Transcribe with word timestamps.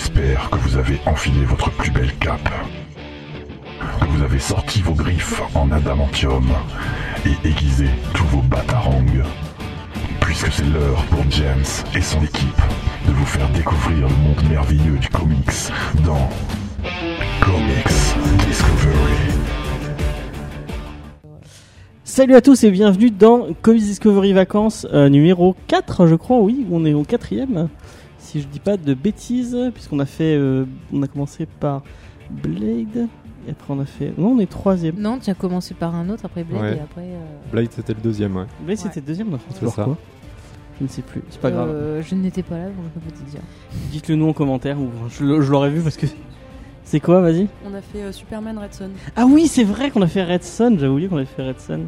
J'espère 0.00 0.48
que 0.48 0.56
vous 0.56 0.78
avez 0.78 0.98
enfilé 1.04 1.44
votre 1.44 1.70
plus 1.72 1.90
belle 1.90 2.14
cape, 2.20 2.48
que 4.00 4.06
vous 4.06 4.22
avez 4.22 4.38
sorti 4.38 4.80
vos 4.80 4.94
griffes 4.94 5.42
en 5.54 5.70
adamantium 5.70 6.48
et 7.26 7.46
aiguisé 7.46 7.84
tous 8.14 8.24
vos 8.28 8.40
batarangs, 8.40 9.04
puisque 10.22 10.50
c'est 10.50 10.64
l'heure 10.64 11.04
pour 11.10 11.30
James 11.30 11.64
et 11.94 12.00
son 12.00 12.18
équipe 12.22 12.62
de 13.06 13.12
vous 13.12 13.26
faire 13.26 13.46
découvrir 13.50 14.08
le 14.08 14.14
monde 14.14 14.42
merveilleux 14.48 14.96
du 14.96 15.08
comics 15.10 15.70
dans 16.06 16.30
Comics 17.42 18.46
Discovery. 18.48 19.38
Salut 22.04 22.36
à 22.36 22.40
tous 22.40 22.64
et 22.64 22.70
bienvenue 22.70 23.10
dans 23.10 23.48
Comics 23.60 23.82
Discovery 23.82 24.32
Vacances 24.32 24.86
euh, 24.94 25.10
numéro 25.10 25.54
4 25.66 26.06
je 26.06 26.14
crois, 26.14 26.38
oui, 26.38 26.64
on 26.72 26.86
est 26.86 26.94
au 26.94 27.04
quatrième 27.04 27.68
si 28.30 28.40
je 28.40 28.46
dis 28.46 28.60
pas 28.60 28.76
de 28.76 28.94
bêtises, 28.94 29.56
puisqu'on 29.74 29.98
a 29.98 30.06
fait, 30.06 30.36
euh, 30.36 30.64
on 30.92 31.02
a 31.02 31.08
commencé 31.08 31.46
par 31.46 31.82
Blade, 32.30 33.08
et 33.48 33.50
après 33.50 33.74
on 33.74 33.80
a 33.80 33.84
fait, 33.84 34.12
non 34.16 34.28
on 34.36 34.38
est 34.38 34.48
troisième. 34.50 34.96
Non, 34.98 35.18
tu 35.18 35.30
as 35.30 35.34
commencé 35.34 35.74
par 35.74 35.94
un 35.94 36.08
autre, 36.10 36.24
après 36.24 36.44
Blade, 36.44 36.60
Ouais. 36.62 36.76
et 36.76 36.80
après... 36.80 37.02
euh, 37.02 37.50
Blade 37.50 37.68
c'était 37.70 37.94
le 37.94 38.00
deuxième, 38.00 38.36
ouais. 38.36 38.44
Blade 38.64 38.78
c'était 38.78 39.00
le 39.00 39.06
deuxième, 39.06 39.30
on 39.32 39.34
a 39.34 39.38
fait 39.38 39.52
C'est 39.58 39.68
ça. 39.68 39.84
quoi 39.84 39.98
Je 40.78 40.84
ne 40.84 40.88
sais 40.88 41.02
plus, 41.02 41.22
c'est 41.30 41.40
pas 41.40 41.50
grave. 41.50 41.68
euh, 41.70 42.02
je 42.02 42.14
n'étais 42.14 42.42
pas 42.42 42.56
là, 42.58 42.66
donc 42.66 42.76
je 42.94 43.00
peux 43.00 43.10
pas 43.10 43.16
te 43.24 43.30
dire. 43.30 43.40
Dites-le 43.90 44.14
nous 44.14 44.28
en 44.28 44.32
commentaire, 44.32 44.78
ou 44.80 44.88
je, 45.10 45.24
l'aurais 45.24 45.70
vu 45.70 45.80
parce 45.80 45.96
que... 45.96 46.06
C'est 46.84 46.98
quoi, 46.98 47.20
vas-y 47.20 47.46
On 47.64 47.72
a 47.74 47.80
fait 47.82 48.02
euh, 48.02 48.10
Superman 48.12 48.58
Red 48.58 48.74
Son. 48.74 48.90
Ah 49.14 49.24
oui, 49.24 49.46
c'est 49.46 49.62
vrai 49.62 49.90
qu'on 49.92 50.02
a 50.02 50.08
fait 50.08 50.24
Red 50.24 50.42
Sun, 50.42 50.74
j'avais 50.76 50.90
oublié 50.92 51.08
qu'on 51.08 51.18
avait 51.18 51.24
fait 51.26 51.46
Red 51.46 51.60
Sun. 51.60 51.86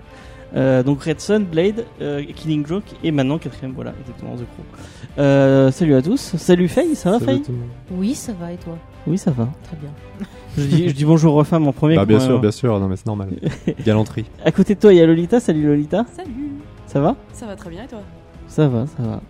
Euh, 0.54 0.82
donc 0.82 1.02
Red 1.02 1.20
Sun, 1.20 1.44
Blade, 1.44 1.86
euh, 2.00 2.22
Killing 2.36 2.66
Joke 2.66 2.84
et 3.02 3.10
maintenant 3.10 3.38
quatrième, 3.38 3.72
voilà, 3.72 3.92
exactement, 4.00 4.34
The 4.36 4.40
Crow. 4.40 4.64
Euh, 5.18 5.70
salut 5.70 5.94
à 5.94 6.02
tous, 6.02 6.36
salut 6.36 6.68
Faye, 6.68 6.94
ça 6.94 7.12
va 7.12 7.18
Salut 7.18 7.30
Faye 7.30 7.42
tout 7.42 7.52
le 7.52 7.58
monde. 7.58 7.68
Oui, 7.92 8.14
ça 8.14 8.32
va, 8.38 8.52
et 8.52 8.56
toi? 8.56 8.76
Oui, 9.06 9.16
ça 9.16 9.30
va. 9.30 9.48
Très 9.64 9.76
bien. 9.76 9.90
Je 10.58 10.64
dis, 10.64 10.88
je 10.90 10.94
dis 10.94 11.06
bonjour 11.06 11.34
aux 11.34 11.44
femmes 11.44 11.66
en 11.66 11.72
premier. 11.72 11.96
Bah, 11.96 12.04
bien 12.04 12.20
sûr, 12.20 12.38
bien 12.38 12.50
sûr, 12.50 12.78
non 12.78 12.86
mais 12.86 12.96
c'est 12.96 13.06
normal. 13.06 13.30
Galanterie. 13.86 14.26
À 14.44 14.52
côté 14.52 14.74
de 14.74 14.80
toi, 14.80 14.92
il 14.92 14.98
y 14.98 15.00
a 15.00 15.06
Lolita. 15.06 15.40
Salut 15.40 15.62
Lolita. 15.66 16.04
Salut 16.14 16.30
Ça 16.86 17.00
va? 17.00 17.16
Ça 17.32 17.46
va 17.46 17.56
très 17.56 17.70
bien 17.70 17.84
et 17.84 17.86
toi? 17.86 18.00
Ça 18.48 18.68
va, 18.68 18.84
ça 18.86 19.02
va. 19.02 19.22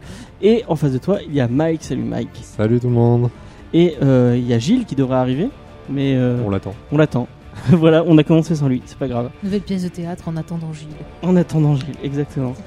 Et 0.42 0.64
en 0.66 0.74
face 0.74 0.90
de 0.90 0.98
toi, 0.98 1.20
il 1.24 1.32
y 1.32 1.40
a 1.40 1.46
Mike. 1.46 1.84
Salut 1.84 2.02
Mike. 2.02 2.40
Salut 2.42 2.80
tout 2.80 2.88
le 2.88 2.94
monde. 2.94 3.30
Et 3.72 3.94
euh, 4.02 4.34
il 4.36 4.44
y 4.44 4.52
a 4.52 4.58
Gilles 4.58 4.84
qui 4.84 4.96
devrait 4.96 5.16
arriver, 5.18 5.48
mais 5.88 6.16
euh, 6.16 6.42
On 6.44 6.50
l'attend. 6.50 6.74
on 6.90 6.96
l'attend. 6.96 7.28
voilà, 7.70 8.02
on 8.06 8.16
a 8.18 8.24
commencé 8.24 8.54
sans 8.54 8.68
lui, 8.68 8.82
c'est 8.86 8.96
pas 8.98 9.08
grave. 9.08 9.30
Nouvelle 9.42 9.60
pièce 9.60 9.82
de 9.84 9.88
théâtre 9.88 10.28
en 10.28 10.36
attendant 10.36 10.72
Gilles. 10.72 10.88
En 11.22 11.36
attendant 11.36 11.74
Gilles, 11.76 11.94
exactement. 12.02 12.54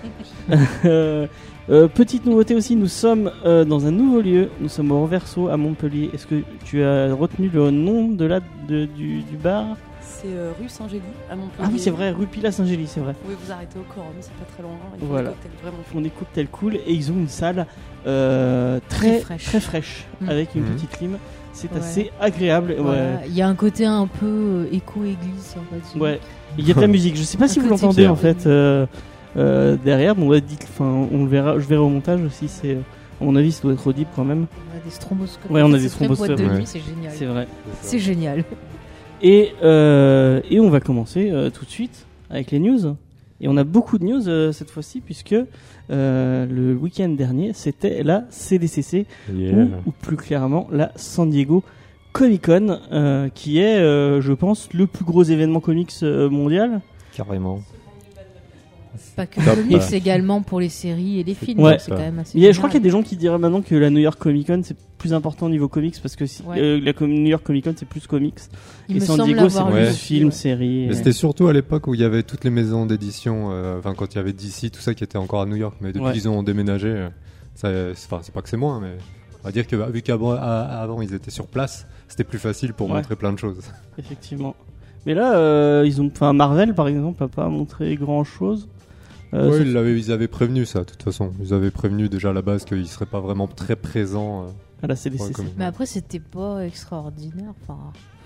Euh, 0.85 1.25
euh, 1.71 1.87
petite 1.87 2.27
nouveauté 2.27 2.53
aussi, 2.53 2.75
nous 2.75 2.87
sommes 2.87 3.31
euh, 3.45 3.65
dans 3.65 3.87
un 3.87 3.91
nouveau 3.91 4.21
lieu. 4.21 4.49
Nous 4.61 4.69
sommes 4.69 4.91
au 4.91 4.99
Renverso 4.99 5.47
à 5.47 5.57
Montpellier. 5.57 6.11
Est-ce 6.13 6.27
que 6.27 6.43
tu 6.63 6.83
as 6.83 7.11
retenu 7.15 7.49
le 7.51 7.71
nom 7.71 8.09
de 8.09 8.25
la, 8.25 8.39
de- 8.67 8.85
du, 8.85 9.21
du 9.23 9.35
bar? 9.37 9.75
C'est 10.01 10.27
euh, 10.27 10.51
rue 10.61 10.69
Saint-Gély 10.69 11.01
à 11.31 11.35
Montpellier. 11.35 11.63
Ah 11.67 11.69
oui, 11.73 11.79
c'est 11.79 11.89
vrai, 11.89 12.11
rue 12.11 12.27
Pilat 12.27 12.51
Saint-Gély, 12.51 12.85
c'est 12.85 12.99
vrai. 12.99 13.13
Vous 13.13 13.31
pouvez 13.33 13.37
vous 13.43 13.51
arrêter 13.51 13.79
au 13.79 13.93
Corum, 13.93 14.11
c'est 14.21 14.31
pas 14.33 14.45
très 14.53 14.61
loin. 14.61 14.73
Ils 14.95 14.99
font 14.99 15.05
Voilà. 15.07 15.29
des 15.29 15.35
cocktails 15.35 15.51
vraiment 15.63 15.83
font 15.91 16.01
des 16.01 16.09
cocktails 16.11 16.47
cool 16.49 16.75
et 16.75 16.93
ils 16.93 17.11
ont 17.11 17.15
une 17.15 17.27
salle 17.27 17.65
euh, 18.05 18.79
très, 18.87 19.09
Très 19.09 19.19
fraîche. 19.21 19.45
très 19.45 19.59
fraîche, 19.59 20.05
Mm. 20.21 20.29
avec 20.29 20.53
une 20.55 20.61
Mhm. 20.63 20.75
petite 20.75 20.91
clim. 20.91 21.17
C'est 21.55 21.71
Ouais. 21.71 21.79
assez 21.79 22.11
agréable. 22.19 22.75
Voilà. 22.77 23.25
Il 23.25 23.33
y 23.33 23.41
a 23.41 23.47
un 23.47 23.55
côté 23.55 23.85
un 23.85 24.07
peu 24.07 24.25
euh, 24.25 24.65
écho-église, 24.73 25.39
sympathique. 25.39 26.01
Ouais. 26.01 26.19
Il 26.57 26.67
y 26.67 26.71
a 26.71 26.73
de 26.75 26.81
la 26.81 26.87
musique. 26.87 27.15
Je 27.15 27.23
sais 27.23 27.37
pas 27.37 27.45
Un 27.45 27.47
si 27.47 27.59
vous 27.59 27.69
l'entendez 27.69 28.07
en 28.07 28.17
fait 28.17 28.45
euh, 28.45 28.85
euh, 29.37 29.77
derrière. 29.83 30.15
Bon, 30.15 30.29
on 30.79 31.07
on 31.11 31.23
le 31.23 31.29
verra. 31.29 31.57
Je 31.57 31.65
verrai 31.65 31.81
au 31.81 31.87
montage 31.89 32.21
aussi. 32.21 32.49
C'est, 32.49 32.73
à 32.73 33.23
mon 33.23 33.37
avis, 33.37 33.53
ça 33.53 33.63
doit 33.63 33.71
être 33.71 33.87
audible 33.87 34.09
quand 34.17 34.25
même. 34.25 34.47
On 34.73 34.77
a 34.77 34.83
des 34.83 34.89
stromboscopes. 34.89 35.49
Ouais, 35.49 35.61
on 35.63 35.73
a 35.73 35.77
des 35.77 35.87
stromboscopes, 35.87 36.37
ouais. 36.37 36.61
c'est 36.65 36.81
génial. 36.81 37.13
C'est 37.15 37.25
vrai. 37.25 37.47
C'est 37.81 37.99
génial. 37.99 38.43
Et 39.21 39.53
euh, 39.63 40.41
et 40.49 40.59
on 40.59 40.69
va 40.69 40.81
commencer 40.81 41.31
tout 41.53 41.63
de 41.63 41.69
suite 41.69 42.05
avec 42.29 42.51
les 42.51 42.59
news. 42.59 42.97
Et 43.39 43.47
on 43.47 43.55
a 43.55 43.63
beaucoup 43.63 43.97
de 43.97 44.03
news 44.03 44.51
cette 44.51 44.71
fois-ci 44.71 44.99
puisque 44.99 45.35
euh, 45.91 46.45
le 46.45 46.73
week-end 46.75 47.09
dernier 47.09 47.51
c'était 47.53 48.03
la 48.03 48.25
CDCC 48.29 49.05
Yeah. 49.33 49.53
ou, 49.55 49.69
ou 49.87 49.91
plus 49.91 50.17
clairement 50.17 50.67
la 50.71 50.91
San 50.95 51.29
Diego 51.29 51.63
Comic 52.13 52.45
Con, 52.45 52.79
euh, 52.93 53.27
qui 53.27 53.59
est, 53.59 53.77
euh, 53.77 54.21
je 54.21 54.31
pense, 54.31 54.69
le 54.73 54.87
plus 54.87 55.03
gros 55.03 55.23
événement 55.23 55.59
comics 55.59 55.91
euh, 56.01 56.29
mondial. 56.29 56.79
Carrément. 57.13 57.59
Pas 59.15 59.25
que 59.25 59.35
Top. 59.35 59.55
le 59.55 59.63
comics, 59.63 59.93
également 59.93 60.41
pour 60.41 60.59
les 60.59 60.67
séries 60.69 61.19
et 61.19 61.23
les 61.23 61.33
films. 61.35 61.59
Ouais. 61.61 61.71
donc 61.71 61.79
c'est 61.79 61.91
quand 61.91 61.97
même 61.97 62.19
assez 62.19 62.37
Il 62.37 62.43
y 62.43 62.47
a- 62.47 62.51
je 62.51 62.57
crois 62.57 62.69
qu'il 62.69 62.79
y 62.79 62.81
a 62.81 62.83
des 62.83 62.89
gens 62.89 63.01
qui 63.01 63.15
diraient 63.15 63.37
maintenant 63.37 63.61
que 63.61 63.73
la 63.75 63.89
New 63.89 63.99
York 63.99 64.19
Comic 64.19 64.47
Con 64.47 64.61
c'est 64.63 64.75
plus 64.97 65.13
important 65.13 65.45
au 65.45 65.49
niveau 65.49 65.67
comics 65.69 65.95
parce 66.01 66.15
que 66.17 66.25
si- 66.25 66.43
Ouais. 66.43 66.59
euh, 66.59 66.79
la 66.83 66.93
New 67.07 67.27
York 67.27 67.43
Comic 67.43 67.63
Con 67.63 67.73
c'est 67.77 67.87
plus 67.87 68.07
comics 68.07 68.35
Il 68.89 68.97
et 68.97 68.99
me 68.99 69.05
San 69.05 69.15
semble 69.17 69.31
Diego 69.33 69.47
c'est 69.49 69.57
avoir 69.59 69.73
plus 69.73 69.95
film, 69.95 70.25
ouais. 70.25 70.31
série. 70.31 70.87
Mais 70.89 70.95
c'était 70.95 71.11
surtout 71.13 71.47
à 71.47 71.53
l'époque 71.53 71.87
où 71.87 71.93
il 71.93 72.01
y 72.01 72.03
avait 72.03 72.23
toutes 72.23 72.43
les 72.43 72.49
maisons 72.49 72.85
d'édition, 72.85 73.51
euh, 73.51 73.79
enfin 73.79 73.93
quand 73.95 74.13
il 74.13 74.17
y 74.17 74.19
avait 74.19 74.33
DC, 74.33 74.69
tout 74.69 74.81
ça 74.81 74.93
qui 74.93 75.03
était 75.03 75.17
encore 75.17 75.41
à 75.41 75.45
New 75.45 75.55
York, 75.55 75.75
mais 75.79 75.93
depuis 75.93 76.05
Ouais. 76.07 76.11
qu'ils 76.13 76.27
ont 76.27 76.43
déménagé, 76.43 76.89
euh, 76.89 77.09
c'est- 77.55 77.91
enfin 78.05 78.19
c'est 78.21 78.33
pas 78.33 78.41
que 78.41 78.49
c'est 78.49 78.57
moins, 78.57 78.81
mais 78.81 78.97
on 79.43 79.47
va 79.47 79.51
dire 79.53 79.65
que 79.65 79.75
bah, 79.77 79.87
vu 79.89 80.01
qu'avant 80.01 81.01
ils 81.01 81.13
étaient 81.13 81.31
sur 81.31 81.47
place, 81.47 81.87
c'était 82.09 82.23
plus 82.25 82.39
facile 82.39 82.73
pour 82.73 82.89
Ouais. 82.89 82.95
montrer 82.97 83.15
plein 83.15 83.31
de 83.31 83.39
choses. 83.39 83.61
Effectivement. 83.97 84.55
Mais 85.05 85.13
là, 85.13 85.35
euh, 85.37 85.83
ils 85.85 86.01
ont, 86.01 86.07
enfin 86.11 86.33
Marvel 86.33 86.73
par 86.73 86.87
exemple 86.87 87.23
a 87.23 87.27
pas 87.27 87.47
montré 87.47 87.95
grand 87.95 88.23
chose. 88.23 88.67
Euh, 89.33 89.49
Ouais, 89.51 89.61
ils, 89.61 89.73
l'avaient- 89.73 89.97
ils 89.97 90.11
avaient 90.11 90.27
prévenu 90.27 90.65
ça, 90.65 90.79
de 90.79 90.85
toute 90.85 91.03
façon. 91.03 91.31
Ils 91.41 91.53
avaient 91.53 91.71
prévenu 91.71 92.07
déjà 92.09 92.29
à 92.29 92.33
la 92.33 92.41
base 92.41 92.63
qu'ils 92.65 92.87
seraient 92.87 93.05
pas 93.05 93.19
vraiment 93.19 93.47
très 93.47 93.75
présents. 93.75 94.43
euh, 94.43 94.47
à 94.83 94.87
la 94.87 94.95
CDCC. 94.95 95.27
Ouais, 95.27 95.33
comme- 95.33 95.45
Mais 95.57 95.65
après, 95.65 95.85
c'était 95.85 96.19
pas 96.19 96.65
extraordinaire. 96.65 97.53
Enfin, 97.61 97.77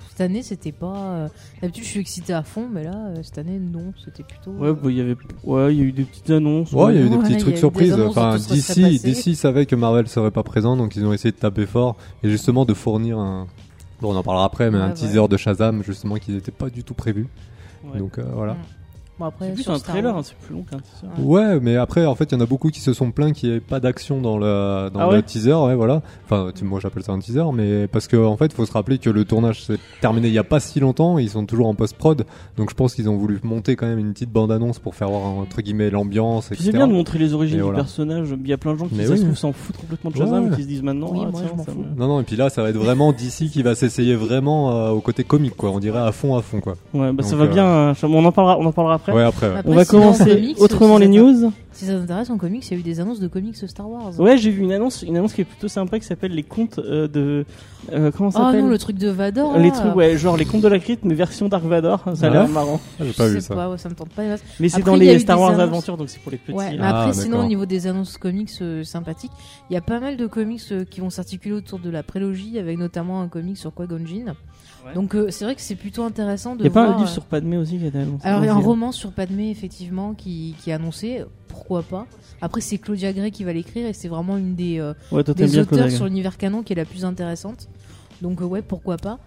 cette 0.10 0.22
année, 0.22 0.42
c'était 0.44 0.72
pas. 0.74 0.98
euh, 1.14 1.28
D'habitude, 1.62 1.84
je 1.86 1.90
suis 1.90 2.00
excité 2.02 2.34
à 2.34 2.44
fond, 2.44 2.68
mais 2.72 2.84
là, 2.84 3.14
cette 3.24 3.38
année, 3.38 3.60
non. 3.60 3.94
C'était 4.04 4.24
plutôt. 4.24 4.52
Ouais, 4.52 4.74
bah, 4.74 4.80
il 4.86 4.98
y 4.98 5.02
avait, 5.02 5.16
ouais, 5.46 5.74
il 5.74 5.80
y 5.80 5.82
a 5.82 5.86
eu 5.86 5.92
des 5.94 6.04
petites 6.04 6.30
annonces. 6.32 6.72
Ouais, 6.74 6.94
il 6.96 7.00
y 7.00 7.04
a 7.04 7.06
eu 7.06 7.10
des 7.10 7.16
Ouais, 7.16 7.24
petits 7.24 7.38
trucs 7.38 7.58
surprises. 7.58 7.94
Enfin, 8.00 8.36
DC. 8.38 9.00
DC 9.02 9.36
savait 9.36 9.66
que 9.66 9.76
Marvel 9.76 10.08
serait 10.10 10.32
pas 10.32 10.44
présent, 10.44 10.76
donc 10.76 10.96
ils 10.96 11.06
ont 11.06 11.14
essayé 11.14 11.32
de 11.32 11.38
taper 11.38 11.66
fort 11.66 11.96
et 12.24 12.30
justement 12.30 12.66
de 12.66 12.74
fournir 12.74 13.18
un. 13.20 13.48
Bon, 14.02 14.14
on 14.14 14.18
en 14.18 14.24
parlera 14.24 14.46
après, 14.46 14.70
mais 14.72 14.78
Ouais, 14.78 14.84
un 14.84 14.88
ouais. 14.90 14.94
teaser 14.94 15.28
de 15.28 15.38
Shazam, 15.38 15.84
justement, 15.84 16.16
qui 16.16 16.32
n'était 16.32 16.52
pas 16.52 16.70
du 16.70 16.84
tout 16.84 16.94
prévu. 16.94 17.28
Ouais. 17.86 18.00
Donc 18.00 18.18
euh, 18.18 18.24
voilà. 18.34 18.58
Bon, 19.20 19.26
après, 19.26 19.48
C'est 19.48 19.54
plus 19.54 19.64
sur 19.64 19.74
un 19.74 19.78
Star 19.80 19.94
trailer, 19.96 20.16
hein, 20.16 20.22
c'est 20.24 20.36
plus 20.38 20.56
long 20.56 20.64
qu'un 20.64 20.78
teaser. 20.78 21.08
Ouais. 21.28 21.40
Ouais, 21.54 21.60
mais 21.62 21.76
après, 21.76 22.06
en 22.06 22.16
fait, 22.16 22.32
il 22.32 22.36
y 22.36 22.38
en 22.38 22.42
a 22.42 22.46
beaucoup 22.46 22.70
qui 22.70 22.80
se 22.80 22.94
sont 22.94 23.12
plaints 23.12 23.32
qu'il 23.34 23.50
n'y 23.50 23.56
ait 23.58 23.60
pas 23.60 23.80
d'action 23.82 24.22
dans 24.22 24.38
le, 24.38 24.90
dans 24.94 25.00
Ah 25.02 25.06
le 25.08 25.12
ouais 25.18 25.22
teaser, 25.24 25.54
ouais, 25.54 25.76
voilà. 25.76 26.02
Enfin, 26.26 26.52
tu- 26.56 26.64
moi 26.64 26.80
j'appelle 26.80 27.04
ça 27.04 27.12
un 27.12 27.20
teaser, 27.20 27.44
mais 27.54 27.88
parce 27.88 28.08
que 28.08 28.16
en 28.18 28.38
fait, 28.38 28.54
faut 28.54 28.66
se 28.66 28.72
rappeler 28.72 28.98
que 28.98 29.10
le 29.10 29.26
tournage 29.26 29.64
s'est 29.66 29.78
terminé 30.02 30.28
il 30.30 30.34
y 30.34 30.38
a 30.38 30.44
pas 30.44 30.60
si 30.62 30.80
longtemps, 30.80 31.18
ils 31.18 31.30
sont 31.30 31.46
toujours 31.46 31.68
en 31.68 31.74
post-prod, 31.74 32.26
donc 32.58 32.70
je 32.70 32.76
pense 32.76 32.96
qu'ils 32.96 33.10
ont 33.10 33.18
voulu 33.18 33.40
monter 33.44 33.76
quand 33.76 33.88
même 33.88 34.00
une 34.00 34.14
petite 34.14 34.32
bande-annonce 34.32 34.80
pour 34.80 34.96
faire 34.96 35.10
voir 35.10 35.24
entre 35.24 35.62
guillemets 35.62 35.90
l'ambiance, 35.90 36.50
c'est 36.58 36.72
bien 36.72 36.88
de 36.88 36.94
montrer 36.94 37.20
les 37.20 37.34
origines 37.34 37.62
du 37.62 37.74
personnage. 37.74 38.30
Il 38.42 38.48
y 38.48 38.54
a 38.54 38.58
plein 38.58 38.74
de 38.74 38.80
gens 38.80 38.88
qui 38.88 38.96
Mais 38.96 39.08
oui. 39.10 39.36
s'en 39.36 39.52
foutent 39.52 39.78
complètement 39.78 40.12
de 40.12 40.16
Shazam 40.16 40.46
Ouais. 40.46 40.54
et 40.54 40.56
qui 40.56 40.64
se 40.64 40.68
disent 40.68 40.84
maintenant. 40.84 41.10
Oui, 41.12 41.20
ah, 41.24 41.30
moi, 41.32 41.42
tiens, 41.42 41.50
je 41.52 41.58
m'en 41.58 41.64
ça 41.66 41.72
fous. 41.74 41.80
me- 41.80 42.00
Non, 42.00 42.08
non, 42.08 42.22
et 42.22 42.24
puis 42.24 42.36
là, 42.38 42.50
ça 42.50 42.62
va 42.64 42.70
être 42.70 42.78
vraiment 42.78 43.12
DC 43.12 43.50
qui 43.52 43.64
va 43.64 43.76
s'essayer 43.76 44.16
vraiment 44.16 44.72
euh, 44.72 44.90
au 44.92 45.02
côté 45.02 45.24
comique, 45.26 45.56
quoi. 45.58 45.72
On 45.72 45.80
dirait 45.80 46.00
à 46.00 46.12
fond, 46.12 46.38
à 46.38 46.42
fond, 46.42 46.62
quoi. 46.62 46.76
Ouais, 46.94 47.12
bah 47.12 47.24
ça 47.24 47.36
va 47.36 47.46
euh, 47.46 47.48
bien. 47.48 47.66
hein, 47.90 47.94
On 48.04 48.24
en 48.24 48.32
parlera, 48.32 48.58
on 48.60 48.66
en 48.66 48.72
parlera 48.72 48.96
après. 48.96 49.09
Ouais, 49.14 49.24
après. 49.24 49.50
ouais. 49.50 49.58
Après, 49.58 49.72
On 49.72 49.76
va 49.76 49.86
commencer 49.86 50.26
comics, 50.26 50.62
autrement 50.62 50.96
si 50.98 51.02
les 51.02 51.08
news. 51.10 51.52
Si 51.72 51.86
ça 51.86 51.94
t'intéresse, 51.94 52.30
en 52.30 52.38
comics, 52.38 52.66
il 52.68 52.74
y 52.74 52.78
a 52.78 52.80
eu 52.80 52.84
des 52.84 53.00
annonces 53.00 53.20
de 53.22 53.28
comics 53.28 53.56
Star 53.56 53.90
Wars. 53.90 54.20
Ouais, 54.20 54.38
j'ai 54.38 54.50
vu 54.52 54.64
une 54.64 54.72
annonce, 54.74 55.02
une 55.04 55.16
annonce 55.16 55.34
qui 55.34 55.42
est 55.42 55.46
plutôt 55.46 55.68
sympa 55.70 55.98
qui 56.00 56.06
s'appelle 56.06 56.34
les 56.34 56.44
contes 56.44 56.78
euh, 56.80 57.08
de 57.08 57.46
euh, 57.94 58.12
comment 58.12 58.32
ça 58.32 58.40
Oh 58.42 58.46
s'appelle 58.48 58.62
non, 58.64 58.70
le 58.70 58.78
truc 58.78 58.98
de 58.98 59.08
Vador. 59.10 59.58
Les 59.58 59.72
trucs, 59.72 59.96
ouais, 59.96 60.18
genre 60.18 60.36
les 60.36 60.44
contes 60.46 60.62
de 60.62 60.68
la 60.68 60.80
crypte, 60.80 61.06
mais 61.06 61.14
version 61.14 61.48
Dark 61.48 61.64
Vador. 61.64 62.04
Ça 62.16 62.26
a 62.26 62.30
Ah 62.30 62.34
l'air 62.34 62.48
marrant. 62.50 62.82
Ah, 63.00 63.04
J'ai 63.06 63.12
Je 63.12 63.18
pas 63.18 63.28
vu 63.28 63.36
sais 63.36 63.42
ça. 63.42 63.56
pas, 63.56 63.70
ouais, 63.70 63.78
ça 63.78 63.88
me 63.88 63.96
tente 63.96 64.10
pas. 64.10 64.24
Mais 64.60 64.68
c'est 64.68 64.84
dans 64.84 64.96
les 64.96 65.20
Star 65.20 65.40
Wars 65.40 65.52
annonces- 65.52 65.64
Adventures, 65.64 65.98
donc 65.98 66.10
c'est 66.10 66.20
pour 66.20 66.32
les 66.32 66.38
petits. 66.38 66.58
Ouais, 66.58 66.72
mais 66.72 66.78
Ah, 66.82 67.02
après, 67.04 67.14
sinon, 67.14 67.42
au 67.42 67.48
niveau 67.48 67.66
des 67.66 67.88
annonces 67.88 68.18
comics 68.18 68.50
euh, 68.62 68.84
sympathiques, 68.84 69.32
il 69.70 69.74
y 69.74 69.78
a 69.78 69.82
pas 69.82 70.00
mal 70.02 70.18
de 70.18 70.28
comics 70.28 70.62
euh, 70.72 70.84
qui 70.84 71.00
vont 71.00 71.10
s'articuler 71.10 71.56
autour 71.56 71.80
de 71.80 71.90
la 71.90 72.04
prélogie, 72.04 72.60
avec 72.60 72.78
notamment 72.78 73.22
un 73.22 73.28
comic 73.30 73.58
sur 73.58 73.74
Qui-Gon. 73.74 74.00
Ouais. 74.86 74.94
Donc, 74.94 75.16
euh, 75.16 75.30
c'est 75.30 75.46
vrai 75.46 75.56
que 75.56 75.62
c'est 75.62 75.76
plutôt 75.76 76.04
intéressant 76.04 76.56
de 76.56 76.62
Il 76.62 76.66
y 76.66 76.68
a 76.68 76.72
pas 76.72 76.84
un 76.88 76.98
livre 76.98 77.10
euh, 77.10 77.14
sur 77.14 77.26
Padmé 77.26 77.58
aussi 77.58 77.78
qui 77.78 77.86
a 77.86 77.88
été 77.88 77.98
annoncé. 78.00 78.26
Alors, 78.26 78.44
il 78.44 78.46
y 78.46 78.50
a 78.50 78.54
un 78.54 78.58
aussi. 78.58 78.66
roman 78.66 78.92
sur 78.92 79.12
Padmé, 79.12 79.50
effectivement, 79.50 80.14
qui, 80.14 80.56
qui 80.62 80.70
est 80.70 80.74
annoncé. 80.74 81.24
Pourquoi 81.48 81.84
pas? 81.84 82.06
Après, 82.42 82.62
c'est 82.62 82.78
Claudia 82.78 83.12
Gray 83.12 83.32
qui 83.32 83.44
va 83.44 83.54
l'écrire 83.54 83.88
et 83.88 83.94
c'est 83.94 84.08
vraiment 84.08 84.38
une 84.38 84.56
des, 84.56 84.80
euh, 84.80 84.94
Ouais, 85.12 85.24
toi 85.24 85.34
t'aimes 85.34 85.50
des 85.50 85.60
auteurs 85.60 85.92
sur 85.92 86.06
l'univers 86.06 86.38
canon 86.38 86.64
qui 86.64 86.74
est 86.74 86.76
la 86.76 86.86
plus 86.86 87.04
intéressante. 87.06 87.68
Donc, 88.22 88.42
euh, 88.42 88.46
ouais, 88.46 88.62
pourquoi 88.62 88.98
pas? 88.98 89.20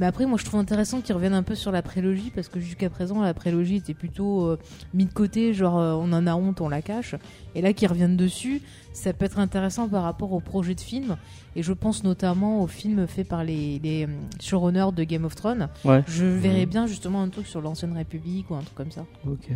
Mais 0.00 0.06
après, 0.06 0.26
moi, 0.26 0.38
je 0.38 0.44
trouve 0.44 0.60
intéressant 0.60 1.00
qu'ils 1.00 1.14
reviennent 1.14 1.34
un 1.34 1.42
peu 1.42 1.56
sur 1.56 1.72
la 1.72 1.82
prélogie 1.82 2.30
parce 2.32 2.48
que 2.48 2.60
jusqu'à 2.60 2.88
présent, 2.88 3.20
la 3.20 3.34
prélogie 3.34 3.76
était 3.76 3.94
plutôt 3.94 4.46
euh, 4.46 4.58
mis 4.94 5.06
de 5.06 5.12
côté, 5.12 5.52
genre 5.54 5.78
euh, 5.78 5.94
on 5.94 6.12
en 6.12 6.26
a 6.26 6.34
honte, 6.36 6.60
on 6.60 6.68
la 6.68 6.82
cache. 6.82 7.16
Et 7.56 7.62
là, 7.62 7.72
qu'ils 7.72 7.88
reviennent 7.88 8.16
dessus, 8.16 8.62
ça 8.98 9.12
peut 9.12 9.24
être 9.24 9.38
intéressant 9.38 9.88
par 9.88 10.02
rapport 10.02 10.32
au 10.32 10.40
projet 10.40 10.74
de 10.74 10.80
film. 10.80 11.16
Et 11.56 11.62
je 11.62 11.72
pense 11.72 12.04
notamment 12.04 12.62
au 12.62 12.66
film 12.66 13.06
fait 13.06 13.24
par 13.24 13.42
les, 13.44 13.78
les 13.82 14.04
euh, 14.04 14.08
showrunners 14.40 14.92
de 14.94 15.04
Game 15.04 15.24
of 15.24 15.34
Thrones. 15.34 15.68
Ouais. 15.84 16.04
Je 16.06 16.24
verrais 16.24 16.64
Mhm. 16.66 16.70
bien 16.70 16.86
justement 16.86 17.22
un 17.22 17.28
truc 17.28 17.46
sur 17.46 17.60
l'ancienne 17.60 17.96
République 17.96 18.50
ou 18.50 18.54
un 18.54 18.60
truc 18.62 18.74
comme 18.74 18.90
ça. 18.92 19.04
Ok. 19.26 19.48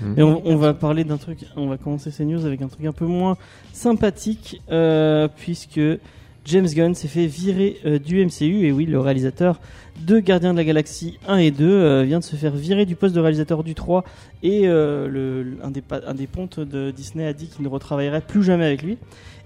Mm. 0.00 0.14
Et 0.18 0.22
on, 0.22 0.46
on 0.46 0.56
va 0.56 0.74
parler 0.74 1.04
d'un 1.04 1.16
truc, 1.16 1.46
on 1.56 1.68
va 1.68 1.78
commencer 1.78 2.10
ces 2.10 2.24
news 2.26 2.44
avec 2.44 2.60
un 2.60 2.68
truc 2.68 2.84
un 2.84 2.92
peu 2.92 3.06
moins 3.06 3.36
sympathique, 3.72 4.60
euh, 4.70 5.28
puisque 5.36 5.80
James 6.46 6.66
Gunn 6.68 6.94
s'est 6.94 7.08
fait 7.08 7.26
virer 7.26 7.78
euh, 7.84 7.98
du 7.98 8.24
MCU 8.24 8.66
et 8.66 8.72
oui, 8.72 8.86
le 8.86 9.00
réalisateur 9.00 9.60
de 10.06 10.20
Gardiens 10.20 10.52
de 10.52 10.58
la 10.58 10.64
Galaxie 10.64 11.18
1 11.26 11.38
et 11.38 11.50
2 11.50 11.64
euh, 11.68 12.02
vient 12.04 12.20
de 12.20 12.24
se 12.24 12.36
faire 12.36 12.54
virer 12.54 12.86
du 12.86 12.94
poste 12.96 13.14
de 13.14 13.20
réalisateur 13.20 13.64
du 13.64 13.74
3 13.74 14.04
et 14.42 14.62
euh, 14.68 15.08
le, 15.08 15.56
un, 15.62 15.70
des, 15.70 15.80
pa- 15.80 16.02
un 16.06 16.14
des 16.14 16.26
pontes 16.28 16.60
de 16.60 16.90
Disney 16.92 17.26
a 17.26 17.32
dit 17.32 17.48
qu'il 17.48 17.64
ne 17.64 17.68
retravaillerait 17.68 18.20
plus 18.20 18.42
jamais 18.44 18.64
avec 18.64 18.82
lui. 18.82 18.96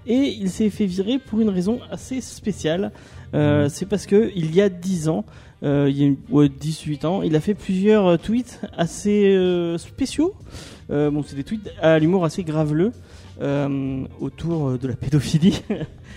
Et 0.07 0.35
il 0.39 0.49
s'est 0.49 0.69
fait 0.69 0.85
virer 0.85 1.19
pour 1.19 1.41
une 1.41 1.49
raison 1.49 1.79
assez 1.91 2.21
spéciale. 2.21 2.91
Euh, 3.33 3.69
C'est 3.69 3.85
parce 3.85 4.05
que 4.07 4.31
il 4.35 4.53
y 4.55 4.61
a 4.61 4.69
10 4.69 5.09
ans, 5.09 5.25
il 5.63 5.89
y 5.91 6.03
a 6.03 6.07
une- 6.07 6.17
ouais, 6.31 6.49
18 6.49 7.05
ans, 7.05 7.21
il 7.21 7.35
a 7.35 7.39
fait 7.39 7.53
plusieurs 7.53 8.17
tweets 8.19 8.61
assez 8.77 9.35
spéciaux. 9.77 10.33
Bon, 10.89 11.23
c'est 11.25 11.35
des 11.35 11.43
tweets 11.43 11.71
à 11.81 11.97
l'humour 11.99 12.25
assez 12.25 12.43
graveleux 12.43 12.91
euh, 13.41 14.03
autour 14.19 14.69
euh, 14.69 14.77
de 14.77 14.87
la 14.87 14.95
pédophilie 14.95 15.63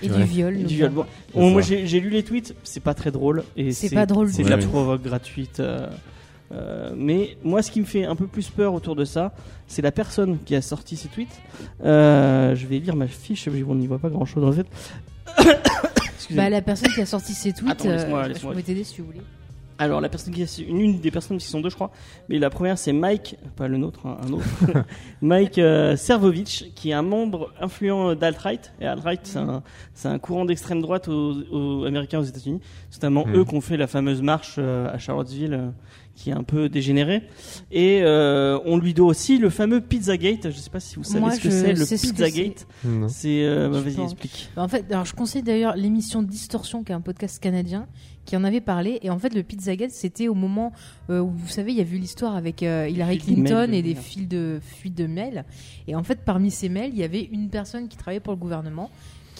Et 0.02 0.08
du 0.08 0.22
viol. 0.24 0.54
et 0.56 0.62
nous 0.62 0.68
du 0.68 0.74
viol. 0.76 0.86
avons. 0.88 1.02
Bon, 1.02 1.06
C'est 1.32 1.38
bon, 1.40 1.50
moi 1.50 1.62
j'ai 1.62 1.86
j'ai 1.86 2.00
lu 2.00 2.10
les 2.10 2.22
tweets, 2.22 2.54
c'est 2.64 2.82
pas 2.82 2.94
très 2.94 3.10
drôle 3.10 3.44
et 3.56 3.72
C'est 3.72 3.94
pas 3.94 4.06
drôle 4.06 4.28
C'est 4.30 4.42
de 4.42 4.50
la 4.50 4.58
provoque 4.58 5.02
gratuite. 5.02 5.60
euh, 5.60 5.88
euh, 6.52 6.92
mais 6.96 7.36
moi, 7.42 7.62
ce 7.62 7.70
qui 7.70 7.80
me 7.80 7.86
fait 7.86 8.04
un 8.04 8.14
peu 8.14 8.26
plus 8.26 8.48
peur 8.50 8.74
autour 8.74 8.94
de 8.94 9.04
ça, 9.04 9.32
c'est 9.66 9.82
la 9.82 9.90
personne 9.90 10.38
qui 10.44 10.54
a 10.54 10.60
sorti 10.62 10.94
ces 10.96 11.08
tweets. 11.08 11.40
Euh, 11.84 12.54
je 12.54 12.66
vais 12.66 12.78
lire 12.78 12.94
ma 12.94 13.08
fiche, 13.08 13.48
on 13.68 13.74
n'y 13.74 13.86
voit 13.86 13.98
pas 13.98 14.10
grand 14.10 14.26
chose 14.26 14.44
en 14.44 14.52
fait. 14.52 14.66
Excusez-moi. 16.16 16.44
Bah, 16.44 16.50
la 16.50 16.62
personne 16.62 16.90
qui 16.92 17.00
a 17.00 17.06
sorti 17.06 17.32
ses 17.34 17.52
tweets, 17.52 17.70
Attends, 17.72 17.88
laisse-moi, 17.88 18.20
euh, 18.20 18.24
je 18.24 18.28
laisse-moi. 18.34 18.54
peux 18.54 18.62
t'aider 18.62 18.84
si 18.84 19.00
vous 19.00 19.06
voulez. 19.06 19.20
Alors 19.78 20.00
la 20.00 20.08
personne 20.08 20.32
qui 20.32 20.42
a, 20.42 20.46
une, 20.68 20.80
une 20.80 21.00
des 21.00 21.10
personnes 21.10 21.38
qui 21.38 21.46
sont 21.46 21.60
deux 21.60 21.70
je 21.70 21.74
crois, 21.74 21.90
mais 22.28 22.38
la 22.38 22.48
première 22.50 22.78
c'est 22.78 22.92
Mike, 22.92 23.36
pas 23.56 23.66
le 23.66 23.76
nôtre, 23.76 24.06
hein, 24.06 24.18
un 24.24 24.32
autre, 24.32 24.44
Mike 25.22 25.58
euh, 25.58 25.96
Servovich, 25.96 26.72
qui 26.74 26.90
est 26.90 26.94
un 26.94 27.02
membre 27.02 27.52
influent 27.60 28.14
d'alt-right. 28.14 28.72
Et 28.80 28.86
alt-right 28.86 29.20
c'est 29.24 29.38
un, 29.38 29.62
c'est 29.94 30.08
un 30.08 30.18
courant 30.18 30.44
d'extrême 30.44 30.80
droite 30.80 31.08
aux, 31.08 31.34
aux 31.50 31.84
américains 31.84 32.20
aux 32.20 32.24
États-Unis, 32.24 32.60
c'est 32.90 32.98
notamment 33.02 33.24
Mhm. 33.26 33.36
eux 33.36 33.44
qui 33.44 33.54
ont 33.54 33.60
fait 33.60 33.76
la 33.76 33.86
fameuse 33.86 34.22
marche 34.22 34.56
euh, 34.58 34.92
à 34.92 34.98
Charlottesville, 34.98 35.54
euh, 35.54 35.70
qui 36.14 36.30
est 36.30 36.32
un 36.34 36.44
peu 36.44 36.68
dégénérée. 36.68 37.22
Et 37.72 38.00
euh, 38.02 38.58
on 38.64 38.76
lui 38.78 38.94
doit 38.94 39.08
aussi 39.08 39.38
le 39.38 39.50
fameux 39.50 39.80
Pizzagate. 39.80 40.50
Je 40.50 40.56
sais 40.56 40.70
pas 40.70 40.78
si 40.78 40.94
vous 40.96 41.02
savez 41.02 41.18
Moi, 41.20 41.32
ce 41.32 41.40
que 41.40 41.50
c'est 41.50 41.72
le 41.72 41.84
Pizzagate. 41.84 42.66
C'est 43.08 43.44
euh, 43.44 43.68
bah, 43.68 43.78
Je 43.84 43.90
vas-y 43.90 44.04
explique. 44.04 44.50
Bah, 44.54 44.62
En 44.62 44.68
fait, 44.68 44.84
alors 44.92 45.04
je 45.06 45.14
conseille 45.14 45.42
d'ailleurs 45.42 45.74
l'émission 45.74 46.22
Distorsion, 46.22 46.84
qui 46.84 46.92
est 46.92 46.94
un 46.94 47.00
podcast 47.00 47.40
canadien, 47.42 47.86
qui 48.24 48.36
en 48.36 48.44
avait 48.44 48.60
parlé. 48.60 48.98
Et 49.02 49.10
en 49.10 49.18
fait, 49.18 49.34
le 49.34 49.42
Pizzagate, 49.42 49.90
c'était 49.90 50.28
au 50.28 50.34
moment 50.34 50.72
euh, 51.10 51.20
où, 51.20 51.30
vous 51.30 51.48
savez, 51.48 51.72
il 51.72 51.78
y 51.78 51.80
a 51.80 51.84
eu 51.84 51.98
l'histoire 51.98 52.36
avec 52.36 52.62
euh, 52.62 52.88
Hillary 52.88 53.18
de 53.18 53.22
Clinton 53.22 53.70
et 53.72 53.82
des 53.82 53.94
fils 53.94 54.28
de 54.28 54.60
fuites 54.62 54.94
de 54.94 55.06
mails. 55.06 55.44
Et 55.86 55.94
en 55.94 56.02
fait, 56.02 56.20
parmi 56.24 56.50
ces 56.50 56.68
mails, 56.68 56.90
il 56.92 56.98
y 56.98 57.04
avait 57.04 57.22
une 57.22 57.48
personne 57.48 57.88
qui 57.88 57.96
travaillait 57.96 58.20
pour 58.20 58.32
le 58.32 58.38
gouvernement 58.38 58.90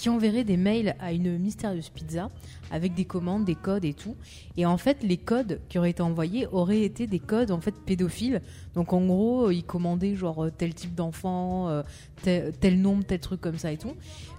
qui 0.05 0.11
enverrait 0.11 0.45
des 0.45 0.59
mails 0.59 0.95
à 1.01 1.13
une 1.15 1.39
mystérieuse 1.39 1.89
pizza 1.89 2.29
avec 2.71 2.93
des 2.93 3.07
commandes, 3.07 3.47
des 3.47 3.55
codes 3.55 3.87
et 3.87 3.95
tout. 3.95 4.17
Et 4.59 4.67
en 4.67 4.77
fait, 4.77 4.99
les 5.03 5.17
codes 5.17 5.61
qui 5.71 5.79
auraient 5.79 5.89
été 5.93 6.03
envoyés 6.03 6.47
auraient 6.53 6.83
été 6.83 7.07
des 7.07 7.19
codes 7.21 7.51
en 7.51 7.59
fait 7.63 7.75
pédophiles. 7.87 8.43
Donc 8.75 8.93
en 8.93 9.01
gros, 9.07 9.51
ils 9.51 9.65
commandaient 9.65 10.15
genre 10.15 10.45
euh, 10.45 10.51
tel 10.55 10.75
type 10.75 10.95
d'enfant, 10.95 11.71
euh, 11.71 11.83
tel, 12.23 12.53
tel 12.61 12.83
nombre, 12.83 13.03
tel 13.05 13.19
truc 13.19 13.41
comme 13.41 13.57
ça 13.57 13.73
et 13.73 13.79
tout. 13.79 13.93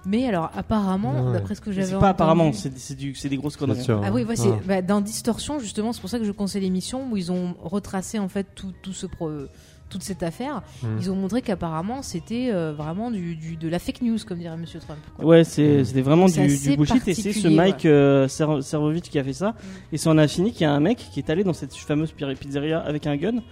Mais 0.06 0.28
alors 0.28 0.52
apparemment, 0.54 1.26
Ouais. 1.26 1.32
d'après 1.32 1.56
ce 1.56 1.60
que 1.60 1.72
j'avais 1.72 1.86
C'est 1.88 1.94
entendu, 1.94 2.02
pas 2.02 2.10
apparemment, 2.10 2.52
c'est 2.52 2.78
c'est 2.78 2.96
c'est 3.16 3.28
des 3.28 3.36
grosses 3.36 3.56
conneries. 3.56 3.84
Ah 3.88 4.12
oui, 4.12 4.22
ouais, 4.22 4.36
c'est 4.36 4.48
Ah. 4.48 4.60
bah, 4.64 4.82
dans 4.82 5.00
Distorsion 5.00 5.58
justement, 5.58 5.92
c'est 5.92 6.00
pour 6.00 6.10
ça 6.10 6.20
que 6.20 6.24
je 6.24 6.30
conseille 6.30 6.62
l'émission 6.62 7.10
où 7.10 7.16
ils 7.16 7.32
ont 7.32 7.56
retracé 7.60 8.20
en 8.20 8.28
fait 8.28 8.46
tout, 8.54 8.72
tout 8.82 8.92
ce 8.92 9.06
pro- 9.06 9.46
toute 9.88 10.02
cette 10.02 10.22
affaire. 10.22 10.62
Mm. 10.82 10.86
Ils 11.00 11.10
ont 11.10 11.16
montré 11.16 11.42
qu'apparemment 11.42 12.02
c'était 12.02 12.50
euh, 12.52 12.72
vraiment 12.76 13.10
du, 13.10 13.36
du- 13.36 13.56
de 13.56 13.68
la 13.68 13.78
fake 13.78 14.02
news 14.02 14.18
comme 14.26 14.38
dirait 14.38 14.56
Monsieur 14.56 14.80
Trump. 14.80 14.98
quoi. 15.16 15.24
Ouais, 15.24 15.40
Mm. 15.42 15.84
c'était 15.84 16.02
vraiment 16.02 16.26
du, 16.26 16.32
du 16.58 16.76
bullshit 16.76 17.06
et 17.08 17.14
c'est 17.14 17.32
ce 17.32 17.48
Mike 17.48 17.86
euh, 17.86 18.26
Ser- 18.28 18.62
Servovich 18.62 19.04
qui 19.10 19.18
a 19.18 19.24
fait 19.24 19.32
ça. 19.32 19.50
Mm. 19.50 19.54
Et 19.92 19.98
c'est 19.98 20.08
en 20.08 20.18
infini 20.18 20.52
qu'il 20.52 20.62
y 20.62 20.64
a 20.64 20.72
un 20.72 20.80
mec 20.80 20.98
qui 21.12 21.20
est 21.20 21.30
allé 21.30 21.44
dans 21.44 21.52
cette 21.52 21.74
fameuse 21.74 22.12
pizzeria 22.12 22.80
avec 22.80 23.06
un 23.06 23.16
gun 23.16 23.42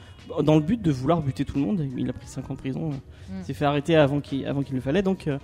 dans 0.42 0.54
le 0.54 0.62
but 0.62 0.80
de 0.80 0.90
vouloir 0.90 1.20
buter 1.20 1.44
tout 1.44 1.56
le 1.58 1.64
monde. 1.64 1.86
Il 1.98 2.08
a 2.08 2.12
pris 2.14 2.26
5 2.26 2.50
ans 2.50 2.54
de 2.54 2.58
prison. 2.58 2.90
Il 3.40 3.44
s'est 3.44 3.52
fait 3.54 3.64
arrêter 3.66 3.94
avant 3.96 4.20
qu'il 4.20 4.46
avant 4.46 4.62
qu'il 4.62 4.74
le 4.74 4.80
fallait. 4.80 5.02
Donc 5.02 5.26
euh, 5.28 5.38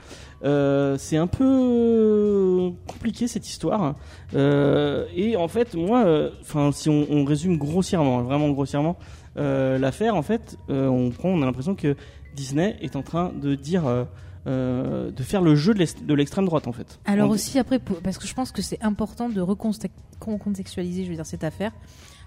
euh, 0.45 0.97
c'est 0.99 1.17
un 1.19 1.27
peu 1.27 2.71
compliqué 2.87 3.27
cette 3.29 3.47
histoire. 3.49 3.95
Euh, 4.35 5.05
et 5.15 5.37
en 5.37 5.49
fait, 5.49 5.75
moi, 5.75 6.05
euh, 6.05 6.31
enfin 6.41 6.71
si 6.73 6.89
on, 6.89 7.07
on 7.11 7.25
résume 7.25 7.59
grossièrement, 7.59 8.23
vraiment 8.23 8.49
grossièrement, 8.51 8.97
euh, 8.99 9.20
l'affaire, 9.37 10.17
en 10.17 10.23
fait, 10.23 10.57
euh, 10.71 10.87
on 10.89 11.11
prend, 11.11 11.29
on 11.31 11.43
a 11.43 11.47
l'impression 11.47 11.75
que 11.75 11.97
Disney 12.35 12.77
est 12.81 12.97
en 12.97 13.03
train 13.03 13.33
de 13.33 13.55
dire. 13.55 13.87
euh, 13.87 14.05
euh, 14.47 15.11
de 15.11 15.23
faire 15.23 15.43
le 15.43 15.55
jeu 15.55 15.75
de 15.75 15.79
l'ex- 15.81 16.03
de 16.03 16.15
l'extrême 16.15 16.47
droite 16.47 16.67
en 16.67 16.73
fait. 16.73 16.99
Alors 17.05 17.29
aussi 17.29 17.59
après, 17.59 17.79
parce 17.79 18.17
que 18.17 18.27
je 18.27 18.33
pense 18.33 18.53
que 18.53 18.63
c'est 18.63 18.83
important 18.83 19.29
de 19.29 19.39
reconte- 19.43 19.85
recontextualiser, 20.19 21.05
je 21.05 21.11
veux 21.11 21.15
dire, 21.17 21.27
cette 21.27 21.45
affaire, 21.45 21.73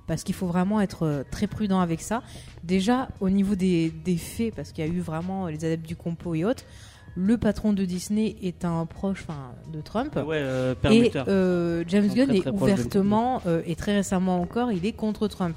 parce 0.05 0.23
qu'il 0.23 0.35
faut 0.35 0.45
vraiment 0.45 0.79
être 0.79 1.07
euh, 1.07 1.23
très 1.31 1.47
prudent 1.47 1.79
avec 1.79 2.01
ça. 2.01 2.21
Déjà, 2.63 3.07
au 3.19 3.31
niveau 3.31 3.55
des, 3.55 3.89
des 3.89 4.17
faits, 4.17 4.53
parce 4.53 4.71
qu'il 4.71 4.85
y 4.85 4.87
a 4.87 4.91
eu 4.91 4.99
vraiment 4.99 5.47
les 5.47 5.65
adeptes 5.65 5.87
du 5.87 5.95
complot 5.95 6.35
et 6.35 6.45
autres, 6.45 6.63
le 7.15 7.37
patron 7.39 7.73
de 7.73 7.83
Disney 7.83 8.35
est 8.43 8.63
un 8.63 8.85
proche 8.85 9.25
de 9.73 9.81
Trump. 9.81 10.15
Ouais, 10.15 10.37
euh, 10.37 10.75
Et 10.91 11.11
euh, 11.27 11.83
James 11.87 12.07
Gunn 12.13 12.29
est 12.31 12.43
ouvertement 12.63 13.41
euh, 13.47 13.63
et 13.65 13.75
très 13.75 13.95
récemment 13.95 14.39
encore, 14.39 14.71
il 14.71 14.85
est 14.85 14.93
contre 14.93 15.27
Trump. 15.27 15.55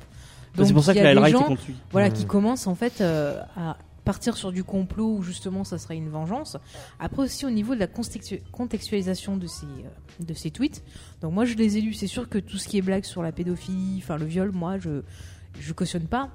C'est 0.65 0.73
pour 0.73 0.85
ça 0.85 0.93
que 0.95 0.99
la 1.05 1.15
LRA 1.15 1.29
était 1.29 1.39
contre 1.49 1.67
lui. 1.67 1.75
voilà, 1.93 2.09
qui 2.11 2.25
commencent 2.27 2.67
en 2.67 2.75
fait 2.75 3.01
euh, 3.01 3.41
à 3.57 3.77
partir 4.05 4.37
sur 4.37 4.53
du 4.53 4.63
complot 4.63 5.17
où 5.17 5.23
justement 5.23 5.65
ça 5.65 5.79
serait 5.79 5.97
une 5.97 6.09
vengeance. 6.09 6.57
Après 7.01 7.23
aussi 7.23 7.45
au 7.45 7.51
niveau 7.51 7.75
de 7.75 7.81
la 7.81 7.89
contextu- 7.89 8.41
contextualisation 8.53 9.37
de 9.37 9.47
ces 9.47 9.67
euh, 9.67 10.25
de 10.25 10.33
ces 10.35 10.51
tweets. 10.51 10.83
Donc 11.23 11.33
moi 11.33 11.45
je 11.45 11.55
les 11.55 11.77
ai 11.79 11.81
lus. 11.81 11.95
C'est 11.95 12.07
sûr 12.07 12.29
que 12.29 12.39
tout 12.39 12.57
ce 12.59 12.69
qui 12.69 12.79
est 12.79 12.83
blague 12.83 13.05
sur 13.05 13.23
la 13.23 13.33
pédophilie, 13.33 14.01
enfin 14.03 14.17
le 14.17 14.25
viol, 14.27 14.51
moi 14.53 14.79
je 14.79 15.03
je 15.59 15.73
cautionne 15.73 16.07
pas. 16.07 16.31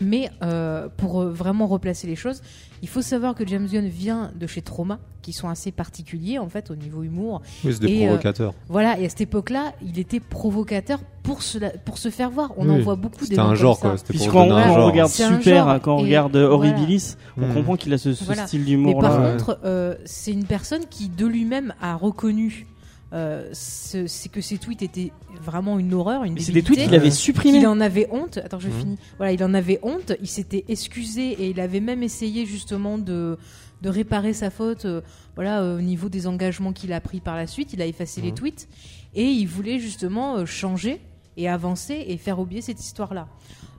Mais 0.00 0.28
euh, 0.42 0.88
pour 0.96 1.20
euh, 1.22 1.30
vraiment 1.30 1.66
replacer 1.68 2.06
les 2.08 2.16
choses, 2.16 2.42
il 2.82 2.88
faut 2.88 3.00
savoir 3.02 3.34
que 3.34 3.46
James 3.46 3.66
Gunn 3.70 3.86
vient 3.86 4.32
de 4.34 4.46
chez 4.46 4.60
Trauma, 4.60 4.98
qui 5.22 5.32
sont 5.32 5.48
assez 5.48 5.70
particuliers 5.70 6.38
en 6.38 6.48
fait 6.48 6.70
au 6.70 6.74
niveau 6.76 7.02
humour. 7.04 7.42
Oui, 7.64 7.72
c'est 7.72 7.80
des 7.80 7.88
Et, 7.92 8.02
euh, 8.04 8.08
provocateurs. 8.08 8.54
Voilà, 8.68 8.98
et 8.98 9.06
à 9.06 9.08
cette 9.08 9.20
époque-là, 9.22 9.72
il 9.86 9.98
était 10.00 10.18
provocateur 10.20 10.98
pour 11.22 11.42
se, 11.42 11.58
la- 11.58 11.70
pour 11.70 11.96
se 11.98 12.10
faire 12.10 12.28
voir. 12.30 12.52
On 12.56 12.68
en 12.68 12.78
voit 12.80 12.96
beaucoup 12.96 13.24
des 13.24 13.38
un 13.38 13.46
comme 13.46 13.54
genre, 13.54 13.76
ça. 13.76 13.88
quoi. 13.88 13.96
C'était 13.96 14.12
pour 14.14 14.20
Puisqu'on 14.22 14.48
genre. 14.48 14.86
regarde 14.86 15.10
super, 15.10 15.40
genre, 15.42 15.68
hein, 15.68 15.78
quand 15.78 15.94
on 15.94 15.98
regarde 16.02 16.32
voilà. 16.36 16.50
Horribilis, 16.50 17.16
on 17.38 17.46
Mm. 17.46 17.54
comprend 17.54 17.76
qu'il 17.76 17.92
a 17.94 17.98
ce, 17.98 18.12
ce 18.14 18.24
Voilà. 18.24 18.46
style 18.48 18.60
Mais 18.60 18.66
d'humour 18.66 19.00
par 19.00 19.18
ouais. 19.22 19.30
contre, 19.30 19.60
euh, 19.64 19.94
c'est 20.04 20.32
une 20.32 20.44
personne 20.44 20.82
qui 20.90 21.08
de 21.08 21.26
lui-même 21.26 21.72
a 21.80 21.94
reconnu 21.94 22.66
euh, 23.14 23.48
ce- 23.52 24.06
c'est 24.06 24.28
que 24.28 24.40
ses 24.40 24.58
tweets 24.58 24.82
étaient 24.82 25.12
vraiment 25.40 25.78
une 25.78 25.94
horreur, 25.94 26.24
une 26.24 26.36
c'est 26.38 26.52
des 26.52 26.62
tweets 26.62 26.80
qu'il 26.84 26.94
avait 26.94 27.10
supprimés. 27.10 27.58
qu'il 27.58 27.66
en 27.68 27.80
avait 27.80 28.08
honte. 28.10 28.38
Attends, 28.38 28.58
je 28.58 28.68
Mhm. 28.68 28.78
finis. 28.78 28.98
Voilà, 29.18 29.32
il 29.32 29.42
en 29.44 29.54
avait 29.54 29.78
honte. 29.82 30.12
Il 30.20 30.26
s'était 30.28 30.64
excusé 30.68 31.30
et 31.30 31.50
il 31.50 31.60
avait 31.60 31.80
même 31.80 32.02
essayé 32.02 32.44
justement 32.46 32.98
de 32.98 33.38
de 33.82 33.88
réparer 33.90 34.32
sa 34.32 34.48
faute. 34.50 34.86
euh, 34.86 35.02
voilà, 35.34 35.60
euh, 35.62 35.76
au 35.78 35.82
niveau 35.82 36.08
des 36.08 36.26
engagements 36.26 36.72
qu'il 36.72 36.92
a 36.94 37.00
pris 37.02 37.20
par 37.20 37.36
la 37.36 37.46
suite, 37.46 37.72
il 37.74 37.82
a 37.82 37.86
effacé 37.86 38.20
les 38.22 38.30
Mhm. 38.30 38.34
tweets 38.36 38.68
et 39.14 39.24
il 39.26 39.46
voulait 39.46 39.78
justement 39.78 40.44
changer 40.46 41.00
et 41.36 41.48
avancer 41.50 42.02
et 42.08 42.16
faire 42.16 42.38
oublier 42.38 42.62
cette 42.62 42.80
histoire-là. 42.80 43.28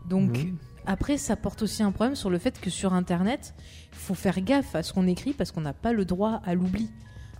Donc 0.07 0.37
Mhm. 0.37 0.57
après, 0.85 1.17
ça 1.17 1.35
porte 1.35 1.63
aussi 1.63 1.81
un 1.81 1.91
problème 1.91 2.15
sur 2.15 2.29
le 2.29 2.37
fait 2.37 2.59
que 2.61 2.69
sur 2.69 2.93
Internet, 2.93 3.55
il 3.93 3.97
faut 3.97 4.13
faire 4.13 4.39
gaffe 4.41 4.75
à 4.75 4.83
ce 4.83 4.93
qu'on 4.93 5.07
écrit 5.07 5.33
parce 5.33 5.51
qu'on 5.51 5.61
n'a 5.61 5.73
pas 5.73 5.91
le 5.93 6.05
droit 6.05 6.39
à 6.45 6.53
l'oubli. 6.53 6.89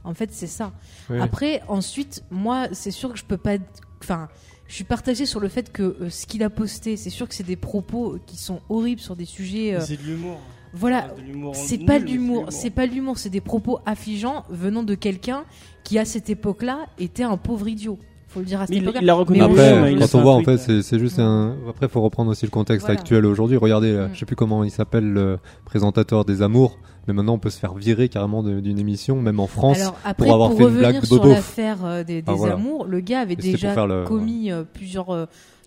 En 0.05 0.13
fait, 0.13 0.31
c'est 0.31 0.47
ça. 0.47 0.71
Oui. 1.09 1.19
Après, 1.19 1.61
ensuite, 1.67 2.23
moi, 2.31 2.67
c'est 2.71 2.91
sûr 2.91 3.11
que 3.11 3.17
je 3.17 3.25
peux 3.25 3.37
pas. 3.37 3.55
Enfin, 4.01 4.29
je 4.67 4.73
suis 4.75 4.83
partagée 4.83 5.25
sur 5.25 5.39
le 5.39 5.47
fait 5.49 5.71
que 5.71 5.83
euh, 5.83 6.09
ce 6.09 6.25
qu'il 6.25 6.43
a 6.43 6.49
posté, 6.49 6.95
c'est 6.97 7.09
sûr 7.09 7.27
que 7.27 7.35
c'est 7.35 7.43
des 7.43 7.55
propos 7.55 8.17
qui 8.25 8.37
sont 8.37 8.61
horribles 8.69 9.01
sur 9.01 9.15
des 9.15 9.25
sujets. 9.25 9.75
euh, 9.75 9.81
C'est 9.81 9.97
de 9.97 10.03
l'humour. 10.03 10.39
voilà, 10.73 11.13
c'est 11.53 11.77
pas 11.85 11.97
l'humour, 11.99 12.45
c'est 12.49 12.69
pas 12.69 12.87
de 12.87 12.93
l'humour, 12.93 13.17
c'est 13.17 13.29
des 13.29 13.41
propos 13.41 13.79
affligeants 13.85 14.43
venant 14.49 14.83
de 14.83 14.93
quelqu'un 14.95 15.45
qui 15.83 15.97
à 15.99 16.05
cette 16.05 16.29
époque-là 16.29 16.85
était 16.99 17.23
un 17.23 17.37
pauvre 17.37 17.67
idiot. 17.67 17.97
Faut 18.35 18.41
le 18.41 18.45
dire 18.45 18.61
à 18.61 18.67
cette 18.67 18.75
il 18.75 18.83
époque-là. 18.83 18.99
il 19.01 19.05
l'a 19.07 19.13
reconnu. 19.15 19.41
Après, 19.41 19.95
quand 19.97 20.15
on 20.19 20.21
voit, 20.21 20.33
en 20.35 20.43
fait, 20.43 20.59
euh, 20.69 20.81
c'est 20.83 20.99
juste 20.99 21.17
un. 21.19 21.55
Après, 21.67 21.87
faut 21.87 22.01
reprendre 22.01 22.29
aussi 22.29 22.45
le 22.45 22.51
contexte 22.51 22.85
Voilà. 22.85 22.99
actuel 22.99 23.25
aujourd'hui. 23.25 23.57
Regardez, 23.57 23.91
euh, 23.91 24.07
Mm. 24.07 24.09
je 24.13 24.19
sais 24.19 24.25
plus 24.25 24.35
comment 24.35 24.63
il 24.63 24.69
s'appelle, 24.71 25.05
le 25.11 25.39
présentateur 25.65 26.25
des 26.25 26.41
Amours, 26.43 26.77
mais 27.07 27.13
maintenant 27.13 27.33
on 27.35 27.39
peut 27.39 27.49
se 27.49 27.59
faire 27.59 27.73
virer 27.73 28.09
carrément 28.09 28.43
de- 28.43 28.59
d'une 28.59 28.77
émission, 28.77 29.21
même 29.21 29.39
en 29.39 29.47
France. 29.47 29.79
Alors 29.79 29.95
après, 30.05 30.25
pour 30.25 30.33
avoir 30.35 30.51
fait 30.51 30.57
une 30.59 30.63
revenir 30.65 30.89
blague 30.91 31.03
sur 31.05 31.17
bobof. 31.17 31.31
l'affaire 31.33 31.77
euh, 31.85 32.03
des, 32.03 32.21
des 32.21 32.31
Ah, 32.31 32.33
voilà. 32.33 32.53
amours, 32.55 32.85
le 32.85 32.99
gars 32.99 33.21
avait 33.21 33.35
déjà 33.35 33.85
le- 33.87 34.03
commis 34.03 34.51
euh, 34.51 34.63
plusieurs, 34.73 35.09
euh, 35.11 35.25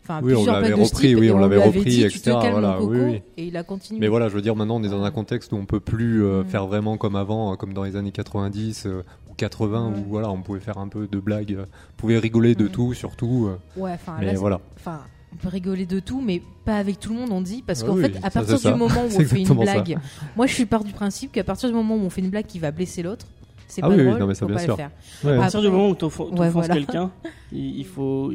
enfin 0.09 0.21
Oui, 0.23 0.35
on 0.35 0.45
l'avait 0.47 0.73
repris, 0.73 1.15
oui, 1.15 1.31
on 1.31 1.39
l'avait 1.39 1.63
repris, 1.63 2.03
etc., 2.03 2.37
voilà, 2.51 2.81
oui, 2.83 2.99
oui. 3.01 3.23
et 3.37 3.47
il 3.47 3.57
a 3.57 3.63
continué. 3.63 4.01
Mais 4.01 4.09
voilà, 4.09 4.29
je 4.29 4.35
veux 4.35 4.43
dire, 4.43 4.57
maintenant 4.57 4.77
on 4.77 4.83
est 4.83 4.89
dans 4.89 5.03
un 5.05 5.11
contexte 5.11 5.53
où 5.53 5.57
on 5.57 5.67
peut 5.67 5.81
plus 5.81 6.25
euh, 6.25 6.43
Mm. 6.43 6.47
faire 6.47 6.67
vraiment 6.67 6.97
comme 6.97 7.17
avant, 7.17 7.53
euh, 7.53 7.57
comme 7.57 7.73
dans 7.75 7.85
les 7.85 7.97
années 7.97 8.13
90 8.13 8.87
euh, 8.87 9.03
ou 9.31 9.35
80, 9.35 9.89
Ouais. 9.89 9.99
où 9.99 10.05
voilà, 10.09 10.31
on 10.31 10.41
pouvait 10.43 10.61
faire 10.61 10.79
un 10.79 10.89
peu 10.89 11.07
de 11.07 11.19
blagues, 11.21 11.53
euh, 11.55 11.65
on 11.67 11.97
pouvait 12.01 12.19
rigoler 12.19 12.55
de 12.55 12.65
Mm. 12.65 12.71
tout, 12.71 12.95
surtout. 12.95 13.51
ouais, 13.77 13.93
enfin 13.93 14.17
voilà. 14.37 14.61
enfin, 14.77 15.01
on 15.33 15.37
peut 15.37 15.49
rigoler 15.49 15.85
de 15.85 16.01
tout, 16.01 16.23
mais 16.25 16.41
pas 16.65 16.77
avec 16.79 16.99
tout 17.01 17.13
le 17.13 17.19
monde, 17.21 17.31
on 17.33 17.43
dit, 17.43 17.63
parce 17.67 17.83
Ah 17.83 17.87
qu'en 17.87 17.95
oui, 17.97 18.03
fait, 18.05 18.17
à 18.23 18.31
partir 18.31 18.59
ça. 18.59 18.73
du 18.73 18.79
moment 18.79 19.03
où 19.03 19.17
on 19.17 19.21
fait 19.25 19.41
une 19.41 19.47
ça. 19.47 19.55
blague, 19.55 19.99
moi 20.37 20.47
je 20.47 20.55
suis 20.55 20.65
part 20.67 20.85
du 20.85 20.93
principe 20.93 21.33
qu'à 21.33 21.45
partir 21.45 21.69
du 21.69 21.75
moment 21.75 21.97
où 21.97 22.01
on 22.01 22.11
fait 22.11 22.23
une 22.23 22.31
blague 22.31 22.47
qui 22.47 22.59
va 22.59 22.71
blesser 22.71 23.03
l'autre, 23.03 23.27
c'est 23.69 23.83
Ah 23.85 23.89
pas 23.89 23.95
oui, 23.95 24.05
drôle, 24.05 24.19
non, 24.19 24.27
mais 24.27 24.35
ça, 24.35 24.41
faut 24.41 24.47
bien 24.47 24.57
pas 24.57 24.63
sûr. 24.63 24.73
le 24.73 24.77
faire. 24.77 24.91
Ouais. 25.25 25.33
À 25.33 25.37
partir 25.39 25.61
du 25.61 25.69
moment 25.69 25.89
où 25.91 25.95
tu 25.95 26.05
offenses 26.05 26.31
Ouais, 26.39 26.51
voilà. 26.51 26.75
quelqu'un, 26.75 27.11
il, 27.53 27.79
il 27.79 27.85
faut, 27.87 28.33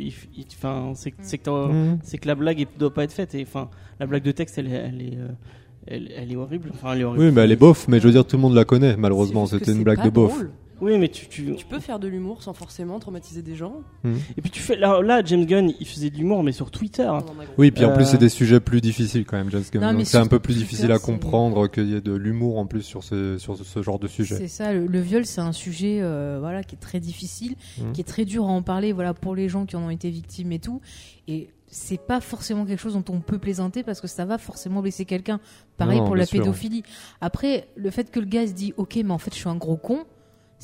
c'est 0.95 1.11
que 1.11 1.43
t'as- 1.43 1.97
c'est 2.03 2.17
que 2.17 2.27
la 2.27 2.35
blague 2.35 2.61
est- 2.61 2.79
doit 2.79 2.93
pas 2.93 3.03
être 3.03 3.11
faite. 3.13 3.35
Et 3.35 3.43
enfin, 3.43 3.69
la 3.99 4.05
blague 4.07 4.23
de 4.23 4.31
texte, 4.31 4.57
elle, 4.57 4.67
est- 4.67 4.71
elle 4.71 5.01
est, 5.01 5.17
euh, 5.17 5.27
elle, 5.87 6.11
elle 6.15 6.31
est 6.31 6.35
horrible. 6.35 6.71
Enfin, 6.73 6.93
elle 6.93 7.01
est 7.01 7.03
horrible. 7.03 7.23
Oui, 7.25 7.31
mais 7.33 7.41
elle 7.41 7.51
est 7.51 7.55
bof, 7.57 7.87
mais 7.87 7.99
je 7.99 8.05
veux 8.05 8.11
dire, 8.13 8.25
tout 8.25 8.35
le 8.37 8.41
monde 8.41 8.53
la 8.55 8.63
connaît, 8.65 8.95
malheureusement. 8.95 9.45
C'était 9.45 9.71
une 9.73 9.83
blague 9.83 10.03
de 10.03 10.09
bof. 10.09 10.31
drôle. 10.33 10.51
Oui, 10.81 10.97
mais 10.97 11.07
tu, 11.09 11.27
tu... 11.27 11.55
Tu 11.55 11.65
peux 11.65 11.79
faire 11.79 11.99
de 11.99 12.07
l'humour 12.07 12.43
sans 12.43 12.53
forcément 12.53 12.99
traumatiser 12.99 13.41
des 13.41 13.55
gens. 13.55 13.75
et 14.05 14.41
puis 14.41 14.49
tu 14.51 14.59
fais 14.59 14.75
là, 14.75 15.01
là, 15.01 15.21
James 15.23 15.45
Gunn, 15.45 15.71
il 15.79 15.87
faisait 15.87 16.09
de 16.09 16.17
l'humour, 16.17 16.43
mais 16.43 16.51
sur 16.51 16.71
Twitter. 16.71 17.09
Oui, 17.57 17.71
puis 17.71 17.85
en 17.85 17.93
plus, 17.93 18.03
Euh, 18.03 18.07
c'est 18.11 18.17
des 18.17 18.29
sujets 18.29 18.59
plus 18.59 18.81
difficiles 18.81 19.25
quand 19.25 19.37
même, 19.37 19.49
James 19.51 19.63
Gunn. 19.71 19.81
Non, 19.81 19.93
Donc 19.93 20.05
c'est 20.05 20.17
un 20.17 20.27
peu 20.27 20.39
plus 20.39 20.53
Twitter, 20.53 20.65
difficile 20.67 20.91
à 20.91 20.99
comprendre 20.99 21.67
qu'il 21.67 21.87
y 21.89 21.95
ait 21.95 22.01
de 22.01 22.13
l'humour 22.13 22.57
en 22.57 22.65
plus 22.65 22.81
sur 22.81 23.03
ce, 23.03 23.37
sur 23.37 23.57
ce 23.57 23.81
genre 23.81 23.99
de 23.99 24.07
sujet. 24.07 24.35
C'est 24.35 24.47
ça, 24.47 24.73
le, 24.73 24.85
le 24.87 24.99
viol, 24.99 25.25
c'est 25.25 25.41
un 25.41 25.53
sujet 25.53 25.99
euh, 26.01 26.37
voilà, 26.39 26.63
qui 26.63 26.75
est 26.75 26.79
très 26.79 26.99
difficile, 26.99 27.55
Mhm. 27.79 27.91
qui 27.93 28.01
est 28.01 28.05
très 28.05 28.25
dur 28.25 28.43
à 28.43 28.47
en 28.47 28.61
parler 28.61 28.91
voilà, 28.93 29.13
pour 29.13 29.35
les 29.35 29.47
gens 29.49 29.65
qui 29.65 29.75
en 29.75 29.83
ont 29.83 29.89
été 29.89 30.09
victimes 30.09 30.51
et 30.51 30.59
tout. 30.59 30.81
Et 31.27 31.49
c'est 31.67 31.99
pas 31.99 32.19
forcément 32.21 32.65
quelque 32.65 32.79
chose 32.79 32.93
dont 32.93 33.03
on 33.13 33.19
peut 33.19 33.39
plaisanter 33.39 33.81
parce 33.83 33.99
que 34.01 34.07
ça 34.07 34.25
va 34.25 34.37
forcément 34.37 34.81
blesser 34.81 35.05
quelqu'un. 35.05 35.39
Pareil 35.77 35.99
Non, 35.99 36.05
pour 36.05 36.15
la 36.15 36.25
sûr. 36.27 36.39
pédophilie. 36.39 36.83
Après, 37.19 37.67
le 37.75 37.89
fait 37.89 38.11
que 38.11 38.19
le 38.19 38.25
gars 38.27 38.45
se 38.45 38.51
dit 38.53 38.73
Ok, 38.77 38.95
mais 39.03 39.11
en 39.11 39.17
fait, 39.17 39.33
je 39.33 39.39
suis 39.39 39.49
un 39.49 39.55
gros 39.55 39.77
con, 39.77 40.03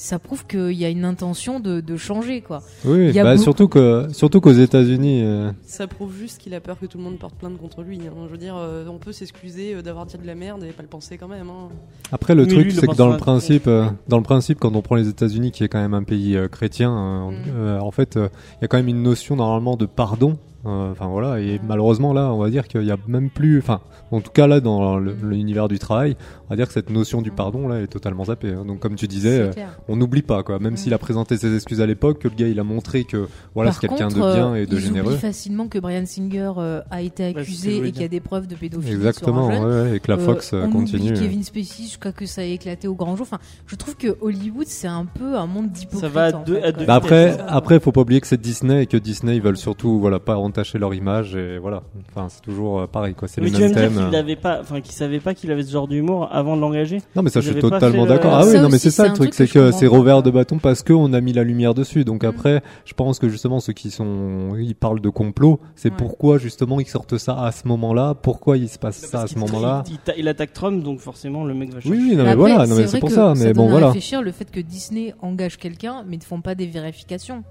ça 0.02 0.18
prouve 0.18 0.46
qu'il 0.48 0.72
y 0.72 0.86
a 0.86 0.90
une 0.90 1.04
intention 1.04 1.60
de, 1.60 1.82
de 1.82 1.98
changer. 1.98 2.40
quoi. 2.40 2.64
Oui, 2.86 3.12
bah, 3.12 3.32
beaucoup- 3.34 3.44
surtout 3.44 3.68
que 3.68 4.08
surtout 4.14 4.40
qu'aux 4.40 4.54
États-Unis, 4.54 5.24
euh, 5.26 5.52
Ça 5.66 5.88
prouve 5.88 6.16
juste 6.18 6.38
qu'il 6.38 6.54
a 6.54 6.62
peur 6.62 6.80
que 6.80 6.86
tout 6.86 6.98
le 6.98 7.04
monde 7.04 7.20
porte 7.20 7.36
plainte 7.36 7.58
contre 7.58 7.82
lui. 7.84 7.98
hein. 8.08 8.14
Je 8.28 8.32
veux 8.32 8.38
dire, 8.38 8.56
euh, 8.58 8.86
on 8.90 8.98
peut 8.98 9.12
s'excuser 9.12 9.76
euh, 9.76 9.82
d'avoir 9.82 10.06
dit 10.06 10.18
de 10.18 10.26
la 10.26 10.36
merde 10.36 10.64
et 10.64 10.72
pas 10.72 10.84
le 10.84 10.88
penser 10.88 11.18
quand 11.18 11.28
même. 11.28 11.50
hein. 11.50 11.68
Après, 12.14 12.34
le 12.34 12.46
Mais 12.46 12.54
truc, 12.54 12.72
c'est 12.72 12.88
que 12.88 12.96
dans 12.96 13.10
le 13.10 13.18
principe, 13.18 13.68
euh, 13.68 13.88
dans 14.08 14.18
le 14.18 14.24
principe, 14.24 14.60
quand 14.60 14.74
on 14.74 14.82
prend 14.82 14.96
les 14.96 15.10
États-Unis, 15.10 15.52
qui 15.52 15.66
est 15.66 15.68
quand 15.68 15.82
même 15.82 15.94
un 15.94 16.04
pays 16.04 16.38
euh, 16.38 16.48
chrétien, 16.48 16.92
euh, 16.98 17.30
Mm. 17.32 17.34
euh, 17.50 17.80
en 17.82 17.92
fait, 17.92 18.16
euh, 18.16 18.30
il 18.54 18.62
y 18.62 18.66
a 18.66 18.68
quand 18.70 18.78
même 18.78 18.88
une 18.88 19.04
notion 19.04 19.36
normalement 19.36 19.76
de 19.76 19.86
pardon. 19.86 20.38
Euh, 20.66 20.92
Enfin 20.92 21.08
voilà, 21.08 21.40
et 21.40 21.60
malheureusement 21.66 22.12
là, 22.12 22.34
on 22.34 22.38
va 22.40 22.50
dire 22.50 22.68
qu'il 22.68 22.84
y 22.84 22.92
a 22.92 22.98
même 23.08 23.30
plus, 23.30 23.60
enfin, 23.60 23.80
en 24.12 24.20
tout 24.20 24.32
cas 24.32 24.46
là, 24.46 24.60
dans 24.60 24.98
l'univers 24.98 25.68
du 25.70 25.80
travail, 25.80 26.18
on 26.46 26.50
va 26.50 26.56
dire 26.58 26.68
que 26.68 26.74
cette 26.74 26.90
notion 26.90 27.22
du 27.22 27.32
pardon 27.32 27.68
là 27.70 27.80
est 27.82 27.88
totalement 27.88 28.26
zappée. 28.26 28.54
hein. 28.54 28.66
Donc 28.66 28.80
comme 28.80 28.96
tu 28.96 29.08
disais, 29.08 29.40
euh, 29.40 29.52
on 29.88 29.96
n'oublie 29.96 30.22
pas 30.22 30.44
quoi. 30.44 30.60
Même 30.60 30.76
s'il 30.76 30.94
a 30.94 30.98
présenté 30.98 31.38
ses 31.38 31.56
excuses 31.56 31.80
à 31.80 31.86
l'époque, 31.86 32.20
que 32.20 32.28
le 32.28 32.36
gars 32.36 32.48
il 32.50 32.60
a 32.60 32.64
montré 32.66 33.06
que 33.06 33.28
voilà 33.56 33.72
c'est 33.72 33.88
quelqu'un 33.88 34.10
de 34.10 34.16
bien 34.16 34.52
euh, 34.52 34.56
et 34.56 34.66
de 34.66 34.76
ils 34.76 34.82
généreux. 34.82 35.08
oublient 35.14 35.20
facilement 35.22 35.68
que 35.68 35.80
Brian 35.80 36.06
Singer 36.06 36.52
euh, 36.58 36.82
a 36.92 37.02
été 37.04 37.32
je 37.34 37.40
accusé 37.40 37.78
et 37.78 37.92
qu'il 37.94 38.02
y 38.02 38.06
a 38.06 38.10
des 38.10 38.20
preuves 38.20 38.48
de 38.48 38.56
pédophilie. 38.56 38.94
Exactement, 38.96 39.50
sur 39.50 39.56
un 39.56 39.62
jeune. 39.62 39.66
ouais, 39.86 39.90
ouais, 39.92 39.96
et 39.98 40.00
que 40.02 40.12
la 40.12 40.18
Euh, 40.18 40.26
Fox 40.26 40.52
euh, 40.54 40.64
on 40.68 40.72
continue. 40.72 41.10
oublie 41.12 41.20
Kevin 41.22 41.44
Spacey 41.44 41.84
jusqu'à 41.84 42.12
que 42.12 42.26
ça 42.26 42.44
ait 42.44 42.52
éclaté 42.52 42.90
au 42.90 42.96
grand 42.96 43.16
jour. 43.16 43.26
Enfin, 43.32 43.40
je 43.66 43.76
trouve 43.78 43.96
que 43.96 44.18
Hollywood 44.20 44.68
c'est 44.68 44.88
un 44.88 45.06
peu 45.06 45.38
un 45.38 45.46
monde 45.48 45.70
d'hypocrites. 45.72 46.02
Ça 46.02 46.10
va 46.10 46.26
à 46.26 46.34
en 46.36 46.44
deux- 46.44 46.56
fait, 46.56 46.64
à 46.64 46.72
deux 46.74 46.86
Bah 46.86 46.96
après, 46.96 47.38
après, 47.48 47.80
faut 47.80 47.94
pas 47.94 48.02
oublier 48.02 48.20
que 48.20 48.28
c'est 48.28 48.42
Disney 48.42 48.84
et 48.84 48.88
que 48.88 48.98
Disney 48.98 49.38
ils 49.38 49.42
veulent 49.42 49.56
surtout, 49.56 50.00
voilà, 50.02 50.20
pas 50.20 50.38
entacher 50.50 50.78
leur 50.78 50.94
image 50.94 51.36
et 51.36 51.58
voilà. 51.58 51.84
Enfin, 52.10 52.28
c'est 52.30 52.42
toujours 52.42 52.82
euh, 52.82 52.88
pareil, 52.88 53.14
quoi. 53.16 53.28
C'est 53.28 53.42
Mais 53.42 53.48
les 53.48 53.54
tu 53.54 53.62
vas 53.62 53.68
mêmes 53.68 53.70
me 53.94 54.00
dire 54.00 54.10
thèmes. 54.12 54.26
qu'il 54.26 54.38
pas, 54.38 54.60
enfin, 54.62 54.82
qu'il 54.82 54.94
savait 54.94 55.20
pas 55.20 55.34
qu'il 55.34 55.52
avait 55.52 55.64
ce 55.64 55.72
genre 55.72 55.88
d'humour 55.88 56.28
avant 56.32 56.56
de 56.56 56.62
l'engager. 56.62 57.02
Non, 57.16 57.22
mais 57.24 57.30
ça, 57.30 57.40
Ils 57.40 57.44
je 57.44 57.48
suis 57.50 57.58
avaient 57.60 57.62
pas 57.70 57.80
totalement 57.80 58.04
fait 58.06 58.10
le- 58.10 58.16
d'accord. 58.16 58.34
Ah 58.36 58.44
Ça 58.44 58.50
oui, 58.50 58.56
non, 58.58 58.62
mais 58.70 58.76
aussi, 58.76 58.80
c'est 58.80 58.92
ça 58.92 59.04
c'est 59.04 59.10
le 59.10 59.14
un 59.14 59.16
truc, 59.16 59.32
truc 59.32 59.34
c'est 59.36 59.44
que 59.46 59.50
je 59.50 59.54
que 59.54 59.60
comprends 59.66 59.80
c'est 59.80 59.90
pas. 59.90 59.98
revers 59.98 60.24
de 60.24 60.32
bâton 60.32 60.58
parce 60.60 60.84
qu'on 60.84 61.14
a 61.14 61.22
mis 61.22 61.34
la 61.34 61.44
lumière 61.44 61.74
dessus. 61.74 62.04
Donc 62.04 62.24
Mm. 62.24 62.28
après, 62.28 62.64
je 62.86 62.94
pense 62.94 63.20
que 63.20 63.30
justement 63.30 63.60
ceux 63.60 63.74
qui 63.74 63.92
sont, 63.92 64.56
ils 64.58 64.76
parlent 64.76 65.02
de 65.02 65.10
complot, 65.10 65.60
c'est 65.76 65.90
Ouais. 65.92 65.96
pourquoi 65.98 66.38
justement 66.38 66.80
ils 66.80 66.88
sortent 66.88 67.18
ça 67.18 67.40
à 67.44 67.52
ce 67.52 67.68
moment-là, 67.68 68.14
pourquoi 68.16 68.58
il 68.58 68.68
se 68.70 68.78
passe 68.80 68.98
ça 68.98 69.08
à 69.08 69.12
Parce 69.22 69.32
ce 69.32 69.36
qu'il- 69.36 69.44
moment-là? 69.46 69.84
Il, 69.88 69.94
il 69.94 69.98
ta- 70.00 70.16
il 70.16 70.28
attaque 70.28 70.54
Trump, 70.54 70.84
donc 70.84 71.00
forcément 71.00 71.44
le 71.46 71.54
mec 71.54 71.70
va 71.70 71.78
Oui, 71.78 71.82
chercher. 71.84 71.98
oui, 71.98 72.10
non, 72.16 72.24
mais 72.24 72.30
Après, 72.32 72.36
voilà, 72.36 72.56
non, 72.68 72.76
mais 72.76 72.84
vrai 72.84 72.88
c'est 72.88 73.00
pour 73.00 73.10
que 73.10 73.16
ça. 73.16 73.34
Mais 73.36 73.46
donne 73.46 73.54
bon, 73.54 73.68
à 73.68 73.72
voilà. 73.72 73.88
réfléchir 73.88 74.22
le 74.22 74.32
fait 74.32 74.50
que 74.50 74.60
Disney 74.60 75.14
engage 75.22 75.58
quelqu'un, 75.58 76.04
mais 76.08 76.18
ne 76.18 76.22
font 76.24 76.42
pas 76.42 76.56
des 76.56 76.66
vérifications. 76.68 77.44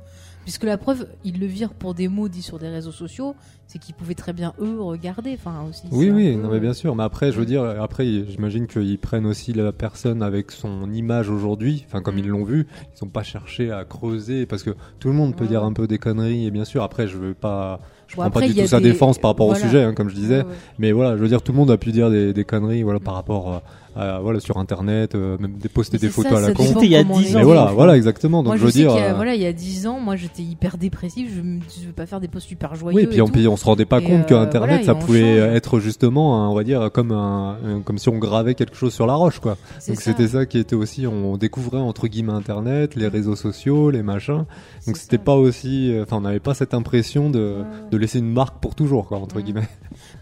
Puisque 0.48 0.64
la 0.64 0.78
preuve, 0.78 1.06
ils 1.26 1.38
le 1.38 1.44
virent 1.44 1.74
pour 1.74 1.92
des 1.92 2.08
mots 2.08 2.26
dits 2.30 2.40
sur 2.40 2.58
des 2.58 2.70
réseaux 2.70 2.90
sociaux, 2.90 3.34
c'est 3.66 3.78
qu'ils 3.78 3.94
pouvaient 3.94 4.14
très 4.14 4.32
bien 4.32 4.54
eux 4.62 4.80
regarder. 4.80 5.34
Enfin 5.34 5.62
aussi. 5.68 5.82
Oui, 5.92 6.08
oui, 6.08 6.34
peu- 6.34 6.40
non, 6.40 6.48
mais 6.50 6.58
bien 6.58 6.72
sûr. 6.72 6.96
Mais 6.96 7.02
après, 7.02 7.32
je 7.32 7.38
veux 7.38 7.44
dire, 7.44 7.62
après, 7.64 8.06
j'imagine 8.26 8.66
qu'ils 8.66 8.98
prennent 8.98 9.26
aussi 9.26 9.52
la 9.52 9.72
personne 9.72 10.22
avec 10.22 10.50
son 10.50 10.90
image 10.90 11.28
aujourd'hui. 11.28 11.84
Enfin, 11.86 12.00
comme 12.00 12.14
Mm. 12.14 12.20
ils 12.20 12.28
l'ont 12.28 12.44
vu, 12.44 12.66
ils 12.98 13.04
n'ont 13.04 13.10
pas 13.10 13.24
cherché 13.24 13.70
à 13.70 13.84
creuser 13.84 14.46
parce 14.46 14.62
que 14.62 14.70
tout 15.00 15.08
le 15.08 15.14
monde 15.14 15.36
peut 15.36 15.44
Ouais. 15.44 15.50
dire 15.50 15.64
un 15.64 15.74
peu 15.74 15.86
des 15.86 15.98
conneries. 15.98 16.46
Et 16.46 16.50
bien 16.50 16.64
sûr, 16.64 16.82
après, 16.82 17.08
je 17.08 17.18
veux 17.18 17.34
pas, 17.34 17.80
je 18.06 18.16
Bon, 18.16 18.22
prends 18.22 18.28
après, 18.28 18.46
pas 18.46 18.52
du 18.54 18.58
tout 18.62 18.66
sa 18.68 18.80
des- 18.80 18.88
défense 18.92 19.18
par 19.18 19.32
rapport 19.32 19.48
voilà. 19.48 19.60
au 19.62 19.66
sujet, 19.66 19.82
hein, 19.82 19.92
comme 19.92 20.08
je 20.08 20.14
disais. 20.14 20.38
Ouais, 20.38 20.44
ouais. 20.44 20.54
Mais 20.78 20.92
voilà, 20.92 21.14
je 21.18 21.20
veux 21.20 21.28
dire, 21.28 21.42
tout 21.42 21.52
le 21.52 21.58
monde 21.58 21.70
a 21.70 21.76
pu 21.76 21.92
dire 21.92 22.08
des, 22.10 22.32
des 22.32 22.44
conneries, 22.44 22.84
voilà, 22.84 23.00
par 23.00 23.12
rapport 23.12 23.52
à, 23.52 23.62
à- 23.98 24.20
voilà, 24.20 24.40
sur 24.40 24.56
Internet, 24.58 25.14
euh, 25.14 25.36
même 25.38 25.52
des 25.58 25.68
poster 25.68 25.98
des 25.98 26.08
photos 26.08 26.32
ça, 26.32 26.38
à 26.38 26.40
la 26.40 26.46
ça 26.48 26.54
con. 26.54 26.62
C'était 26.64 26.86
il 26.86 26.90
y 26.92 26.96
a 26.96 27.02
comment 27.02 27.14
on 27.16 27.18
10 27.20 27.26
est. 27.32 27.34
ans. 27.34 27.38
Mais 27.38 27.44
voilà, 27.44 27.64
voilà, 27.74 27.96
exactement. 27.96 28.38
Donc 28.42 28.46
Moi, 28.48 28.56
je 28.56 28.60
je, 28.60 28.66
veux 28.66 28.72
dire. 28.72 28.90
qu'il 28.92 29.00
y 29.00 29.02
a, 29.04 29.10
euh, 29.10 29.14
voilà, 29.14 29.34
il 29.34 29.42
y 29.42 29.46
a 29.46 29.52
10 29.52 29.86
ans, 29.86 29.98
moi, 30.00 30.16
j'étais 30.16 30.42
hyper 30.42 30.78
dépressif. 30.78 31.30
Je 31.34 31.40
ne 31.40 31.58
veux 31.86 31.92
pas 31.94 32.06
faire 32.06 32.20
des 32.20 32.28
posts 32.28 32.46
super 32.48 32.74
joyeux. 32.74 32.96
Oui, 32.96 33.06
puis 33.06 33.18
et 33.18 33.22
on, 33.22 33.26
puis 33.28 33.46
on 33.48 33.56
se 33.56 33.64
rendait 33.64 33.84
pas 33.84 34.00
Et, 34.00 34.04
compte 34.04 34.26
que 34.26 34.34
euh, 34.34 34.40
Internet, 34.40 34.68
voilà, 34.68 34.82
et 34.82 34.86
ça 34.86 34.94
pouvait 34.94 35.38
change. 35.40 35.56
être 35.56 35.80
justement, 35.80 36.44
un- 36.44 36.48
on 36.48 36.54
va 36.54 36.64
dire, 36.64 36.90
comme 36.92 37.12
un, 37.12 37.56
un- 37.64 37.80
comme 37.82 37.98
si 37.98 38.08
on 38.08 38.18
gravait 38.18 38.54
quelque 38.54 38.76
chose 38.76 38.92
sur 38.94 39.06
la 39.06 39.14
roche, 39.14 39.40
quoi. 39.40 39.56
Donc 39.86 40.00
c'était 40.00 40.28
ça 40.28 40.46
qui 40.46 40.58
était 40.58 40.76
aussi, 40.76 41.06
on 41.06 41.36
découvrait 41.36 41.78
entre 41.78 42.06
guillemets 42.08 42.32
Internet, 42.32 42.94
les 42.94 43.08
réseaux 43.08 43.36
sociaux, 43.36 43.90
les 43.90 44.02
machins. 44.02 44.44
Donc 44.86 44.96
c'était 44.96 45.18
pas 45.18 45.34
aussi, 45.34 45.92
euh, 45.92 46.02
enfin 46.04 46.16
on 46.16 46.20
n'avait 46.22 46.40
pas 46.40 46.54
cette 46.54 46.74
impression 46.74 47.30
de, 47.30 47.56
de 47.90 47.96
laisser 47.96 48.18
une 48.20 48.32
marque 48.32 48.60
pour 48.60 48.74
toujours, 48.74 49.06
quoi, 49.08 49.18
entre 49.18 49.40
guillemets. 49.40 49.68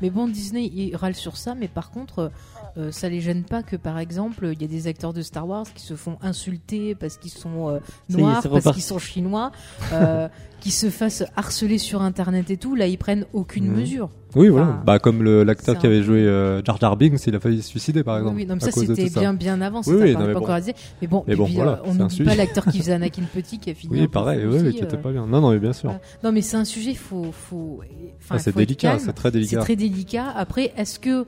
Mais 0.03 0.11
bon, 0.11 0.27
Disney, 0.29 0.71
il 0.75 0.97
râle 0.97 1.15
sur 1.15 1.37
ça, 1.37 1.55
mais 1.55 1.69
par 1.69 1.91
contre, 1.91 2.31
euh, 2.79 2.91
ça 2.93 3.09
les 3.09 3.21
gêne 3.21 3.43
pas 3.45 3.63
que, 3.63 3.77
par 3.77 3.99
exemple, 3.99 4.51
il 4.53 4.61
y 4.61 4.65
a 4.65 4.69
des 4.69 4.87
acteurs 4.87 5.13
de 5.13 5.23
Star 5.23 5.47
Wars 5.49 5.67
qui 5.75 5.83
se 5.83 5.95
font 5.95 6.19
insulter 6.23 6.95
parce 6.95 7.17
qu'ils 7.17 7.31
sont 7.31 7.69
euh, 7.71 7.79
est, 8.11 8.17
noirs, 8.17 8.41
c'est 8.43 8.49
parce 8.49 8.73
qu'ils 8.73 8.83
sont 8.83 8.99
chinois, 8.99 9.51
euh, 9.93 10.29
qui 10.61 10.71
se 10.71 10.91
fassent 10.91 11.25
harceler 11.37 11.79
sur 11.79 12.03
Internet 12.03 12.51
et 12.51 12.57
tout. 12.57 12.75
Là, 12.75 12.87
ils 12.87 12.99
prennent 12.99 13.25
aucune 13.33 13.69
mesure. 13.71 14.11
Oui, 14.35 14.49
voilà. 14.49 14.67
Enfin, 14.67 14.83
Bah 14.85 14.99
comme 14.99 15.23
l'acteur 15.23 15.77
c'est 15.77 15.81
qui 15.81 15.87
avait 15.87 16.03
joué 16.03 16.19
euh, 16.19 16.63
Jar 16.63 16.79
Jar 16.79 16.97
Binks, 16.99 17.27
il 17.27 17.35
a 17.35 17.41
failli 17.41 17.63
se 17.63 17.69
suicider 17.69 18.05
par 18.05 18.19
exemple. 18.19 18.37
oui, 18.37 18.45
non, 18.45 18.55
mais 18.57 18.61
ça 18.61 18.71
c'était 18.71 19.09
bien, 19.09 19.33
bien 19.33 19.63
avant. 19.63 19.81
Oui, 19.87 19.95
oui, 19.99 20.13
pas, 20.13 20.21
non, 20.21 20.27
mais 20.27 20.33
pas 20.35 20.39
bon. 20.41 20.45
encore 20.45 20.49
réalisé. 20.49 20.75
Mais 21.01 21.09
bon, 21.09 21.25
Mais 21.27 21.37
bon, 21.37 21.47
puis, 21.47 21.55
voilà, 21.55 21.73
euh, 21.73 21.87
on 21.87 21.93
c'est 21.93 21.99
n'oublie 22.01 22.25
pas 22.25 22.35
l'acteur 22.35 22.67
qui 22.67 22.79
faisait 22.81 22.93
Anakin 22.93 23.23
Petit 23.33 23.59
qui 23.59 23.71
a 23.71 23.75
fini. 23.75 23.99
Oui, 24.01 24.09
pareil, 24.09 24.45
aussi, 24.45 24.73
qui 24.73 24.79
était 24.85 24.97
euh, 24.97 25.01
pas 25.01 25.13
bien. 25.13 25.27
Non, 25.27 25.41
non, 25.41 25.53
mais 25.53 25.59
bien 25.59 25.73
sûr. 25.73 25.89
voilà. 25.89 26.01
Non, 26.23 26.33
mais 26.33 26.43
c'est 26.43 26.59
un 26.59 26.67
sujet, 26.67 26.93
faut, 26.93 27.33
faut, 27.33 27.81
enfin, 28.19 28.35
Ah, 28.35 28.39
c'est 28.39 28.55
délicat, 28.55 28.99
c'est 28.99 29.13
très 29.15 29.29
C'est 29.31 29.33
délicat. 29.39 29.61
très 29.61 29.77
délicat. 29.77 30.31
Après, 30.37 30.73
est-ce 30.77 30.99
que 30.99 31.25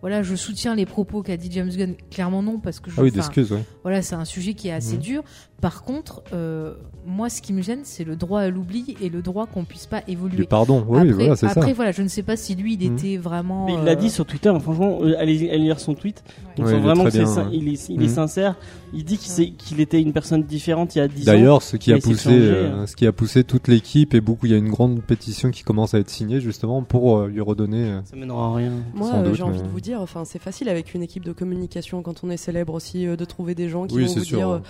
voilà, 0.00 0.22
je 0.22 0.34
soutiens 0.34 0.74
les 0.74 0.86
propos 0.86 1.22
qu'a 1.22 1.36
dit 1.36 1.48
James 1.52 1.68
Gunn 1.70 1.94
Clairement 2.10 2.42
non, 2.42 2.58
parce 2.58 2.80
que 2.80 2.90
je, 2.90 2.96
Ah 2.98 3.02
oui, 3.02 3.10
ouais. 3.50 3.62
voilà, 3.82 4.02
c'est 4.02 4.14
un 4.14 4.24
sujet 4.24 4.54
qui 4.54 4.68
est 4.68 4.72
assez 4.72 4.94
Mhm. 4.96 5.00
dur. 5.02 5.22
Par 5.60 5.82
contre, 5.82 6.22
euh, 6.32 6.74
moi, 7.06 7.28
ce 7.28 7.42
qui 7.42 7.52
me 7.52 7.60
gêne, 7.60 7.80
c'est 7.84 8.04
le 8.04 8.16
droit 8.16 8.40
à 8.40 8.48
l'oubli 8.48 8.96
et 9.02 9.08
le 9.10 9.20
droit 9.20 9.46
qu'on 9.46 9.64
puisse 9.64 9.86
pas 9.86 10.00
Du 10.02 10.12
évoluer. 10.12 10.44
pardon, 10.46 10.84
oui, 10.88 10.98
après, 11.00 11.12
voilà, 11.12 11.36
c'est 11.36 11.46
ça. 11.48 11.52
après, 11.60 11.72
voilà, 11.74 11.92
je 11.92 12.02
ne 12.02 12.08
sais 12.08 12.22
pas 12.22 12.36
si 12.36 12.54
lui, 12.54 12.78
il 12.80 12.90
Mhm. 12.90 12.96
était 12.96 13.16
vraiment. 13.18 13.66
Mais 13.66 13.74
il 13.74 13.84
l'a 13.84 13.92
euh, 13.92 13.94
dit 13.94 14.08
sur 14.10 14.24
Twitter, 14.24 14.48
hein, 14.48 14.58
franchement, 14.60 14.98
euh, 15.02 15.14
allez, 15.18 15.50
allez 15.50 15.58
lire 15.58 15.80
son 15.80 15.94
tweet. 15.94 16.22
On 16.58 16.62
Ouais, 16.62 16.68
sent 16.68 16.74
il 16.74 16.78
est 16.78 16.82
vraiment 16.82 17.04
il, 17.52 17.68
est, 17.68 17.88
il 17.88 18.02
est 18.02 18.08
sincère. 18.08 18.56
Il 18.92 19.04
dit 19.04 19.16
qu'il 19.18 19.80
était 19.80 20.00
une 20.02 20.12
personne 20.12 20.42
différente 20.42 20.94
il 20.96 20.98
y 20.98 21.00
a 21.00 21.08
10 21.08 21.22
ans. 21.22 21.32
D'ailleurs, 21.32 21.62
ce 21.62 21.76
qui 21.76 21.92
a 21.92 21.98
poussé, 21.98 22.28
euh, 22.30 22.82
euh. 22.82 22.86
ce 22.86 22.96
qui 22.96 23.06
a 23.06 23.12
poussé 23.12 23.44
toute 23.44 23.68
l'équipe 23.68 24.14
et 24.14 24.20
beaucoup, 24.20 24.46
il 24.46 24.52
y 24.52 24.54
a 24.54 24.58
une 24.58 24.68
grande 24.68 25.00
pétition 25.00 25.50
qui 25.50 25.62
commence 25.62 25.94
à 25.94 25.98
être 26.00 26.10
signée 26.10 26.40
justement 26.40 26.82
pour 26.82 27.18
euh, 27.18 27.28
lui 27.28 27.40
redonner. 27.40 27.84
euh, 27.84 28.00
Ça 28.04 28.16
mènera 28.16 28.46
à 28.48 28.54
rien. 28.56 28.72
Moi, 28.94 29.10
euh, 29.14 29.32
j'ai 29.32 29.42
envie 29.42 29.58
mais- 29.58 29.64
de 29.64 29.68
vous 29.70 29.80
dire, 29.80 30.00
enfin, 30.00 30.24
c'est 30.24 30.40
facile 30.40 30.68
avec 30.68 30.92
une 30.92 31.02
équipe 31.02 31.24
de 31.24 31.32
communication 31.32 32.02
quand 32.02 32.24
on 32.24 32.30
est 32.30 32.36
célèbre 32.36 32.74
aussi 32.74 33.06
euh, 33.06 33.16
de 33.16 33.24
trouver 33.24 33.54
des 33.54 33.68
gens 33.68 33.86
qui 33.86 33.94
Oui, 33.94 34.02
vont 34.04 34.08
c'est 34.12 34.18
vous 34.18 34.24
sûr, 34.24 34.38
dire, 34.38 34.60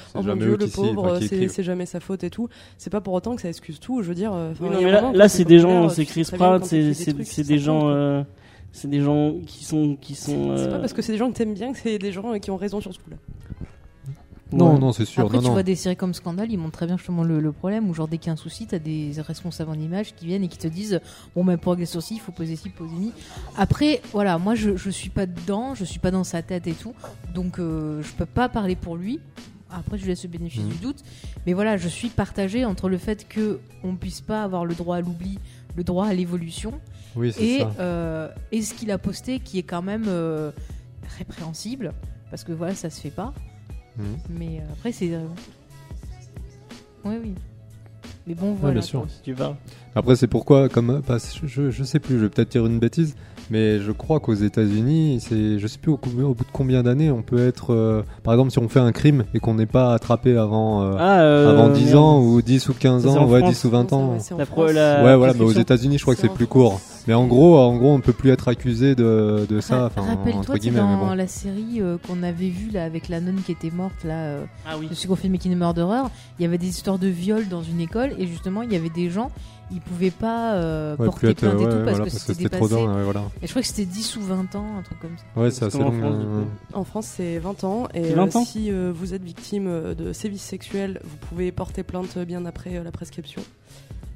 euh, 0.85 0.95
pauvre, 0.95 1.17
enfin, 1.17 1.47
c'est 1.49 1.63
jamais 1.63 1.87
sa 1.87 2.01
faute 2.01 2.25
et 2.25 2.31
tout. 2.31 2.49
C'est 2.79 2.91
pas 2.91 3.01
pour 3.01 3.15
autant 3.15 3.37
que 3.37 3.43
ça 3.43 3.49
excuse 3.49 3.81
tout. 3.81 4.03
Je 4.03 4.09
veux 4.09 4.15
dire, 4.15 4.33
euh, 4.35 4.53
Oui, 4.61 4.69
non, 4.71 4.81
mais 4.83 4.91
là, 5.17 5.29
c'est 5.29 5.45
des 5.45 5.59
gens, 5.59 5.89
c'est 5.89 6.05
Chris 6.05 6.27
Pratt, 6.33 6.65
c'est 6.65 7.43
des 7.47 7.59
gens, 7.59 7.89
euh, 7.89 8.23
c'est 8.73 8.89
des 8.89 9.01
gens 9.01 9.35
qui 9.47 9.65
sont, 9.65 9.97
qui 10.01 10.15
sont. 10.15 10.57
C'est 10.57 10.65
euh, 10.65 10.71
pas 10.73 10.79
parce 10.79 10.93
que 10.93 11.03
c'est 11.03 11.13
des 11.13 11.19
gens 11.19 11.31
que 11.31 11.37
t'aimes 11.37 11.55
bien 11.55 11.73
que 11.73 11.79
c'est 11.79 11.99
des 11.99 12.13
gens 12.13 12.33
euh, 12.33 12.39
qui 12.39 12.51
ont 12.51 12.57
raison 12.57 12.81
sur 12.81 12.93
ce 12.95 12.99
coup-là. 12.99 13.17
Non, 14.53 14.73
ouais. 14.73 14.81
non, 14.81 14.93
c'est 14.93 15.05
sûr. 15.05 15.23
Après, 15.23 15.37
non, 15.37 15.43
tu 15.43 15.47
non. 15.49 15.53
vois 15.53 15.63
des 15.63 15.77
séries 15.77 15.97
comme 15.97 16.13
Scandale, 16.15 16.51
ils 16.51 16.59
montrent 16.59 16.77
très 16.77 16.87
bien 16.87 16.97
justement 16.97 17.23
le, 17.23 17.39
le 17.39 17.53
problème 17.53 17.89
où, 17.89 17.95
genre, 17.95 18.09
dès 18.09 18.19
qu'il 18.19 18.29
y 18.29 18.31
a 18.31 18.33
un 18.33 18.37
souci, 18.37 18.67
t'as 18.67 18.81
des 18.81 19.13
responsables 19.19 19.71
en 19.71 19.79
image 19.79 20.15
qui 20.15 20.27
viennent 20.27 20.43
et 20.43 20.49
qui 20.49 20.59
te 20.59 20.67
disent 20.67 21.01
Bon, 21.35 21.45
ben, 21.45 21.57
pour 21.57 21.73
régler 21.73 21.87
ce 21.87 21.95
souci, 21.95 22.15
il 22.15 22.21
faut 22.21 22.33
poser 22.33 22.57
ci, 22.57 22.69
poser 22.69 22.95
mi. 22.95 23.13
Après, 23.57 24.01
voilà, 24.13 24.39
moi, 24.39 24.55
je, 24.55 24.77
je 24.77 24.91
suis 24.91 25.11
pas 25.11 25.27
dedans, 25.27 25.75
je 25.75 25.85
suis 25.85 26.01
pas 26.01 26.11
dans 26.11 26.25
sa 26.25 26.43
tête 26.43 26.67
et 26.67 26.73
tout, 26.73 26.95
donc 27.35 27.59
euh, 27.59 28.03
je 28.03 28.13
peux 28.13 28.27
pas 28.27 28.49
parler 28.49 28.77
pour 28.77 28.97
lui. 28.97 29.21
Après, 29.73 29.97
je 29.99 30.03
lui 30.03 30.11
laisse 30.11 30.23
le 30.25 30.29
bénéfice 30.29 30.65
du 30.65 30.77
doute. 30.77 31.03
Mais 31.47 31.53
voilà, 31.53 31.77
je 31.77 31.89
suis 31.89 32.09
partagée 32.09 32.65
entre 32.65 32.89
le 32.89 32.99
fait 32.99 33.27
que 33.29 33.61
on 33.85 33.95
puisse 33.97 34.21
pas 34.21 34.43
avoir 34.43 34.65
le 34.65 34.75
droit 34.75 34.97
à 34.97 35.01
l'oubli, 35.01 35.39
le 35.77 35.85
droit 35.85 36.07
à 36.07 36.15
l'évolution, 36.15 36.81
Oui, 37.17 37.33
c'est 37.33 37.45
et, 37.45 37.59
ça. 37.61 37.73
euh, 37.81 38.29
et 38.53 38.63
ce 38.63 38.75
qu'il 38.75 38.91
a 38.91 38.99
posté 38.99 39.39
qui 39.41 39.59
est 39.59 39.63
quand 39.63 39.83
même 39.83 40.05
euh, 40.09 40.51
répréhensible, 41.19 41.93
parce 42.31 42.45
que 42.45 42.53
voilà, 42.53 42.75
ça 42.75 42.91
se 42.91 43.01
fait 43.01 43.11
pas. 43.11 43.33
Mhm. 43.97 44.05
Mais 44.31 44.59
euh, 44.61 44.73
après, 44.73 44.93
c'est. 44.93 45.15
euh, 45.15 45.25
Oui, 47.05 47.15
oui. 47.23 47.35
Mais 48.27 48.35
bon, 48.35 48.51
Ouais, 48.53 48.57
voilà. 48.61 48.75
bien 48.75 48.83
sûr. 48.83 49.07
Si 49.09 49.23
tu 49.23 49.33
vas. 49.33 49.57
Après, 49.95 50.15
c'est 50.17 50.27
pourquoi, 50.27 50.69
comme 50.69 51.01
que 51.41 51.47
je, 51.47 51.71
je 51.71 51.85
sais 51.85 51.99
plus, 51.99 52.17
je 52.19 52.23
vais 52.25 52.29
peut-être 52.29 52.51
dire 52.51 52.67
une 52.67 52.79
bêtise, 52.79 53.17
mais 53.51 53.81
je 53.81 53.93
crois 53.93 54.21
qu'aux 54.21 54.35
États-Unis, 54.35 55.19
c'est, 55.21 55.59
je 55.59 55.67
sais 55.67 55.79
plus 55.79 55.91
au, 55.93 55.97
bout 55.99 56.35
de 56.45 56.51
combien 56.53 56.83
d'années 56.83 57.11
on 57.11 57.23
peut 57.23 57.47
être, 57.47 57.73
euh, 57.75 58.03
par 58.23 58.35
exemple, 58.35 58.51
si 58.51 58.59
on 58.59 58.69
fait 58.69 58.81
un 58.81 58.93
crime 58.93 59.25
et 59.35 59.41
qu'on 59.41 59.55
n'est 59.55 59.67
pas 59.67 59.93
attrapé 59.93 60.37
avant, 60.37 60.83
euh, 60.83 60.95
Ah, 60.99 61.21
euh, 61.23 61.51
avant 61.51 61.69
10 61.69 61.85
merde. 61.87 61.97
ans 61.97 62.21
ou 62.23 62.41
10 62.43 62.69
ou 62.69 62.75
15 62.75 63.03
Ça, 63.05 63.11
c'est 63.13 63.19
ans, 63.19 63.29
ouais, 63.29 63.41
France. 63.41 63.51
10 63.55 63.65
ou 63.65 63.71
20 63.71 63.93
ans. 63.93 64.19
La 64.39 64.47
la- 64.73 65.05
Ouais, 65.05 65.17
voilà, 65.17 65.35
mais 65.35 65.41
aux. 65.43 65.51
États-Unis, 65.53 65.99
je 65.99 66.03
crois 66.03 66.15
que 66.15 66.21
C'est 66.21 66.29
plus 66.33 66.47
court. 66.47 66.81
Mais 67.09 67.15
en 67.15 67.27
gros, 67.27 67.59
en 67.59 67.77
gros, 67.77 67.91
on 67.93 68.01
peut 68.01 68.13
plus 68.13 68.31
être 68.31 68.49
accusé 68.49 68.95
de, 68.95 69.47
de 69.49 69.61
ça, 69.61 69.89
Ra- 69.97 70.03
Rappelle-toi, 70.03 70.59
dans 70.99 71.07
bon. 71.09 71.15
la 71.15 71.27
série 71.27 71.81
euh, 71.81 71.97
qu'on 72.07 72.23
avait 72.23 72.51
vue 72.51 72.71
là 72.71 72.85
avec 72.85 73.09
la 73.09 73.21
nonne 73.21 73.41
qui 73.45 73.53
était 73.53 73.71
morte 73.71 74.05
là, 74.05 74.15
euh, 74.15 74.45
Ah 74.67 74.77
oui. 74.79 74.87
de 74.89 74.95
ce 74.95 75.07
qu'on 75.07 75.17
Murderer, 75.57 76.03
il 76.39 76.43
y 76.43 76.47
avait 76.47 76.59
des 76.59 76.69
histoires 76.69 76.99
de 76.99 77.09
viol 77.09 77.49
dans 77.49 77.63
une 77.63 77.81
école 77.81 78.11
et 78.19 78.27
justement 78.27 78.63
il 78.63 78.73
y 78.73 78.77
avait 78.77 78.91
des 78.91 79.11
gens, 79.11 79.31
ils 79.73 79.81
pouvaient 79.81 80.11
pas 80.11 80.55
euh, 80.55 80.97
Ouais, 80.97 81.07
porter 81.07 81.21
plus 81.21 81.31
être, 81.31 81.39
plainte 81.41 81.55
et 81.55 81.65
ouais, 81.65 81.71
tout 81.71 81.77
ouais, 81.77 81.85
parce 81.85 81.97
voilà, 81.97 82.11
que 82.11 82.11
parce 82.11 82.25
que 82.25 82.35
c'était 82.35 82.49
trop 82.49 82.69
dingue, 82.69 82.89
ouais, 82.89 83.05
voilà. 83.05 83.23
Et 83.43 83.47
je 83.47 83.51
crois 83.51 83.63
que 83.63 83.69
c'était 83.69 83.85
10 83.85 84.17
ou 84.17 84.23
20 84.23 84.55
ans, 84.55 84.67
un 84.79 84.83
truc 84.83 85.01
comme 85.01 85.17
ça. 85.17 85.41
Ouais, 85.41 85.51
c'est 85.51 85.65
assez 85.65 85.79
long. 85.79 85.93
Euh. 86.03 86.43
En 86.73 86.85
France, 86.85 87.07
c'est 87.17 87.39
20 87.39 87.65
ans. 87.65 87.89
Et 87.95 88.05
C'est 88.05 88.15
20 88.15 88.35
euh, 88.35 88.39
ans 88.39 88.45
si 88.45 88.71
euh, 88.71 88.93
vous 88.95 89.15
êtes 89.15 89.23
victime 89.23 89.95
de 89.95 90.13
sévices 90.13 90.43
sexuels, 90.43 91.01
vous 91.05 91.17
pouvez 91.29 91.53
porter 91.53 91.83
plainte 91.83 92.19
bien 92.19 92.45
après 92.47 92.77
euh, 92.77 92.85
la 92.85 92.91
prescription. 92.91 93.43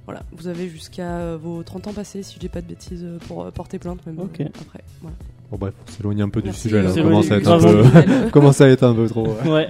Voilà, 0.06 0.22
vous 0.32 0.48
avez 0.48 0.68
jusqu'à 0.68 1.16
euh, 1.16 1.38
vos 1.40 1.62
30 1.62 1.86
ans 1.88 1.92
passés, 1.94 2.22
si 2.22 2.34
je 2.34 2.40
dis 2.40 2.50
pas 2.50 2.60
de 2.60 2.66
bêtises, 2.66 3.06
pour 3.26 3.42
euh, 3.44 3.50
porter 3.50 3.78
plainte, 3.78 4.04
même 4.06 4.18
euh, 4.18 4.24
après. 4.60 4.84
Voilà. 5.00 5.16
Bon, 5.50 5.56
bref, 5.56 5.74
on 5.88 5.90
s'éloigne 5.92 6.22
un 6.22 6.28
peu 6.28 6.42
du 6.42 6.52
sujet 6.52 6.82
là. 6.82 6.90
commence 6.92 7.30
à 7.30 7.36
être 7.36 7.50
un 7.50 7.58
peu, 7.58 8.30
commence 8.32 8.60
à 8.60 8.68
être 8.68 8.82
un 8.82 8.94
peu 8.94 9.08
trop. 9.08 9.28
ouais. 9.28 9.50
Ouais. 9.50 9.68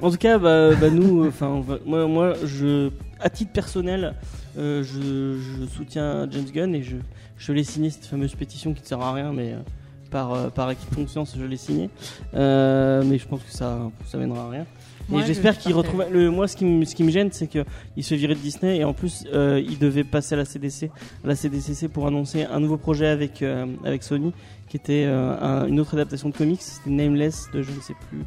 En 0.00 0.10
tout 0.10 0.16
cas, 0.16 0.38
bah, 0.38 0.74
bah, 0.74 0.88
nous, 0.88 1.26
enfin, 1.26 1.62
moi, 1.84 2.06
moi, 2.06 2.32
je, 2.44 2.90
à 3.20 3.28
titre 3.28 3.52
personnel, 3.52 4.04
euh, 4.04 4.10
je, 4.56 5.38
je 5.40 5.66
soutiens 5.66 6.28
James 6.30 6.44
Gunn 6.52 6.74
et 6.74 6.82
je, 6.82 6.96
je 7.36 7.52
l'ai 7.52 7.64
signé 7.64 7.90
cette 7.90 8.06
fameuse 8.06 8.34
pétition 8.34 8.72
qui 8.74 8.82
ne 8.82 8.86
sert 8.86 9.00
à 9.00 9.12
rien, 9.12 9.32
mais 9.32 9.52
euh, 9.52 9.58
par, 10.10 10.32
euh, 10.32 10.48
par 10.50 10.68
acquis 10.68 10.86
de 10.90 10.94
conscience, 10.94 11.34
je 11.38 11.44
l'ai 11.44 11.56
signé. 11.56 11.90
Euh, 12.34 13.02
mais 13.04 13.18
je 13.18 13.26
pense 13.26 13.42
que 13.42 13.50
ça, 13.52 13.78
ça 14.06 14.18
mènera 14.18 14.44
à 14.46 14.50
rien. 14.50 14.66
Moi, 15.08 15.20
et 15.20 15.22
je- 15.22 15.26
j'espère 15.28 15.54
je 15.54 15.58
qu'il 15.60 15.74
retrouve. 15.74 16.04
Le, 16.10 16.30
moi, 16.30 16.48
ce 16.48 16.56
qui, 16.56 16.64
me- 16.64 16.84
ce 16.84 16.94
qui 16.94 17.02
me 17.04 17.10
gêne, 17.10 17.28
c'est 17.32 17.46
qu'il 17.46 18.04
se 18.04 18.14
virer 18.14 18.34
de 18.34 18.40
Disney 18.40 18.78
et 18.78 18.84
en 18.84 18.92
plus, 18.94 19.24
euh, 19.34 19.60
il 19.66 19.78
devait 19.78 20.04
passer 20.04 20.34
à 20.34 20.38
la 20.38 20.44
CDC, 20.46 20.90
à 21.24 21.26
la 21.28 21.34
CDCC 21.36 21.88
pour 21.88 22.06
annoncer 22.06 22.44
un 22.44 22.58
nouveau 22.60 22.78
projet 22.78 23.06
avec 23.08 23.42
euh, 23.42 23.66
avec 23.84 24.02
Sony, 24.02 24.32
qui 24.68 24.78
était 24.78 25.04
euh, 25.06 25.36
un- 25.40 25.66
une 25.66 25.78
autre 25.78 25.92
adaptation 25.94 26.30
de 26.30 26.34
comics, 26.34 26.62
c'était 26.62 26.88
Nameless 26.90 27.48
de 27.52 27.60
je 27.60 27.70
ne 27.72 27.80
sais 27.80 27.94
plus, 28.08 28.20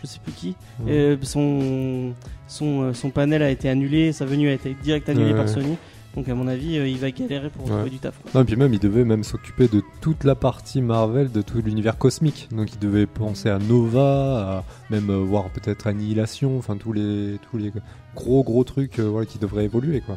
je 0.00 0.06
sais 0.06 0.20
plus 0.22 0.32
qui. 0.32 0.48
Ouais. 0.84 0.92
Euh, 0.92 1.16
son 1.22 2.12
son 2.50 2.82
euh, 2.82 2.92
son 2.92 3.10
panel 3.10 3.42
a 3.42 3.50
été 3.50 3.68
annulé, 3.68 4.12
sa 4.12 4.24
venue 4.26 4.48
a 4.48 4.52
été 4.52 4.76
direct 4.82 5.08
annulée 5.08 5.30
Ouais, 5.32 5.36
par. 5.38 5.48
Sony. 5.48 5.76
Donc 6.16 6.28
à 6.28 6.34
mon 6.34 6.48
avis, 6.48 6.76
euh, 6.76 6.88
il 6.88 6.98
va 6.98 7.12
galérer 7.12 7.50
pour 7.50 7.64
Ouais. 7.66 7.70
trouver 7.70 7.90
du 7.90 7.98
taf. 8.00 8.18
quoi. 8.20 8.30
Non, 8.34 8.40
et 8.42 8.44
puis 8.44 8.56
même, 8.56 8.74
il 8.74 8.80
devait 8.80 9.04
même 9.04 9.22
s'occuper 9.22 9.68
de 9.68 9.80
toute 10.00 10.24
la 10.24 10.34
partie 10.34 10.82
Marvel, 10.82 11.30
de 11.30 11.40
tout 11.40 11.62
l'univers 11.62 11.96
cosmique. 11.98 12.48
Donc, 12.50 12.72
il 12.74 12.80
devait 12.80 13.06
penser 13.06 13.48
à 13.48 13.60
Nova, 13.60 14.58
à 14.58 14.64
même 14.90 15.08
euh, 15.10 15.18
voir 15.18 15.50
peut-être 15.50 15.86
Annihilation, 15.86 16.58
enfin 16.58 16.76
tous 16.76 16.92
les 16.92 17.38
tous 17.48 17.58
les 17.58 17.72
gros 18.16 18.42
gros 18.42 18.64
trucs 18.64 18.98
euh, 18.98 19.04
voilà, 19.04 19.24
qui 19.26 19.38
devraient 19.38 19.66
évoluer 19.66 20.00
quoi. 20.00 20.16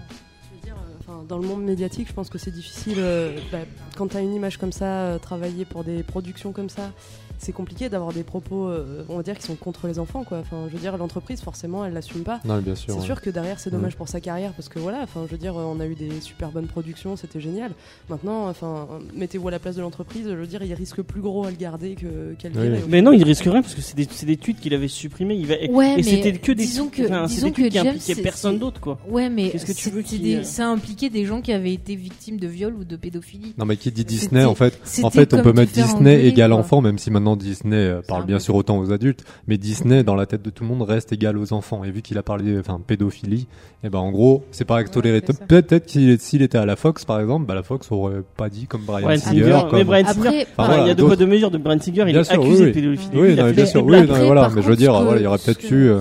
Je 0.49 0.55
veux 0.57 0.63
dire, 0.63 0.75
enfin, 0.99 1.23
dans 1.29 1.37
le 1.37 1.47
monde 1.47 1.63
médiatique, 1.63 2.07
je 2.07 2.13
pense 2.13 2.29
que 2.31 2.39
c'est 2.39 2.49
difficile. 2.49 2.95
euh, 2.97 3.37
bah, 3.51 3.59
quand 3.95 4.07
tu 4.07 4.17
as 4.17 4.21
une 4.21 4.33
image 4.33 4.57
comme 4.57 4.71
ça, 4.71 4.85
euh, 4.85 5.19
travailler 5.19 5.63
pour 5.63 5.83
des 5.83 6.01
productions 6.01 6.53
comme 6.53 6.69
ça, 6.69 6.91
c'est 7.39 7.51
compliqué 7.51 7.89
d'avoir 7.89 8.13
des 8.13 8.23
propos, 8.23 8.67
euh, 8.67 9.03
on 9.09 9.17
va 9.17 9.23
dire, 9.23 9.37
qui 9.37 9.43
sont 9.45 9.55
contre 9.55 9.87
les 9.87 9.99
enfants. 9.99 10.23
Quoi. 10.23 10.39
Enfin, 10.39 10.65
je 10.69 10.73
veux 10.73 10.79
dire, 10.79 10.95
l'entreprise, 10.97 11.41
forcément, 11.41 11.83
elle 11.85 11.93
l'assume 11.93 12.23
pas. 12.23 12.39
Non, 12.45 12.59
bien 12.59 12.75
sûr. 12.75 12.93
C'est 12.93 12.99
ouais. 12.99 13.05
sûr 13.05 13.21
que 13.21 13.29
derrière 13.29 13.59
c'est 13.59 13.69
dommage 13.69 13.95
pour 13.95 14.07
sa 14.07 14.19
carrière 14.21 14.53
parce 14.53 14.69
que 14.69 14.79
voilà, 14.79 14.99
enfin 15.03 15.21
je 15.27 15.31
veux 15.31 15.37
dire, 15.37 15.55
on 15.55 15.79
a 15.79 15.85
eu 15.85 15.95
des 15.95 16.21
super 16.21 16.51
bonnes 16.51 16.67
productions, 16.67 17.15
c'était 17.17 17.39
génial. 17.41 17.71
Maintenant, 18.09 18.47
enfin 18.47 18.87
mettez-vous 19.15 19.47
à 19.47 19.51
la 19.51 19.59
place 19.59 19.75
de 19.75 19.81
l'entreprise, 19.81 20.25
je 20.27 20.33
veux 20.35 20.47
dire, 20.47 20.63
il 20.63 20.73
risque 20.73 21.01
plus 21.01 21.21
gros 21.21 21.45
à 21.45 21.49
le 21.51 21.57
garder 21.57 21.95
que 21.95 22.33
qu'à 22.39 22.49
le 22.49 22.59
Oui. 22.59 22.79
Mais 22.89 23.01
non, 23.01 23.11
il 23.11 23.23
risque 23.23 23.43
rien 23.43 23.61
parce 23.61 23.75
que 23.75 23.81
c'est 23.81 23.95
des, 23.95 24.07
c'est 24.09 24.25
des 24.25 24.37
tweets 24.37 24.59
qu'il 24.59 24.73
avait 24.73 24.87
supprimés. 24.87 25.35
Il 25.35 25.47
va, 25.47 25.55
Ouais, 25.69 25.93
et 25.93 25.95
mais 25.97 26.03
c'était 26.03 26.33
que 26.33 26.51
des 26.51 26.63
disons 26.65 26.87
que- 26.87 27.03
enfin, 27.03 27.25
disons 27.25 27.47
c'était 27.47 27.49
des 27.49 27.51
tweets 27.53 27.65
que 27.65 27.69
qui 27.69 27.77
James, 27.77 27.87
impliquaient 27.87 28.13
c'est- 28.15 28.21
personne 28.21 28.59
d'autre 28.59 28.79
quoi. 28.79 28.99
Ouais, 29.09 29.29
mais 29.29 29.49
Qu'est-ce 29.49 29.65
que 29.65 29.71
tu 29.73 29.89
veux 29.89 30.01
qu'il, 30.01 30.21
des- 30.21 30.43
ça 30.43 30.67
impliquait 30.67 31.09
des 31.09 31.25
gens 31.25 31.41
qui 31.41 31.51
avaient 31.53 31.73
été 31.73 31.95
victimes 31.95 32.37
de 32.39 32.47
viol 32.47 32.73
ou 32.75 32.83
de 32.83 32.95
pédophilie. 32.95 33.53
Non, 33.57 33.65
mais 33.65 33.77
qui 33.77 33.91
dit 33.91 34.05
Disney 34.05 34.43
en 34.45 34.55
fait 34.55 34.79
En 35.03 35.09
fait, 35.09 35.33
on 35.33 35.41
peut 35.41 35.53
mettre 35.53 35.71
Disney 35.71 36.25
égal 36.27 36.51
enfant, 36.53 36.81
même 36.81 36.97
si 36.97 37.11
maintenant 37.11 37.22
Disney 37.35 37.75
euh, 37.77 38.01
parle 38.07 38.25
bien 38.25 38.39
sûr 38.39 38.55
autant 38.55 38.77
aux 38.79 38.91
adultes, 38.91 39.23
mais 39.47 39.57
Disney 39.57 40.03
dans 40.03 40.15
la 40.15 40.25
tête 40.25 40.41
de 40.41 40.49
tout 40.49 40.63
le 40.63 40.69
monde 40.69 40.81
reste 40.83 41.11
égal 41.13 41.37
aux 41.37 41.53
enfants. 41.53 41.83
Et 41.83 41.91
vu 41.91 42.01
qu'il 42.01 42.17
a 42.17 42.23
parlé, 42.23 42.57
enfin 42.59 42.79
pédophilie, 42.85 43.47
et 43.83 43.89
ben 43.89 43.99
en 43.99 44.11
gros, 44.11 44.43
c'est 44.51 44.65
pas 44.65 44.83
toléré. 44.83 45.21
ça. 45.25 45.33
Peut-être 45.47 45.85
qu'il 45.85 46.19
s'il 46.19 46.41
était 46.41 46.57
à 46.57 46.65
la 46.65 46.75
Fox 46.75 47.05
par 47.05 47.19
exemple, 47.19 47.45
bah 47.45 47.55
la 47.55 47.63
Fox 47.63 47.91
aurait 47.91 48.21
pas 48.37 48.49
dit 48.49 48.67
comme 48.67 48.81
Brian, 48.85 49.01
Brian 49.05 49.17
Singer, 49.19 49.41
Singer, 49.43 49.59
comme- 49.69 49.79
mais 49.79 49.83
Brian 49.85 50.05
Après, 50.05 50.13
Singer, 50.13 50.29
Enfin, 50.29 50.45
enfin, 50.57 50.67
voilà, 50.67 50.83
il 50.83 50.87
y 50.87 50.91
a 50.91 50.95
deux 50.95 51.05
poids 51.05 51.15
deux 51.15 51.25
mesures 51.27 51.51
de 51.51 51.57
Brian 51.57 51.79
Singer, 51.79 52.01
il 52.07 52.11
Bien 52.13 52.21
est 52.21 52.23
sûr, 52.23 52.33
accusé 52.41 52.61
oui, 52.63 52.67
de 52.69 52.73
pédophilie. 52.73 53.09
Oui, 53.13 53.27
il 53.31 53.35
non, 53.35 53.51
bien 53.51 53.65
sûr, 53.65 53.85
oui, 53.85 54.01
non, 54.07 54.25
voilà, 54.25 54.49
mais 54.53 54.61
je 54.61 54.67
veux 54.67 54.75
dire, 54.75 54.91
voilà, 55.01 55.19
il 55.19 55.23
y 55.23 55.27
aurait 55.27 55.37
peut-être 55.37 55.59
que- 55.59 55.73
eu. 55.73 55.91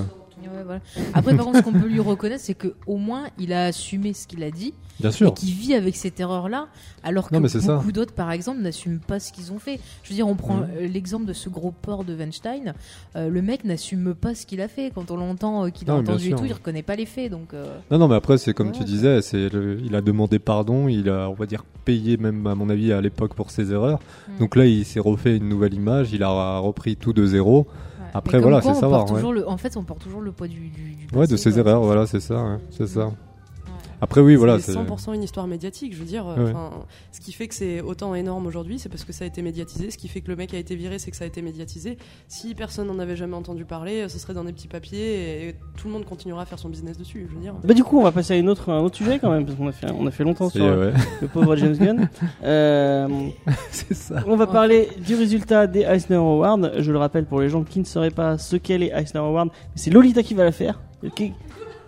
Voilà. 0.94 1.08
Après, 1.14 1.34
par 1.36 1.46
contre, 1.46 1.58
ce 1.58 1.62
qu'on 1.62 1.72
peut 1.72 1.86
lui 1.88 2.00
reconnaître, 2.00 2.42
c'est 2.44 2.54
que 2.54 2.74
au 2.86 2.96
moins, 2.96 3.24
il 3.38 3.52
a 3.52 3.66
assumé 3.66 4.12
ce 4.12 4.26
qu'il 4.26 4.42
a 4.42 4.50
dit 4.50 4.74
Bien 5.00 5.10
et 5.10 5.12
sûr. 5.12 5.34
qu'il 5.34 5.52
vit 5.54 5.74
avec 5.74 5.96
cette 5.96 6.20
erreur-là, 6.20 6.68
alors 7.02 7.28
que 7.28 7.34
Non, 7.34 7.40
beaucoup 7.76 7.92
d'autres, 7.92 8.12
par 8.14 8.30
exemple, 8.30 8.60
n'assument 8.60 8.98
pas 9.00 9.18
ce 9.20 9.32
qu'ils 9.32 9.52
ont 9.52 9.58
fait. 9.58 9.80
Je 10.02 10.10
veux 10.10 10.14
dire, 10.14 10.28
on 10.28 10.34
prend 10.34 10.56
Mhm. 10.56 10.68
euh, 10.80 10.86
l'exemple 10.88 11.24
de 11.26 11.32
ce 11.32 11.48
gros 11.48 11.70
porc 11.72 12.04
de 12.04 12.14
Weinstein. 12.14 12.74
Euh, 13.16 13.28
le 13.28 13.42
mec 13.42 13.64
n'assume 13.64 14.14
pas 14.14 14.34
ce 14.34 14.46
qu'il 14.46 14.60
a 14.60 14.68
fait. 14.68 14.92
Quand 14.94 15.10
on 15.10 15.16
l'entend, 15.16 15.64
euh, 15.66 15.70
qu'il 15.70 15.88
a 15.90 15.94
Non, 15.94 16.00
entendu 16.00 16.30
et 16.30 16.34
tout, 16.34 16.44
il 16.44 16.52
reconnaît 16.52 16.82
pas 16.82 16.96
les 16.96 17.06
faits. 17.06 17.30
Donc, 17.30 17.54
euh, 17.54 17.64
Non, 17.90 17.98
non, 17.98 18.08
mais 18.08 18.14
après, 18.16 18.38
c'est 18.38 18.52
comme 18.54 18.68
Ouais, 18.68 18.72
tu 18.78 18.84
disais, 18.84 19.22
c'est 19.22 19.48
le- 19.52 19.78
il 19.84 19.94
a 19.96 20.00
demandé 20.00 20.38
pardon, 20.38 20.88
il 20.88 21.08
a, 21.08 21.28
on 21.28 21.34
va 21.34 21.46
dire, 21.46 21.64
payé 21.84 22.16
même, 22.16 22.46
à 22.46 22.54
mon 22.54 22.68
avis, 22.68 22.92
à 22.92 23.00
l'époque 23.00 23.34
pour 23.34 23.50
ses 23.50 23.72
erreurs. 23.72 23.98
Mm. 24.28 24.38
Donc 24.38 24.56
là, 24.56 24.66
il 24.66 24.84
s'est 24.84 25.00
refait 25.00 25.36
une 25.36 25.48
nouvelle 25.48 25.74
image, 25.74 26.12
il 26.12 26.22
a 26.22 26.58
repris 26.58 26.96
tout 26.96 27.12
de 27.12 27.26
zéro. 27.26 27.66
Après, 28.14 28.38
voilà, 28.40 28.60
c'est 28.60 28.74
savoir, 28.74 29.10
ouais. 29.10 29.32
le- 29.32 29.48
En 29.48 29.56
fait, 29.56 29.76
on 29.76 29.82
porte 29.84 30.00
toujours 30.02 30.20
le 30.20 30.32
poids 30.32 30.48
du. 30.48 30.68
du, 30.68 30.90
du 30.94 31.06
Ouais, 31.16 31.26
de 31.26 31.36
ses 31.36 31.58
erreurs, 31.58 31.82
voilà, 31.82 32.06
c'est 32.06 32.20
ça, 32.20 32.34
ouais, 32.42 32.58
c'est 32.70 32.86
ça. 32.86 33.10
Après, 34.02 34.20
oui, 34.20 34.34
voilà, 34.34 34.58
c'est 34.58 34.72
c'est. 34.72 34.78
100% 34.78 35.14
une 35.14 35.22
histoire 35.22 35.46
médiatique, 35.46 35.94
je 35.94 36.00
veux 36.00 36.04
dire. 36.04 36.26
Ouais. 36.26 36.50
enfin, 36.50 36.70
Ce 37.12 37.20
qui 37.20 37.30
fait 37.30 37.46
que 37.46 37.54
c'est 37.54 37.80
autant 37.80 38.16
énorme 38.16 38.48
aujourd'hui, 38.48 38.80
c'est 38.80 38.88
parce 38.88 39.04
que 39.04 39.12
ça 39.12 39.22
a 39.22 39.28
été 39.28 39.42
médiatisé. 39.42 39.92
Ce 39.92 39.96
qui 39.96 40.08
fait 40.08 40.20
que 40.20 40.28
le 40.28 40.34
mec 40.34 40.52
a 40.54 40.58
été 40.58 40.74
viré, 40.74 40.98
c'est 40.98 41.12
que 41.12 41.16
ça 41.16 41.22
a 41.22 41.26
été 41.28 41.40
médiatisé. 41.40 41.98
Si 42.26 42.56
personne 42.56 42.88
n'en 42.88 42.98
avait 42.98 43.14
jamais 43.14 43.36
entendu 43.36 43.64
parler, 43.64 44.08
ce 44.08 44.18
serait 44.18 44.34
dans 44.34 44.42
des 44.42 44.52
petits 44.52 44.66
papiers 44.66 45.46
et 45.46 45.54
tout 45.76 45.86
le 45.86 45.92
monde 45.92 46.04
continuera 46.04 46.42
à 46.42 46.46
faire 46.46 46.58
son 46.58 46.68
business 46.68 46.98
dessus, 46.98 47.28
je 47.30 47.36
veux 47.36 47.40
dire. 47.40 47.54
Bah 47.62 47.74
du 47.74 47.84
coup, 47.84 48.00
on 48.00 48.02
va 48.02 48.10
passer 48.10 48.34
à 48.34 48.36
une 48.38 48.48
autre, 48.48 48.70
un 48.70 48.80
autre 48.80 48.96
sujet 48.96 49.20
quand 49.20 49.30
même, 49.30 49.46
parce 49.46 49.56
qu'on 49.56 49.68
a 49.68 49.72
fait, 49.72 49.86
on 49.96 50.04
a 50.04 50.10
fait 50.10 50.24
longtemps 50.24 50.50
sur 50.50 50.64
ouais. 50.64 50.92
le 51.20 51.28
pauvre 51.28 51.54
James 51.54 51.76
Gunn. 51.76 52.08
Euh, 52.42 53.08
c'est 53.70 53.94
ça. 53.94 54.24
on 54.26 54.36
va 54.36 54.46
parler 54.46 54.88
du 54.98 55.14
résultat 55.14 55.66
des 55.66 55.82
Eisner 55.82 56.16
Awards. 56.16 56.58
Je 56.78 56.90
le 56.90 56.98
rappelle 56.98 57.24
pour 57.24 57.40
les 57.40 57.48
gens 57.48 57.62
qui 57.62 57.78
ne 57.78 57.84
sauraient 57.84 58.10
pas 58.10 58.36
ce 58.36 58.56
qu'est 58.56 58.78
les 58.78 58.88
Eisner 58.88 59.20
Awards, 59.20 59.48
c'est 59.76 59.90
Lolita 59.90 60.22
qui 60.22 60.34
va 60.34 60.44
la 60.44 60.52
faire. 60.52 60.80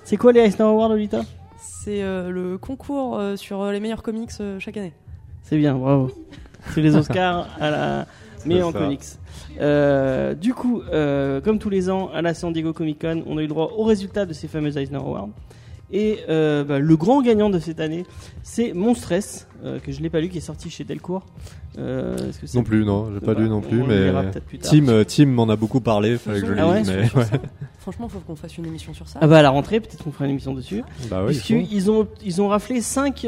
C'est 0.05 0.17
quoi 0.17 0.33
les 0.33 0.41
Eisner 0.41 0.65
Awards, 0.65 0.91
Lolita? 0.91 1.23
C'est 1.67 2.03
euh, 2.03 2.31
le 2.31 2.59
concours 2.59 3.19
euh, 3.19 3.37
sur 3.37 3.63
euh, 3.63 3.73
les 3.73 3.81
meilleurs 3.81 4.03
comics 4.03 4.31
euh, 4.41 4.59
chaque 4.59 4.77
année. 4.77 4.93
C'est 5.43 5.57
bien, 5.57 5.75
bravo. 5.75 6.11
C'est 6.71 6.81
les 6.81 6.95
Oscars 6.97 7.49
à 7.61 7.71
la 7.71 8.07
meilleure 8.47 8.69
en 8.69 8.73
ça. 8.73 8.79
comics. 8.81 9.03
Euh, 9.61 10.35
du 10.35 10.55
coup, 10.55 10.83
euh, 10.93 11.41
comme 11.41 11.59
tous 11.59 11.71
les 11.71 11.91
ans, 11.91 12.11
à 12.15 12.23
la 12.23 12.35
San 12.35 12.53
Diego 12.53 12.73
Comic 12.73 13.01
Con, 13.01 13.23
on 13.27 13.39
a 13.39 13.43
eu 13.43 13.47
droit 13.47 13.73
au 13.77 13.85
résultat 13.85 14.27
de 14.27 14.33
ces 14.33 14.49
fameux 14.49 14.77
Eisner 14.77 14.97
Awards. 14.97 15.29
Et 15.93 16.21
euh, 16.29 16.65
bah, 16.65 16.79
le 16.79 16.97
grand 16.97 17.23
gagnant 17.23 17.51
de 17.51 17.59
cette 17.59 17.79
année, 17.81 18.05
c'est 18.43 18.73
Monstress, 18.73 19.47
euh, 19.65 19.79
que 19.79 19.93
je 19.93 20.01
l'ai 20.01 20.11
pas 20.11 20.21
lu, 20.21 20.29
qui 20.29 20.39
est 20.39 20.41
sorti 20.43 20.71
chez 20.71 20.83
Delcourt. 20.85 21.25
Euh, 21.79 22.17
est-ce 22.29 22.39
que 22.39 22.47
c'est- 22.47 22.57
Non 22.57 22.65
plus, 22.65 22.85
non, 22.85 23.11
j'ai 23.13 23.21
pas 23.21 23.35
Bah, 23.35 23.41
lu 23.41 23.49
non 23.49 23.61
plus, 23.61 23.83
on 23.83 23.87
le 23.87 23.95
mais. 23.95 24.05
lira 24.07 24.23
peut-être 24.23 24.45
plus 24.45 24.59
tard. 24.59 24.71
Tim, 24.73 24.89
euh, 24.89 25.05
Tim 25.05 25.27
m'en 25.27 25.49
a 25.49 25.57
beaucoup 25.57 25.81
parlé, 25.81 26.17
fallait 26.19 26.41
que 26.41 26.47
je 26.47 26.53
le 26.53 26.59
Ah 26.61 26.69
ouais, 26.69 26.79
lise, 26.81 26.89
mais. 26.91 27.21
Ouais. 27.21 27.27
Franchement, 27.81 28.09
faut 28.09 28.21
qu'on 28.21 28.37
fasse 28.37 28.57
une 28.57 28.67
émission 28.67 28.95
sur 28.95 29.09
ça. 29.09 29.19
Ah 29.23 29.27
bah 29.27 29.39
à 29.39 29.43
la 29.43 29.51
rentrée, 29.51 29.79
peut-être 29.81 30.03
qu'on 30.03 30.13
fera 30.13 30.25
une 30.25 30.31
émission 30.33 30.55
dessus. 30.55 30.83
Bah 31.11 31.23
oui, 31.27 31.35
il 31.35 31.41
faut. 31.41 31.55
Puisqu'ils 31.55 31.91
ont, 31.91 32.09
ils 32.25 32.41
ont 32.41 32.49
raflé 32.49 32.81
5 32.81 33.27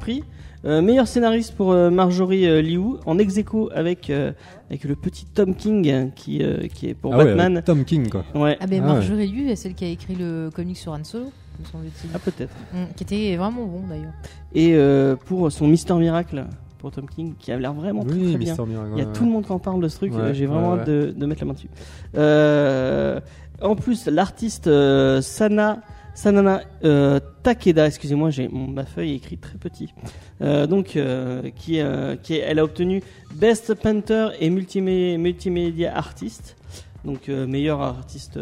prix. 0.00 0.24
Euh, 0.66 0.82
meilleur 0.82 1.06
scénariste 1.06 1.54
pour 1.54 1.70
euh, 1.70 1.90
Marjorie 1.90 2.46
euh, 2.46 2.60
Liu, 2.60 2.96
en 3.06 3.18
ex 3.18 3.36
aequo 3.38 3.70
avec, 3.72 4.10
euh, 4.10 4.32
avec 4.68 4.82
le 4.84 4.96
petit 4.96 5.24
Tom 5.26 5.54
King 5.54 5.88
euh, 5.88 6.06
qui, 6.16 6.42
euh, 6.42 6.66
qui 6.74 6.88
est 6.88 6.94
pour 6.94 7.14
Ah 7.14 7.18
ouais, 7.18 7.24
Batman. 7.26 7.52
avec 7.52 7.64
Tom 7.66 7.84
King, 7.84 8.08
quoi. 8.08 8.24
Ouais. 8.34 8.56
Ah 8.60 8.66
ben 8.66 8.82
Ah 8.82 8.86
ouais. 8.88 8.92
Marjorie 8.94 9.28
Liu, 9.28 9.48
est 9.48 9.54
celle 9.56 9.74
qui 9.74 9.84
a 9.84 9.88
écrit 9.88 10.16
le 10.16 10.50
comic 10.52 10.76
sur 10.76 10.90
Han 10.92 11.04
Solo, 11.04 11.26
me 11.60 11.64
semble-t-il. 11.66 12.10
Ah 12.14 12.18
peut-être. 12.18 12.52
Mm, 12.74 12.94
qui 12.96 13.04
était 13.04 13.36
vraiment 13.36 13.64
bon 13.64 13.82
d'ailleurs. 13.88 14.12
Et 14.54 14.74
euh, 14.74 15.14
pour 15.14 15.52
son 15.52 15.68
Mister 15.68 15.94
Miracle 15.94 16.44
pour 16.78 16.90
Tom 16.90 17.06
King, 17.08 17.34
qui 17.38 17.52
a 17.52 17.58
l'air 17.58 17.72
vraiment 17.72 18.04
très, 18.04 18.14
Oui, 18.16 18.30
très 18.30 18.38
bien. 18.38 18.48
Mister 18.52 18.66
Miracle. 18.66 18.90
Il 18.94 18.98
y 18.98 19.02
a 19.02 19.06
ouais. 19.06 19.12
tout 19.12 19.24
le 19.24 19.30
monde 19.30 19.46
qui 19.46 19.52
en 19.52 19.58
parle 19.60 19.80
de 19.80 19.88
ce 19.88 19.96
truc. 19.98 20.14
Ouais, 20.14 20.34
J'ai 20.34 20.46
vraiment 20.46 20.72
ouais, 20.74 20.80
hâte 20.80 20.88
de, 20.88 21.14
de 21.16 21.26
mettre 21.26 21.42
la 21.42 21.46
main 21.46 21.52
dessus. 21.54 21.70
Euh, 22.16 23.20
en 23.62 23.76
plus, 23.76 24.06
l'artiste 24.06 24.66
euh, 24.66 25.20
Sana 25.22 25.78
Sanana 26.16 26.62
euh, 26.84 27.20
Takeda, 27.42 27.86
excusez-moi, 27.86 28.30
j'ai 28.30 28.48
ma 28.48 28.84
feuille 28.86 29.12
est 29.12 29.16
écrite 29.16 29.42
très 29.42 29.58
petit. 29.58 29.92
Euh, 30.40 30.66
donc, 30.66 30.96
euh, 30.96 31.42
qui, 31.54 31.78
qui 32.22 32.34
est- 32.34 32.38
elle 32.46 32.58
a 32.58 32.64
obtenu 32.64 33.02
Best 33.34 33.74
Painter 33.74 34.28
et 34.40 34.48
Multimé- 34.50 35.18
Multimedia 35.18 35.94
Artist, 35.96 36.56
donc 37.04 37.28
meilleur 37.28 37.82
artiste 37.82 38.38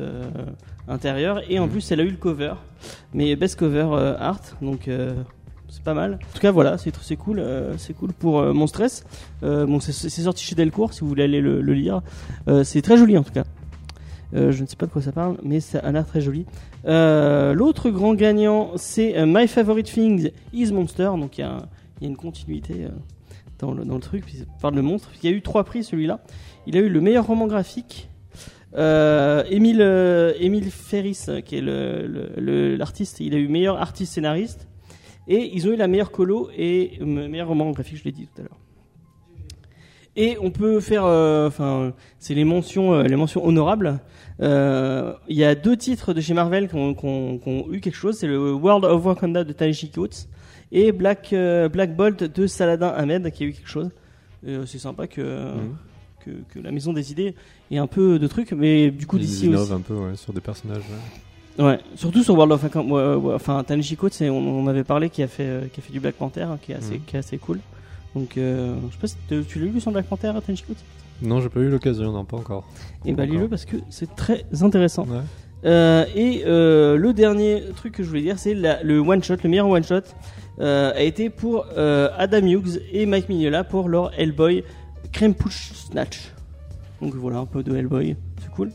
intérieur. 0.88 1.42
Et 1.50 1.58
en 1.58 1.64
Mhm. 1.66 1.70
plus, 1.72 1.90
elle 1.92 2.00
a 2.00 2.04
eu 2.04 2.10
le 2.10 2.16
cover, 2.16 2.54
mais 3.12 3.34
Best 3.36 3.58
Cover 3.58 4.14
Art, 4.18 4.40
donc. 4.62 4.88
c'est 5.68 5.82
pas 5.82 5.94
mal. 5.94 6.14
En 6.14 6.34
tout 6.34 6.40
cas, 6.40 6.52
voilà, 6.52 6.78
c'est 6.78 6.94
c'est 7.02 7.16
cool, 7.16 7.40
euh, 7.40 7.76
c'est 7.78 7.94
cool 7.94 8.12
pour 8.12 8.38
euh, 8.38 8.52
mon 8.52 8.68
stress. 8.68 9.04
Euh, 9.42 9.66
bon, 9.66 9.80
c'est 9.80 9.92
sorti 10.08 10.44
chez 10.44 10.54
Delcourt 10.54 10.92
si 10.92 11.00
vous 11.00 11.08
voulez 11.08 11.24
aller 11.24 11.40
le, 11.40 11.60
le 11.60 11.74
lire. 11.74 12.00
C'est 12.62 12.80
très 12.80 12.96
joli 12.96 13.18
en 13.18 13.24
tout 13.24 13.32
cas. 13.32 13.42
Euh, 14.34 14.50
je 14.50 14.62
ne 14.62 14.66
sais 14.66 14.76
pas 14.76 14.86
de 14.86 14.90
quoi 14.90 15.02
ça 15.02 15.12
parle, 15.12 15.36
mais 15.42 15.60
ça 15.60 15.78
a 15.78 15.92
l'air 15.92 16.06
très 16.06 16.20
joli. 16.20 16.44
Euh, 16.86 17.54
L'autre 17.54 17.90
grand 17.90 18.14
gagnant, 18.14 18.72
c'est 18.76 19.16
euh, 19.16 19.26
My 19.26 19.46
Favorite 19.46 19.86
Things 19.86 20.30
is 20.52 20.72
Monster. 20.72 21.10
Donc 21.18 21.38
il 21.38 21.42
y, 21.42 21.44
a 21.44 21.68
une 22.02 22.16
continuité 22.16 22.88
dans, 23.58 23.72
le, 23.72 24.00
truc, 24.00 24.24
puis 24.26 24.38
ça 24.38 24.44
parle 24.60 24.74
de 24.74 24.80
monstre. 24.80 25.10
Il 25.22 25.30
y 25.30 25.32
a 25.32 25.36
eu 25.36 25.42
trois 25.42 25.64
prix 25.64 25.84
celui-là. 25.84 26.20
Il 26.66 26.76
a 26.76 26.80
eu 26.80 26.88
le 26.88 27.00
meilleur 27.00 27.26
roman 27.26 27.46
graphique. 27.46 28.08
Émile, 28.76 30.34
Émile 30.40 30.70
Ferris, 30.70 31.26
qui 31.44 31.56
est 31.56 32.76
l'artiste, 32.76 33.20
il 33.20 33.34
a 33.34 33.38
eu 33.38 33.48
meilleur 33.48 33.80
artiste 33.80 34.14
scénariste. 34.14 34.68
Et 35.28 35.54
ils 35.54 35.66
ont 35.68 35.72
eu 35.72 35.76
la 35.76 35.86
meilleure 35.86 36.10
colo 36.10 36.50
et 36.54 36.98
meilleur 37.00 37.48
roman 37.48 37.70
graphique, 37.70 37.98
je 37.98 38.04
l'ai 38.04 38.12
dit 38.12 38.26
tout 38.26 38.42
à 38.42 38.44
l'heure. 38.44 38.58
Et 40.16 40.36
on 40.40 40.50
peut 40.50 40.78
faire, 40.80 41.04
euh, 41.04 41.48
enfin, 41.48 41.92
c'est 42.20 42.34
les 42.34 42.44
mentions, 42.44 42.94
euh, 42.94 43.02
les 43.02 43.16
mentions 43.16 43.44
honorables. 43.44 43.98
Euh, 44.40 45.12
Il 45.28 45.36
y 45.36 45.44
a 45.44 45.54
deux 45.54 45.76
titres 45.76 46.12
de 46.12 46.20
chez 46.20 46.34
Marvel 46.34 46.68
qui 46.68 46.76
ont, 46.76 47.66
eu 47.72 47.80
quelque 47.80 47.94
chose. 47.96 48.16
C'est 48.18 48.26
le 48.28 48.52
World 48.52 48.84
of 48.84 49.04
Wakanda 49.04 49.42
de 49.44 49.52
Taishi 49.52 49.90
Coates 49.90 50.28
et 50.72 50.92
Black 50.92 51.34
Black 51.72 51.96
Bolt 51.96 52.22
de 52.22 52.46
Saladin 52.46 52.88
Ahmed 52.96 53.30
qui 53.32 53.44
a 53.44 53.46
eu 53.46 53.52
quelque 53.52 53.68
chose. 53.68 53.90
C'est 54.66 54.78
sympa 54.78 55.06
que, 55.06 55.20
Mhm. 55.22 55.76
que 56.24 56.30
que 56.52 56.58
la 56.64 56.70
Maison 56.70 56.92
des 56.92 57.10
Idées 57.12 57.34
ait 57.70 57.78
un 57.78 57.86
peu 57.86 58.18
de 58.18 58.26
trucs, 58.26 58.52
mais 58.52 58.90
du 58.90 59.06
coup 59.06 59.18
d'ici 59.18 59.48
aussi. 59.48 59.72
un 59.72 59.80
peu 59.80 59.94
ouais, 59.94 60.16
sur 60.16 60.32
des 60.32 60.40
personnages. 60.40 60.82
ouais. 61.58 61.64
Ouais, 61.64 61.78
surtout 61.94 62.22
sur 62.24 62.34
World 62.34 62.52
of 62.52 62.62
Wakanda. 62.64 62.92
ouais, 62.92 63.34
enfin, 63.34 63.64
c'est- 64.10 64.28
on, 64.30 64.38
on 64.38 64.66
avait 64.66 64.82
parlé 64.84 65.08
qui 65.10 65.22
a 65.22 65.28
fait 65.28 65.44
euh, 65.46 65.66
qui 65.72 65.80
a 65.80 65.82
fait 65.82 65.92
du 65.92 66.00
Black 66.00 66.16
Panther, 66.16 66.42
hein, 66.42 66.58
qui 66.60 66.72
est 66.72 66.76
assez 66.76 66.94
Mhm. 66.94 67.00
qui 67.06 67.16
est 67.16 67.18
assez 67.20 67.38
cool. 67.38 67.60
Donc, 68.14 68.38
euh, 68.38 68.76
je 68.88 68.94
sais 68.94 69.00
pas 69.00 69.06
si 69.08 69.44
tu 69.46 69.58
l'as 69.58 69.66
lu 69.66 69.80
son 69.80 69.90
Black 69.90 70.06
Panther, 70.06 70.32
Coates 70.32 70.84
Non, 71.22 71.40
j'ai 71.40 71.48
pas 71.48 71.60
eu 71.60 71.68
l'occasion, 71.68 72.12
non, 72.12 72.24
pas 72.24 72.36
encore. 72.36 72.64
Et 73.04 73.12
bah 73.12 73.24
Encore. 73.24 73.34
lis-le 73.34 73.48
parce 73.48 73.64
que 73.64 73.76
c'est 73.90 74.14
très 74.14 74.44
intéressant. 74.60 75.04
Ouais. 75.04 75.20
Euh, 75.64 76.04
et 76.14 76.42
euh, 76.46 76.96
le 76.96 77.12
dernier 77.12 77.62
truc 77.76 77.94
que 77.94 78.02
je 78.02 78.08
voulais 78.08 78.22
dire, 78.22 78.38
c'est 78.38 78.54
le 78.54 78.98
one 78.98 79.22
shot, 79.22 79.36
le 79.42 79.50
meilleur 79.50 79.68
one 79.68 79.82
shot 79.82 80.02
a 80.60 81.02
été 81.02 81.30
pour 81.30 81.66
Adam 81.76 82.46
Hughes 82.46 82.80
et 82.92 83.06
Mike 83.06 83.28
Mignola 83.28 83.64
pour 83.64 83.88
leur 83.88 84.12
Hellboy 84.18 84.62
Crème 85.12 85.34
Push 85.34 85.72
Snatch. 85.72 86.30
Donc 87.00 87.14
voilà, 87.14 87.38
un 87.38 87.46
peu 87.46 87.62
de 87.62 87.74
Hellboy, 87.74 88.16
c'est 88.40 88.50
cool. 88.50 88.70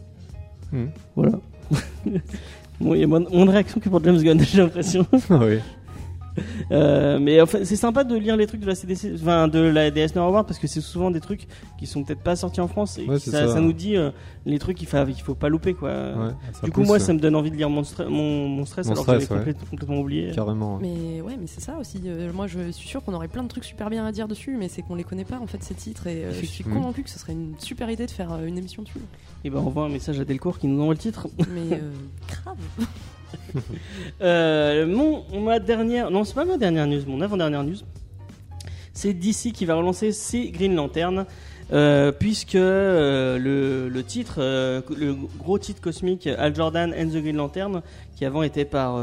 Mhm. 0.72 0.90
Voilà. 1.16 1.40
bon, 2.80 2.94
il 2.94 3.02
y 3.02 3.04
a 3.04 3.08
moins, 3.08 3.22
moins 3.22 3.46
de 3.46 3.52
réaction 3.52 3.80
que 3.80 3.90
pour 3.90 4.04
James 4.04 4.22
Gunn, 4.22 4.40
j'ai 4.44 4.58
l'impression. 4.58 5.06
oui. 5.30 5.60
Euh, 6.72 7.18
mais 7.20 7.42
enfin, 7.42 7.60
c'est 7.64 7.76
sympa 7.76 8.04
de 8.04 8.16
lire 8.16 8.38
les 8.38 8.46
trucs 8.46 8.62
de 8.62 8.68
la 8.68 8.76
CDC, 8.76 9.14
enfin 9.16 9.48
de 9.48 9.60
la 9.60 9.90
DS 9.90 10.14
Nord 10.16 10.28
Award 10.28 10.46
parce 10.48 10.60
que 10.60 10.68
c'est 10.68 10.82
souvent 10.82 11.10
des 11.10 11.20
trucs 11.20 11.48
qui 11.80 11.88
sont 11.88 12.04
peut-être 12.04 12.22
pas 12.22 12.36
sortis 12.36 12.62
en 12.62 12.68
France 12.68 13.00
et 13.00 13.06
Ouais, 13.08 13.18
ça, 13.18 13.32
ça. 13.32 13.48
ça 13.54 13.60
nous 13.60 13.74
dit 13.74 13.96
euh, 13.98 14.12
les 14.46 14.60
trucs 14.60 14.78
qu'il 14.78 14.88
faut, 14.88 14.98
faut 15.24 15.36
pas 15.36 15.50
louper 15.50 15.74
quoi. 15.74 15.90
Ouais, 15.90 16.32
du 16.64 16.72
coup, 16.72 16.82
pousse, 16.82 16.88
moi, 16.88 17.00
ça 17.00 17.14
me 17.14 17.20
donne 17.20 17.36
envie 17.36 17.50
de 17.50 17.56
lire 17.56 17.70
mon, 17.70 17.82
stre- 17.82 18.08
mon, 18.08 18.48
mon 18.48 18.66
stress 18.66 18.86
Mon 18.86 18.92
alors 18.94 19.04
stress, 19.04 19.28
que 19.28 19.36
j'avais 19.36 19.54
complètement 19.54 20.00
oublié. 20.00 20.32
Carrément. 20.36 20.76
ouais. 20.78 20.82
Mais 20.84 21.22
ouais, 21.22 21.38
mais 21.40 21.48
c'est 21.48 21.62
ça 21.62 21.78
aussi. 21.80 22.02
Euh, 22.06 22.32
moi, 22.34 22.46
je 22.48 22.70
suis 22.72 22.88
sûr 22.88 23.04
qu'on 23.04 23.14
aurait 23.14 23.28
plein 23.30 23.44
de 23.44 23.48
trucs 23.48 23.66
super 23.66 23.90
bien 23.90 24.06
à 24.06 24.12
dire 24.12 24.28
dessus, 24.28 24.56
mais 24.60 24.68
c'est 24.68 24.82
qu'on 24.84 24.96
les 24.96 25.04
connaît 25.04 25.26
pas 25.26 25.40
en 25.40 25.48
fait 25.48 25.64
ces 25.64 25.74
titres. 25.74 26.06
Et 26.08 26.26
euh, 26.26 26.32
je 26.40 26.46
suis 26.46 26.64
convaincu 26.64 27.02
que 27.04 27.10
ce 27.10 27.18
serait 27.18 27.34
une 27.34 27.56
super 27.58 27.90
idée 27.90 28.06
de 28.06 28.12
faire 28.12 28.32
euh, 28.34 28.46
une 28.46 28.58
émission 28.58 28.84
dessus. 28.84 29.00
Et 29.44 29.50
ben, 29.50 29.60
on 29.60 29.68
envoie 29.68 29.86
un 29.86 29.90
message 29.90 30.20
à 30.20 30.26
Delcourt 30.26 30.60
qui 30.60 30.68
nous 30.68 30.80
envoie 30.82 30.94
le 30.94 31.00
titre. 31.00 31.28
Mais 31.54 31.78
euh, 31.78 31.92
grave. 32.28 32.58
Euh, 34.22 34.86
mon, 34.86 35.24
ma 35.40 35.60
dernière, 35.60 36.12
non, 36.12 36.24
c'est 36.24 36.34
pas 36.34 36.46
ma 36.46 36.58
dernière 36.58 36.88
news, 36.88 37.02
mon 37.08 37.22
avant-dernière 37.22 37.64
news. 37.64 37.78
C'est 38.94 39.14
DC 39.14 39.54
qui 39.54 39.66
va 39.66 39.76
relancer 39.76 40.12
ses 40.12 40.50
Green 40.52 40.76
Lantern. 40.76 41.26
euh, 41.72 42.12
puisque 42.12 42.56
euh, 42.56 43.38
le, 43.38 43.90
le 43.90 44.04
titre, 44.04 44.36
euh, 44.40 44.82
le 44.98 45.14
gros 45.14 45.60
titre 45.60 45.82
cosmique 45.82 46.28
Al 46.28 46.56
Jordan 46.56 46.94
and 46.98 47.10
the 47.10 47.22
Green 47.22 47.36
Lantern, 47.36 47.82
qui 48.16 48.26
avant 48.26 48.44
était 48.44 48.66
par, 48.66 49.00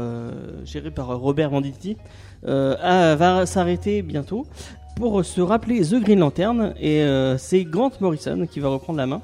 géré 0.65 0.91
par 0.91 1.17
Robert 1.17 1.49
Venditti, 1.49 1.97
va 2.43 3.45
s'arrêter 3.45 4.01
bientôt 4.01 4.45
pour 4.95 5.23
se 5.23 5.41
rappeler 5.41 5.81
The 5.81 5.95
Green 6.01 6.19
Lantern. 6.19 6.73
Et 6.79 7.03
c'est 7.37 7.63
Grant 7.63 7.91
Morrison 7.99 8.45
qui 8.49 8.59
va 8.59 8.69
reprendre 8.69 8.97
la 8.97 9.07
main 9.07 9.21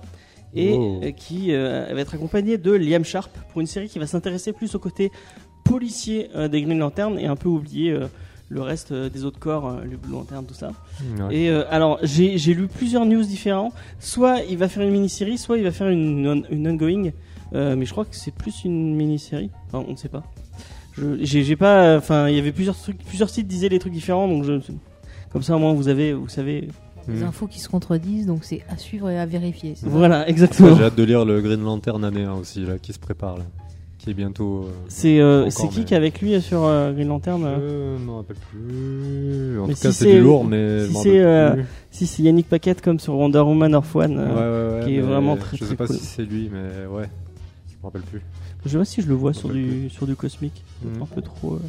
et 0.56 0.72
Wow. 0.74 1.02
euh, 1.04 1.12
qui 1.12 1.54
euh, 1.54 1.88
va 1.94 2.00
être 2.02 2.14
accompagné 2.16 2.58
de 2.58 2.72
Liam 2.72 3.04
Sharp 3.04 3.32
pour 3.52 3.62
une 3.62 3.68
série 3.68 3.88
qui 3.90 4.00
va 4.00 4.08
s'intéresser 4.08 4.54
plus 4.54 4.74
au 4.76 4.80
côté 4.80 5.12
policier 5.64 6.30
euh, 6.36 6.48
des 6.48 6.62
Green 6.62 6.80
Lantern 6.80 7.18
et 7.20 7.26
un 7.28 7.36
peu 7.36 7.50
oublier 7.50 7.98
le 8.50 8.62
reste 8.62 8.94
des 8.94 9.26
autres 9.26 9.40
corps, 9.40 9.80
les 9.82 9.96
Blue 9.96 10.12
Lantern, 10.12 10.46
tout 10.46 10.54
ça. 10.54 10.72
Ouais. 11.20 11.36
Et 11.36 11.50
euh, 11.50 11.64
alors, 11.72 11.98
j'ai 12.04 12.38
lu 12.54 12.68
plusieurs 12.68 13.06
news 13.06 13.24
différents. 13.24 13.72
Soit 14.00 14.42
il 14.50 14.58
va 14.58 14.68
faire 14.68 14.84
une 14.84 14.92
mini-série, 14.92 15.38
soit 15.40 15.58
il 15.58 15.64
va 15.64 15.72
faire 15.72 15.88
une, 15.90 16.28
on- 16.28 16.44
une 16.54 16.68
ongoing. 16.68 17.12
Euh, 17.56 17.76
mais 17.76 17.86
je 17.86 17.92
crois 17.92 18.06
que 18.06 18.16
c'est 18.16 18.34
plus 18.34 18.64
une 18.66 18.96
mini-série. 18.96 19.50
Enfin, 19.68 19.84
on 19.88 19.92
ne 19.92 19.96
sait 19.98 20.10
pas. 20.10 20.24
Je- 20.96 21.18
J'ai 21.24 21.56
pas. 21.56 21.98
Enfin, 21.98 22.28
il 22.30 22.36
y 22.36 22.40
avait 22.40 22.52
plusieurs 22.52 22.78
trucs, 22.78 23.04
plusieurs 23.06 23.30
sites 23.30 23.48
disaient 23.48 23.70
des 23.70 23.80
trucs 23.80 23.94
différents, 23.94 24.28
donc 24.28 24.44
je. 24.44 24.54
Comme 25.32 25.42
ça, 25.42 25.56
au 25.56 25.60
moins, 25.60 25.74
vous 25.74 25.88
avez, 25.88 26.14
vous 26.14 26.28
savez. 26.30 26.68
Des 27.08 27.20
Mhm. 27.20 27.24
infos 27.28 27.48
qui 27.48 27.60
se 27.60 27.68
contredisent, 27.70 28.26
donc 28.28 28.44
c'est 28.44 28.62
à 28.70 28.78
suivre 28.78 29.10
et 29.10 29.20
à 29.20 29.26
vérifier. 29.26 29.74
Voilà, 29.84 30.22
Ouais, 30.22 30.30
exactement. 30.30 30.76
J'ai 30.76 30.84
hâte 30.84 30.96
de 30.96 31.04
lire 31.04 31.26
le 31.26 31.42
Green 31.42 31.62
Lantern 31.64 32.04
année 32.04 32.24
1 32.24 32.34
aussi, 32.36 32.66
là, 32.66 32.78
qui 32.78 32.94
se 32.94 33.00
prépare, 33.00 33.38
là. 33.38 33.44
Qui 33.98 34.10
est 34.10 34.14
bientôt. 34.14 34.66
euh, 34.66 34.72
C'est 34.90 35.22
euh, 35.22 35.50
c'est 35.50 35.70
qui 35.70 35.80
mais- 35.80 35.86
qui 35.86 35.94
est 35.94 35.98
avec 35.98 36.20
lui 36.22 36.42
sur 36.42 36.66
euh, 36.66 36.92
Green 36.92 37.08
Lantern 37.08 37.42
euh 37.46 37.98
Je 37.98 38.04
m'en 38.04 38.18
rappelle 38.18 38.36
plus. 38.52 39.60
En 39.62 39.68
Mais 39.68 39.74
tout 39.76 39.80
cas, 39.82 39.92
si 39.92 39.98
c'est 39.98 40.04
c'est- 40.06 40.14
du 40.16 40.22
lourd, 40.22 40.44
mais. 40.44 40.86
si 40.88 40.92
m'en 40.94 41.02
c'est. 41.04 41.66
Si, 41.92 42.08
c'est 42.08 42.24
Yannick 42.24 42.50
Paquette 42.50 42.82
comme 42.82 43.00
sur 43.00 43.14
Wonder 43.16 43.40
Woman 43.40 43.72
Earth 43.72 43.96
One. 43.96 44.18
euh, 44.18 44.26
Ouais, 44.26 44.78
ouais, 44.80 44.80
ouais, 44.82 44.86
qui 44.90 44.98
est 44.98 45.02
vraiment 45.02 45.38
très, 45.38 45.56
Je 45.56 45.62
très 45.64 45.70
sais 45.72 45.76
pas 45.78 45.88
cool. 45.88 45.96
si 45.96 46.06
c'est 46.06 46.24
lui, 46.24 46.50
mais 46.52 46.86
ouais. 46.88 47.06
Je 47.70 47.76
me 47.80 47.84
rappelle 47.84 48.02
plus. 48.02 48.22
Je 48.66 48.70
sais 48.72 48.78
pas 48.78 48.86
si 48.86 49.02
je 49.02 49.08
le 49.08 49.14
vois 49.14 49.32
Je 49.32 49.38
sur 49.40 49.50
du, 49.50 49.90
sur 49.90 50.06
du 50.08 50.16
cosmique. 50.16 50.64
Mhm. 50.84 51.02
Un 51.02 51.06
peu 51.06 51.22
trop. 51.22 51.60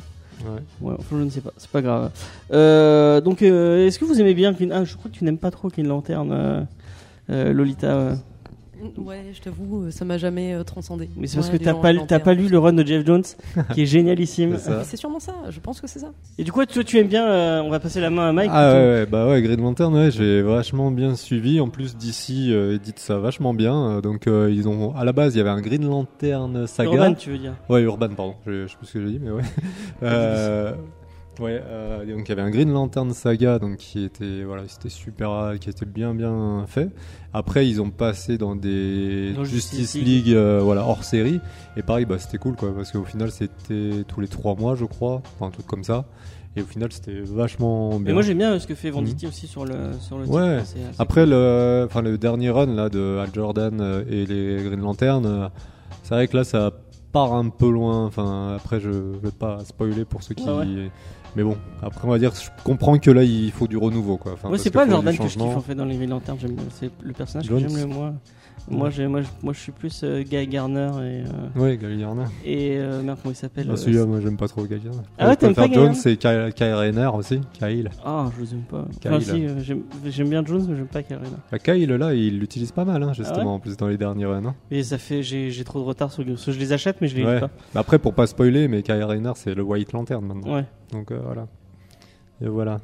Euh, 0.46 0.58
Ouais. 0.80 0.96
Je 1.10 1.16
ne 1.16 1.30
sais 1.30 1.40
pas, 1.40 1.52
c'est 1.56 1.70
pas 1.70 1.82
grave. 1.82 2.10
Euh, 2.52 3.20
donc, 3.20 3.42
euh, 3.42 3.86
est-ce 3.86 3.98
que 3.98 4.04
vous 4.04 4.20
aimez 4.20 4.34
bien 4.34 4.52
Green 4.52 4.72
Ah, 4.72 4.84
je 4.84 4.96
crois 4.96 5.10
que 5.10 5.16
tu 5.16 5.24
n'aimes 5.24 5.38
pas 5.38 5.50
trop 5.50 5.68
Green 5.68 5.86
Lantern, 5.88 6.30
euh, 6.32 6.60
euh, 7.30 7.52
Lolita. 7.52 8.16
Euh. 8.82 9.00
Ouais, 9.02 9.22
je 9.32 9.40
t'avoue, 9.40 9.84
euh, 9.84 9.90
ça 9.90 10.04
m'a 10.04 10.18
jamais 10.18 10.54
euh, 10.54 10.62
transcendé. 10.64 11.08
Mais 11.16 11.26
c'est 11.26 11.36
parce 11.36 11.50
Ouais, 11.50 11.58
que 11.58 11.64
t'as 11.64 11.74
pas, 11.74 11.92
lu- 11.92 12.00
pas 12.06 12.34
lu 12.34 12.48
le 12.48 12.58
run 12.58 12.72
de 12.72 12.84
Jeff 12.86 13.04
Jones, 13.06 13.22
qui 13.72 13.82
est 13.82 13.86
génialissime. 13.86 14.56
C'est 14.84 14.96
sûrement 14.96 15.20
ça, 15.20 15.34
je 15.50 15.60
pense 15.60 15.80
que 15.80 15.86
c'est 15.86 15.98
ça. 16.00 16.12
Et 16.38 16.44
du 16.44 16.52
coup, 16.52 16.64
toi, 16.66 16.82
tu 16.84 16.98
aimes 16.98 17.08
bien. 17.08 17.26
euh, 17.28 17.60
on 17.62 17.70
va 17.70 17.80
passer 17.80 18.00
la 18.00 18.10
main 18.10 18.28
à 18.28 18.32
Mike. 18.32 18.50
Ah 18.52 18.72
ouais, 18.72 18.78
ouais, 18.78 19.06
bah 19.06 19.28
ouais, 19.28 19.42
Green 19.42 19.60
Lantern, 19.60 19.94
ouais, 19.94 20.10
j'ai 20.10 20.42
vachement 20.42 20.90
bien 20.90 21.14
suivi. 21.16 21.60
En 21.60 21.68
plus, 21.68 21.96
d'ici, 21.96 22.52
euh, 22.52 22.74
édite 22.76 22.98
ça 22.98 23.18
vachement 23.18 23.54
bien. 23.54 24.00
Donc, 24.00 24.26
euh, 24.26 24.50
ils 24.52 24.68
ont, 24.68 24.94
à 24.96 25.04
la 25.04 25.12
base, 25.12 25.34
il 25.34 25.38
y 25.38 25.40
avait 25.40 25.50
un 25.50 25.60
Green 25.60 25.86
Lantern 25.86 26.66
saga. 26.66 26.90
Urban, 26.90 27.14
tu 27.14 27.30
veux 27.30 27.38
dire. 27.38 27.54
Ouais, 27.68 27.82
Urban, 27.82 28.08
pardon. 28.16 28.34
Je, 28.46 28.64
je 28.66 28.70
sais 28.70 28.76
plus 28.76 28.86
ce 28.86 28.92
que 28.94 29.00
j'ai 29.06 29.12
dit, 29.12 29.20
mais 29.22 29.30
ouais. 29.30 29.42
Ouais, 31.40 31.60
euh, 31.64 32.04
donc 32.06 32.26
il 32.26 32.28
y 32.28 32.32
avait 32.32 32.42
un 32.42 32.50
Green 32.50 32.72
Lantern 32.72 33.12
Saga, 33.12 33.58
donc 33.58 33.76
qui 33.78 34.04
était 34.04 34.44
voilà, 34.44 34.62
c'était 34.68 34.88
super, 34.88 35.54
qui 35.60 35.68
était 35.70 35.86
bien 35.86 36.14
bien 36.14 36.64
fait. 36.66 36.90
Après, 37.32 37.68
ils 37.68 37.80
ont 37.82 37.90
passé 37.90 38.38
dans 38.38 38.54
des 38.54 39.32
Dans 39.32 39.44
Justice, 39.44 39.94
League, 39.94 40.30
euh, 40.30 40.60
voilà, 40.62 40.82
hors 40.86 41.02
série. 41.04 41.40
Et 41.76 41.82
pareil, 41.82 42.04
bah 42.04 42.18
c'était 42.18 42.38
cool 42.38 42.54
quoi, 42.56 42.72
parce 42.74 42.92
qu'au 42.92 43.04
final 43.04 43.30
c'était 43.30 44.04
tous 44.06 44.20
les 44.20 44.28
trois 44.28 44.54
mois, 44.54 44.74
je 44.76 44.84
crois, 44.84 45.22
enfin 45.34 45.46
un 45.46 45.50
truc 45.50 45.66
comme 45.66 45.84
ça. 45.84 46.04
Et 46.56 46.62
au 46.62 46.66
final, 46.66 46.92
c'était 46.92 47.20
vachement 47.22 47.90
bien. 47.98 47.98
Mais 47.98 48.12
moi, 48.12 48.22
j'aime 48.22 48.38
bien 48.38 48.52
euh, 48.52 48.58
ce 48.60 48.68
que 48.68 48.76
fait 48.76 48.88
Venditti 48.90 49.26
aussi 49.26 49.48
sur 49.48 49.64
le, 49.64 49.74
sur 49.98 50.18
le 50.18 50.24
Ouais. 50.26 50.62
titre. 50.62 50.78
Après 51.00 51.22
cool. 51.22 51.30
le, 51.30 51.82
enfin 51.90 52.00
le 52.00 52.16
dernier 52.16 52.50
run 52.50 52.66
là 52.66 52.88
de 52.88 53.18
Al 53.20 53.30
Jordan 53.34 53.80
euh, 53.80 54.04
et 54.08 54.24
les 54.24 54.62
Green 54.62 54.80
Lantern, 54.80 55.50
c'est 56.04 56.14
vrai 56.14 56.28
que 56.28 56.36
là 56.36 56.44
ça 56.44 56.70
part 57.10 57.32
un 57.34 57.48
peu 57.48 57.68
loin. 57.68 58.06
Enfin 58.06 58.54
après 58.54 58.78
je 58.78 58.88
vais 58.88 59.32
pas 59.36 59.64
spoiler 59.64 60.04
pour 60.04 60.22
ceux 60.22 60.36
qui. 60.36 60.44
Ah 60.46 60.58
ouais. 60.58 60.90
Mais 61.36 61.42
bon, 61.42 61.56
après 61.82 62.06
on 62.06 62.10
va 62.10 62.18
dire, 62.18 62.32
je 62.34 62.48
comprends 62.62 62.98
que 62.98 63.10
là 63.10 63.24
il 63.24 63.50
faut 63.50 63.66
du 63.66 63.76
renouveau 63.76 64.16
quoi. 64.16 64.32
Enfin, 64.34 64.50
parce 64.50 64.62
c'est 64.62 64.70
pas 64.70 64.88
Jordan 64.88 65.16
que 65.16 65.28
je 65.28 65.38
kiffe 65.38 65.42
en 65.42 65.60
fait 65.60 65.74
dans 65.74 65.84
les 65.84 65.96
Green 65.96 66.10
Lantern. 66.10 66.38
J'aime 66.40 66.52
bien. 66.52 66.64
C'est 66.70 66.90
le 67.02 67.12
personnage 67.12 67.46
Jones. 67.46 67.62
que 67.62 67.68
j'aime 67.68 67.78
le 67.80 67.86
moins. 67.86 68.14
Moi, 68.70 68.88
j'ai, 68.90 69.06
moi, 69.06 69.20
je, 69.20 69.26
moi, 69.42 69.52
je 69.52 69.58
suis 69.60 69.72
plus 69.72 70.00
euh, 70.04 70.22
Guy 70.22 70.46
Garner 70.46 70.88
et, 71.02 71.24
euh, 71.24 71.60
Ouais, 71.60 71.76
Gal 71.76 71.98
Garner. 71.98 72.24
et 72.44 72.78
euh, 72.78 73.02
merde, 73.02 73.18
comment 73.22 73.32
il 73.32 73.36
s'appelle 73.36 73.66
Ah, 73.68 73.72
euh, 73.72 73.76
celui-là, 73.76 74.06
moi 74.06 74.20
j'aime 74.20 74.38
pas 74.38 74.48
trop 74.48 74.64
Gal 74.64 74.80
Garner. 74.82 75.00
Ah 75.18 75.28
ouais, 75.28 75.36
t'aimes 75.36 75.54
pas 75.54 75.70
Jones 75.70 75.92
Garner 75.92 76.10
et 76.12 76.16
Kyle, 76.16 76.52
Kyle 76.54 76.72
Rayner 76.74 77.10
aussi. 77.14 77.40
Kyle. 77.52 77.90
Ah, 78.04 78.30
je 78.36 78.42
les 78.42 78.52
aime 78.54 78.62
pas. 78.62 78.86
Enfin, 79.06 79.18
Kyle. 79.18 79.22
si, 79.22 79.46
euh, 79.46 79.60
j'aime, 80.10 80.28
bien 80.30 80.44
Jones, 80.44 80.64
mais 80.68 80.76
j'aime 80.76 80.86
pas 80.86 81.02
Kyle 81.02 81.16
Rayner. 81.16 81.36
Bah, 81.52 81.58
Kyle 81.58 81.92
là, 81.92 82.14
il 82.14 82.38
l'utilise 82.38 82.72
pas 82.72 82.84
mal 82.86 83.02
hein, 83.02 83.12
justement 83.12 83.36
Ah 83.40 83.44
ouais 83.44 83.50
en 83.50 83.58
plus 83.58 83.76
dans 83.76 83.88
les 83.88 83.98
derniers 83.98 84.24
runs. 84.26 84.44
hein. 84.46 84.54
Et 84.70 84.82
ça 84.82 84.96
fait, 84.98 85.22
j'ai, 85.22 85.50
j'ai 85.50 85.64
trop 85.64 85.80
de 85.80 85.84
retard 85.84 86.10
sur 86.10 86.24
que 86.24 86.34
Je 86.34 86.58
les 86.58 86.72
achète, 86.72 86.96
mais 87.02 87.08
je 87.08 87.16
les 87.16 87.24
Ouais. 87.24 87.34
lis 87.34 87.40
pas. 87.40 87.50
Bah, 87.74 87.80
Après 87.80 87.98
pour 87.98 88.14
pas 88.14 88.26
spoiler, 88.26 88.66
mais 88.68 88.82
Kyle 88.82 89.02
Rayner 89.04 89.32
c'est 89.36 89.54
le 89.54 89.62
White 89.62 89.92
Lantern 89.92 90.24
maintenant. 90.24 90.54
Ouais. 90.54 90.64
Donc 90.90 91.12
voilà. 91.12 91.46
Et 92.40 92.48
voilà. 92.48 92.80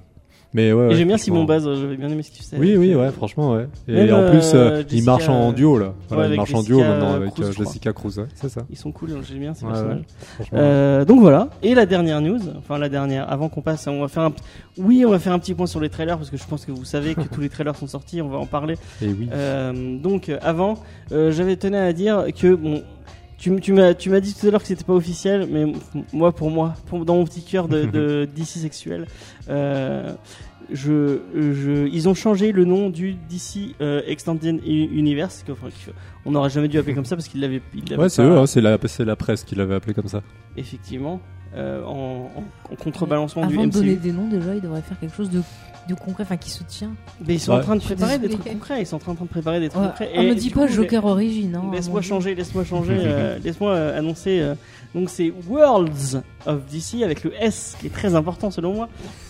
Mais 0.53 0.73
ouais. 0.73 0.89
Ouais, 0.89 0.95
j'aime 0.95 1.09
bien. 1.09 1.17
Simon 1.17 1.45
Baz, 1.45 1.65
j'avais 1.65 1.97
bien 1.97 2.09
aimé 2.09 2.23
ce 2.23 2.31
qu'il 2.31 2.43
faisait. 2.43 2.57
Oui, 2.59 2.77
oui, 2.77 2.95
ouais, 2.95 3.11
franchement, 3.13 3.53
ouais. 3.53 3.69
Et 3.87 3.93
Même, 3.93 4.15
en 4.15 4.31
plus, 4.31 4.53
euh, 4.55 4.79
euh, 4.79 4.83
il 4.91 5.05
marche 5.05 5.29
en 5.29 5.53
duo 5.53 5.79
là. 5.79 5.95
Voilà, 6.09 6.29
il 6.29 6.37
marche 6.37 6.53
en 6.55 6.59
Jessica 6.59 6.75
duo 6.75 6.85
maintenant 6.85 7.15
avec 7.15 7.35
Cruz, 7.35 7.45
euh. 7.45 7.53
Jessica 7.53 7.93
Cruz, 7.93 8.19
ouais, 8.19 8.27
c'est 8.35 8.49
ça. 8.49 8.63
Ils 8.69 8.77
sont 8.77 8.91
cool, 8.91 9.11
j'aime 9.23 9.39
bien 9.39 9.55
ces 9.55 9.65
personnages. 9.65 10.03
Euh, 10.53 11.05
donc 11.05 11.21
voilà. 11.21 11.49
Et 11.63 11.75
la 11.75 11.87
dernière 11.87 12.21
news, 12.21 12.41
enfin 12.59 12.79
la 12.79 12.89
dernière, 12.89 13.31
avant 13.31 13.49
qu'on 13.49 13.63
passe, 13.63 13.87
on 13.87 14.01
va 14.01 14.09
faire 14.09 14.25
un, 14.25 14.33
oui, 14.79 15.05
on 15.07 15.11
va 15.11 15.21
faire 15.21 15.33
un 15.33 15.39
petit 15.39 15.55
point 15.55 15.67
sur 15.67 15.81
les 15.81 15.89
trailers 15.89 16.17
parce 16.17 16.31
que 16.31 16.37
je 16.37 16.45
pense 16.45 16.65
que 16.65 16.73
vous 16.73 16.85
savez 16.85 17.15
que 17.15 17.23
tous 17.33 17.41
les 17.41 17.49
trailers 17.49 17.77
sont 17.77 17.87
sortis, 17.87 18.21
on 18.21 18.29
va 18.29 18.39
en 18.39 18.47
parler. 18.47 18.75
Et 19.03 19.09
oui. 19.09 19.29
Euh, 19.33 19.99
donc 19.99 20.29
euh, 20.29 20.39
avant, 20.43 20.79
j'avais 21.11 21.57
tenu 21.57 21.77
à 21.77 21.93
dire 21.93 22.25
que 22.37 22.55
bon, 22.55 22.83
tu, 23.41 23.59
tu 23.61 23.73
m'as 23.73 23.95
tu 23.95 24.11
m'as 24.11 24.21
dit 24.21 24.35
tout 24.39 24.47
à 24.47 24.51
l'heure 24.51 24.61
que 24.61 24.69
c'était 24.69 24.85
pas 24.85 24.93
officiel, 24.95 25.49
mais 25.51 25.73
moi 26.13 26.31
pour 26.33 26.51
moi, 26.51 26.75
pour, 26.87 27.05
dans 27.05 27.17
mon 27.17 27.25
petit 27.25 27.43
cœur 27.43 27.67
de, 27.69 27.85
de 27.97 28.29
DC 28.37 28.47
sexuel, 28.47 29.07
euh, 29.49 30.13
je, 30.73 31.19
je, 31.35 31.89
ils 31.89 32.09
ont 32.09 32.15
changé 32.15 32.53
le 32.53 32.65
nom 32.65 32.91
du 32.91 33.15
DC 33.29 33.75
euh, 33.81 34.03
Extended 34.07 34.61
Universe. 34.65 35.43
que- 35.45 35.53
enfin, 35.53 35.69
que- 35.69 35.91
on 36.25 36.31
n'aurait 36.33 36.51
jamais 36.51 36.69
dû 36.69 36.79
appeler 36.79 36.95
comme 36.95 37.05
ça 37.07 37.17
parce 37.17 37.27
qu'ils 37.29 37.41
l'avaient. 37.41 37.63
ils 37.75 37.89
l'avaient 37.91 38.03
Ouais, 38.03 38.09
c'est 38.09 38.23
pas- 38.23 38.29
eux, 38.29 38.37
hein, 38.39 38.47
c'est 38.47 38.61
la, 38.61 38.79
c'est 38.87 39.05
la 39.05 39.17
presse 39.17 39.43
qui 39.43 39.55
l'avait 39.57 39.75
appelé 39.75 39.95
comme 39.95 40.07
ça. 40.09 40.23
Effectivement, 40.57 41.21
euh, 41.57 41.83
en, 41.85 42.31
en- 42.37 42.73
en 42.73 42.77
contrebalancement 42.77 43.47
du 43.47 43.55
Avant 43.55 43.67
de 43.67 43.73
donner 43.73 43.95
MCU. 43.95 44.01
des 44.01 44.13
noms, 44.13 44.29
déjà, 44.29 44.55
il 44.55 44.61
devrait 44.61 44.83
faire 44.83 44.99
quelque 45.01 45.17
chose 45.17 45.31
de, 45.31 45.41
de 45.89 45.95
concret, 45.95 46.23
enfin 46.25 46.37
qui 46.37 46.51
se 46.51 46.63
tient. 46.65 46.93
Mais 47.27 47.35
ils 47.35 47.41
sont 47.41 47.53
Ouais. 47.53 47.59
en 47.59 47.63
train 47.63 47.77
de 47.77 47.81
préparer 47.83 48.19
des 48.19 48.29
trucs 48.29 48.45
concrets. 48.45 48.83
Ils 48.83 48.87
sont 48.87 48.97
en 48.97 48.99
train 49.01 49.15
de 49.15 49.29
préparer 49.29 49.61
des 49.61 49.69
trucs 49.69 49.83
Ouais. 49.83 49.89
concrets. 49.89 50.11
On 50.17 50.23
me 50.23 50.29
Et 50.31 50.35
dit 50.35 50.51
pas 50.51 50.67
coup, 50.67 50.73
Joker 50.73 51.05
Origin. 51.05 51.55
Hein, 51.57 51.71
Laisse-moi 51.73 52.01
changer, 52.03 52.35
laisse-moi 52.35 52.65
changer, 52.65 52.95
euh, 53.01 53.39
laisse-moi 53.43 53.73
euh, 53.73 53.99
annoncer. 53.99 54.41
euh, 54.41 54.55
donc 54.95 55.09
c'est 55.11 55.33
Worlds 55.49 56.21
of 56.47 56.61
DC 56.71 57.03
avec 57.05 57.23
le 57.25 57.33
S 57.41 57.77
qui 57.81 57.87
est 57.87 57.91
très 57.91 58.15
important 58.15 58.51
selon 58.51 58.75
moi. 58.75 58.89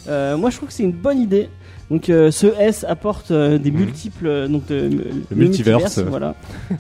Euh, 0.08 0.36
moi 0.36 0.50
je 0.50 0.56
trouve 0.56 0.68
que 0.68 0.74
c'est 0.74 0.82
une 0.82 0.92
bonne 0.92 1.20
idée. 1.20 1.48
Donc 1.90 2.08
euh, 2.08 2.30
ce 2.30 2.46
S 2.58 2.84
apporte 2.88 3.30
euh, 3.30 3.58
des 3.58 3.70
Mhm. 3.70 3.78
multiples, 3.80 4.26
euh, 4.26 4.48
donc 4.48 4.66
de- 4.66 4.88
le, 5.30 5.36
multiverse. 5.36 5.98
voilà. 5.98 6.34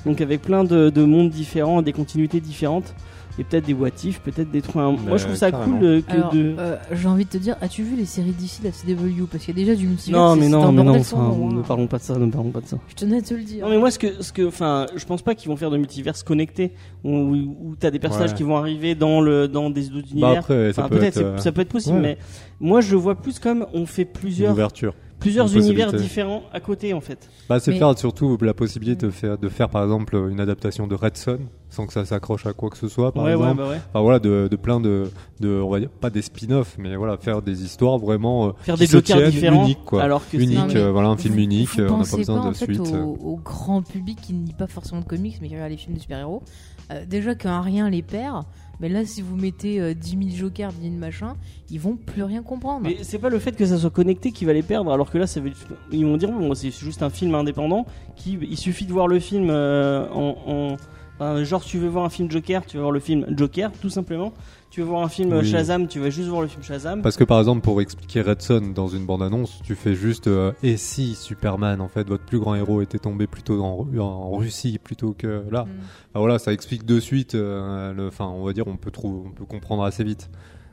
donc 0.06 0.20
avec 0.20 0.40
plein 0.42 0.62
de, 0.64 0.88
de 0.90 1.04
mondes 1.04 1.30
différents, 1.30 1.82
des 1.82 1.92
continuités 1.92 2.40
différentes. 2.40 2.94
Et 3.40 3.44
peut-être 3.44 3.64
des 3.64 3.72
what 3.74 3.88
if, 4.04 4.20
peut-être 4.20 4.50
des 4.50 4.60
trucs. 4.60 4.74
Moi 4.76 5.16
je 5.16 5.24
trouve 5.24 5.34
ça 5.34 5.50
carrément. 5.50 5.78
cool 5.78 5.86
euh, 5.86 6.00
que 6.02 6.12
Alors, 6.12 6.32
de. 6.34 6.54
euh, 6.58 6.76
j'ai 6.92 7.08
envie 7.08 7.24
de 7.24 7.30
te 7.30 7.38
dire, 7.38 7.56
as-tu 7.62 7.82
vu 7.82 7.96
les 7.96 8.04
séries 8.04 8.32
d'ici 8.32 8.60
la 8.62 8.70
CW 8.70 9.24
Parce 9.32 9.44
qu'il 9.44 9.58
y 9.58 9.62
a 9.62 9.64
déjà 9.64 9.74
du 9.76 9.86
multivers. 9.86 10.20
Non 10.20 10.36
mais 10.36 10.48
non 10.48 10.70
mais 10.72 10.82
non, 10.82 10.96
enfin, 10.98 11.16
hein. 11.18 11.54
ne 11.54 11.62
parlons 11.62 11.86
pas 11.86 11.96
de 11.98 12.02
ça, 12.02 12.18
ne 12.18 12.30
parlons 12.30 12.50
pas 12.50 12.60
de 12.60 12.66
ça. 12.66 12.76
Je 12.88 12.94
tenais 12.94 13.16
à 13.16 13.22
te 13.22 13.32
le 13.34 13.42
dire. 13.42 13.64
Non 13.64 13.70
mais 13.70 13.78
moi 13.78 13.90
ce 13.90 13.98
que 13.98 14.22
ce 14.22 14.30
que 14.32 14.46
enfin 14.46 14.84
je 14.94 15.04
pense 15.06 15.22
pas 15.22 15.34
qu'ils 15.34 15.48
vont 15.48 15.56
faire 15.56 15.70
de 15.70 15.78
multiverse 15.78 16.22
connecté 16.22 16.72
où, 17.02 17.10
où 17.10 17.74
t'as 17.80 17.90
des 17.90 17.98
personnages 17.98 18.30
Ouais. 18.32 18.36
qui 18.36 18.42
vont 18.42 18.56
arriver 18.58 18.94
dans 18.94 19.20
le 19.22 19.48
dans 19.48 19.70
des 19.70 19.86
autres 19.88 20.08
Bah 20.08 20.12
univers. 20.12 20.38
après, 20.40 20.72
ça 20.74 20.82
Enfin, 20.82 20.88
peut 20.90 20.98
peut-être 20.98 21.16
être 21.16 21.24
euh, 21.24 21.38
ça 21.38 21.50
peut 21.52 21.62
être 21.62 21.68
possible 21.70 21.96
ouais. 21.96 22.02
mais 22.02 22.18
moi 22.60 22.82
je 22.82 22.94
vois 22.94 23.14
plus 23.14 23.38
comme 23.38 23.66
on 23.72 23.86
fait 23.86 24.02
une 24.02 24.08
plusieurs 24.08 24.52
ouverture. 24.52 24.92
Plusieurs 25.20 25.54
univers 25.56 25.92
différents 25.92 26.42
à 26.52 26.58
côté 26.60 26.92
en 26.94 27.00
fait. 27.00 27.28
Bah, 27.48 27.60
c'est 27.60 27.70
Mais- 27.72 27.78
faire 27.78 27.96
surtout 27.98 28.36
la 28.40 28.54
possibilité 28.54 29.06
de 29.06 29.10
faire, 29.12 29.38
de 29.38 29.48
faire 29.48 29.68
par 29.68 29.82
exemple 29.84 30.16
une 30.30 30.40
adaptation 30.40 30.86
de 30.86 30.94
Red 30.94 31.16
Son 31.16 31.38
sans 31.68 31.86
que 31.86 31.92
ça 31.92 32.04
s'accroche 32.04 32.46
à 32.46 32.52
quoi 32.52 32.68
que 32.70 32.76
ce 32.76 32.88
soit 32.88 33.12
par 33.12 33.22
ouais 33.24 33.34
ouais 33.34 33.42
exemple. 33.42 33.62
bah 33.62 33.68
ouais. 33.68 33.80
Enfin 33.90 34.00
voilà, 34.02 34.18
de, 34.18 34.48
de 34.50 34.56
plein 34.56 34.80
de, 34.80 35.08
de, 35.38 35.48
on 35.60 35.70
va 35.70 35.78
dire, 35.78 35.88
pas 35.90 36.10
des 36.10 36.22
spin-offs, 36.22 36.74
mais 36.78 36.96
voilà, 36.96 37.16
faire 37.16 37.42
des 37.42 37.62
histoires 37.62 37.98
vraiment 37.98 38.48
euh, 38.48 38.52
Faire 38.62 38.74
qui 38.74 38.80
des 38.80 38.86
jokers 38.88 39.30
différents 39.30 39.62
uniques 39.64 39.84
quoi. 39.84 40.02
alors 40.02 40.28
que 40.28 40.36
unique, 40.36 40.58
Non, 40.58 40.74
euh, 40.74 40.90
voilà, 40.90 41.08
un 41.10 41.16
film 41.16 41.34
Vous- 41.34 41.40
unique, 41.40 41.68
vous 41.76 41.82
euh, 41.82 41.88
on 41.90 41.98
n'a 41.98 42.04
pas 42.04 42.16
besoin 42.16 42.38
pas, 42.38 42.44
de 42.44 42.48
en 42.48 42.54
fait, 42.54 42.64
suite. 42.64 42.80
euh. 42.92 43.02
Au, 43.02 43.18
au 43.22 43.36
grand 43.36 43.82
public 43.82 44.18
qui 44.20 44.32
ne 44.32 44.46
lit 44.46 44.52
pas 44.54 44.66
forcément 44.66 45.00
de 45.02 45.06
comics 45.06 45.38
mais 45.40 45.46
qui 45.48 45.54
regarde 45.54 45.70
les 45.70 45.76
films 45.76 45.94
de 45.94 46.00
super-héros. 46.00 46.42
Euh, 46.90 47.04
déjà 47.08 47.36
qu'un 47.36 47.60
rien 47.60 47.88
les 47.88 48.02
perd, 48.02 48.42
mais 48.80 48.88
là 48.88 49.04
si 49.04 49.22
vous 49.22 49.36
mettez 49.36 49.80
euh, 49.80 49.94
10 49.94 50.10
000 50.10 50.36
jokers, 50.36 50.72
10 50.72 50.82
000 50.88 50.94
machins, 50.96 51.34
ils 51.70 51.78
vont 51.80 51.96
plus 51.96 52.22
rien 52.22 52.42
comprendre. 52.42 52.80
Mais 52.84 52.98
c'est 53.02 53.18
pas 53.18 53.28
le 53.28 53.38
fait 53.38 53.52
que 53.56 53.66
ça 53.66 53.78
soit 53.78 53.90
connecté 53.90 54.32
qui 54.32 54.44
va 54.44 54.52
les 54.52 54.62
perdre, 54.62 54.92
alors 54.92 55.10
que 55.10 55.18
là, 55.18 55.26
ça 55.26 55.40
veut... 55.40 55.52
ils 55.92 56.04
vont 56.04 56.16
dire 56.16 56.30
bon, 56.30 56.54
c'est 56.54 56.70
juste 56.70 57.02
un 57.02 57.10
film 57.10 57.34
indépendant. 57.34 57.86
Qui, 58.16 58.38
il 58.42 58.56
suffit 58.56 58.86
de 58.86 58.92
voir 58.92 59.06
le 59.08 59.20
film 59.20 59.48
euh, 59.50 60.06
en, 60.10 60.36
en- 60.46 60.76
enfin, 61.16 61.42
genre, 61.44 61.64
tu 61.64 61.78
veux 61.78 61.88
voir 61.88 62.04
un 62.04 62.10
film 62.10 62.30
Joker, 62.30 62.64
tu 62.66 62.76
vas 62.76 62.82
voir 62.84 62.92
le 62.92 63.00
film 63.00 63.26
Joker, 63.36 63.70
tout 63.80 63.90
simplement. 63.90 64.32
Tu 64.70 64.80
veux 64.82 64.86
voir 64.86 65.02
un 65.02 65.08
film 65.08 65.32
Oui. 65.32 65.44
Shazam, 65.44 65.88
tu 65.88 65.98
vas 65.98 66.10
juste 66.10 66.28
voir 66.28 66.42
le 66.42 66.46
film 66.48 66.62
Shazam. 66.62 67.02
Parce 67.02 67.16
que 67.16 67.24
par 67.24 67.40
exemple, 67.40 67.60
pour 67.62 67.80
expliquer 67.80 68.22
Red 68.22 68.40
Son 68.40 68.60
dans 68.72 68.86
une 68.86 69.04
bande-annonce, 69.04 69.60
tu 69.64 69.74
fais 69.74 69.94
juste 69.96 70.28
euh, 70.28 70.52
et 70.62 70.76
si 70.76 71.16
Superman, 71.16 71.80
en 71.80 71.88
fait, 71.88 72.06
votre 72.08 72.24
plus 72.24 72.38
grand 72.38 72.54
héros 72.54 72.80
était 72.80 73.00
tombé 73.00 73.26
plutôt 73.26 73.60
en, 73.64 73.84
en 73.98 74.30
Russie 74.36 74.78
plutôt 74.78 75.12
que 75.12 75.42
là. 75.50 75.64
Mm. 75.64 75.68
Voilà, 76.14 76.38
ça 76.38 76.52
explique 76.52 76.84
de 76.84 77.00
suite. 77.00 77.34
euh, 77.34 77.92
le- 77.92 78.06
Enfin, 78.06 78.26
on 78.26 78.44
va 78.44 78.52
dire, 78.52 78.68
on 78.68 78.76
peut 78.76 78.92
trouver, 78.92 79.26
on 79.26 79.32
peut 79.32 79.44
comprendre 79.44 79.82
assez 79.82 80.04
vite. 80.04 80.30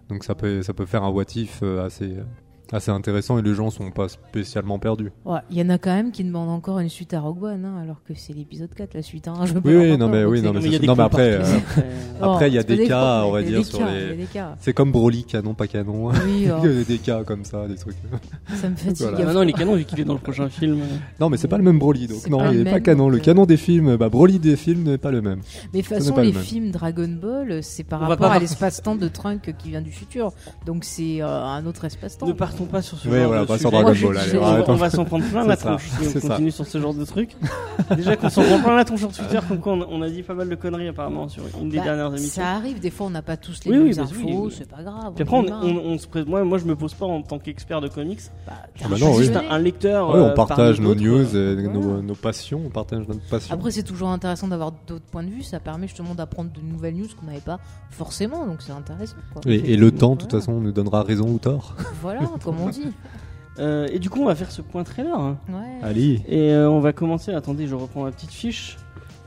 Donc 0.10 0.24
ça 0.24 0.36
peut, 0.36 0.62
ça 0.62 0.74
peut 0.76 0.86
faire 0.86 1.04
un 1.04 1.10
what 1.10 1.24
if 1.36 1.62
euh, 1.64 1.84
assez, 2.68 2.76
assez 2.76 2.92
intéressant 2.92 3.38
et 3.38 3.42
les 3.42 3.54
gens 3.54 3.70
sont 3.70 3.92
pas 3.92 4.08
spécialement 4.10 4.80
perdus. 4.80 5.12
Ouais, 5.26 5.40
il 5.52 5.58
y 5.58 5.62
en 5.62 5.70
a 5.70 5.78
quand 5.78 5.94
même 5.94 6.12
qui 6.12 6.24
demandent 6.24 6.50
encore 6.50 6.80
une 6.80 6.90
suite 6.90 7.14
à 7.14 7.20
Rogue 7.20 7.44
One, 7.44 7.66
hein, 7.66 7.80
alors 7.82 8.02
que 8.08 8.14
c'est 8.16 8.34
l'épisode 8.34 8.74
4 8.74 8.94
la 8.94 9.02
suite. 9.02 9.28
Hein, 9.28 9.34
je 9.46 9.54
Oui, 9.54 9.62
oui, 9.64 9.98
non, 9.98 10.10
mais 10.10 10.26
oui, 10.26 10.40
c'est- 10.40 10.46
non, 10.46 10.54
mais 10.54 10.62
c'est- 10.62 10.80
des 10.80 10.88
non, 10.88 10.96
mais 10.96 11.04
après, 11.04 11.38
partout. 11.40 11.52
euh, 11.80 11.82
après, 12.22 12.48
il 12.50 12.54
y 12.54 12.58
a 12.58 12.62
c'est 12.62 12.68
des 12.76 12.88
cas, 12.88 13.24
on 13.26 13.32
va 13.32 13.42
dire, 13.44 13.66
sur 13.66 13.86
les- 13.86 14.28
c'est 14.60 14.74
comme 14.74 14.92
Broly, 14.92 15.24
canon, 15.24 15.54
pas 15.54 15.68
canon. 15.68 16.10
Oui, 16.10 16.14
Il 16.38 16.44
y 16.46 16.50
a 16.50 16.84
des 16.84 16.98
cas 16.98 17.24
comme 17.24 17.44
ça, 17.44 17.68
des 17.68 17.76
trucs. 17.76 17.96
ça 18.56 18.70
me 18.70 18.76
fatigue. 18.76 19.08
Voilà. 19.08 19.30
Ah 19.30 19.34
non, 19.34 19.44
il 19.44 19.50
est 19.50 19.54
canon 19.54 19.76
vu 19.76 19.86
qu'il 19.86 20.00
est 20.00 20.06
dans 20.06 20.14
le 20.14 20.20
prochain 20.20 20.50
film. 20.50 20.80
Non, 21.20 21.30
mais 21.30 21.38
c'est 21.38 21.48
pas 21.48 21.58
le 21.58 21.64
même 21.64 21.80
Broly, 21.80 22.08
donc 22.08 22.20
C'est 22.22 22.30
non, 22.30 22.52
il 22.52 22.62
est 22.62 22.72
pas 22.72 22.80
canon. 22.80 23.10
Le 23.10 23.18
euh, 23.18 23.22
canon 23.22 23.46
des 23.46 23.58
films, 23.58 23.96
bah 23.98 24.10
Broly 24.10 24.40
des 24.40 24.56
films 24.56 24.84
n'est 24.84 24.98
pas 24.98 25.12
le 25.12 25.22
même. 25.22 25.42
Mais 25.74 25.82
de 25.82 25.86
toute 25.88 25.96
façon, 25.98 26.18
les 26.18 26.34
films 26.34 26.72
Dragon 26.72 27.10
Ball, 27.22 27.64
c'est 27.64 27.84
par 27.84 28.02
rapport 28.02 28.32
à 28.32 28.40
l'espace-temps 28.40 28.96
de 28.96 29.08
Trunk 29.08 29.54
qui 29.58 29.70
vient 29.70 29.82
du 29.82 29.92
futur. 29.92 30.32
Donc 30.66 30.84
c'est 30.84 31.22
euh, 31.22 31.28
un 31.28 31.66
autre 31.66 31.86
espace-temps. 31.86 32.28
Partons 32.58 32.72
pas 32.72 32.82
sur 32.82 32.98
ce 32.98 33.08
genre 33.10 33.28
voilà, 33.28 33.42
de 33.42 33.48
pas 33.48 33.58
sur 33.58 33.70
sujet. 33.70 33.84
Dragon 33.84 34.00
Moi, 34.00 34.14
Ball. 34.14 34.14
je- 34.14 34.20
allez, 34.20 34.30
je- 34.32 34.38
on, 34.38 34.42
va, 34.42 34.64
on 34.68 34.76
va 34.76 34.90
s'en 34.90 35.06
prendre 35.06 35.26
plein 35.26 35.46
la 35.46 35.56
ça, 35.58 35.66
tronche 35.68 35.90
si 36.02 36.18
on 36.18 36.28
continue 36.28 36.52
sur 36.52 36.66
ce 36.66 36.78
genre 36.80 36.94
de 36.94 37.06
truc. 37.06 37.36
Déjà 37.96 38.16
qu'on 38.16 38.30
s'en 38.30 38.44
prend 38.44 38.60
plein 38.60 38.76
la 38.76 38.86
tronche 38.86 39.00
sur 39.00 39.12
Twitter, 39.12 39.40
comme 39.48 39.60
quoi 39.60 39.74
on, 39.74 39.88
on 39.90 40.02
a 40.02 40.10
dit 40.10 40.24
pas 40.24 40.34
mal 40.34 40.50
de 40.50 40.56
conneries 40.56 40.88
apparemment 40.88 41.28
sur 41.30 41.44
une 41.62 41.70
des 41.70 41.78
Bah, 41.78 41.84
dernières 41.84 42.08
émissions. 42.16 42.42
Ça 42.42 42.50
arrive, 42.52 42.80
des 42.80 42.90
fois 42.90 43.08
on 43.08 43.12
n'a 43.12 43.22
pas 43.22 43.38
tous 43.38 43.60
les 43.66 43.72
Oui, 43.72 43.78
mêmes 43.78 43.88
oui, 43.88 44.00
infos, 44.00 44.14
oui, 44.26 44.36
oui. 44.48 44.56
c'est 44.58 44.68
pas 44.70 44.82
grave. 44.84 45.14
Puis 45.16 45.24
après, 45.24 45.38
on, 45.38 45.98
se 45.98 46.08
moi, 46.28 46.44
moi, 46.44 46.58
je 46.58 46.66
me 46.66 46.76
pose 46.76 46.94
pas 46.94 47.06
en 47.06 47.22
tant 47.22 47.38
qu'expert 47.40 47.82
de 47.82 47.88
comics. 47.88 48.20
Bah, 48.46 48.54
Ah 48.82 48.88
bah 48.90 48.98
non, 49.00 49.08
je 49.10 49.14
suis 49.14 49.26
juste 49.26 49.36
un, 49.36 49.52
un 49.52 49.60
lecteur. 49.60 50.10
Ouais, 50.10 50.16
euh, 50.16 50.32
on 50.32 50.34
partage 50.34 50.80
nos 50.82 50.96
news 50.96 51.26
nos, 52.02 52.16
passions, 52.16 52.62
on 52.66 52.70
partage 52.70 53.08
notre 53.08 53.22
passion. 53.30 53.54
Après, 53.54 53.72
c'est 53.72 53.84
toujours 53.84 54.10
intéressant 54.10 54.48
d'avoir 54.48 54.72
d'autres 54.88 55.06
points 55.12 55.24
de 55.24 55.30
vue. 55.30 55.44
Ça 55.44 55.60
permet 55.60 55.88
justement 55.88 56.16
d'apprendre 56.16 56.50
de 56.52 56.62
nouvelles 56.62 56.96
news 56.96 57.08
qu'on 57.20 57.28
n'avait 57.28 57.40
pas 57.40 57.60
forcément. 57.92 58.46
Donc 58.46 58.58
c'est 58.62 58.72
intéressant. 58.72 59.16
Et, 59.46 59.78
le 59.78 59.92
temps, 59.92 60.16
de 60.16 60.22
toute 60.22 60.32
façon, 60.32 60.60
nous 60.60 60.72
donnera 60.72 61.04
raison 61.04 61.28
ou 61.30 61.38
tort. 61.38 61.76
Voilà, 62.02 62.22
comme 62.52 62.62
on 62.62 62.70
dit. 62.70 62.84
euh, 63.60 63.88
et 63.92 64.00
du 64.00 64.10
coup, 64.10 64.22
on 64.22 64.26
va 64.26 64.36
faire 64.36 64.52
ce 64.52 64.62
point 64.62 64.84
trailer. 64.84 65.18
hein. 65.20 65.38
Ouais. 65.50 65.80
Allez. 65.88 66.22
Et 66.28 66.52
euh, 66.52 66.70
on 66.70 66.80
va 66.80 66.94
commencer. 66.94 67.34
Attendez, 67.34 67.68
je 67.68 67.76
reprends 67.76 68.04
ma 68.04 68.12
petite 68.12 68.32
fiche. 68.32 68.78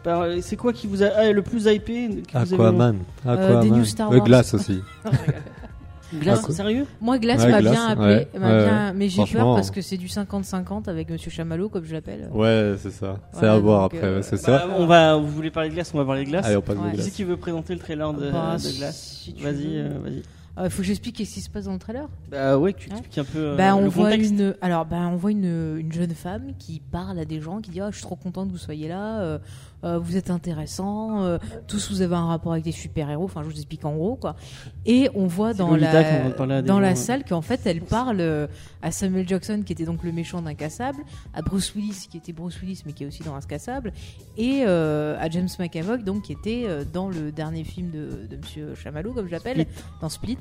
Par- 0.03 0.23
euh, 0.23 0.39
C'est 0.41 0.57
quoi 0.57 0.73
qui 0.73 0.87
vous 0.87 1.03
a 1.03 1.09
ah, 1.15 1.31
le 1.33 1.43
plus 1.43 1.67
hypé 1.67 2.23
que 2.27 2.39
vous 2.39 2.55
avez 2.55 2.63
Aquaman. 2.65 2.97
Euh, 3.27 3.33
Aquaman. 3.35 3.61
des 3.63 3.71
news 3.71 3.85
Star 3.85 4.11
Euh, 4.11 4.17
Wars. 4.17 4.25
Glace 4.27 4.55
aussi. 4.55 4.81
Glace, 6.13 6.41
Aqua- 6.41 6.53
sérieux? 6.53 6.87
Moi, 7.01 7.19
Glace 7.21 7.41
Ouais, 7.45 7.53
m'a 7.53 7.61
Glace, 7.61 7.73
bien 7.73 7.87
appelé, 7.87 8.07
ouais, 8.07 8.29
m'a 8.41 8.49
ouais, 8.49 8.65
bien- 8.65 8.93
mais 8.95 9.09
j'ai 9.09 9.19
peur 9.19 9.27
Franchement. 9.29 9.55
parce 9.55 9.71
que 9.71 9.81
c'est 9.81 9.97
du 9.97 10.09
50-50 10.09 10.89
avec 10.89 11.09
Monsieur 11.09 11.31
Chamallow, 11.31 11.69
comme 11.69 11.85
je 11.85 11.93
l'appelle. 11.93 12.29
Ouais, 12.33 12.75
c'est 12.79 12.91
ça. 12.91 13.19
C'est 13.31 13.39
Voilà, 13.41 13.55
à 13.55 13.59
voir 13.61 13.83
donc, 13.83 13.95
après. 13.95 14.07
euh, 14.09 14.17
ouais, 14.17 14.23
c'est 14.25 14.45
Bah, 14.45 14.59
ça. 14.59 14.67
On 14.77 14.87
va. 14.87 15.17
Vous 15.19 15.29
voulez 15.29 15.53
parler 15.53 15.69
de 15.69 15.75
glace 15.75 15.93
On 15.95 15.99
va 15.99 16.05
parler 16.05 16.25
de 16.25 16.31
glace. 16.31 16.47
Allez, 16.47 16.57
on 16.57 16.63
passe 16.63 16.77
Ouais. 16.79 16.83
de 16.83 16.89
Qui 16.91 16.95
glace. 16.97 17.05
c'est 17.07 17.13
qui 17.13 17.23
veut 17.23 17.37
présenter 17.37 17.75
le 17.75 17.79
trailer 17.79 18.13
de, 18.13 18.29
Bah, 18.33 18.57
de 18.57 18.77
glace? 18.79 19.23
tu 19.37 19.41
Vas-y, 19.41 19.55
veux. 19.77 19.85
euh, 19.85 19.89
vas-y. 20.03 20.23
Il 20.65 20.71
faut 20.71 20.79
que 20.83 20.87
j'explique 20.89 21.17
ce 21.19 21.23
qui 21.35 21.41
se 21.41 21.51
passe 21.51 21.65
dans 21.65 21.73
le 21.73 21.79
trailer. 21.79 22.09
Bah 22.31 22.59
ouais, 22.59 22.73
que 22.73 22.81
tu 22.81 22.91
expliques 22.91 23.19
un 23.19 23.25
peu 23.25 23.39
euh, 23.39 23.57
bah, 23.57 23.75
on 23.77 23.83
le 23.83 23.89
voit 23.89 24.11
contexte. 24.11 24.31
une, 24.33 24.55
alors, 24.61 24.85
bah, 24.87 25.09
on 25.11 25.17
voit 25.17 25.31
une, 25.31 25.79
une 25.79 25.93
jeune 25.93 26.15
femme 26.15 26.53
qui 26.59 26.81
parle 26.81 27.19
à 27.19 27.25
des 27.25 27.41
gens, 27.41 27.61
qui 27.61 27.71
dit 27.71 27.81
Ah, 27.81 27.89
Je 27.91 27.97
suis 27.97 28.05
trop 28.05 28.17
contente 28.17 28.49
que 28.49 28.53
vous 28.53 28.59
soyez 28.59 28.89
là, 28.89 29.39
euh, 29.85 29.99
vous 29.99 30.17
êtes 30.17 30.31
intéressants, 30.31 31.25
euh, 31.25 31.39
tous 31.67 31.91
vous 31.91 32.03
avez 32.03 32.15
un 32.15 32.27
rapport 32.27 32.53
avec 32.53 32.65
des 32.65 32.73
super-héros. 32.73 33.25
Enfin, 33.25 33.43
je 33.43 33.49
vous 33.49 33.57
explique 33.57 33.85
en 33.85 33.95
gros, 33.95 34.17
quoi. 34.17 34.37
Et 34.87 35.09
on 35.15 35.27
voit 35.27 35.55
dans 35.55 35.75
la, 35.77 36.31
dans 36.33 36.67
gens, 36.67 36.81
la 36.81 36.95
salle 36.95 37.25
qu'en 37.25 37.43
fait, 37.43 37.61
elle 37.65 37.81
parle 37.81 38.21
euh, 38.21 38.47
à 38.83 38.91
Samuel 38.91 39.29
Jackson, 39.29 39.63
qui 39.65 39.73
était 39.73 39.85
donc 39.85 40.03
le 40.03 40.13
méchant 40.13 40.43
d'Incassable, 40.43 41.03
à 41.35 41.43
Bruce 41.43 41.75
Willis, 41.75 42.09
qui 42.11 42.19
était 42.19 42.33
Bruce 42.33 42.61
Willis, 42.61 42.83
mais 42.85 42.93
qui 42.93 43.05
est 43.05 43.07
aussi 43.07 43.23
dans 43.23 43.35
Incassable, 43.35 43.93
et 44.37 44.65
à 44.65 45.29
James 45.31 45.49
McAvoy, 45.59 45.99
donc, 45.99 46.23
qui 46.23 46.33
était 46.33 46.67
dans 46.93 47.09
le 47.09 47.33
dernier 47.33 47.65
film 47.65 47.91
de, 47.91 48.27
de 48.29 48.37
Monsieur 48.37 48.75
Chamallow, 48.75 49.13
comme 49.13 49.27
je 49.27 49.33
l'appelle, 49.33 49.67
dans 50.01 50.09
Split. 50.09 50.39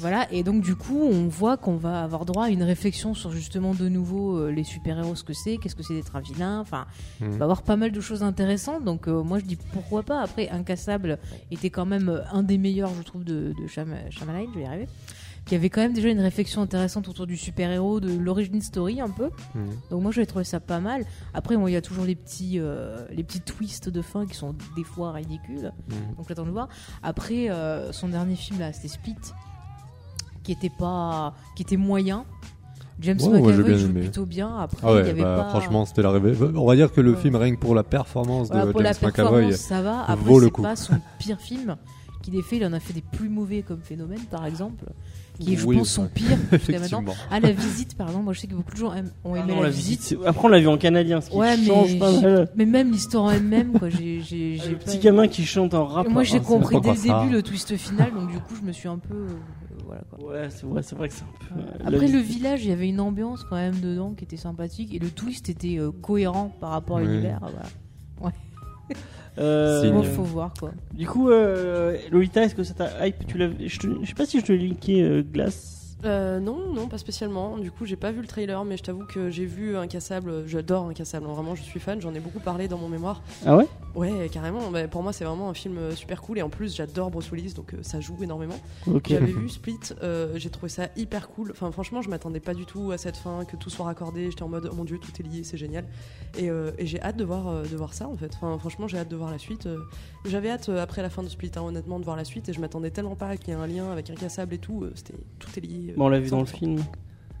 Voilà, 0.00 0.30
et 0.32 0.44
donc 0.44 0.62
du 0.62 0.76
coup, 0.76 1.00
on 1.02 1.26
voit 1.26 1.56
qu'on 1.56 1.76
va 1.76 2.02
avoir 2.04 2.24
droit 2.24 2.44
à 2.44 2.48
une 2.50 2.62
réflexion 2.62 3.14
sur 3.14 3.32
justement 3.32 3.74
de 3.74 3.88
nouveau 3.88 4.36
euh, 4.38 4.50
les 4.52 4.62
super-héros, 4.62 5.16
ce 5.16 5.24
que 5.24 5.32
c'est, 5.32 5.56
qu'est-ce 5.56 5.74
que 5.74 5.82
c'est 5.82 5.94
d'être 5.94 6.14
un 6.14 6.20
vilain, 6.20 6.60
enfin, 6.60 6.86
Mhm. 7.20 7.32
on 7.32 7.36
va 7.36 7.44
avoir 7.44 7.62
pas 7.62 7.76
mal 7.76 7.90
de 7.90 8.00
choses 8.00 8.22
intéressantes, 8.22 8.84
donc 8.84 9.08
euh, 9.08 9.22
moi 9.24 9.40
je 9.40 9.44
dis 9.44 9.56
pourquoi 9.72 10.04
pas. 10.04 10.20
Après, 10.22 10.48
Incassable 10.50 11.18
était 11.50 11.70
quand 11.70 11.84
même 11.86 12.08
euh, 12.08 12.20
un 12.32 12.44
des 12.44 12.58
meilleurs, 12.58 12.92
je 12.96 13.02
trouve, 13.02 13.24
de, 13.24 13.52
de 13.60 13.66
Sham- 13.66 13.96
Shyamalan, 14.10 14.46
je 14.52 14.58
vais 14.58 14.64
y 14.64 14.66
arriver, 14.68 14.88
qui 15.46 15.56
avait 15.56 15.68
quand 15.68 15.80
même 15.80 15.94
déjà 15.94 16.10
une 16.10 16.20
réflexion 16.20 16.62
intéressante 16.62 17.08
autour 17.08 17.26
du 17.26 17.36
super-héros, 17.36 17.98
de 17.98 18.16
l'origin 18.16 18.60
story 18.60 19.00
un 19.00 19.10
peu. 19.10 19.30
Mhm. 19.56 19.66
Donc 19.90 20.02
moi 20.02 20.12
j'avais 20.12 20.26
trouvé 20.26 20.44
ça 20.44 20.60
pas 20.60 20.78
mal. 20.78 21.04
Après, 21.34 21.56
bon, 21.56 21.66
il 21.66 21.72
y 21.72 21.76
a 21.76 21.82
toujours 21.82 22.04
les 22.04 22.14
petits, 22.14 22.60
euh, 22.60 23.04
les 23.10 23.24
petits 23.24 23.40
twists 23.40 23.88
de 23.88 24.00
fin 24.02 24.26
qui 24.26 24.36
sont 24.36 24.54
des 24.76 24.84
fois 24.84 25.10
ridicules. 25.10 25.72
Mhm. 25.88 26.14
Donc 26.18 26.26
j'attends 26.28 26.46
de 26.46 26.50
voir. 26.52 26.68
Après, 27.02 27.50
euh, 27.50 27.90
son 27.90 28.06
dernier 28.08 28.36
film 28.36 28.60
là, 28.60 28.72
c'était 28.72 28.88
Split, 28.88 29.16
qui 30.48 30.52
était 30.52 30.70
pas, 30.70 31.34
qui 31.54 31.60
était 31.62 31.76
moyen. 31.76 32.24
James 33.00 33.18
Ouais, 33.20 33.28
McAvoy 33.40 33.52
joue 33.78 33.86
aimé. 33.90 34.00
plutôt 34.00 34.24
bien. 34.24 34.56
Après, 34.56 34.78
Ah 34.82 34.86
il 34.88 34.90
y 34.92 34.94
ouais, 34.94 35.10
avait 35.10 35.22
bah, 35.22 35.36
pas. 35.42 35.48
franchement, 35.60 35.84
c'était 35.84 36.00
la 36.00 36.10
révélation. 36.10 36.50
On 36.56 36.64
va 36.66 36.74
dire 36.74 36.90
que 36.90 37.02
le 37.02 37.10
Ouais. 37.12 37.16
film, 37.20 37.36
rien 37.36 37.54
que 37.54 37.60
pour 37.60 37.74
la 37.74 37.82
performance 37.82 38.48
Voilà, 38.48 38.64
de 38.64 38.72
pour 38.72 38.80
la 38.80 38.92
James 38.92 39.10
McAvoy, 39.10 39.30
performance, 39.30 39.56
ça 39.60 39.82
va. 39.82 40.00
Après, 40.04 40.16
vaut 40.24 40.40
le 40.40 40.48
coup. 40.48 40.62
pas 40.62 40.74
son 40.74 40.94
pire 41.18 41.38
film 41.38 41.76
qu'il 42.22 42.34
ait 42.34 42.42
fait. 42.42 42.56
Il 42.56 42.64
en 42.64 42.72
a 42.72 42.80
fait 42.80 42.94
des 42.94 43.02
plus 43.02 43.28
mauvais 43.28 43.60
comme 43.62 43.80
Phénomène, 43.82 44.22
par 44.30 44.46
exemple, 44.46 44.84
qui 45.38 45.52
est, 45.52 45.56
je 45.58 45.64
Oui, 45.66 45.76
pense, 45.76 45.90
son 45.90 46.02
ouais. 46.04 46.08
pire 46.12 46.36
jusqu'à 46.52 46.80
maintenant. 46.80 47.04
Ah, 47.30 47.38
la 47.38 47.52
visite, 47.52 47.94
pardon. 47.96 48.20
Moi, 48.20 48.32
je 48.32 48.40
sais 48.40 48.46
que 48.48 48.54
beaucoup 48.54 48.72
de 48.72 48.78
gens 48.78 48.92
aiment- 48.94 49.12
ont 49.24 49.34
Ah 49.34 49.38
aimé 49.40 49.52
non, 49.52 49.56
la, 49.60 49.66
la 49.68 49.70
visite. 49.70 50.00
visite. 50.00 50.18
Après, 50.26 50.46
on 50.46 50.48
l'a 50.48 50.58
vu 50.58 50.66
en 50.68 50.76
canadien, 50.78 51.20
ce 51.20 51.30
qui 51.30 51.36
Ouais, 51.36 51.56
mais 51.56 51.66
change 51.66 51.98
pas 52.00 52.10
mal. 52.20 52.48
Mais 52.56 52.64
même 52.66 52.90
l'histoire 52.90 53.24
en 53.26 53.30
elle-même, 53.30 53.78
quoi. 53.78 53.90
J'ai, 53.90 54.22
j'ai, 54.22 54.56
j'ai 54.56 54.70
Le 54.70 54.76
pas- 54.76 54.84
petit 54.86 54.98
gamin 54.98 55.28
qui 55.28 55.44
chante 55.46 55.72
en 55.74 55.86
rap. 55.86 56.06
Et 56.06 56.10
moi, 56.10 56.24
j'ai 56.24 56.38
hein, 56.38 56.42
compris 56.44 56.80
dès 56.80 56.94
le 56.94 56.96
début 56.96 57.30
le 57.32 57.42
twist 57.44 57.76
final, 57.76 58.10
donc 58.12 58.28
du 58.32 58.38
coup, 58.38 58.54
je 58.60 58.66
me 58.66 58.72
suis 58.72 58.88
un 58.88 58.98
peu. 58.98 59.26
Euh, 59.90 59.94
voilà, 59.94 60.02
quoi. 60.10 60.28
Ouais, 60.28 60.50
c'est 60.50 60.66
vrai, 60.66 60.82
c'est 60.82 60.96
vrai 60.96 61.08
que 61.08 61.14
c'est 61.14 61.22
un 61.22 61.54
peu. 61.54 61.60
euh, 61.60 61.78
la 61.80 61.88
Après 61.88 62.08
le 62.08 62.18
village, 62.18 62.64
il 62.64 62.70
y 62.70 62.72
avait 62.72 62.88
une 62.88 63.00
ambiance 63.00 63.44
quand 63.44 63.56
même 63.56 63.78
dedans 63.80 64.14
qui 64.14 64.24
était 64.24 64.36
sympathique 64.36 64.94
et 64.94 64.98
le 64.98 65.10
twist 65.10 65.48
était 65.48 65.78
euh, 65.78 65.90
cohérent 65.90 66.54
par 66.60 66.70
rapport 66.70 66.98
à 66.98 67.02
l'univers. 67.02 67.40
Voilà. 67.40 68.32
Euh, 69.38 69.82
Signe. 69.82 69.92
Bon, 69.92 70.02
faut 70.02 70.22
voir 70.24 70.52
quoi. 70.58 70.72
Du 70.92 71.06
coup, 71.06 71.30
euh, 71.30 71.96
Lolita, 72.10 72.42
est-ce 72.42 72.56
que 72.56 72.64
ça 72.64 72.74
t'a 72.74 73.06
hype? 73.06 73.24
Tu 73.26 73.38
je, 73.38 74.04
sais 74.04 74.14
pas 74.14 74.26
si 74.26 74.40
je 74.40 74.44
te 74.44 74.52
l'ai 74.52 74.66
linké 74.66 75.00
euh, 75.02 75.22
Glace. 75.22 75.77
Euh, 76.04 76.38
non, 76.38 76.72
non, 76.72 76.86
pas 76.86 76.98
spécialement. 76.98 77.58
Du 77.58 77.72
coup, 77.72 77.84
j'ai 77.84 77.96
pas 77.96 78.12
vu 78.12 78.20
le 78.20 78.26
trailer, 78.28 78.64
mais 78.64 78.76
je 78.76 78.84
t'avoue 78.84 79.04
que 79.04 79.30
j'ai 79.30 79.46
vu 79.46 79.76
Incassable. 79.76 80.46
J'adore 80.46 80.86
Incassable. 80.88 81.26
hein, 81.28 81.32
Vraiment, 81.32 81.54
je 81.56 81.62
suis 81.62 81.80
fan. 81.80 82.00
J'en 82.00 82.14
ai 82.14 82.20
beaucoup 82.20 82.38
parlé 82.38 82.68
dans 82.68 82.78
mon 82.78 82.88
mémoire. 82.88 83.20
Ah 83.44 83.56
ouais? 83.56 83.66
Ouais, 83.96 84.28
carrément. 84.30 84.70
Bah, 84.70 84.86
pour 84.86 85.02
moi, 85.02 85.12
c'est 85.12 85.24
vraiment 85.24 85.48
un 85.50 85.54
film 85.54 85.76
euh, 85.76 85.94
super 85.96 86.22
cool. 86.22 86.38
Et 86.38 86.42
en 86.42 86.50
plus, 86.50 86.76
j'adore 86.76 87.10
Bruce 87.10 87.32
Willis, 87.32 87.54
donc 87.54 87.74
euh, 87.74 87.78
ça 87.82 87.98
joue 88.00 88.16
énormément. 88.22 88.54
J'avais 89.08 89.32
vu 89.32 89.48
Split. 89.48 89.78
euh, 90.04 90.34
j'ai 90.36 90.50
trouvé 90.50 90.68
ça 90.68 90.88
hyper 90.96 91.28
cool. 91.30 91.50
Enfin, 91.50 91.72
franchement, 91.72 92.00
je 92.00 92.08
m'attendais 92.10 92.38
pas 92.38 92.54
du 92.54 92.64
tout 92.64 92.92
à 92.92 92.98
cette 92.98 93.16
fin, 93.16 93.44
que 93.44 93.56
tout 93.56 93.70
soit 93.70 93.86
raccordé. 93.86 94.30
J'étais 94.30 94.44
en 94.44 94.48
mode, 94.48 94.68
oh 94.70 94.74
mon 94.76 94.84
dieu, 94.84 94.98
tout 94.98 95.10
est 95.18 95.24
lié, 95.26 95.42
c'est 95.42 95.56
génial. 95.56 95.84
Et, 96.38 96.48
euh, 96.48 96.70
et 96.78 96.86
j'ai 96.86 97.02
hâte 97.02 97.16
de 97.16 97.24
voir, 97.24 97.48
euh, 97.48 97.62
de 97.64 97.76
voir 97.76 97.92
ça, 97.92 98.06
en 98.08 98.16
fait. 98.16 98.30
Enfin, 98.36 98.56
franchement, 98.58 98.86
j'ai 98.86 98.98
hâte 98.98 99.08
de 99.08 99.16
voir 99.16 99.32
la 99.32 99.38
suite. 99.38 99.66
euh. 99.66 99.78
J'avais 100.26 100.50
hâte, 100.50 100.68
euh, 100.68 100.80
après 100.80 101.02
la 101.02 101.10
fin 101.10 101.24
de 101.24 101.28
Split, 101.28 101.50
hein, 101.56 101.62
honnêtement, 101.62 101.98
de 101.98 102.04
voir 102.04 102.16
la 102.16 102.24
suite. 102.24 102.48
Et 102.48 102.52
je 102.52 102.60
m'attendais 102.60 102.90
tellement 102.90 103.16
pas 103.16 103.36
qu'il 103.36 103.48
y 103.48 103.50
ait 103.56 103.60
un 103.60 103.66
lien 103.66 103.90
avec 103.90 104.10
Incassable 104.10 104.54
et 104.54 104.58
tout. 104.58 104.84
euh, 104.84 104.92
C'était 104.94 105.14
tout 105.40 105.48
est 105.56 105.60
lié. 105.60 105.87
Euh, 105.90 105.94
Bon, 105.96 106.06
on 106.06 106.08
l'a 106.08 106.20
vu 106.20 106.30
dans 106.30 106.40
le 106.40 106.44
100%. 106.46 106.56
film. 106.58 106.76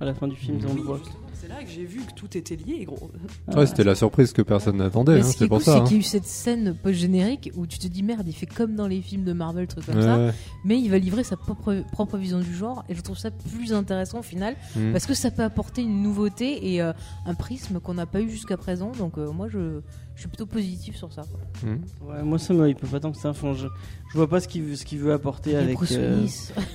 À 0.00 0.04
la 0.04 0.14
fin 0.14 0.28
du 0.28 0.36
film, 0.36 0.58
on 0.70 0.74
le 0.74 0.82
voit. 0.82 1.00
c'est 1.34 1.48
là 1.48 1.56
que 1.64 1.68
j'ai 1.68 1.84
vu 1.84 2.00
que 2.02 2.12
tout 2.14 2.36
était 2.36 2.54
lié, 2.54 2.84
gros. 2.84 3.10
Ouais, 3.56 3.66
c'était 3.66 3.82
la 3.82 3.96
surprise 3.96 4.32
que 4.32 4.42
personne 4.42 4.76
n'attendait, 4.76 5.18
hein, 5.18 5.22
c'est 5.24 5.44
est 5.46 5.48
pour 5.48 5.60
ça. 5.60 5.72
c'est 5.72 5.78
hein. 5.80 5.84
qu'il 5.84 5.94
y 5.94 5.96
a 5.96 6.00
eu 6.00 6.04
cette 6.04 6.24
scène 6.24 6.76
post-générique 6.80 7.50
où 7.56 7.66
tu 7.66 7.78
te 7.80 7.88
dis 7.88 8.04
merde, 8.04 8.22
il 8.28 8.32
fait 8.32 8.46
comme 8.46 8.76
dans 8.76 8.86
les 8.86 9.00
films 9.00 9.24
de 9.24 9.32
Marvel, 9.32 9.66
trucs 9.66 9.86
comme 9.86 9.96
Ouais, 9.96 10.02
ça, 10.02 10.30
mais 10.64 10.78
il 10.80 10.88
va 10.88 10.98
livrer 10.98 11.24
sa 11.24 11.36
propre, 11.36 11.82
propre 11.90 12.16
vision 12.16 12.38
du 12.38 12.54
genre 12.54 12.84
et 12.88 12.94
je 12.94 13.00
trouve 13.00 13.18
ça 13.18 13.32
plus 13.32 13.72
intéressant 13.72 14.20
au 14.20 14.22
final 14.22 14.54
Mm. 14.76 14.92
parce 14.92 15.06
que 15.06 15.14
ça 15.14 15.32
peut 15.32 15.42
apporter 15.42 15.82
une 15.82 16.00
nouveauté 16.00 16.74
et 16.74 16.80
euh, 16.80 16.92
un 17.26 17.34
prisme 17.34 17.80
qu'on 17.80 17.94
n'a 17.94 18.06
pas 18.06 18.20
eu 18.20 18.30
jusqu'à 18.30 18.56
présent. 18.56 18.92
Donc 18.98 19.18
euh, 19.18 19.32
moi, 19.32 19.48
je, 19.48 19.80
je 20.14 20.20
suis 20.20 20.28
plutôt 20.28 20.46
positif 20.46 20.94
sur 20.96 21.12
ça. 21.12 21.22
quoi. 21.22 21.40
Mm. 21.70 21.80
Ouais, 22.08 22.22
moi 22.22 22.38
ça 22.38 22.54
me 22.54 22.68
hype 22.68 22.86
pas 22.88 23.00
tant 23.00 23.10
que 23.10 23.18
ça. 23.18 23.30
Enfin, 23.30 23.52
je, 23.54 23.66
je 24.10 24.16
vois 24.16 24.28
pas 24.28 24.40
ce 24.40 24.48
qu'il 24.48 24.62
veut, 24.62 24.76
ce 24.76 24.84
qu'il 24.84 24.98
veut 24.98 25.12
apporter 25.12 25.56
avec. 25.56 25.74
Bruce 25.74 25.94
euh. 25.96 26.24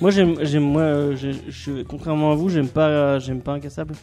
Moi 0.00 0.10
j'aime, 0.10 0.36
j'aime 0.42 0.62
moi, 0.62 0.82
euh, 0.82 1.16
je, 1.16 1.30
je- 1.48 1.82
contrairement 1.82 2.32
à 2.32 2.34
vous, 2.34 2.48
j'aime 2.48 2.68
pas, 2.68 3.18
j'aime 3.18 3.40
pas 3.40 3.52
Incassable. 3.54 3.94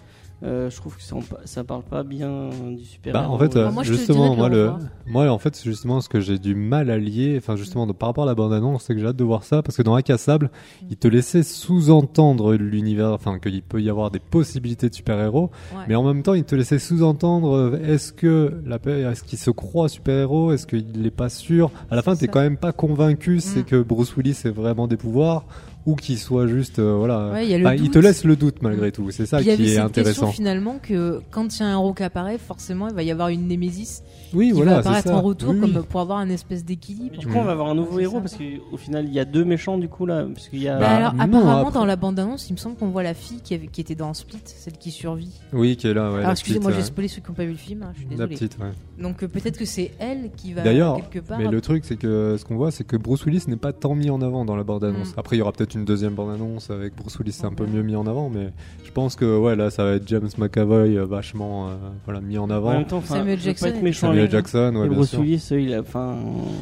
Euh, 0.44 0.70
je 0.72 0.76
trouve 0.78 0.96
que 0.98 1.04
ça, 1.04 1.16
ça 1.46 1.64
parle 1.64 1.84
pas 1.84 2.02
bien 2.04 2.50
du 2.76 2.84
super. 2.84 3.14
Bah, 3.14 3.30
en 3.30 3.38
fait, 3.38 3.56
euh, 3.56 3.66
Ah, 3.68 3.72
moi, 3.72 3.84
justement, 3.84 4.36
moi, 4.36 4.50
le 4.50 4.72
moi, 5.06 5.30
en 5.30 5.38
fait, 5.38 5.62
justement, 5.64 6.02
ce 6.02 6.10
que 6.10 6.20
j'ai 6.20 6.40
du 6.40 6.56
mal 6.56 6.90
à 6.90 6.98
lier, 6.98 7.36
enfin, 7.38 7.56
justement, 7.56 7.86
de- 7.86 7.92
par 7.94 8.10
rapport 8.10 8.24
à 8.24 8.28
la 8.28 8.34
bande-annonce, 8.36 8.84
c'est 8.86 8.96
que 8.96 9.00
j'ai 9.00 9.06
hâte 9.06 9.16
de 9.16 9.24
voir 9.24 9.44
ça, 9.44 9.62
parce 9.62 9.78
que 9.78 9.84
dans 9.84 9.94
Incassable, 9.96 10.48
Mm. 10.82 10.86
il 10.92 10.98
te 10.98 11.08
laissait 11.08 11.44
sous-entendre 11.44 12.54
l'univers, 12.56 13.12
enfin, 13.12 13.40
qu'il 13.40 13.62
peut 13.62 13.82
y 13.82 13.90
avoir 13.90 14.12
des 14.12 14.20
possibilités 14.20 14.90
de 14.90 14.96
super-héros, 14.96 15.52
Ouais. 15.76 15.84
mais 15.88 15.96
en 15.96 16.04
même 16.04 16.24
temps, 16.24 16.34
il 16.34 16.44
te 16.44 16.56
laissait 16.56 16.80
sous-entendre, 16.80 17.52
euh, 17.56 17.80
est-ce 17.84 18.12
que 18.14 18.62
la, 18.66 18.78
est-ce 19.12 19.24
qu'il 19.24 19.38
se 19.40 19.52
croit 19.52 19.90
super-héros, 19.90 20.52
est-ce 20.54 20.66
qu'il 20.68 20.86
n'est 21.00 21.12
pas 21.12 21.30
sûr? 21.30 21.72
À 21.90 21.96
la 21.96 22.02
fin, 22.02 22.16
C'est 22.16 22.22
t'es 22.26 22.32
quand 22.32 22.42
même 22.42 22.58
pas 22.58 22.72
convaincu, 22.72 23.40
c'est 23.40 23.62
Mm. 23.62 23.66
que 23.66 23.82
Bruce 23.82 24.16
Willis 24.16 24.42
ait 24.46 24.50
vraiment 24.50 24.88
des 24.88 24.98
pouvoirs, 24.98 25.46
ou 25.86 25.96
qu'il 25.96 26.18
soit 26.20 26.48
juste, 26.48 26.80
euh, 26.80 26.96
voilà. 26.96 27.32
Ouais, 27.32 27.48
il 27.78 27.90
te 27.90 28.00
laisse 28.00 28.24
le 28.24 28.36
doute 28.36 28.62
malgré 28.62 28.92
tout, 28.92 29.10
c'est 29.12 29.26
ça 29.26 29.42
qui 29.42 29.50
est 29.50 29.58
cette 29.68 29.80
intéressant. 29.80 30.28
question 30.28 30.32
finalement 30.32 30.80
que 30.82 31.22
quand 31.32 31.58
il 31.58 31.60
y 31.62 31.64
a 31.64 31.68
un 31.68 31.72
héros 31.74 31.94
qui 31.94 32.04
apparaît, 32.04 32.38
forcément 32.38 32.88
il 32.88 32.94
va 32.94 33.04
y 33.04 33.12
avoir 33.12 33.30
une 33.30 33.48
némésis 33.48 34.04
Oui, 34.34 34.48
qui 34.48 34.54
voilà, 34.54 34.74
va 34.74 34.78
apparaître 34.80 35.08
ça. 35.10 35.16
en 35.16 35.22
retour 35.22 35.50
Oui, 35.52 35.60
oui. 35.62 35.74
comme 35.74 35.84
pour 35.84 36.00
avoir 36.02 36.20
un 36.20 36.30
espèce 36.30 36.64
d'équilibre. 36.66 37.18
Du 37.18 37.28
coup, 37.28 37.38
on 37.38 37.44
va 37.44 37.52
avoir 37.52 37.70
un 37.70 37.76
nouveau 37.76 38.00
héros 38.00 38.16
ça. 38.16 38.22
parce 38.22 38.36
qu'au 38.36 38.78
final, 38.78 39.06
il 39.08 39.14
y 39.14 39.20
a 39.20 39.26
deux 39.26 39.44
méchants 39.46 39.78
du 39.78 39.88
coup 39.90 40.06
là, 40.06 40.26
parce 40.34 40.48
qu'il 40.48 40.62
y 40.62 40.68
a. 40.68 40.78
Bah 40.80 40.86
Bah, 40.88 40.90
alors, 40.96 41.14
non, 41.14 41.20
apparemment, 41.40 41.68
après- 41.68 41.74
dans 41.80 41.86
la 41.86 41.96
bande-annonce, 41.96 42.50
il 42.50 42.54
me 42.54 42.58
semble 42.58 42.76
qu'on 42.76 42.88
voit 42.90 43.04
la 43.04 43.14
fille 43.14 43.42
qui, 43.42 43.54
avait- 43.54 43.68
qui 43.68 43.82
était 43.82 43.96
dans 43.96 44.14
Split, 44.14 44.40
celle 44.46 44.74
qui 44.78 44.92
survit. 44.92 45.40
Oui, 45.54 45.76
qui 45.76 45.88
est 45.88 45.94
là, 45.94 46.04
ouais. 46.10 46.16
alors, 46.16 46.28
la 46.28 46.32
excusez-moi, 46.32 46.72
petite, 46.72 46.82
j'ai 46.84 46.88
spoilé 46.88 47.08
ceux 47.08 47.22
qui 47.22 47.30
n'ont 47.30 47.36
pas 47.36 47.44
vu 47.46 47.52
le 47.52 47.58
film, 47.58 47.84
hein, 47.84 47.92
je 47.94 48.00
suis 48.00 48.06
La 48.10 48.12
désolée. 48.28 48.36
petite, 48.36 48.58
ouais. 48.60 48.72
Donc, 49.02 49.24
euh, 49.24 49.28
peut-être 49.28 49.58
que 49.58 49.66
c'est 49.66 49.92
elle 50.00 50.30
qui 50.38 50.54
va 50.54 50.62
D'ailleurs, 50.62 50.96
quelque 50.98 51.20
part. 51.26 51.38
mais 51.40 51.48
le 51.48 51.62
truc, 51.62 51.84
c'est 51.86 51.96
que 51.98 52.36
ce 52.38 52.46
qu'on 52.46 52.56
voit, 52.56 52.72
c'est 52.72 52.84
que 52.84 52.98
Bruce 52.98 53.26
Willis 53.26 53.44
n'est 53.48 53.56
pas 53.58 53.74
tant 53.74 53.96
mis 53.96 54.10
en 54.10 54.22
avant 54.22 54.46
dans 54.46 54.56
la 54.56 54.64
bande-annonce. 54.64 55.10
Mm. 55.16 55.20
Après, 55.20 55.36
il 55.36 55.40
y 55.40 55.42
aura 55.42 55.52
peut-être 55.52 55.74
une 55.76 55.86
deuxième 55.86 56.14
bande-annonce 56.14 56.70
avec 56.70 56.96
Bruce 56.96 57.18
Willis, 57.20 57.32
c'est 57.34 57.46
un 57.46 57.54
peu 57.54 57.66
mieux 57.66 57.82
mis 57.82 57.96
en 57.96 58.06
avant, 58.08 58.30
mais 58.30 58.52
je 58.84 58.92
pense 58.92 59.16
que 59.16 59.38
ouais, 59.40 59.56
là, 59.56 59.70
ça 59.70 59.84
va 59.84 59.94
être 59.94 60.08
James 60.08 60.30
McAvoy 60.38 60.98
euh, 60.98 61.06
vachement 61.06 61.70
euh, 61.70 61.74
voilà, 62.06 62.22
mis 62.22 62.38
en 62.38 62.44
En 62.44 62.50
avant. 62.52 62.72
même 62.74 62.86
temps, 62.86 63.02
Samuel 63.04 63.40
Jackson 63.40 63.66
pas 63.66 63.70
être 63.72 63.82
méchant 63.84 64.12
Samuel 64.22 64.36
avec 64.36 64.46
Jackson, 64.46 64.76
ouais, 64.76 64.86
Et 64.86 64.90
bien 64.90 64.98
Bruce 64.98 65.10
sûr. 65.10 65.20
Willis, 65.20 65.48
il 65.52 65.74
a, 65.74 65.80
enfin. 65.82 66.16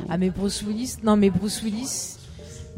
Ah, 0.09 0.17
mais 0.17 0.29
Bruce 0.29 0.63
Willis, 0.67 0.95
non, 1.03 1.15
mais 1.17 1.29
Bruce 1.29 1.61
Willis, 1.63 2.15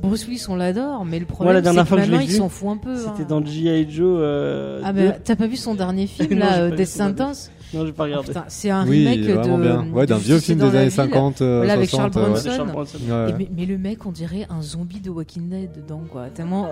Bruce 0.01 0.25
Willis, 0.27 0.45
on 0.49 0.55
l'adore, 0.55 1.05
mais 1.05 1.19
le 1.19 1.25
problème, 1.25 1.61
dernière 1.61 1.85
c'est 1.87 1.95
que 1.95 1.99
maintenant, 1.99 2.19
il 2.19 2.31
s'en 2.31 2.49
fout 2.49 2.69
un 2.69 2.77
peu. 2.77 2.95
C'était 2.97 3.21
hein. 3.23 3.25
dans 3.29 3.45
G.I. 3.45 3.89
Joe. 3.89 4.17
Euh, 4.21 4.81
Ah, 4.83 4.93
2. 4.93 5.07
bah, 5.09 5.15
t'as 5.23 5.35
pas 5.35 5.47
vu 5.47 5.55
son 5.55 5.75
dernier 5.75 6.07
film, 6.07 6.39
là, 6.39 6.59
euh, 6.61 6.75
Death. 6.75 6.87
Sentence 6.87 7.51
Non, 7.73 7.85
j'ai 7.85 7.91
pas 7.93 8.03
Oh, 8.03 8.05
regardé. 8.07 8.31
C'est 8.47 8.69
un 8.69 8.85
Oui, 8.87 8.99
remake 9.07 9.19
il 9.23 9.29
est 9.29 9.33
vraiment 9.33 9.57
de. 9.57 9.63
bien. 9.63 9.85
Ouais, 9.93 10.05
d'un 10.05 10.17
vieux 10.17 10.39
film 10.39 10.59
des 10.59 10.65
années 10.65 10.81
ville. 10.83 10.91
50, 10.91 11.41
euh, 11.41 11.57
Voilà, 11.57 11.73
avec 11.73 11.89
60, 11.89 12.13
Charles 12.13 12.23
ouais. 12.25 12.31
Bronson. 12.31 12.49
Charles 12.51 12.71
Bronson. 12.71 12.97
Ouais. 13.09 13.29
Et 13.29 13.33
mais, 13.37 13.49
mais 13.57 13.65
le 13.65 13.77
mec, 13.77 14.05
on 14.05 14.11
dirait 14.11 14.47
un 14.49 14.61
zombie 14.61 14.99
de 14.99 15.09
Walking 15.09 15.49
Dead 15.49 15.69
dedans, 15.75 16.01
quoi. 16.11 16.25
Tellement. 16.33 16.67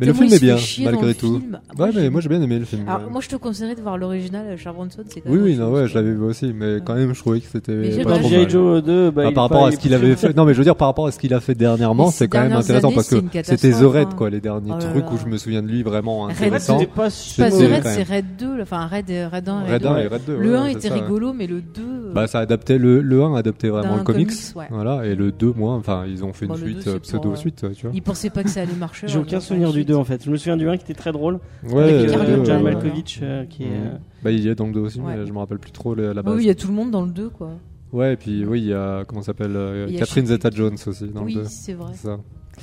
Mais 0.00 0.06
le 0.06 0.12
film 0.14 0.26
il 0.26 0.34
est 0.34 0.38
bien, 0.40 0.56
malgré 0.84 1.14
tout. 1.14 1.38
film. 1.40 1.58
Ouais, 1.78 1.90
mais 1.94 2.00
j'ai- 2.02 2.10
moi 2.10 2.20
j'ai 2.20 2.28
bien 2.28 2.40
aimé 2.42 2.58
le 2.58 2.64
film. 2.64 2.88
Alors, 2.88 3.00
ouais. 3.06 3.10
moi, 3.10 3.20
je 3.20 3.28
te 3.28 3.36
conseillerais 3.36 3.74
de 3.74 3.80
voir 3.80 3.98
l'original, 3.98 4.56
Charles 4.58 4.76
Bronson, 4.76 5.02
c'est 5.08 5.20
quand 5.20 5.30
Oui, 5.30 5.36
même. 5.36 5.44
oui, 5.46 5.56
non, 5.56 5.70
ouais, 5.72 5.88
je 5.88 5.94
l'avais 5.94 6.12
vu 6.12 6.22
aussi, 6.22 6.52
mais 6.54 6.78
quand 6.84 6.94
même, 6.94 7.14
je 7.14 7.20
trouvais 7.20 7.40
que 7.40 7.44
Mais 7.44 7.50
c'était 7.52 7.92
j'ai 7.92 8.04
pas 8.04 8.18
pas 8.18 8.22
G.I. 8.22 8.48
Joe 8.48 8.82
2, 8.82 9.10
bah, 9.10 9.22
par 9.32 9.44
rapport 9.44 9.60
pas- 9.62 9.68
à 9.68 9.72
ce 9.72 9.76
qu'il 9.76 9.90
pas 9.90 9.96
avait 9.96 10.16
fait, 10.16 10.36
non 10.36 10.44
mais 10.44 10.52
je 10.54 10.58
veux 10.58 10.64
dire 10.64 10.76
par 10.76 10.88
rapport 10.88 11.06
à 11.06 11.12
ce 11.12 11.18
qu'il 11.18 11.34
a 11.34 11.40
fait 11.40 11.54
dernièrement, 11.54 12.10
c'est 12.10 12.24
ces 12.24 12.28
quand 12.28 12.40
même 12.40 12.52
intéressant 12.52 12.92
parce 12.92 13.08
que 13.08 13.16
c'était 13.42 13.72
Raid 13.74 14.08
hein. 14.08 14.14
quoi, 14.16 14.30
les 14.30 14.40
derniers 14.40 14.72
Oh 14.74 14.78
trucs 14.80 15.10
où 15.12 15.16
je 15.18 15.26
me 15.26 15.36
souviens 15.36 15.62
de 15.62 15.68
lui 15.68 15.82
vraiment 15.82 16.22
Raid 16.22 16.30
En 16.32 16.34
fait, 16.34 16.44
intéressant. 16.46 16.78
c'était 16.78 16.90
pas 16.92 17.02
pas 17.04 17.08
The 17.08 17.12
C'était 17.12 17.66
Raid, 17.66 17.82
quand 17.82 17.88
c'est. 17.94 18.02
Raid 18.02 18.24
2, 18.38 18.62
enfin 18.62 18.86
Raid, 18.86 19.06
Raid 19.08 19.48
1 19.48 19.64
et 19.66 19.70
Raid 19.70 19.86
1 19.86 19.94
2. 19.94 20.00
et 20.00 20.06
Raid 20.08 20.22
2. 20.26 20.36
Le 20.44 20.50
ouais, 20.52 20.56
1 20.58 20.64
c'est 20.66 20.72
était 20.72 20.88
ça. 20.88 20.94
rigolo, 20.94 21.32
mais 21.32 21.46
le 21.46 21.60
2. 21.60 22.12
Bah 22.14 22.26
ça 22.26 22.38
adaptait 22.38 22.78
le, 22.78 23.00
le 23.00 23.22
1 23.22 23.34
adaptait 23.34 23.68
vraiment 23.68 23.96
le 23.96 24.02
comics, 24.04 24.28
comics, 24.28 24.56
ouais. 24.56 24.66
voilà, 24.70 25.04
et 25.06 25.14
le 25.16 25.32
2 25.32 25.52
moins, 25.54 25.76
enfin 25.76 26.04
ils 26.06 26.24
ont 26.24 26.32
fait 26.32 26.44
une 26.46 26.52
Bon, 26.52 26.58
le 26.58 26.64
suite 26.66 26.78
euh, 26.86 26.98
c'est 27.02 27.12
pour, 27.16 27.22
pseudo 27.32 27.36
suite, 27.36 27.66
tu 27.74 27.82
vois. 27.86 27.90
Ils 27.94 28.02
pensaient 28.02 28.30
pas 28.30 28.44
que 28.44 28.50
ça 28.50 28.62
allait 28.62 28.72
marcher. 28.74 29.08
J'ai 29.08 29.18
aucun 29.18 29.40
fait 29.40 29.46
souvenir 29.46 29.68
une 29.68 29.72
du 29.74 29.78
suite. 29.80 29.88
2 29.88 29.94
en 29.94 30.04
fait. 30.04 30.24
Je 30.24 30.30
me 30.30 30.36
souviens 30.36 30.56
du 30.56 30.68
1 30.68 30.76
qui 30.76 30.84
était 30.84 30.94
très 30.94 31.10
drôle. 31.12 31.40
Ouais, 31.68 31.82
avec 31.82 32.10
euh, 32.10 32.18
euh, 32.40 32.44
John 32.44 32.62
ouais. 32.62 32.72
Malkovich 32.74 33.18
euh, 33.22 33.44
qui 33.46 33.64
est. 33.64 33.66
Euh, 33.68 33.96
Bah 34.22 34.30
il 34.30 34.40
y 34.40 34.48
est 34.48 34.54
dans 34.54 34.66
le 34.66 34.72
2 34.72 34.80
aussi, 34.80 35.00
Ouais. 35.00 35.16
mais 35.16 35.26
je 35.26 35.32
me 35.32 35.38
rappelle 35.38 35.58
plus 35.58 35.72
trop 35.72 35.94
la, 35.94 36.14
base. 36.22 36.34
oui, 36.36 36.44
il 36.44 36.46
y 36.46 36.50
a 36.50 36.54
tout 36.54 36.68
le 36.68 36.74
monde 36.74 36.90
dans 36.92 37.02
le 37.02 37.10
2, 37.10 37.28
quoi. 37.30 37.50
Ouais, 37.92 38.14
et 38.14 38.16
puis 38.16 38.44
oui, 38.44 38.60
il 38.60 38.66
y 38.68 38.74
a 38.74 39.04
comment 39.04 39.20
ça 39.22 39.26
s'appelle 39.26 39.54
euh, 39.54 39.88
Catherine. 39.98 40.26
Zeta-Jones 40.26 40.76
aussi 40.86 41.06
dans 41.08 41.22
Oui, 41.22 41.34
le 41.34 41.42
2. 41.42 41.46
c'est 41.48 41.74
vrai. 41.74 41.92
C'est 41.94 42.06
ça. 42.08 42.18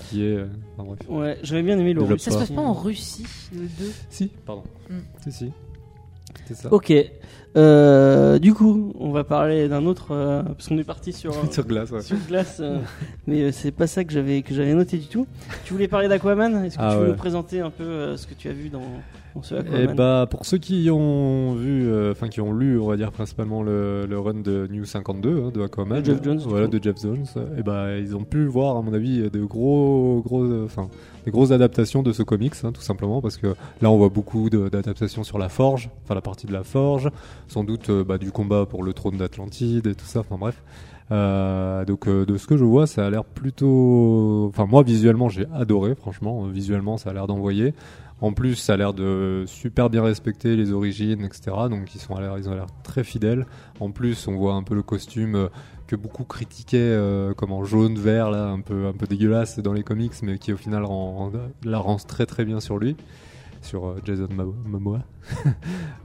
Qui 0.09 0.23
est 0.25 0.35
euh, 0.37 0.45
enfin, 0.77 0.87
bref. 0.87 0.99
Ouais, 1.09 1.37
j'avais 1.43 1.63
bien 1.63 1.77
aimé 1.77 1.93
le 1.93 2.01
russe. 2.03 2.21
Ça 2.21 2.31
se 2.31 2.35
pas. 2.35 2.41
passe 2.41 2.51
pas 2.51 2.61
en 2.61 2.73
Russie, 2.73 3.25
le 3.53 3.61
2. 3.61 3.67
Si, 4.09 4.29
pardon. 4.45 4.63
Mm. 4.89 4.93
Si 5.23 5.31
si. 5.31 5.51
C'est 6.45 6.53
ça. 6.55 6.71
Ok. 6.73 6.93
Euh, 7.57 8.39
du 8.39 8.53
coup, 8.53 8.93
on 8.97 9.11
va 9.11 9.25
parler 9.25 9.67
d'un 9.67 9.85
autre 9.85 10.11
euh, 10.11 10.41
parce 10.43 10.69
qu'on 10.69 10.77
est 10.77 10.85
parti 10.85 11.11
sur 11.11 11.31
euh, 11.31 11.41
Sur 11.51 11.65
glace, 11.65 11.91
ouais. 11.91 12.01
sur 12.01 12.15
glace, 12.27 12.59
euh, 12.61 12.77
mais 13.27 13.51
c'est 13.51 13.71
pas 13.71 13.87
ça 13.87 14.05
que 14.05 14.13
j'avais 14.13 14.41
que 14.41 14.53
j'avais 14.53 14.73
noté 14.73 14.97
du 14.97 15.07
tout. 15.07 15.27
Tu 15.65 15.73
voulais 15.73 15.89
parler 15.89 16.07
d'Aquaman? 16.07 16.63
Est-ce 16.63 16.77
que 16.77 16.81
Ah 16.83 16.91
tu 16.91 16.97
veux 16.97 17.03
ouais. 17.03 17.09
nous 17.09 17.15
présenter 17.17 17.59
un 17.59 17.69
peu 17.69 18.15
ce 18.15 18.25
que 18.25 18.33
tu 18.35 18.47
as 18.47 18.53
vu 18.53 18.69
dans, 18.69 18.79
dans 19.35 19.43
ce 19.43 19.55
Et 19.55 19.57
Aquaman 19.57 19.95
bah 19.97 20.27
pour 20.31 20.45
ceux 20.45 20.59
qui 20.59 20.89
ont 20.91 21.55
vu, 21.55 21.91
enfin 22.11 22.29
qui 22.29 22.39
ont 22.39 22.53
lu, 22.53 22.79
on 22.79 22.87
va 22.87 22.95
dire 22.95 23.11
principalement 23.11 23.63
le, 23.63 24.05
le 24.05 24.17
run 24.19 24.35
de 24.35 24.67
New 24.71 24.85
52 24.85 25.29
hein, 25.47 25.51
de 25.53 25.61
Aquaman, 25.61 25.99
De 25.99 26.05
Jeff 26.05 26.23
Jones, 26.23 26.39
voilà 26.45 26.67
de 26.67 26.81
Jeff 26.81 27.01
Jones, 27.01 27.25
et 27.57 27.63
bah 27.63 27.97
ils 27.97 28.15
ont 28.15 28.23
pu 28.23 28.45
voir 28.45 28.77
à 28.77 28.81
mon 28.81 28.93
avis 28.93 29.29
de 29.29 29.43
gros, 29.43 30.21
gros, 30.25 30.45
enfin 30.63 30.87
des 31.25 31.31
grosses 31.31 31.51
adaptations 31.51 32.03
de 32.03 32.11
ce 32.11 32.23
comics, 32.23 32.53
hein, 32.63 32.71
tout 32.71 32.81
simplement 32.81 33.21
parce 33.21 33.37
que 33.37 33.47
là 33.81 33.89
on 33.89 33.97
voit 33.97 34.09
beaucoup 34.09 34.49
d'adaptations 34.49 35.23
sur 35.23 35.37
la 35.37 35.49
Forge, 35.49 35.89
enfin 36.03 36.15
la 36.15 36.21
partie 36.21 36.47
de 36.47 36.53
la 36.53 36.63
Forge, 36.63 37.09
sans 37.47 37.63
doute 37.63 37.89
euh, 37.89 38.03
bah, 38.03 38.17
du 38.17 38.31
combat 38.31 38.65
pour 38.65 38.83
le 38.83 38.93
trône 38.93 39.17
d'Atlantide 39.17 39.87
et 39.87 39.95
tout 39.95 40.05
ça, 40.05 40.21
enfin 40.21 40.37
bref. 40.37 40.61
Euh, 41.11 41.83
donc 41.83 42.07
euh, 42.07 42.25
de 42.25 42.37
ce 42.37 42.47
que 42.47 42.55
je 42.55 42.63
vois, 42.63 42.87
ça 42.87 43.05
a 43.05 43.09
l'air 43.09 43.25
plutôt, 43.25 44.47
enfin 44.47 44.65
moi 44.65 44.81
visuellement 44.83 45.29
j'ai 45.29 45.45
adoré, 45.53 45.95
franchement, 45.95 46.43
visuellement 46.45 46.97
ça 46.97 47.09
a 47.09 47.13
l'air 47.13 47.27
d'envoyer. 47.27 47.73
En 48.21 48.33
plus, 48.33 48.53
ça 48.53 48.73
a 48.73 48.77
l'air 48.77 48.93
de 48.93 49.45
super 49.47 49.89
bien 49.89 50.03
respecter 50.03 50.55
les 50.55 50.71
origines, 50.71 51.25
etc. 51.25 51.41
Donc 51.71 51.95
ils 51.95 51.99
sont 51.99 52.15
à 52.15 52.37
ils 52.37 52.47
ont 52.47 52.53
l'air 52.53 52.67
très 52.83 53.03
fidèles. 53.03 53.47
En 53.79 53.89
plus, 53.89 54.27
on 54.27 54.35
voit 54.35 54.53
un 54.53 54.61
peu 54.61 54.75
le 54.75 54.83
costume 54.83 55.49
que 55.91 55.97
beaucoup 55.97 56.23
critiquaient, 56.23 56.77
euh, 56.79 57.33
comme 57.33 57.51
en 57.51 57.65
jaune, 57.65 57.99
vert, 57.99 58.31
là, 58.31 58.45
un 58.45 58.61
peu, 58.61 58.87
un 58.87 58.93
peu 58.93 59.07
dégueulasse 59.07 59.59
dans 59.59 59.73
les 59.73 59.83
comics, 59.83 60.13
mais 60.21 60.37
qui 60.37 60.53
au 60.53 60.57
final 60.57 60.85
rend, 60.85 61.29
la 61.65 61.83
très 62.07 62.25
très 62.25 62.45
bien 62.45 62.61
sur 62.61 62.77
lui. 62.77 62.95
Sur 63.61 63.85
euh, 63.85 63.95
Jason 64.03 64.27
Momoa. 64.65 64.99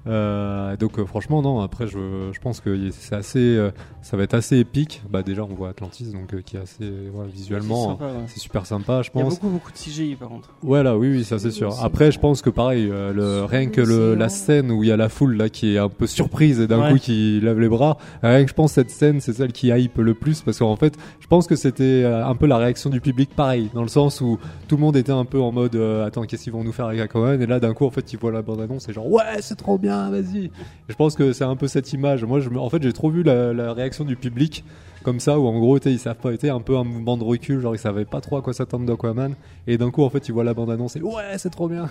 Euh, 0.07 0.77
donc 0.77 1.01
euh, 1.01 1.05
franchement 1.05 1.43
non. 1.43 1.59
Après 1.61 1.89
je, 1.89 2.31
je 2.33 2.39
pense 2.39 2.61
que 2.61 2.91
c'est 2.93 3.17
assez, 3.17 3.59
ça 4.03 4.17
va 4.17 4.23
être 4.23 4.35
assez 4.35 4.57
épique. 4.59 5.03
Bah 5.11 5.23
déjà 5.25 5.43
on 5.43 5.53
voit 5.53 5.71
Atlantis 5.71 6.13
donc 6.13 6.41
qui 6.43 6.57
est 6.57 6.61
assez 6.61 6.85
ouais, 6.85 7.27
visuellement. 7.27 7.99
C'est 7.99 8.05
ouais. 8.05 8.13
Super 8.37 8.67
sympa, 8.67 9.03
je 9.03 9.11
Il 9.15 9.19
y 9.19 9.21
a 9.21 9.25
pense. 9.25 9.35
beaucoup, 9.41 9.49
beaucoup 9.49 9.73
de 9.73 9.77
CGI 9.77 10.15
par 10.15 10.29
contre. 10.29 10.51
Voilà, 10.63 10.97
oui, 10.97 11.11
oui, 11.11 11.25
ça 11.25 11.41
c'est 11.41 11.51
sûr. 11.51 11.75
Après, 11.83 12.13
je 12.13 12.21
pense 12.21 12.41
que 12.41 12.51
pareil, 12.51 12.87
le, 12.87 13.45
rien 13.45 13.67
que 13.67 13.81
le, 13.81 14.15
la 14.15 14.29
scène 14.29 14.71
où 14.71 14.85
il 14.85 14.89
y 14.91 14.93
a 14.93 14.97
la 14.97 15.09
foule 15.09 15.37
là 15.37 15.49
qui 15.49 15.75
est 15.75 15.79
un 15.79 15.89
peu 15.89 16.07
surprise 16.07 16.61
et 16.61 16.69
d'un 16.69 16.77
Ouais. 16.83 16.93
coup 16.93 16.99
qui 16.99 17.41
lève 17.41 17.59
les 17.59 17.69
bras, 17.69 17.97
rien 18.23 18.45
que 18.45 18.51
je 18.51 18.55
pense 18.55 18.73
cette 18.73 18.91
scène, 18.91 19.21
c'est 19.21 19.33
celle 19.33 19.53
qui 19.53 19.69
hype 19.71 19.99
le 19.99 20.15
plus 20.15 20.41
parce 20.43 20.59
qu'en 20.61 20.77
fait, 20.77 20.95
je 21.19 21.27
pense 21.27 21.49
que 21.49 21.57
c'était 21.57 22.05
un 22.05 22.35
peu 22.37 22.47
la 22.47 22.59
réaction 22.59 22.91
du 22.91 23.01
public 23.01 23.31
pareil, 23.35 23.71
dans 23.75 23.83
le 23.83 23.89
sens 23.89 24.21
où 24.21 24.39
tout 24.69 24.77
le 24.77 24.83
monde 24.83 24.97
était 24.97 25.11
un 25.11 25.25
peu 25.25 25.41
en 25.41 25.51
mode 25.51 25.75
euh, 25.75 26.07
attends, 26.07 26.23
qu'est-ce 26.23 26.45
qu'ils 26.45 26.53
vont 26.53 26.63
nous 26.63 26.73
faire 26.73 26.87
avec 26.87 27.01
Aquaman? 27.01 27.43
Et 27.47 27.49
là 27.49 27.61
d'un 27.61 27.75
coup 27.75 27.87
en 27.87 27.91
fait, 27.91 28.13
ils 28.13 28.19
voient 28.19 28.33
la 28.33 28.43
bande 28.43 28.61
annonce 28.61 28.89
et 28.89 28.93
genre 28.93 29.11
ouais, 29.11 29.41
c'est 29.41 29.55
trop 29.55 29.79
bien, 29.79 30.11
vas-y. 30.11 30.51
Je 30.89 30.95
pense 30.95 31.15
que 31.15 31.33
c'est 31.33 31.45
un 31.45 31.57
peu 31.57 31.69
cette 31.69 31.93
image. 31.93 32.25
Moi, 32.25 32.41
en 32.57 32.69
fait, 32.69 32.83
j'ai 32.83 32.93
trop 32.93 33.11
vu 33.11 33.23
la, 33.23 33.73
réaction 33.73 34.05
du 34.05 34.17
public 34.17 34.65
comme 35.03 35.21
ça 35.21 35.39
où 35.39 35.47
en 35.47 35.57
gros, 35.59 35.79
ils 35.79 36.01
savent 36.01 36.17
pas, 36.17 36.33
été 36.33 36.51
un 36.51 36.61
peu 36.61 36.77
un 36.77 36.83
mouvement 36.83 37.17
de 37.17 37.23
recul, 37.23 37.61
genre 37.61 37.77
ils 37.77 37.79
savaient 37.79 38.05
pas 38.05 38.21
trop 38.21 38.39
à 38.39 38.43
quoi 38.43 38.53
s'attendre 38.53 38.87
d'Aquaman 38.87 39.35
et 39.69 39.79
d'un 39.79 39.93
coup 39.93 40.03
en 40.03 40.11
fait, 40.11 40.29
ils 40.29 40.33
voient 40.33 40.43
la 40.43 40.55
bande 40.55 40.71
annonce 40.71 40.97
et 40.97 41.03
ouais, 41.03 41.39
c'est 41.39 41.51
trop 41.51 41.69
bien. 41.69 41.89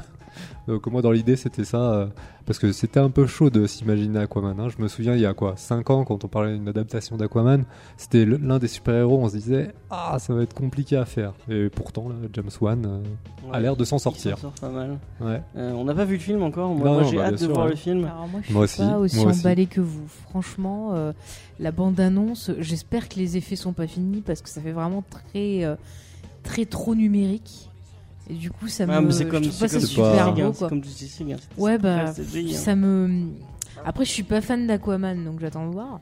Donc 0.68 0.86
moi 0.88 1.02
dans 1.02 1.12
l'idée 1.12 1.38
c'était 1.38 1.64
ça 1.64 1.94
euh, 1.94 2.08
parce 2.46 2.60
que 2.60 2.72
c'était 2.72 3.00
un 3.00 3.10
peu 3.10 3.26
chaud 3.26 3.50
de 3.50 3.66
s'imaginer 3.68 4.20
Aquaman. 4.20 4.60
hein. 4.60 4.68
Je 4.70 4.82
me 4.82 4.88
souviens 4.88 5.16
il 5.16 5.22
y 5.22 5.26
a 5.26 5.34
quoi 5.34 5.56
5 5.58 5.90
ans 5.90 6.06
quand 6.06 6.24
on 6.24 6.28
parlait 6.28 6.54
d'une 6.54 6.68
adaptation 6.68 7.18
d'Aquaman, 7.18 7.66
c'était 7.98 8.26
l'un 8.26 8.60
des 8.60 8.68
super-héros, 8.68 9.20
on 9.20 9.30
se 9.30 9.34
disait 9.38 9.74
ah 9.90 10.18
ça 10.20 10.34
va 10.34 10.44
être 10.44 10.54
compliqué 10.54 10.96
à 10.98 11.06
faire. 11.06 11.34
Et 11.50 11.70
pourtant 11.70 12.08
là, 12.10 12.16
James 12.34 12.50
Wan 12.62 12.86
euh, 12.86 13.52
a 13.54 13.60
l'air 13.60 13.76
de 13.76 13.84
s'en 13.84 13.98
sortir. 13.98 14.38
s'en 14.38 14.42
sort 14.44 14.54
pas 14.62 14.70
mal. 14.70 14.98
Ouais. 15.20 15.42
Euh, 15.58 15.72
on 15.74 15.84
n'a 15.86 15.96
pas 15.96 16.06
vu 16.06 16.16
le 16.16 16.22
film 16.22 16.44
encore. 16.44 16.74
Moi, 16.76 17.04
j'ai 17.04 17.18
bah, 17.18 17.26
hâte 17.26 17.32
de 17.34 17.38
sûr, 17.38 17.50
voir 17.54 17.66
ouais. 17.66 17.72
le 17.72 17.76
film. 17.78 18.06
Alors 18.06 18.28
moi, 18.28 18.42
je 18.44 18.54
Moi 18.54 18.68
suis 18.68 18.82
aussi, 18.82 18.92
pas 18.92 18.98
aussi 19.00 19.16
moi 19.18 19.26
aussi. 19.32 19.40
emballée 19.40 19.66
que 19.66 19.82
vous. 19.82 20.08
Franchement, 20.30 20.92
euh, 20.94 21.14
la 21.60 21.72
bande-annonce, 21.72 22.52
j'espère 22.60 23.10
que 23.10 23.16
les 23.16 23.38
effets 23.38 23.56
sont 23.56 23.74
pas 23.74 23.88
finis 23.88 24.22
parce 24.22 24.42
que 24.42 24.50
ça 24.50 24.62
fait 24.62 24.72
vraiment 24.72 25.04
très, 25.10 25.64
euh, 25.64 25.76
très 26.44 26.66
trop 26.66 26.94
numérique. 26.96 27.72
Et 28.30 28.34
du 28.34 28.50
coup, 28.52 28.68
ça 28.68 28.86
Ah, 28.90 29.02
me. 29.02 29.08
mais 29.08 29.14
c'est 29.14 29.28
comme, 29.28 29.42
trouve 29.44 29.54
c'est 29.54 29.66
pas 29.68 29.72
comme 29.80 29.82
super 29.88 30.34
beau, 30.34 30.52
quoi. 30.52 30.70
comme 30.70 30.84
Justice 30.84 31.20
League, 31.20 31.34
hein. 31.34 31.38
Ouais, 31.58 31.78
bah, 31.78 32.14
ça 32.54 32.76
me. 32.76 33.28
Après, 33.86 34.04
je 34.06 34.10
suis 34.12 34.24
pas 34.24 34.42
fan 34.42 34.66
d'Aquaman, 34.66 35.24
donc 35.26 35.40
j'attends 35.40 35.68
de 35.68 35.74
voir. 35.74 36.00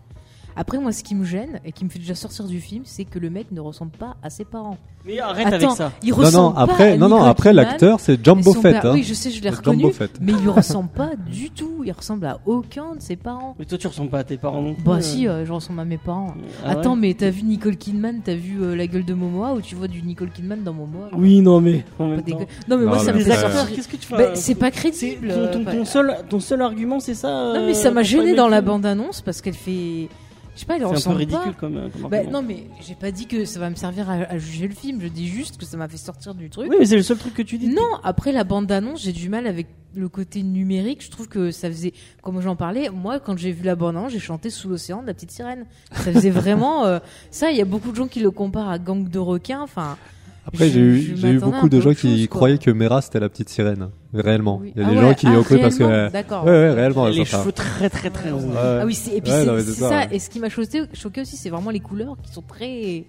Après, 0.56 0.78
moi, 0.78 0.92
ce 0.92 1.04
qui 1.04 1.16
me 1.16 1.26
gêne 1.26 1.60
et 1.66 1.72
qui 1.72 1.84
me 1.86 1.90
fait 1.90 2.00
déjà 2.00 2.16
sortir 2.16 2.46
du 2.46 2.60
film, 2.60 2.84
c'est 2.86 3.06
que 3.06 3.20
le 3.20 3.30
mec 3.30 3.48
ne 3.52 3.60
ressemble 3.60 3.92
pas 3.92 4.16
à 4.24 4.30
ses 4.30 4.46
parents. 4.46 4.78
Mais 5.06 5.20
arrête 5.20 5.48
Attends, 5.48 5.56
avec 5.56 5.70
ça. 5.72 5.92
il 6.02 6.12
Non 6.12 6.16
ressemble 6.16 6.48
non 6.48 6.54
pas 6.54 6.62
après 6.62 6.92
à 6.94 6.98
non 6.98 7.10
non 7.10 7.22
après 7.24 7.52
l'acteur 7.52 8.00
c'est 8.00 8.24
Jumbo 8.24 8.54
Fett. 8.54 8.86
hein. 8.86 8.92
Oui, 8.94 9.04
je 9.04 9.14
sais, 9.14 9.32
je 9.32 9.42
l'ai 9.44 9.50
reconnu, 9.50 9.88
mais 10.22 10.32
il 10.32 10.38
lui 10.38 10.48
ressemble 10.48 10.88
pas 10.88 11.10
du 11.30 11.50
tout. 11.50 11.84
Il 11.86 11.92
ressemble 11.92 12.26
à 12.26 12.40
aucun 12.46 12.96
de 12.96 13.02
ses 13.02 13.18
parents. 13.18 13.54
Mais 13.60 13.66
toi, 13.66 13.78
tu 13.78 13.88
ressembles 13.88 14.10
pas 14.12 14.20
à 14.20 14.24
tes 14.24 14.38
parents 14.38 14.62
non 14.62 14.74
plus. 14.76 14.84
Bah 14.84 14.94
euh. 14.94 15.02
si, 15.02 15.28
euh, 15.28 15.46
je 15.46 15.52
ressemble 15.52 15.82
à 15.82 15.86
mes 15.86 15.98
parents. 15.98 16.34
Ah 16.64 16.68
ouais 16.70 16.72
Attends, 16.78 16.96
mais 16.96 17.14
t'as 17.16 17.32
vu 17.32 17.44
Nicole 17.44 17.76
Kidman, 17.76 18.22
t'as 18.24 18.36
vu 18.36 18.64
euh, 18.64 18.78
la 18.78 18.88
gueule 18.88 19.04
de 19.04 19.14
Momoa 19.14 19.56
ou 19.56 19.60
tu 19.62 19.76
vois 19.76 19.90
du 19.90 20.02
Nicole 20.04 20.30
Kidman 20.32 20.64
dans 20.64 20.72
Momoa 20.72 21.10
Oui, 21.18 21.42
non, 21.42 21.60
mais 21.60 21.84
en 22.00 22.06
Pas 22.06 22.10
même 22.10 22.22
dégueu- 22.22 22.38
temps. 22.38 22.46
Non 22.70 22.78
mais 22.78 22.86
moi 22.86 23.00
ça 23.00 23.12
me 23.12 23.20
fait 23.20 23.36
sortir. 23.36 23.76
qu'est-ce 23.76 23.88
que 23.90 23.98
tu 23.98 24.08
fais? 24.08 24.16
Euh, 24.16 24.32
c'est 24.36 24.56
pas 24.56 24.68
c'est- 24.68 24.72
crédible. 24.72 25.34
ton, 25.70 25.84
seul, 25.84 26.16
ton 26.30 26.40
seul 26.40 26.62
argument, 26.62 27.02
c'est 27.02 27.14
ça 27.16 27.28
Non 27.54 27.66
mais 27.66 27.74
ça 27.74 27.90
m'a 27.90 27.96
pas 27.96 28.04
gêné 28.04 28.36
dans 28.36 28.48
la 28.48 28.58
film? 28.60 28.68
bande 28.68 28.86
annonce 28.86 29.20
parce 29.20 29.42
qu'elle 29.42 29.54
fait. 29.54 30.08
Je 30.56 30.60
sais 30.60 30.66
pas, 30.66 30.78
C'est 30.78 31.08
un 31.08 31.12
peu 31.12 31.18
ridicule 31.18 31.54
pas. 31.54 31.54
comme, 31.60 31.78
euh, 31.78 31.90
comme 31.90 32.10
Bah, 32.12 32.24
non 32.24 32.44
mais 32.44 32.68
j'ai 32.82 32.94
pas 32.96 33.12
dit 33.12 33.26
que 33.26 33.44
ça 33.46 33.60
va 33.60 33.70
me 33.72 33.76
servir 33.76 34.10
à, 34.10 34.14
à 34.14 34.38
juger 34.38 34.68
le 34.68 34.76
film. 34.76 35.00
Je 35.02 35.08
dis 35.08 35.28
juste 35.28 35.58
que 35.58 35.66
ça 35.66 35.78
m'a 35.78 35.88
fait 35.88 35.98
sortir 35.98 36.36
du 36.36 36.50
truc. 36.50 36.70
Oui, 36.70 36.76
mais 36.80 36.86
c'est 36.86 36.96
le 36.96 37.02
seul 37.04 37.18
truc 37.18 37.34
que 37.34 37.42
tu 37.42 37.58
dis. 37.58 37.68
Non, 37.70 37.82
après 38.04 38.32
la 38.32 38.44
bande 38.44 38.72
annonce, 38.72 39.02
j'ai 39.02 39.14
du 39.14 39.30
mal 39.30 39.48
avec 39.48 39.68
le 39.96 40.10
côté 40.10 40.44
numérique. 40.44 41.04
Je 41.04 41.10
trouve 41.10 41.28
que 41.28 41.52
ça 41.52 41.70
faisait, 41.70 41.94
comme 42.22 42.40
j'en 42.42 42.56
parlais, 42.56 42.90
moi 42.90 43.20
quand 43.20 43.38
j'ai 43.38 43.52
vu 43.52 43.64
la 43.64 43.76
bande 43.76 43.96
annonce, 43.98 44.12
j'ai 44.12 44.20
chanté 44.20 44.50
sous 44.52 44.70
l'océan 44.70 45.02
de 45.02 45.08
la 45.08 45.14
petite 45.16 45.32
sirène. 45.32 45.66
Ça 45.92 46.12
faisait 46.12 46.30
vraiment 46.32 46.86
euh, 46.86 47.00
ça. 47.32 47.50
Il 47.52 47.58
y 47.58 47.62
a 47.62 47.66
beaucoup 47.66 47.90
de 47.92 47.96
gens 47.96 48.08
qui 48.08 48.20
le 48.20 48.30
comparent 48.32 48.70
à 48.70 48.78
Gang 48.78 49.10
de 49.10 49.20
requins. 49.20 49.62
Enfin, 49.62 49.98
Après, 50.46 50.70
j'ai 50.70 50.80
eu, 50.80 51.14
j'ai 51.16 51.30
eu 51.32 51.40
beaucoup 51.40 51.70
de 51.70 51.80
gens 51.80 51.94
qui 51.94 52.18
chose, 52.20 52.28
quoi. 52.28 52.38
croyaient 52.40 52.58
que 52.58 52.70
Mera 52.72 53.02
c'était 53.02 53.20
la 53.20 53.30
petite 53.30 53.50
sirène. 53.50 53.90
Réellement. 54.14 54.60
oui. 54.62 54.74
Il 54.76 54.82
y 54.82 54.86
a 54.86 54.88
Ah 54.88 54.92
des 54.92 54.96
ouais, 54.98 55.02
gens 55.02 55.14
qui 55.14 55.28
ah, 55.28 55.40
ont 55.40 55.44
cru 55.44 55.60
parce 55.60 55.78
que. 55.78 55.84
Ouais, 55.84 56.10
D'accord. 56.12 56.44
ouais, 56.46 56.72
réellement. 56.72 57.08
les 57.08 57.24
cheveux 57.26 57.52
très 57.54 57.90
très 57.90 58.10
très. 58.10 58.30
Ah 58.58 58.84
oui, 58.86 58.94
c'est- 58.94 59.16
et 59.18 59.22
puis 59.22 59.32
Ouais, 59.32 59.40
c'est 59.40 59.46
non, 59.46 59.54
mais 59.54 59.62
c'est 59.62 59.72
c'est 59.72 59.80
ça. 59.90 60.06
Et 60.12 60.20
ce 60.20 60.30
qui 60.30 60.40
m'a 60.40 60.50
choqué, 60.50 60.84
choqué 60.94 61.22
aussi, 61.22 61.38
c'est 61.38 61.50
vraiment 61.50 61.70
les 61.72 61.80
couleurs 61.80 62.18
qui 62.22 62.32
sont 62.34 62.42
très, 62.48 63.06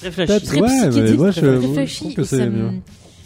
Très 0.00 0.10
flashy. 0.12 0.46
Très 0.46 0.60
ouais, 0.60 0.68
mais 0.94 1.12
moi, 1.14 1.30
je- 1.30 1.40
très 1.72 1.86
je 1.86 1.96
trouve 1.96 2.14
que 2.14 2.22
c'est 2.22 2.48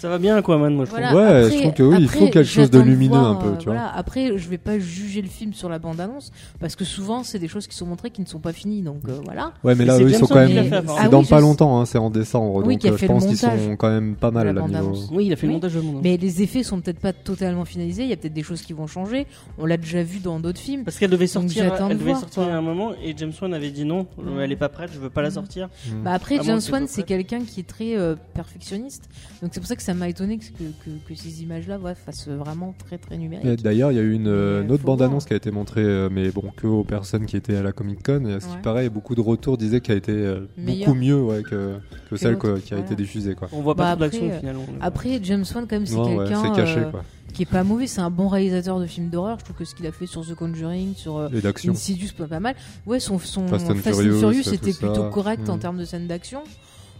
Ça 0.02 0.08
va 0.08 0.18
bien, 0.18 0.34
Aquaman, 0.36 0.74
moi 0.74 0.84
je 0.84 0.90
Voilà, 0.90 1.06
trouve. 1.10 1.20
Ouais, 1.20 1.26
après- 1.28 1.50
je 1.50 1.58
trouve 1.60 1.72
que 1.74 1.82
oui, 1.84 1.96
il 2.00 2.08
faut 2.08 2.26
quelque 2.26 2.42
chose 2.42 2.70
de 2.70 2.80
lumineux 2.80 3.10
voir, 3.18 3.30
un 3.30 3.34
peu, 3.36 3.48
euh, 3.50 3.56
tu 3.56 3.68
vois. 3.68 3.78
Après, 3.94 4.36
je 4.36 4.48
vais 4.48 4.58
pas 4.58 4.76
juger 4.80 5.22
le 5.22 5.28
film 5.28 5.52
sur 5.52 5.68
la 5.68 5.78
bande-annonce 5.78 6.32
parce 6.58 6.74
que 6.74 6.84
souvent, 6.84 7.22
c'est 7.22 7.38
des 7.38 7.46
choses 7.46 7.68
qui 7.68 7.76
sont 7.76 7.86
montrées 7.86 8.10
qui 8.10 8.20
ne 8.20 8.26
sont 8.26 8.40
pas 8.40 8.52
finies. 8.52 8.82
Donc 8.82 8.96
euh, 9.08 9.12
voilà. 9.24 9.52
Ouais, 9.62 9.76
mais 9.76 9.84
là, 9.84 9.98
eux, 9.98 10.02
ils 10.02 10.08
James 10.08 10.18
sont 10.18 10.26
quand 10.26 10.34
même. 10.46 10.68
C'est. 10.70 10.82
Ah 10.98 11.08
dans 11.08 11.20
oui, 11.20 11.26
pas 11.28 11.36
je- 11.36 11.42
longtemps, 11.42 11.80
hein, 11.80 11.84
c'est 11.86 11.98
en 11.98 12.10
décembre. 12.10 12.64
Oui, 12.66 12.74
donc 12.78 12.84
euh, 12.84 12.96
fait 12.96 13.06
je 13.06 13.12
pense 13.12 13.26
qu'ils 13.26 13.36
sont 13.38 13.76
quand 13.78 13.90
même 13.90 14.16
pas 14.16 14.32
mal 14.32 14.42
de 14.42 14.48
la 14.48 14.54
là, 14.60 14.66
niveau. 14.66 14.72
bande-annonce. 14.88 15.08
Oui, 15.12 15.26
il 15.26 15.32
a 15.32 15.36
fait 15.36 15.46
le 15.46 15.52
montage 15.52 15.74
de 15.74 15.80
mon 15.80 16.00
Mais 16.02 16.16
les 16.16 16.42
effets 16.42 16.64
sont 16.64 16.80
peut-être 16.80 16.98
pas 16.98 17.12
totalement 17.12 17.64
finalisés. 17.64 18.02
Il 18.02 18.08
y 18.08 18.12
a 18.12 18.16
peut-être 18.16 18.32
des 18.34 18.42
choses 18.42 18.62
qui 18.62 18.72
vont 18.72 18.88
changer. 18.88 19.28
On 19.58 19.66
l'a 19.66 19.76
déjà 19.76 20.02
vu 20.02 20.18
dans 20.18 20.40
d'autres 20.40 20.58
films. 20.58 20.82
Parce 20.82 20.98
qu'elle 20.98 21.10
devait 21.10 21.28
sortir, 21.28 21.72
elle 21.78 21.88
de 21.96 22.02
devait 22.02 22.14
sortir 22.16 22.42
à 22.42 22.46
un 22.56 22.60
moment 22.60 22.90
et 23.04 23.14
James 23.16 23.32
Wan 23.40 23.54
avait 23.54 23.70
dit 23.70 23.84
non, 23.84 24.08
Mm. 24.18 24.40
elle 24.40 24.50
est 24.50 24.56
pas 24.56 24.68
prête, 24.68 24.90
je 24.92 24.98
veux 24.98 25.10
pas 25.10 25.22
la 25.22 25.28
Mm. 25.28 25.34
sortir. 25.34 25.68
Bah 26.02 26.10
après, 26.12 26.40
À 26.40 26.42
James 26.42 26.60
Wan, 26.72 26.86
c'est 26.88 27.04
quelqu'un 27.04 27.42
qui 27.44 27.60
est 27.60 27.68
très 27.68 27.94
perfectionniste. 28.34 29.08
Donc 29.42 29.50
c'est 29.54 29.60
pour 29.60 29.68
ça 29.68 29.76
que 29.76 29.82
ça 29.92 29.98
m'a 29.98 30.08
étonné 30.08 30.38
que, 30.38 30.44
que, 30.44 30.64
que- 30.84 31.08
que 31.08 31.14
ces 31.14 31.42
images-là 31.42 31.78
ouais, 31.78 31.94
fassent 31.94 32.28
vraiment 32.28 32.74
très 32.86 32.98
très 32.98 33.14
Et 33.14 33.18
numériques. 33.18 33.62
D'ailleurs, 33.62 33.92
il 33.92 33.96
y 33.96 33.98
a 33.98 34.02
eu 34.02 34.12
une, 34.12 34.26
euh, 34.28 34.66
autre 34.68 34.84
bande-annonce 34.84 35.24
qui 35.24 35.32
a 35.32 35.36
été 35.36 35.50
montrée, 35.50 35.82
euh, 35.84 36.08
mais 36.10 36.30
bon, 36.30 36.44
que 36.56 36.66
aux 36.66 36.84
personnes 36.84 37.26
qui 37.26 37.36
étaient 37.36 37.56
à 37.56 37.62
la 37.62 37.72
Comic 37.72 38.02
Con. 38.04 38.24
Et 38.26 38.34
à 38.34 38.40
ce 38.40 38.48
qui 38.48 38.56
paraît, 38.62 38.88
beaucoup 38.88 39.14
de 39.14 39.20
retours 39.20 39.56
disaient 39.58 39.80
qu'elle 39.80 39.94
a 39.96 39.98
été 39.98 40.12
euh, 40.12 40.46
beaucoup 40.56 40.94
mieux 40.94 41.20
ouais, 41.22 41.42
que, 41.42 41.74
que 42.10 42.16
celle 42.16 42.38
quoi, 42.38 42.58
qui 42.60 42.74
a 42.74 42.76
voilà. 42.78 42.92
été 42.92 42.94
diffusée. 43.02 43.34
Quoi. 43.34 43.48
On 43.52 43.60
voit 43.60 43.74
pas 43.74 43.94
Bah 43.96 44.08
toute 44.08 44.20
l'action 44.20 44.24
après, 44.26 44.36
au 44.36 44.40
final. 44.40 44.56
on- 44.56 44.82
Après, 44.84 45.20
James 45.22 45.44
Wan, 45.54 45.66
quand 45.68 45.76
même, 45.76 45.86
c'est 45.86 45.96
quelqu'un 45.96 46.42
c'est 46.42 46.52
caché. 46.60 46.78
euh, 46.80 46.90
Quoi. 46.90 47.04
qui 47.32 47.42
est 47.42 47.46
pas 47.46 47.64
mauvais. 47.64 47.86
C'est 47.86 48.00
un 48.00 48.10
bon 48.10 48.28
réalisateur 48.28 48.78
de 48.80 48.86
films 48.86 49.08
d'horreur. 49.10 49.38
Je 49.40 49.44
trouve 49.44 49.56
que 49.56 49.64
ce 49.64 49.74
qu'il 49.74 49.86
a 49.86 49.92
fait 49.92 50.06
sur 50.06 50.26
The 50.26 50.34
Conjuring, 50.34 50.94
sur 50.94 51.16
euh, 51.18 51.28
d'action. 51.28 51.72
Insidious, 51.72 52.10
pas 52.16 52.26
pas 52.26 52.40
mal. 52.40 52.54
Ouais, 52.86 53.00
son, 53.00 53.18
son 53.18 53.46
Fast 53.48 53.70
and 53.70 53.74
Furious, 53.76 54.18
Furious 54.18 54.42
tout 54.44 54.54
était 54.54 54.72
ça. 54.72 54.86
plutôt 54.86 55.08
correct 55.10 55.48
en 55.48 55.56
Mm. 55.56 55.60
termes 55.60 55.78
de 55.78 55.84
scènes 55.84 56.06
d'action. 56.06 56.42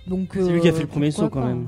Donc 0.07 0.31
C'est 0.35 0.51
lui 0.53 0.61
qui 0.61 0.69
a 0.69 0.73
euh, 0.73 0.75
fait 0.75 0.83
le 0.83 0.89
premier 0.89 1.11
saut 1.11 1.29
quand 1.29 1.47
même. 1.47 1.67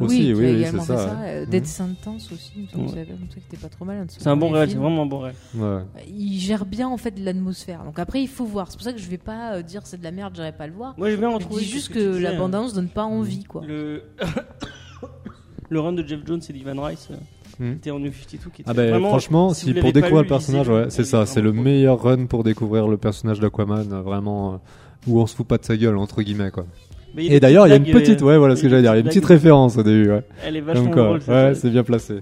Aussi, 0.00 0.34
oui, 0.34 0.44
oui, 0.56 0.64
c'est 0.64 0.76
ça, 0.78 0.84
ça. 0.84 0.94
ouais. 1.20 1.26
Euh. 1.26 1.46
Dead 1.46 1.66
Sentence 1.66 2.30
aussi, 2.32 2.52
Ouais. 2.74 2.84
que 2.84 2.90
ça- 2.90 2.96
comme 3.04 3.28
ça, 3.30 3.34
qui 3.34 3.54
était 3.54 3.56
pas 3.56 3.68
trop 3.68 3.84
mal. 3.84 4.04
C'est 4.08 4.26
un 4.26 4.36
bon 4.36 4.50
réel, 4.50 4.70
c'est 4.70 4.76
vraiment 4.76 5.02
un 5.02 5.06
bon 5.06 5.20
réel. 5.20 5.34
Ouais. 5.54 5.80
Il 6.08 6.38
gère 6.38 6.66
bien 6.66 6.88
en 6.88 6.96
fait 6.96 7.18
l'atmosphère. 7.18 7.84
Donc 7.84 7.98
après, 7.98 8.20
il 8.22 8.28
faut 8.28 8.44
voir. 8.44 8.66
C'est 8.70 8.76
pour 8.76 8.84
ça 8.84 8.92
que 8.92 8.98
je 8.98 9.08
vais 9.08 9.18
pas 9.18 9.54
euh, 9.54 9.62
dire 9.62 9.82
c'est 9.84 9.98
de 9.98 10.04
la 10.04 10.10
merde, 10.10 10.34
j'irai 10.34 10.52
pas 10.52 10.66
le 10.66 10.72
voir. 10.74 10.94
Moi 10.98 11.10
Je 11.10 11.16
retrouvé. 11.16 11.62
dis 11.62 11.68
ce 11.68 11.72
juste 11.72 11.88
que 11.90 12.12
disais, 12.12 12.20
la 12.20 12.30
hein. 12.32 12.38
bande-annonce 12.38 12.74
donne 12.74 12.88
pas 12.88 13.04
envie, 13.04 13.44
quoi. 13.44 13.62
Le... 13.66 14.02
le 15.70 15.80
run 15.80 15.92
de 15.92 16.06
Jeff 16.06 16.20
Jones 16.26 16.40
et 16.48 16.52
d'Ivan 16.52 16.82
Rice 16.82 17.08
euh, 17.10 17.16
Hmm. 17.58 17.72
était 17.72 17.90
en 17.90 17.98
New 17.98 18.10
52 18.10 18.50
qui 18.50 18.62
était 18.62 18.70
Ah 18.70 18.72
ben 18.72 18.88
vraiment, 18.88 19.08
franchement, 19.10 19.52
si 19.52 19.74
pour 19.74 19.92
découvrir 19.92 20.16
lu, 20.18 20.22
le 20.22 20.28
personnage, 20.28 20.68
ouais, 20.70 20.86
c'est 20.88 21.04
ça, 21.04 21.26
c'est 21.26 21.42
le 21.42 21.52
meilleur 21.52 22.00
run 22.02 22.24
pour 22.24 22.42
découvrir 22.42 22.88
le 22.88 22.96
personnage 22.96 23.38
d'Aquaman, 23.38 23.92
euh, 23.92 24.00
vraiment, 24.00 24.54
euh, 24.54 24.56
où 25.06 25.20
on 25.20 25.26
se 25.26 25.36
fout 25.36 25.46
pas 25.46 25.58
de 25.58 25.64
sa 25.66 25.76
gueule, 25.76 25.98
entre 25.98 26.22
guillemets, 26.22 26.50
quoi. 26.50 26.64
Mais 27.14 27.26
Et 27.26 27.40
d'ailleurs, 27.40 27.66
il 27.66 27.70
y 27.70 27.72
a 27.72 27.76
une 27.76 27.84
petite, 27.84 28.22
ouais, 28.22 28.38
voilà 28.38 28.54
ce 28.56 28.62
que 28.62 28.68
j'allais 28.68 28.82
dire, 28.82 28.92
il 28.92 28.96
y 28.96 28.98
a 28.98 29.00
une 29.00 29.06
petite 29.08 29.24
référence 29.24 29.76
au 29.76 29.82
début, 29.82 30.10
ouais. 30.10 30.22
Elle 30.44 30.56
est 30.56 30.60
vachement 30.60 30.90
drôle. 30.90 31.20
ouais, 31.28 31.54
c'est 31.54 31.70
bien 31.70 31.82
placé. 31.82 32.20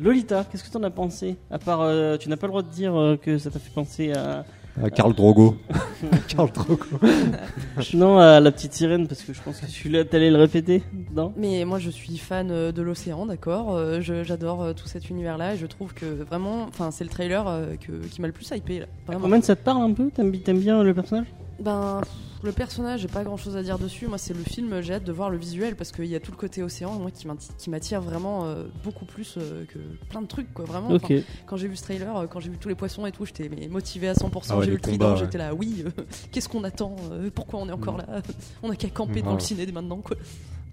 Lolita, 0.00 0.44
qu'est-ce 0.50 0.62
que 0.64 0.70
t'en 0.70 0.82
as 0.84 0.90
pensé? 0.90 1.36
À 1.50 1.58
part, 1.58 1.80
euh, 1.82 2.16
tu 2.18 2.28
n'as 2.28 2.36
pas 2.36 2.46
le 2.46 2.52
droit 2.52 2.62
de 2.62 2.70
dire 2.70 2.94
euh, 2.96 3.16
que 3.16 3.36
ça 3.38 3.50
t'a 3.50 3.58
fait 3.58 3.72
penser 3.74 4.12
à. 4.12 4.44
À 4.80 4.90
Karl 4.90 5.12
Drogo. 5.12 5.56
Karl 6.28 6.52
Drogo. 6.52 6.78
non, 7.94 8.18
à 8.18 8.38
la 8.38 8.52
petite 8.52 8.72
sirène, 8.74 9.08
parce 9.08 9.22
que 9.22 9.32
je 9.32 9.42
pense 9.42 9.58
que 9.60 9.66
celui-là, 9.66 10.04
t'allais 10.04 10.30
le 10.30 10.36
répéter 10.36 10.84
Non? 11.16 11.32
Mais 11.36 11.64
moi, 11.64 11.80
je 11.80 11.90
suis 11.90 12.16
fan 12.16 12.48
euh, 12.52 12.70
de 12.70 12.80
l'océan, 12.80 13.26
d'accord. 13.26 13.74
euh, 13.74 14.00
je- 14.00 14.22
J'adore 14.22 14.72
tout 14.76 14.86
cet 14.86 15.10
univers-là 15.10 15.54
et 15.54 15.56
je 15.56 15.66
trouve 15.66 15.94
que 15.94 16.06
vraiment, 16.06 16.66
enfin, 16.68 16.92
c'est 16.92 17.02
le 17.02 17.10
trailer 17.10 17.44
que- 17.84 18.06
qui 18.06 18.20
m'a 18.20 18.28
le 18.28 18.32
plus 18.32 18.48
hypé. 18.54 18.78
Là, 18.78 18.86
vraiment. 19.08 19.42
Ça 19.42 19.56
te 19.56 19.64
parle 19.64 19.82
un 19.82 19.92
peu? 19.92 20.10
T'aimes 20.14 20.30
bi- 20.30 20.42
t'aimes 20.42 20.60
bien 20.60 20.84
le 20.84 20.94
personnage? 20.94 21.26
Ben, 21.58 22.02
le 22.42 22.52
personnage, 22.52 23.00
j'ai 23.00 23.08
pas 23.08 23.24
grand 23.24 23.36
chose 23.36 23.56
à 23.56 23.62
dire 23.62 23.78
dessus. 23.78 24.06
Moi, 24.06 24.18
c'est 24.18 24.34
le 24.34 24.42
film, 24.44 24.80
j'ai 24.80 24.94
hâte 24.94 25.04
de 25.04 25.12
voir 25.12 25.30
le 25.30 25.36
visuel 25.36 25.74
parce 25.76 25.90
qu'il 25.92 26.06
y 26.06 26.14
a 26.14 26.20
tout 26.20 26.30
le 26.30 26.36
côté 26.36 26.62
océan, 26.62 26.92
moi, 26.98 27.10
qui 27.10 27.70
m'attire 27.70 28.00
vraiment 28.00 28.44
euh, 28.44 28.64
beaucoup 28.84 29.04
plus 29.04 29.34
euh, 29.38 29.64
que 29.66 29.78
plein 30.08 30.22
de 30.22 30.26
trucs, 30.26 30.52
quoi. 30.54 30.64
Vraiment. 30.64 30.92
Enfin, 30.92 31.16
quand 31.46 31.56
j'ai 31.56 31.68
vu 31.68 31.76
ce 31.76 31.82
trailer, 31.82 32.16
euh, 32.16 32.26
quand 32.26 32.40
j'ai 32.40 32.50
vu 32.50 32.58
tous 32.58 32.68
les 32.68 32.74
poissons 32.74 33.06
et 33.06 33.12
tout, 33.12 33.24
j'étais 33.24 33.48
motivé 33.68 34.08
à 34.08 34.12
100%. 34.14 34.46
Ah 34.50 34.58
ouais, 34.58 34.64
j'ai 34.64 34.70
vu 34.70 34.76
le 34.76 34.82
trident, 34.82 35.12
ouais. 35.12 35.16
j'étais 35.18 35.38
là, 35.38 35.54
oui, 35.54 35.84
euh, 35.84 35.90
qu'est-ce 36.32 36.48
qu'on 36.48 36.64
attend 36.64 36.94
euh, 37.10 37.30
Pourquoi 37.34 37.60
on 37.60 37.68
est 37.68 37.72
encore 37.72 37.94
Mm. 37.94 38.04
là? 38.06 38.22
On 38.62 38.70
a 38.70 38.76
qu'à 38.76 38.88
camper 38.90 39.22
dans 39.22 39.28
ouais. 39.30 39.34
le 39.34 39.40
ciné 39.40 39.66
dès 39.66 39.72
maintenant, 39.72 39.98
quoi. 39.98 40.16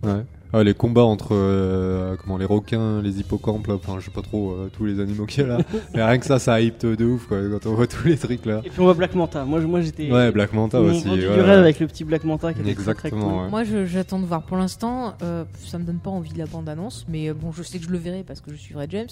Ouais. 0.06 0.24
Ah, 0.54 0.64
les 0.64 0.74
combats 0.74 1.04
entre 1.04 1.30
euh, 1.34 2.16
comment 2.22 2.38
les 2.38 2.46
requins, 2.46 3.02
les 3.02 3.20
hippocampes, 3.20 3.68
là, 3.68 3.74
enfin 3.74 3.98
je 4.00 4.06
sais 4.06 4.12
pas 4.12 4.22
trop 4.22 4.52
euh, 4.52 4.70
tous 4.72 4.86
les 4.86 5.02
animaux 5.02 5.26
qu'il 5.26 5.42
y 5.42 5.44
a 5.44 5.50
là. 5.50 5.58
Mais 5.94 6.02
rien 6.02 6.18
que 6.18 6.26
ça, 6.26 6.40
ça 6.40 6.62
hype 6.62 6.86
de 6.86 7.04
ouf 7.04 7.26
quoi 7.28 7.40
quand 7.60 7.70
on 7.70 7.74
voit 7.76 7.88
tous 7.88 8.08
les 8.08 8.16
trucs 8.16 8.46
là. 8.46 8.62
Et 8.64 8.70
puis 8.70 8.80
on 8.80 8.84
voit 8.86 8.94
Black 8.94 9.16
Manta. 9.16 9.44
Moi, 9.44 9.60
je- 9.60 9.66
moi 9.66 9.82
j'étais. 9.82 10.10
Ouais, 10.10 10.32
Black 10.32 10.54
Manta 10.54 10.80
aussi. 10.80 11.10
ouais, 11.10 11.18
du 11.18 11.28
ouais. 11.28 11.42
rêve 11.42 11.60
avec 11.60 11.82
le 11.82 11.88
petit 11.88 12.06
Black 12.06 12.24
Manta 12.24 12.54
qui 12.54 12.62
était 12.62 12.74
très, 12.74 12.84
très 12.84 12.92
Exactement. 13.10 13.30
cool. 13.32 13.44
ouais. 13.44 13.50
Moi, 13.50 13.64
je- 13.66 13.86
j'attends 13.86 14.20
de 14.20 14.26
voir. 14.26 14.44
Pour 14.44 14.56
l'instant, 14.56 15.16
euh, 15.24 15.44
ça 15.66 15.78
me 15.78 15.84
donne 15.84 16.00
pas 16.00 16.12
envie 16.12 16.32
de 16.32 16.38
la 16.38 16.46
bande-annonce, 16.46 17.06
mais 17.10 17.28
euh, 17.30 17.34
bon, 17.34 17.52
je 17.52 17.62
sais 17.62 17.78
que 17.78 17.84
je 17.84 17.90
le 17.90 17.98
verrai 17.98 18.24
parce 18.26 18.40
que 18.40 18.52
je 18.52 18.56
suivrai 18.58 18.88
James, 18.92 19.08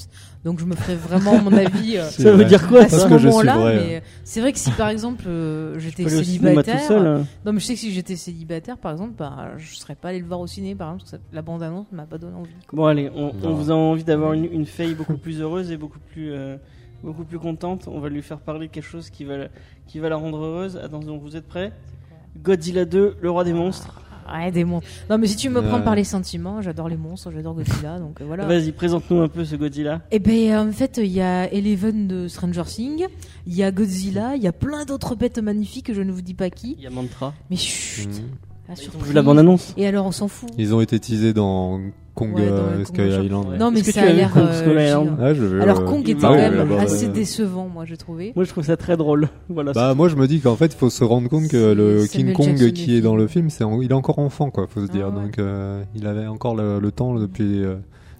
donc 0.46 0.62
je 0.62 0.66
me 0.66 0.76
ferai 0.76 0.96
vraiment 0.96 1.42
mon 1.42 1.52
avis 1.58 1.98
euh, 1.98 2.08
C'est 2.10 2.22
Ça 2.24 2.30
veut 2.32 2.38
vrai. 2.38 2.46
dire 2.46 2.66
quoi 2.70 2.84
à 2.84 2.88
ça 2.90 3.00
ce 3.00 3.08
que 3.08 3.18
je 3.18 3.28
moment-là. 3.28 3.54
suivrai, 3.54 3.76
Mais 3.76 3.96
euh, 3.98 4.00
c'est 4.24 4.40
vrai 4.40 4.54
que 4.54 4.60
si 4.60 4.72
par 4.72 4.88
exemple 4.88 5.26
euh, 5.28 5.78
j'étais 5.78 6.04
Faut 6.04 6.10
aller 6.10 6.20
au 6.20 6.24
cinéma 6.24 6.50
tout 6.64 6.68
célibataire, 6.70 6.88
seul. 6.88 7.06
hein. 7.08 7.26
non, 7.46 7.52
mais 7.52 7.60
je 7.60 7.66
sais 7.66 7.74
que 7.74 7.80
si 7.82 7.92
j'étais 7.92 8.16
célibataire, 8.16 8.78
par 8.78 8.94
exemple, 8.94 9.14
bah, 9.18 9.50
je 9.58 9.76
serais 9.76 9.96
pas 9.96 10.10
allé 10.10 10.20
le 10.20 10.26
voir 10.26 10.40
au 10.40 10.48
ciné, 10.48 10.74
par 10.84 10.94
exemple, 10.94 11.04
parce 11.04 11.12
que 11.12 11.18
ça- 11.18 11.36
la 11.36 11.42
bande-annonce 11.42 11.88
m'a 11.92 12.06
pas 12.06 12.18
donné 12.18 12.36
envie. 12.36 12.50
quoi. 12.68 12.78
Bon 12.78 12.86
allez, 12.86 13.10
on, 13.16 13.32
vous 13.54 13.72
a 13.72 13.74
envie 13.76 14.04
d'avoir 14.04 14.34
une, 14.34 14.46
une 14.46 14.66
Faye 14.66 14.94
beaucoup 14.96 15.18
plus 15.18 15.40
heureuse 15.42 15.72
et 15.72 15.78
beaucoup 15.78 16.00
plus 16.00 16.32
euh, 16.32 16.58
beaucoup 17.04 17.24
plus 17.24 17.40
contente. 17.40 17.88
On 17.88 18.00
va 18.00 18.10
lui 18.10 18.22
faire 18.22 18.40
parler 18.40 18.68
de 18.68 18.72
quelque 18.74 18.84
chose 18.86 19.10
qui 19.10 19.24
va 19.24 19.38
la, 19.38 19.48
qui 19.88 20.00
va 20.00 20.10
la 20.10 20.16
rendre 20.18 20.38
heureuse. 20.44 20.78
Attention, 20.78 21.18
vous 21.18 21.36
êtes 21.36 21.48
prêts? 21.48 21.72
Godzilla 22.42 22.86
2, 22.86 23.18
le 23.22 23.30
roi 23.32 23.44
des 23.44 23.54
monstres. 23.54 24.00
Ouais, 24.34 24.52
des 24.52 24.64
monstres. 24.64 24.90
Non, 25.10 25.18
mais 25.18 25.28
si 25.28 25.36
tu 25.36 25.50
me 25.50 25.60
Ouais. 25.60 25.68
prendre 25.68 25.84
par 25.84 25.96
les 25.96 26.06
sentiments, 26.06 26.62
j'adore 26.62 26.88
les 26.88 26.96
monstres, 26.96 27.30
j'adore 27.32 27.56
Godzilla, 27.56 28.00
donc 28.00 28.22
euh, 28.22 28.26
voilà. 28.26 28.46
Vas-y, 28.46 28.72
présente-nous 28.72 29.20
un 29.22 29.28
peu 29.28 29.44
ce 29.44 29.56
Godzilla. 29.58 30.02
Et 30.12 30.20
ben 30.20 30.70
en 30.70 30.72
fait, 30.72 30.98
il 30.98 31.12
y 31.12 31.20
a 31.22 31.52
Eleven 31.54 32.08
de 32.08 32.28
Stranger 32.30 32.64
Things, 32.66 33.06
il 33.46 33.54
y 33.54 33.64
a 33.64 33.72
Godzilla, 33.72 34.36
il 34.38 34.42
y 34.42 34.48
a 34.48 34.54
plein 34.54 34.86
d'autres 34.86 35.16
bêtes 35.16 35.40
magnifiques, 35.40 35.94
je 35.94 36.02
ne 36.02 36.12
vous 36.12 36.22
dis 36.22 36.34
pas 36.36 36.50
qui. 36.50 36.76
Il 36.78 36.84
y 36.84 36.88
a 36.88 36.90
Mantra. 36.90 37.34
Mais 37.50 37.58
chut, 37.58 38.08
Mhm. 38.08 38.30
La 38.68 38.76
Ils 38.76 38.88
ont 38.96 39.04
vu 39.04 39.14
la 39.14 39.22
bande-annonce. 39.22 39.74
Et 39.78 39.86
alors 39.88 40.06
on 40.06 40.12
s'en 40.12 40.28
fout. 40.28 40.50
Ils 40.58 40.74
ont 40.74 40.82
été 40.82 41.00
teasés 41.00 41.34
dans 41.34 41.80
Kong 42.16 42.36
Ouais, 42.36 42.48
dans 42.48 42.54
euh, 42.56 42.84
Sky. 42.86 43.02
Island. 43.26 43.50
Ouais. 43.50 43.58
Non, 43.58 43.72
mais 43.72 43.82
ça 43.82 44.04
a 44.04 44.12
l'air. 44.12 44.32
Euh, 44.38 45.34
je 45.34 45.42
veux, 45.44 45.62
Alors 45.62 45.80
euh, 45.80 45.86
Kong 45.86 46.02
était 46.02 46.14
bah 46.14 46.28
quand 46.30 46.36
même 46.36 46.56
là-bas, 46.56 46.82
assez 46.82 47.08
ouais. 47.08 47.12
décevant, 47.12 47.68
moi 47.68 47.86
j'ai 47.86 47.98
trouvé. 47.98 48.34
Moi, 48.36 48.46
je 48.46 48.50
trouve 48.52 48.64
ça 48.64 48.78
très 48.78 48.96
drôle. 48.98 49.30
Voilà. 49.50 49.72
Bah 49.74 49.94
moi 49.96 50.10
je 50.10 50.16
me 50.16 50.28
dis 50.28 50.40
qu'en 50.40 50.56
fait 50.56 50.68
il 50.68 50.78
faut 50.78 50.92
se 50.92 51.04
rendre 51.04 51.28
compte 51.28 51.48
que 51.48 51.74
le 51.74 52.06
Samuel 52.06 52.36
King 52.36 52.46
Kong 52.48 52.58
Jackson 52.58 52.72
qui 52.74 52.96
est 52.96 53.02
dans 53.02 53.16
le 53.16 53.26
film 53.28 53.50
c'est 53.50 53.64
en- 53.64 53.82
il 53.82 53.90
est 53.90 53.96
encore 53.96 54.20
enfant 54.20 54.52
quoi 54.52 54.68
faut 54.68 54.82
se 54.86 54.92
Ah 54.92 54.94
dire 54.94 55.08
ouais. 55.08 55.24
donc 55.24 55.40
euh, 55.40 55.82
il 55.96 56.06
avait 56.06 56.28
encore 56.28 56.56
le, 56.56 56.80
le 56.80 56.92
temps 56.92 57.16
depuis 57.16 57.64
euh, 57.64 57.76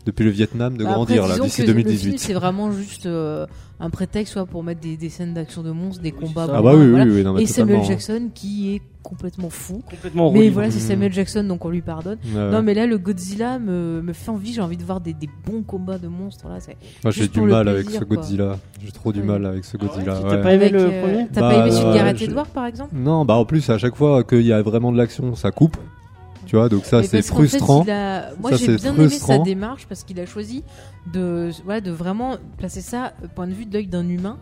depuis 0.06 0.24
le 0.26 0.32
Vietnam 0.32 0.78
de 0.78 0.84
Bah, 0.84 0.94
grandir 0.94 1.24
après, 1.24 1.38
là 1.38 1.44
d'ici 1.44 1.58
que 1.62 1.68
Le 1.68 1.74
film 1.74 1.84
2018 1.84 2.20
c'est 2.20 2.34
vraiment 2.34 2.72
juste 2.72 3.06
euh, 3.06 3.46
un 3.80 3.90
prétexte 3.90 4.34
soit 4.34 4.46
pour 4.46 4.64
mettre 4.64 4.82
des, 4.82 4.98
des 4.98 5.10
scènes 5.10 5.34
d'action 5.34 5.64
de 5.64 5.72
monstres, 5.72 6.02
des 6.02 6.12
combats. 6.12 6.48
ah 6.54 6.62
bah 6.62 6.74
oui 6.76 6.90
voilà. 6.90 7.06
oui, 7.06 7.12
oui 7.16 7.24
non, 7.24 7.34
mais 7.34 7.44
Et 7.44 7.46
Samuel. 7.46 7.84
Jackson 7.84 8.30
qui 8.34 8.76
est 8.76 8.82
complètement 9.02 9.50
fou. 9.50 9.82
complètement 9.90 10.32
Mais 10.32 10.50
voilà, 10.50 10.72
c'est 10.72 10.80
Mhm. 10.82 10.88
Samuel 10.88 11.14
Jackson 11.14 11.44
donc 11.44 11.66
on 11.66 11.70
lui 11.70 11.82
pardonne. 11.82 12.18
Ouais. 12.34 12.50
Non 12.52 12.62
mais 12.62 12.74
là 12.74 12.86
le 12.86 12.98
Godzilla 12.98 13.60
me, 13.60 14.02
me 14.02 14.14
fait 14.14 14.32
envie, 14.32 14.54
j'ai 14.54 14.62
envie 14.62 14.78
de 14.78 14.84
voir 14.84 15.02
des, 15.02 15.14
des 15.14 15.30
bons 15.46 15.62
combats 15.64 15.98
de 15.98 16.08
monstres 16.08 16.48
là. 16.48 16.60
c'est- 16.60 16.78
moi 17.04 17.12
j'ai 17.12 17.22
juste 17.22 17.34
du 17.34 17.42
mal 17.42 17.68
avec 17.68 17.90
ce 17.90 18.00
quoi. 18.04 18.16
Godzilla 18.18 18.58
j'ai 18.84 18.92
trop 18.92 19.12
du 19.14 19.24
mal 19.24 19.46
avec 19.46 19.66
ce 19.66 19.76
Godzilla 19.78 20.18
T'as 20.22 20.30
ouais. 20.30 20.42
pas 20.42 20.54
aimé 20.54 20.66
Avec, 20.66 20.72
le 20.74 20.80
euh, 20.82 21.02
premier 21.02 21.28
T'as 21.34 21.42
Bah, 21.42 21.50
pas 21.50 21.62
aimé 21.62 21.72
celui 21.72 21.90
de 21.90 21.94
Gareth 21.96 22.22
Edwards 22.22 22.48
par 22.48 22.66
exemple? 22.66 22.92
Non 22.96 23.26
bah 23.26 23.36
en 23.36 23.46
plus 23.46 23.70
à 23.70 23.78
chaque 23.78 23.96
fois 23.96 24.24
qu'il 24.24 24.42
y 24.42 24.54
a 24.54 24.62
vraiment 24.62 24.92
de 24.92 24.98
l'action 24.98 25.36
ça 25.36 25.52
coupe 25.52 25.76
tu 26.54 26.58
vois 26.58 26.70
donc 26.70 26.86
ça 26.86 27.02
c'est 27.02 27.10
fait, 27.10 27.22
frustrant 27.24 27.84
a- 27.90 28.36
Moi 28.40 28.52
j'ai 28.56 28.76
bien 28.76 28.94
aimé 28.94 29.10
sa 29.10 29.18
frustrant. 29.18 29.44
démarche 29.44 29.88
parce 29.88 30.04
qu'il 30.04 30.20
a 30.20 30.28
choisi 30.28 30.64
de, 31.12 31.50
vraiment 31.90 32.38
placer 32.60 32.82
ça 32.82 33.14
au 33.24 33.28
point 33.28 33.48
de 33.48 33.54
vue 33.54 33.66
de 33.66 33.74
l'œil 33.74 33.88
d'un 33.88 34.08
humain 34.08 34.38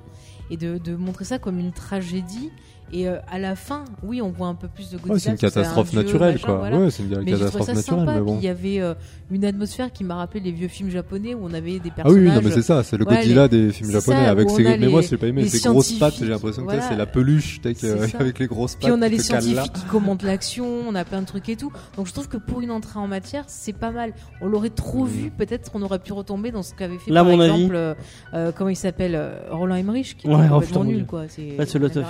et 0.50 0.58
de, 0.58 0.78
de 0.78 0.98
montrer 0.98 1.24
ça 1.24 1.40
comme 1.40 1.58
une 1.58 1.72
tragédie. 1.72 2.52
Et 2.94 3.08
euh, 3.08 3.20
à 3.32 3.40
la 3.40 3.56
fin, 3.56 3.86
oui, 4.04 4.22
on 4.22 4.30
voit 4.32 4.48
un 4.48 4.54
peu 4.56 4.68
plus 4.68 4.90
de 4.90 4.98
Godzilla. 4.98 5.14
Ouais, 5.14 5.20
c'est 5.20 5.30
une 5.30 5.36
un 5.36 5.38
catastrophe 5.38 5.92
dieu, 5.92 6.02
naturelle 6.04 6.34
machin, 6.34 6.46
quoi 6.46 6.58
voilà. 6.58 6.78
ouais 6.80 6.92
c'est 6.92 7.04
une 7.04 7.10
Mais 7.10 7.16
j'ai 7.26 7.32
catastrophe 7.38 7.66
ça 7.66 7.74
naturelle 7.74 8.00
sympa. 8.02 8.12
mais 8.12 8.18
Puis 8.18 8.26
bon 8.26 8.38
il 8.40 8.44
y 8.44 8.48
avait 8.50 8.82
euh, 8.82 8.94
une 9.32 9.46
atmosphère 9.46 9.94
qui 9.94 10.04
m'a 10.04 10.16
rappelé 10.16 10.42
les 10.42 10.52
vieux 10.52 10.68
films 10.68 10.90
japonais 10.90 11.34
où 11.34 11.40
on 11.44 11.54
avait 11.54 11.80
des 11.80 11.84
Ah 11.84 11.84
oui, 11.86 11.92
personnages. 11.96 12.16
oui, 12.24 12.36
non, 12.36 12.42
mais 12.44 12.52
c'est 12.52 12.62
ça, 12.62 12.84
c'est 12.84 12.98
le 12.98 13.08
Ouais, 13.08 13.16
Godzilla 13.16 13.44
les- 13.44 13.68
des 13.68 13.72
films 13.72 13.92
japonais 13.92 14.26
ça, 14.26 14.30
avec 14.32 14.50
ses. 14.50 14.64
Mais 14.64 14.78
moi, 14.90 15.00
les- 15.02 15.08
je 15.08 15.12
l'ai 15.12 15.18
pas 15.18 15.28
aimé, 15.28 15.42
les 15.44 15.48
ces 15.50 15.70
grosses 15.70 15.94
pattes, 15.94 16.16
j'ai 16.20 16.26
l'impression 16.26 16.62
que 16.64 16.68
voilà. 16.68 16.82
c'est 16.82 16.96
la 16.98 17.06
peluche, 17.06 17.62
avec, 17.64 18.40
les 18.40 18.48
grosses 18.48 18.76
pattes. 18.76 18.84
Puis 18.84 18.92
on 18.92 19.02
a 19.02 19.08
les 19.08 19.20
scientifiques 19.20 19.72
qui 19.74 19.86
commandent 19.86 20.24
l'action, 20.24 20.68
on 20.88 20.94
a 20.96 21.06
plein 21.06 21.22
de 21.22 21.28
trucs 21.28 21.48
et 21.48 21.56
tout. 21.56 21.72
Donc 21.96 22.08
je 22.08 22.12
trouve 22.14 22.28
que 22.28 22.38
pour 22.38 22.60
une 22.62 22.72
entrée 22.72 23.00
en 23.00 23.08
matière, 23.08 23.46
c'est 23.48 23.72
pas 23.74 23.92
mal. 23.92 24.14
On 24.42 24.48
l'aurait 24.48 24.70
trop 24.70 25.06
Mhm. 25.06 25.10
vu, 25.10 25.32
peut-être 25.32 25.72
qu'on 25.72 25.82
aurait 25.82 26.00
pu 26.00 26.12
retomber 26.12 26.52
dans 26.52 26.62
ce 26.64 26.74
qu'avait 26.74 26.98
fait 26.98 27.10
Là, 27.12 27.24
par 27.24 27.32
exemple, 27.42 27.74
avis- 27.76 27.96
euh, 28.34 28.52
comment 28.54 28.70
il 28.70 28.76
s'appelle, 28.76 29.18
Roland 29.50 29.76
Emmerich, 29.76 30.18
qui 30.18 30.28
oh, 30.30 30.36
complètement 30.36 30.84
nul 30.84 31.06
quoi. 31.06 31.24
C'est 31.30 31.56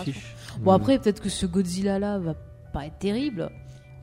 fish. 0.03 0.35
Bon 0.59 0.71
après 0.71 0.99
peut-être 0.99 1.21
que 1.21 1.29
ce 1.29 1.45
Godzilla 1.45 1.99
là 1.99 2.17
va 2.19 2.35
pas 2.73 2.85
être 2.85 2.99
terrible, 2.99 3.49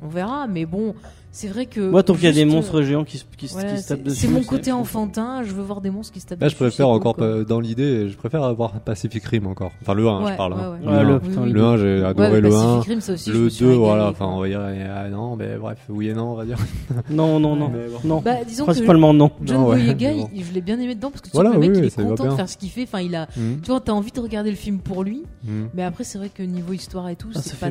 on 0.03 0.09
verra. 0.09 0.47
Mais 0.47 0.65
bon, 0.67 0.95
c'est 1.31 1.49
vrai 1.49 1.67
que 1.67 1.81
Moi, 1.81 2.03
tant 2.03 2.15
qu'il 2.15 2.25
y 2.25 2.27
a 2.29 2.33
des 2.33 2.45
monstres 2.45 2.83
géants 2.83 3.05
qui, 3.05 3.19
se- 3.19 3.25
qui, 3.37 3.49
se- 3.49 3.53
voilà, 3.53 3.75
qui 3.75 3.83
se 3.83 3.89
tapent 3.89 3.99
c'est- 3.99 4.05
dessus. 4.05 4.21
c'est 4.27 4.29
mon 4.29 4.43
côté 4.43 4.73
enfantin. 4.73 5.43
Je 5.45 5.53
veux 5.53 5.63
voir 5.63 5.81
des 5.81 5.91
monstres 5.91 6.13
qui 6.15 6.21
se 6.21 6.27
tapent. 6.27 6.41
Là, 6.41 6.49
je 6.49 6.55
dessus, 6.55 6.59
c'est 6.59 6.67
préfère 6.83 6.89
encore, 6.89 7.17
dans 7.47 7.61
l'idée, 7.61 8.09
je 8.09 8.17
préfère 8.17 8.43
avoir 8.43 8.73
Pacific 8.81 9.23
Rim 9.25 9.47
encore. 9.47 9.71
Enfin, 9.83 9.95
le 9.95 10.09
1, 10.09 10.25
Ouais, 10.25 10.33
je 10.33 10.37
parle. 10.37 10.55
ouais, 10.55 10.59
ouais. 10.61 10.93
Ouais, 10.97 11.03
Le 11.03 11.09
le, 11.09 11.15
1. 11.15 11.19
putain, 11.21 11.43
Oui, 11.43 11.53
Le 11.53 11.63
1, 11.65 11.77
j'ai 11.77 12.05
adoré 12.05 12.31
Ouais, 12.31 12.41
le 12.41 12.49
Pacific 12.51 12.67
1. 12.69 12.81
Rim, 12.81 13.01
ça 13.01 13.13
aussi, 13.13 13.31
je 13.31 13.37
me 13.39 13.43
Le 13.45 13.51
suis 13.51 13.65
2, 13.65 13.71
régalé, 13.71 13.87
voilà, 13.87 14.09
enfin, 14.09 14.27
on 14.27 14.41
va 14.41 14.49
dire, 14.49 14.61
ah, 14.63 15.09
non, 15.11 15.37
mais 15.37 15.57
bref, 15.57 15.79
oui 15.91 16.09
et 16.09 16.15
non, 16.15 16.33
on 16.33 16.35
va 16.35 16.45
dire. 16.45 16.59
Non, 17.11 17.39
non, 17.39 17.55
non. 17.57 17.69
Bon. 17.69 17.75
non. 18.05 18.21
Bah, 18.21 18.33
disons 18.47 18.65
que 18.65 18.71
Principalement 18.71 19.13
non. 19.13 19.31
John 19.45 19.59
Non, 19.59 19.69
ouais, 19.69 19.77
Boyega, 19.77 20.13
bon. 20.15 20.31
je 20.35 20.53
l'ai 20.53 20.61
bien 20.61 20.79
aimé 20.81 20.95
dedans 20.95 21.11
parce 21.11 21.21
que 21.23 21.29
tu 21.29 21.37
vois 21.37 21.45
que 21.49 21.55
le 21.55 21.59
mec 21.61 21.71
il 21.75 21.85
est 21.85 21.95
content 21.97 22.25
de 22.27 22.31
faire 22.37 22.49
ce 22.49 22.57
qu'il 22.57 22.71
fait. 22.71 22.83
Enfin, 22.85 23.01
il 23.01 23.15
a, 23.15 23.29
Mhm. 23.37 23.61
tu 23.63 23.71
vois, 23.71 23.81
t'as 23.81 23.93
envie 23.93 24.13
de 24.13 24.21
regarder 24.21 24.51
le 24.51 24.57
film 24.57 24.79
pour 24.79 25.05
lui. 25.05 25.23
Mhm. 25.45 25.69
Mais 25.75 25.83
après, 25.85 26.05
c'est 26.05 26.19
vrai 26.19 26.31
que 26.35 26.43
niveau 26.43 26.73
histoire 26.73 27.09
et 27.11 27.17
tout, 27.17 27.29
Ah, 27.35 27.41
c'est 27.43 27.59
pas 27.59 27.69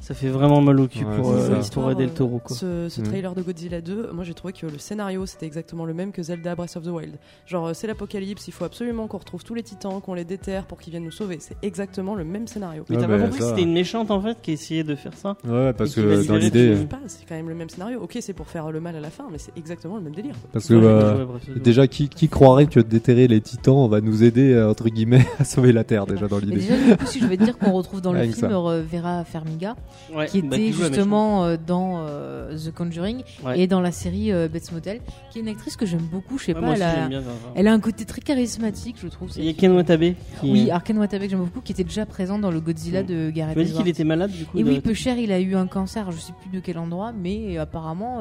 Ça 0.00 0.14
fait 0.14 0.28
vraiment 0.28 0.60
mal 0.62 0.80
au 0.80 0.88
cul 0.88 1.04
Ouais, 1.04 1.16
pour 1.16 1.32
euh, 1.32 1.56
l'histoire 1.56 1.94
del 1.94 2.10
Toro. 2.10 2.40
Quoi. 2.42 2.56
Ce, 2.56 2.88
ce 2.88 3.00
Mm. 3.00 3.04
trailer 3.04 3.34
de 3.34 3.42
Godzilla 3.42 3.80
2, 3.80 4.10
moi 4.12 4.24
j'ai 4.24 4.32
trouvé 4.34 4.52
que 4.54 4.66
le 4.66 4.78
scénario 4.78 5.26
c'était 5.26 5.46
exactement 5.46 5.84
le 5.84 5.92
même 5.94 6.10
que 6.10 6.22
Zelda 6.22 6.54
Breath 6.54 6.76
of 6.76 6.84
the 6.84 6.88
Wild. 6.88 7.14
Genre 7.46 7.66
euh, 7.68 7.74
c'est 7.74 7.86
l'apocalypse, 7.86 8.48
il 8.48 8.52
faut 8.52 8.64
absolument 8.64 9.06
qu'on 9.08 9.18
retrouve 9.18 9.44
tous 9.44 9.54
les 9.54 9.62
titans, 9.62 10.00
qu'on 10.00 10.14
les 10.14 10.24
déterre 10.24 10.64
pour 10.64 10.78
qu'ils 10.78 10.90
viennent 10.92 11.04
nous 11.04 11.10
sauver. 11.10 11.36
C'est 11.40 11.56
exactement 11.62 12.14
le 12.14 12.24
même 12.24 12.46
scénario. 12.46 12.84
Mais 12.88 12.96
Ouais, 12.96 13.02
t'as 13.02 13.08
bah, 13.08 13.18
pas 13.18 13.24
compris 13.24 13.38
que 13.40 13.44
c'était 13.44 13.62
une 13.62 13.72
méchante 13.74 14.10
en 14.10 14.20
fait 14.22 14.38
qui 14.42 14.52
essayait 14.52 14.84
de 14.84 14.94
faire 14.94 15.12
ça 15.14 15.36
Ouais, 15.46 15.72
parce 15.74 15.94
que 15.94 16.26
dans 16.26 16.36
l'idée, 16.36 16.50
tout 16.50 16.64
Je 16.66 16.70
le 16.70 16.76
sais 16.78 16.84
pas, 16.86 17.00
c'est 17.06 17.26
quand 17.28 17.34
même 17.34 17.48
le 17.50 17.54
même 17.54 17.68
scénario. 17.68 18.00
Ok, 18.00 18.16
c'est 18.20 18.32
pour 18.32 18.46
faire 18.48 18.70
le 18.72 18.80
mal 18.80 18.96
à 18.96 19.00
la 19.00 19.10
fin, 19.10 19.24
mais 19.30 19.38
c'est 19.38 19.52
exactement 19.56 19.96
le 19.96 20.02
même 20.02 20.14
délire. 20.14 20.34
quoi. 20.40 20.48
parce 20.52 20.66
que 20.66 20.74
Ouais, 20.74 21.18
ouais, 21.20 21.24
bref, 21.26 21.42
c'est- 21.46 21.62
déjà, 21.62 21.86
qui, 21.86 22.08
qui 22.08 22.28
croirait 22.28 22.66
que 22.66 22.80
déterrer 22.80 23.28
les 23.28 23.40
titans 23.42 23.86
va 23.88 24.00
nous 24.00 24.24
aider, 24.24 24.52
euh, 24.54 24.70
entre 24.70 24.88
guillemets, 24.88 25.26
à 25.38 25.44
sauver 25.44 25.72
la 25.72 25.84
Terre, 25.84 26.06
déjà, 26.06 26.26
dans 26.26 26.36
Mais 26.38 26.46
l'idée. 26.46 26.56
déjà, 26.60 26.76
du 26.76 26.96
coup, 26.96 27.06
si 27.06 27.20
je 27.20 27.26
vais 27.26 27.36
te 27.36 27.44
dire 27.44 27.58
qu'on 27.58 27.72
retrouve 27.72 28.00
dans 28.00 28.12
le 28.14 28.22
film 28.24 28.48
euh, 28.50 28.82
Vera 28.90 29.24
Farmiga, 29.24 29.76
Ouais, 30.14 30.26
qui 30.26 30.42
bah, 30.42 30.56
était 30.56 30.72
justement 30.72 31.44
euh, 31.44 31.56
dans 31.64 32.04
euh, 32.08 32.56
The 32.56 32.72
Conjuring 32.74 33.22
Ouais. 33.44 33.60
et 33.60 33.66
dans 33.66 33.80
la 33.80 33.92
série 33.92 34.32
euh, 34.32 34.48
Bates 34.48 34.72
Motel, 34.72 35.00
qui 35.30 35.38
est 35.38 35.42
une 35.42 35.48
actrice 35.48 35.76
que 35.76 35.86
j'aime 35.86 36.00
beaucoup. 36.10 36.38
Je 36.38 36.46
sais 36.46 36.54
pas, 36.54 36.60
aussi, 36.60 36.72
elle, 36.76 36.82
a, 36.82 36.94
j'aime 36.94 37.08
bien 37.08 37.20
ça. 37.22 37.26
elle 37.54 37.68
a 37.68 37.72
un 37.72 37.80
côté 37.80 38.04
très 38.04 38.20
charismatique, 38.20 38.96
je 39.02 39.08
trouve. 39.08 39.30
Il 39.36 39.44
y 39.44 39.48
a 39.48 39.52
Ken. 39.52 39.72
Watabe 39.72 40.00
qui. 40.40 40.50
Oui, 40.50 40.70
Arkane 40.70 40.98
Watabe 40.98 41.22
que 41.22 41.28
j'aime 41.28 41.38
beaucoup, 41.40 41.60
qui 41.60 41.72
était 41.72 41.84
déjà 41.84 42.06
présent 42.06 42.38
dans 42.38 42.50
le 42.50 42.60
Godzilla 42.60 43.02
Mm. 43.02 43.06
de 43.06 43.30
Gareth 43.30 43.54
Tu 43.54 43.58
m'as 43.60 43.64
dit 43.66 43.72
qu'il 43.72 43.88
était 43.88 44.04
malade 44.04 44.32
du 44.32 44.44
coup. 44.44 44.58
Et 44.58 44.64
oui, 44.64 44.80
peu 44.80 44.94
cher, 44.94 45.16
il 45.18 45.30
a 45.32 45.40
eu 45.40 45.54
un 45.54 45.66
cancer, 45.66 46.10
je 46.10 46.18
sais 46.18 46.32
plus 46.40 46.50
de 46.50 46.60
quel 46.60 46.78
endroit, 46.78 47.12
mais 47.12 47.56
apparemment 47.58 48.20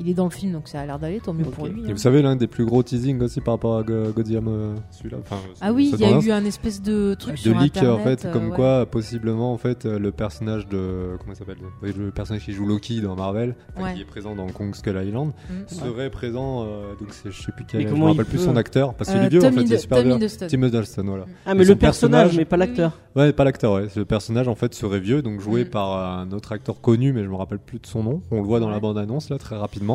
il 0.00 0.08
est 0.08 0.14
dans 0.14 0.24
le 0.24 0.30
film, 0.30 0.52
donc 0.52 0.66
ça 0.68 0.80
a 0.80 0.86
l'air 0.86 0.98
d'aller, 0.98 1.20
tant 1.20 1.32
mieux 1.34 1.44
pour 1.44 1.66
lui. 1.66 1.82
Et 1.82 1.86
hein. 1.86 1.92
vous 1.92 1.98
savez, 1.98 2.22
l'un 2.22 2.34
des 2.36 2.46
plus 2.46 2.64
gros 2.64 2.82
teasings 2.82 3.20
aussi 3.22 3.40
par 3.40 3.54
rapport 3.54 3.76
à 3.78 3.82
Go- 3.82 4.10
Godzilla, 4.14 4.40
euh, 4.46 4.74
celui-là. 4.90 5.18
Enfin, 5.20 5.36
Ah 5.60 5.72
oui, 5.72 5.90
il 5.94 6.00
y 6.00 6.04
a 6.04 6.18
eu 6.18 6.30
un 6.32 6.44
espèce 6.44 6.82
de 6.82 7.14
truc 7.14 7.34
de 7.34 7.38
sur 7.40 7.58
leak 7.58 7.76
Internet, 7.76 8.00
en 8.00 8.04
fait, 8.04 8.24
euh, 8.26 8.32
comme 8.32 8.48
ouais. 8.50 8.56
quoi 8.56 8.86
possiblement 8.86 9.52
en 9.52 9.58
fait 9.58 9.86
euh, 9.86 9.98
le 9.98 10.10
personnage 10.12 10.66
de 10.68 11.16
comment 11.20 11.32
il 11.32 11.36
s'appelle 11.36 11.58
le 11.82 12.10
personnage 12.10 12.44
qui 12.44 12.52
joue 12.52 12.66
Loki 12.66 13.00
dans 13.00 13.14
Marvel, 13.16 13.54
Ouais. 13.80 13.94
qui 13.94 14.00
est 14.00 14.04
présent 14.04 14.34
dans 14.34 14.46
Kong 14.48 14.74
Skull 14.74 15.00
Island, 15.06 15.32
Mm. 15.50 15.52
serait 15.68 16.10
présent. 16.10 16.64
euh, 16.66 16.94
donc 16.98 17.08
c'est 17.12 17.30
je 17.30 17.42
sais 17.42 17.52
plus 17.52 17.64
quel, 17.68 17.86
je 17.88 17.94
me 17.94 18.04
rappelle 18.04 18.24
plus 18.24 18.38
son 18.38 18.56
acteur 18.56 18.94
parce 18.94 19.10
qu'il 19.10 19.18
Euh, 19.20 19.24
est 19.24 19.28
vieux 19.28 19.40
Tom 19.40 19.52
en 19.54 19.58
fait, 19.58 19.62
il 19.64 19.72
est 19.72 19.78
super 19.78 20.02
vieux. 20.02 20.18
Tim 20.48 20.62
Hiddleston, 20.62 21.04
voilà. 21.04 21.24
Ah, 21.46 21.54
mais 21.54 21.64
le 21.64 21.76
personnage, 21.76 22.36
mais 22.36 22.44
pas 22.44 22.56
Oui, 22.56 22.60
l'acteur. 22.60 22.98
Ouais, 23.16 23.32
pas 23.32 23.44
l'acteur, 23.44 23.72
ouais. 23.74 23.86
Le 23.96 24.04
personnage 24.04 24.48
en 24.48 24.54
fait 24.54 24.74
serait 24.74 25.00
vieux, 25.00 25.22
donc 25.22 25.40
joué 25.40 25.64
Mm. 25.64 25.68
par 25.70 25.92
euh, 25.92 26.22
un 26.22 26.32
autre 26.32 26.52
acteur 26.52 26.80
connu, 26.80 27.12
mais 27.12 27.24
je 27.24 27.28
me 27.28 27.34
rappelle 27.36 27.58
plus 27.58 27.78
de 27.78 27.86
son 27.86 28.02
nom. 28.02 28.22
On 28.30 28.36
le 28.40 28.46
voit 28.46 28.60
dans 28.60 28.70
la 28.70 28.78
bande 28.80 28.98
annonce 28.98 29.28
là 29.30 29.38
très 29.38 29.56
rapidement. 29.56 29.89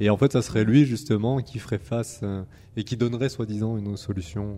Et 0.00 0.10
en 0.10 0.16
fait, 0.16 0.32
ça 0.32 0.42
serait 0.42 0.64
lui 0.64 0.84
justement 0.84 1.40
qui 1.40 1.58
ferait 1.58 1.78
face 1.78 2.20
euh, 2.22 2.42
et 2.76 2.84
qui 2.84 2.96
donnerait 2.96 3.28
soi-disant 3.28 3.76
une 3.76 3.96
solution 3.96 4.56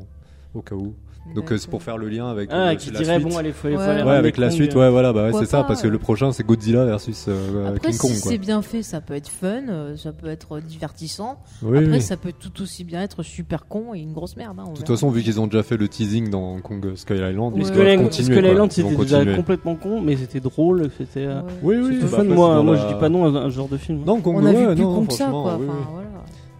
au 0.55 0.63
cas 0.63 0.75
où. 0.75 0.95
Donc 1.35 1.53
euh, 1.53 1.57
c'est 1.57 1.71
pour 1.71 1.83
faire 1.83 1.97
le 1.99 2.09
lien 2.09 2.29
avec 2.29 2.51
Ah, 2.53 2.71
euh, 2.71 2.75
qui 2.75 2.91
la 2.91 2.99
dirait 3.01 3.21
suite. 3.21 3.29
bon, 3.29 3.39
allez, 3.39 3.53
faut, 3.53 3.69
faut 3.69 3.75
Ouais. 3.77 3.83
aller 3.83 4.03
Ouais, 4.03 4.11
avec 4.17 4.37
la 4.37 4.49
Kong, 4.49 4.57
suite, 4.57 4.75
euh, 4.77 4.81
ouais, 4.81 4.91
voilà, 4.91 5.13
bah 5.13 5.27
ouais, 5.27 5.33
c'est 5.39 5.47
ça, 5.47 5.63
parce 5.65 5.81
que 5.81 5.87
le 5.89 5.99
prochain 5.99 6.33
c'est 6.33 6.45
Godzilla 6.45 6.85
versus 6.85 7.27
euh, 7.29 7.69
Après, 7.69 7.91
King 7.91 7.99
Kong, 7.99 8.11
si 8.11 8.17
c'est 8.17 8.39
bien 8.39 8.61
fait, 8.61 8.83
ça 8.83 9.01
peut 9.01 9.15
être 9.15 9.29
fun, 9.29 9.63
euh, 9.69 9.97
ça 9.97 10.13
peut 10.13 10.27
être 10.27 10.59
divertissant. 10.61 11.39
Oui, 11.63 11.79
Après, 11.79 11.91
oui. 11.93 12.01
ça 12.03 12.17
peut 12.17 12.33
tout 12.39 12.61
aussi 12.63 12.83
bien 12.85 13.03
être 13.03 13.23
super 13.23 13.67
con 13.67 13.95
et 13.95 14.01
une 14.01 14.13
grosse 14.13 14.37
merde. 14.37 14.57
hein, 14.59 14.65
De 14.65 14.69
toute 14.71 14.81
verra. 14.81 14.97
façon, 14.97 15.11
vu 15.11 15.23
qu'ils 15.23 15.41
ont 15.41 15.47
déjà 15.47 15.63
fait 15.63 15.77
le 15.77 15.87
teasing 15.89 16.29
dans 16.29 16.61
Kong 16.61 16.93
Sky 16.97 17.15
Island, 17.15 17.55
Ouais. 17.55 17.63
doivent 17.71 18.45
Island, 18.53 18.73
c'était 18.73 18.97
déjà 18.97 19.25
complètement 19.37 19.77
con, 19.77 20.01
mais 20.01 20.17
c'était 20.17 20.41
drôle, 20.41 20.91
c'était. 20.99 21.29
Ouais. 21.29 21.35
Oui, 21.63 21.77
oui, 21.77 21.85
C'était 21.95 22.03
bah, 22.03 22.09
fun, 22.09 22.17
après, 22.25 22.35
moi, 22.35 22.63
moi 22.63 22.75
la- 22.75 22.83
je 22.83 22.87
dis 22.95 22.99
pas 23.01 23.09
non 23.09 23.25
à 23.25 23.39
un 23.39 23.49
genre 23.49 23.69
de 23.69 23.77
film. 23.77 24.01
Non, 24.05 24.21
Kong, 24.21 24.37
On 24.39 24.45
a 24.45 24.53
vu 24.53 24.75
plus 24.75 24.83
con 24.85 25.07
que 25.07 25.13
ça, 25.15 25.29
quoi. 25.31 25.59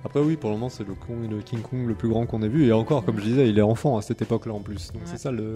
Après 0.05 0.21
oui, 0.21 0.37
pour 0.37 0.51
le 0.51 0.57
moment 0.57 0.69
c'est 0.69 0.87
le, 0.87 0.95
Kong- 0.95 1.31
le 1.31 1.39
King 1.43 1.61
Kong 1.63 1.87
le 1.87 1.95
plus 1.95 2.09
grand 2.09 2.27
qu'on 2.27 2.43
ait 2.43 2.49
vu 2.49 2.67
et 2.67 2.73
encore 2.73 3.05
comme 3.05 3.19
je 3.19 3.25
disais, 3.25 3.49
il 3.49 3.59
est 3.59 3.63
enfant 3.63 3.97
à 3.97 4.03
cette 4.03 4.21
époque-là 4.23 4.53
en 4.53 4.61
plus. 4.61 4.93
Donc 4.93 5.03
Ouais. 5.03 5.09
c'est 5.09 5.19
ça 5.19 5.31
le. 5.31 5.55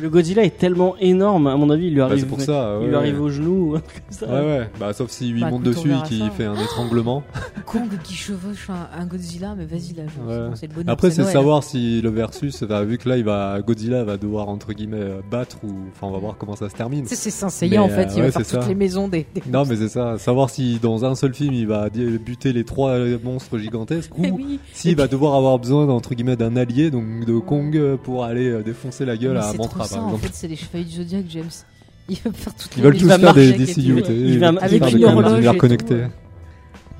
Le 0.00 0.10
Godzilla 0.10 0.44
est 0.44 0.56
tellement 0.58 0.96
énorme, 1.00 1.46
à 1.46 1.56
mon 1.56 1.70
avis, 1.70 1.86
il 1.86 1.92
lui 1.92 1.98
Bah, 2.00 2.04
arrive, 2.06 2.20
c'est 2.20 2.26
pour 2.26 2.40
ça. 2.40 2.74
il 2.76 2.80
ouais, 2.80 2.84
lui 2.86 2.90
ouais. 2.92 2.96
arrive 2.98 3.20
au 3.22 3.28
genou, 3.30 3.70
comme 3.72 3.80
ça. 4.10 4.26
Ouais 4.26 4.40
ouais. 4.46 4.70
Bah 4.78 4.92
sauf 4.92 5.10
s'il 5.10 5.32
lui 5.32 5.40
Bah, 5.40 5.50
monte 5.50 5.62
dessus 5.62 5.90
et 5.90 6.06
qu'il 6.06 6.30
fait 6.30 6.44
un 6.44 6.54
étranglement. 6.54 7.22
Kong 7.66 7.88
qui 8.04 8.14
chevauche 8.14 8.68
un, 8.70 8.88
un 9.00 9.06
Godzilla, 9.06 9.54
mais 9.56 9.64
vas-y 9.64 9.94
là, 9.96 10.02
je- 10.06 10.28
Ouais. 10.28 10.50
c'est 10.56 10.66
le. 10.66 10.82
Après 10.86 11.10
c'est 11.10 11.24
savoir 11.24 11.62
si 11.64 12.00
le 12.02 12.10
versus, 12.10 12.62
bah, 12.64 12.84
vu 12.84 12.98
que 12.98 13.08
là 13.08 13.16
il 13.16 13.24
va 13.24 13.60
Godzilla 13.62 14.04
va 14.04 14.16
devoir 14.18 14.48
entre 14.50 14.72
guillemets 14.72 14.96
euh, 15.00 15.20
battre 15.30 15.56
ou 15.64 15.68
enfin 15.90 16.06
on 16.06 16.10
va 16.12 16.18
voir 16.18 16.36
comment 16.38 16.54
ça 16.56 16.68
se 16.68 16.74
termine. 16.74 17.04
C'est 17.06 17.30
Saint 17.30 17.48
Seiya 17.48 17.82
en 17.82 17.88
fait, 17.88 18.08
euh, 18.08 18.12
il 18.14 18.18
va 18.20 18.26
ouais, 18.26 18.30
faire 18.32 18.46
toutes 18.60 18.68
les 18.68 18.74
maisons 18.74 19.08
des. 19.08 19.26
des 19.34 19.42
Non 19.50 19.64
mais 19.66 19.76
c'est 19.76 19.88
ça, 19.88 20.18
savoir 20.18 20.50
si 20.50 20.78
dans 20.80 21.04
un 21.04 21.14
seul 21.14 21.32
film 21.34 21.54
il 21.54 21.66
va 21.66 21.88
buter 21.90 22.52
les 22.52 22.64
trois 22.64 22.90
euh, 22.90 23.18
monstres 23.22 23.56
gigantesques 23.58 24.12
Eh 24.22 24.30
ou 24.30 24.36
oui. 24.36 24.60
s'il 24.72 24.96
va 24.96 25.06
devoir 25.08 25.34
avoir 25.34 25.58
besoin 25.58 25.88
entre 25.88 26.14
guillemets 26.14 26.36
d'un 26.36 26.56
allié 26.56 26.90
donc 26.90 27.24
de 27.24 27.38
Kong 27.38 27.96
pour 28.02 28.24
aller 28.24 28.62
défoncer 28.62 29.04
la 29.04 29.16
gueule 29.16 29.38
à 29.38 29.52
Mantra 29.54 29.77
trop 29.78 29.88
ça 29.88 29.94
par 29.96 30.04
en 30.04 30.08
exemple. 30.08 30.26
fait, 30.26 30.34
c'est 30.34 30.48
les 30.48 30.56
chevaliers 30.56 30.84
du 30.84 30.90
Zodiac, 30.96 31.24
James. 31.28 31.50
Il 32.10 32.16
va 32.24 32.32
faire 32.32 32.54
toutes 32.54 32.74
Ils 32.74 32.78
les 32.78 32.82
veulent 32.84 32.96
il 32.96 33.00
tous 33.02 33.08
faire 33.18 33.34
des 33.34 33.52
les- 33.52 33.66
tu 33.66 33.66
sais, 33.66 33.80
il 33.82 33.92
va- 34.40 34.48
ils 34.50 34.58
avec 34.58 34.82
veulent 34.82 34.90
une 34.92 34.98
des 34.98 35.04
horloge 35.04 35.44
ouais. 35.94 36.08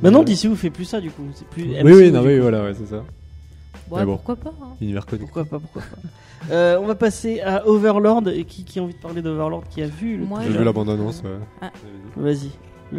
Maintenant. 0.02 0.22
DCU 0.22 0.54
fait 0.54 0.70
plus 0.70 0.84
ça 0.84 1.00
du 1.00 1.10
coup. 1.10 1.22
C'est 1.34 1.46
plus 1.48 1.62
Oui 1.64 1.82
MCU, 1.82 1.94
oui, 1.94 2.10
non 2.12 2.20
coup. 2.20 2.26
oui, 2.28 2.38
voilà, 2.38 2.62
ouais, 2.64 2.72
c'est 2.78 2.86
ça. 2.86 3.02
Ouais, 3.90 4.04
bon. 4.04 4.16
pourquoi 4.16 4.36
pas 4.36 4.52
hein. 4.62 4.66
Univers 4.82 5.06
connecté. 5.06 5.24
Pourquoi 5.32 5.44
pas, 5.46 5.58
pourquoi 5.58 5.82
pas. 5.82 6.52
Euh, 6.54 6.78
on 6.80 6.86
va 6.86 6.94
passer 6.94 7.40
à 7.40 7.66
Overlord. 7.66 8.28
Et 8.28 8.44
qui, 8.44 8.64
qui 8.64 8.78
a 8.78 8.82
envie 8.82 8.92
de 8.94 8.98
parler 8.98 9.22
d'Overlord 9.22 9.64
Qui 9.68 9.82
a 9.82 9.86
vu 9.86 10.18
le 10.18 10.24
Moi, 10.26 10.38
J'ai 10.40 10.44
trailer 10.44 10.60
vu 10.60 10.64
la 10.66 10.72
bande 10.72 10.90
annonce. 10.90 11.22
ouais. 11.24 11.30
Ah. 11.62 11.72
Vas-y, 12.16 12.50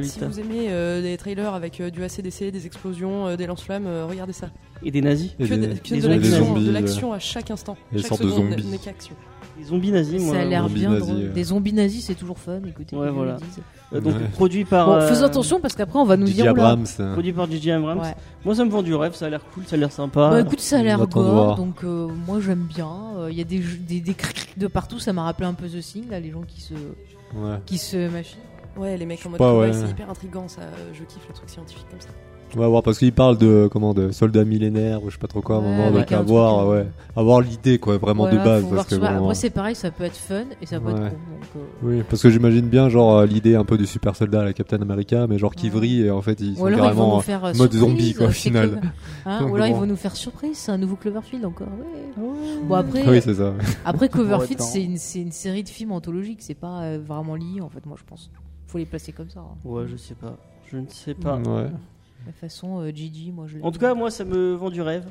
Si 0.03 0.19
vous 0.19 0.39
aimez 0.39 0.67
euh, 0.69 1.01
des 1.01 1.15
trailers 1.15 1.53
avec 1.53 1.79
euh, 1.79 1.89
du 1.91 2.03
ACDC, 2.03 2.51
des 2.51 2.65
explosions, 2.65 3.27
euh, 3.27 3.37
des 3.37 3.45
lance-flammes, 3.45 3.85
euh, 3.87 4.05
regardez 4.09 4.33
ça. 4.33 4.49
Et 4.83 4.91
des 4.91 5.01
nazis. 5.01 5.35
Et 5.39 5.47
Que, 5.47 5.53
des- 5.53 5.67
de, 5.67 5.73
que 5.75 5.89
des 5.89 6.01
de 6.01 6.07
l'action, 6.07 6.45
zombies, 6.47 6.63
de 6.65 6.69
euh, 6.69 6.73
l'action 6.73 7.13
à 7.13 7.19
chaque 7.19 7.51
instant. 7.51 7.77
et 7.91 7.95
des 7.95 8.01
chaque 8.01 8.09
sortes 8.09 8.23
de 8.23 8.29
zombies. 8.29 8.63
Des 9.59 9.65
zombies 9.65 9.91
nazis, 9.91 10.21
moi. 10.23 10.35
Ça 10.35 10.41
a 10.41 10.45
l'air 10.45 10.61
zombies 10.63 10.73
bien 10.79 10.89
nazis, 10.89 11.07
drôle. 11.07 11.21
euh. 11.23 11.33
Des 11.33 11.43
zombies 11.43 11.73
nazis, 11.73 12.05
c'est 12.05 12.15
toujours 12.15 12.39
fun, 12.39 12.59
écoutez. 12.67 12.95
Ouais, 12.95 13.09
voilà. 13.11 13.37
le. 13.91 13.97
Euh, 13.97 14.01
donc 14.01 14.13
Ouais. 14.15 14.27
produit 14.33 14.65
par. 14.65 14.85
Bon, 14.87 14.93
euh, 14.93 15.07
faisons 15.07 15.25
attention 15.25 15.59
parce 15.59 15.75
qu'après 15.75 15.99
on 15.99 16.05
va 16.05 16.15
nous 16.17 16.25
dire. 16.27 16.51
oula. 16.53 16.69
Abrams. 16.69 16.85
euh, 16.99 17.13
Produit 17.13 17.33
par 17.33 17.49
J.J. 17.51 17.71
Abrams. 17.71 17.99
Ouais. 17.99 18.15
Moi, 18.45 18.55
ça 18.55 18.63
me 18.65 18.69
vend 18.69 18.81
du 18.83 18.93
rêve. 18.95 19.13
Ça 19.15 19.25
a 19.25 19.29
l'air 19.29 19.41
cool, 19.53 19.63
ça 19.65 19.75
a 19.75 19.79
l'air 19.79 19.91
sympa. 19.91 20.29
Bah 20.29 20.41
écoute, 20.41 20.59
ça 20.61 20.79
a 20.79 20.83
l'air 20.83 20.99
de 20.99 21.05
gore, 21.05 21.31
voir. 21.33 21.55
donc 21.55 21.83
euh, 21.83 22.07
moi 22.27 22.39
j'aime 22.39 22.65
bien. 22.69 22.89
Il 23.29 23.35
y 23.37 23.41
a 23.41 23.43
des, 23.43 23.61
jeux- 23.61 23.77
des, 23.77 23.99
des 23.99 24.13
crics 24.13 24.57
de 24.57 24.67
partout, 24.67 24.99
ça 24.99 25.11
m'a 25.13 25.23
rappelé 25.23 25.47
un 25.47 25.53
peu 25.53 25.67
The 25.67 25.79
Thing, 25.81 26.09
là, 26.09 26.19
les 26.19 26.31
gens 26.31 26.41
qui 26.47 26.61
se, 26.61 26.73
ouais. 26.73 27.57
qui 27.65 27.77
se 27.77 28.09
machinent. 28.09 28.39
Ouais, 28.77 28.95
les 28.97 29.05
mecs 29.05 29.25
en 29.25 29.29
mode 29.31 29.39
pas, 29.39 29.73
c'est 29.73 29.89
hyper 29.89 30.09
intriguant 30.09 30.47
ça. 30.47 30.61
euh, 30.61 30.91
Je 30.93 31.03
kiffe 31.03 31.27
les 31.27 31.33
trucs 31.33 31.49
scientifiques 31.49 31.85
comme 31.89 31.99
ça. 31.99 32.09
On 32.55 32.59
va 32.59 32.67
voir 32.67 32.81
parce 32.81 32.97
qu'il 32.97 33.11
parle 33.13 33.37
de 33.37 33.69
comment 33.71 33.93
de 33.93 34.11
soldats 34.11 34.43
millénaires 34.43 35.03
ou 35.03 35.09
je 35.09 35.13
sais 35.13 35.19
pas 35.19 35.27
trop 35.27 35.41
quoi 35.41 35.57
à 35.57 35.59
un 35.59 35.61
Ouais, 35.61 35.67
moment 35.69 35.91
donc 35.91 36.11
avoir 36.11 36.57
truc, 36.57 36.69
ouais 36.71 36.87
avoir 37.15 37.41
l'idée 37.41 37.77
quoi 37.77 37.97
vraiment 37.97 38.23
Voilà, 38.23 38.39
de 38.39 38.43
base 38.43 38.65
parce 38.73 38.87
que 38.87 38.95
Après 38.95 39.35
c'est 39.35 39.49
pareil, 39.51 39.75
ça 39.75 39.91
peut 39.91 40.03
être 40.03 40.15
fun 40.17 40.45
et 40.61 40.65
ça 40.65 40.79
peut 40.79 40.87
Ouais. 40.87 40.93
être 40.93 41.09
con. 41.11 41.15
Donc, 41.15 41.45
euh, 41.57 41.59
oui 41.83 42.03
parce 42.09 42.23
que 42.23 42.29
j'imagine 42.31 42.67
bien 42.67 42.89
genre 42.89 43.17
euh, 43.17 43.25
l'idée 43.27 43.55
un 43.55 43.65
peu 43.65 43.77
du 43.77 43.85
super 43.85 44.15
soldat 44.15 44.41
à 44.41 44.45
la 44.45 44.53
Captain 44.53 44.81
America 44.81 45.27
mais 45.27 45.37
genre 45.37 45.53
qui 45.53 45.67
Ouais. 45.67 45.73
vrille 45.73 46.01
et 46.05 46.09
en 46.11 46.21
fait 46.23 46.39
ils 46.41 46.55
sont 46.55 46.63
Ou 46.63 46.65
alors 46.65 46.79
ils 46.79 46.81
vont 46.81 46.87
carrément 46.95 47.15
nous 47.17 47.21
faire 47.21 47.45
euh, 47.45 47.53
mode 47.53 47.71
surprise, 47.71 47.79
zombie, 47.79 48.13
quoi, 48.15 48.27
au 48.27 48.31
final. 48.31 48.81
Hein, 49.27 49.41
Donc 49.41 49.49
ou 49.51 49.55
alors 49.55 49.67
ils 49.67 49.75
vont 49.75 49.85
nous 49.85 49.95
faire 49.95 50.15
surprise, 50.15 50.57
c'est 50.57 50.71
un 50.71 50.77
nouveau 50.79 50.95
Cloverfield 50.95 51.45
encore. 51.45 51.67
Ouais. 51.67 52.23
Bon 52.67 52.75
après, 52.75 53.07
oui 53.07 53.21
c'est 53.21 53.35
ça 53.35 53.53
après 53.85 54.09
Cloverfield 54.09 54.61
c'est 54.61 54.83
une, 54.83 54.97
c'est 54.97 55.21
une 55.21 55.31
série 55.31 55.63
de 55.63 55.69
films 55.69 55.91
anthologiques, 55.91 56.41
c'est 56.41 56.55
pas 56.55 56.81
euh, 56.81 56.99
vraiment 57.05 57.35
lié 57.35 57.61
en 57.61 57.69
fait, 57.69 57.85
moi 57.85 57.95
je 57.99 58.03
pense. 58.05 58.31
Faut 58.65 58.79
les 58.79 58.85
placer 58.85 59.11
comme 59.11 59.29
ça. 59.29 59.39
hein. 59.41 59.55
Ouais, 59.65 59.83
je 59.87 59.95
sais 59.97 60.15
pas. 60.15 60.35
Je 60.71 60.77
ne 60.77 60.87
sais 60.89 61.13
pas. 61.13 61.35
ouais 61.37 61.67
De 62.25 62.31
toute 62.31 62.39
façon, 62.41 62.81
euh, 62.81 62.91
Gigi, 62.93 63.31
moi 63.31 63.45
je 63.47 63.57
En 63.61 63.71
tout 63.71 63.79
cas, 63.79 63.93
moi, 63.93 64.11
ça 64.11 64.23
me 64.25 64.53
vend 64.53 64.69
du 64.69 64.81
rêve. 64.81 65.05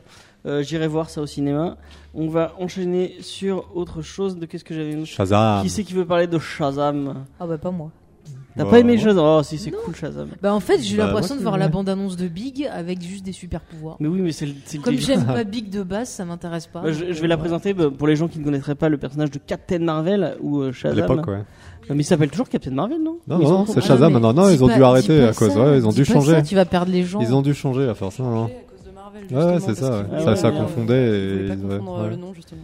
Euh, 0.46 0.62
J'irai 0.62 0.86
voir 0.86 1.10
ça 1.10 1.20
au 1.20 1.26
cinéma. 1.26 1.76
On 2.14 2.28
va 2.28 2.54
enchaîner 2.58 3.16
sur 3.20 3.74
autre 3.76 4.02
chose. 4.02 4.36
De 4.38 4.46
qu'est-ce 4.46 4.64
que 4.64 4.74
j'avais 4.74 4.94
noté 4.94 5.06
Shazam 5.06 5.62
Qui 5.62 5.70
c'est 5.70 5.84
qui 5.84 5.94
veut 5.94 6.06
parler 6.06 6.26
de 6.26 6.38
Shazam? 6.38 7.24
Ah 7.40 7.46
bah 7.46 7.58
pas 7.58 7.70
moi. 7.70 7.90
T'as 8.56 8.64
Bah, 8.64 8.70
pas 8.70 8.78
aimé 8.80 8.92
ouais. 8.94 8.98
Shazam? 8.98 9.24
Oh, 9.24 9.42
si, 9.42 9.56
c'est 9.58 9.70
cool 9.70 9.94
Shazam. 9.96 10.28
Bah 10.42 10.52
en 10.54 10.60
fait 10.60 10.80
j'ai 10.80 10.96
Bah, 10.96 11.06
l'impression 11.06 11.34
moi, 11.34 11.38
de 11.38 11.42
voir 11.44 11.58
la 11.58 11.68
bande-annonce 11.68 12.16
de 12.16 12.28
Big 12.28 12.68
avec 12.72 13.00
juste 13.02 13.24
des 13.24 13.32
super 13.32 13.60
pouvoirs. 13.62 13.96
Mais 14.00 14.08
oui, 14.08 14.20
mais 14.20 14.32
c'est 14.32 14.46
le. 14.46 14.54
c'est 14.64 14.76
le 14.78 14.82
Comme 14.84 14.94
délire. 14.94 15.06
j'aime 15.08 15.26
pas 15.26 15.44
Big 15.44 15.70
de 15.70 15.82
base, 15.82 16.08
ça 16.08 16.24
m'intéresse 16.24 16.66
pas. 16.66 16.82
Bah, 16.82 16.92
je, 16.92 17.04
vais 17.04 17.28
la 17.28 17.36
présenter 17.36 17.72
bah, 17.74 17.90
pour 17.90 18.06
les 18.06 18.16
gens 18.16 18.28
qui 18.28 18.38
ne 18.38 18.44
connaîtraient 18.44 18.74
pas 18.74 18.88
le 18.88 18.98
personnage 18.98 19.30
de 19.30 19.38
Captain 19.38 19.78
Marvel 19.80 20.36
ou 20.40 20.60
euh, 20.60 20.68
à 20.68 20.72
Shazam. 20.72 20.96
l'époque 20.98 21.26
ouais 21.26 21.42
Mais 21.90 21.96
il 22.02 22.04
s'appelle 22.04 22.30
toujours 22.30 22.48
Captain 22.48 22.70
Marvel, 22.70 22.98
non 23.02 23.18
non 23.26 23.38
Ils 23.40 23.48
non 23.48 23.66
c'est 23.66 23.78
Ah, 23.78 23.80
Shazam. 23.80 24.12
Mais 24.14 24.20
non 24.20 24.32
non 24.32 24.48
ils 24.50 24.62
ont 24.62 24.68
dû 24.68 24.82
arrêter 24.82 25.24
à 25.24 25.32
cause 25.32 25.56
ouais 25.56 25.78
ils 25.78 25.86
ont 25.86 25.90
dû 25.92 26.04
changer. 26.04 26.42
tu 26.42 26.54
vas 26.54 26.64
perdre 26.64 26.92
les 26.92 27.02
gens. 27.04 27.20
ils 27.20 27.34
ont 27.34 27.42
dû 27.42 27.54
changer 27.54 27.88
à 27.88 27.94
force 27.94 28.18
non 28.18 28.44
À 28.44 28.48
cause 28.48 28.84
de 28.86 28.90
Marvel, 28.94 29.54
Ouais, 29.54 29.60
c'est 29.60 29.74
ça, 29.74 30.36
Ça- 30.36 30.50
confondait 30.50 31.08
ils 31.08 31.32
voulaient 31.42 31.44
et- 31.44 31.48
pas 31.48 31.54
ouais, 31.74 31.78
confondre 31.78 31.98
euh, 31.98 32.02
ouais. 32.04 32.10
le 32.10 32.16
nom 32.16 32.34
justement. 32.34 32.60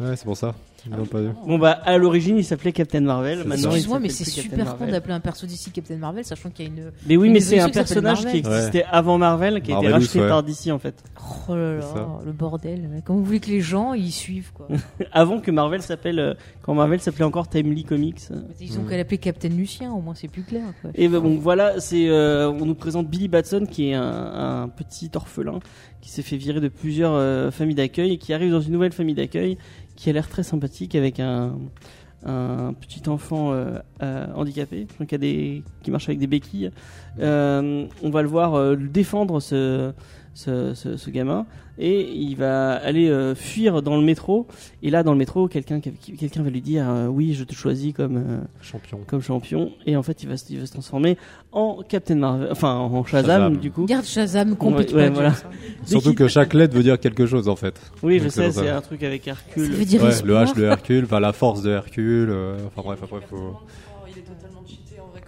ouais 0.00 0.16
c'est 0.16 0.24
pour 0.24 0.36
ça 0.36 0.54
ils 0.86 0.96
l'ont 0.96 1.06
pas 1.06 1.20
vu 1.20 1.28
Bon 1.46 1.58
bah 1.58 1.72
à 1.84 1.98
l'origine 1.98 2.36
il 2.36 2.44
s'appelait 2.44 2.72
Captain 2.72 3.00
Marvel. 3.00 3.38
Maintenant, 3.44 3.70
Excuse-moi, 3.70 4.00
mais 4.00 4.08
c'est 4.08 4.24
super 4.24 4.76
con 4.76 4.86
d'appeler 4.86 5.14
un 5.14 5.20
perso 5.20 5.46
d'ici 5.46 5.70
Captain 5.70 5.96
Marvel, 5.96 6.24
sachant 6.24 6.50
qu'il 6.50 6.66
y 6.66 6.68
a 6.68 6.72
une. 6.72 6.92
Mais 7.06 7.16
oui, 7.16 7.28
Une 7.28 7.32
mais 7.34 7.40
c'est 7.40 7.60
un 7.60 7.68
personnage 7.68 8.18
qui 8.18 8.42
Marvel. 8.42 8.58
existait 8.58 8.84
avant 8.90 9.18
Marvel, 9.18 9.62
qui 9.62 9.72
a 9.72 9.78
été 9.78 9.88
Marvelous, 9.88 9.92
racheté 10.06 10.20
ouais. 10.20 10.28
par 10.28 10.42
DC 10.42 10.68
en 10.70 10.78
fait. 10.78 11.02
Oh 11.48 11.54
là 11.54 11.76
là, 11.76 11.84
le 12.24 12.32
bordel. 12.32 13.02
Comment 13.04 13.18
vous 13.18 13.24
voulez 13.24 13.40
que 13.40 13.50
les 13.50 13.60
gens 13.60 13.94
ils 13.94 14.12
suivent 14.12 14.52
quoi 14.52 14.68
Avant 15.12 15.40
que 15.40 15.50
Marvel 15.50 15.82
s'appelle, 15.82 16.18
euh, 16.18 16.34
quand 16.62 16.74
Marvel 16.74 17.00
s'appelait 17.00 17.24
encore 17.24 17.48
Timely 17.48 17.84
Comics. 17.84 18.20
Ils 18.60 18.78
ont 18.78 18.84
qu'à 18.84 18.96
l'appeler 18.96 19.18
Captain 19.18 19.48
Lucien, 19.48 19.92
au 19.92 20.00
moins 20.00 20.14
c'est 20.14 20.28
plus 20.28 20.42
clair. 20.42 20.64
Quoi. 20.80 20.90
Et 20.94 21.08
ben, 21.08 21.20
bon 21.20 21.38
voilà, 21.38 21.80
c'est 21.80 22.08
euh, 22.08 22.50
on 22.50 22.66
nous 22.66 22.74
présente 22.74 23.08
Billy 23.08 23.28
Batson 23.28 23.66
qui 23.70 23.90
est 23.90 23.94
un, 23.94 24.62
un 24.62 24.68
petit 24.68 25.10
orphelin 25.14 25.60
qui 26.00 26.10
s'est 26.10 26.22
fait 26.22 26.36
virer 26.36 26.60
de 26.60 26.68
plusieurs 26.68 27.14
euh, 27.14 27.50
familles 27.50 27.74
d'accueil 27.76 28.12
et 28.12 28.18
qui 28.18 28.34
arrive 28.34 28.50
dans 28.50 28.60
une 28.60 28.72
nouvelle 28.72 28.92
famille 28.92 29.14
d'accueil 29.14 29.56
qui 29.96 30.10
a 30.10 30.12
l'air 30.12 30.28
très 30.28 30.42
sympathique 30.42 30.94
avec 30.94 31.20
un 31.20 31.56
un 32.24 32.72
petit 32.72 33.08
enfant 33.08 33.52
euh, 33.52 33.78
euh, 34.02 34.26
handicapé 34.34 34.86
donc 34.98 35.08
qui 35.08 35.90
marche 35.90 36.08
avec 36.08 36.18
des 36.18 36.26
béquilles. 36.26 36.70
Euh, 37.20 37.86
on 38.02 38.10
va 38.10 38.22
le 38.22 38.28
voir 38.28 38.76
défendre 38.76 39.40
ce, 39.40 39.92
ce 40.34 41.10
gamin 41.10 41.46
et 41.78 42.08
il 42.12 42.36
va 42.36 42.72
aller 42.74 43.08
euh, 43.08 43.34
fuir 43.34 43.82
dans 43.82 43.96
le 43.96 44.02
métro 44.02 44.46
et 44.82 44.90
là 44.90 45.02
dans 45.02 45.10
le 45.12 45.18
métro 45.18 45.48
quelqu'un 45.48 45.80
quelqu'un 45.80 46.42
va 46.42 46.50
lui 46.50 46.60
dire 46.60 46.88
euh, 46.88 47.06
oui 47.08 47.34
je 47.34 47.42
te 47.42 47.52
choisis 47.52 47.92
comme 47.92 48.16
euh, 48.16 48.38
champion 48.62 49.00
comme 49.06 49.20
champion 49.22 49.72
et 49.84 49.96
en 49.96 50.02
fait 50.04 50.22
il 50.22 50.28
va, 50.28 50.36
se- 50.36 50.52
il 50.52 50.60
va 50.60 50.66
se 50.66 50.72
transformer 50.72 51.16
en 51.50 51.80
Captain 51.88 52.14
Marvel 52.14 52.48
enfin 52.52 52.74
en 52.74 53.04
Shazam, 53.04 53.26
Shazam. 53.26 53.56
du 53.56 53.70
coup 53.72 53.86
Garde 53.86 54.04
Shazam, 54.04 54.56
Ouais, 54.60 54.92
ouais, 54.94 55.10
voilà. 55.10 55.30
Hein. 55.30 55.34
surtout 55.84 56.14
que 56.14 56.28
chaque 56.28 56.54
lettre 56.54 56.74
veut 56.76 56.82
dire 56.84 56.98
quelque 57.00 57.26
chose 57.26 57.48
en 57.48 57.56
fait 57.56 57.74
oui 58.04 58.18
je 58.18 58.24
Donc, 58.24 58.32
sais 58.32 58.52
c'est 58.52 58.68
un 58.68 58.80
truc 58.80 59.02
avec 59.02 59.26
Hercule 59.26 59.66
Ça 59.66 59.72
veut 59.72 59.84
dire 59.84 60.02
Ouais, 60.02 60.10
le 60.24 60.34
H 60.34 60.54
de 60.56 60.62
Hercule, 60.64 61.04
enfin 61.04 61.18
la 61.20 61.32
force 61.32 61.62
de 61.62 61.70
Hercule, 61.72 62.30
euh, 62.30 62.56
enfin 62.68 62.82
bref, 62.84 63.00
après 63.02 63.20
faut. 63.28 63.56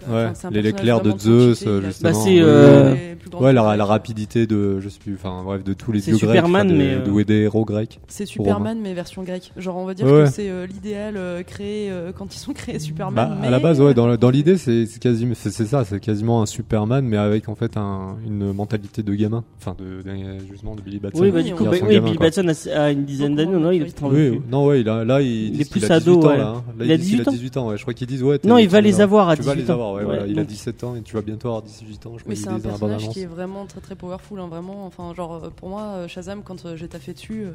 Ouais, 0.09 0.27
Enfin, 0.31 0.49
les- 0.51 0.61
l'éclair 0.61 1.01
de 1.01 1.11
Zeus, 1.17 1.61
il 1.61 1.67
a- 1.69 1.81
justement. 1.81 2.11
Bah, 2.11 2.17
c'est, 2.23 2.37
euh, 2.39 2.95
grands 3.29 3.43
Ouais, 3.43 3.51
la, 3.53 3.75
la 3.75 3.85
rapidité 3.85 4.47
de, 4.47 4.79
je 4.79 4.87
sais 4.89 4.99
plus, 4.99 5.15
enfin 5.15 5.41
bref, 5.43 5.63
de 5.63 5.73
tous 5.73 5.91
les 5.91 5.99
dieux 5.99 6.15
grecs, 6.17 6.41
des- 6.43 6.73
mais, 6.73 6.93
euh, 6.93 7.09
ou 7.09 7.23
des 7.23 7.41
héros 7.41 7.65
grecs. 7.65 7.99
C'est 8.07 8.25
Superman 8.25 8.77
mais 8.81 8.93
version 8.93 9.23
grecque. 9.23 9.51
Genre 9.57 9.75
on 9.75 9.85
va 9.85 9.93
dire 9.93 10.05
Ouais, 10.07 10.23
que 10.23 10.29
c'est 10.29 10.49
euh, 10.49 10.65
l'idéal 10.65 11.15
euh, 11.17 11.43
créé 11.43 11.89
euh, 11.91 12.11
quand 12.17 12.33
ils 12.33 12.39
sont 12.39 12.53
créés 12.53 12.79
Superman. 12.79 13.29
Bah, 13.31 13.37
mais... 13.41 13.47
à 13.47 13.49
la 13.49 13.59
base, 13.59 13.81
ouais, 13.81 13.93
dans, 13.93 14.15
dans 14.15 14.29
l'idée, 14.29 14.57
c'est 14.57 14.85
quasiment, 15.01 15.33
c'est 15.35 15.51
ça, 15.51 15.83
c'est 15.83 15.99
quasiment 15.99 16.41
un 16.41 16.45
Superman, 16.45 17.05
mais 17.05 17.17
avec 17.17 17.49
en 17.49 17.55
fait 17.55 17.75
un, 17.75 18.15
une 18.25 18.53
mentalité 18.53 19.03
de 19.03 19.13
gamin, 19.13 19.43
enfin 19.59 19.75
de, 19.77 20.01
de- 20.09 20.17
justement 20.49 20.75
de 20.75 20.81
Billy 20.81 20.99
Batson. 20.99 21.21
oui 21.21 21.31
bah 21.31 21.41
du 21.43 21.53
coup 21.53 21.65
bah, 21.65 21.71
oui 21.73 21.79
gamin, 21.95 22.05
Billy. 22.05 22.17
Batson 22.17 22.47
a, 22.47 22.79
a 22.79 22.91
une 22.91 23.03
dizaine 23.05 23.35
d'années 23.35 23.51
non 23.57 23.71
il 23.71 23.81
est 23.81 24.01
Oui, 24.03 24.09
plus. 24.09 24.41
non, 24.49 24.65
ouais, 24.67 24.81
il 24.81 24.89
a, 24.89 25.03
là, 25.03 25.21
il, 25.21 25.53
Il 25.55 25.61
est 25.61 25.69
plus 25.69 25.83
a 25.91 25.95
ado, 25.95 26.15
18 26.15 26.25
ans, 26.25 26.29
ouais. 26.29 26.37
là. 26.37 26.47
hein. 26.57 26.63
Là, 26.79 26.85
Il 26.85 26.91
a 26.91 26.97
dit 26.97 27.03
qu'il 27.09 27.17
18 27.17 27.27
ans 27.27 27.31
18 27.31 27.57
ans, 27.57 27.67
ouais. 27.69 27.77
Je 27.77 27.81
crois 27.81 27.93
qu'ils 27.93 28.07
disent, 28.07 28.23
ouais. 28.23 28.39
Non, 28.45 28.57
il 28.57 28.69
va 28.69 28.79
les 28.81 29.01
avoir 29.01 29.29
à 29.29 29.35
Tu 29.35 29.41
vas 29.41 29.53
18 29.55 29.65
les 29.65 29.71
ans. 29.71 29.75
Ouais, 29.97 30.03
voilà. 30.05 30.27
Il 30.27 30.37
a 30.37 30.41
donc- 30.43 30.47
17 30.49 30.83
ans 30.83 30.95
et 30.95 31.01
tu 31.01 31.13
vas 31.15 31.21
bientôt 31.21 31.47
avoir 31.49 31.61
18 31.63 32.05
ans, 32.05 32.13
je 32.17 32.23
crois 32.23 32.29
Mais 32.29 32.35
c'est 32.35 32.47
un 32.49 32.59
personnage 32.59 33.09
qui 33.09 33.21
est 33.21 33.25
vraiment 33.25 33.65
très 33.65 33.81
très 33.81 33.95
powerful, 33.95 34.39
hein, 34.39 34.47
vraiment. 34.47 34.85
Enfin, 34.85 35.13
genre 35.13 35.43
euh, 35.45 35.49
pour 35.49 35.69
moi, 35.69 35.81
euh, 35.95 36.07
Shazam, 36.07 36.43
quand 36.43 36.65
euh, 36.65 36.75
j'ai 36.75 36.87
taffé 36.87 37.13
dessus, 37.13 37.45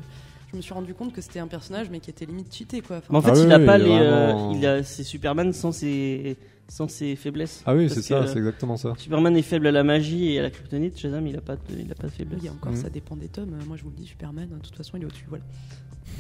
je 0.51 0.57
me 0.57 0.63
suis 0.63 0.75
rendu 0.75 0.93
compte 0.95 1.13
que 1.13 1.21
c'était 1.21 1.39
un 1.41 1.47
personnage 1.47 1.89
mais 1.91 2.01
qui 2.01 2.11
était 2.11 2.27
limite 2.27 2.55
cheaté 2.55 2.81
quoi. 2.83 2.99
Enfin, 2.99 3.07
mais 3.11 3.19
en 3.19 3.23
fait 3.23 3.31
Ah 3.31 3.35
oui, 3.35 3.43
il 3.45 3.53
a 3.53 3.59
oui, 3.59 3.67
pas 3.67 3.79
il 3.79 3.85
les 3.85 3.99
euh, 4.01 4.53
il 4.55 4.67
a 4.67 4.83
c'est 4.83 5.03
Superman 5.05 5.53
sans 5.53 5.73
ses 5.73 6.37
sans 6.69 6.89
ses 6.89 7.17
faiblesses 7.17 7.63
Ah 7.67 7.75
oui, 7.75 7.89
c'est 7.91 8.01
ça, 8.03 8.27
c'est 8.27 8.39
exactement 8.39 8.77
ça. 8.77 8.95
Superman 8.97 9.37
est 9.37 9.43
faible 9.43 9.67
à 9.67 9.73
la 9.73 9.83
magie 9.83 10.33
et 10.33 10.39
à 10.39 10.43
la 10.43 10.51
kryptonite 10.51 10.99
Shazam 10.99 11.27
il 11.27 11.37
a 11.37 11.41
pas 11.41 11.57
de, 11.57 11.61
il 11.79 11.91
a 11.91 11.95
pas 11.95 12.07
de 12.07 12.13
faiblesse 12.13 12.41
oui, 12.43 12.49
encore 12.51 12.73
Mm. 12.73 12.77
ça 12.77 12.89
dépend 12.91 13.17
des 13.17 13.29
tomes. 13.29 13.57
Moi 13.67 13.77
je 13.79 13.83
vous 13.85 13.91
le 13.91 13.97
dis, 13.97 14.07
Superman, 14.07 14.49
de 14.49 14.59
toute 14.59 14.77
façon 14.77 14.97
il 14.97 15.03
est 15.03 15.07
au-dessus. 15.07 15.25
Voilà. 15.29 15.45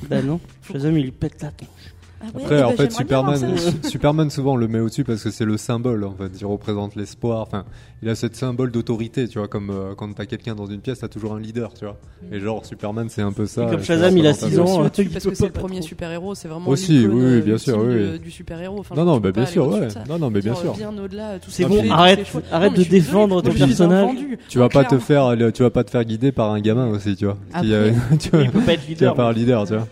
bah 0.08 0.22
non 0.22 0.40
Shazam 0.72 0.96
il 0.98 1.12
pète 1.12 1.40
la 1.42 1.50
tronche 1.52 1.94
Ah 2.22 2.26
ouais, 2.36 2.42
Après, 2.44 2.58
eh 2.60 2.62
en 2.62 2.68
ben, 2.70 2.76
fait, 2.76 2.92
Superman, 2.92 3.56
Superman, 3.82 4.30
souvent, 4.30 4.52
on 4.52 4.56
le 4.56 4.68
met 4.68 4.78
au-dessus 4.78 5.02
parce 5.04 5.22
que 5.24 5.30
c'est 5.30 5.44
le 5.44 5.56
symbole, 5.56 6.04
en 6.04 6.14
fait. 6.14 6.30
Il 6.40 6.46
représente 6.46 6.94
l'espoir. 6.94 7.40
Enfin, 7.40 7.64
il 8.02 8.08
a 8.08 8.14
ce 8.14 8.26
symbole 8.32 8.70
d'autorité, 8.70 9.26
tu 9.28 9.38
vois, 9.38 9.48
comme 9.48 9.70
euh, 9.70 9.94
quand 9.96 10.12
t'as 10.14 10.26
quelqu'un 10.26 10.54
dans 10.54 10.66
une 10.66 10.80
pièce, 10.80 11.00
t'as 11.00 11.08
toujours 11.08 11.34
un 11.34 11.40
leader, 11.40 11.74
tu 11.74 11.84
vois. 11.84 11.96
Et 12.30 12.38
genre, 12.38 12.64
Superman, 12.64 13.08
c'est 13.08 13.22
un 13.22 13.32
peu 13.32 13.46
ça. 13.46 13.64
Et 13.66 13.70
comme 13.70 13.82
Shazam, 13.82 14.16
il 14.16 14.26
a 14.26 14.30
représentation. 14.30 14.66
six 14.66 14.72
ans. 14.72 14.80
aussi 14.80 14.86
au-dessus 14.86 15.02
il 15.02 15.10
parce 15.10 15.24
que 15.24 15.34
c'est 15.34 15.46
le 15.46 15.52
premier 15.52 15.82
super-héros, 15.82 16.34
c'est 16.34 16.48
vraiment 16.48 16.68
Aussi, 16.68 17.06
oui, 17.06 17.14
oui, 17.14 17.22
euh, 17.22 17.40
bien 17.40 17.58
sûr, 17.58 17.78
oui, 17.78 18.18
du 18.20 18.30
super-héros. 18.30 18.78
Enfin, 18.80 18.94
Non, 18.94 19.04
non, 19.04 19.18
bah, 19.18 19.32
bien 19.32 19.46
sûr, 19.46 19.66
ouais. 19.68 19.88
Non, 20.08 20.18
non, 20.18 20.30
mais 20.30 20.40
bien 20.40 20.54
sûr. 20.54 20.74
Bien 20.74 20.92
au-delà, 20.96 21.38
tout 21.40 21.50
C'est 21.50 21.64
bon, 21.64 21.82
arrête- 21.90 22.24
arrête 22.52 22.74
de 22.74 22.84
défendre 22.84 23.42
ton 23.42 23.52
personnage. 23.52 24.16
Tu 24.48 24.58
vas 24.58 24.68
pas 24.68 24.84
te 24.84 24.98
faire, 24.98 25.34
tu 25.52 25.62
vas 25.62 25.70
pas 25.70 25.84
te 25.84 25.90
faire 25.90 26.04
guider 26.04 26.32
par 26.32 26.50
un 26.50 26.60
gamin 26.60 26.88
aussi, 26.88 27.16
tu 27.16 27.24
vois. 27.24 27.36
A- 27.52 27.62
tu 28.18 28.30
peut 28.30 28.60
pas 28.60 28.72
être 28.74 28.80
tu 28.82 28.86
vas 28.86 28.88
leader. 28.88 29.14
par 29.14 29.28
un 29.28 29.32
leader, 29.32 29.66
tu 29.66 29.74
vois. 29.74 29.88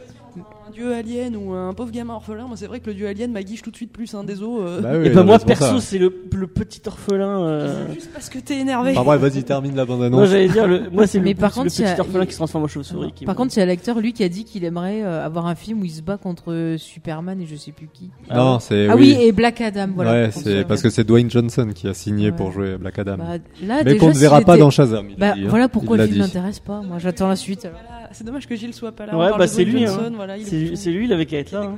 Un 0.80 0.86
dieu 0.86 0.94
alien 0.94 1.36
ou 1.36 1.52
un 1.52 1.74
pauvre 1.74 1.90
gamin 1.90 2.14
orphelin, 2.14 2.46
moi 2.46 2.56
c'est 2.56 2.66
vrai 2.66 2.80
que 2.80 2.86
le 2.86 2.94
dieu 2.94 3.06
alien 3.06 3.30
m'aguiche 3.32 3.60
tout 3.60 3.70
de 3.70 3.76
suite 3.76 3.92
plus, 3.92 4.14
hein, 4.14 4.24
désolé. 4.24 4.62
euh, 4.62 4.80
Bah 4.80 4.88
oui, 4.98 5.06
Et 5.06 5.10
non, 5.10 5.16
bah 5.16 5.22
moi 5.24 5.38
c'est 5.38 5.46
pour 5.46 5.56
ça. 5.56 5.64
perso 5.66 5.80
c'est 5.80 5.98
le, 5.98 6.14
le 6.34 6.46
petit 6.46 6.80
orphelin. 6.86 7.42
euh, 7.44 7.92
Juste 7.92 8.10
parce 8.14 8.30
que 8.30 8.38
t'es 8.38 8.58
énervé. 8.58 8.92
Enfin 8.92 9.02
bref, 9.04 9.20
vas-y, 9.20 9.42
termine 9.44 9.76
la 9.76 9.84
Moi 9.84 9.96
bande-annonce. 9.96 10.28
j'allais 10.30 10.48
dire 10.48 10.66
le, 10.66 10.88
moi 10.90 11.06
c'est 11.06 11.18
le, 11.18 11.24
Mais 11.24 11.34
par 11.34 11.52
c'est 11.52 11.60
le 11.60 11.64
contre, 11.64 11.74
il 11.78 11.82
y 11.82 11.84
petit 11.84 12.00
a- 12.00 12.00
orphelin 12.00 12.24
qui 12.26 12.32
se 12.32 12.36
transforme 12.38 12.64
en 12.64 12.68
chauve-souris. 12.68 13.12
Par 13.26 13.34
me- 13.34 13.38
contre, 13.38 13.54
il 13.56 13.60
y 13.60 13.62
a 13.62 13.66
l'acteur, 13.66 14.00
lui, 14.00 14.12
qui 14.14 14.24
a 14.24 14.28
dit 14.30 14.44
qu'il 14.44 14.64
aimerait 14.64 15.02
euh, 15.02 15.24
avoir 15.24 15.46
un 15.46 15.54
film 15.54 15.82
où 15.82 15.84
il 15.84 15.90
se 15.90 16.00
bat 16.02 16.16
contre 16.16 16.52
euh, 16.52 16.78
Superman 16.78 17.40
et 17.42 17.46
je 17.46 17.56
sais 17.56 17.72
plus 17.72 17.88
qui. 17.92 18.10
Non, 18.34 18.58
c'est 18.58 18.88
ah 18.88 18.96
oui, 18.96 19.16
et 19.20 19.32
Black 19.32 19.60
Adam, 19.60 19.88
voilà. 19.94 20.12
ouais, 20.12 20.30
c'est 20.32 20.46
euh, 20.48 20.64
parce 20.64 20.80
que 20.80 20.88
c'est 20.88 21.04
Dwayne 21.04 21.30
Johnson 21.30 21.68
qui 21.74 21.88
a 21.88 21.94
signé 21.94 22.30
Ouais. 22.30 22.36
pour 22.36 22.52
jouer 22.52 22.78
Black 22.78 22.98
Adam. 22.98 23.16
bah, 23.18 23.24
là, 23.62 23.82
mais 23.84 23.96
qu'on 23.98 24.08
ne 24.08 24.14
verra 24.14 24.40
pas 24.40 24.56
dans 24.56 24.70
Shazam. 24.70 25.08
Bah, 25.18 25.34
hein. 25.36 25.44
voilà 25.48 25.68
pourquoi 25.68 25.96
Il 25.98 26.00
le 26.00 26.06
film 26.06 26.18
m'intéresse 26.20 26.60
pas. 26.60 26.80
Moi, 26.80 26.98
j'attends 26.98 27.28
la 27.28 27.36
suite. 27.36 27.68
C'est 28.12 28.24
dommage 28.24 28.46
que 28.46 28.56
Gilles 28.56 28.74
soit 28.74 28.92
pas 28.92 29.06
là. 29.06 29.16
Ouais, 29.16 29.30
bah, 29.38 29.46
c'est 29.46 29.64
lui, 29.64 29.86
Johnson, 29.86 30.02
hein. 30.06 30.12
voilà, 30.14 30.34
C'est 30.44 30.90
lui 30.90 31.04
il 31.04 31.12
avait 31.12 31.26
qu'à 31.26 31.38
être 31.38 31.52
là. 31.52 31.62
hein. 31.62 31.76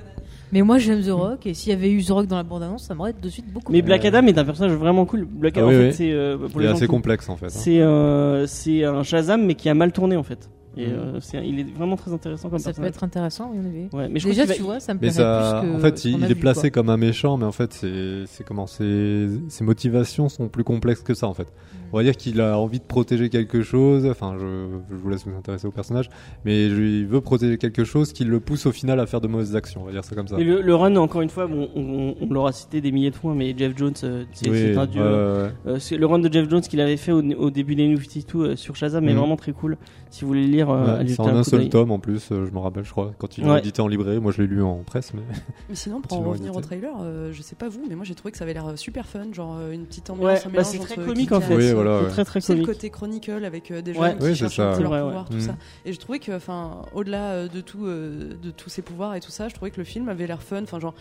Mais 0.51 0.61
moi, 0.63 0.77
j'aime 0.79 1.03
The 1.03 1.11
Rock 1.11 1.47
et 1.47 1.55
s'il 1.55 1.71
y 1.71 1.73
avait 1.75 1.91
eu 1.91 2.03
The 2.05 2.11
Rock 2.11 2.27
dans 2.27 2.37
la 2.37 2.43
bande-annonce, 2.43 2.85
ça 2.85 2.95
m'aurait 2.95 3.15
de 3.15 3.29
suite 3.31 3.51
beaucoup. 3.51 3.73
Mais. 3.73 3.81
Black 3.81 4.05
Adam 4.05 4.27
est 4.27 4.37
un 4.37 4.45
personnage 4.45 4.73
vraiment 4.77 5.07
cool. 5.07 5.25
Black 5.25 5.55
Ah 5.57 5.61
Adam 5.61 5.69
oui, 5.71 5.77
en 5.77 5.79
fait 5.79 5.87
oui. 5.89 5.93
c'est 5.95 6.13
euh, 6.13 6.37
pour 6.37 6.49
Il 6.57 6.59
les 6.61 6.65
est 6.65 6.69
gens 6.71 6.77
assez 6.77 6.87
complexe 6.87 7.29
en 7.31 7.37
fait. 7.37 7.47
hein. 7.47 7.51
C'est 7.51 7.81
euh, 7.81 8.47
c'est 8.47 8.85
un 8.85 9.03
Shazam 9.03 9.45
mais 9.47 9.55
qui 9.55 9.69
a 9.71 9.75
mal 9.75 9.93
tourné 9.93 10.17
en 10.17 10.23
fait. 10.23 10.51
Et 10.77 10.87
Mhm. 10.87 10.93
euh, 10.95 11.21
c'est- 11.21 11.47
il 11.47 11.61
est 11.61 11.67
vraiment 11.77 11.97
très 11.97 12.13
intéressant 12.13 12.49
comme 12.49 12.59
ça 12.59 12.71
peut 12.71 12.77
personnage. 12.83 12.91
être 12.91 13.05
intéressant, 13.05 13.51
oui, 13.53 13.59
en 13.61 13.69
effet. 13.69 13.95
Ouais, 13.97 14.09
mais 14.09 14.19
je 14.21 14.29
Déjà, 14.29 14.47
tu 14.47 14.61
va- 14.61 14.65
vois, 14.65 14.81
ça 14.81 14.95
me 14.95 14.99
Mais 15.01 15.09
plairait 15.09 15.17
ça, 15.23 15.59
plus 15.61 15.71
que 15.71 15.77
en 15.77 15.79
fait, 15.81 16.05
il 16.07 16.25
a 16.25 16.27
est 16.27 16.35
vu, 16.35 16.41
placé 16.41 16.71
quoi. 16.71 16.83
comme 16.83 16.89
un 16.91 16.97
méchant, 16.97 17.37
mais 17.37 17.45
en 17.45 17.53
fait, 17.53 17.73
c'est, 17.75 18.23
c'est 18.27 18.43
comment, 18.45 18.67
ses, 18.67 19.29
ses 19.49 19.65
motivations 19.65 20.29
sont 20.31 20.49
plus 20.49 20.65
complexes 20.65 21.03
que 21.03 21.15
ça, 21.15 21.27
en 21.29 21.35
fait. 21.35 21.49
On 21.95 21.99
va 21.99 22.05
dire 22.05 22.17
qu'il 22.17 22.41
a 22.41 22.59
envie 22.59 22.79
de 22.79 22.85
protéger 22.85 23.29
quelque 23.29 23.63
chose. 23.63 24.07
Enfin, 24.07 24.37
je, 24.41 24.47
je 24.91 24.97
vous 24.97 25.11
laisse 25.11 25.27
vous 25.27 25.37
intéresser 25.37 25.67
au 25.67 25.71
personnage, 25.73 26.09
mais 26.47 26.71
je- 26.71 26.81
il 26.83 27.07
veut 27.07 27.21
protéger 27.21 27.59
quelque 27.59 27.85
chose 27.85 28.15
qui 28.15 28.25
le 28.25 28.41
pousse 28.41 28.65
au 28.65 28.73
final 28.73 28.99
à 28.99 29.05
faire 29.05 29.21
de 29.21 29.29
mauvaises 29.29 29.55
actions. 29.55 29.83
On 29.83 29.85
va 29.85 29.93
dire 29.93 30.03
ça 30.03 30.15
comme 30.17 30.27
ça. 30.27 30.39
Et 30.39 30.45
le, 30.45 30.63
le 30.63 30.75
run, 30.75 30.97
encore 30.97 31.21
une 31.21 31.29
fois, 31.29 31.47
bon, 31.47 31.69
on, 31.77 32.15
on 32.19 32.33
l'aura 32.33 32.53
cité 32.53 32.81
des 32.81 32.93
milliers 32.93 33.11
de 33.11 33.15
fois, 33.17 33.35
mais 33.35 33.55
Jeff 33.55 33.77
Jones, 33.77 33.93
euh, 34.05 34.25
c'est 34.33 34.49
Oui, 34.49 34.57
c'est 34.59 34.77
un 34.79 34.87
dieu. 34.87 35.03
ouais, 35.03 35.07
ouais. 35.07 35.51
Euh, 35.67 35.79
c'est 35.79 35.99
le 35.99 36.07
run 36.07 36.21
de 36.21 36.33
Jeff 36.33 36.49
Jones 36.49 36.63
qu'il 36.63 36.81
avait 36.81 36.97
fait 36.97 37.13
au, 37.13 37.21
au 37.21 37.51
début 37.51 37.75
des 37.75 37.87
New 37.89 37.99
52 38.01 38.39
euh, 38.53 38.57
sur 38.57 38.75
Shazam 38.75 39.07
est 39.07 39.13
Mhm. 39.13 39.19
vraiment 39.19 39.37
très 39.37 39.53
cool. 39.53 39.77
Si 40.09 40.23
vous 40.23 40.29
voulez 40.29 40.45
le 40.47 40.49
lire, 40.65 40.71
euh, 40.71 40.99
Ouais, 40.99 41.09
c'est 41.09 41.21
en 41.21 41.29
un 41.29 41.43
seul 41.45 41.69
tome 41.69 41.91
en 41.91 41.99
plus, 41.99 42.31
euh, 42.33 42.47
je 42.47 42.51
me 42.53 42.59
rappelle, 42.59 42.85
je 42.85 42.91
crois, 42.91 43.13
quand 43.19 43.39
il 43.39 43.45
Ouais. 43.45 43.51
l'a 43.51 43.59
édité 43.59 43.81
en 43.83 43.89
librairie. 43.89 44.21
Moi, 44.21 44.33
je 44.33 44.43
l'ai 44.43 44.49
lu 44.49 44.63
en 44.63 44.77
presse, 44.85 45.13
mais 45.15 45.23
Mais 45.69 45.75
sinon, 45.75 46.01
pour 46.01 46.19
en 46.19 46.23
revenir 46.31 46.55
au 46.57 46.61
trailer, 46.61 46.93
euh, 47.01 47.31
je 47.33 47.43
sais 47.43 47.55
pas 47.57 47.69
vous, 47.69 47.83
mais 47.89 47.95
moi 47.95 48.05
j'ai 48.05 48.15
trouvé 48.15 48.33
que 48.33 48.39
ça 48.39 48.45
avait 48.45 48.55
l'air 48.55 48.67
super 48.77 49.07
fun, 49.07 49.33
genre 49.33 49.59
une 49.71 49.85
petite 49.87 50.09
Ouais, 50.11 50.15
ambiance, 50.17 50.47
un 50.47 50.51
bah, 50.51 50.65
c'est 50.65 50.79
très 50.79 50.97
comique 50.97 51.33
en 51.33 51.41
fait. 51.41 51.55
Oui, 51.57 51.63
C'est 51.69 51.73
voilà, 51.75 52.03
ouais. 52.03 52.09
très 52.09 52.25
très 52.25 52.41
C'est 52.41 52.55
le 52.55 52.63
comique. 52.63 52.75
côté 52.77 52.91
chronicle 52.91 53.45
avec 53.45 53.71
euh, 53.71 53.83
des 53.83 53.93
Ouais. 53.93 54.11
jeunes 54.11 54.19
qui 54.19 54.25
Oui, 54.25 54.31
c'est 54.31 54.49
cherchent 54.49 54.77
C'est 54.77 54.83
leur 54.83 54.93
ouais. 54.93 55.01
pouvoir, 55.03 55.29
tout 55.29 55.37
Mm. 55.37 55.41
ça. 55.41 55.57
Et 55.85 55.93
je 55.93 55.99
trouvais 55.99 56.19
que, 56.19 56.33
enfin, 56.33 56.83
au-delà 56.95 57.49
de 57.49 57.61
tout, 57.61 57.87
de 57.87 58.51
tous 58.57 58.69
ces 58.71 58.83
pouvoirs 58.83 59.15
et 59.15 59.21
tout 59.21 59.31
ça, 59.31 59.49
je 59.49 59.55
trouvais 59.55 59.71
que 59.71 59.79
le 59.79 59.85
film 59.85 60.09
avait 60.09 60.27
l'air 60.27 60.43
fun, 60.43 60.63
enfin 60.63 60.79
genre 60.81 60.95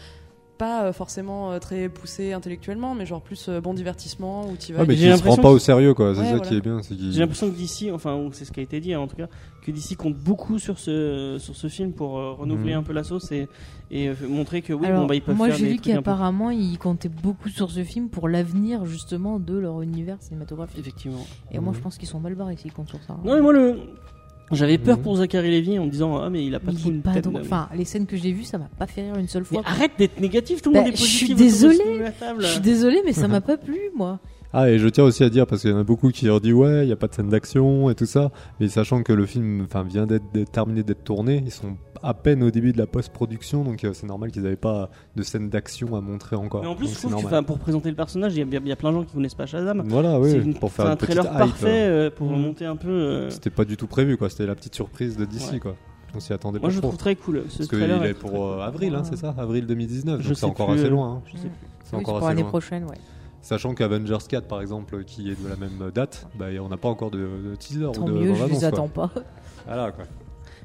pas 0.62 0.84
euh, 0.86 0.94
forcément 0.94 1.52
euh, 1.52 1.58
très 1.60 1.90
poussé 1.90 2.34
intellectuellement, 2.34 2.94
mais 2.94 3.08
genre 3.08 3.22
plus 3.22 3.50
euh, 3.50 3.60
bon 3.62 3.74
divertissement 3.74 4.48
où 4.48 4.56
tu 4.58 4.74
vas. 4.74 4.82
Ouais, 4.82 4.86
mais 4.88 4.96
J'ai 4.96 5.10
qui 5.12 5.18
se 5.18 5.22
prend 5.24 5.30
l'impression 5.32 5.42
pas 5.42 5.50
au 5.50 5.58
sérieux, 5.60 5.94
quoi. 5.96 6.14
C'est 6.14 6.20
Ouais, 6.22 6.26
ça 6.28 6.36
voilà. 6.36 6.48
qui 6.48 6.56
est 6.56 6.62
bien. 6.62 6.80
J'ai 7.12 7.20
l'impression 7.20 7.50
que 7.50 7.56
d'ici, 7.56 7.90
enfin, 7.92 8.30
c'est 8.34 8.46
ce 8.46 8.52
qui 8.52 8.60
a 8.60 8.64
été 8.64 8.80
dit 8.80 8.94
hein, 8.94 9.00
en 9.00 9.08
tout 9.08 9.16
cas, 9.16 9.28
que 9.64 9.72
d'ici 9.72 9.96
compte 9.96 10.16
beaucoup 10.16 10.60
sur 10.60 10.78
ce 10.78 11.38
sur 11.40 11.56
ce 11.56 11.68
film 11.68 11.94
pour 11.94 12.20
euh, 12.20 12.34
renouveler 12.34 12.74
Mhm. 12.74 12.80
un 12.80 12.84
peu 12.84 12.94
la 12.94 13.04
sauce 13.04 13.32
et, 13.32 13.48
et 13.90 14.10
euh, 14.10 14.14
montrer 14.30 14.62
que 14.62 14.74
oui, 14.74 14.86
Alors, 14.86 15.02
bon 15.02 15.08
bah 15.08 15.16
ils 15.16 15.22
peuvent 15.24 15.36
moi, 15.36 15.48
faire 15.48 15.58
j'ai 15.58 15.70
lu 15.70 15.76
trucs 15.78 15.88
un 15.88 15.96
peu- 15.98 16.04
qu'apparemment, 16.04 16.52
ils 16.52 16.78
comptaient 16.78 17.10
beaucoup 17.10 17.50
sur 17.50 17.72
ce 17.72 17.84
film 17.84 18.10
pour 18.10 18.30
l'avenir, 18.30 18.86
justement, 18.86 19.40
de 19.40 19.58
leur 19.58 19.82
univers 19.82 20.18
cinématographique. 20.22 20.80
Effectivement. 20.80 21.26
Et 21.52 21.58
moi, 21.60 21.72
Mhm. 21.72 21.78
je 21.78 21.82
pense 21.82 21.98
qu'ils 21.98 22.08
sont 22.08 22.20
mal 22.20 22.36
barrés 22.36 22.56
s'ils 22.58 22.72
comptent 22.72 22.90
sur 22.90 23.02
ça. 23.02 23.18
Non 23.26 23.34
mais 23.36 23.42
moi 23.42 23.52
le 23.54 23.80
j'avais 24.56 24.78
peur 24.78 24.98
Mhm. 24.98 25.04
pour 25.04 25.16
Zachary 25.18 25.52
Levi 25.62 25.80
en 25.80 25.86
me 25.86 25.92
disant 25.92 26.18
ah 26.18 26.30
mais 26.30 26.46
il 26.46 26.54
a 26.56 26.60
pas 26.60 26.72
trop 26.72 26.90
une 26.90 27.02
tête 27.02 27.24
drôle. 27.26 27.42
Enfin, 27.42 27.70
les 27.76 27.86
scènes 27.86 28.06
que 28.06 28.18
j'ai 28.18 28.32
vues, 28.32 28.44
ça 28.44 28.58
m'a 28.58 28.70
pas 28.78 28.88
fait 28.88 29.04
rire 29.04 29.16
une 29.18 29.28
seule 29.28 29.46
fois. 29.46 29.62
arrête 29.66 29.92
d'être 29.98 30.20
négatif, 30.20 30.62
tout 30.62 30.70
le 30.70 30.76
Bah, 30.76 30.82
monde 30.82 30.90
est 30.94 30.96
je 30.96 31.02
positif. 31.02 31.18
suis 31.28 31.34
autour 31.34 31.46
de 31.46 31.50
ce- 31.52 31.68
désolée. 31.68 31.98
de 32.00 32.04
la 32.04 32.12
table. 32.12 32.42
Je 32.42 32.48
suis 32.48 32.60
désolée, 32.62 33.02
mais 33.06 33.14
ça 33.14 33.28
m'a 33.28 33.42
pas 33.42 33.58
plu, 33.58 33.80
moi. 33.96 34.20
Ah, 34.54 34.70
et 34.70 34.80
je 34.80 34.88
tiens 34.90 35.06
aussi 35.06 35.24
à 35.24 35.30
dire, 35.30 35.48
parce 35.48 35.62
qu'il 35.62 35.72
y 35.72 35.74
en 35.74 35.78
a 35.80 35.84
beaucoup 35.84 36.10
qui 36.10 36.26
leur 36.26 36.42
disent 36.42 36.54
ouais, 36.54 36.84
il 36.84 36.88
n'y 36.88 36.92
a 36.92 36.98
pas 36.98 37.08
de 37.08 37.14
scène 37.14 37.30
d'action 37.30 37.90
et 37.90 37.96
tout 37.96 38.06
ça, 38.06 38.32
mais 38.60 38.68
sachant 38.68 39.02
que 39.02 39.14
le 39.14 39.26
film 39.26 39.62
enfin, 39.64 39.84
vient 39.84 40.06
d'être 40.06 40.52
terminé 40.52 40.84
d'être 40.84 41.04
tourné, 41.06 41.42
ils 41.46 41.52
sont 41.52 41.78
à 42.04 42.14
peine 42.14 42.44
au 42.44 42.52
début 42.52 42.74
de 42.74 42.78
la 42.78 42.86
post-production, 42.88 43.64
donc 43.64 43.84
euh, 43.84 43.92
c'est 43.94 44.08
normal 44.08 44.32
qu'ils 44.32 44.42
n'avaient 44.42 44.56
pas 44.58 44.90
de 45.16 45.24
scène 45.24 45.50
d'action 45.50 45.96
à 45.96 46.02
montrer 46.02 46.36
encore. 46.36 46.62
Mais 46.64 46.68
en 46.68 46.76
plus, 46.76 46.88
Donc 46.88 46.96
je 46.96 47.18
trouve 47.18 47.30
que 47.32 47.42
pour 47.44 47.60
présenter 47.60 47.90
le 47.90 47.96
personnage, 47.96 48.36
il 48.36 48.46
y, 48.46 48.68
y 48.68 48.72
a 48.72 48.76
plein 48.76 48.90
de 48.92 48.96
gens 48.98 49.04
qui 49.04 49.14
connaissent 49.14 49.36
pas 49.36 49.46
Shazam. 49.46 49.84
Voilà, 49.88 50.20
oui, 50.20 50.34
une- 50.34 50.54
pour 50.56 50.70
c'est 50.72 50.78
faire 50.82 50.88
un 50.92 50.96
trailer 50.98 51.24
hype, 51.26 51.38
parfait 51.38 51.68
euh, 51.88 52.10
pour 52.10 52.28
Mhm. 52.30 52.42
monter 52.42 52.66
un 52.66 52.76
peu. 52.76 52.90
euh, 52.90 53.30
C'était 53.30 53.50
pas 53.52 53.64
du 53.66 53.78
tout 53.78 53.88
prévu, 53.88 54.18
quoi. 54.18 54.30
C'était 54.30 54.48
la 54.48 54.56
petite 54.56 54.76
surprise 54.76 55.16
de 55.16 55.24
DC, 55.26 55.54
Ouais. 55.54 55.60
quoi. 55.60 55.76
On 56.14 56.20
s'y 56.20 56.34
attendait 56.34 56.60
Moi, 56.60 56.68
pas 56.68 56.72
je 56.72 56.76
le 56.76 56.82
trop. 56.82 56.90
trouve 56.90 57.00
très 57.00 57.16
cool. 57.16 57.44
Ce 57.48 57.60
Parce 57.60 57.70
qu'il 57.70 57.82
est 57.84 58.14
pour 58.16 58.46
euh, 58.46 58.56
cool. 58.56 58.64
avril, 58.64 58.96
hein, 58.96 59.04
c'est 59.06 59.16
ça? 59.16 59.34
Avril 59.38 59.66
2019, 59.66 60.20
Je 60.22 60.28
donc 60.28 60.38
c'est 60.38 60.46
encore 60.46 60.68
plus, 60.68 60.80
assez 60.80 60.88
euh, 60.88 60.90
loin. 60.90 61.14
hein. 61.14 61.22
Je 61.28 61.38
sais 61.38 61.48
plus. 61.48 61.68
C'est 61.86 61.96
Oui, 61.96 62.02
encore 62.02 62.16
pour 62.16 62.18
assez 62.18 62.28
l'année 62.32 62.42
loin. 62.42 62.50
prochaine, 62.50 62.84
ouais. 62.84 62.98
Sachant 63.42 63.74
qu'Avengers 63.74 64.18
4, 64.30 64.48
par 64.48 64.62
exemple, 64.62 65.04
qui 65.04 65.30
est 65.32 65.42
de 65.44 65.48
la 65.50 65.56
même 65.56 65.92
date, 65.94 66.28
bah, 66.36 66.46
on 66.62 66.70
n'a 66.70 66.78
pas 66.78 66.90
encore 66.90 67.10
de, 67.12 67.18
de 67.20 67.56
teaser 67.58 67.88
Tant 67.94 68.02
ou 68.04 68.06
de 68.06 68.12
mieux, 68.12 68.36
je 68.36 68.44
quoi. 68.56 68.66
attends 68.66 68.88
pas. 68.88 69.10
Voilà, 69.66 69.92
quoi. 69.92 70.06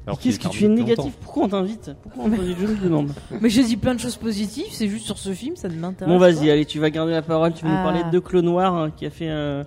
Mais 0.05 0.13
qu'il 0.15 0.31
Qu'est-ce 0.31 0.47
est 0.47 0.49
que 0.49 0.55
tu 0.55 0.65
es 0.65 0.67
négatif 0.69 1.13
Pourquoi 1.21 1.43
on 1.45 1.49
t'invite 1.49 1.91
Pourquoi 2.03 2.23
on 2.25 2.29
t'invite 2.29 2.57
Je 2.61 2.65
me 2.67 2.75
demande. 2.77 3.11
Mais 3.41 3.49
je 3.49 3.61
dis 3.61 3.75
plein 3.75 3.93
de 3.93 3.99
choses 3.99 4.15
positives, 4.15 4.67
c'est 4.71 4.87
juste 4.87 5.05
sur 5.05 5.17
ce 5.17 5.33
film, 5.33 5.55
ça 5.57 5.67
ne 5.67 5.75
m'intéresse 5.75 6.13
Bon, 6.13 6.19
pas. 6.19 6.31
vas-y, 6.31 6.49
allez, 6.49 6.65
tu 6.65 6.79
vas 6.79 6.89
garder 6.91 7.11
la 7.11 7.21
parole. 7.23 7.53
Tu 7.53 7.65
vas 7.65 7.71
nous 7.71 7.77
Ah. 7.77 7.83
parler 7.83 8.03
de 8.11 8.19
Clone 8.19 8.45
Noir 8.45 8.73
hein, 8.73 8.91
qui 8.95 9.05
a 9.05 9.09
fait, 9.09 9.29
euh, 9.29 9.63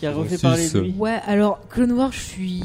qui 0.00 0.06
a 0.06 0.12
refait 0.12 0.38
parler 0.38 0.68
de 0.68 0.78
lui. 0.80 0.94
Ouais, 0.98 1.20
alors 1.26 1.60
Clone 1.68 1.92
Wars, 1.92 2.10
je 2.12 2.18
suis 2.18 2.62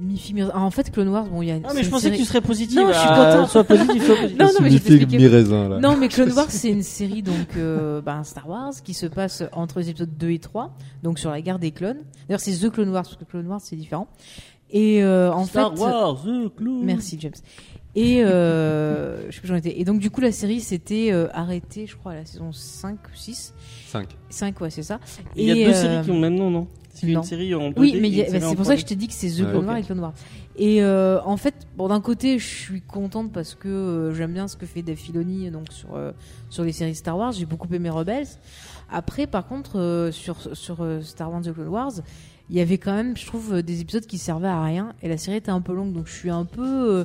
mi-fi. 0.00 0.34
mi- 0.34 0.42
ah, 0.42 0.60
En 0.60 0.70
fait, 0.70 0.90
Clone 0.90 1.08
Wars, 1.08 1.24
bon, 1.26 1.42
il 1.42 1.48
y 1.48 1.50
a. 1.50 1.58
Ah, 1.64 1.72
mais 1.74 1.82
je 1.82 1.90
pensais 1.90 2.04
série- 2.08 2.16
que 2.16 2.22
tu 2.22 2.26
serais 2.28 2.40
positif. 2.40 2.76
Non, 2.76 2.88
je 2.92 2.98
suis 2.98 3.08
content. 3.08 3.46
Sois 3.48 3.64
positif, 3.64 4.06
sois 4.06 4.16
positif. 4.16 4.38
Non, 4.38 4.46
non, 4.46 4.52
mais 4.62 4.70
je 4.70 4.78
vais 4.78 5.06
mi-raisin, 5.18 5.68
là. 5.68 5.78
Non, 5.80 5.96
mais 5.96 6.08
Clone 6.08 6.32
Wars, 6.36 6.46
c'est 6.50 6.70
une 6.70 6.82
série 6.82 7.22
donc 7.22 7.56
euh, 7.56 8.00
bah, 8.00 8.14
un 8.16 8.24
Star 8.24 8.48
Wars 8.48 8.72
qui 8.84 8.94
se 8.94 9.06
passe 9.06 9.42
entre 9.52 9.80
les 9.80 9.90
épisodes 9.90 10.16
2 10.16 10.30
et 10.30 10.38
3, 10.38 10.74
donc 11.02 11.18
sur 11.18 11.30
la 11.30 11.40
guerre 11.40 11.58
des 11.58 11.70
clones. 11.70 11.98
D'ailleurs, 12.28 12.40
c'est 12.40 12.52
The 12.52 12.70
Clone 12.70 12.90
Wars 12.90 13.02
parce 13.04 13.16
que 13.16 13.24
Clone 13.24 13.46
Wars 13.46 13.60
c'est 13.62 13.76
différent. 13.76 14.08
Et 14.70 15.02
euh, 15.02 15.32
en 15.32 15.44
Star 15.46 15.72
fait, 15.74 15.80
Wars, 15.80 16.22
The 16.22 16.54
Clone. 16.56 16.84
merci 16.84 17.16
James. 17.20 17.32
Et 17.94 18.22
euh, 18.22 19.28
je 19.30 19.34
sais 19.34 19.40
plus 19.40 19.48
où 19.48 19.52
j'en 19.52 19.56
étais. 19.56 19.80
Et 19.80 19.84
donc 19.84 19.98
du 19.98 20.10
coup, 20.10 20.20
la 20.20 20.30
série 20.30 20.60
s'était 20.60 21.08
euh, 21.10 21.26
arrêtée, 21.32 21.86
je 21.86 21.96
crois, 21.96 22.12
à 22.12 22.16
la 22.16 22.24
saison 22.26 22.52
5 22.52 22.94
ou 22.94 23.16
6. 23.16 23.54
5. 23.88 24.08
5, 24.28 24.60
ouais, 24.60 24.70
c'est 24.70 24.82
ça. 24.82 25.00
Il 25.34 25.44
y 25.44 25.50
a 25.50 25.54
Et, 25.56 25.64
deux 25.64 25.70
euh, 25.70 25.74
séries 25.74 26.04
qui 26.04 26.10
ont 26.10 26.14
le 26.14 26.20
même 26.20 26.34
nom, 26.36 26.50
non? 26.50 26.66
C'est 27.00 27.06
non. 27.08 27.20
une 27.20 27.26
série 27.26 27.54
en 27.54 27.70
2D 27.70 27.74
Oui, 27.78 27.98
mais 28.00 28.10
bah, 28.10 28.40
c'est 28.40 28.56
pour 28.56 28.64
ça 28.64 28.74
que 28.74 28.80
3D. 28.80 28.82
je 28.82 28.86
t'ai 28.86 28.96
dit 28.96 29.08
que 29.08 29.14
c'est 29.14 29.28
The 29.30 29.40
Ouais, 29.40 29.50
Clone 29.50 29.66
Wars 29.66 29.76
et 29.76 29.82
Clone 29.82 30.00
Wars. 30.00 30.14
Et 30.56 30.82
euh, 30.82 31.20
en 31.24 31.36
fait, 31.36 31.54
bon, 31.76 31.88
d'un 31.88 32.00
côté, 32.00 32.38
je 32.38 32.46
suis 32.46 32.80
contente 32.82 33.32
parce 33.32 33.54
que 33.54 33.68
euh, 33.68 34.14
j'aime 34.14 34.32
bien 34.32 34.48
ce 34.48 34.56
que 34.56 34.66
fait 34.66 34.82
Dave 34.82 34.96
Filoni 34.96 35.50
donc 35.50 35.72
sur 35.72 35.94
euh, 35.94 36.12
sur 36.50 36.64
les 36.64 36.72
séries 36.72 36.94
Star 36.94 37.16
Wars. 37.16 37.32
J'ai 37.32 37.46
beaucoup 37.46 37.72
aimé 37.72 37.90
Rebels. 37.90 38.26
Après, 38.90 39.26
par 39.26 39.46
contre, 39.46 39.78
euh, 39.78 40.10
sur 40.10 40.56
sur 40.56 40.82
euh, 40.82 41.00
Star 41.02 41.30
Wars 41.30 41.42
The 41.42 41.52
Clone 41.52 41.68
Wars, 41.68 41.92
il 42.50 42.56
y 42.56 42.60
avait 42.60 42.78
quand 42.78 42.94
même, 42.94 43.16
je 43.16 43.26
trouve, 43.26 43.54
euh, 43.56 43.62
des 43.62 43.80
épisodes 43.82 44.06
qui 44.06 44.18
servaient 44.18 44.48
à 44.48 44.62
rien 44.64 44.94
et 45.02 45.08
la 45.08 45.18
série 45.18 45.36
était 45.36 45.50
un 45.50 45.60
peu 45.60 45.74
longue, 45.74 45.92
donc 45.92 46.06
je 46.08 46.14
suis 46.14 46.30
un 46.30 46.46
peu 46.46 46.62
euh, 46.64 47.04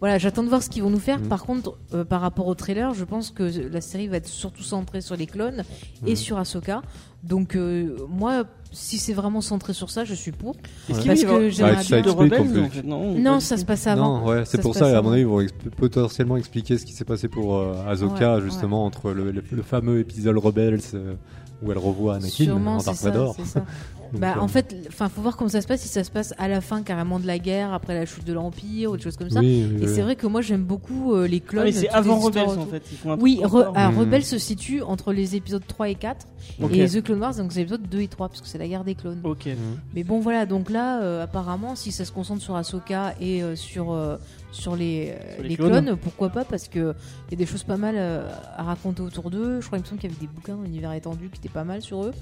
voilà, 0.00 0.18
j'attends 0.18 0.42
de 0.42 0.48
voir 0.48 0.62
ce 0.62 0.68
qu'ils 0.70 0.82
vont 0.82 0.90
nous 0.90 0.98
faire. 0.98 1.20
Mhm. 1.20 1.28
Par 1.28 1.44
contre, 1.44 1.76
euh, 1.94 2.04
par 2.04 2.20
rapport 2.20 2.46
au 2.46 2.54
trailer, 2.54 2.94
je 2.94 3.04
pense 3.04 3.30
que 3.30 3.44
la 3.70 3.80
série 3.80 4.08
va 4.08 4.16
être 4.16 4.26
surtout 4.28 4.62
centrée 4.62 5.00
sur 5.00 5.16
les 5.16 5.26
clones 5.26 5.62
et 6.06 6.10
Mhm. 6.10 6.16
sur 6.16 6.38
Ahsoka. 6.38 6.82
Donc 7.22 7.54
euh, 7.54 7.96
moi, 8.08 8.44
si 8.72 8.96
c'est 8.96 9.12
vraiment 9.12 9.40
centré 9.42 9.74
sur 9.74 9.90
ça, 9.90 10.04
je 10.04 10.14
suis 10.14 10.32
pour. 10.32 10.54
Est-ce 10.88 11.00
qu'il 11.00 11.08
Parce 11.08 11.22
que 11.22 11.26
un 11.26 11.48
j'aimerais 11.48 11.48
bien- 11.48 11.48
de 11.48 11.82
Ça 11.82 11.98
explique, 11.98 12.06
en 12.06 12.14
rebelles 12.18 12.40
en 12.64 12.70
fait, 12.70 12.82
Non, 12.82 13.14
Non, 13.18 13.40
ça 13.40 13.56
se 13.58 13.64
passe 13.66 13.86
avant. 13.86 14.20
Non, 14.20 14.26
ouais, 14.26 14.44
c'est 14.46 14.60
pour 14.62 14.74
ça, 14.74 14.88
et 14.90 14.94
à 14.94 15.02
mon 15.02 15.10
avis, 15.12 15.20
ils 15.20 15.26
vont 15.26 15.42
exp- 15.42 15.70
potentiellement 15.76 16.36
expliquer 16.38 16.78
ce 16.78 16.86
qui 16.86 16.92
s'est 16.94 17.04
passé 17.04 17.28
pour 17.28 17.56
euh, 17.56 17.74
Ahsoka, 17.86 18.36
Ouais, 18.36 18.42
justement, 18.42 18.86
entre 18.86 19.10
le, 19.10 19.30
le- 19.32 19.44
le 19.50 19.62
fameux 19.62 19.98
épisode 20.00 20.38
Rebels, 20.38 20.80
euh, 20.94 21.14
où 21.62 21.70
elle 21.72 21.78
revoit 21.78 22.14
Anakin 22.14 22.30
Sûrement, 22.44 22.76
en 22.76 22.78
c'est 22.80 22.86
Dark 22.86 23.00
Vador. 23.02 23.36
Donc, 24.12 24.20
Bah, 24.20 24.34
euh, 24.36 24.40
en 24.40 24.48
fait, 24.48 24.74
enfin, 24.88 25.08
faut 25.08 25.20
voir 25.22 25.36
comment 25.36 25.48
ça 25.50 25.60
se 25.60 25.66
passe. 25.66 25.80
Si 25.82 25.88
ça 25.88 26.02
se 26.04 26.10
passe 26.10 26.34
à 26.38 26.48
la 26.48 26.60
fin 26.60 26.82
carrément 26.82 27.18
de 27.20 27.26
la 27.26 27.38
guerre, 27.38 27.72
après 27.72 27.94
la 27.94 28.06
chute 28.06 28.24
de 28.24 28.32
l'Empire 28.32 28.90
ou 28.90 28.96
des 28.96 29.02
choses 29.02 29.16
comme 29.16 29.30
ça. 29.30 29.40
oui, 29.40 29.66
oui, 29.70 29.76
Et 29.82 29.86
oui. 29.86 29.92
c'est 29.94 30.02
vrai 30.02 30.16
que 30.16 30.26
moi 30.26 30.42
j'aime 30.42 30.64
beaucoup 30.64 31.14
euh, 31.14 31.26
les 31.28 31.42
Ah 31.46 31.48
clones. 31.50 31.64
oui, 31.66 31.72
c'est 31.72 31.88
avant 31.90 32.18
Rebels 32.18 32.48
en 32.48 32.66
fait. 32.66 32.82
Ils 32.90 32.98
font 32.98 33.12
un 33.12 33.18
Oui, 33.18 33.40
Re- 33.42 33.70
ah, 33.74 33.90
Mhm. 33.90 33.98
Rebels 34.00 34.24
se 34.24 34.38
situe 34.38 34.82
entre 34.82 35.12
les 35.12 35.36
épisodes 35.36 35.62
3 35.66 35.88
et 35.90 35.94
4 35.94 36.26
Ok. 36.62 36.72
et 36.74 36.88
The 36.88 37.02
Clone 37.02 37.20
Wars, 37.20 37.34
donc 37.36 37.52
c'est 37.52 37.58
les 37.60 37.62
épisodes 37.62 37.88
2 37.88 38.00
et 38.00 38.08
3 38.08 38.28
parce 38.28 38.40
que 38.40 38.48
c'est 38.48 38.58
la 38.58 38.66
guerre 38.68 38.84
des 38.84 38.94
clones. 38.94 39.20
Ok. 39.24 39.46
Mhm. 39.46 39.54
Mais 39.94 40.02
bon, 40.04 40.20
voilà, 40.20 40.46
donc 40.46 40.70
là, 40.70 41.02
euh, 41.02 41.22
apparemment, 41.24 41.76
si 41.76 41.92
ça 41.92 42.04
se 42.04 42.12
concentre 42.12 42.42
sur 42.42 42.56
Ahsoka 42.56 43.14
et 43.20 43.42
euh, 43.42 43.54
sur, 43.56 43.92
euh, 43.92 44.16
sur 44.52 44.74
les, 44.76 45.14
Sur 45.36 45.42
les 45.42 45.48
les 45.50 45.56
clones. 45.56 45.70
clones. 45.84 45.96
pourquoi 45.96 46.30
pas 46.30 46.44
Parce 46.44 46.66
qu'il 46.68 46.94
y 47.30 47.34
a 47.34 47.36
des 47.36 47.46
choses 47.46 47.62
pas 47.64 47.76
mal 47.76 47.96
à 47.98 48.62
raconter 48.64 49.02
autour 49.02 49.30
d'eux. 49.30 49.60
Je 49.60 49.66
crois 49.66 49.78
qu'il 49.78 49.84
me 49.84 49.88
semble 49.88 50.00
qu'il 50.00 50.10
y 50.10 50.12
avait 50.12 50.20
des 50.20 50.32
bouquins 50.32 50.56
d'univers 50.56 50.92
étendu 50.92 51.28
qui 51.30 51.38
étaient 51.38 51.48
pas 51.48 51.64
mal 51.64 51.82
sur 51.82 52.04
eux. 52.04 52.12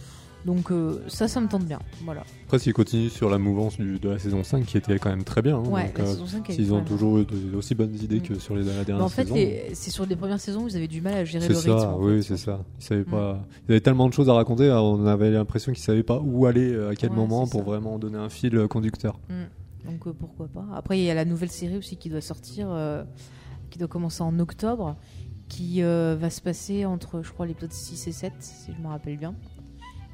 Donc 0.46 0.70
euh, 0.70 1.02
ça, 1.08 1.26
ça 1.28 1.40
me 1.40 1.48
tente 1.48 1.64
bien. 1.64 1.80
Voilà. 2.04 2.22
Après, 2.44 2.58
s'ils 2.58 2.72
continuent 2.72 3.08
sur 3.10 3.28
la 3.28 3.38
mouvance 3.38 3.76
du- 3.76 3.98
de 3.98 4.08
la 4.08 4.18
saison 4.18 4.42
5, 4.44 4.64
qui 4.64 4.78
était 4.78 4.98
quand 4.98 5.10
même 5.10 5.24
très 5.24 5.42
bien. 5.42 5.56
hein, 5.58 5.64
Ouais, 5.68 5.86
donc, 5.86 5.98
la 5.98 6.04
euh, 6.04 6.06
saison 6.12 6.26
5 6.26 6.44
elle 6.48 6.54
est 6.54 6.58
S'ils 6.58 6.72
ont 6.72 6.84
toujours 6.84 7.18
eu 7.18 7.24
de- 7.26 7.56
aussi 7.56 7.74
bonnes 7.74 7.94
idées 7.94 8.20
que 8.20 8.34
Mm. 8.34 8.40
sur 8.40 8.56
les, 8.56 8.62
la 8.64 8.84
dernière 8.84 9.04
en 9.04 9.08
fait, 9.08 9.24
saison. 9.26 9.70
c'est 9.74 9.90
sur 9.90 10.06
les 10.06 10.16
premières 10.16 10.40
saisons 10.40 10.62
où 10.64 10.68
ils 10.68 10.76
avaient 10.76 10.86
du 10.88 11.00
mal 11.02 11.14
à 11.14 11.24
gérer 11.24 11.48
le 11.48 11.54
rythme. 11.56 11.78
ça, 11.78 11.96
oui, 11.98 12.22
c'est 12.22 12.36
ça. 12.36 12.64
Ils 12.78 12.84
savaient 12.84 13.00
Mm. 13.02 13.04
pas. 13.04 13.44
Il 13.66 13.70
y 13.70 13.72
avait 13.72 13.80
tellement 13.80 14.08
de 14.08 14.14
choses 14.14 14.28
à 14.30 14.32
raconter. 14.34 14.70
hein, 14.70 14.80
On 14.80 15.06
avait 15.06 15.30
l'impression 15.30 15.72
qu'ils 15.72 15.82
savaient 15.82 16.02
pas 16.04 16.20
où 16.24 16.46
aller, 16.46 16.72
euh, 16.72 16.90
à 16.90 16.94
quel 16.94 17.10
Ouais, 17.10 17.16
moment, 17.16 17.46
pour 17.46 17.60
ça. 17.60 17.66
vraiment 17.66 17.98
donner 17.98 18.18
un 18.18 18.28
fil 18.30 18.66
conducteur. 18.68 19.18
Mm. 19.28 19.90
Donc 19.90 20.06
euh, 20.06 20.12
pourquoi 20.18 20.46
pas. 20.48 20.64
Après, 20.74 20.98
il 20.98 21.04
y 21.04 21.10
a 21.10 21.14
la 21.14 21.24
nouvelle 21.24 21.50
série 21.50 21.76
aussi 21.76 21.96
qui 21.96 22.08
doit 22.10 22.20
sortir, 22.20 22.68
qui 23.70 23.78
doit 23.78 23.88
commencer 23.88 24.22
en 24.22 24.38
octobre, 24.38 24.96
qui 25.48 25.82
va 25.82 26.30
se 26.30 26.40
passer 26.40 26.84
entre, 26.84 27.22
je 27.22 27.32
crois, 27.32 27.44
l'épisode 27.46 27.72
6 27.72 28.06
et 28.06 28.12
7, 28.12 28.32
si 28.38 28.72
je 28.76 28.80
me 28.82 28.88
rappelle 28.88 29.16
bien. 29.16 29.34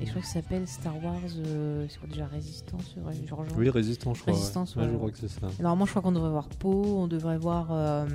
Et 0.01 0.07
je 0.07 0.11
crois 0.11 0.23
que 0.23 0.27
ça 0.29 0.35
s'appelle 0.35 0.67
Star 0.67 0.95
Wars, 1.05 1.15
euh, 1.47 1.87
c'est 1.89 1.99
quoi 1.99 2.09
déjà 2.09 2.27
Résistance 2.27 2.95
genre, 3.29 3.45
genre- 3.47 3.57
Oui, 3.59 3.71
résistant, 3.71 4.13
je 4.13 4.23
crois. 4.23 4.33
Résistance, 4.35 4.75
Ouais, 4.77 4.83
ouais, 4.83 4.89
je 4.93 4.97
crois 4.97 5.11
que 5.11 5.19
c'est 5.19 5.29
ça. 5.29 5.47
Et 5.59 5.63
Normalement, 5.63 5.87
je 5.87 5.91
crois 5.91 6.03
qu'on 6.03 6.13
devrait 6.13 6.31
voir 6.31 6.49
Poe, 6.49 6.69
on 6.99 7.07
devrait 7.07 7.39
voir. 7.39 7.69
euh, 7.71 8.07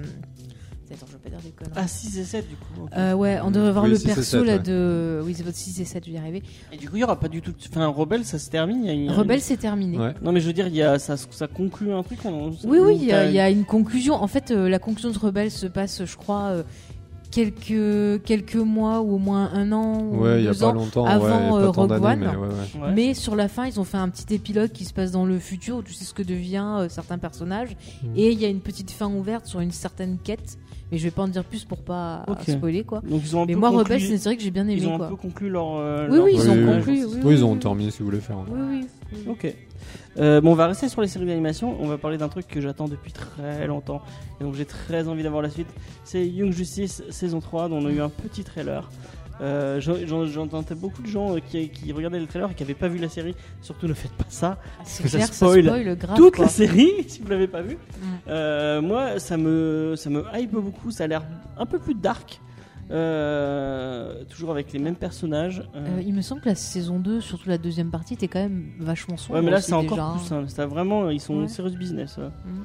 Attends, 0.92 1.06
je 1.08 1.12
veux 1.14 1.20
pas 1.20 1.30
dire 1.30 1.38
des 1.44 1.52
conneries. 1.52 1.74
Ah 1.76 1.88
6 1.88 2.18
et 2.18 2.24
7 2.24 2.50
du 2.50 2.56
coup. 2.56 2.88
Euh, 2.98 3.14
ouais, 3.14 3.40
on 3.44 3.52
devrait 3.52 3.72
voir 3.72 3.84
Oui, 3.84 3.92
le 3.92 3.96
6 3.96 4.06
et 4.06 4.08
perso 4.08 4.24
7, 4.24 4.44
là 4.44 4.54
ouais. 4.54 4.60
de. 4.60 5.22
Oui, 5.24 5.36
c'est 5.36 5.44
votre 5.44 5.56
6 5.56 5.80
et 5.80 5.86
7, 5.86 6.04
je 6.04 6.10
vais 6.10 6.16
y 6.16 6.20
arriver. 6.20 6.42
Et 6.74 6.78
du 6.78 6.90
coup, 6.90 6.96
il 6.96 7.02
y 7.02 7.04
aura 7.04 7.20
pas 7.20 7.28
du 7.28 7.44
tout. 7.44 7.54
Enfin, 7.70 7.86
Rebelle, 7.86 8.26
ça 8.26 8.40
se 8.40 8.50
termine. 8.50 8.80
il 8.84 8.88
y 8.88 8.90
a 8.90 8.94
une- 8.94 9.12
Rebelle, 9.12 9.40
c'est 9.40 9.58
terminé. 9.58 10.00
Ouais. 10.00 10.16
Non, 10.24 10.32
mais 10.32 10.40
je 10.42 10.48
veux 10.48 10.54
dire, 10.54 10.66
il 10.68 10.74
y 10.76 10.82
a 10.82 10.98
ça, 10.98 11.16
ça 11.16 11.48
conclut 11.48 11.94
un 11.94 12.02
truc. 12.02 12.18
on- 12.26 12.50
Oui, 12.50 12.56
oui, 12.64 12.80
ou 12.80 12.90
il 12.90 13.04
y, 13.04 13.06
y 13.06 13.40
a 13.40 13.50
une 13.52 13.66
conclusion. 13.66 14.16
En 14.16 14.26
fait, 14.26 14.50
euh, 14.50 14.68
la 14.68 14.80
conclusion 14.80 15.12
de 15.12 15.18
Rebelle 15.20 15.52
se 15.52 15.68
passe, 15.68 16.04
je 16.06 16.18
crois, 16.18 16.46
euh, 16.46 16.64
quelques, 17.32 18.24
quelques 18.24 18.56
mois 18.56 19.02
ou 19.02 19.16
au 19.16 19.18
moins 19.18 19.50
un 19.54 19.72
an 19.72 20.00
ou 20.02 20.24
Ouais, 20.24 20.40
il 20.42 20.46
y 20.46 20.48
a 20.48 20.54
deux 20.54 20.60
pas 20.60 20.68
ans. 20.68 20.74
longtemps. 20.74 21.06
avant, 21.06 21.26
ouais, 21.26 21.30
il 21.30 21.34
y 21.34 21.36
a 21.36 21.56
euh, 21.56 21.66
pas 21.68 21.72
tant 21.74 21.82
Rogue 21.82 21.92
One. 22.06 22.20
mais 22.20 22.28
ouais, 22.28 22.36
ouais. 22.36 22.82
Ouais. 22.88 22.94
Mais 22.96 23.14
sur 23.14 23.36
la 23.36 23.48
fin, 23.48 23.66
ils 23.68 23.80
ont 23.80 23.84
fait 23.84 23.98
un 23.98 24.10
petit 24.10 24.34
épilogue 24.34 24.72
qui 24.72 24.86
se 24.86 24.94
passe 24.94 25.12
dans 25.12 25.26
le 25.26 25.38
futur 25.40 25.78
où 25.78 25.84
tu 25.84 25.94
sais 25.94 26.06
ce 26.06 26.14
que 26.14 26.24
devient 26.24 26.66
euh, 26.80 26.90
certains 26.90 27.18
personnages. 27.18 27.76
Mhm. 28.04 28.12
Et 28.16 28.32
il 28.32 28.40
y 28.40 28.46
a 28.46 28.50
une 28.50 28.62
petite 28.62 28.92
fin 28.92 29.08
ouverte 29.08 29.46
sur 29.46 29.60
une 29.60 29.72
certaine 29.72 30.18
quête. 30.24 30.58
Mais 30.92 30.98
je 30.98 31.04
vais 31.04 31.12
pas 31.12 31.22
en 31.22 31.28
dire 31.28 31.44
plus 31.44 31.66
pour 31.66 31.78
pas 31.78 32.26
Ok. 32.28 32.40
spoiler 32.50 32.84
quoi. 32.84 33.02
Donc 33.08 33.22
ils 33.24 33.36
ont 33.38 33.44
un 33.44 33.46
Mais 33.46 33.54
moi, 33.54 33.70
Rebelle, 33.70 34.02
c'est 34.02 34.10
une 34.14 34.18
série 34.18 34.38
que 34.38 34.42
j'ai 34.42 34.50
bien 34.50 34.64
aimé 34.64 34.78
Ils 34.82 34.88
ont 34.88 35.00
un 35.00 35.08
peu 35.10 35.16
conclu 35.16 35.48
leur. 35.50 35.76
euh, 35.78 36.08
Oui, 36.10 36.16
leur- 36.16 36.26
oui, 36.26 36.32
ils 36.34 36.50
ont 36.50 36.54
Oui, 36.54 36.60
oui. 36.64 36.76
conclu. 36.78 36.92
Oui, 36.94 37.06
Oui, 37.14 37.20
oui, 37.26 37.34
ils 37.36 37.46
ont 37.46 37.56
terminé 37.58 37.92
si 37.92 38.00
vous 38.00 38.06
voulez 38.06 38.20
faire. 38.20 38.38
Oui, 38.50 38.60
oui. 38.72 38.88
oui. 39.14 39.20
Ok. 39.30 39.56
Euh, 40.18 40.42
bon, 40.42 40.52
on 40.52 40.56
va 40.56 40.68
rester 40.68 40.90
sur 40.90 41.02
les 41.02 41.08
séries 41.08 41.26
d'animation. 41.26 41.76
On 41.80 41.88
va 41.88 41.98
parler 41.98 42.18
d'un 42.18 42.30
truc 42.30 42.48
que 42.48 42.60
j'attends 42.62 42.88
depuis 42.88 43.12
très 43.12 43.68
longtemps. 43.68 44.02
Et 44.40 44.44
donc 44.44 44.56
j'ai 44.56 44.66
très 44.66 45.08
envie 45.08 45.24
d'avoir 45.24 45.42
la 45.42 45.50
suite. 45.50 45.68
C'est 46.04 46.28
Young 46.28 46.52
Justice 46.52 47.04
saison 47.10 47.40
3, 47.40 47.70
dont 47.70 47.78
on 47.78 47.86
a 47.86 47.92
eu 47.92 48.02
un 48.02 48.10
petit 48.10 48.44
trailer. 48.44 48.90
Euh, 49.42 49.80
j'en- 49.80 49.96
j'en- 50.06 50.26
J'entendais 50.26 50.76
beaucoup 50.76 51.02
de 51.02 51.08
gens 51.08 51.36
euh, 51.36 51.40
qui, 51.40 51.70
qui 51.70 51.94
regardaient 51.94 52.20
le 52.20 52.28
trailer 52.28 52.52
et 52.52 52.54
qui 52.54 52.64
n'avaient 52.64 52.74
pas 52.74 52.90
vu 52.90 52.98
la 53.00 53.08
série. 53.08 53.36
Surtout 53.62 53.88
ne 53.88 53.94
faites 53.94 54.12
pas 54.12 54.26
ça. 54.28 54.58
Ah, 54.62 54.82
C'est 54.84 55.02
que 55.04 55.08
ça 55.10 55.18
clair, 55.18 55.28
ça 55.30 55.34
spoil 55.34 55.64
spoil 55.64 55.96
grave. 55.98 56.18
Toute 56.18 56.36
quoi. 56.36 56.46
la 56.46 56.52
série, 56.52 56.92
si 57.08 57.22
vous 57.22 57.30
l'avez 57.30 57.48
pas 57.48 57.62
vu. 57.62 57.78
Euh, 58.28 58.82
moi, 58.82 59.18
ça 59.20 59.38
me, 59.38 59.94
ça 59.96 60.10
me 60.10 60.26
hype 60.34 60.52
beaucoup. 60.52 60.92
Ça 60.92 61.06
a 61.06 61.08
l'air 61.08 61.24
un 61.58 61.66
peu 61.66 61.80
plus 61.80 61.96
dark. 61.96 62.42
Euh, 62.92 64.24
toujours 64.30 64.52
avec 64.52 64.74
les 64.74 64.80
mêmes 64.80 64.96
personnages. 64.96 65.64
Euh, 65.76 65.80
Euh, 65.98 66.02
il 66.06 66.14
me 66.14 66.22
semble 66.22 66.42
que 66.42 66.50
la 66.50 66.56
saison 66.56 67.00
2, 67.00 67.22
surtout 67.22 67.50
la 67.50 67.58
deuxième 67.58 67.92
partie, 67.92 68.16
était 68.16 68.28
quand 68.28 68.40
même 68.40 68.66
vachement 68.80 69.18
sombre. 69.18 69.40
ouais, 69.40 69.46
mais 69.46 69.52
là, 69.52 69.62
c'est 69.62 69.74
encore 69.74 69.98
déjà, 69.98 70.14
plus. 70.18 70.32
hein. 70.34 70.44
Ça, 70.48 70.66
vraiment, 70.66 71.10
ils 71.10 71.20
sont 71.22 71.38
Ouais. 71.42 71.48
serious 71.48 71.78
business. 71.78 72.18
ouais. 72.18 72.26
Mm. 72.26 72.64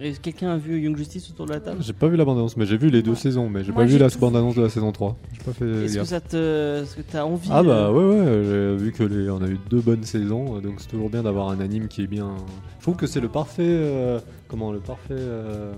Et 0.00 0.12
quelqu'un 0.14 0.50
a 0.50 0.56
vu 0.56 0.80
Young 0.80 0.96
Justice 0.96 1.30
autour 1.30 1.46
de 1.46 1.52
la 1.52 1.60
table? 1.60 1.76
J'ai 1.80 1.92
pas 1.92 2.08
vu 2.08 2.16
la 2.16 2.24
bande-annonce, 2.24 2.56
mais 2.56 2.66
j'ai 2.66 2.76
vu 2.76 2.90
les 2.90 3.00
deux 3.00 3.14
saisons, 3.14 3.48
mais 3.48 3.62
j'ai 3.62 3.72
pas 3.72 3.84
vu 3.84 3.96
la 3.96 4.10
tout 4.10 4.18
bande-annonce 4.18 4.56
de 4.56 4.62
la 4.62 4.68
saison 4.68 4.90
3. 4.90 5.16
J'ai 5.32 5.44
pas 5.44 5.52
fait 5.52 5.64
Est-ce 5.84 5.98
que 5.98 6.04
ça 6.04 6.20
te, 6.20 6.82
est-ce 6.82 6.96
que 6.96 7.02
t'as 7.02 7.22
envie 7.22 7.48
Ah 7.52 7.62
bah 7.62 7.86
euh, 7.86 7.92
ouais 7.92 8.04
ouais, 8.04 8.76
j'ai 8.76 8.84
vu 8.84 8.90
que 8.92 9.04
les, 9.04 9.30
on 9.30 9.40
a 9.40 9.46
eu 9.46 9.56
deux 9.70 9.80
bonnes 9.80 10.02
saisons, 10.02 10.58
donc 10.58 10.74
c'est 10.80 10.88
toujours 10.88 11.10
bien 11.10 11.22
d'avoir 11.22 11.48
un 11.50 11.60
anime 11.60 11.86
qui 11.86 12.02
est 12.02 12.06
bien. 12.08 12.34
Je 12.78 12.82
trouve 12.82 12.96
que 12.96 13.06
c'est 13.06 13.20
le 13.20 13.28
parfait, 13.28 13.62
euh, 13.64 14.18
comment 14.48 14.72
le 14.72 14.80
parfait 14.80 15.14
euh, 15.16 15.74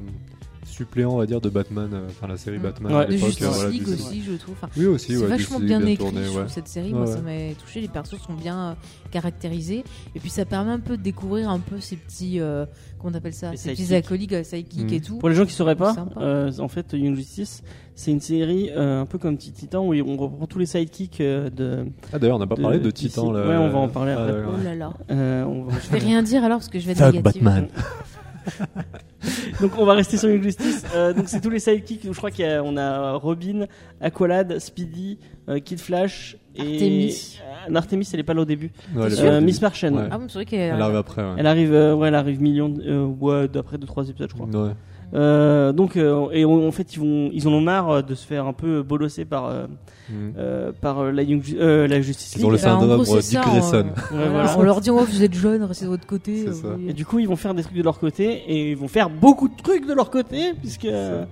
suppléant 0.67 1.12
on 1.12 1.17
va 1.19 1.27
dire 1.27 1.41
de 1.41 1.49
Batman, 1.49 1.89
euh, 1.93 2.07
enfin 2.11 2.27
la 2.27 2.37
série 2.37 2.59
Mm. 2.59 2.62
Batman 2.62 2.93
Ouais, 2.93 3.03
à 3.03 3.05
De. 3.07 3.12
Justice 3.17 3.43
euh, 3.43 3.49
voilà, 3.51 3.71
League 3.71 3.85
du- 3.85 3.93
aussi, 3.95 4.23
je 4.23 4.33
trouve. 4.35 4.55
Enfin, 4.61 4.69
Oui 4.77 4.87
aussi, 4.87 5.07
c'est 5.12 5.17
ouais, 5.17 5.27
vachement 5.27 5.59
Justice 5.59 5.61
bien 5.67 5.79
League 5.81 5.89
écrit, 5.91 6.05
tourné, 6.05 6.25
je 6.25 6.29
ouais. 6.31 6.35
trouve, 6.41 6.49
cette 6.53 6.69
série. 6.69 6.93
Moi, 6.93 7.07
ça 7.07 7.21
m'a 7.21 7.31
touché. 7.59 7.81
Les 7.81 7.89
persos 7.89 8.17
sont 8.27 8.35
bien 8.35 8.59
euh, 8.59 8.75
caractérisés. 9.11 9.85
Et 10.14 10.21
puis, 10.21 10.31
ça 10.31 10.45
permet 10.45 10.73
un 10.73 10.81
peu 10.81 10.97
de 10.97 11.03
découvrir 11.03 11.49
un 11.51 11.59
peu 11.61 11.81
ces 11.81 11.97
petits. 11.97 12.41
euh, 12.41 12.67
comment 12.99 13.12
on 13.14 13.19
appelle 13.19 13.33
ça 13.35 13.53
Les 13.53 13.57
Ces 13.57 13.71
petits 13.73 13.95
acolytes, 13.95 14.45
sidekicks 14.45 14.91
Mm. 14.91 14.95
et 14.95 15.01
tout. 15.01 15.17
Pour 15.19 15.29
les 15.29 15.35
gens 15.35 15.47
qui 15.47 15.53
sauraient 15.55 15.77
pas, 15.77 15.95
euh, 16.19 16.51
en 16.59 16.69
fait, 16.69 16.93
Young 16.93 17.14
Justice, 17.17 17.62
c'est 17.95 18.11
une 18.11 18.21
série 18.21 18.71
euh, 18.77 19.01
un 19.01 19.07
peu 19.07 19.17
comme 19.19 19.39
Titan 19.39 19.87
où 19.87 19.95
on 19.95 20.17
reprend 20.17 20.47
tous 20.47 20.59
les 20.59 20.67
sidekicks 20.67 21.21
euh, 21.21 21.49
de. 21.49 21.87
Ah 22.12 22.19
d'ailleurs 22.19 22.37
on 22.37 22.41
n'a 22.41 22.47
pas 22.47 22.57
de- 22.57 22.62
parlé 22.62 22.79
de. 22.79 22.91
Titan 22.91 23.31
là. 23.33 23.47
Ouais, 23.49 23.57
on 23.57 23.71
va 23.71 23.79
en 23.79 23.89
parler 23.89 24.12
Ah, 24.17 24.23
après. 24.25 24.43
Oh 24.47 24.62
là 24.62 24.75
là. 24.75 24.93
euh, 25.11 25.45
on 25.45 25.64
va- 25.64 25.79
Je 25.83 25.91
vais 25.91 25.99
rien 25.99 26.23
dire 26.23 26.45
alors 26.45 26.59
parce 26.59 26.69
que 26.69 26.79
je 26.79 26.87
vais 26.87 26.93
être 26.93 26.99
négative. 27.12 27.23
Batman. 27.23 27.69
donc 29.61 29.73
on 29.79 29.85
va 29.85 29.95
rester 29.95 30.17
sur 30.17 30.29
Young 30.29 30.43
Justice. 30.43 30.85
Euh, 30.95 31.13
donc 31.13 31.29
c'est 31.29 31.41
tous 31.41 31.51
les 31.51 31.59
sidekicks. 31.59 32.03
Je 32.05 32.11
crois 32.17 32.31
qu'on 32.31 32.77
a, 32.77 33.13
Robin, 33.15 33.67
Aqualad, 34.01 34.59
Speedy, 34.59 35.19
euh, 35.49 35.59
Kid 35.61 35.81
Flash 35.81 36.37
et 36.55 36.61
Artemis. 36.61 37.39
Euh, 37.71 37.75
Artemis, 37.75 38.09
elle 38.13 38.21
est 38.21 38.25
pas 38.25 38.35
là 38.35 38.43
au 38.43 38.47
début. 38.47 38.71
Ouais, 38.95 39.13
Euh, 39.21 39.39
est- 39.39 39.41
Miss 39.41 39.61
Martian. 39.61 39.93
Ouais. 39.95 40.09
Ah 40.11 40.19
bon, 40.19 40.27
c'est 40.29 40.35
vrai 40.35 40.45
qu'elle 40.45 40.75
Elle 40.75 40.83
arrive 40.83 40.97
après. 40.97 41.23
Ouais. 41.23 41.35
Elle 41.39 41.47
arrive, 41.47 41.73
euh, 41.75 41.95
ouais, 41.95 42.09
elle 42.09 42.15
arrive 42.15 42.41
million, 42.41 42.73
euh, 42.87 43.05
ouais, 43.07 43.49
d'après 43.49 43.79
deux 43.79 43.87
trois 43.87 44.09
épisodes, 44.09 44.29
je 44.31 44.35
crois. 44.35 44.47
Ouais. 44.47 44.73
Euh, 45.15 45.73
donc, 45.73 45.97
euh, 45.97 46.29
et 46.33 46.45
en 46.45 46.67
en 46.67 46.73
fait, 46.73 46.95
ils 46.95 47.01
vont, 47.01 47.31
ils 47.33 47.47
en 47.47 47.53
ont 47.53 47.61
marre 47.61 47.91
euh, 47.91 48.03
de 48.03 48.15
se 48.15 48.27
faire 48.27 48.47
un 48.47 48.53
peu 48.53 48.83
bolosser 48.83 49.25
par, 49.25 49.47
euh, 49.47 49.67
Mm. 50.09 50.31
euh, 50.39 50.71
par 50.81 51.01
euh, 51.01 51.11
la, 51.11 51.23
Young 51.25 51.43
euh, 51.59 51.89
la 51.89 52.01
Justice 52.01 52.37
Ils 52.39 52.47
ont 52.47 52.51
le 52.51 52.57
Bah, 52.59 52.63
syndrome 52.63 53.05
c'est 53.05 53.15
Dick 53.19 53.25
ça, 53.33 53.41
Grayson. 53.41 53.87
Ouais, 53.87 53.93
voilà, 54.13 54.29
voilà. 54.31 54.59
On 54.59 54.63
leur 54.63 54.81
dit, 54.81 54.91
oh, 54.91 55.01
vous 55.05 55.23
êtes 55.25 55.35
jeunes, 55.35 55.65
restez 55.65 55.85
de 55.87 55.91
votre 55.91 56.07
côté. 56.07 56.43
C'est 56.45 56.49
euh, 56.49 56.53
ça. 56.53 56.69
oui. 56.79 56.87
Et 56.91 56.93
du 56.93 57.05
coup, 57.05 57.19
ils 57.19 57.27
vont 57.27 57.35
faire 57.35 57.55
des 57.55 57.65
trucs 57.65 57.77
de 57.77 57.83
leur 57.83 57.99
côté 57.99 58.43
et 58.47 58.71
ils 58.71 58.77
vont 58.77 58.87
faire 58.87 59.11
beaucoup 59.11 59.49
de 59.49 59.57
trucs 59.61 59.85
de 59.85 59.93
leur 59.93 60.11
côté 60.11 60.53
puisque 60.61 60.85
euh, 60.85 61.25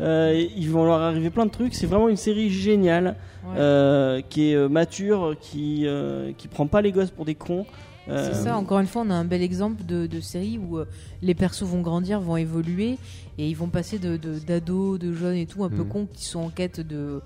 euh, 0.00 0.44
ils 0.56 0.70
vont 0.70 0.84
leur 0.84 1.00
arriver 1.00 1.30
plein 1.30 1.44
de 1.46 1.50
trucs. 1.50 1.74
C'est 1.74 1.86
vraiment 1.86 2.08
une 2.08 2.16
série 2.16 2.50
géniale 2.50 3.16
Ouais. 3.42 3.54
euh, 3.58 4.20
qui 4.28 4.52
est 4.52 4.68
mature, 4.68 5.34
qui 5.40 5.84
euh, 5.86 6.30
qui 6.36 6.46
prend 6.46 6.66
pas 6.66 6.82
les 6.82 6.92
gosses 6.92 7.10
pour 7.10 7.24
des 7.24 7.34
cons. 7.34 7.64
Euh, 8.08 8.30
C'est 8.32 8.44
ça, 8.44 8.56
encore 8.56 8.80
une 8.80 8.86
fois, 8.86 9.02
on 9.06 9.10
a 9.10 9.14
un 9.14 9.24
bel 9.24 9.42
exemple 9.42 9.84
de, 9.84 10.06
de 10.06 10.20
série 10.20 10.58
où 10.58 10.78
euh, 10.78 10.86
les 11.22 11.34
persos 11.34 11.64
vont 11.64 11.80
grandir, 11.82 12.20
vont 12.20 12.36
évoluer 12.36 12.98
et 13.38 13.48
ils 13.48 13.54
vont 13.56 13.68
passer 13.68 13.98
de 13.98 14.16
de- 14.16 14.38
d'ados, 14.38 14.98
de, 14.98 15.12
jeunes 15.12 15.36
et 15.36 15.46
tout, 15.46 15.64
un 15.64 15.68
peu 15.68 15.82
Mhm. 15.84 15.88
cons 15.88 16.06
qui 16.12 16.24
sont 16.24 16.40
en 16.40 16.48
quête 16.50 16.80
de 16.80 17.20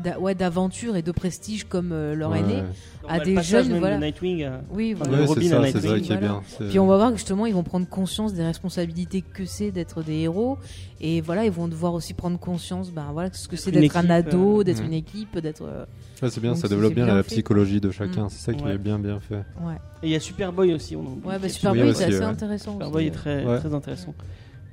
pas 0.00 0.18
ouais, 0.18 0.34
d'aventure 0.34 0.96
et 0.96 1.02
de 1.02 1.12
prestige 1.12 1.64
comme 1.64 1.92
euh, 1.92 2.14
leur 2.14 2.30
Ouais. 2.30 2.40
aîné. 2.40 2.62
à 3.08 3.18
le 3.18 3.24
des 3.24 3.42
jeunes, 3.42 3.78
voilà. 3.78 3.98
de 3.98 4.04
Nightwing. 4.04 4.42
euh, 4.44 4.58
Oui, 4.72 4.94
voilà. 4.94 5.18
Ouais, 5.18 5.24
Robin 5.26 5.52
à 5.52 5.58
Nightwing, 5.60 6.18
bien. 6.18 6.40
Puis 6.70 6.78
on 6.78 6.86
va 6.86 6.96
voir 6.96 7.10
que 7.10 7.16
justement 7.16 7.44
ils 7.46 7.52
vont 7.52 7.62
prendre 7.64 7.86
conscience 7.86 8.32
des 8.32 8.42
responsabilités 8.44 9.20
que 9.22 9.44
c'est 9.44 9.70
d'être 9.70 10.02
des 10.02 10.20
héros 10.20 10.56
et 11.00 11.20
voilà 11.20 11.44
ils 11.44 11.50
vont 11.50 11.68
devoir 11.68 11.92
aussi 11.94 12.14
prendre 12.14 12.38
conscience 12.38 12.90
ben 12.90 13.06
voilà 13.12 13.30
ce 13.32 13.48
que 13.48 13.56
c'est 13.56 13.70
d'être 13.70 13.96
un 13.96 14.08
ado, 14.08 14.60
euh, 14.60 14.64
d'être 14.64 14.82
une 14.82 14.92
équipe, 14.94 15.38
d'être 15.38 15.62
euh, 15.62 15.84
Ouais, 16.22 16.30
c'est 16.30 16.40
bien, 16.40 16.52
Donc 16.52 16.60
ça 16.60 16.68
développe 16.68 16.94
bien, 16.94 17.04
bien 17.06 17.14
la 17.16 17.22
fait. 17.24 17.34
psychologie 17.34 17.80
de 17.80 17.90
chacun. 17.90 18.26
Mm. 18.26 18.30
C'est 18.30 18.44
ça 18.44 18.54
qui 18.54 18.62
Ouais. 18.64 18.74
est 18.74 18.78
bien 18.78 18.98
bien 18.98 19.18
fait. 19.20 19.34
ouais. 19.34 19.74
Et 20.02 20.06
il 20.06 20.10
y 20.10 20.14
a 20.16 20.20
Superboy 20.20 20.72
aussi. 20.72 20.94
On. 20.96 21.18
Ouais, 21.28 21.38
bah 21.40 21.48
Superboy 21.48 21.92
c'est 21.94 22.04
assez 22.04 22.22
intéressant. 22.22 22.72
Superboy 22.74 23.06
est 23.06 23.10
très, 23.10 23.44
très 23.58 23.74
intéressant. 23.74 24.14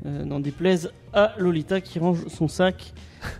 Euh, 0.06 0.24
N'en 0.24 0.40
déplaise 0.40 0.92
à 1.14 1.34
Lolita 1.38 1.82
qui 1.82 2.00
range 2.00 2.26
son 2.28 2.48
sac 2.48 2.94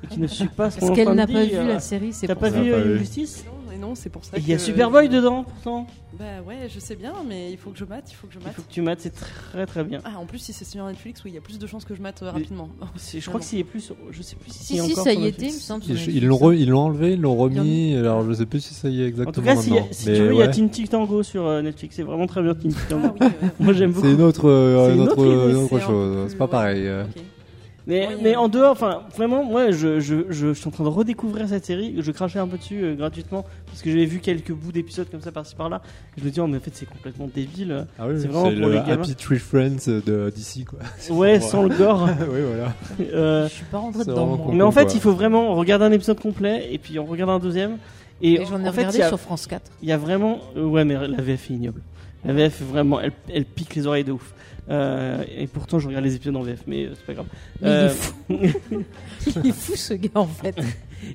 et 0.04 0.08
qui 0.08 0.20
ne 0.20 0.28
suit 0.28 0.48
pas 0.50 0.70
ce 0.70 0.80
qu'on 0.80 0.88
Parce 0.88 0.98
qu'elle 0.98 1.14
n'a 1.14 1.26
pas 1.26 1.46
vu 1.46 1.56
la 1.68 1.80
série, 1.80 2.12
c'est 2.12 2.28
T'as 2.28 2.36
pas 2.36 2.50
vu 2.50 2.74
Ah, 2.74 2.78
Non, 3.80 3.96
c'est 3.96 4.10
pour 4.10 4.26
ça 4.26 4.38
Il 4.38 4.48
y 4.48 4.54
a 4.54 4.60
Superboy 4.60 5.10
dedans 5.10 5.44
pourtant. 5.44 5.88
Bah 6.18 6.26
ouais, 6.46 6.68
je 6.74 6.80
sais 6.80 6.96
bien, 6.96 7.14
mais 7.28 7.52
il 7.52 7.58
faut 7.58 7.70
que 7.70 7.78
je 7.78 7.86
mate, 7.86 8.06
il 8.12 8.16
faut 8.16 8.28
que 8.28 8.34
je 8.34 8.40
Il 8.40 8.44
mate. 8.46 8.54
faut 8.56 8.62
que 8.64 8.72
tu 8.72 8.82
mates, 8.82 9.00
c'est 9.02 9.14
très 9.16 9.66
très 9.66 9.84
bien. 9.84 10.00
Ah, 10.04 10.18
en 10.20 10.26
plus, 10.26 10.40
si 10.40 10.54
c'est 10.54 10.66
sur 10.66 10.84
Netflix, 10.86 11.24
oui, 11.24 11.32
il 11.32 11.36
y 11.36 11.38
a 11.38 11.42
plus 11.42 11.60
de 11.60 11.68
chances 11.68 11.86
que 11.86 11.94
je 11.96 12.02
mate 12.02 12.22
euh, 12.24 12.32
rapidement. 12.32 12.70
Je 13.14 13.26
crois 13.30 13.40
que 13.40 13.46
s'il 13.46 13.60
y 13.60 13.62
a 13.62 13.66
plus, 13.66 13.92
je 14.12 14.22
sais 14.22 14.36
plus 14.36 14.52
si, 14.52 14.58
Si, 14.60 14.78
c'est 14.78 14.84
si, 14.84 14.92
encore 14.92 15.04
ça 15.04 15.14
y 15.14 15.26
était, 15.28 15.46
il 15.48 15.54
me 15.54 15.60
semble. 15.60 15.84
Ils 15.88 16.26
l'ont 16.26 16.38
re- 16.38 16.58
ils 16.58 16.70
l'ont 16.70 16.80
enlevé, 16.82 17.14
ils 17.14 17.22
l'ont 17.22 17.36
remis. 17.36 17.60
mis. 17.60 17.96
Alors 17.96 18.24
je 18.28 18.34
sais 18.34 18.46
plus 18.46 18.60
si 18.60 18.74
ça 18.74 18.90
y 18.90 19.02
est 19.02 19.08
exactement. 19.08 19.30
En 19.30 19.34
tout 19.34 19.42
cas, 19.42 19.62
si, 19.62 19.70
maintenant. 19.72 19.88
si 19.92 20.10
Mais 20.10 20.16
tu 20.16 20.22
veux, 20.24 20.34
il 20.34 20.38
y 20.40 20.42
a. 20.42 20.48
Teen 20.48 20.70
Tango 20.70 21.24
sur 21.24 21.46
euh, 21.46 21.62
Netflix. 21.62 21.96
C'est 21.96 22.04
vraiment 22.04 22.28
très 22.28 22.42
bien 22.42 22.56
Teen 22.56 22.74
Tango. 22.90 23.08
Ah 23.20 23.26
oui, 23.26 23.28
euh, 23.44 23.48
Moi 23.60 23.74
j'aime 23.74 23.92
beaucoup. 23.92 24.08
C'est 24.08 24.14
une 24.14 24.22
autre, 24.22 24.50
euh, 24.50 24.94
une 24.94 25.02
autre, 25.02 25.26
une 25.26 25.80
chose. 25.80 26.28
C'est 26.30 26.38
pas 26.38 26.48
pareil. 26.48 26.90
Mais, 27.90 28.08
Oui, 28.08 28.14
mais 28.22 28.36
en 28.36 28.48
dehors, 28.48 28.72
enfin, 28.72 29.02
vraiment, 29.18 29.44
moi, 29.44 29.72
je, 29.72 30.00
je, 30.00 30.24
je, 30.30 30.54
je 30.54 30.54
suis 30.54 30.68
en 30.68 30.72
train 30.72 30.84
de 30.84 30.90
redécouvrir 30.90 31.48
cette 31.50 31.66
série. 31.66 31.96
Je 32.00 32.12
crachais 32.12 32.40
un 32.40 32.48
peu 32.48 32.58
dessus 32.58 32.84
euh, 32.84 32.96
gratuitement 32.96 33.46
parce 33.66 33.82
que 33.82 33.90
j'avais 33.92 34.06
vu 34.06 34.20
quelques 34.20 34.52
bouts 34.54 34.72
d'épisodes 34.72 35.10
comme 35.10 35.22
ça 35.22 35.32
par-ci 35.32 35.56
par-là. 35.56 35.82
Je 36.18 36.24
me 36.24 36.30
dis, 36.30 36.40
oh, 36.40 36.48
mais 36.48 36.58
en 36.58 36.62
fait, 36.62 36.72
c'est 36.74 36.86
complètement 36.86 37.28
débile. 37.34 37.88
Ah 37.98 38.06
oui, 38.08 38.14
C'est 38.16 38.22
c'est 38.22 38.28
vraiment 38.28 38.44
pour 38.44 38.52
le 38.68 38.72
les 38.74 38.78
gamins. 38.80 38.94
Happy 39.04 39.16
Tree 39.16 39.40
Friends 39.40 39.88
de 40.06 40.32
DC 40.36 40.66
quoi. 40.66 40.80
Ouais, 41.16 41.40
sans 41.40 41.64
le 41.64 41.76
gore. 41.76 42.08
oui 42.32 42.40
voilà. 42.48 42.74
Euh, 43.14 43.48
Je 43.48 43.54
suis 43.54 43.66
pas 43.66 43.80
rentré 43.80 44.06
dedans. 44.06 44.26
moi. 44.38 44.52
mais 44.54 44.62
en 44.64 44.72
fait, 44.72 44.86
quoi. 44.86 44.94
il 44.94 45.02
faut 45.02 45.14
vraiment 45.14 45.56
regarder 45.56 45.86
un 45.86 45.92
épisode 45.92 46.20
complet 46.20 46.70
et 46.72 46.78
puis 46.78 47.00
on 47.00 47.06
regarde 47.06 47.32
un 47.32 47.40
deuxième. 47.40 47.78
Et, 48.22 48.34
Et 48.34 48.46
j'en 48.46 48.64
ai 48.64 48.68
en 48.68 48.72
regardé 48.72 49.02
a- 49.02 49.08
sur 49.08 49.20
France 49.20 49.48
4. 49.48 49.64
Il 49.82 49.90
y 49.90 49.92
a 49.92 49.98
vraiment. 49.98 50.40
euh, 50.58 50.64
ouais, 50.66 50.86
mais 50.86 50.96
la 51.08 51.22
VF 51.22 51.50
est 51.50 51.54
ignoble. 51.56 51.82
La 52.26 52.34
VF, 52.34 52.62
vraiment, 52.62 53.00
elle, 53.00 53.14
elle 53.34 53.46
pique 53.46 53.76
les 53.76 53.88
oreilles 53.88 54.04
de 54.04 54.12
ouf. 54.12 54.34
Euh, 54.70 55.24
et 55.36 55.48
pourtant, 55.48 55.80
je 55.80 55.88
regarde 55.88 56.04
les 56.06 56.16
épisodes 56.16 56.36
en 56.36 56.42
VF, 56.44 56.62
mais 56.68 56.86
euh, 56.86 56.92
c'est 56.94 57.06
pas 57.06 57.14
grave. 57.14 57.26
Il 57.62 57.68
Euh, 57.68 57.88
est 57.88 57.90
fou. 57.90 58.14
il 59.44 59.50
est 59.50 59.52
fou 59.52 59.76
ce 59.76 59.94
gars 59.96 60.10
en 60.16 60.28
fait. 60.28 60.56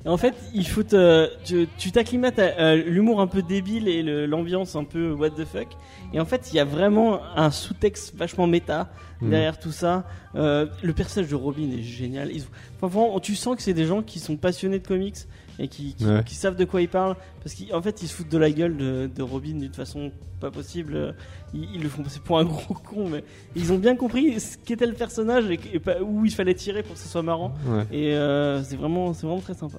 Et 0.03 0.09
en 0.09 0.17
fait, 0.17 0.33
il 0.53 0.67
faut 0.67 0.83
te, 0.83 1.29
tu, 1.45 1.67
tu 1.77 1.91
t'acclimates 1.91 2.37
à, 2.39 2.71
à 2.71 2.75
l'humour 2.75 3.21
un 3.21 3.27
peu 3.27 3.41
débile 3.41 3.87
et 3.87 4.03
le- 4.03 4.25
l'ambiance 4.25 4.75
un 4.75 4.83
peu 4.83 5.13
what 5.13 5.29
the 5.31 5.45
fuck. 5.45 5.67
Et 6.13 6.19
en 6.19 6.25
fait, 6.25 6.49
il 6.51 6.57
y 6.57 6.59
a 6.59 6.65
vraiment 6.65 7.19
un 7.35 7.49
sous-texte 7.51 8.15
vachement 8.15 8.47
méta 8.47 8.91
Mhm. 9.21 9.29
derrière 9.29 9.57
tout 9.57 9.71
ça. 9.71 10.05
Euh, 10.35 10.65
le 10.83 10.91
personnage 10.91 11.29
de 11.29 11.35
Robin 11.35 11.69
est 11.71 11.81
génial. 11.83 12.31
Ils, 12.33 12.43
enfin, 12.75 12.87
vraiment, 12.87 13.17
tu 13.21 13.33
sens 13.35 13.55
que 13.55 13.61
c'est 13.61 13.73
des 13.73 13.85
gens 13.85 14.01
qui 14.01 14.19
sont 14.19 14.35
passionnés 14.35 14.79
de 14.79 14.85
comics 14.85 15.15
et 15.59 15.67
qui, 15.67 15.93
qui, 15.95 16.05
Ouais. 16.05 16.21
qui 16.25 16.35
savent 16.35 16.55
de 16.55 16.65
quoi 16.65 16.81
ils 16.81 16.89
parlent. 16.89 17.15
Parce 17.43 17.55
qu'en 17.55 17.81
fait, 17.81 18.01
ils 18.01 18.07
se 18.07 18.13
foutent 18.15 18.31
de 18.31 18.37
la 18.37 18.49
gueule 18.51 18.75
de, 18.77 19.09
de 19.13 19.21
Robin 19.23 19.55
d'une 19.57 19.73
façon 19.73 20.11
pas 20.41 20.51
possible. 20.51 21.15
Ils, 21.53 21.67
ils 21.75 21.81
le 21.83 21.89
font 21.89 22.03
passer 22.03 22.19
pour 22.23 22.39
un 22.39 22.45
gros 22.45 22.73
con, 22.73 23.07
mais 23.09 23.23
ils 23.55 23.71
ont 23.71 23.77
bien 23.77 23.95
compris 23.95 24.39
ce 24.39 24.57
qu'était 24.57 24.85
le 24.87 24.93
personnage 24.93 25.45
et, 25.49 25.59
et 25.73 25.79
pas- 25.79 26.01
où 26.01 26.25
il 26.25 26.31
fallait 26.33 26.53
tirer 26.55 26.83
pour 26.83 26.93
que 26.95 26.99
ce 26.99 27.07
soit 27.07 27.21
marrant. 27.23 27.53
Ouais. 27.67 27.83
Et 27.91 28.13
euh, 28.15 28.61
c'est 28.63 28.75
vraiment, 28.75 29.13
c'est 29.13 29.25
vraiment 29.27 29.41
très 29.41 29.53
sympa. 29.53 29.77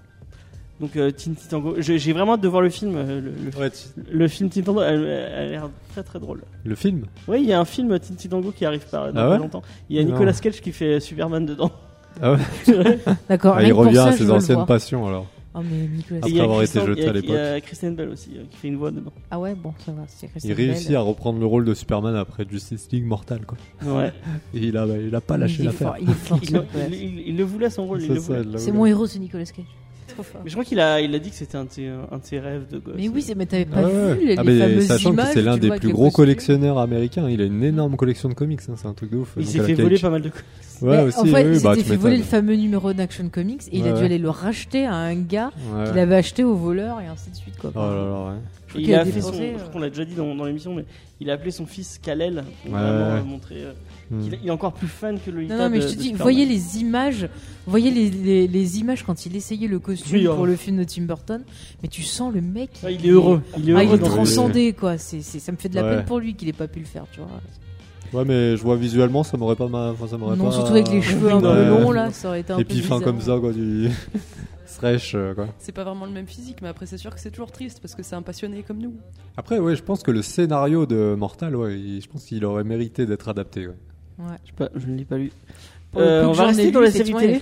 Donc 0.78 0.94
euh, 0.96 1.10
Teen 1.10 1.34
Titango, 1.34 1.76
j'ai 1.78 2.12
vraiment 2.12 2.34
hâte 2.34 2.42
de 2.42 2.48
voir 2.48 2.60
le 2.60 2.68
film. 2.68 2.94
euh, 2.96 3.20
Le, 3.22 3.30
le, 3.30 3.58
Ouais, 3.58 3.70
tu- 3.70 3.88
le 4.10 4.28
film 4.28 4.50
Teen 4.50 4.62
Titango, 4.62 4.82
elle, 4.82 5.04
elle 5.04 5.32
a 5.34 5.46
l'air 5.46 5.70
très 5.92 6.02
très 6.02 6.18
drôle. 6.20 6.42
Le 6.64 6.74
film? 6.74 7.06
Oui, 7.28 7.38
il 7.42 7.46
y 7.48 7.52
a 7.54 7.60
un 7.60 7.64
film 7.64 7.98
Teen 7.98 8.14
Titango 8.16 8.52
qui 8.52 8.66
arrive 8.66 8.84
pas 8.90 9.10
dans 9.10 9.20
Ah 9.22 9.28
pas 9.30 9.38
longtemps. 9.38 9.62
Il 9.88 9.96
y 9.96 10.00
a. 10.00 10.04
Nicolas 10.04 10.34
Cage 10.34 10.60
qui 10.60 10.72
fait 10.72 11.00
Superman 11.00 11.46
dedans. 11.46 11.70
Ah 12.20 12.32
ouais? 12.34 12.38
D'accord. 13.28 13.54
Ah, 13.56 13.62
il 13.62 13.72
revient 13.72 13.94
ça, 13.96 14.06
à 14.08 14.12
ses 14.12 14.30
anciennes 14.30 14.66
passions 14.66 15.06
alors. 15.06 15.26
Oh 15.58 15.62
mais 15.62 15.86
Nicolas. 15.88 16.20
Après 16.22 16.38
avoir 16.40 16.62
été 16.62 16.72
Christian- 16.78 16.86
jeté 16.86 17.08
à 17.08 17.12
l'époque. 17.12 17.30
Il 17.30 17.34
y 17.34 17.38
a 17.38 17.60
Kristen 17.62 17.94
Bell 17.96 18.08
aussi 18.10 18.30
euh, 18.36 18.42
qui 18.50 18.56
fait 18.58 18.68
une 18.68 18.76
voix 18.76 18.90
dedans. 18.90 19.12
Ah 19.30 19.38
ouais 19.40 19.54
bon 19.54 19.72
ça 19.84 19.92
va. 19.92 20.02
C'est 20.06 20.26
Christian 20.28 20.50
Il 20.50 20.54
réussit 20.54 20.90
à 20.94 21.00
reprendre 21.00 21.38
le 21.40 21.46
rôle 21.46 21.64
de 21.64 21.72
Superman 21.72 22.14
après 22.14 22.44
Justice 22.50 22.88
League 22.92 23.04
Mortal 23.06 23.40
quoi. 23.46 23.56
Ouais. 23.84 24.12
Et 24.54 24.58
il 24.58 24.76
a, 24.76 24.86
il 24.86 25.14
a 25.14 25.20
pas 25.20 25.38
lâché 25.38 25.56
il 25.58 25.62
est 25.62 25.64
l'affaire. 25.66 25.96
fort. 25.96 25.96
Il 26.02 26.10
est 26.10 26.12
fort. 26.12 26.38
il, 26.42 26.94
il- 26.94 27.02
il- 27.02 27.28
il 27.28 27.36
le 27.36 27.44
voulait 27.44 27.70
son 27.70 27.86
rôle. 27.86 28.02
C'est 28.58 28.72
mon 28.72 28.84
héros, 28.86 29.06
c'est 29.06 29.18
Nicolas 29.18 29.44
Cage. 29.44 29.64
Trop 30.16 30.22
fort. 30.24 30.40
Mais 30.44 30.50
je 30.50 30.54
crois 30.54 30.64
qu'il 30.64 30.80
a, 30.80 31.00
il 31.00 31.14
a 31.14 31.18
dit 31.18 31.30
que 31.30 31.36
c'était 31.36 31.56
un, 31.56 31.64
de 31.64 31.70
ses- 31.70 31.86
un 31.88 32.18
de 32.18 32.24
ses 32.24 32.38
rêves 32.40 32.64
de 32.70 32.78
gosse. 32.78 32.94
Mais 32.96 33.08
oui, 33.08 33.22
c'est- 33.22 33.34
mais 33.34 33.46
t'avais 33.46 33.64
pas 33.66 33.76
Ah 33.78 33.86
ouais. 33.86 34.14
vu 34.14 34.26
les, 34.26 34.36
Ah, 34.36 34.42
les 34.42 34.52
mais 34.52 34.58
fameuses 34.60 34.86
sachant 34.86 35.12
images 35.12 35.26
que 35.28 35.32
c'est 35.34 35.42
l'un 35.42 35.54
tu 35.54 35.60
des 35.60 35.66
vois, 35.68 35.74
avec 35.74 35.82
plus 35.82 35.92
gros 35.92 36.10
collectionneurs 36.10 36.78
américains, 36.78 37.28
il 37.28 37.40
a 37.40 37.44
une 37.44 37.62
énorme 37.62 37.96
collection 37.96 38.28
de 38.28 38.34
comics, 38.34 38.60
hein, 38.68 38.74
c'est 38.76 38.86
un 38.88 38.94
truc 38.94 39.10
de 39.10 39.18
ouf. 39.18 39.34
Il 39.36 39.42
Donc, 39.44 39.52
s'est 39.52 39.60
à 39.60 39.62
fait 39.62 39.68
laquelle- 39.72 39.84
voler 39.84 39.98
pas 39.98 40.10
mal 40.10 40.22
de. 40.22 40.28
Ouais, 40.82 40.96
Mais 40.98 41.02
aussi, 41.04 41.18
en 41.20 41.24
fait, 41.24 41.46
oui, 41.48 41.56
il 41.56 41.62
bah, 41.62 41.70
s'était 41.74 41.82
tu 41.84 41.88
fait 41.90 41.96
voler 41.96 42.16
le 42.16 42.22
m'étonnes. 42.22 42.40
fameux 42.40 42.54
numéro 42.56 42.92
d'Action 42.92 43.28
Comics 43.30 43.62
et 43.72 43.78
il 43.78 43.86
a 43.88 43.92
Ouais. 43.92 43.98
dû 43.98 44.04
aller 44.04 44.18
le 44.18 44.28
racheter 44.28 44.84
à 44.84 44.94
un 44.94 45.14
gars 45.14 45.50
Ouais. 45.74 45.84
qu'il 45.88 45.98
avait 45.98 46.16
acheté 46.16 46.44
au 46.44 46.54
voleur 46.54 47.00
et 47.00 47.06
ainsi 47.06 47.30
de 47.30 47.36
suite 47.36 47.56
quoi. 47.58 47.70
Oh 47.74 47.78
là 47.78 47.86
là, 47.86 48.26
ouais. 48.32 48.38
Je 48.66 48.72
crois 48.72 48.80
Il 48.82 48.94
a 48.94 49.00
a 49.00 49.04
fait 49.06 49.20
son, 49.22 49.32
je 49.32 49.42
euh, 49.42 49.54
crois 49.54 49.68
qu'on 49.72 49.78
l'a 49.78 49.88
déjà 49.88 50.04
dit 50.04 50.14
dans, 50.14 50.34
dans 50.34 50.44
l'émission, 50.44 50.74
mais 50.74 50.84
il 51.20 51.30
a 51.30 51.34
appelé 51.34 51.50
son 51.50 51.64
fils 51.66 51.98
Kalel 52.02 52.44
pour 52.64 52.74
Ouais. 52.74 52.78
vraiment 52.80 53.04
euh, 53.14 53.22
montrer 53.24 53.54
euh, 53.62 53.72
Hmm. 54.10 54.20
qu'il 54.22 54.38
il 54.42 54.46
est 54.48 54.50
encore 54.52 54.72
plus 54.72 54.86
fan 54.88 55.18
que 55.18 55.30
le 55.30 55.44
Non, 55.46 55.56
non, 55.58 55.68
mais 55.70 55.80
je 55.80 55.88
te 55.88 55.94
dis, 55.94 56.12
voyez 56.12 56.46
les 56.46 56.78
images, 56.78 57.28
voyez 57.66 57.90
les, 57.90 58.08
les, 58.10 58.46
les 58.46 58.78
images 58.78 59.02
quand 59.04 59.26
il 59.26 59.34
essayait 59.34 59.66
le 59.68 59.78
costume 59.80 60.16
Oui, 60.16 60.26
hein. 60.28 60.34
pour 60.34 60.46
le 60.46 60.54
film 60.56 60.76
de 60.78 60.84
Tim 60.84 61.02
Burton, 61.02 61.42
mais 61.82 61.88
tu 61.88 62.02
sens 62.02 62.32
le 62.32 62.40
mec. 62.40 62.70
Ah, 62.84 62.90
il 62.90 63.04
est 63.04 63.10
heureux. 63.10 63.42
Il 63.58 63.68
est 63.68 63.72
Ah, 63.74 63.82
heureux 63.82 63.96
il 63.98 64.04
est 64.04 64.04
transcendé 64.08 64.72
quoi. 64.74 64.96
C'est, 64.98 65.22
c'est, 65.22 65.38
ça 65.40 65.50
me 65.52 65.56
fait 65.56 65.68
de 65.68 65.74
la 65.74 65.82
Ouais. 65.84 65.96
peine 65.96 66.04
pour 66.04 66.20
lui 66.20 66.34
qu'il 66.34 66.48
ait 66.48 66.52
pas 66.52 66.68
pu 66.68 66.78
le 66.78 66.84
faire, 66.86 67.04
tu 67.10 67.20
vois. 67.20 67.28
Ouais, 68.12 68.24
mais 68.24 68.56
je 68.56 68.62
vois 68.62 68.76
visuellement, 68.76 69.24
ça 69.24 69.36
m'aurait 69.36 69.56
pas 69.56 69.66
ma... 69.66 69.90
enfin, 69.90 70.06
ça 70.06 70.16
m'aurait 70.16 70.36
Non, 70.36 70.44
pas- 70.46 70.52
surtout 70.52 70.70
avec 70.72 70.88
les 70.88 71.02
cheveux 71.02 71.32
un 71.32 71.40
peu 71.40 71.48
Ouais. 71.48 71.68
longs 71.68 71.90
là, 71.90 72.12
ça 72.12 72.28
aurait 72.28 72.40
été 72.40 72.52
un 72.52 72.58
Et 72.58 72.64
peu 72.64 72.74
puis 72.74 72.82
fin 72.82 73.00
comme 73.00 73.20
ça, 73.20 73.36
quoi, 73.40 73.52
du. 73.52 73.88
Fresh, 74.66 75.14
euh, 75.14 75.34
quoi. 75.34 75.46
C'est 75.58 75.72
pas 75.72 75.84
vraiment 75.84 76.04
le 76.04 76.12
même 76.12 76.26
physique, 76.26 76.58
mais 76.60 76.68
après 76.68 76.84
c'est 76.84 76.98
sûr 76.98 77.14
que 77.14 77.18
c'est 77.20 77.30
toujours 77.30 77.50
triste 77.50 77.78
parce 77.80 77.94
que 77.94 78.02
c'est 78.02 78.14
un 78.14 78.20
passionné 78.20 78.62
comme 78.62 78.76
nous. 78.78 78.92
Après, 79.38 79.58
ouais, 79.58 79.74
je 79.74 79.82
pense 79.82 80.02
que 80.02 80.10
le 80.10 80.20
scénario 80.20 80.84
de 80.84 81.14
Mortal, 81.16 81.56
ouais, 81.56 81.78
il- 81.80 82.02
je 82.02 82.08
pense 82.08 82.24
qu'il 82.26 82.44
aurait 82.44 82.62
mérité 82.64 83.06
d'être 83.06 83.28
adapté, 83.28 83.66
ouais. 83.68 83.74
Ouais. 84.18 84.24
Je, 84.44 84.48
sais 84.50 84.56
pas, 84.56 84.68
je 84.74 84.86
ne 84.86 84.96
l'ai 84.96 85.04
pas 85.04 85.18
lu. 85.18 85.30
Euh, 85.96 86.24
on 86.26 86.32
va 86.32 86.46
rester 86.46 86.70
dans 86.70 86.80
les 86.80 86.90
séries 86.90 87.14
télé. 87.14 87.40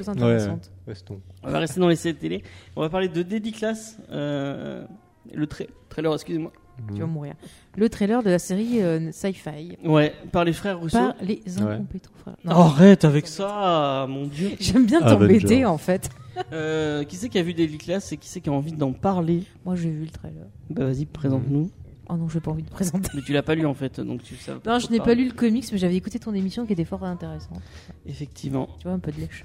On 1.42 1.50
va 1.50 1.58
rester 1.58 1.80
dans 1.80 1.88
les 1.88 1.96
séries 1.96 2.16
télé. 2.16 2.42
On 2.76 2.80
va 2.82 2.88
parler 2.88 3.08
de 3.08 3.22
Deadly 3.22 3.52
Class. 3.52 3.98
Euh, 4.10 4.84
le 5.32 5.46
tra- 5.46 5.66
trailer, 5.88 6.12
excusez-moi. 6.14 6.52
Tu 6.92 7.00
vas 7.00 7.06
mourir. 7.06 7.34
Le 7.76 7.88
trailer 7.88 8.22
de 8.24 8.30
la 8.30 8.38
série 8.40 8.82
euh, 8.82 9.12
Sci-Fi 9.12 9.78
Ouais, 9.84 10.12
par 10.32 10.44
les 10.44 10.52
frères 10.52 10.78
Rousseau. 10.80 10.98
par 10.98 11.14
les 11.22 11.40
incompétents 11.60 12.10
frères. 12.16 12.36
Non. 12.44 12.50
Arrête 12.52 13.04
avec 13.04 13.28
ça, 13.28 14.06
mon 14.08 14.26
dieu. 14.26 14.50
J'aime 14.60 14.84
bien 14.86 15.00
t'embêter 15.00 15.64
en 15.64 15.78
fait. 15.78 16.10
Euh, 16.52 17.04
qui 17.04 17.14
c'est 17.14 17.28
qui 17.28 17.38
a 17.38 17.42
vu 17.44 17.54
Deadly 17.54 17.78
Class 17.78 18.10
et 18.10 18.16
qui 18.16 18.28
c'est 18.28 18.40
qui 18.40 18.48
a 18.50 18.52
envie 18.52 18.72
d'en 18.72 18.92
parler? 18.92 19.44
Moi 19.64 19.76
j'ai 19.76 19.90
vu 19.90 20.02
le 20.04 20.10
trailer. 20.10 20.46
Bah 20.68 20.84
vas-y, 20.86 21.06
présente-nous. 21.06 21.70
Oh 22.08 22.16
non, 22.16 22.28
j'ai 22.28 22.40
pas 22.40 22.50
envie 22.50 22.62
de 22.62 22.68
présenter. 22.70 23.08
Mais 23.14 23.22
tu 23.22 23.32
l'as 23.32 23.42
pas 23.42 23.54
lu 23.54 23.64
en 23.66 23.72
fait, 23.74 23.98
donc 24.00 24.22
tu 24.22 24.36
sais. 24.36 24.52
Non, 24.66 24.78
je 24.78 24.90
n'ai 24.90 25.00
pas 25.00 25.14
lu 25.14 25.24
le 25.26 25.32
comics, 25.32 25.64
mais 25.72 25.78
j'avais 25.78 25.96
écouté 25.96 26.18
ton 26.18 26.34
émission 26.34 26.66
qui 26.66 26.72
était 26.74 26.84
fort 26.84 27.02
intéressante. 27.04 27.62
Effectivement. 28.06 28.68
Tu 28.78 28.84
vois, 28.84 28.92
un 28.92 28.98
peu 28.98 29.10
de 29.12 29.20
lèche. 29.20 29.44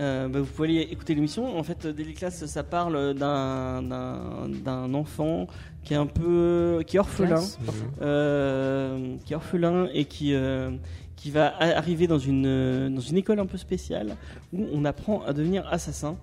Euh, 0.00 0.26
bah, 0.28 0.40
vous 0.40 0.46
pouvez 0.46 0.68
aller 0.68 0.88
écouter 0.90 1.14
l'émission. 1.14 1.56
En 1.58 1.62
fait, 1.62 1.86
Daily 1.86 2.14
Class, 2.14 2.44
ça 2.46 2.62
parle 2.64 3.14
d'un 3.14 3.82
d'un 3.82 4.48
d'un 4.64 4.94
enfant 4.94 5.46
qui 5.84 5.92
est 5.94 5.96
un 5.96 6.06
peu 6.06 6.82
qui 6.86 6.96
est 6.96 7.00
orphelin, 7.00 7.28
Classe. 7.36 7.58
euh, 8.02 9.16
qui 9.24 9.32
est 9.32 9.36
orphelin 9.36 9.88
et 9.92 10.06
qui 10.06 10.34
euh, 10.34 10.70
qui 11.16 11.30
va 11.30 11.48
a- 11.48 11.76
arriver 11.76 12.06
dans 12.06 12.18
une 12.18 12.92
dans 12.94 13.00
une 13.00 13.16
école 13.18 13.38
un 13.40 13.46
peu 13.46 13.58
spéciale 13.58 14.16
où 14.52 14.66
on 14.72 14.84
apprend 14.84 15.22
à 15.22 15.32
devenir 15.32 15.66
assassin 15.70 16.16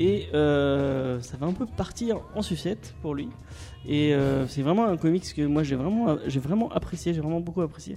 et 0.00 0.28
euh, 0.34 1.20
ça 1.20 1.36
va 1.36 1.46
un 1.46 1.52
peu 1.52 1.66
partir 1.66 2.16
en 2.34 2.40
sucette 2.42 2.94
pour 3.02 3.14
lui. 3.14 3.28
Et 3.88 4.12
euh, 4.14 4.46
c'est 4.46 4.60
vraiment 4.62 4.84
un 4.86 4.96
comics 4.98 5.24
que 5.34 5.42
moi 5.46 5.62
j'ai 5.62 5.74
vraiment 5.76 6.18
j'ai 6.26 6.38
vraiment 6.40 6.70
apprécié, 6.70 7.14
j'ai 7.14 7.20
vraiment 7.20 7.40
beaucoup 7.40 7.62
apprécié. 7.62 7.96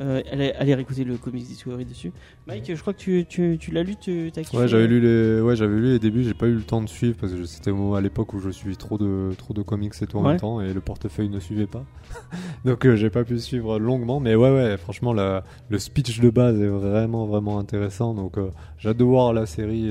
Euh, 0.00 0.22
allez, 0.32 0.52
allez 0.52 0.74
réécouter 0.74 1.04
le 1.04 1.16
comics 1.16 1.44
Discovery 1.46 1.84
dessus. 1.84 2.12
Mike, 2.46 2.74
je 2.74 2.80
crois 2.80 2.92
que 2.94 2.98
tu, 2.98 3.26
tu, 3.28 3.58
tu 3.60 3.70
l'as 3.70 3.82
lu, 3.82 3.96
tu 3.96 4.30
as 4.36 4.40
kiffé 4.42 4.56
Ouais, 4.56 4.68
j'avais 4.68 4.86
lu 4.86 5.00
les, 5.00 5.40
ouais, 5.42 5.54
j'avais 5.56 5.74
lu 5.76 5.92
les 5.92 5.98
débuts. 5.98 6.22
J'ai 6.24 6.32
pas 6.34 6.46
eu 6.46 6.54
le 6.54 6.62
temps 6.62 6.80
de 6.82 6.88
suivre 6.88 7.16
parce 7.20 7.32
que 7.32 7.44
c'était 7.44 7.72
à 7.94 8.00
l'époque 8.00 8.32
où 8.34 8.40
je 8.40 8.48
suis 8.50 8.76
trop 8.76 8.96
de, 8.96 9.30
trop 9.36 9.52
de 9.54 9.62
comics 9.62 9.92
et 10.00 10.06
tout 10.06 10.18
en 10.18 10.22
Ouais. 10.22 10.30
même 10.30 10.40
temps 10.40 10.60
et 10.60 10.72
le 10.72 10.80
portefeuille 10.80 11.28
ne 11.28 11.40
suivait 11.40 11.66
pas. 11.66 11.84
Donc 12.64 12.86
euh, 12.86 12.96
j'ai 12.96 13.10
pas 13.10 13.24
pu 13.24 13.38
suivre 13.38 13.78
longuement. 13.78 14.20
Mais 14.20 14.34
ouais, 14.34 14.50
ouais, 14.50 14.76
franchement, 14.78 15.12
la, 15.12 15.44
le 15.68 15.78
speech 15.78 16.20
de 16.20 16.30
base 16.30 16.60
est 16.60 16.68
vraiment, 16.68 17.26
vraiment 17.26 17.58
intéressant. 17.58 18.14
Donc 18.14 18.38
euh, 18.38 18.50
voir 18.98 19.32
la 19.32 19.44
série. 19.46 19.90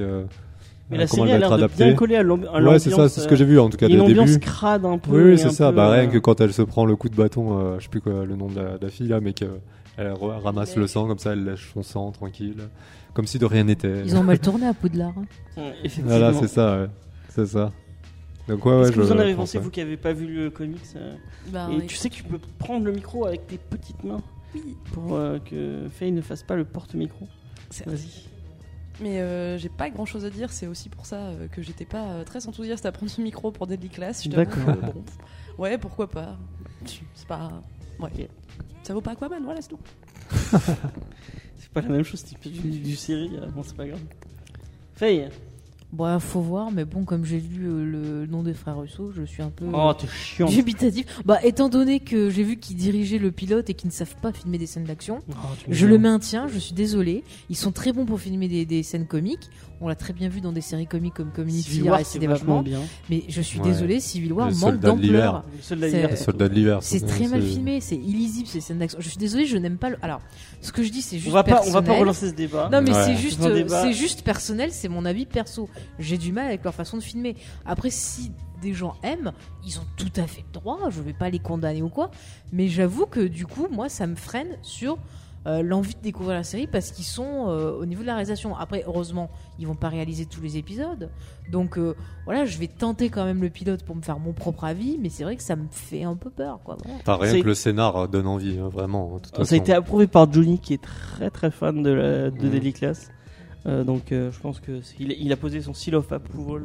Euh, 0.87 0.91
Mais 0.91 0.97
euh, 0.97 0.99
la 1.01 1.07
série 1.07 1.31
a 1.31 1.37
l'air 1.37 1.57
de 1.57 1.67
bien 1.67 1.93
coller 1.93 2.15
à 2.15 2.23
l'amb- 2.23 2.43
à 2.45 2.59
l'ambiance. 2.59 2.71
Ouais, 2.73 2.79
c'est 2.79 2.89
ça, 2.91 3.09
c'est 3.09 3.21
ce 3.21 3.27
que 3.27 3.35
j'ai 3.35 3.45
vu 3.45 3.59
en 3.59 3.69
tout 3.69 3.77
cas 3.77 3.87
Il 3.87 3.95
y 3.95 3.99
a 3.99 4.03
dès 4.03 4.09
une 4.11 4.15
le 4.15 4.21
ambiance 4.21 4.37
crade 4.39 4.85
un 4.85 4.97
peu. 4.97 5.11
Oui, 5.11 5.31
oui, 5.31 5.37
c'est 5.37 5.49
ça. 5.51 5.69
peu, 5.69 5.75
Bah, 5.75 5.89
euh, 5.89 5.93
rien 6.01 6.07
que 6.07 6.17
quand 6.17 6.39
elle 6.41 6.53
se 6.53 6.61
prend 6.61 6.85
le 6.85 6.95
coup 6.95 7.09
de 7.09 7.15
bâton, 7.15 7.57
euh, 7.59 7.75
je 7.79 7.83
sais 7.83 7.89
plus 7.89 8.01
quoi 8.01 8.25
le 8.25 8.35
nom 8.35 8.47
de 8.47 8.55
la, 8.59 8.77
de 8.77 8.85
la 8.85 8.89
fille 8.91 9.07
là, 9.07 9.19
mais 9.19 9.33
qu'elle 9.33 9.49
ra- 9.97 10.39
ramasse 10.39 10.75
le 10.75 10.87
sang 10.87 11.07
comme 11.07 11.19
ça, 11.19 11.33
elle 11.33 11.43
lèche 11.43 11.71
son 11.73 11.83
sang 11.83 12.11
tranquille, 12.11 12.55
comme 13.13 13.27
si 13.27 13.37
de 13.39 13.45
rien 13.45 13.63
n'était. 13.65 14.01
Ils 14.05 14.15
ont 14.15 14.23
mal 14.23 14.39
tourné 14.39 14.65
à 14.67 14.73
Poudlard. 14.73 15.13
hein. 15.57 15.71
Voilà, 16.03 16.33
c'est 16.33 16.47
ça, 16.47 16.81
ouais. 16.81 16.87
c'est 17.29 17.45
ça. 17.47 17.71
Donc 18.47 18.65
ouais, 18.65 18.71
ouais, 18.71 18.81
Qu'est-ce 18.85 18.91
que 18.93 19.01
vous 19.01 19.11
en 19.11 19.19
avez 19.19 19.35
pensé, 19.35 19.59
vous 19.59 19.69
qui 19.69 19.81
avez 19.81 19.97
pas 19.97 20.13
vu 20.13 20.25
le 20.25 20.49
comics 20.49 20.79
euh, 20.95 21.15
Bah, 21.51 21.67
Et 21.69 21.75
oui. 21.79 21.85
tu 21.85 21.97
sais 21.97 22.09
que 22.09 22.15
tu 22.15 22.23
peux 22.23 22.39
prendre 22.59 22.85
le 22.85 22.93
micro 22.93 23.25
avec 23.25 23.45
tes 23.45 23.57
petites 23.57 24.05
mains 24.05 24.21
pour 24.93 25.15
euh, 25.15 25.37
que 25.39 25.87
Faye 25.91 26.13
ne 26.13 26.21
fasse 26.21 26.43
pas 26.43 26.55
le 26.55 26.63
porte-micro? 26.63 27.27
Vas-y. 27.85 28.23
Mais 28.99 29.19
euh, 29.19 29.57
j'ai 29.57 29.69
pas 29.69 29.89
grand 29.89 30.05
chose 30.05 30.25
à 30.25 30.29
dire, 30.29 30.51
c'est 30.51 30.67
aussi 30.67 30.89
pour 30.89 31.05
ça 31.05 31.17
euh, 31.17 31.47
que 31.47 31.61
j'étais 31.61 31.85
pas 31.85 32.05
euh, 32.07 32.23
très 32.23 32.47
enthousiaste 32.47 32.85
à 32.85 32.91
prendre 32.91 33.11
ce 33.11 33.21
micro 33.21 33.51
pour 33.51 33.67
Deadly 33.67 33.89
Class. 33.89 34.27
D'accord. 34.27 34.63
bon, 34.65 35.03
ouais, 35.59 35.77
pourquoi 35.77 36.09
pas. 36.09 36.37
C'est 36.85 37.27
pas. 37.27 37.61
Ouais. 37.99 38.29
Ça 38.83 38.93
vaut 38.93 39.01
pas 39.01 39.11
Aquaman, 39.11 39.43
voilà, 39.43 39.61
c'est 39.61 39.69
tout. 39.69 39.79
C'est 41.59 41.73
pas 41.73 41.81
la 41.81 41.89
même 41.89 42.03
chose, 42.03 42.23
c'est 42.25 42.49
du, 42.49 42.79
du 42.79 42.95
série, 42.95 43.31
bon, 43.53 43.61
c'est 43.61 43.75
pas 43.75 43.85
grave. 43.85 43.99
Faye, 44.93 45.27
Bon, 45.93 46.19
faut 46.19 46.41
voir, 46.41 46.69
mais 46.69 46.83
bon, 46.83 47.05
comme 47.05 47.23
j'ai 47.23 47.39
lu 47.39 47.65
euh, 47.65 47.85
le 47.85 48.25
nom 48.27 48.43
des 48.43 48.53
frères 48.53 48.77
Russo, 48.77 49.11
je 49.15 49.23
suis 49.23 49.41
un 49.41 49.49
peu 49.49 49.65
Oh, 49.73 49.93
t'es 49.97 50.05
chiant. 50.07 50.47
dubitatif. 50.49 51.05
Bah, 51.25 51.39
étant 51.43 51.69
donné 51.69 52.01
que 52.01 52.29
j'ai 52.29 52.43
vu 52.43 52.57
qu'ils 52.57 52.75
dirigeaient 52.75 53.17
le 53.19 53.31
pilote 53.31 53.69
et 53.69 53.73
qu'ils 53.73 53.87
ne 53.87 53.93
savent 53.93 54.15
pas 54.21 54.33
filmer 54.33 54.57
des 54.57 54.65
scènes 54.65 54.83
d'action, 54.83 55.21
Oh, 55.29 55.33
tu 55.63 55.69
me 55.69 55.73
je 55.73 55.87
le 55.87 55.97
maintiens, 55.97 56.49
je 56.49 56.59
suis 56.59 56.73
désolé. 56.73 57.23
Ils 57.49 57.55
sont 57.55 57.71
très 57.71 57.93
bons 57.93 58.05
pour 58.05 58.19
filmer 58.19 58.49
des, 58.49 58.65
des 58.65 58.83
scènes 58.83 59.07
comiques. 59.07 59.49
On 59.79 59.87
l'a 59.87 59.95
très 59.95 60.11
bien 60.13 60.27
vu 60.27 60.41
dans 60.41 60.51
des 60.51 60.61
séries 60.61 60.87
comiques 60.87 61.13
comme 61.13 61.31
Community, 61.31 61.81
c'est 62.03 62.19
vachement 62.19 62.61
Development. 62.61 62.63
bien. 62.63 62.79
Mais 63.11 63.23
je 63.27 63.41
suis 63.41 63.59
Ouais. 63.59 63.65
désolé, 63.67 63.99
Civil 63.99 64.33
War 64.33 64.49
Le 64.49 64.55
manque 64.55 64.79
d'ampleur. 64.79 65.43
Le 65.55 65.61
soldat 65.61 66.49
de 66.49 66.53
l'hiver. 66.55 66.79
C'est 66.81 67.05
très 67.05 67.27
mal 67.27 67.41
filmé, 67.43 67.79
c'est 67.79 67.95
illisible 67.95 68.47
ces 68.47 68.59
scènes 68.59 68.79
d'action. 68.79 68.99
Je 68.99 69.07
suis 69.09 69.17
désolé, 69.19 69.45
je 69.45 69.57
n'aime 69.57 69.77
pas 69.77 69.89
le. 69.89 69.97
Alors, 70.01 70.21
ce 70.61 70.71
que 70.71 70.81
je 70.81 70.89
dis, 70.91 71.01
c'est 71.03 71.17
juste 71.17 71.29
On 71.29 71.33
va 71.33 71.43
pas, 71.43 71.61
on 71.61 71.65
va 71.65 71.73
pas 71.73 71.81
personnel. 71.81 71.99
relancer 71.99 72.29
ce 72.29 72.33
débat. 72.35 72.69
Non 72.71 72.81
mais 72.81 72.91
Ouais. 72.93 73.03
c'est 73.05 73.15
juste, 73.17 73.39
C'est 73.67 73.93
juste 73.93 74.23
personnel, 74.23 74.71
c'est 74.71 74.87
mon 74.89 75.05
avis 75.05 75.25
perso. 75.27 75.69
J'ai 75.99 76.17
du 76.17 76.31
mal 76.31 76.47
avec 76.47 76.63
leur 76.63 76.73
façon 76.73 76.97
de 76.97 77.03
filmer. 77.03 77.35
Après, 77.65 77.89
si 77.91 78.31
des 78.61 78.73
gens 78.73 78.95
aiment, 79.03 79.31
ils 79.63 79.77
ont 79.77 79.85
tout 79.95 80.11
à 80.19 80.25
fait 80.25 80.43
le 80.47 80.59
droit. 80.59 80.79
Je 80.89 81.01
vais 81.01 81.13
pas 81.13 81.29
les 81.29 81.37
condamner 81.37 81.83
ou 81.83 81.89
quoi. 81.89 82.09
Mais 82.51 82.67
j'avoue 82.67 83.05
que 83.05 83.19
du 83.19 83.45
coup, 83.45 83.67
moi, 83.71 83.89
ça 83.89 84.07
me 84.07 84.15
freine 84.15 84.57
sur 84.63 84.97
euh, 85.45 85.61
l'envie 85.61 85.95
de 85.95 86.01
découvrir 86.01 86.35
la 86.35 86.43
série 86.43 86.67
parce 86.67 86.91
qu'ils 86.91 87.05
sont 87.05 87.45
euh, 87.47 87.71
au 87.71 87.85
niveau 87.85 88.01
de 88.01 88.07
la 88.07 88.13
réalisation. 88.15 88.55
Après, 88.57 88.83
heureusement, 88.85 89.29
ils 89.59 89.67
vont 89.67 89.75
pas 89.75 89.87
réaliser 89.89 90.25
tous 90.25 90.41
les 90.41 90.57
épisodes. 90.57 91.09
Donc 91.51 91.77
euh, 91.77 91.95
voilà, 92.25 92.45
je 92.45 92.57
vais 92.57 92.67
tenter 92.67 93.09
quand 93.09 93.23
même 93.23 93.41
le 93.41 93.49
pilote 93.49 93.83
pour 93.83 93.95
me 93.95 94.01
faire 94.01 94.19
mon 94.19 94.33
propre 94.33 94.65
avis. 94.65 94.97
Mais 94.99 95.09
c'est 95.09 95.23
vrai 95.23 95.35
que 95.37 95.43
ça 95.43 95.55
me 95.55 95.67
fait 95.71 96.03
un 96.03 96.15
peu 96.15 96.29
peur, 96.29 96.59
quoi. 96.65 96.75
Voilà. 96.83 96.99
Enfin, 96.99 97.15
rien 97.17 97.39
que 97.41 97.45
le 97.45 97.53
scénar 97.53 98.07
donne 98.09 98.27
envie, 98.27 98.57
hein, 98.59 98.67
vraiment. 98.67 99.15
de 99.15 99.19
toute 99.29 99.45
Ça 99.45 99.55
a 99.55 99.57
été 99.57 99.71
approuvé 99.73 100.07
par 100.07 100.31
Johnny 100.31 100.59
qui 100.59 100.73
est 100.73 100.81
très 100.81 101.29
très 101.29 101.51
fan 101.51 101.81
de, 101.83 101.91
la, 101.91 102.29
de 102.31 102.45
Mhm. 102.45 102.49
Daily 102.51 102.73
Class. 102.73 103.09
Euh, 103.65 103.83
donc 103.83 104.11
euh, 104.11 104.31
je 104.31 104.39
pense 104.39 104.59
que 104.59 104.79
il, 104.99 105.11
il 105.13 105.31
a 105.31 105.37
posé 105.37 105.61
son 105.61 105.73
seal 105.73 105.95
of 105.95 106.11
approval 106.11 106.63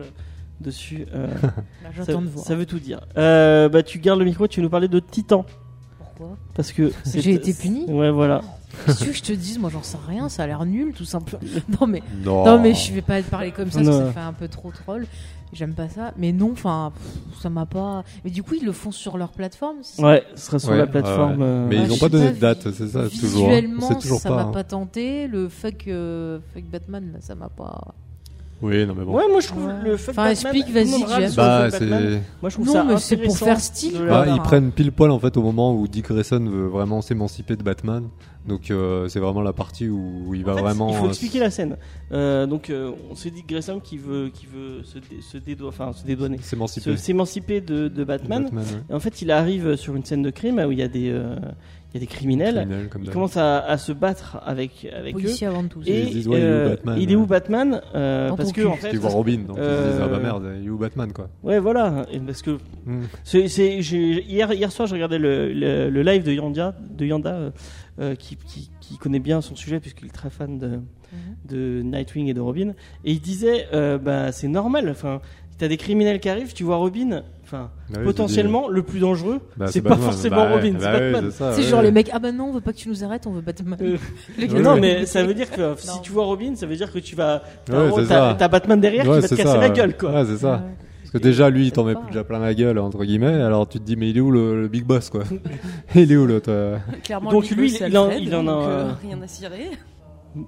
dessus. 0.61 1.07
euh, 1.15 1.29
ça, 1.41 1.53
J'attends 1.97 2.23
de 2.23 2.29
voir. 2.29 2.45
ça 2.45 2.55
veut 2.55 2.67
tout 2.67 2.79
dire. 2.79 3.01
Euh, 3.17 3.69
bah 3.69 3.83
tu 3.83 3.99
gardes 3.99 4.19
le 4.21 4.25
micro, 4.25 4.47
tu 4.47 4.61
veux 4.61 4.65
nous 4.65 4.71
parler 4.71 4.87
de 4.89 5.01
Titan 5.01 5.45
Pourquoi? 5.99 6.37
Parce 6.55 6.71
que 6.73 6.93
J'ai 7.15 7.35
été 7.35 7.53
puni? 7.55 7.87
Ouais 7.87 8.11
voilà. 8.11 8.41
Qu'est-ce 8.87 8.99
que 8.99 9.01
tu 9.01 9.07
veux 9.07 9.13
que 9.13 9.19
je 9.19 9.23
te 9.23 9.33
dise 9.33 9.59
Moi, 9.59 9.71
j'en 9.73 9.83
sais 9.83 9.99
rien. 10.09 10.29
Ça 10.29 10.45
a 10.45 10.47
l'air 10.47 10.65
nul, 10.65 10.93
tout 10.93 11.05
simplement. 11.05 11.43
Non 11.81 11.87
mais 11.87 12.03
Non, 12.25 12.45
Non 12.45 12.61
mais 12.61 12.75
je 12.75 12.93
vais 12.93 13.03
pas 13.03 13.21
parler 13.23 13.51
comme 13.53 13.71
ça 13.71 13.79
parce 13.83 13.89
que 13.89 13.93
Non. 14.03 14.07
ça 14.07 14.13
fait 14.13 14.21
un 14.21 14.33
peu 14.33 14.49
trop 14.49 14.71
troll. 14.71 15.07
J'aime 15.53 15.75
pas 15.75 15.89
ça. 15.91 16.15
Mais 16.17 16.33
non, 16.33 16.51
enfin, 16.53 16.93
ça 17.43 17.51
m'a 17.51 17.67
pas. 17.67 18.05
Mais 18.25 18.31
du 18.31 18.43
coup, 18.43 18.55
ils 18.55 18.65
le 18.65 18.73
font 18.73 18.91
sur 18.91 19.19
leur 19.19 19.29
plateforme. 19.33 19.77
Ouais, 19.99 20.25
ce 20.35 20.47
sera 20.47 20.59
sur 20.59 20.71
Ouais, 20.71 20.79
la 20.79 20.87
plateforme. 20.87 21.43
euh, 21.43 21.67
Mais 21.69 21.77
ils 21.77 21.87
je 21.89 21.93
ont 21.93 21.99
pas 21.99 22.09
donné 22.09 22.29
pas, 22.29 22.33
de 22.33 22.39
date, 22.39 22.73
c'est 22.73 22.89
ça, 22.89 23.07
toujours. 23.11 23.49
hein. 23.49 23.51
Visuellement, 23.51 23.95
toujours 23.97 24.19
ça 24.21 24.31
pas. 24.31 24.37
m'a 24.37 24.43
hein. 24.45 24.51
pas 24.53 24.65
tenté. 24.65 25.27
Le 25.29 25.51
fuck, 25.51 25.85
euh, 25.89 26.39
fuck 26.55 26.65
Batman, 26.65 27.11
là, 27.13 27.19
ça 27.21 27.35
m'a 27.35 27.51
pas. 27.51 27.95
Oui, 28.63 28.87
non, 28.87 28.95
mais 28.97 29.05
bon. 29.05 29.13
Ouais, 29.15 29.25
moi 29.29 29.41
je 29.41 29.49
trouve 29.49 29.67
Ouais. 29.67 29.73
le 29.85 29.97
fuck 29.99 30.15
Enfin, 30.17 30.33
Batman, 30.33 30.55
explique, 30.55 30.71
vas-y, 30.73 31.35
Bah. 31.37 31.69
Moi 32.41 32.49
je 32.49 32.55
trouve 32.55 32.67
Non, 32.69 32.73
ça 32.73 32.85
mais 32.85 32.97
c'est 32.99 33.17
pour 33.17 33.37
faire 33.37 33.61
style, 33.61 33.99
Bah, 34.09 34.25
ils 34.29 34.41
prennent 34.41 34.71
pile 34.71 34.93
poil 34.93 35.11
en 35.11 35.19
fait 35.19 35.37
au 35.37 35.43
moment 35.43 35.75
où 35.75 35.87
Dick 35.89 36.07
Grayson 36.09 36.39
veut 36.49 36.67
vraiment 36.69 37.03
s'émanciper 37.03 37.57
de 37.57 37.63
Batman. 37.65 38.05
Donc 38.47 38.71
euh, 38.71 39.07
c'est 39.09 39.21
vraiment 39.21 39.41
la 39.43 39.53
partie 39.53 39.89
où 39.89 40.35
il 40.35 40.45
va 40.45 40.53
En 40.53 40.57
fait, 40.57 40.63
vraiment. 40.63 40.89
Il 40.91 40.97
faut 40.97 41.05
euh, 41.07 41.09
expliquer 41.11 41.39
la 41.39 41.51
scène. 41.51 41.77
Euh, 42.11 42.47
donc, 42.47 42.71
euh, 42.71 42.91
on 43.11 43.15
s'est 43.15 43.31
dit 43.31 43.43
que 43.43 43.49
Grayson 43.53 43.79
qui 43.81 43.99
veut, 43.99 44.31
qui 44.35 44.47
veut 44.47 44.83
se, 44.83 44.99
dé- 44.99 45.21
se 45.23 45.39
dédou- 45.39 45.69
enfin, 45.69 45.93
se 45.93 46.05
dédouaner, 46.05 46.39
s'émanciper. 46.43 46.91
se- 46.91 46.97
s'émanciper 46.97 47.61
de, 47.61 47.89
de 47.89 47.89
de 47.89 48.05
Batman. 48.05 48.49
ouais. 48.53 48.63
Et 48.91 48.95
en 48.95 49.01
fait, 49.01 49.23
il 49.23 49.31
arrive 49.31 49.77
sur 49.77 49.95
une 49.95 50.05
scène 50.05 50.23
de 50.23 50.31
crime 50.31 50.59
où 50.67 50.73
il 50.73 50.79
y 50.79 50.83
a 50.83 50.89
des, 50.89 51.09
euh, 51.11 51.37
il 51.95 51.95
y 51.95 51.97
a 51.99 52.01
des 52.01 52.07
criminels. 52.07 52.55
Criminel, 52.57 52.89
comme 52.89 53.05
Il 53.05 53.11
commence 53.11 53.37
à, 53.37 53.59
à 53.61 53.79
se 53.79 53.93
battre 53.93 54.39
avec, 54.45 54.89
avec 54.93 55.15
eux. 55.15 55.21
policier 55.21 55.47
avant 55.47 55.65
tout. 55.69 55.81
Et 55.87 56.01
Ils 56.01 56.07
se 56.09 56.13
disent, 56.13 56.29
ouais, 56.29 56.39
il 56.41 56.43
est 56.43 56.47
où 56.47 56.51
euh, 56.51 56.69
Batman 56.71 56.97
il 57.01 57.13
est 57.13 57.17
où 57.17 57.27
Batman 57.27 57.81
Euh, 57.95 58.29
Dans 58.31 58.37
Parce 58.37 58.53
que 58.53 58.67
en 58.67 58.75
fait, 58.75 58.91
qu'ils 58.91 58.99
voient 58.99 59.11
Robin, 59.11 59.39
donc 59.47 59.57
ils 59.59 59.63
se 59.65 59.91
disent 59.93 60.01
ah 60.03 60.09
bah 60.09 60.19
merde, 60.19 60.45
il 60.61 60.67
est 60.67 60.71
où 60.71 60.79
Batman 60.79 61.13
quoi. 61.13 61.29
ouais, 61.45 61.61
voilà. 61.61 62.07
Et 62.13 62.19
parce 62.19 62.43
que 62.43 62.59
Hmm. 62.85 63.03
c'est, 63.23 63.47
hier, 63.47 64.53
hier 64.53 64.73
soir, 64.73 64.89
je 64.89 64.95
regardais 64.95 65.19
le, 65.19 65.53
le, 65.53 65.89
le 65.89 66.03
live 66.03 66.25
de 66.25 66.33
Yanda, 66.33 66.75
de 66.99 67.07
Yanda 67.07 67.53
euh, 68.01 68.15
qui, 68.15 68.37
qui, 68.37 68.71
qui 68.81 68.97
connaît 68.99 69.19
bien 69.21 69.41
son 69.41 69.55
sujet 69.57 69.81
puisqu'il 69.81 70.07
est 70.07 70.11
très 70.13 70.31
fan 70.31 70.59
de, 70.59 70.81
de 71.49 71.83
Nightwing 71.83 72.29
et 72.29 72.35
de 72.35 72.41
Robin. 72.41 72.71
Et 73.05 73.13
il 73.13 73.21
disait, 73.21 73.67
euh, 73.73 73.99
bah, 73.99 74.33
c'est 74.33 74.49
normal. 74.49 74.89
Enfin, 74.91 75.21
t'as 75.59 75.69
des 75.69 75.77
criminels 75.77 76.21
qui 76.21 76.29
arrivent, 76.29 76.53
tu 76.55 76.65
vois 76.65 76.77
Robin. 76.77 77.23
Enfin, 77.45 77.71
Bah 77.91 77.99
oui, 77.99 78.05
potentiellement, 78.07 78.69
le 78.69 78.83
plus 78.83 78.99
dangereux, 78.99 79.41
bah, 79.59 79.67
c'est 79.69 79.83
pas 79.83 79.91
Batman. 79.91 80.09
forcément 80.11 80.37
Bah 80.37 80.53
Robin, 80.55 80.73
bah 80.73 80.79
c'est 80.81 80.91
Batman. 81.13 81.25
c'est 81.31 81.37
ça, 81.37 81.53
C'est 81.53 81.61
ouais. 81.61 81.67
genre 81.69 81.83
les 81.83 81.91
mecs, 81.91 82.09
ah 82.15 82.19
bah 82.19 82.33
non, 82.33 82.45
on 82.47 82.53
veut 82.53 82.63
pas 82.63 82.73
que 82.73 82.79
tu 82.79 82.89
nous 82.89 83.05
arrêtes, 83.05 83.27
on 83.27 83.33
veut 83.33 83.43
Batman. 83.43 83.77
Euh, 83.83 83.99
non, 84.63 84.79
mais 84.81 85.05
ça 85.05 85.23
veut 85.23 85.35
dire 85.35 85.51
que 85.51 85.75
si 85.77 86.01
tu 86.01 86.13
vois 86.13 86.25
Robin, 86.25 86.55
ça 86.57 86.65
veut 86.65 86.77
dire 86.77 86.91
que 86.91 86.99
tu 86.99 87.15
vas. 87.15 87.43
T'as, 87.67 87.85
Ouais, 87.85 87.91
c'est 87.97 88.09
t'as- 88.09 88.31
ça. 88.31 88.37
t'as 88.39 88.49
Batman 88.49 88.81
derrière 88.81 89.07
Ouais, 89.07 89.17
qui 89.17 89.21
va 89.23 89.29
te 89.29 89.35
casser 89.35 89.49
ça, 89.51 89.59
la 89.59 89.69
gueule, 89.69 89.97
quoi. 89.99 90.13
Ouais, 90.15 90.25
c'est 90.25 90.39
ça. 90.39 90.63
Parce 91.13 91.23
que 91.23 91.29
déjà, 91.29 91.51
lui, 91.51 91.67
il 91.67 91.73
t'en 91.73 91.85
met 91.85 91.93
pas. 91.95 92.05
déjà 92.09 92.25
plein 92.25 92.39
la 92.39 92.55
gueule, 92.55 92.79
entre 92.79 93.05
guillemets, 93.05 93.35
alors 93.35 93.69
tu 93.69 93.79
te 93.79 93.85
dis, 93.85 93.97
mais 93.97 94.09
il 94.09 94.17
est 94.17 94.21
où 94.21 94.31
le, 94.31 94.63
le 94.63 94.69
big 94.69 94.85
boss, 94.85 95.11
quoi 95.11 95.25
Il 95.95 96.11
est 96.11 96.17
où 96.17 96.27
l'autre 96.27 96.51
euh 96.51 96.79
Clairement, 97.05 97.31
Donc, 97.31 97.51
lui, 97.51 97.71
il 97.71 97.99
en- 97.99 98.05
Alfred, 98.07 98.23
il 98.23 98.35
en 98.35 98.49
a 98.49 98.69
euh, 98.69 98.91
rien 99.03 99.21
à 99.21 99.27
cirer. 99.27 99.71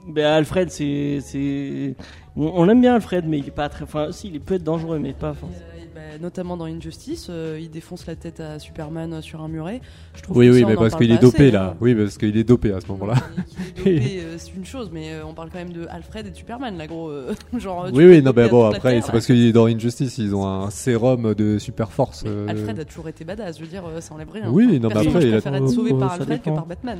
Ben, 0.08 0.24
Alfred, 0.24 0.70
c'est, 0.70 1.18
c'est, 1.20 1.94
on, 2.36 2.50
on 2.54 2.68
aime 2.70 2.80
bien 2.80 2.94
Alfred, 2.94 3.26
mais 3.28 3.38
il 3.38 3.48
est 3.48 3.50
pas 3.50 3.68
très, 3.68 3.84
enfin, 3.84 4.08
si, 4.12 4.28
il 4.32 4.40
peut 4.40 4.54
être 4.54 4.64
dangereux, 4.64 4.98
mais 4.98 5.12
pas. 5.12 5.34
et 5.73 5.73
bah, 5.94 6.00
notamment 6.20 6.56
dans 6.56 6.64
Injustice, 6.64 7.28
euh, 7.30 7.58
il 7.60 7.70
défonce 7.70 8.06
la 8.06 8.16
tête 8.16 8.40
à 8.40 8.58
Superman 8.58 9.12
euh, 9.14 9.20
sur 9.22 9.40
un 9.42 9.48
muret. 9.48 9.80
Je 10.16 10.22
trouve 10.22 10.36
Oui, 10.38 10.48
que 10.48 10.52
oui, 10.52 10.60
ça, 10.62 10.66
mais 10.66 10.74
parce 10.76 10.94
qu'il 10.96 11.10
est 11.12 11.18
dopé, 11.18 11.36
assez, 11.36 11.50
là. 11.50 11.70
hein. 11.72 11.76
Oui, 11.80 11.94
parce 11.94 12.18
qu'il 12.18 12.36
est 12.36 12.44
dopé 12.44 12.72
à 12.72 12.80
ce 12.80 12.86
moment-là. 12.88 13.14
Euh, 13.86 14.36
c'est 14.38 14.54
une 14.56 14.64
chose, 14.64 14.88
mais 14.92 15.12
euh, 15.12 15.26
on 15.26 15.34
parle 15.34 15.50
quand 15.50 15.58
même 15.58 15.72
de 15.72 15.86
Alfred 15.90 16.26
et 16.26 16.30
de 16.30 16.34
Superman, 16.36 16.78
là, 16.78 16.86
gros. 16.86 17.10
euh, 17.10 17.34
genre, 17.58 17.86
Oui, 17.92 18.06
oui, 18.06 18.22
non, 18.22 18.32
mais 18.34 18.48
bon, 18.48 18.64
après, 18.64 19.00
c'est 19.02 19.12
parce 19.12 19.26
qu'il 19.26 19.44
est 19.44 19.52
dans 19.52 19.66
Injustice, 19.66 20.16
ils 20.16 20.34
ont 20.34 20.46
un 20.46 20.70
sérum 20.70 21.34
de 21.34 21.58
super 21.58 21.90
force. 21.92 22.24
euh, 22.26 22.48
Alfred 22.48 22.80
a 22.80 22.84
toujours 22.86 23.08
été 23.08 23.24
badass, 23.24 23.56
je 23.58 23.62
veux 23.62 23.68
dire, 23.68 23.82
euh, 23.86 24.00
ça 24.00 24.14
enlève 24.14 24.30
rien. 24.30 24.48
Oui, 24.50 24.80
non, 24.80 24.88
mais 24.88 24.96
après, 25.06 25.22
il 25.28 25.34
a- 25.34 25.36
être 25.38 25.68
sauvé 25.68 25.92
par 25.92 26.12
Alfred 26.12 26.40
que 26.42 26.50
par 26.50 26.64
Batman. 26.66 26.98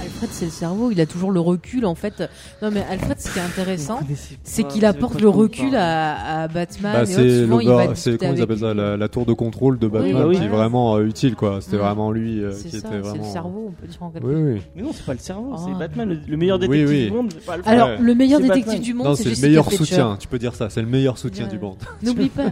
Alfred, 0.00 0.30
c'est 0.32 0.46
le 0.46 0.50
cerveau, 0.50 0.90
il 0.90 1.00
a 1.00 1.06
toujours 1.06 1.30
le 1.30 1.38
recul 1.38 1.86
en 1.86 1.94
fait. 1.94 2.24
Non, 2.62 2.70
mais 2.72 2.82
Alfred, 2.90 3.20
ce 3.20 3.32
qui 3.32 3.38
est 3.38 3.42
intéressant, 3.42 4.00
c'est 4.42 4.64
qu'il 4.64 4.84
apporte 4.84 5.20
le 5.20 5.28
recul 5.28 5.76
à, 5.76 6.42
à 6.42 6.48
Batman. 6.48 6.92
Bah, 6.92 7.04
et 7.08 7.14
autres. 7.16 7.42
Souvent, 7.44 7.60
il 7.60 7.68
va 7.68 7.91
c'est 7.94 8.18
comment 8.18 8.32
ils 8.34 8.42
appellent 8.42 8.58
ça, 8.58 8.74
la, 8.74 8.96
la 8.96 9.08
tour 9.08 9.26
de 9.26 9.32
contrôle 9.32 9.78
de 9.78 9.88
Batman, 9.88 10.12
bah 10.14 10.26
oui. 10.28 10.36
qui 10.36 10.44
est 10.44 10.48
vraiment 10.48 10.96
euh, 10.96 11.06
utile, 11.06 11.34
quoi. 11.34 11.60
C'était 11.60 11.76
vraiment 11.76 12.10
lui 12.12 12.42
euh, 12.42 12.52
C'est 12.52 12.68
qui 12.68 12.70
ça, 12.70 12.78
était 12.78 12.88
c'est 12.90 12.98
vraiment. 12.98 13.24
le 13.26 13.30
cerveau, 13.32 13.64
on 13.68 13.72
peut 13.72 13.86
dire 13.86 14.02
en 14.02 14.10
quelque 14.10 14.26
Oui, 14.26 14.34
oui. 14.54 14.62
Mais 14.76 14.82
non, 14.82 14.90
c'est 14.92 15.04
pas 15.06 15.12
le 15.12 15.18
cerveau, 15.18 15.54
c'est 15.56 15.72
Ah. 15.74 15.78
Batman, 15.78 16.08
le, 16.08 16.18
le 16.28 16.36
meilleur 16.36 16.58
détective 16.58 16.88
oui. 16.88 17.04
du 17.06 17.10
monde, 17.12 17.32
c'est 17.32 17.44
pas. 17.44 17.56
Alors, 17.64 17.88
Ouais. 17.88 17.96
le 18.00 18.14
meilleur 18.14 18.40
C'est 18.40 18.46
détective 18.48 18.66
Batman. 18.66 18.82
du 18.82 18.94
monde, 18.94 19.06
Non, 19.08 19.14
c'est 19.14 19.22
c'est 19.34 19.42
le 19.42 19.48
meilleur 19.48 19.64
Fletcher. 19.66 19.84
soutien. 19.84 20.16
Tu 20.20 20.28
peux 20.28 20.38
dire 20.38 20.54
ça. 20.54 20.70
C'est 20.70 20.80
le 20.82 20.88
meilleur 20.88 21.18
soutien 21.18 21.44
Ouais. 21.46 21.50
du 21.50 21.58
monde. 21.58 21.76
N'oublie 22.02 22.28
pas, 22.28 22.46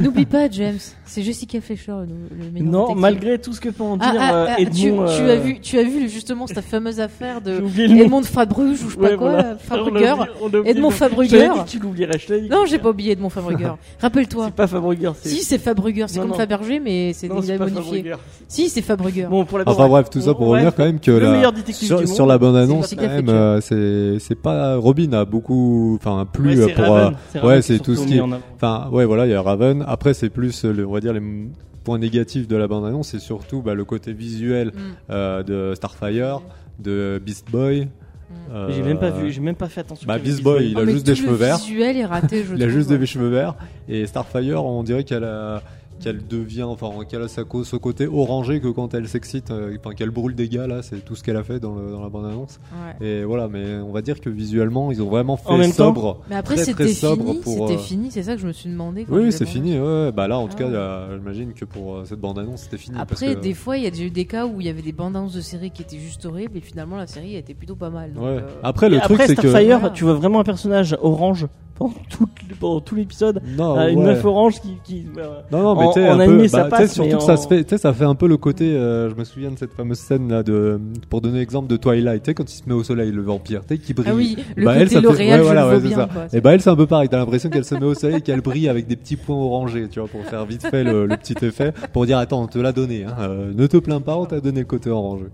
n'oublie 0.00 0.26
pas, 0.26 0.48
James. 0.50 0.78
C'est 1.04 1.22
Jessica 1.22 1.60
Fletcher, 1.60 1.92
le, 1.92 2.44
le 2.44 2.50
meilleur 2.50 2.68
non, 2.88 2.94
malgré 2.94 3.38
tout 3.38 3.52
ce 3.52 3.60
que 3.60 3.68
peut 3.68 3.82
en 3.84 3.96
dire 3.96 4.06
Ah, 4.18 4.34
euh, 4.34 4.46
ah, 4.50 4.60
Edmond. 4.60 5.06
tu, 5.06 5.22
euh, 5.22 5.32
as 5.32 5.36
vu, 5.36 5.60
tu 5.60 5.78
as 5.78 5.82
vu 5.84 6.08
justement 6.08 6.46
cette 6.46 6.60
fameuse 6.64 7.00
affaire 7.00 7.40
de. 7.40 7.62
Edmond 7.78 8.22
Fabruge 8.22 8.82
ou 8.84 8.88
je 8.90 8.94
sais 8.94 9.00
pas 9.00 9.16
quoi. 9.16 9.56
Fabruger. 9.58 10.14
Edmond 10.64 10.90
Fabruger. 10.90 11.48
Tu 11.66 11.78
l'oublierais, 11.78 12.18
je 12.18 12.26
t'avais 12.26 12.40
dit. 12.42 12.48
Non, 12.48 12.64
j'ai 12.66 12.78
pas 12.78 12.90
oublié 12.90 13.12
Edmond 13.12 13.30
Fabruger. 13.30 13.72
Rappelle-toi. 14.00 14.46
C'est 14.46 14.54
pas 14.54 14.66
Si, 15.22 15.42
c'est 15.42 15.58
Fabruger. 15.58 16.04
C'est 16.08 16.18
comme 16.20 16.28
non. 16.28 16.34
Fabergé, 16.34 16.80
mais 16.80 17.12
c'est 17.12 17.28
pas 17.28 17.34
modifié. 17.58 18.12
Si, 18.48 18.68
c'est 18.68 18.82
Fabruger. 18.82 19.26
Bon, 19.30 19.44
pour 19.44 19.58
la 19.58 19.64
Enfin 19.66 19.88
bref, 19.88 20.10
tout 20.10 20.20
ça 20.20 20.34
pour 20.34 20.48
revenir 20.48 20.74
quand 20.74 20.84
même 20.84 21.00
que 21.00 21.10
Le 21.10 21.18
la- 21.20 21.32
meilleur 21.32 21.52
détective 21.52 21.86
sur, 21.88 22.00
du 22.00 22.06
sur 22.06 22.26
la 22.26 22.38
bande 22.38 22.56
annonce 22.56 22.86
c'est 22.88 22.96
quand 22.96 23.06
même, 23.08 23.28
euh, 23.28 23.60
c'est 23.60 24.18
c'est 24.20 24.34
pas 24.40 24.76
Robin 24.76 25.12
a 25.12 25.24
beaucoup, 25.24 25.96
enfin 26.00 26.26
plus 26.30 26.60
Ouais, 26.64 26.72
euh, 26.72 26.74
pour. 26.74 26.94
Euh, 26.96 27.10
ouais, 27.42 27.62
c'est 27.62 27.78
qui 27.78 27.80
tout 27.82 27.94
ce 27.96 28.06
qui. 28.06 28.20
Enfin, 28.20 28.88
ouais, 28.92 29.04
voilà, 29.04 29.26
il 29.26 29.30
y 29.30 29.34
a 29.34 29.42
Raven. 29.42 29.84
Après, 29.86 30.14
c'est 30.14 30.30
plus, 30.30 30.64
euh, 30.64 30.72
le, 30.72 30.86
on 30.86 30.92
va 30.92 31.00
dire, 31.00 31.12
les 31.12 31.22
points 31.84 31.98
négatifs 31.98 32.48
de 32.48 32.56
la 32.56 32.66
bande-annonce, 32.68 33.08
c'est 33.08 33.20
surtout 33.20 33.62
bah, 33.62 33.74
le 33.74 33.84
côté 33.84 34.12
visuel 34.12 34.68
Mm. 34.68 34.80
euh, 35.10 35.42
de 35.42 35.74
Starfire, 35.74 36.40
de 36.78 37.20
Beast 37.24 37.46
Boy. 37.50 37.88
Euh, 38.52 38.70
J'ai 38.70 38.82
même 38.82 38.98
pas 38.98 39.10
vu, 39.10 39.30
j'ai 39.32 39.40
même 39.40 39.54
pas 39.56 39.68
fait 39.68 39.80
attention. 39.80 40.06
Bah, 40.06 40.18
Beast 40.18 40.42
Boy, 40.42 40.70
il 40.70 40.76
a 40.76 40.80
Oh, 40.80 40.84
mais 40.86 40.92
juste 40.92 41.06
des 41.06 41.14
cheveux 41.14 41.30
le 41.30 41.34
verts. 41.36 41.58
visuel 41.58 41.96
est 41.96 42.04
raté, 42.04 42.44
je 42.48 42.54
Il 42.54 42.62
a 42.62 42.68
juste 42.68 42.88
des 42.90 43.04
cheveux 43.06 43.28
verts. 43.28 43.54
Et 43.88 44.06
Starfire, 44.06 44.64
on 44.64 44.82
dirait 44.82 45.04
qu'elle 45.04 45.24
a- 45.24 45.62
qu'elle 46.00 46.26
devient, 46.26 46.62
enfin, 46.64 46.90
qu'elle 47.08 47.22
a 47.22 47.28
sa 47.28 47.44
co- 47.44 47.64
ce 47.64 47.76
côté 47.76 48.06
orangé 48.06 48.60
que 48.60 48.68
quand 48.68 48.94
elle 48.94 49.08
s'excite, 49.08 49.50
euh, 49.50 49.76
enfin, 49.78 49.94
qu'elle 49.94 50.10
brûle 50.10 50.34
des 50.34 50.48
gars, 50.48 50.66
là, 50.66 50.82
c'est 50.82 51.04
tout 51.04 51.14
ce 51.16 51.22
qu'elle 51.22 51.36
a 51.36 51.42
fait 51.42 51.58
dans, 51.60 51.74
le- 51.74 51.90
dans 51.90 52.02
la 52.02 52.08
bande-annonce. 52.08 52.58
Ouais. 53.00 53.06
Et 53.06 53.24
voilà, 53.24 53.48
mais 53.48 53.76
on 53.76 53.92
va 53.92 54.02
dire 54.02 54.20
que 54.20 54.28
visuellement, 54.30 54.92
ils 54.92 55.02
ont 55.02 55.08
vraiment 55.08 55.36
fait 55.36 55.48
En 55.50 55.56
même 55.58 55.70
temps- 55.70 55.86
sobre. 55.94 56.20
Mais 56.30 56.36
après, 56.36 56.56
c'était 56.58 56.86
fini. 56.88 57.38
pour, 57.42 57.54
C'était 57.68 57.74
euh, 57.74 57.78
fini. 57.78 58.10
C'est 58.10 58.22
ça 58.22 58.34
que 58.34 58.40
je 58.40 58.46
me 58.46 58.52
suis 58.52 58.68
demandé. 58.70 59.04
quand 59.04 59.16
Oui, 59.16 59.32
c'est 59.32 59.46
fini. 59.46 59.78
Ouais. 59.78 60.12
Bah 60.12 60.28
là, 60.28 60.38
en 60.38 60.48
tout 60.48 60.56
Ah. 60.58 60.62
cas, 60.62 61.08
j'imagine 61.18 61.52
que 61.54 61.64
pour 61.64 61.96
euh, 61.96 62.04
cette 62.04 62.20
bande-annonce, 62.20 62.62
c'était 62.62 62.78
fini. 62.78 62.96
parce 62.96 63.10
Après, 63.22 63.34
que- 63.34 63.40
des 63.40 63.54
fois, 63.54 63.76
il 63.76 63.84
y 63.84 63.86
a 63.86 63.90
déjà 63.90 64.04
eu 64.04 64.10
des 64.10 64.24
cas 64.26 64.46
où 64.46 64.60
il 64.60 64.66
y 64.66 64.70
avait 64.70 64.82
des 64.82 64.92
bandes 64.92 65.16
annonces 65.16 65.34
de 65.34 65.40
séries 65.40 65.70
qui 65.70 65.82
étaient 65.82 65.98
juste 65.98 66.24
horribles 66.26 66.56
et 66.56 66.60
finalement 66.60 66.96
la 66.96 67.06
série 67.06 67.36
était 67.36 67.54
plutôt 67.54 67.76
pas 67.76 67.90
mal. 67.90 68.12
donc, 68.12 68.22
Ouais. 68.24 68.30
euh, 68.30 68.40
Après, 68.62 68.86
Et 68.86 68.90
le 68.90 69.00
truc, 69.00 69.20
c'est 69.26 69.34
que. 69.36 69.48
Starfire, 69.48 69.78
Voilà. 69.78 69.94
tu 69.94 70.04
vois 70.04 70.14
vraiment 70.14 70.40
un 70.40 70.44
personnage 70.44 70.96
orange 71.00 71.46
pendant 71.78 71.94
tout, 72.10 72.28
pendant 72.58 72.80
tout 72.80 72.94
l'épisode. 72.94 73.40
Non, 73.56 73.76
une 73.88 73.98
ouais. 74.00 74.04
meuf 74.06 74.24
orange 74.24 74.60
qui. 74.60 74.74
qui 74.84 75.06
euh, 75.18 75.40
Non, 75.52 75.62
non, 75.62 75.74
mais 75.76 75.86
En- 75.86 75.92
tu 75.92 76.00
sais, 76.00 76.08
en 76.08 76.14
un 76.14 76.20
animé, 76.20 76.42
peu, 76.42 76.48
ça 76.48 76.64
bah, 76.64 76.64
tu 76.64 76.76
sais, 76.76 76.82
passe, 76.82 76.92
surtout 76.94 77.10
mais 77.10 77.16
que 77.18 77.22
ça 77.22 77.36
se 77.36 77.46
fait, 77.48 77.64
tu 77.64 77.70
sais, 77.70 77.78
ça 77.78 77.92
fait 77.92 78.04
un 78.04 78.14
peu 78.14 78.26
le 78.28 78.36
côté, 78.36 78.72
euh, 78.74 79.10
je 79.10 79.14
me 79.14 79.24
souviens 79.24 79.50
de 79.50 79.58
cette 79.58 79.72
fameuse 79.72 79.98
scène 79.98 80.30
là 80.30 80.42
de, 80.42 80.80
pour 81.10 81.20
donner 81.20 81.38
l'exemple 81.38 81.68
de 81.68 81.76
Twilight, 81.76 82.22
tu 82.22 82.30
sais, 82.30 82.34
quand 82.34 82.50
il 82.52 82.56
se 82.56 82.62
met 82.66 82.74
au 82.74 82.82
soleil, 82.82 83.10
le 83.12 83.22
vampire, 83.22 83.60
tu 83.66 83.74
sais, 83.76 83.80
qui 83.80 83.94
brille. 83.94 84.08
Ah 84.10 84.14
oui, 84.14 84.36
le 84.56 84.64
Bah, 84.64 84.72
elle, 84.76 84.82
côté 84.84 84.94
ça 84.94 85.00
fait- 85.00 85.06
L'Oréal, 85.06 85.40
ouais, 85.40 85.46
voilà, 85.46 85.62
je 85.62 85.66
ouais, 85.68 85.74
le 85.74 85.80
c'est 85.80 85.94
vois 85.94 85.96
ça. 85.96 86.06
bien. 86.06 86.14
Quoi. 86.28 86.38
Et 86.38 86.40
bah 86.40 86.54
elle 86.54 86.60
c'est 86.62 86.70
un 86.70 86.76
peu 86.76 86.86
pareil, 86.86 87.08
t'as 87.08 87.18
l'impression 87.18 87.50
qu'elle 87.50 87.64
se 87.64 87.74
met 87.74 87.84
au 87.84 87.94
soleil, 87.94 88.22
qu'elle 88.22 88.40
brille 88.40 88.68
avec 88.68 88.86
des 88.86 88.96
petits 88.96 89.16
points 89.16 89.36
orangés, 89.36 89.88
tu 89.90 90.00
vois, 90.00 90.08
pour 90.08 90.24
faire 90.24 90.44
vite 90.46 90.62
fait 90.66 90.84
le, 90.84 91.06
le 91.06 91.16
petit 91.16 91.34
effet, 91.44 91.72
pour 91.92 92.06
dire 92.06 92.18
attends, 92.18 92.42
on 92.42 92.46
te 92.46 92.58
l'a 92.58 92.72
donné, 92.72 93.04
hein, 93.04 93.14
euh, 93.20 93.52
ne 93.54 93.66
te 93.66 93.76
plains 93.76 94.00
pas, 94.00 94.16
on 94.16 94.24
t'a 94.26 94.40
donné 94.40 94.60
le 94.60 94.66
côté 94.66 94.90
orangé. 94.90 95.24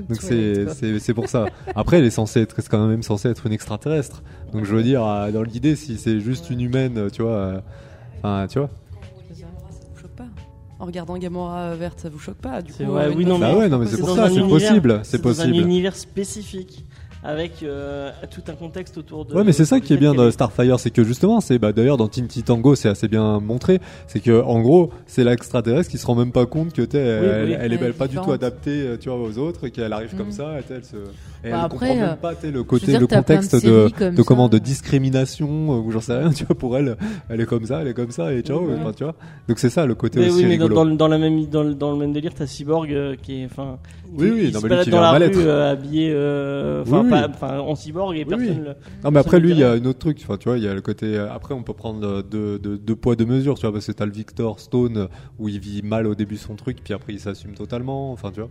Donc 0.08 0.22
c'est 0.22 0.66
c'est 0.70 0.98
c'est 0.98 1.12
pour 1.12 1.28
ça. 1.28 1.44
Après 1.74 1.98
elle 1.98 2.04
est 2.06 2.10
censée 2.10 2.40
être, 2.40 2.54
c'est 2.58 2.68
quand 2.70 2.86
même 2.86 3.02
censée 3.02 3.28
être 3.28 3.46
une 3.46 3.52
extraterrestre. 3.52 4.22
Donc 4.52 4.64
je 4.64 4.74
veux 4.74 4.82
dire, 4.82 5.04
euh, 5.04 5.30
dans 5.30 5.42
l'idée, 5.42 5.76
si 5.76 5.96
c'est 5.96 6.20
juste 6.20 6.50
une 6.50 6.60
humaine, 6.60 6.98
euh, 6.98 7.10
tu 7.10 7.22
vois, 7.22 7.32
euh, 7.32 7.60
enfin 8.18 8.46
tu 8.48 8.58
vois. 8.58 8.70
Ça 9.32 9.44
vous 9.94 10.00
choque 10.00 10.10
pas 10.16 10.26
En 10.78 10.86
regardant 10.86 11.16
Gamora 11.18 11.74
verte, 11.76 12.00
ça 12.00 12.08
vous 12.08 12.18
choque 12.18 12.36
pas 12.38 12.62
du 12.62 12.72
coup 12.72 12.82
euh, 12.82 13.12
oui, 13.16 13.24
non, 13.24 13.38
Bah 13.38 13.50
mais 13.52 13.58
ouais, 13.58 13.68
non 13.68 13.78
mais 13.78 13.86
c'est 13.86 13.96
c'est 13.96 14.02
pour 14.02 14.14
ça, 14.16 14.28
c'est 14.28 14.40
possible, 14.40 15.00
c'est 15.04 15.22
dans 15.22 15.30
un 15.30 15.34
possible. 15.34 15.56
univers 15.56 15.94
spécifique 15.96 16.84
avec 17.22 17.62
euh, 17.62 18.10
tout 18.30 18.42
un 18.48 18.54
contexte 18.54 18.96
autour 18.98 19.24
de. 19.26 19.34
Ouais, 19.34 19.44
mais 19.44 19.52
c'est 19.52 19.64
ça 19.64 19.80
qui 19.80 19.92
est 19.92 19.96
bien 19.98 20.14
dans 20.14 20.30
Starfire, 20.30 20.78
c'est 20.80 20.90
que 20.90 21.04
justement, 21.04 21.40
c'est 21.40 21.58
bah 21.58 21.72
d'ailleurs 21.72 21.96
dans 21.96 22.08
Teen 22.08 22.26
Tango, 22.28 22.74
c'est 22.74 22.88
assez 22.88 23.08
bien 23.08 23.40
montré, 23.40 23.78
c'est 24.06 24.20
que 24.20 24.42
en 24.42 24.60
gros, 24.60 24.90
c'est 25.06 25.24
l'extraterrestre 25.24 25.90
qui 25.90 25.98
se 25.98 26.06
rend 26.06 26.14
même 26.14 26.32
pas 26.32 26.46
compte 26.46 26.72
que 26.72 26.82
t'es, 26.82 26.98
elle, 26.98 27.20
oui. 27.48 27.56
elle 27.58 27.72
est 27.72 27.76
Elle 27.76 27.88
est 27.90 27.92
pas 27.92 28.08
du 28.08 28.16
tout 28.16 28.32
adaptée, 28.32 28.82
euh, 28.86 28.96
tu 28.98 29.08
vois, 29.10 29.18
aux 29.18 29.38
autres, 29.38 29.66
et 29.66 29.70
qu'elle 29.70 29.92
arrive 29.92 30.14
comme 30.16 30.26
Mhm. 30.28 30.32
ça, 30.32 30.58
et 30.58 30.62
elle 30.72 30.84
se, 30.84 30.96
et 30.96 31.00
elle 31.44 31.50
Bah 31.52 31.68
comprend 31.70 31.76
après, 31.86 31.94
même 31.96 32.04
euh, 32.10 32.14
pas, 32.16 32.32
le 32.42 32.62
côté, 32.64 32.86
dire, 32.86 33.00
le 33.00 33.06
de 33.06 33.14
contexte 33.14 33.54
de, 33.64 34.10
de 34.10 34.22
comment, 34.22 34.48
de 34.48 34.58
discrimination 34.58 35.48
euh, 35.48 35.80
ou 35.80 35.90
j'en 35.92 36.00
sais 36.00 36.16
rien, 36.16 36.30
tu 36.34 36.44
vois, 36.44 36.56
pour 36.56 36.76
elle, 36.76 36.96
elle 37.28 37.40
est 37.40 37.46
comme 37.46 37.64
ça, 37.66 37.80
elle 37.82 37.88
est 37.88 37.94
comme 37.94 38.10
ça, 38.10 38.32
et 38.32 38.40
ciao, 38.42 38.60
Ouais. 38.60 38.74
enfin, 38.80 38.92
tu 38.96 39.04
vois. 39.04 39.14
Donc 39.48 39.58
c'est 39.58 39.70
ça 39.70 39.86
le 39.86 39.94
côté 39.94 40.20
Mais 40.20 40.28
aussi 40.30 40.36
oui, 40.38 40.46
mais 40.46 40.56
dans, 40.58 40.64
rigolo. 40.64 40.74
dans 40.74 40.84
le- 40.90 40.96
dans 40.96 41.08
la 41.08 41.18
même 41.18 41.46
dans, 41.46 41.62
le- 41.62 41.74
dans 41.74 41.92
le 41.92 41.98
même 41.98 42.12
délire, 42.12 42.32
t'as 42.34 42.46
Cyborg 42.46 42.90
euh, 42.92 43.14
qui 43.20 43.42
est 43.42 43.44
enfin. 43.46 43.78
Oui, 44.12 44.28
oui, 44.34 44.46
qui 44.48 44.52
non, 44.54 44.60
se 44.60 44.66
mais 44.66 44.76
lui 44.78 44.84
qui 44.84 44.90
dans 44.90 45.00
la 45.00 45.12
rue 45.12 45.30
euh, 45.36 45.70
habillé, 45.72 46.10
enfin 46.10 47.00
Oui, 47.02 47.04
oui. 47.04 47.09
Pas- 47.10 47.28
enfin, 47.28 47.58
en 47.58 47.74
cyborg 47.74 48.14
et 48.16 48.20
Oui, 48.20 48.24
personne. 48.24 48.48
oui. 48.48 48.64
le- 48.64 48.74
Non 49.04 49.10
mais 49.10 49.20
après 49.20 49.40
lui 49.40 49.50
il 49.50 49.58
y 49.58 49.64
a 49.64 49.72
un 49.72 49.84
autre 49.84 49.98
truc, 49.98 50.18
enfin 50.22 50.36
tu 50.36 50.48
vois, 50.48 50.58
il 50.58 50.64
y 50.64 50.68
a 50.68 50.74
le 50.74 50.80
côté 50.80 51.06
euh, 51.16 51.30
après 51.32 51.54
on 51.54 51.62
peut 51.62 51.74
prendre 51.74 52.06
euh, 52.06 52.22
deux, 52.22 52.58
deux, 52.58 52.78
deux 52.78 52.96
poids 52.96 53.16
deux 53.16 53.26
mesures, 53.26 53.54
tu 53.56 53.62
vois 53.62 53.72
parce 53.72 53.86
que 53.86 53.92
t'as 53.92 54.06
le 54.06 54.12
Victor 54.12 54.60
Stone 54.60 55.08
où 55.38 55.48
il 55.48 55.58
vit 55.60 55.82
mal 55.82 56.06
au 56.06 56.14
début 56.14 56.36
son 56.36 56.54
truc 56.56 56.78
puis 56.82 56.94
après 56.94 57.12
il 57.12 57.20
s'assume 57.20 57.52
totalement, 57.54 58.12
enfin 58.12 58.30
tu 58.32 58.40
vois. 58.40 58.50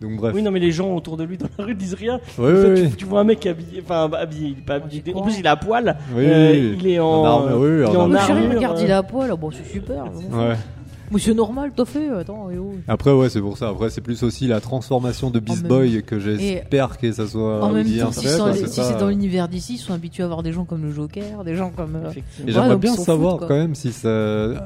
Donc 0.00 0.12
bref. 0.16 0.32
Oui, 0.32 0.42
non, 0.42 0.52
mais 0.52 0.60
les 0.60 0.70
gens 0.70 0.94
autour 0.94 1.16
de 1.16 1.24
lui 1.24 1.36
dans 1.38 1.48
la 1.58 1.64
rue 1.64 1.74
disent 1.74 1.94
rien. 1.94 2.20
En 2.38 2.42
fait, 2.44 2.90
tu, 2.96 3.04
vois 3.04 3.18
un 3.18 3.24
mec 3.24 3.44
habillé, 3.46 3.82
enfin 3.82 4.08
habillé, 4.12 4.50
il 4.50 4.58
est 4.58 4.64
pas 4.64 4.74
habillé. 4.74 5.02
En 5.12 5.22
plus, 5.22 5.40
il 5.40 5.44
est 5.44 5.48
à 5.48 5.56
poil. 5.56 5.96
Oui, 6.14 6.22
Euh, 6.24 6.52
oui, 6.52 6.58
oui. 6.70 6.76
il 6.80 6.86
est 6.90 7.00
en, 7.00 7.06
En 7.08 7.24
armure, 7.24 7.58
oui, 7.58 7.84
en 7.84 7.94
en 8.02 8.14
armure. 8.14 8.54
Regarde, 8.54 8.78
il 8.80 8.88
est 8.90 8.92
à 8.92 9.02
poil. 9.02 9.34
Bon, 9.36 9.50
c'est 9.50 9.64
super. 9.66 10.04
Ouais. 10.04 10.54
Monsieur 11.10 11.34
normal, 11.34 11.72
t'as 11.74 11.84
fait. 11.84 12.08
Attends, 12.10 12.50
et 12.50 12.58
oh. 12.58 12.72
Après 12.86 13.12
ouais 13.12 13.28
c'est 13.28 13.40
pour 13.40 13.56
ça. 13.56 13.68
Après 13.70 13.90
c'est 13.90 14.00
plus 14.00 14.22
aussi 14.22 14.46
la 14.46 14.60
transformation 14.60 15.30
de 15.30 15.38
Beast 15.40 15.62
même- 15.62 15.68
Boy 15.68 16.02
que 16.02 16.18
j'espère 16.18 16.98
que 16.98 17.12
ça 17.12 17.26
soit 17.26 17.62
En 17.64 17.70
même 17.72 17.86
temps, 17.86 18.12
si 18.12 18.26
c'est 18.28 18.66
si 18.68 18.94
dans 18.98 19.08
l'univers 19.08 19.48
d'ici, 19.48 19.74
ils 19.74 19.78
sont 19.78 19.92
habitués 19.94 20.22
à 20.22 20.26
avoir 20.26 20.42
des 20.42 20.52
gens 20.52 20.64
comme 20.64 20.82
le 20.82 20.92
Joker, 20.92 21.44
des 21.44 21.54
gens 21.54 21.70
comme. 21.70 21.96
euh. 21.96 22.12
Et 22.46 22.52
j'aimerais 22.52 22.76
bien 22.76 22.94
savoir 22.94 23.38
quand 23.38 23.48
même 23.48 23.74
si 23.74 23.92
ça, 23.92 24.10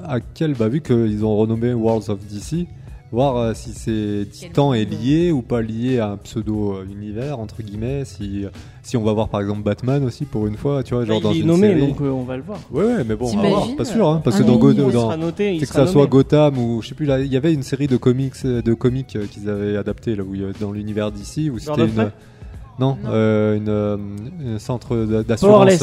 à 0.04 0.20
quel, 0.34 0.54
bah 0.54 0.68
vu 0.68 0.80
qu'ils 0.80 1.24
ont 1.24 1.36
renommé 1.36 1.72
Worlds 1.74 2.10
of 2.10 2.18
DC, 2.26 2.66
voir 3.12 3.36
euh, 3.36 3.52
si 3.54 3.70
c'est 3.72 4.26
Titan 4.30 4.72
est 4.74 4.84
lié 4.84 5.30
ou 5.30 5.42
pas 5.42 5.60
lié 5.62 5.98
à 6.00 6.08
un 6.12 6.16
pseudo 6.16 6.82
univers 6.90 7.38
entre 7.38 7.62
guillemets, 7.62 8.04
si 8.04 8.46
si 8.82 8.96
on 8.96 9.04
va 9.04 9.12
voir 9.12 9.28
par 9.28 9.40
exemple 9.40 9.62
Batman 9.62 10.02
aussi 10.04 10.24
pour 10.24 10.46
une 10.48 10.56
fois, 10.56 10.82
tu 10.82 10.94
vois, 10.94 11.04
genre 11.04 11.20
Bah, 11.20 11.28
dans 11.28 11.32
il 11.32 11.38
est 11.38 11.40
une 11.42 11.46
nommé, 11.46 11.68
série. 11.68 11.80
donc 11.86 12.00
euh, 12.00 12.10
on 12.10 12.24
va 12.24 12.36
le 12.36 12.42
voir. 12.42 12.58
Ouais, 12.72 12.84
ouais, 12.84 13.04
mais 13.04 13.14
bon, 13.14 13.26
à 13.28 13.30
T'imagines, 13.30 13.50
voir, 13.54 13.76
pas 13.76 13.84
sûr, 13.84 14.08
hein, 14.08 14.20
parce 14.24 14.38
que 14.38 14.42
dans, 14.42 14.54
il 14.70 14.76
dans 14.76 14.90
il 15.38 15.60
c'est 15.60 15.66
que 15.66 15.72
ça 15.72 15.86
soit 15.86 16.00
nommé. 16.02 16.10
Gotham 16.10 16.58
ou 16.58 16.82
je 16.82 16.88
sais 16.88 16.94
plus 16.96 17.06
là, 17.06 17.20
il 17.20 17.32
y 17.32 17.36
avait 17.36 17.52
une 17.54 17.62
série 17.62 17.86
de 17.86 17.96
comics 17.96 18.32
euh, 18.44 18.60
de 18.62 18.74
comics 18.74 19.14
euh, 19.14 19.26
qu'ils 19.26 19.48
avaient 19.48 19.76
adapté 19.76 20.16
là 20.16 20.24
où 20.24 20.34
dans 20.60 20.72
l'univers 20.72 21.12
d'ici 21.12 21.48
où 21.50 21.58
c'était 21.58 21.84
une 21.86 22.10
non, 22.78 22.96
Non. 23.02 23.10
euh, 23.10 23.56
une, 23.56 23.68
euh, 23.68 23.96
un 24.56 24.58
centre 24.58 24.96
d'a- 24.96 25.22
d'assurance. 25.22 25.66
Ouais. 25.66 25.78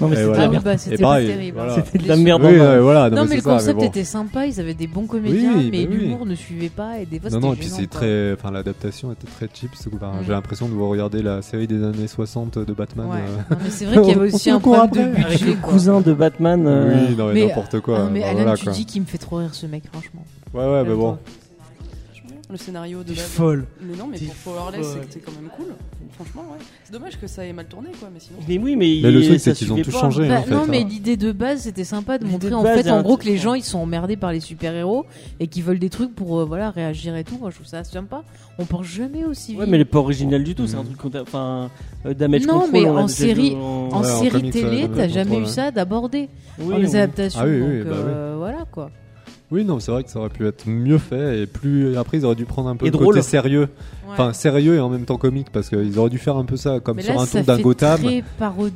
Non, 0.00 0.08
mais 0.08 0.16
c'est 0.16 0.24
voilà. 0.24 0.50
Ah 0.54 0.60
bah 0.60 0.78
c'était 0.78 0.96
terrible. 0.96 1.56
voilà. 1.56 1.74
hein. 1.74 1.82
C'était 1.84 1.98
de 2.04 2.08
la 2.08 2.16
merde. 2.16 2.42
Oui, 2.44 2.58
ouais, 2.58 2.80
voilà, 2.80 3.10
Non, 3.10 3.22
mais 3.24 3.28
c'est 3.28 3.34
le 3.36 3.40
ça, 3.42 3.48
mais 3.50 3.54
concept 3.56 3.78
bon. 3.78 3.84
était 3.86 4.04
sympa, 4.04 4.46
ils 4.46 4.60
avaient 4.60 4.74
des 4.74 4.86
bons 4.86 5.06
comédiens, 5.06 5.52
Oui, 5.56 5.68
mais 5.70 5.86
oui. 5.86 5.96
l'humour 5.96 6.26
ne 6.26 6.34
suivait 6.34 6.68
pas 6.68 6.98
et 7.00 7.06
des 7.06 7.18
fois 7.20 7.30
Non, 7.30 7.36
c'était 7.36 7.46
non, 7.46 7.52
et 7.52 7.56
puis 7.56 7.68
c'est 7.68 7.86
très. 7.90 8.32
Enfin, 8.32 8.50
l'adaptation 8.50 9.12
était 9.12 9.26
très 9.26 9.48
cheap. 9.52 9.70
enfin, 9.94 10.12
Mm. 10.14 10.24
J'ai 10.26 10.32
l'impression 10.32 10.68
de 10.68 10.72
vous 10.72 10.88
regarder 10.88 11.22
la 11.22 11.42
série 11.42 11.66
des 11.66 11.82
années 11.82 12.06
60 12.08 12.58
de 12.58 12.72
Batman. 12.72 13.06
Ouais. 13.08 13.16
euh. 13.18 13.54
Non, 13.54 13.56
mais 13.62 13.70
c'est 13.70 13.84
vrai 13.84 14.00
qu'il 14.00 14.08
y 14.08 14.16
avait 14.16 14.26
aussi 14.34 14.50
un 14.50 14.60
problème 14.60 14.90
de 14.90 15.14
budget. 15.16 15.46
le 15.46 15.52
quoi. 15.54 15.70
cousin 15.70 16.00
de 16.00 16.12
Batman. 16.12 16.60
Oui, 16.66 17.16
non, 17.16 17.26
mais, 17.28 17.34
mais- 17.34 17.46
n'importe 17.48 17.80
quoi. 17.80 17.98
Ah, 18.06 18.08
mais 18.12 18.22
Alan, 18.22 18.54
tu 18.54 18.68
dis 18.70 18.86
qu'il 18.86 19.02
me 19.02 19.06
fait 19.06 19.18
trop 19.18 19.36
rire 19.36 19.54
ce 19.54 19.66
mec, 19.66 19.84
franchement. 19.92 20.24
Ouais, 20.52 20.64
ouais, 20.64 20.84
mais 20.86 20.94
bon. 20.94 21.18
Le 22.50 22.58
scénario 22.58 22.98
de 23.02 23.08
T'es 23.08 23.14
base. 23.14 23.24
folle. 23.24 23.66
Mais 23.80 23.96
non, 23.96 24.06
mais 24.10 24.18
pour 24.18 24.34
Powerless, 24.54 24.86
folle. 24.86 25.00
c'est 25.08 25.20
quand 25.20 25.32
même 25.32 25.48
cool. 25.56 25.68
Franchement, 26.12 26.42
ouais. 26.52 26.58
C'est 26.84 26.92
dommage 26.92 27.18
que 27.18 27.26
ça 27.26 27.44
ait 27.44 27.52
mal 27.54 27.64
tourné, 27.66 27.88
quoi, 27.98 28.08
mais 28.12 28.20
sinon. 28.20 28.38
Mais 28.46 28.58
oui, 28.58 28.76
mais, 28.76 29.00
Mais 29.02 29.10
le 29.10 29.22
truc, 29.22 29.40
c'est 29.40 29.54
qu'ils 29.54 29.72
ont 29.72 29.76
tout 29.82 29.90
pas. 29.90 29.98
changé. 30.00 30.28
Bah, 30.28 30.40
en 30.40 30.42
fait, 30.42 30.50
non, 30.50 30.64
mais 30.68 30.82
hein. 30.82 30.86
l'idée 30.88 31.16
de 31.16 31.32
base, 31.32 31.62
c'était 31.62 31.82
sympa 31.84 32.18
de 32.18 32.26
montrer 32.26 32.50
de 32.50 32.54
en 32.54 32.62
fait, 32.62 32.88
en 32.90 33.02
gros, 33.02 33.16
que 33.16 33.24
les 33.24 33.38
gens 33.38 33.54
ils 33.54 33.64
sont 33.64 33.78
emmerdés 33.78 34.16
par 34.16 34.30
les 34.30 34.38
super-héros 34.40 35.06
et 35.40 35.46
qu'ils 35.48 35.64
veulent 35.64 35.78
des 35.80 35.88
trucs 35.90 36.14
pour 36.14 36.38
euh, 36.38 36.44
voilà 36.44 36.70
réagir 36.70 37.16
et 37.16 37.24
tout. 37.24 37.36
Moi, 37.40 37.50
je 37.50 37.56
trouve 37.56 37.66
ça 37.66 37.82
sympa. 37.82 38.22
On 38.58 38.64
pense 38.66 38.86
jamais 38.86 39.24
aussi 39.24 39.52
vite. 39.52 39.60
Ouais, 39.60 39.66
mais 39.66 39.76
elle 39.76 39.80
est 39.82 39.84
pas 39.86 39.98
originale 39.98 40.44
du 40.44 40.54
tout. 40.54 40.66
C'est 40.68 40.76
un 40.76 40.84
truc 40.84 40.98
qu'on 40.98 41.10
t'a- 41.10 41.22
enfin 41.22 41.70
euh, 42.06 42.14
damage 42.14 42.46
Non, 42.46 42.68
mais 42.70 42.84
en 42.88 43.08
série- 43.08 43.56
en 43.56 44.02
série 44.04 44.50
télé, 44.50 44.88
t'as 44.94 45.08
jamais 45.08 45.38
eu 45.38 45.46
ça 45.46 45.70
d'aborder 45.70 46.28
Oui, 46.60 46.68
dans 46.68 46.76
les 46.78 46.90
on- 46.90 46.94
adaptations. 46.98 47.40
Ah 47.42 47.46
oui, 47.46 47.60
oui, 47.60 47.78
donc, 47.78 47.88
bah 47.88 47.94
oui. 47.96 48.10
euh, 48.14 48.34
voilà 48.38 48.64
quoi. 48.70 48.90
Oui, 49.50 49.64
non, 49.64 49.78
c'est 49.78 49.92
vrai 49.92 50.02
que 50.02 50.10
ça 50.10 50.18
aurait 50.18 50.30
pu 50.30 50.46
être 50.46 50.66
mieux 50.66 50.98
fait 50.98 51.42
et 51.42 51.46
plus. 51.46 51.96
Après, 51.96 52.18
ils 52.18 52.24
auraient 52.24 52.34
dû 52.34 52.46
prendre 52.46 52.68
un 52.68 52.76
peu 52.76 52.86
Et 52.86 52.90
le 52.90 52.92
drôle. 52.92 53.08
côté 53.08 53.22
sérieux. 53.22 53.68
Ouais. 54.06 54.12
Enfin, 54.12 54.32
sérieux 54.32 54.76
et 54.76 54.80
en 54.80 54.88
même 54.88 55.04
temps 55.04 55.16
comique 55.16 55.48
parce 55.52 55.68
qu'ils 55.68 55.98
auraient 55.98 56.10
dû 56.10 56.18
faire 56.18 56.36
un 56.36 56.44
peu 56.44 56.56
ça 56.56 56.80
comme 56.80 56.96
mais 56.96 57.02
sur 57.02 57.14
là, 57.14 57.22
un 57.22 57.26
ça 57.26 57.40
ton 57.40 57.46
d'un 57.46 57.60
Gotham. 57.60 58.00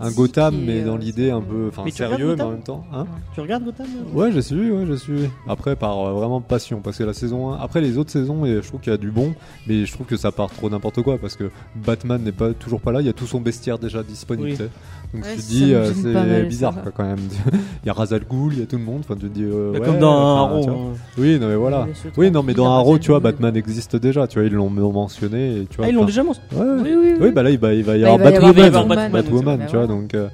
Un 0.01 0.11
Gotham, 0.13 0.57
mais 0.65 0.81
euh, 0.81 0.87
dans 0.87 0.97
l'idée 0.97 1.31
un 1.31 1.41
peu. 1.41 1.69
Enfin, 1.69 1.83
Mais 1.85 1.91
tu 1.91 2.03
regardes 2.03 2.21
sérieux, 2.21 2.37
mais 2.37 2.43
en 2.43 2.51
même 2.51 2.63
temps. 2.63 2.85
Hein 2.93 3.07
Tu 3.35 3.41
regardes 3.41 3.65
Gotham 3.65 3.87
euh 3.87 4.17
Ouais, 4.19 4.31
j'ai 4.33 4.43
suivi, 4.43 4.71
ouais, 4.71 4.85
j'ai 4.87 4.97
suivi. 4.97 5.29
Après, 5.49 5.75
par 5.75 5.99
euh, 5.99 6.13
vraiment 6.13 6.41
passion, 6.41 6.81
parce 6.81 6.99
que 6.99 7.05
la 7.05 7.15
saison 7.15 7.53
1, 7.53 7.59
après 7.59 7.81
les 7.81 7.99
autres 7.99 8.11
saisons, 8.11 8.45
et 8.45 8.61
je 8.63 8.69
trouve 8.69 8.81
qu'il 8.81 8.93
y 8.93 8.95
a 8.95 8.99
du 8.99 9.11
bon, 9.11 9.35
mais 9.67 9.87
je 9.87 9.93
trouve 9.93 10.07
que 10.07 10.17
ça 10.17 10.33
part 10.33 10.51
trop 10.51 10.69
n'importe 10.69 11.03
quoi, 11.03 11.19
parce 11.19 11.37
que 11.37 11.51
Batman 11.77 12.23
n'est 12.23 12.33
pas 12.33 12.53
toujours 12.53 12.81
pas 12.81 12.93
là, 12.93 13.01
il 13.01 13.07
y 13.07 13.11
a 13.11 13.15
tout 13.15 13.27
son 13.27 13.41
bestiaire 13.41 13.79
déjà 13.79 14.03
disponible. 14.03 14.57
Oui. 14.61 14.69
Donc 15.15 15.25
Ouais, 15.25 15.37
tu 15.37 15.41
te 15.43 15.47
dis, 15.47 15.73
euh, 15.75 15.91
c'est 15.95 16.45
bizarre 16.45 16.75
ça. 16.75 16.81
quoi, 16.83 16.93
quand 16.95 17.05
même. 17.05 17.19
il 17.83 17.87
y 17.87 17.89
a 17.89 17.95
Razal 17.95 18.25
Ghoul, 18.29 18.53
il 18.53 18.61
y 18.61 18.63
a 18.63 18.67
tout 18.67 18.77
le 18.77 18.83
monde, 18.85 19.01
enfin 19.01 19.15
tu 19.15 19.23
te 19.23 19.33
dis, 19.33 19.43
euh, 19.43 19.73
Bah, 19.73 19.79
ouais, 19.79 19.85
Comme 19.87 19.99
dans 19.99 20.13
enfin, 20.13 20.55
Arrow. 20.55 20.71
hein. 20.71 20.97
Oui, 21.17 21.39
non 21.41 21.49
mais 21.49 21.55
voilà. 21.57 21.87
Mais 21.87 22.11
Oui, 22.19 22.31
non 22.31 22.43
mais 22.43 22.53
dans 22.53 22.71
Arrow, 22.77 22.99
tu 22.99 23.11
vois. 23.11 23.21
Batman 23.21 23.57
existe 23.57 23.97
déjà, 23.97 24.27
tu 24.27 24.39
vois, 24.39 24.47
ils 24.47 24.53
l'ont 24.53 24.69
mentionné, 24.69 25.63
et 25.63 25.67
tu 25.67 25.79
vois. 25.79 25.87
Ah, 25.87 25.89
ils 25.89 25.95
l'ont 25.95 26.05
déjà. 26.05 26.23
Ouais, 26.23 26.29
ouais. 26.29 26.35
Oui, 26.59 26.83
oui, 26.83 26.97
oui. 26.97 27.15
Oui, 27.21 27.33
bah 27.33 27.43
là, 27.43 27.51
il 27.51 27.59
va, 27.59 27.73
il 27.73 27.85
va 27.85 27.97
y 27.97 28.03
Bah, 28.03 28.13
avoir 28.13 28.21
il 28.21 28.25
va 28.25 28.31
y 28.31 28.37
avoir 28.67 28.87
Batwoman, 28.87 29.13
Batwoman, 29.13 29.61
tu 29.69 29.77
vois, 29.77 29.87
donc 29.87 30.15
euh, 30.15 30.29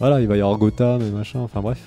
voilà, 0.00 0.20
il 0.22 0.26
va 0.26 0.36
y 0.36 0.40
avoir 0.40 0.56
Gotham 0.58 1.02
et 1.02 1.10
machin, 1.10 1.40
enfin 1.40 1.60
bref. 1.60 1.80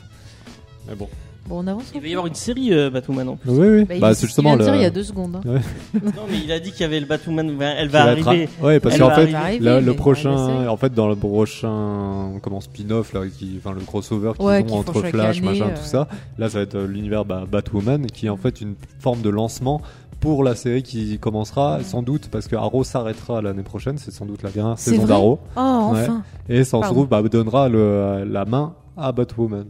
Mais 0.88 0.96
bon. 0.96 1.08
Bon, 1.48 1.64
on 1.64 1.68
avance. 1.68 1.92
Il 1.96 2.02
va 2.02 2.08
y 2.08 2.12
avoir 2.12 2.28
une 2.28 2.36
série 2.36 2.74
euh, 2.74 2.90
Batwoman 2.90 3.30
en 3.30 3.36
plus. 3.38 3.50
Oui, 3.52 3.68
oui. 3.68 3.84
Bah, 3.86 3.96
il- 3.96 4.02
Bah, 4.02 4.10
il 4.12 4.16
c'est 4.16 4.28
justement 4.28 4.50
vient 4.50 4.58
de 4.58 4.62
le. 4.64 4.66
dire 4.66 4.76
il 4.76 4.82
y 4.82 4.86
a 4.86 4.90
deux 4.90 5.04
secondes. 5.04 5.38
hein. 5.38 5.42
Non, 5.94 6.24
mais 6.30 6.38
il 6.44 6.52
a 6.52 6.60
dit 6.60 6.72
qu'il 6.72 6.82
y 6.82 6.84
avait 6.84 7.00
le 7.00 7.06
Batwoman. 7.06 7.50
Elle 7.62 7.88
qui 7.88 7.94
va 7.94 8.12
être 8.14 8.28
arriver. 8.28 8.50
à- 8.62 8.66
Ouais, 8.66 8.80
parce 8.80 8.96
Elle 8.96 9.02
qu'en 9.02 9.08
va 9.08 9.16
fait, 9.16 9.22
arriver. 9.22 9.36
arriver, 9.38 9.66
là, 9.66 9.76
mais 9.76 9.82
le 9.86 9.94
prochain, 9.94 10.68
en 10.68 10.78
fait, 10.78 10.94
dans 10.94 11.08
le 11.08 11.16
prochain, 11.16 12.34
comment 12.42 12.62
spin-off 12.62 13.14
là, 13.14 13.22
qui, 13.28 13.56
enfin 13.58 13.74
le 13.74 13.82
crossover 13.86 14.34
qu'ils 14.38 14.46
Ouais, 14.46 14.64
ont 14.64 14.68
font 14.68 14.80
entre 14.80 15.02
chaque 15.02 15.12
Flash, 15.12 15.38
année, 15.38 15.48
machin, 15.48 15.66
euh. 15.68 15.76
tout 15.78 15.86
ça. 15.86 16.08
Là, 16.38 16.50
ça 16.50 16.58
va 16.60 16.64
être 16.64 16.76
euh, 16.76 16.88
l'univers 16.88 17.26
bah, 17.26 17.44
Batwoman, 17.50 18.06
qui 18.08 18.26
est 18.28 18.30
en 18.30 18.38
fait 18.38 18.62
une 18.62 18.76
forme 19.00 19.22
de 19.22 19.30
lancement 19.30 19.82
pour 20.20 20.44
la 20.44 20.56
série 20.56 20.82
qui 20.84 21.20
commencera 21.20 21.80
sans 21.84 22.02
doute 22.02 22.30
parce 22.32 22.48
que 22.48 22.56
Arrow 22.56 22.84
s'arrêtera 22.84 23.42
l'année 23.42 23.64
prochaine. 23.64 23.98
C'est 23.98 24.12
sans 24.12 24.26
doute 24.26 24.42
la 24.44 24.50
dernière 24.50 24.78
C'est 24.80 24.90
saison 24.92 25.04
vrai 25.04 25.10
d'Arrow, 25.10 25.40
Oh, 25.56 25.60
Ouais. 25.94 26.02
enfin. 26.02 26.24
et 26.50 26.64
ça 26.64 26.66
se 26.66 26.72
Pardon. 26.82 26.88
trouve 26.96 27.08
bah, 27.08 27.22
donnera 27.22 27.70
le, 27.70 28.24
la 28.26 28.46
main 28.46 28.74
à 28.98 29.12
Batwoman. 29.12 29.66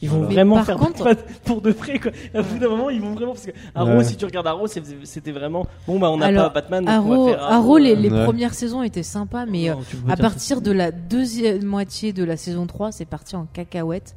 Ils 0.00 0.08
vont 0.08 0.22
vraiment 0.22 0.56
par 0.56 0.66
faire 0.66 0.76
contre- 0.76 1.16
pour 1.44 1.60
de 1.60 1.70
vrai 1.70 1.98
quoi. 1.98 2.12
À 2.34 2.42
bout 2.42 2.58
d'un 2.58 2.68
moment, 2.68 2.88
ils 2.90 3.00
vont 3.00 3.14
vraiment 3.14 3.32
parce 3.32 3.46
que 3.46 3.50
Arrow, 3.74 3.90
Ouais. 3.98 4.04
si 4.04 4.16
tu 4.16 4.24
regardes 4.24 4.46
Arrow, 4.46 4.66
c'était 5.04 5.32
vraiment 5.32 5.66
bon 5.86 5.98
bah 5.98 6.10
on 6.10 6.16
n'a 6.18 6.32
pas 6.32 6.48
Batman. 6.50 6.84
donc 6.84 6.92
on 6.94 6.96
Arrow, 6.96 7.24
va 7.26 7.32
faire 7.32 7.42
Arrow, 7.44 7.78
les, 7.78 7.96
les 7.96 8.08
Ouais. 8.10 8.24
premières 8.24 8.54
saisons 8.54 8.82
étaient 8.82 9.02
sympas, 9.02 9.44
mais 9.46 9.70
euh, 9.70 9.74
Non, 9.74 9.80
tu 9.88 9.96
à 10.08 10.16
partir 10.16 10.60
de 10.60 10.70
la 10.70 10.92
deuxième 10.92 11.64
moitié 11.64 12.12
de 12.12 12.22
la 12.24 12.36
saison 12.36 12.66
3, 12.66 12.92
c'est 12.92 13.06
parti 13.06 13.34
en 13.36 13.46
cacahuète. 13.52 14.14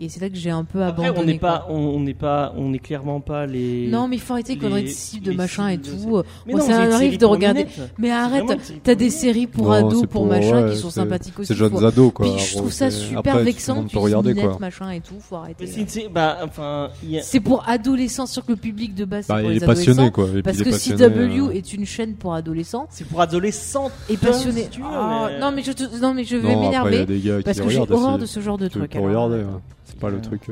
Et 0.00 0.08
c'est 0.08 0.20
là 0.20 0.28
que 0.28 0.34
j'ai 0.34 0.50
un 0.50 0.64
peu 0.64 0.82
Après, 0.82 1.06
abandonné. 1.06 1.22
on 1.22 1.32
n'est 1.34 1.38
pas, 1.38 1.66
on 1.68 2.00
n'est 2.00 2.14
pas, 2.14 2.52
on 2.56 2.68
n'est 2.70 2.80
clairement 2.80 3.20
pas 3.20 3.46
les. 3.46 3.86
Non, 3.86 4.08
mais 4.08 4.16
il 4.16 4.18
faut 4.22 4.32
arrêter 4.32 4.54
les 4.54 4.58
les- 4.58 4.60
conneries 4.60 4.82
de 4.84 4.88
cible, 4.88 5.24
de 5.26 5.32
machin 5.32 5.68
et 5.68 5.78
tout. 5.78 6.22
Mais 6.46 6.60
ça 6.60 6.90
série 6.98 7.16
de 7.16 7.24
regarder. 7.26 7.66
Mais 7.98 8.10
arrête, 8.10 8.44
t'as 8.82 8.96
des 8.96 9.10
séries 9.10 9.46
pour 9.46 9.72
ados, 9.72 10.06
pour, 10.06 10.26
machin, 10.26 10.68
qui 10.70 10.76
sont 10.78 10.90
sympathiques 10.90 11.38
aussi. 11.38 11.48
C'est 11.48 11.54
jeunes 11.54 11.84
ados 11.84 12.12
quoi. 12.12 12.26
Puis 12.26 12.38
je 12.44 12.56
trouve 12.56 12.72
ça 12.72 12.90
super 12.90 13.38
vexant, 13.38 13.84
peut 13.84 13.98
regarder 13.98 14.34
quoi. 14.34 14.56
machin 14.60 14.90
et 14.90 15.00
tout. 15.00 15.14
Faut 15.24 15.36
arrêter. 15.36 15.64
Mais 15.64 15.66
c'est 15.66 15.80
une 15.80 15.88
sé- 15.88 16.08
bah, 16.12 16.38
enfin, 16.42 16.90
a- 17.16 17.22
C'est 17.22 17.40
pour 17.40 17.68
adolescents, 17.68 18.26
sur 18.26 18.44
que 18.44 18.52
le 18.52 18.56
public 18.56 18.94
de 18.94 19.04
base, 19.04 19.24
c'est 19.26 19.32
Bah, 19.32 19.40
pour 19.40 19.50
il 19.50 19.54
les 19.58 19.62
est 19.62 19.66
passionné 19.66 20.02
adolescents. 20.08 20.10
quoi. 20.12 20.28
Et 20.38 20.42
Parce 20.42 20.58
que 20.62 20.70
CW 20.70 21.48
euh, 21.48 21.50
est 21.50 21.72
une 21.72 21.86
chaîne 21.86 22.14
pour 22.14 22.34
adolescents 22.34 22.86
c'est 22.90 23.06
pour 23.06 23.20
adolescents 23.20 23.90
et 24.08 24.16
passionnés. 24.16 24.68
si 24.70 24.80
Ah, 24.84 25.28
mais- 25.30 25.38
Non 25.40 25.50
mais 25.52 25.62
je 25.62 25.72
te- 25.72 26.00
non 26.00 26.14
mais 26.14 26.24
je 26.24 26.36
vais 26.36 26.54
m'énerver 26.56 27.06
parce 27.44 27.60
que 27.60 27.68
j'ai 27.68 27.78
horreur 27.80 28.18
de 28.18 28.26
ce 28.26 28.40
genre 28.40 28.58
de 28.58 28.68
truc. 28.68 28.92
regarder, 28.94 29.36
euh, 29.36 29.44
ouais. 29.44 29.60
c'est 29.84 29.98
pas 29.98 30.10
le 30.10 30.20
truc. 30.20 30.42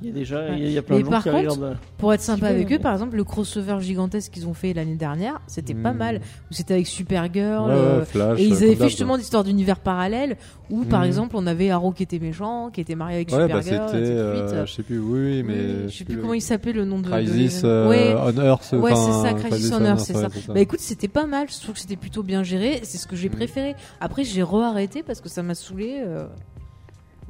Euh. 0.00 0.02
Il 0.02 0.08
y 0.08 0.10
a 0.10 0.14
déjà, 0.14 0.38
Ouais. 0.40 0.46
il 0.56 0.58
y 0.60 0.64
a- 0.64 0.68
il 0.68 0.72
y 0.72 0.78
a 0.78 0.82
plein 0.82 0.98
de 1.00 1.04
gens 1.04 1.10
par 1.10 1.22
qui 1.24 1.30
contre, 1.30 1.40
regardent. 1.42 1.76
Pour 1.98 2.12
être 2.14 2.20
sympa 2.20 2.46
avec 2.48 2.72
eux, 2.72 2.78
par 2.78 2.92
exemple, 2.92 3.16
le 3.16 3.24
crossover 3.24 3.78
gigantesque 3.80 4.32
qu'ils 4.32 4.46
ont 4.46 4.54
fait 4.54 4.72
l'année 4.72 4.94
dernière, 4.94 5.40
c'était 5.48 5.74
pas 5.74 5.92
Hmm. 5.92 5.96
mal. 5.98 6.20
Où 6.50 6.54
c'était 6.54 6.74
avec 6.74 6.86
Supergirl. 6.86 7.66
Ouais, 7.68 7.74
euh, 7.74 8.04
Flash. 8.04 8.38
Et 8.38 8.44
ils 8.44 8.52
euh, 8.52 8.56
avaient 8.58 8.74
fait 8.76 8.88
justement 8.88 9.16
d'histoires 9.18 9.42
d'univers 9.44 9.80
parallèles 9.80 10.36
où, 10.70 10.84
par 10.84 11.00
Mhm. 11.00 11.06
exemple, 11.06 11.36
on 11.36 11.46
avait 11.46 11.70
Arrow 11.70 11.92
qui 11.92 12.02
était 12.04 12.18
méchant, 12.18 12.70
qui 12.70 12.80
était 12.80 12.94
marié 12.94 13.16
avec 13.16 13.30
Ouais, 13.32 13.48
bah 13.48 13.60
Supergirl. 13.62 13.88
c'était, 13.88 13.98
ainsi 14.02 14.12
de 14.12 14.16
euh, 14.18 14.66
je 14.66 14.72
sais 14.72 14.82
plus, 14.82 14.98
oui, 15.00 15.42
mais 15.42 15.88
je 15.88 15.96
sais 15.98 16.04
plus 16.04 16.18
comment 16.18 16.34
il 16.34 16.42
s'appelait 16.42 16.72
le 16.72 16.84
nom 16.84 16.98
de. 17.00 17.08
Crisis 17.10 17.62
de- 17.62 17.68
euh, 17.68 17.88
Ouais. 17.88 18.14
on 18.16 18.40
Earth. 18.42 18.72
Ouais, 18.74 18.94
c'est 18.94 19.12
ça, 19.12 19.32
Crisis 19.34 19.72
on 19.72 19.84
Earth, 19.84 20.00
c'est 20.00 20.12
ça. 20.14 20.28
Bah 20.48 20.60
écoute, 20.60 20.80
c'était 20.80 21.08
pas 21.08 21.26
mal, 21.26 21.46
je 21.50 21.60
trouve 21.60 21.74
que 21.74 21.80
c'était 21.80 21.96
plutôt 21.96 22.22
bien 22.22 22.42
géré, 22.42 22.80
c'est 22.84 22.98
ce 22.98 23.06
que 23.06 23.16
j'ai 23.16 23.28
Mhm. 23.28 23.34
préféré. 23.36 23.74
Après, 24.00 24.24
j'ai 24.24 24.42
re-arrêté 24.42 25.02
parce 25.02 25.20
que 25.20 25.28
ça 25.28 25.42
m'a 25.42 25.54
saoulé. 25.54 26.02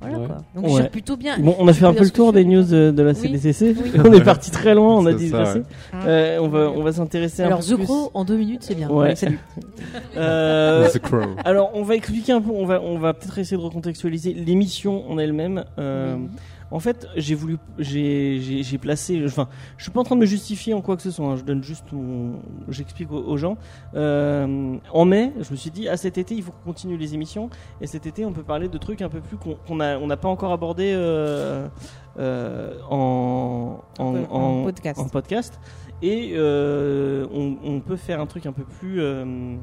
Euh, 0.03 0.07
Voilà 0.07 0.19
Ouais. 0.19 0.27
quoi. 0.27 0.37
Donc 0.55 0.70
Ouais. 0.75 0.89
plutôt 0.89 1.16
bien. 1.16 1.39
Bon, 1.39 1.57
on 1.59 1.66
a 1.69 1.73
fait 1.73 1.85
un 1.87 1.93
peu 1.95 2.05
le 2.05 2.11
tour 2.11 2.33
des 2.33 2.45
news 2.45 2.62
de, 2.62 2.91
de 2.91 3.03
la. 3.03 3.15
CDCC. 3.15 3.75
Oui. 3.83 3.91
On 4.05 4.12
est 4.12 4.23
parti 4.23 4.51
très 4.51 4.75
loin, 4.75 4.95
on 4.97 5.07
a 5.07 5.12
dit 5.12 5.29
ça, 5.31 5.39
passer. 5.39 5.59
ouais. 5.59 5.65
Euh, 6.07 6.39
on 6.41 6.49
va, 6.49 6.70
on 6.75 6.83
va 6.83 6.93
s'intéresser 6.93 7.43
un 7.43 7.47
Alors 7.47 7.61
peu 7.61 7.65
The 7.66 7.75
plus. 7.77 7.85
Crow 7.85 8.11
en 8.15 8.25
deux 8.25 8.37
minutes, 8.37 8.62
c'est 8.62 8.75
bien. 8.75 8.89
Salut. 9.16 9.39
Euh, 10.16 10.89
The 10.91 10.99
Crow. 10.99 11.20
alors, 11.45 11.70
on 11.75 11.83
va 11.83 11.95
expliquer 11.97 12.33
un 12.33 12.41
peu, 12.41 12.51
on 12.51 12.66
va, 12.66 12.81
on 12.83 12.99
va 12.99 13.15
peut-être 13.15 13.39
essayer 13.39 13.57
de 13.57 13.62
recontextualiser 13.62 14.35
l'émission 14.35 15.11
en 15.11 15.19
elle-même. 15.19 15.65
Euh. 15.79 16.16
En 16.70 16.81
fait, 16.81 17.07
j'ai 17.16 17.35
voulu, 17.35 17.57
j'ai, 17.78 18.62
placé, 18.78 19.23
enfin, 19.24 19.49
je 19.78 19.85
suis 19.85 19.90
pas 19.90 20.01
en 20.01 20.05
train 20.05 20.16
de 20.16 20.20
me 20.20 20.27
justifier 20.27 20.74
en 20.74 20.82
quoi 20.82 20.97
que 20.97 21.03
ce 21.03 21.11
soit. 21.11 21.27
hein, 21.27 21.36
je 21.36 21.43
donne 21.43 21.62
juste, 21.62 21.90
mon, 21.93 22.40
j'explique 22.69 23.11
aux, 23.11 23.23
aux 23.24 23.36
gens. 23.39 23.57
Euh, 23.95 24.77
en 24.93 25.05
mai, 25.07 25.32
je 25.40 25.51
me 25.51 25.57
suis 25.57 25.70
dit, 25.70 25.89
ah 25.89 25.97
cet 25.97 26.19
été, 26.19 26.35
il 26.35 26.43
faut 26.43 26.53
qu'on 26.53 26.70
continue 26.73 26.99
les 26.99 27.15
émissions. 27.15 27.49
Et 27.81 27.86
cet 27.86 28.05
été, 28.07 28.24
on 28.27 28.32
peut 28.32 28.43
parler 28.43 28.69
de 28.69 28.77
trucs 28.78 29.01
un 29.01 29.09
peu 29.09 29.20
plus 29.20 29.39
qu'on, 29.39 29.55
qu'on 29.66 29.81
a, 29.81 29.97
on 29.99 30.07
n'a 30.07 30.19
pas 30.19 30.28
encore 30.28 30.53
abordé 30.53 30.93
euh, 30.95 31.66
euh, 32.19 32.74
en, 32.90 33.81
en, 33.99 34.05
En- 34.15 34.31
en 34.31 34.62
podcast. 34.65 35.01
en 35.01 35.09
podcast. 35.09 35.59
Et 36.03 36.32
euh, 36.35 37.27
on, 37.32 37.57
on 37.65 37.81
peut 37.81 37.97
faire 37.97 38.20
un 38.20 38.27
truc 38.27 38.45
un 38.47 38.53
peu 38.53 38.65
plus, 38.65 39.01
euh, 39.01 39.57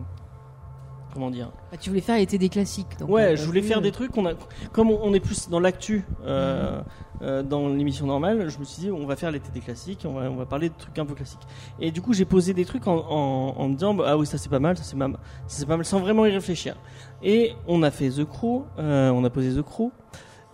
comment 1.16 1.32
dire 1.32 1.50
Bah, 1.72 1.78
tu 1.80 1.90
voulais 1.90 2.02
faire 2.02 2.18
l'été 2.18 2.38
des 2.38 2.50
classiques. 2.50 3.00
Donc, 3.00 3.10
Ouais, 3.10 3.32
euh, 3.32 3.36
je 3.36 3.44
voulais 3.46 3.62
faire 3.64 3.82
des 3.82 3.92
trucs. 3.92 4.16
On 4.18 4.26
a, 4.28 4.34
comme 4.72 4.92
on, 4.92 5.00
on 5.02 5.14
est 5.16 5.20
plus 5.20 5.50
dans 5.50 5.60
l'actu, 5.60 6.04
euh, 6.26 6.80
euh, 7.24 7.42
dans 7.42 7.70
l'émission 7.70 8.06
normale, 8.06 8.50
je 8.50 8.60
me 8.60 8.66
suis 8.66 8.82
dit 8.84 8.92
on 8.92 9.08
va 9.08 9.16
faire 9.16 9.32
l'été 9.32 9.50
des 9.54 9.62
classiques, 9.62 10.04
on 10.06 10.14
va, 10.14 10.30
on 10.30 10.36
va 10.36 10.46
parler 10.46 10.70
de 10.70 10.76
trucs 10.78 11.00
un 11.00 11.06
peu 11.06 11.16
classiques. 11.16 11.40
Et 11.80 11.90
du 11.92 12.02
coup, 12.02 12.14
j'ai 12.14 12.26
posé 12.26 12.54
des 12.54 12.66
trucs 12.66 12.86
en, 12.88 12.98
en, 12.98 13.56
en 13.58 13.68
me 13.70 13.74
disant 13.74 13.94
bah, 13.96 14.04
ah 14.10 14.18
oui 14.18 14.28
ça 14.28 14.38
c'est 14.38 14.50
pas 14.50 14.60
mal, 14.60 14.78
ça 14.78 14.84
c'est 14.84 14.98
pas, 14.98 15.08
mal- 15.08 15.18
ça, 15.48 15.60
c'est 15.60 15.66
pas 15.66 15.78
mal, 15.78 15.86
sans 15.86 16.00
vraiment 16.02 16.26
y 16.26 16.32
réfléchir. 16.32 16.76
Et 17.24 17.54
on 17.68 17.82
a 17.82 17.90
fait 17.90 18.10
The 18.10 18.26
Crow, 18.26 18.66
euh, 18.78 19.10
on 19.12 19.24
a 19.24 19.30
posé 19.30 19.56
The 19.58 19.64
Crow. 19.64 19.92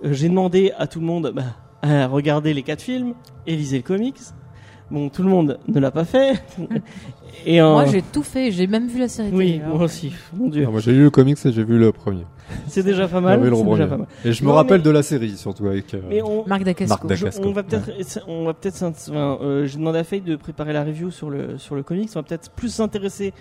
Euh, 0.06 0.14
j'ai 0.14 0.30
demandé 0.30 0.72
à 0.78 0.86
tout 0.88 1.00
le 1.00 1.06
monde 1.06 1.32
bah, 1.36 1.44
à 1.82 2.06
regarder 2.08 2.54
les 2.54 2.62
quatre 2.64 2.82
films 2.82 3.16
et 3.48 3.56
lisez 3.56 3.78
le 3.78 3.84
comics. 3.84 4.20
Bon, 4.92 5.10
tout 5.10 5.24
le 5.24 5.30
monde 5.30 5.58
ne 5.68 5.80
l'a 5.80 5.90
pas 5.90 6.04
fait. 6.06 6.44
et 7.46 7.62
en... 7.62 7.72
Moi, 7.74 7.86
j'ai 7.86 8.02
tout 8.02 8.24
fait. 8.24 8.52
J'ai 8.52 8.68
même 8.68 8.88
vu 8.88 9.00
la 9.00 9.08
série. 9.08 9.30
oui, 9.34 9.46
télé, 9.54 9.64
alors. 9.64 9.76
moi 9.78 9.86
aussi. 9.86 10.12
Mon 10.34 10.48
Dieu, 10.50 10.68
moi 10.68 10.80
j'ai 10.80 10.92
lu 10.92 11.04
le 11.04 11.10
comics 11.10 11.38
et 11.46 11.52
j'ai 11.52 11.64
vu 11.64 11.78
le 11.80 11.92
premier. 11.92 12.26
c'est 12.68 12.84
déjà 12.84 13.08
pas 13.08 13.22
mal. 13.22 13.40
J'ai 13.40 13.44
vu 13.46 13.50
le 13.50 13.56
c'est 13.56 13.62
premier. 13.64 13.76
déjà 13.78 13.88
pas 13.90 13.98
mal. 13.98 14.08
Et 14.26 14.34
je 14.34 14.44
me 14.46 14.52
rappelle 14.52 14.78
mais- 14.80 14.84
de 14.86 14.90
la 14.92 15.04
série 15.04 15.38
surtout 15.38 15.68
avec. 15.68 15.94
euh, 15.94 16.02
Mais 16.10 16.22
on, 16.22 16.46
Marc 16.46 16.64
Dacasco. 16.64 17.08
On 17.44 17.52
va 17.52 17.64
peut-être, 17.64 18.20
on 18.28 18.46
va 18.46 18.54
peut-être, 18.54 18.76
s'int- 18.76 18.90
enfin, 19.10 19.38
euh, 19.42 19.66
j'ai 19.66 19.78
demandé 19.78 20.00
à 20.00 20.04
Faye 20.04 20.22
de 20.22 20.36
préparer 20.36 20.74
la 20.74 20.84
review 20.84 21.12
sur 21.12 21.30
le 21.30 21.58
sur 21.58 21.76
le 21.76 21.84
comics. 21.84 22.10
On 22.16 22.20
va 22.20 22.24
peut-être 22.24 22.50
plus 22.52 22.70
s'intéresser. 22.70 23.34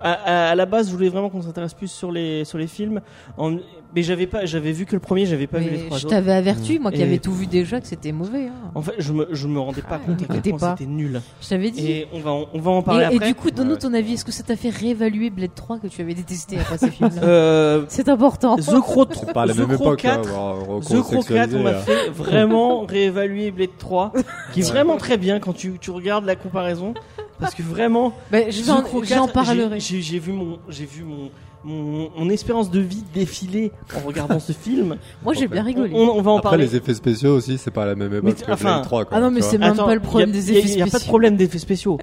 À, 0.00 0.12
à- 0.12 0.50
à 0.50 0.54
la 0.54 0.64
base, 0.66 0.88
je 0.88 0.92
voulais 0.92 1.08
vraiment 1.08 1.28
qu'on 1.28 1.42
s'intéresse 1.42 1.74
plus 1.74 1.90
sur 1.90 2.12
les 2.12 2.44
sur 2.44 2.56
les 2.58 2.68
films. 2.68 3.00
En- 3.36 3.56
mais 3.96 4.02
j'avais 4.02 4.26
pas, 4.26 4.44
j'avais 4.44 4.70
vu 4.72 4.84
que 4.86 4.92
le 4.94 5.00
premier, 5.00 5.24
j'avais 5.26 5.46
pas 5.48 5.58
vu 5.58 5.70
les 5.70 5.78
trois 5.86 5.96
je 5.98 6.04
autres. 6.06 6.14
t'avais 6.14 6.32
averti, 6.32 6.78
moi 6.78 6.92
qui 6.92 7.00
Et- 7.00 7.04
avais 7.04 7.18
tout 7.18 7.32
vu 7.32 7.46
déjà, 7.46 7.80
que 7.80 7.86
c'était 7.86 8.12
mauvais. 8.12 8.46
hein. 8.46 8.70
En 8.76 8.82
fait, 8.82 8.92
je 8.98 9.12
me 9.12 9.26
je 9.32 9.48
me 9.48 9.58
rendais 9.58 9.80
pas 9.82 9.94
Ah, 9.96 10.06
compte 10.06 10.22
à 10.28 10.38
quel 10.40 10.54
point 10.54 10.76
c'était 10.76 10.88
nul. 10.88 11.20
Je 11.40 11.48
t'avais 11.48 11.70
dit. 11.72 11.90
Et 11.90 12.06
on 12.12 12.20
va 12.20 12.30
en, 12.30 12.44
on 12.54 12.60
va 12.60 12.70
en 12.70 12.82
parler 12.82 13.00
Et, 13.10 13.14
et 13.14 13.16
après. 13.16 13.28
du 13.28 13.34
coup, 13.34 13.50
donne-nous 13.50 13.72
Ouais. 13.74 13.78
ton 13.78 13.92
avis. 13.94 14.12
Est-ce 14.14 14.24
que 14.24 14.30
ça 14.32 14.42
t'a 14.44 14.54
fait 14.56 14.68
réévaluer 14.70 15.30
Blade 15.30 15.54
3 15.54 15.78
que 15.78 15.86
tu 15.88 16.00
avais 16.00 16.14
détesté 16.14 16.58
après 16.60 16.78
ce 16.78 16.86
film-là 16.86 17.20
Euh, 17.24 17.84
C'est 17.88 18.08
important. 18.08 18.56
The 18.56 18.80
Crow 18.80 19.04
3, 19.04 19.24
C'est 19.26 19.32
pas 19.32 19.42
à 19.42 19.46
la 19.46 19.54
The 19.54 19.58
même 19.58 19.72
époque. 19.72 20.04
hein, 20.04 20.16
4, 20.22 20.28
avoir 20.28 20.54
The 20.56 20.60
Crow 20.60 20.78
4, 20.80 20.96
recontextualisé, 20.98 21.56
on 21.58 21.62
m'a 21.64 21.70
euh. 21.70 21.80
fait 21.80 22.08
vraiment 22.14 22.86
réévaluer 22.86 23.50
Blade 23.50 23.76
3, 23.78 24.12
qui 24.52 24.60
est 24.60 24.68
vraiment 24.70 24.96
très 24.96 25.16
bien 25.16 25.40
quand 25.40 25.54
tu, 25.54 25.78
tu 25.80 25.90
regardes 25.90 26.24
la 26.26 26.36
comparaison, 26.36 26.94
parce 27.38 27.54
que 27.54 27.62
vraiment, 27.62 28.14
Bah, 28.30 28.50
J'en 28.50 28.82
4, 28.82 29.32
parlerai. 29.32 29.80
j'ai 29.80 30.18
vu 30.18 30.32
mon, 30.32 30.58
j'ai 30.68 30.86
vu 30.86 31.04
mon, 31.04 31.30
mon, 31.68 32.10
mon 32.16 32.30
espérance 32.30 32.70
de 32.70 32.80
vie 32.80 33.04
défiler 33.14 33.72
en 33.96 34.06
regardant 34.06 34.38
ce 34.40 34.52
film. 34.52 34.96
Moi, 35.24 35.34
j'ai 35.34 35.46
bien 35.48 35.62
On, 35.62 35.66
rigolé. 35.66 35.90
on- 35.94 36.16
on 36.18 36.22
va 36.22 36.30
en 36.32 36.38
Après 36.38 36.50
parler. 36.50 36.66
les 36.66 36.76
effets 36.76 36.94
spéciaux 36.94 37.34
aussi, 37.36 37.58
c'est 37.58 37.70
pas 37.70 37.82
à 37.82 37.86
la 37.86 37.94
même 37.94 38.12
époque 38.12 38.24
Mais 38.24 38.32
que 38.32 38.50
enfin- 38.52 38.72
Blade 38.74 38.84
3. 38.84 39.04
Quoi, 39.04 39.16
Ah 39.16 39.20
non, 39.20 39.30
mais 39.30 39.40
c'est 39.42 39.58
même 39.58 39.72
Attends, 39.72 39.86
pas 39.86 39.94
le 39.94 40.00
problème 40.00 40.30
y 40.30 40.32
a- 40.32 40.34
des 40.40 40.52
y 40.52 40.56
a- 40.56 40.58
effets 40.58 40.68
y 40.70 40.72
a 40.74 40.78
pas 40.78 40.84
de 40.84 40.88
spéciaux. 40.90 41.08
problème 41.08 41.36
d'effets 41.36 41.58
spéciaux. 41.58 41.98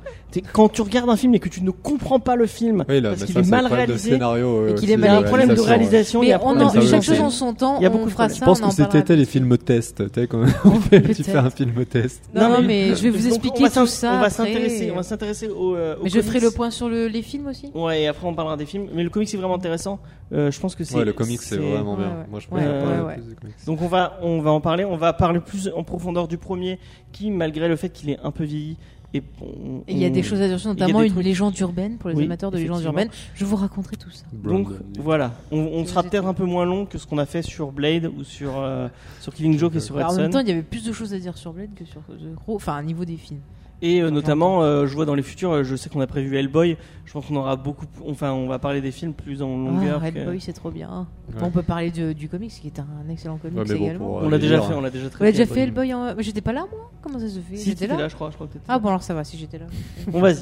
Quand 0.53 0.69
tu 0.69 0.81
regardes 0.81 1.09
un 1.09 1.15
film 1.15 1.33
et 1.35 1.39
que 1.39 1.49
tu 1.49 1.61
ne 1.63 1.71
comprends 1.71 2.19
pas 2.19 2.35
le 2.35 2.45
film, 2.45 2.83
Oui, 2.89 2.99
là, 3.01 3.09
parce 3.11 3.23
qu'il 3.23 3.37
est 3.37 3.43
c'est 3.43 3.49
mal 3.49 3.61
le 3.63 3.67
problème 3.67 3.87
de 3.87 3.91
réalisé, 3.93 4.09
scénario, 4.11 4.47
euh, 4.47 4.69
Et 4.71 4.75
qu'il 4.75 4.89
est 4.89 4.93
il 4.93 4.99
y 4.99 5.01
mal- 5.01 5.09
a 5.09 5.17
un 5.17 5.23
problème 5.23 5.49
de 5.53 5.61
réalisation, 5.61 6.21
il 6.23 6.25
y 6.25 6.29
Mais 6.29 6.33
a 6.33 6.41
on 6.43 6.81
chaque 6.81 7.01
chose 7.03 7.19
en 7.21 7.29
son 7.29 7.53
temps. 7.53 7.77
Il 7.79 7.83
y 7.83 7.85
a 7.85 7.89
beaucoup 7.89 8.03
on 8.03 8.07
de 8.07 8.11
ça. 8.11 8.27
Je 8.27 8.39
pense 8.43 8.61
on 8.61 8.69
que 8.69 8.97
été, 8.97 9.15
les 9.15 9.25
films 9.25 9.57
test. 9.57 10.03
Tu 10.11 10.21
sais, 10.21 10.27
quand 10.27 10.43
tu 11.15 11.23
fais 11.23 11.35
un 11.37 11.49
film 11.49 11.85
test. 11.85 12.21
Non, 12.33 12.49
non, 12.49 12.61
mais 12.61 12.95
je 12.95 13.01
vais 13.03 13.09
vous 13.09 13.27
expliquer 13.27 13.63
on 13.65 13.69
tout 13.69 13.87
ça 13.87 14.07
On 14.09 14.11
va 14.13 14.17
après. 14.17 14.29
s'intéresser, 14.29 14.91
on 14.91 14.95
va 14.95 15.03
s'intéresser 15.03 15.47
au, 15.47 15.75
euh, 15.75 15.95
au 15.99 16.03
Mais 16.03 16.09
je 16.09 16.19
ferai 16.21 16.39
le 16.39 16.51
point 16.51 16.69
sur 16.69 16.89
le- 16.89 17.07
les 17.07 17.21
films 17.21 17.47
aussi. 17.47 17.71
Ouais, 17.73 18.01
et 18.03 18.07
après 18.07 18.27
on 18.27 18.33
parlera 18.33 18.57
des 18.57 18.65
films. 18.65 18.87
Mais 18.93 19.03
le 19.03 19.09
comics 19.09 19.29
c'est 19.29 19.37
vraiment 19.37 19.55
intéressant. 19.56 19.99
Euh, 20.34 20.52
je 20.52 20.60
pense 20.60 20.76
que 20.76 20.84
c'est. 20.84 20.95
Ouais, 20.95 21.06
le 21.06 21.14
comic, 21.14 21.41
c'est 21.41 21.57
vraiment 21.57 21.94
Ouais, 21.95 22.03
bien. 22.03 22.07
ouais. 22.10 22.26
Moi, 22.30 22.40
je 22.40 22.45
Ouais, 22.48 22.61
préfère 22.61 22.73
ouais, 22.73 22.84
parler 22.84 23.02
ouais. 23.03 23.14
plus 23.15 23.23
du 23.30 23.36
comics. 23.36 23.56
Donc 23.65 23.82
on 23.82 23.88
va, 23.88 24.18
on 24.22 24.41
va 24.41 24.52
en 24.52 24.61
parler. 24.61 24.86
On 24.86 24.98
va 24.98 25.14
parler 25.14 25.40
plus 25.40 25.69
en 25.76 25.84
profondeur 25.84 26.27
du 26.27 26.38
premier, 26.38 26.80
qui 27.11 27.32
malgré 27.32 27.68
le 27.68 27.76
fait 27.76 27.90
qu'il 27.90 28.10
est 28.10 28.19
un 28.23 28.32
peu 28.32 28.44
vieilli, 28.44 28.77
et 29.14 29.22
on- 29.41 29.77
Et 29.88 29.94
il 29.94 29.98
y 29.99 30.06
a 30.06 30.10
on- 30.10 30.11
des 30.11 30.23
choses 30.23 30.41
à 30.41 30.48
dire 30.48 30.60
notamment 30.65 31.02
une 31.03 31.11
trucs- 31.11 31.23
légende 31.23 31.57
urbaine 31.60 31.98
pour 31.98 32.10
les 32.10 32.15
Oui, 32.18 32.26
amateurs 32.26 32.52
de 32.52 32.57
légendes 32.57 32.84
urbaines. 32.84 33.10
Je 33.36 33.45
vous 33.45 33.56
raconterai 33.56 33.95
tout 33.98 34.10
ça. 34.10 34.26
Donc 34.34 34.68
voilà, 34.99 35.32
on, 35.52 35.86
sera 35.86 36.03
peut-être 36.03 36.26
un 36.26 36.34
peu 36.34 36.44
moins 36.45 36.65
long 36.65 36.86
que 36.86 36.98
ce 36.98 37.06
qu'on 37.07 37.18
a 37.19 37.26
fait 37.26 37.41
sur 37.44 37.72
Blade 37.72 38.06
ou 38.18 38.23
sur 38.23 38.53
euh, 38.57 38.88
sur 39.22 39.34
Killing 39.34 39.57
Joke 39.57 39.76
et 39.76 39.80
sur 39.80 39.98
Alors, 39.98 40.11
en 40.11 40.15
même 40.18 40.32
temps, 40.32 40.40
il 40.40 40.48
y 40.49 40.52
avait 40.52 40.64
plus 40.64 40.84
de 40.84 40.91
choses 40.91 41.14
à 41.14 41.19
dire 41.19 41.38
sur 41.38 41.53
Blade 41.53 41.69
que 41.76 41.86
sur 41.86 42.02
The 42.02 42.36
Crow, 42.36 42.56
enfin, 42.56 42.80
au 42.80 42.84
niveau 42.84 43.06
des 43.06 43.15
films. 43.18 43.40
Et 43.81 44.02
euh, 44.02 44.10
notamment, 44.10 44.64
euh, 44.64 44.88
je 44.88 44.95
vois 44.95 45.06
dans 45.06 45.15
les 45.15 45.22
futurs, 45.22 45.52
euh, 45.52 45.64
je 45.64 45.76
sais 45.76 45.89
qu'on 45.89 45.99
a 46.02 46.07
prévu 46.07 46.38
Hellboy. 46.38 46.77
Je 47.03 47.11
pense 47.11 47.26
qu'on 47.26 47.35
aura 47.35 47.56
beaucoup, 47.57 47.85
enfin 48.07 48.31
on 48.31 48.47
va 48.47 48.57
parler 48.57 48.80
des 48.81 48.91
films 48.91 49.14
plus 49.14 49.41
en 49.41 49.49
longueur. 49.49 50.02
Ah, 50.03 50.11
que- 50.11 50.19
Red 50.19 50.26
Boy, 50.27 50.39
c'est 50.41 50.53
trop 50.53 50.72
bien. 50.72 51.07
Ouais. 51.30 51.41
On 51.43 51.52
peut 51.52 51.61
parler 51.61 51.91
du, 51.91 52.15
du 52.15 52.30
comics, 52.30 52.52
qui 52.52 52.68
est 52.68 52.80
un 52.80 53.10
excellent 53.10 53.38
comics 53.38 53.57
Ouais, 53.57 53.65
mais 53.68 53.76
bon, 53.76 53.84
également. 53.84 54.06
pour, 54.06 54.15
On 54.23 54.30
l'a 54.30 54.38
déjà 54.38 54.56
lire. 54.56 54.65
fait, 54.65 54.73
on 54.73 54.81
l'a 54.81 54.89
déjà 54.89 55.06
On 55.07 55.10
traité. 55.10 55.26
l'a 55.26 55.31
déjà 55.31 55.43
Hellboy. 55.43 55.56
fait 55.56 55.61
Hellboy 55.64 55.93
en... 55.93 56.15
Mais 56.15 56.23
j'étais 56.23 56.41
pas 56.41 56.53
là, 56.53 56.65
moi 56.72 56.89
Comment 57.02 57.19
ça 57.19 57.27
se 57.30 57.39
fait? 57.39 57.57
Si 57.57 57.65
J'étais 57.65 57.81
t'étais 57.81 57.93
là, 57.95 58.03
là, 58.03 58.07
je 58.07 58.15
crois, 58.15 58.30
je 58.31 58.35
crois 58.35 58.47
que 58.47 58.53
t'étais 58.53 58.65
Ah 58.68 58.73
là. 58.73 58.80
bon, 58.80 58.88
alors 58.89 59.03
ça 59.03 59.14
va, 59.14 59.23
si 59.23 59.38
j'étais 59.38 59.60
là. 59.60 59.65
Bon, 60.07 60.19
vas-y. 60.22 60.38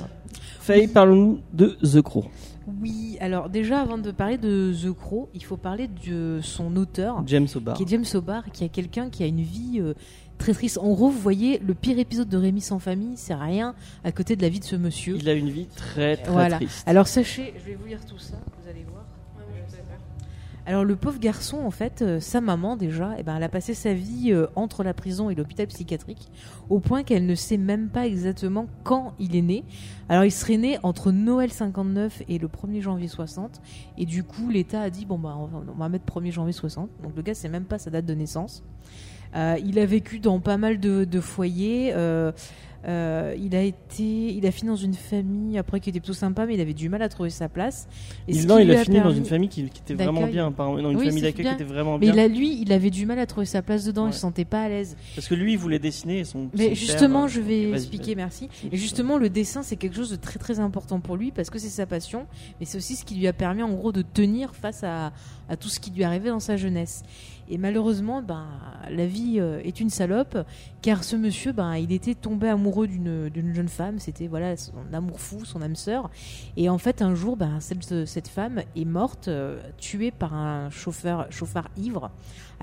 Faye, 0.60 0.88
parle-nous 0.88 1.40
de 1.52 1.76
The 1.84 2.02
Crow. 2.02 2.26
Oui, 2.82 3.18
alors 3.20 3.50
déjà, 3.50 3.82
avant 3.82 3.98
de 3.98 4.12
parler 4.12 4.38
de 4.38 4.72
The 4.74 4.94
Crow, 4.94 5.28
il 5.34 5.44
faut 5.44 5.58
parler 5.58 5.90
de 6.06 6.40
son 6.42 6.78
auteur, 6.78 7.22
James 7.26 7.48
O'Barr. 7.56 7.76
qui 7.76 7.84
est 7.84 7.88
James 7.90 8.06
O'Barr, 8.14 8.44
qui 8.54 8.64
est 8.64 8.70
quelqu'un 8.70 9.10
qui 9.10 9.22
a 9.24 9.26
une 9.26 9.42
vie 9.42 9.80
euh, 9.82 9.94
très 10.38 10.54
triste. 10.54 10.78
En 10.78 10.90
gros, 10.94 11.10
vous 11.10 11.20
voyez, 11.20 11.60
le 11.60 11.74
pire 11.74 12.00
épisode 12.00 12.30
de 12.30 12.38
Rémi 12.38 12.62
sans 12.62 12.80
famille, 12.80 13.16
c'est 13.18 13.36
rien 13.36 13.76
à 14.04 14.12
côté 14.12 14.36
de 14.36 14.42
la 14.42 14.50
vie 14.50 14.60
de 14.60 14.66
ce 14.66 14.76
monsieur. 14.76 15.16
Il 15.18 15.30
a 15.30 15.34
une 15.34 15.50
vie 15.50 15.68
très 15.76 16.18
très 16.18 16.32
Voilà. 16.32 16.58
triste. 16.58 16.84
Alors 16.88 17.08
sachez, 17.08 17.54
je 17.60 17.64
vais 17.72 17.76
vous 17.76 17.86
lire 17.86 18.04
tout 18.06 18.18
ça, 18.20 18.38
vous 18.62 18.70
allez 18.70 18.84
voir. 18.84 19.06
Alors 20.66 20.86
le 20.86 20.96
pauvre 20.96 21.20
garçon, 21.20 21.58
en 21.58 21.72
fait, 21.72 22.02
euh, 22.02 22.22
sa 22.22 22.40
maman 22.40 22.78
déjà, 22.78 23.16
eh 23.18 23.24
ben, 23.24 23.36
elle 23.36 23.44
a 23.44 23.50
passé 23.50 23.74
sa 23.74 23.94
vie 23.94 24.32
euh, 24.32 24.48
entre 24.56 24.86
la 24.86 24.94
prison 24.94 25.30
et 25.30 25.36
l'hôpital 25.36 25.68
psychiatrique, 25.68 26.30
au 26.70 26.80
point 26.80 27.04
qu'elle 27.04 27.26
ne 27.26 27.36
sait 27.36 27.58
même 27.58 27.90
pas 27.90 28.08
exactement 28.08 28.68
quand 28.86 29.14
il 29.20 29.36
est 29.36 29.42
né. 29.42 29.66
Alors 30.08 30.24
il 30.24 30.32
serait 30.32 30.56
né 30.56 30.78
entre 30.82 31.12
Noël 31.12 31.52
59 31.52 32.24
et 32.30 32.38
le 32.38 32.48
1er 32.48 32.80
janvier 32.80 33.10
60, 33.10 33.62
et 33.98 34.06
du 34.06 34.24
coup 34.24 34.50
l'État 34.50 34.82
a 34.84 34.90
dit 34.90 35.06
bon 35.06 35.20
bah 35.20 35.36
on 35.38 35.48
va, 35.48 35.62
on 35.68 35.78
va 35.78 35.90
mettre 35.90 36.06
1er 36.06 36.32
janvier 36.32 36.54
60. 36.54 36.90
Donc 37.04 37.12
le 37.14 37.22
gars 37.24 37.34
sait 37.34 37.50
même 37.50 37.66
pas 37.66 37.78
sa 37.78 37.90
date 37.90 38.06
de 38.06 38.14
naissance. 38.14 38.64
Euh, 39.36 39.58
il 39.66 39.80
a 39.80 39.86
vécu 39.86 40.20
dans 40.20 40.40
pas 40.40 40.58
mal 40.58 40.80
de, 40.80 41.06
de 41.06 41.20
foyers. 41.20 41.92
euh, 41.94 42.32
euh, 42.86 43.34
il 43.42 43.56
a 43.56 43.62
été, 43.62 44.34
il 44.34 44.46
a 44.46 44.52
fini 44.52 44.70
dans 44.70 44.76
une 44.76 44.94
famille 44.94 45.58
après 45.58 45.80
qui 45.80 45.90
était 45.90 46.02
plutôt 46.02 46.12
sympa, 46.14 46.46
mais 46.46 46.56
il 46.56 46.60
avait 46.60 46.74
du 46.74 46.90
mal 46.90 47.02
à 47.02 47.08
trouver 47.08 47.30
sa 47.30 47.48
place. 47.48 47.88
Et 48.28 48.34
ce 48.34 48.46
non, 48.46 48.60
il 48.60 48.70
a 48.72 48.84
fini 48.84 49.00
dans 49.00 49.14
une 49.14 49.24
famille 49.24 49.48
qui, 49.48 49.64
qui 49.70 49.82
était 49.82 49.94
vraiment 49.94 50.28
bien, 50.28 50.52
dans 50.52 50.78
une 50.78 50.98
Oui, 50.98 51.06
famille 51.08 51.22
d'accueil 51.22 51.46
qui 51.46 51.54
était 51.54 51.64
vraiment 51.64 51.98
Mais 51.98 52.12
bien. 52.12 52.14
il 52.14 52.20
a, 52.20 52.28
lui, 52.28 52.62
il 52.62 52.74
avait 52.74 52.90
du 52.90 53.06
mal 53.06 53.20
à 53.20 53.26
trouver 53.26 53.46
sa 53.46 53.62
place 53.62 53.86
dedans. 53.86 54.04
Ouais. 54.04 54.10
Il 54.10 54.14
se 54.14 54.20
sentait 54.20 54.44
pas 54.44 54.64
à 54.64 54.68
l'aise. 54.68 54.98
Parce 55.16 55.30
que 55.30 55.34
lui, 55.36 55.54
il 55.54 55.58
voulait 55.58 55.80
dessiner 55.80 56.26
son. 56.26 56.50
Mais 56.58 56.70
son 56.70 56.76
justement, 56.76 57.20
père, 57.22 57.30
je 57.30 57.40
vais 57.40 57.70
expliquer, 57.72 58.16
merci. 58.16 58.50
Et 58.70 58.76
justement, 58.76 59.18
le 59.18 59.30
dessin, 59.30 59.64
c'est 59.64 59.78
quelque 59.78 59.96
chose 59.96 60.12
de 60.12 60.18
très 60.18 60.38
très 60.38 60.60
important 60.60 61.00
pour 61.00 61.16
lui 61.16 61.32
parce 61.32 61.50
que 61.50 61.60
c'est 61.60 61.70
sa 61.70 61.86
passion, 61.86 62.26
mais 62.60 62.66
c'est 62.66 62.78
aussi 62.78 62.98
ce 62.98 63.06
qui 63.06 63.16
lui 63.16 63.28
a 63.28 63.34
permis 63.34 63.64
en 63.64 63.72
gros 63.72 63.94
de 63.94 64.02
tenir 64.02 64.56
face 64.56 64.84
à, 64.84 65.14
à 65.48 65.56
tout 65.56 65.70
ce 65.70 65.80
qui 65.80 65.90
lui 65.92 66.04
arrivait 66.04 66.30
dans 66.32 66.42
sa 66.42 66.58
jeunesse. 66.58 67.04
Et 67.50 67.58
malheureusement, 67.58 68.22
ben, 68.22 68.48
la 68.90 69.06
vie 69.06 69.40
euh, 69.40 69.60
est 69.64 69.80
une 69.80 69.90
salope, 69.90 70.38
car 70.82 71.04
ce 71.04 71.16
monsieur, 71.16 71.52
ben, 71.52 71.76
il 71.76 71.92
était 71.92 72.16
tombé 72.16 72.48
amoureux 72.48 72.88
d'une 72.88 73.54
jeune 73.54 73.68
femme. 73.68 74.00
C'était 74.00 74.28
voilà 74.28 74.56
son 74.58 74.74
amour 74.94 75.20
fou, 75.20 75.46
son 75.46 75.62
âme 75.62 75.76
sœur. 75.76 76.10
Et 76.58 76.70
en 76.70 76.78
fait, 76.78 77.02
un 77.02 77.16
jour, 77.16 77.38
ben, 77.38 77.60
cette, 77.60 78.06
cette 78.06 78.28
femme 78.28 78.62
est 78.76 78.86
morte, 78.86 79.28
euh, 79.28 79.60
tuée 79.78 80.12
par 80.12 80.34
un 80.34 80.70
chauffeur, 80.70 81.28
chauffard 81.32 81.70
ivre, 81.78 82.12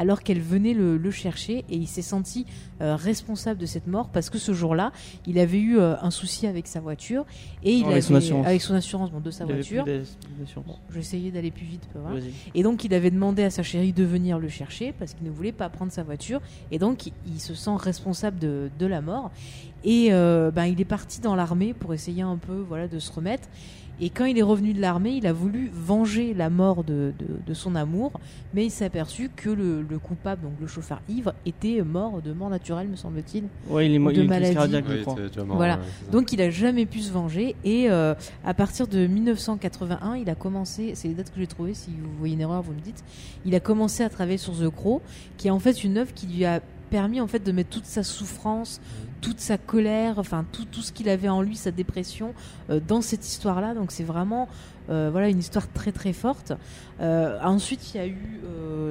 alors 0.00 0.22
qu'elle 0.22 0.40
venait 0.40 0.74
le, 0.74 0.96
le 0.96 1.10
chercher. 1.10 1.64
Et 1.68 1.76
il 1.76 1.86
s'est 1.86 2.02
senti 2.02 2.46
euh, 2.80 2.96
responsable 2.96 3.60
de 3.60 3.66
cette 3.66 3.86
mort 3.86 4.08
parce 4.08 4.30
que 4.30 4.38
ce 4.38 4.52
jour-là, 4.52 4.90
il 5.26 5.38
avait 5.38 5.58
eu 5.60 5.78
euh, 5.78 5.94
un 6.00 6.10
souci 6.10 6.46
avec 6.46 6.66
sa 6.66 6.80
voiture 6.80 7.24
et 7.62 7.72
il 7.74 7.82
avec 7.84 7.92
avait 7.92 8.00
son 8.00 8.14
assurance. 8.16 8.46
avec 8.46 8.60
son 8.62 8.74
assurance 8.74 9.10
bon, 9.12 9.20
de 9.20 9.30
sa 9.30 9.44
Il 9.44 9.52
voiture. 9.52 9.84
plus 9.84 9.92
d'as- 9.98 10.16
d'assurance. 10.40 10.66
Bon, 10.66 10.76
je 10.88 10.94
vais 10.94 11.00
essayer 11.00 11.30
d'aller 11.30 11.50
plus 11.50 11.66
vite. 11.66 11.86
Et 12.54 12.62
donc 12.62 12.82
il 12.84 12.94
avait 12.94 13.10
demandé 13.10 13.42
à 13.44 13.50
sa 13.50 13.62
chérie 13.62 13.92
de 13.92 14.04
venir 14.04 14.38
le 14.38 14.48
chercher 14.48 14.92
parce 14.98 15.14
qu'il 15.14 15.26
ne 15.26 15.30
voulait 15.30 15.52
pas 15.52 15.68
prendre 15.68 15.92
sa 15.92 16.02
voiture. 16.02 16.40
Et 16.70 16.78
donc 16.78 17.06
il, 17.06 17.12
il 17.34 17.40
se 17.40 17.54
sent 17.54 17.70
responsable 17.76 18.38
de, 18.38 18.70
de 18.78 18.86
la 18.86 19.00
mort. 19.02 19.30
Et 19.84 20.08
euh, 20.12 20.50
ben, 20.50 20.64
il 20.66 20.80
est 20.80 20.84
parti 20.86 21.20
dans 21.20 21.34
l'armée 21.34 21.72
pour 21.74 21.94
essayer 21.94 22.22
un 22.22 22.36
peu 22.36 22.64
voilà, 22.68 22.88
de 22.88 22.98
se 22.98 23.10
remettre. 23.12 23.48
Et 24.00 24.08
quand 24.10 24.24
il 24.24 24.38
est 24.38 24.42
revenu 24.42 24.72
de 24.72 24.80
l'armée, 24.80 25.12
il 25.12 25.26
a 25.26 25.32
voulu 25.32 25.70
venger 25.72 26.32
la 26.32 26.48
mort 26.48 26.84
de, 26.84 27.12
de, 27.18 27.26
de 27.46 27.54
son 27.54 27.74
amour, 27.74 28.12
mais 28.54 28.64
il 28.64 28.70
s'est 28.70 28.86
aperçu 28.86 29.30
que 29.34 29.50
le, 29.50 29.82
le 29.82 29.98
coupable, 29.98 30.42
donc 30.42 30.52
le 30.60 30.66
chauffeur 30.66 31.02
ivre, 31.08 31.34
était 31.44 31.82
mort 31.82 32.22
de 32.22 32.32
mort 32.32 32.48
naturelle, 32.50 32.88
me 32.88 32.96
semble-t-il. 32.96 33.44
Ouais, 33.68 33.86
il 33.86 33.94
est, 33.94 33.98
mo- 33.98 34.10
De 34.10 34.22
il 34.22 34.28
maladie. 34.28 34.54
cardiaque, 34.54 34.84
je 34.88 35.40
Oui, 35.40 35.46
mort, 35.46 35.56
Voilà. 35.56 35.74
ouais. 35.76 36.10
Donc 36.12 36.32
il 36.32 36.40
a 36.40 36.48
jamais 36.50 36.86
pu 36.86 37.00
se 37.00 37.12
venger 37.12 37.54
et 37.64 37.90
euh, 37.90 38.14
à 38.44 38.54
partir 38.54 38.86
de 38.88 39.06
1981, 39.06 40.16
il 40.16 40.30
a 40.30 40.34
commencé, 40.34 40.92
c'est 40.94 41.08
les 41.08 41.14
dates 41.14 41.30
que 41.32 41.38
j'ai 41.40 41.46
trouvées, 41.46 41.74
si 41.74 41.90
vous 41.90 42.08
voyez 42.18 42.34
une 42.34 42.40
erreur, 42.40 42.62
vous 42.62 42.72
me 42.72 42.80
dites, 42.80 43.04
il 43.44 43.54
a 43.54 43.60
commencé 43.60 44.02
à 44.02 44.08
travailler 44.08 44.38
sur 44.38 44.54
The 44.58 44.70
Crow, 44.70 45.02
qui 45.36 45.48
est 45.48 45.50
en 45.50 45.58
fait 45.58 45.84
une 45.84 45.98
œuvre 45.98 46.12
qui 46.14 46.26
lui 46.26 46.44
a 46.44 46.60
permis 46.90 47.20
en 47.20 47.26
fait 47.28 47.44
de 47.44 47.52
mettre 47.52 47.70
toute 47.70 47.84
sa 47.86 48.02
souffrance, 48.02 48.80
toute 49.20 49.40
sa 49.40 49.58
colère, 49.58 50.18
enfin 50.18 50.44
tout, 50.52 50.82
ce 50.82 50.92
qu'il 50.92 51.08
avait 51.08 51.28
en 51.28 51.42
lui, 51.42 51.56
sa 51.56 51.70
dépression, 51.70 52.34
euh, 52.70 52.80
dans 52.86 53.00
cette 53.00 53.26
histoire-là. 53.26 53.74
Donc 53.74 53.92
c'est 53.92 54.04
vraiment 54.04 54.48
euh, 54.88 55.08
voilà 55.10 55.28
une 55.28 55.38
histoire 55.38 55.70
très 55.72 55.92
très 55.92 56.12
forte. 56.12 56.52
Euh, 57.00 57.38
ensuite, 57.42 57.94
il 57.94 57.96
y 57.98 58.00
a 58.00 58.06
eu 58.06 58.40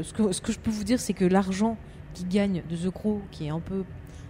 ce, 0.03 0.13
que, 0.13 0.31
ce 0.31 0.41
que 0.41 0.51
je 0.51 0.59
peux 0.59 0.71
vous 0.71 0.83
dire, 0.83 0.99
c'est 0.99 1.13
que 1.13 1.25
l'argent 1.25 1.77
qu'il 2.13 2.27
gagne 2.27 2.63
de 2.69 2.75
The 2.75 2.89
Crow, 2.89 3.21
qui 3.31 3.45
est 3.45 3.49
un 3.49 3.59
peu 3.59 3.83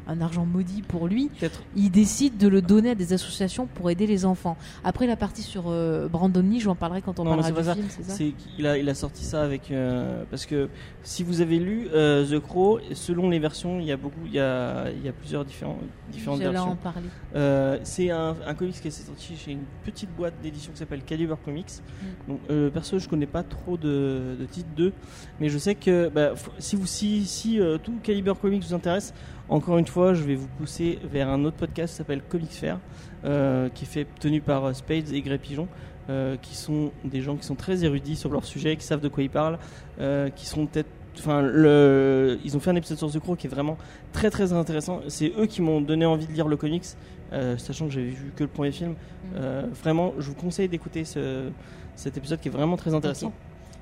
un 0.10 0.22
argent 0.22 0.46
maudit 0.46 0.82
pour 0.82 1.08
lui, 1.08 1.30
il 1.76 1.92
décide 1.92 2.38
de 2.38 2.48
le 2.48 2.62
donner 2.62 2.92
à 2.92 2.96
des 2.96 3.14
associations 3.14 3.68
pour 3.68 3.90
aider 3.90 4.08
les 4.08 4.26
enfants. 4.26 4.58
Après 4.84 5.08
la 5.08 5.16
partie 5.16 5.44
sur 5.44 5.66
euh, 5.68 6.08
Brandon 6.08 6.42
Lee, 6.42 6.60
j'en 6.60 6.76
parlerai 6.76 7.02
quand 7.02 7.20
on 7.20 7.24
Non, 7.24 7.32
parlera 7.32 7.50
du 7.50 7.56
pas 7.68 7.74
film, 7.76 7.88
c'est 7.90 8.04
ça 8.04 8.14
C'est 8.14 8.32
qu'il 8.32 8.66
a, 8.66 8.78
il 8.78 8.90
a 8.90 8.96
sorti 8.96 9.24
ça 9.24 9.44
avec 9.44 9.72
euh, 9.72 10.24
parce 10.30 10.46
que 10.46 10.70
si 11.04 11.24
vous 11.24 11.42
avez 11.42 11.60
lu 11.60 11.88
euh, 11.94 12.26
The 12.26 12.40
Crow, 12.40 12.80
selon 12.94 13.30
les 13.30 13.40
versions, 13.40 13.80
il 13.80 13.86
y 13.86 13.92
a 13.92 13.98
beaucoup, 13.98 14.20
il 14.26 14.34
y 14.34 14.40
a, 14.40 14.90
il 14.92 15.06
y 15.06 15.10
a 15.10 15.12
plusieurs 15.12 15.46
différents, 15.46 15.78
différentes 16.12 16.40
versions. 16.40 16.72
en 16.72 16.76
parler. 16.76 17.08
Euh, 17.36 17.78
c'est 17.84 18.10
un, 18.10 18.36
un 18.46 18.54
comics 18.56 18.80
qui 18.82 18.88
est 18.88 18.92
sorti 18.92 19.36
chez 19.36 19.52
une 19.52 19.64
petite 19.86 20.10
boîte 20.16 20.34
d'édition 20.42 20.72
qui 20.72 20.80
s'appelle 20.80 21.04
Caliber 21.04 21.36
Comics. 21.44 21.68
Mm. 22.02 22.32
Donc, 22.32 22.72
perso, 22.74 22.98
je 23.00 23.08
connais 23.08 23.28
pas 23.28 23.44
trop 23.44 23.78
de, 23.78 24.36
de 24.40 24.46
titres 24.46 24.70
d'eux, 24.76 24.94
mais 25.40 25.50
je 25.50 25.58
sais 25.58 25.76
que 25.76 26.10
bah, 26.10 26.32
si 26.58 26.76
vous 26.76 26.88
si, 26.88 27.26
si 27.26 27.60
tout 27.84 28.00
Caliber 28.02 28.34
Comics 28.42 28.64
vous 28.64 28.74
intéresse, 28.74 29.14
encore 29.50 29.78
une 29.78 29.88
fois, 29.88 30.14
je 30.14 30.24
vais 30.24 30.36
vous 30.36 30.48
pousser 30.58 31.00
vers 31.12 31.30
un 31.30 31.44
autre 31.46 31.58
podcast 31.58 31.94
qui 31.94 31.98
s'appelle 31.98 32.22
Comics 32.22 32.52
Fair, 32.52 32.80
euh, 33.26 33.70
qui 33.70 33.86
est 33.86 33.88
fait 33.88 34.08
tenu 34.20 34.42
par 34.42 34.66
euh, 34.66 34.74
Spades 34.74 35.12
et 35.12 35.22
Grey 35.22 35.38
Pigeon. 35.38 35.68
euh, 36.10 36.38
qui 36.42 36.56
sont 36.56 36.92
des 37.04 37.22
gens 37.22 37.36
qui 37.36 37.46
sont 37.46 37.56
très 37.56 37.84
érudits 37.86 38.16
sur 38.16 38.32
leur 38.32 38.44
sujet, 38.44 38.76
qui 38.76 38.84
savent 38.84 39.02
de 39.02 39.10
quoi 39.10 39.24
ils 39.24 39.30
parlent, 39.30 39.60
euh, 40.00 40.30
qui 40.30 40.46
sont 40.46 40.66
peut-être 40.66 40.90
Enfin, 41.18 41.42
le, 41.42 42.40
ils 42.46 42.56
ont 42.56 42.62
fait 42.62 42.70
un 42.70 42.76
épisode 42.78 42.98
sur 42.98 43.12
The 43.12 43.20
Crow 43.20 43.36
qui 43.36 43.48
est 43.48 43.50
vraiment 43.50 43.78
très 44.14 44.30
très 44.30 44.54
intéressant. 44.54 45.02
C'est 45.10 45.34
eux 45.38 45.48
qui 45.48 45.62
m'ont 45.62 45.82
donné 45.82 46.06
envie 46.06 46.28
de 46.28 46.32
lire 46.32 46.48
le 46.48 46.56
comics, 46.56 46.86
euh, 47.34 47.58
sachant 47.58 47.88
que 47.88 47.92
j'avais 47.92 48.08
vu 48.08 48.32
que 48.34 48.44
le 48.44 48.50
premier 48.50 48.72
film. 48.72 48.96
Euh, 49.36 49.66
vraiment, 49.84 50.14
je 50.18 50.28
vous 50.28 50.36
conseille 50.36 50.70
d'écouter 50.70 51.04
ce, 51.04 51.50
cet 51.96 52.16
épisode 52.16 52.40
qui 52.40 52.48
est 52.48 52.52
vraiment 52.52 52.78
très 52.78 52.94
intéressant. 52.94 53.34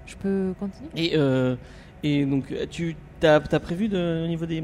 Je 0.08 0.16
peux 0.16 0.54
continuer? 0.60 0.90
Et, 0.96 1.12
euh, 1.16 1.56
et 2.02 2.26
donc, 2.26 2.52
tu 2.72 2.96
as, 3.22 3.40
prévu 3.40 3.88
de, 3.88 4.24
au 4.26 4.28
niveau 4.28 4.48
des, 4.48 4.64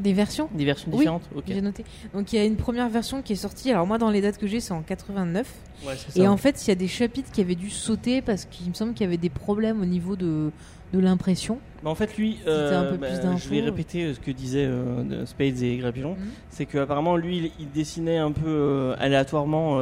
Des 0.00 0.12
versions? 0.14 0.48
Des 0.54 0.64
versions 0.64 0.90
Oui, 0.90 0.98
différentes 0.98 1.28
Ok. 1.34 1.44
J'ai 1.46 1.60
noté. 1.60 1.84
Donc 2.14 2.32
il 2.32 2.36
y 2.36 2.38
a 2.38 2.44
une 2.44 2.56
première 2.56 2.88
version 2.88 3.22
qui 3.22 3.34
est 3.34 3.36
sortie. 3.36 3.70
Alors 3.70 3.86
moi, 3.86 3.98
dans 3.98 4.10
les 4.10 4.20
dates 4.20 4.38
que 4.38 4.46
j'ai, 4.46 4.60
c'est 4.60 4.72
en 4.72 4.82
89. 4.82 5.46
Ouais, 5.86 5.94
c'est 5.96 6.20
Et 6.20 6.26
en 6.26 6.36
fait, 6.36 6.66
il 6.66 6.68
y 6.68 6.72
a 6.72 6.74
des 6.74 6.88
chapitres 6.88 7.30
qui 7.30 7.40
avaient 7.40 7.54
dû 7.54 7.70
sauter 7.70 8.22
parce 8.22 8.46
qu'il 8.46 8.68
me 8.68 8.74
semble 8.74 8.94
qu'il 8.94 9.04
y 9.04 9.06
avait 9.06 9.18
des 9.18 9.28
problèmes 9.28 9.80
au 9.82 9.84
niveau 9.84 10.16
de, 10.16 10.50
de 10.92 10.98
l'impression. 10.98 11.58
Bah, 11.82 11.90
en 11.90 11.94
fait, 11.94 12.16
lui, 12.16 12.38
peu 12.44 12.96
bah, 12.98 13.36
je 13.36 13.48
vais 13.48 13.60
répéter 13.60 14.04
euh, 14.04 14.14
ce 14.14 14.20
que 14.20 14.30
disaient 14.30 14.66
euh, 14.66 15.02
de 15.02 15.24
Spades 15.24 15.62
et 15.62 15.76
Grapillon. 15.76 16.12
Mhm. 16.12 16.28
C'est 16.50 16.66
qu'apparemment, 16.66 17.16
lui, 17.16 17.36
il, 17.38 17.50
il 17.60 17.70
dessinait 17.70 18.18
un 18.18 18.32
peu 18.32 18.46
euh, 18.46 18.94
aléatoirement 18.98 19.78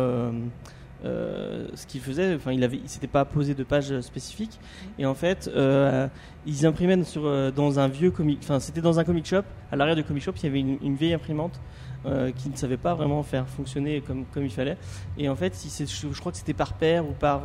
euh, 1.05 1.69
ce 1.75 1.87
qu'il 1.87 2.01
faisait. 2.01 2.35
Enfin, 2.35 2.53
il 2.53 2.65
avait, 2.65 2.79
il 2.79 2.89
s'était 2.89 3.07
pas 3.07 3.25
posé 3.25 3.55
de 3.55 3.63
page 3.63 4.01
spécifique. 4.01 4.59
Et 4.99 5.07
en 5.07 5.15
fait, 5.15 5.49
euh, 5.55 6.09
ils 6.47 6.67
imprimaient 6.67 6.99
euh, 7.17 7.51
dans 7.51 7.79
un 7.79 7.89
vieux 7.89 8.11
comic. 8.11 8.41
Enfin, 8.43 8.59
c'était 8.61 8.81
dans 8.81 8.99
un 8.99 9.05
comic 9.05 9.27
shop. 9.27 9.43
À 9.71 9.77
l'arrière 9.77 9.97
du 9.97 10.05
comic 10.05 10.23
shop, 10.23 10.33
il 10.37 10.45
y 10.45 10.47
avait 10.47 10.61
une, 10.61 10.97
vieille 10.97 11.15
imprimante. 11.15 11.61
qui 12.37 12.49
ne 12.49 12.57
savait 12.57 12.77
pas 12.77 12.95
vraiment 12.95 13.23
faire 13.23 13.47
fonctionner 13.49 14.01
comme, 14.01 14.25
il 14.37 14.51
fallait. 14.51 14.77
Et 15.19 15.29
en 15.29 15.37
fait, 15.37 15.53
je, 15.55 16.21
crois 16.21 16.33
que 16.33 16.39
c'était 16.39 16.55
par 16.55 16.73
paire 16.73 17.05
ou 17.05 17.13
par, 17.13 17.43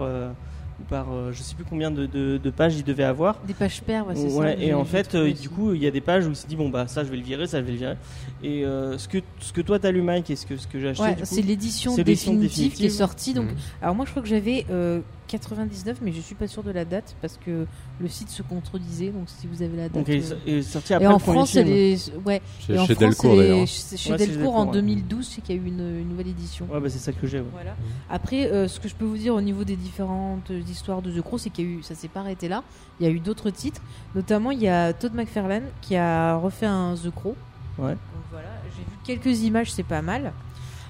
par 0.89 1.11
euh, 1.13 1.31
je 1.31 1.41
sais 1.41 1.55
plus 1.55 1.63
combien 1.63 1.91
de, 1.91 2.05
de- 2.05 2.37
de 2.37 2.49
pages 2.49 2.75
il 2.75 2.83
devait 2.83 3.03
avoir. 3.03 3.39
Des 3.47 3.53
pages 3.53 3.81
paires, 3.81 4.07
ouais, 4.07 4.15
c'est 4.15 4.29
ça. 4.29 4.37
Ouais, 4.37 4.57
et 4.59 4.73
en 4.73 4.85
fait, 4.85 5.15
euh, 5.15 5.31
du 5.31 5.49
coup, 5.49 5.73
il 5.73 5.81
y 5.83 5.87
a 5.87 5.91
des 5.91 6.01
pages 6.01 6.25
où 6.27 6.29
il 6.29 6.35
s'est 6.35 6.47
dit 6.47 6.55
bon 6.55 6.69
bah 6.69 6.87
ça 6.87 7.03
je 7.03 7.09
vais 7.09 7.17
le 7.17 7.23
virer, 7.23 7.47
ça 7.47 7.59
je 7.59 7.65
vais 7.65 7.71
le 7.71 7.77
virer. 7.77 7.95
Et 8.43 8.65
euh, 8.65 8.97
ce 8.97 9.07
que 9.07 9.19
ce 9.39 9.53
que 9.53 9.61
toi 9.61 9.79
t'as 9.79 9.91
lu 9.91 10.01
Mike 10.01 10.29
et 10.29 10.35
ce 10.35 10.45
que 10.45 10.57
ce 10.57 10.67
que 10.67 10.79
j'ai 10.79 10.89
acheté, 10.89 11.03
Ouais, 11.03 11.15
c'est 11.23 11.41
l'édition 11.41 11.95
définitive, 11.97 12.73
qui 12.73 12.85
est 12.85 12.89
sortie. 12.89 13.33
Donc, 13.33 13.45
Mhm. 13.51 13.55
alors 13.81 13.95
moi, 13.95 14.05
je 14.05 14.11
crois 14.11 14.21
que 14.23 14.27
j'avais 14.29 14.65
euh, 14.69 14.99
99, 15.38 15.97
mais 16.01 16.11
je 16.11 16.22
suis 16.22 16.35
pas 16.35 16.47
sûr 16.47 16.64
de 16.64 16.72
la 16.72 16.85
date 16.85 17.15
parce 17.22 17.38
que 17.38 17.65
le 17.99 18.07
site 18.07 18.30
se 18.30 18.41
contredisait. 18.43 19.10
Donc, 19.10 19.23
si 19.27 19.47
vous 19.47 19.61
avez 19.61 19.76
la 19.77 19.84
date. 19.89 19.93
donc 19.93 20.10
euh, 20.10 20.14
est- 20.45 20.51
est 20.51 20.61
sortie 20.61 20.93
après 20.93 21.05
Et 21.05 21.07
en 21.07 21.14
le 21.14 21.19
France, 21.19 21.51
film. 21.51 21.68
elle 21.68 21.73
est, 21.73 22.11
ouais. 22.26 22.41
Chez, 22.60 22.73
et 22.76 22.80
en 22.80 22.85
chez 22.85 22.93
France, 22.95 23.10
Delcourt 23.10 23.35
d'ailleurs. 23.38 23.68
chez 23.68 23.97
chez 23.97 24.11
Ouais, 24.11 24.18
c'est 24.18 24.27
Delcourt 24.27 24.55
en 24.55 24.65
Delcourt, 24.65 24.76
ouais. 24.76 24.81
2012, 24.81 25.27
c'est 25.27 25.41
qu'il 25.41 25.55
y 25.55 25.60
a 25.60 25.61
eu 25.61 25.65
une, 25.68 25.99
une 26.01 26.10
nouvelle 26.10 26.27
édition. 26.27 26.68
Ouais, 26.72 26.80
bah 26.80 26.89
c'est 26.89 26.99
ça 26.99 27.11
que 27.11 27.26
j'ai. 27.27 27.39
Ouais. 27.39 27.45
Voilà. 27.51 27.76
Après, 28.10 28.51
euh, 28.51 28.68
ce 28.68 28.80
que 28.80 28.88
je 28.88 28.95
peux 28.95 29.05
vous 29.05 29.18
dire 29.18 29.34
au 29.35 29.41
niveau 29.41 29.64
des 29.64 29.76
différentes 29.76 30.51
histoires 30.69 31.01
de 31.01 31.11
The 31.11 31.22
Crow, 31.22 31.38
c'est 31.38 31.49
qu'il 31.49 31.65
y 31.65 31.68
a 31.68 31.72
eu, 31.72 31.84
ça 31.84 31.95
s'est 31.95 32.07
pas 32.07 32.19
arrêté 32.22 32.47
là. 32.47 32.64
Il 32.99 33.05
y 33.05 33.10
a 33.10 33.11
eu 33.11 33.19
d'autres 33.19 33.49
titres, 33.49 33.81
notamment 34.15 34.51
il 34.51 34.61
y 34.61 34.68
a 34.68 34.93
Todd 34.93 35.14
McFarlane 35.14 35.64
qui 35.81 35.95
a 35.95 36.35
refait 36.38 36.68
un 36.68 36.95
The 36.95 37.10
Crow. 37.10 37.35
Ouais. 37.80 37.91
Donc 37.93 37.97
voilà, 38.31 38.49
j'ai 38.76 38.84
vu 38.84 38.97
quelques 39.22 39.41
images, 39.41 39.72
c'est 39.72 39.81
pas 39.84 40.01
mal. 40.03 40.31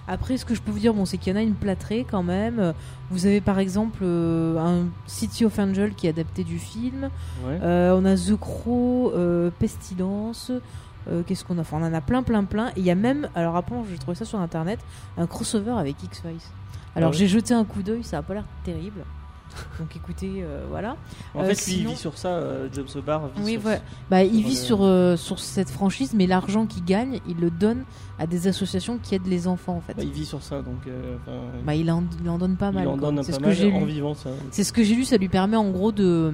Après, 0.08 0.38
ce 0.38 0.46
que 0.46 0.54
je 0.54 0.62
peux 0.62 0.72
vous 0.72 0.80
dire, 0.80 0.94
bon, 0.94 1.06
c'est 1.06 1.18
qu'il 1.18 1.34
y 1.34 1.36
en 1.36 1.40
a 1.40 1.44
une 1.44 1.56
plâtrée 1.56 2.06
quand 2.10 2.24
même. 2.24 2.74
Vous 3.10 3.26
avez 3.26 3.42
par 3.42 3.60
exemple 3.60 4.00
euh, 4.02 4.58
un 4.58 4.88
City 5.08 5.46
of 5.46 5.58
Angel 5.60 5.94
qui 5.94 6.08
est 6.08 6.10
adapté 6.10 6.44
du 6.44 6.60
film. 6.60 7.10
Ouais. 7.46 7.60
Euh, 7.62 7.98
on 7.98 8.04
a 8.06 8.16
The 8.16 8.36
Crow, 8.38 9.12
euh, 9.16 9.50
Pestilence. 9.60 10.52
Qu'est-ce 11.28 11.44
qu'on 11.44 11.58
a 11.58 11.62
Enfin, 11.62 11.80
on 11.82 11.86
en 11.86 11.94
a 11.94 12.00
plein, 12.00 12.24
plein, 12.24 12.46
plein. 12.46 12.70
Et 12.70 12.80
il 12.80 12.86
y 12.86 12.92
a 12.92 12.96
même, 12.96 13.28
alors 13.36 13.58
après, 13.58 13.76
j'ai 13.92 13.98
trouvé 13.98 14.16
ça 14.16 14.24
sur 14.24 14.40
internet, 14.40 14.80
un 15.18 15.28
crossover 15.28 15.72
avec 15.78 16.02
X-Files. 16.02 16.38
Alors 16.96 17.10
Ah 17.10 17.12
ouais 17.12 17.18
j'ai 17.18 17.28
jeté 17.28 17.54
un 17.54 17.66
coup 17.66 17.82
d'œil, 17.82 18.04
ça 18.04 18.20
a 18.20 18.22
pas 18.22 18.36
l'air 18.36 18.46
terrible. 18.64 19.04
Donc 19.80 19.96
écoutez, 19.96 20.32
euh, 20.44 20.64
voilà. 20.70 20.96
En 21.34 21.42
Euh, 21.42 21.54
fait, 21.54 21.66
lui 21.72 21.78
il 21.82 21.88
vit 21.88 21.96
sur 21.96 22.18
ça. 22.18 22.30
euh, 22.30 22.68
James 22.74 22.88
O'Barr 22.96 23.28
vit 23.36 23.42
Oui, 23.44 23.52
sur. 23.62 23.80
Bah, 24.10 24.24
il 24.24 24.44
vit 24.44 24.56
sur, 24.56 24.84
euh, 24.84 25.16
sur 25.16 25.40
cette 25.40 25.70
franchise, 25.70 26.14
mais 26.16 26.28
l'argent 26.28 26.66
qu'il 26.66 26.84
gagne, 26.86 27.20
il 27.28 27.38
le 27.38 27.50
donne 27.50 27.84
à 28.20 28.28
des 28.28 28.48
associations 28.48 28.98
qui 29.02 29.16
aident 29.16 29.28
les 29.28 29.48
enfants 29.48 29.76
en 29.76 29.82
fait. 29.82 29.94
Bah, 29.96 30.04
il 30.04 30.12
vit 30.12 30.26
sur 30.26 30.42
ça, 30.44 30.62
donc 30.62 30.88
euh, 30.88 31.16
Bah, 31.66 31.76
il, 31.76 31.92
en, 31.92 32.04
il 32.24 32.30
en 32.30 32.38
donne 32.38 32.56
pas 32.58 32.72
mal. 32.72 32.84
il 32.84 32.88
en 32.88 32.98
donne 32.98 33.20
un 33.20 33.24
pas 33.24 33.40
mal 33.40 33.74
en 33.74 33.86
vivant 33.86 34.14
ça. 34.14 34.30
C'est 34.52 34.64
ce 34.64 34.74
que 34.74 34.84
j'ai 34.84 34.96
lu, 34.96 35.04
ça 35.06 35.18
lui 35.18 35.30
permet 35.30 35.58
en 35.58 35.70
gros 35.72 35.92
de 35.92 36.32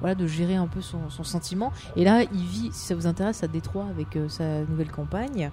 voilà 0.00 0.14
de 0.14 0.26
gérer 0.26 0.54
un 0.56 0.66
peu 0.66 0.80
son, 0.80 1.10
son 1.10 1.24
sentiment. 1.24 1.72
Et 1.96 2.04
là, 2.04 2.22
il 2.22 2.44
vit, 2.44 2.70
si 2.72 2.86
ça 2.86 2.94
vous 2.94 3.06
intéresse, 3.06 3.42
à 3.42 3.48
Détroit 3.48 3.86
avec 3.90 4.16
euh, 4.16 4.28
sa 4.28 4.60
nouvelle 4.64 4.90
campagne. 4.90 5.50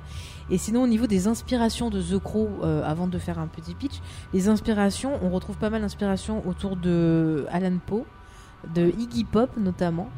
Et 0.50 0.58
sinon, 0.58 0.84
au 0.84 0.88
niveau 0.88 1.08
des 1.08 1.28
inspirations 1.28 1.90
de 1.90 2.02
The 2.02 2.20
Crow, 2.20 2.50
euh, 2.64 2.84
avant 2.86 3.08
de 3.08 3.18
faire 3.18 3.40
un 3.40 3.48
petit 3.48 3.74
pitch, 3.74 4.02
les 4.34 4.48
inspirations, 4.50 5.14
on 5.24 5.30
retrouve 5.30 5.58
pas 5.58 5.70
mal 5.70 5.82
d'inspirations 5.82 6.48
autour 6.48 6.76
de 6.76 7.46
Alan 7.52 7.78
Poe, 7.86 8.06
de 8.74 8.88
Iggy 9.00 9.24
Pop 9.24 9.50
notamment. 9.58 10.10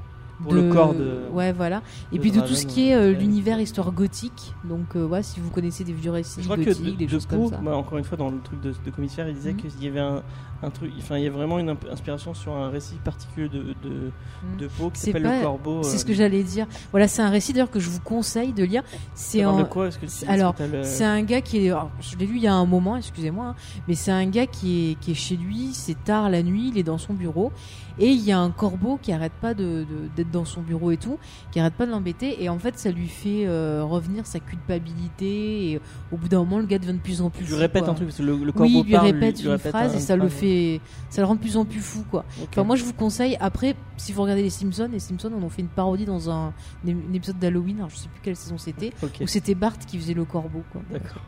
Pour 0.44 0.54
de- 0.54 0.62
le 0.62 0.72
corps 0.72 0.94
de- 0.94 1.24
Ouais, 1.34 1.52
voilà. 1.52 1.82
Et 2.12 2.18
de 2.18 2.22
puis 2.22 2.32
de 2.32 2.42
tout 2.42 2.54
ce 2.54 2.68
qui 2.68 2.90
est 2.90 2.94
euh, 2.96 3.12
l'univers 3.12 3.60
histoire 3.60 3.92
gothique. 3.92 4.54
Donc, 4.66 4.94
ouais, 4.94 5.24
si 5.24 5.40
vous 5.40 5.50
connaissez 5.50 5.84
des 5.84 5.94
vieux 5.94 6.12
récits 6.12 6.42
Je 6.42 6.46
crois 6.46 6.58
que 6.58 6.64
gothiques, 6.66 6.86
de, 6.86 6.92
des 6.92 7.06
de 7.08 7.10
choses 7.10 7.26
comme 7.26 7.48
ça. 7.48 7.58
bah, 7.58 7.76
encore 7.76 7.98
une 7.98 8.04
fois 8.04 8.18
dans 8.20 8.30
le 8.30 8.38
truc 8.44 8.62
de, 8.62 8.72
Fair, 9.08 9.28
il 9.30 9.34
disait 9.34 9.54
Mhm. 9.54 9.58
qu'il 9.58 9.84
y 9.84 9.88
avait 9.88 10.00
un, 10.00 10.22
un 10.64 10.70
truc. 10.72 10.92
Enfin, 10.98 11.18
il 11.18 11.24
y 11.24 11.28
a 11.28 11.32
vraiment 11.32 11.60
une 11.60 11.76
inspiration 11.92 12.34
sur 12.34 12.54
un 12.56 12.70
récit 12.70 12.96
particulier 13.04 13.48
de 13.50 13.60
de, 13.84 14.12
Mm. 14.44 14.58
de 14.58 14.68
Poe 14.68 14.92
qui 14.92 15.00
s'appelle 15.02 15.24
le 15.24 15.42
Corbeau. 15.42 15.82
C'est 15.84 15.96
euh, 15.96 15.98
ce 16.00 16.06
que 16.06 16.14
j'allais 16.14 16.44
dire. 16.44 16.68
Voilà, 16.92 17.08
c'est 17.08 17.22
un 17.24 17.30
récit 17.30 17.54
d'ailleurs 17.54 17.72
que 17.72 17.80
je 17.80 17.90
vous 17.90 18.00
conseille 18.02 18.54
de 18.54 18.64
lire. 18.64 18.84
C'est 19.16 19.44
en... 19.46 19.66
quoi 19.66 19.88
Est-ce 19.88 19.98
que 19.98 20.06
tu- 20.06 20.30
Alors, 20.30 20.54
C'est 20.84 21.04
un 21.06 21.24
gars 21.24 21.42
qui 21.42 21.66
est. 21.66 21.70
alors, 21.72 21.90
je 22.02 22.16
l'ai 22.18 22.26
lu 22.28 22.36
il 22.38 22.44
y 22.44 22.48
a 22.48 22.54
un 22.54 22.66
moment, 22.66 22.98
excusez-moi, 22.98 23.48
hein, 23.48 23.56
mais 23.88 23.96
c'est 23.96 24.12
un 24.12 24.26
gars 24.28 24.46
qui 24.46 24.92
est, 24.92 24.96
qui 25.00 25.12
est 25.12 25.16
chez 25.16 25.36
lui, 25.38 25.70
c'est 25.74 26.04
tard 26.04 26.30
la 26.30 26.44
nuit, 26.44 26.70
il 26.74 26.78
est 26.78 26.84
dans 26.84 26.98
son 27.00 27.14
bureau, 27.14 27.52
et 28.00 28.08
il 28.10 28.22
y 28.24 28.32
a 28.32 28.40
un 28.40 28.52
corbeau 28.52 29.00
qui 29.02 29.12
arrête 29.12 29.34
pas 29.42 29.54
de- 29.54 29.86
d'être 30.16 30.32
dans 30.32 30.46
son 30.46 30.62
bureau 30.62 30.92
et 30.92 30.98
tout, 30.98 31.18
qui 31.52 31.60
arrête 31.60 31.74
pas 31.74 31.86
de 31.86 31.92
l'embêter, 31.92 32.44
et 32.44 32.50
en 32.50 32.60
fait, 32.60 32.78
ça 32.78 32.92
lui 32.92 33.08
fait 33.08 33.46
euh, 33.48 33.84
revenir 33.84 34.26
sa 34.26 34.40
culpabilité, 34.40 35.72
et 35.72 35.82
au 36.12 36.18
bout 36.18 36.28
d'un 36.28 36.40
moment, 36.40 36.60
le 36.60 36.66
gars 36.66 36.80
devient 36.80 36.94
de 36.94 37.00
plus 37.00 37.22
en 37.22 37.30
plus 37.30 37.46
Tu 37.46 37.52
fou. 37.52 37.58
répètes 37.58 37.84
quoi. 37.84 37.92
un 37.92 37.96
truc 37.96 38.08
parce 38.08 38.18
que 38.20 38.24
le, 38.24 38.34
le 38.34 38.40
Oui, 38.46 38.52
Corbeau 38.54 38.66
il 38.68 38.84
lui 38.86 38.92
parle, 38.94 39.06
répète 39.08 39.38
lui 39.40 39.46
une 39.46 39.52
répète 39.52 39.72
phrase 39.72 39.94
un- 39.94 39.98
et 39.98 40.02
ça 40.02 40.16
le 40.16 40.30
fait, 40.30 40.82
ça 41.10 41.22
le 41.22 41.28
rend 41.28 41.36
de 41.36 41.40
plus 41.40 41.58
en 41.58 41.66
plus 41.66 41.80
fou, 41.80 42.04
quoi. 42.10 42.26
Enfin, 42.50 42.64
moi, 42.64 42.76
je 42.76 42.84
vous 42.84 42.94
conseille. 42.94 43.38
Après, 43.40 43.76
si 43.98 44.12
vous 44.14 44.22
regardez 44.22 44.44
les 44.44 44.50
Simpsons, 44.50 44.90
les 44.92 45.00
Simpsons, 45.00 45.32
on 45.40 45.44
en 45.44 45.50
fait 45.50 45.62
une 45.62 45.68
parodie 45.68 46.06
dans 46.06 46.30
un, 46.30 46.54
un 46.88 47.14
épisode 47.14 47.40
d'Halloween. 47.40 47.78
Alors, 47.78 47.90
je 47.90 47.96
sais 47.98 48.10
plus 48.10 48.22
quelle 48.22 48.36
saison 48.36 48.58
c'était. 48.58 48.92
Ok. 49.04 49.18
Où 49.22 49.28
c'était 49.28 49.56
Bart 49.56 49.78
qui 49.80 49.98
faisait 49.98 50.14
le 50.14 50.26
corbeau, 50.26 50.64
quoi. 50.72 50.82
D'accord. 50.92 51.22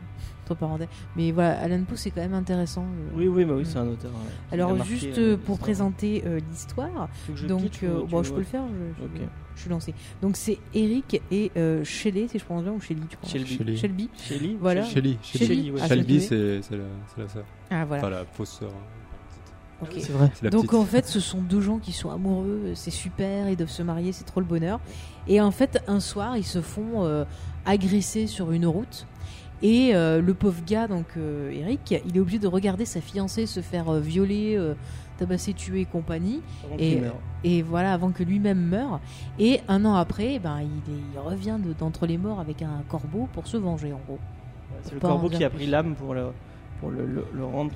Mais 1.16 1.30
voilà, 1.30 1.60
Alan 1.60 1.82
Poe, 1.84 1.96
c'est 1.96 2.10
quand 2.10 2.20
même 2.20 2.34
intéressant. 2.34 2.82
euh. 2.82 3.10
Oui, 3.14 3.28
oui, 3.28 3.44
bah 3.44 3.54
oui, 3.56 3.64
c'est 3.64 3.78
un 3.78 3.86
auteur. 3.86 4.10
ouais, 4.10 4.18
qui 4.48 4.54
Alors, 4.54 4.74
marqué, 4.74 4.90
juste 4.96 5.18
euh, 5.18 5.34
euh, 5.34 5.36
pour 5.36 5.58
présenter 5.58 6.24
euh, 6.26 6.40
l'histoire, 6.50 7.08
donc, 7.46 7.62
pitch 7.62 7.82
ou 7.82 7.86
euh, 7.86 8.00
tu 8.02 8.10
bon, 8.10 8.22
je 8.24 8.32
peux 8.32 8.38
le 8.38 8.44
faire, 8.44 8.64
je, 8.68 9.00
je- 9.00 9.04
Ok. 9.22 9.28
je 9.54 9.60
suis 9.60 9.70
lancé. 9.70 9.94
Donc, 10.22 10.36
c'est 10.36 10.58
Eric 10.74 11.22
et 11.30 11.52
euh, 11.56 11.84
Shelley, 11.84 12.26
si 12.28 12.38
je 12.40 12.44
prononce 12.44 12.64
bien, 12.64 12.72
ou 12.72 12.80
Shelley, 12.80 13.00
tu 13.08 13.16
crois 13.16 13.28
Shelby. 13.30 13.56
Shelly. 13.56 13.76
Shelby. 13.76 14.10
Shelly 14.18 14.56
Voilà. 14.60 14.82
Shelly. 14.84 15.18
Shelly, 15.22 15.46
Shelly, 15.46 15.70
ouais. 15.70 15.80
ah, 15.82 15.86
Shelby, 15.88 16.20
c'est 16.20 16.60
la, 17.16 17.28
sœur. 17.28 17.44
Ah, 17.70 17.84
voilà. 17.84 18.02
Enfin, 18.02 18.10
la 18.10 18.24
fausse 18.24 18.58
sœur. 18.58 18.70
ok. 19.82 19.88
C'est 19.98 20.12
vrai. 20.12 20.30
Donc 20.50 20.74
en 20.74 20.84
fait, 20.84 21.06
ce 21.06 21.20
sont 21.20 21.40
deux 21.40 21.60
gens 21.60 21.78
qui 21.78 21.92
sont 21.92 22.10
amoureux, 22.10 22.60
euh, 22.66 22.72
c'est 22.74 22.90
super, 22.90 23.48
ils 23.48 23.56
doivent 23.56 23.70
se 23.70 23.82
marier, 23.82 24.10
c'est 24.12 24.24
trop 24.24 24.40
le 24.40 24.46
bonheur. 24.46 24.80
Et 25.28 25.40
en 25.40 25.50
fait, 25.52 25.82
un 25.86 26.00
soir, 26.00 26.36
ils 26.36 26.44
se 26.44 26.60
font 26.60 27.04
euh, 27.04 27.24
agresser 27.64 28.26
sur 28.26 28.50
une 28.52 28.66
route. 28.66 29.06
Et 29.62 29.94
euh, 29.94 30.22
le 30.22 30.32
pauvre 30.34 30.62
gars, 30.66 30.86
donc 30.88 31.06
euh, 31.16 31.50
Eric, 31.52 31.94
il 32.06 32.16
est 32.16 32.20
obligé 32.20 32.38
de 32.38 32.46
regarder 32.46 32.84
sa 32.86 33.00
fiancée 33.00 33.46
se 33.46 33.60
faire 33.60 33.88
euh, 33.90 34.00
violer, 34.00 34.54
euh, 34.56 34.74
tabasser, 35.18 35.52
tuer 35.52 35.82
et 35.82 35.84
compagnie. 35.84 36.40
Avant 36.64 36.76
Et-. 36.78 37.02
Et 37.44 37.62
voilà, 37.62 37.92
avant 37.92 38.10
que 38.10 38.22
lui-même 38.22 38.60
meure. 38.60 39.00
Et 39.38 39.60
un 39.68 39.84
an 39.84 39.94
après, 39.94 40.38
ben, 40.38 40.60
il, 40.62 40.92
est- 40.92 40.98
il 41.14 41.18
revient 41.18 41.58
de- 41.62 41.74
d'entre 41.74 42.06
les 42.06 42.16
morts 42.18 42.40
avec 42.40 42.62
un 42.62 42.82
corbeau 42.88 43.28
pour 43.34 43.46
se 43.46 43.56
venger, 43.58 43.92
en 43.92 44.00
gros. 44.06 44.18
C'est 44.82 44.94
le 44.94 45.00
corbeau 45.00 45.28
qui 45.28 45.44
a 45.44 45.50
pris 45.50 45.66
l'âme 45.66 45.94
pour 45.94 46.14
le, 46.14 46.28
pour 46.80 46.90
le, 46.90 47.04
le- 47.04 47.26
le 47.34 47.44
rendre 47.44 47.74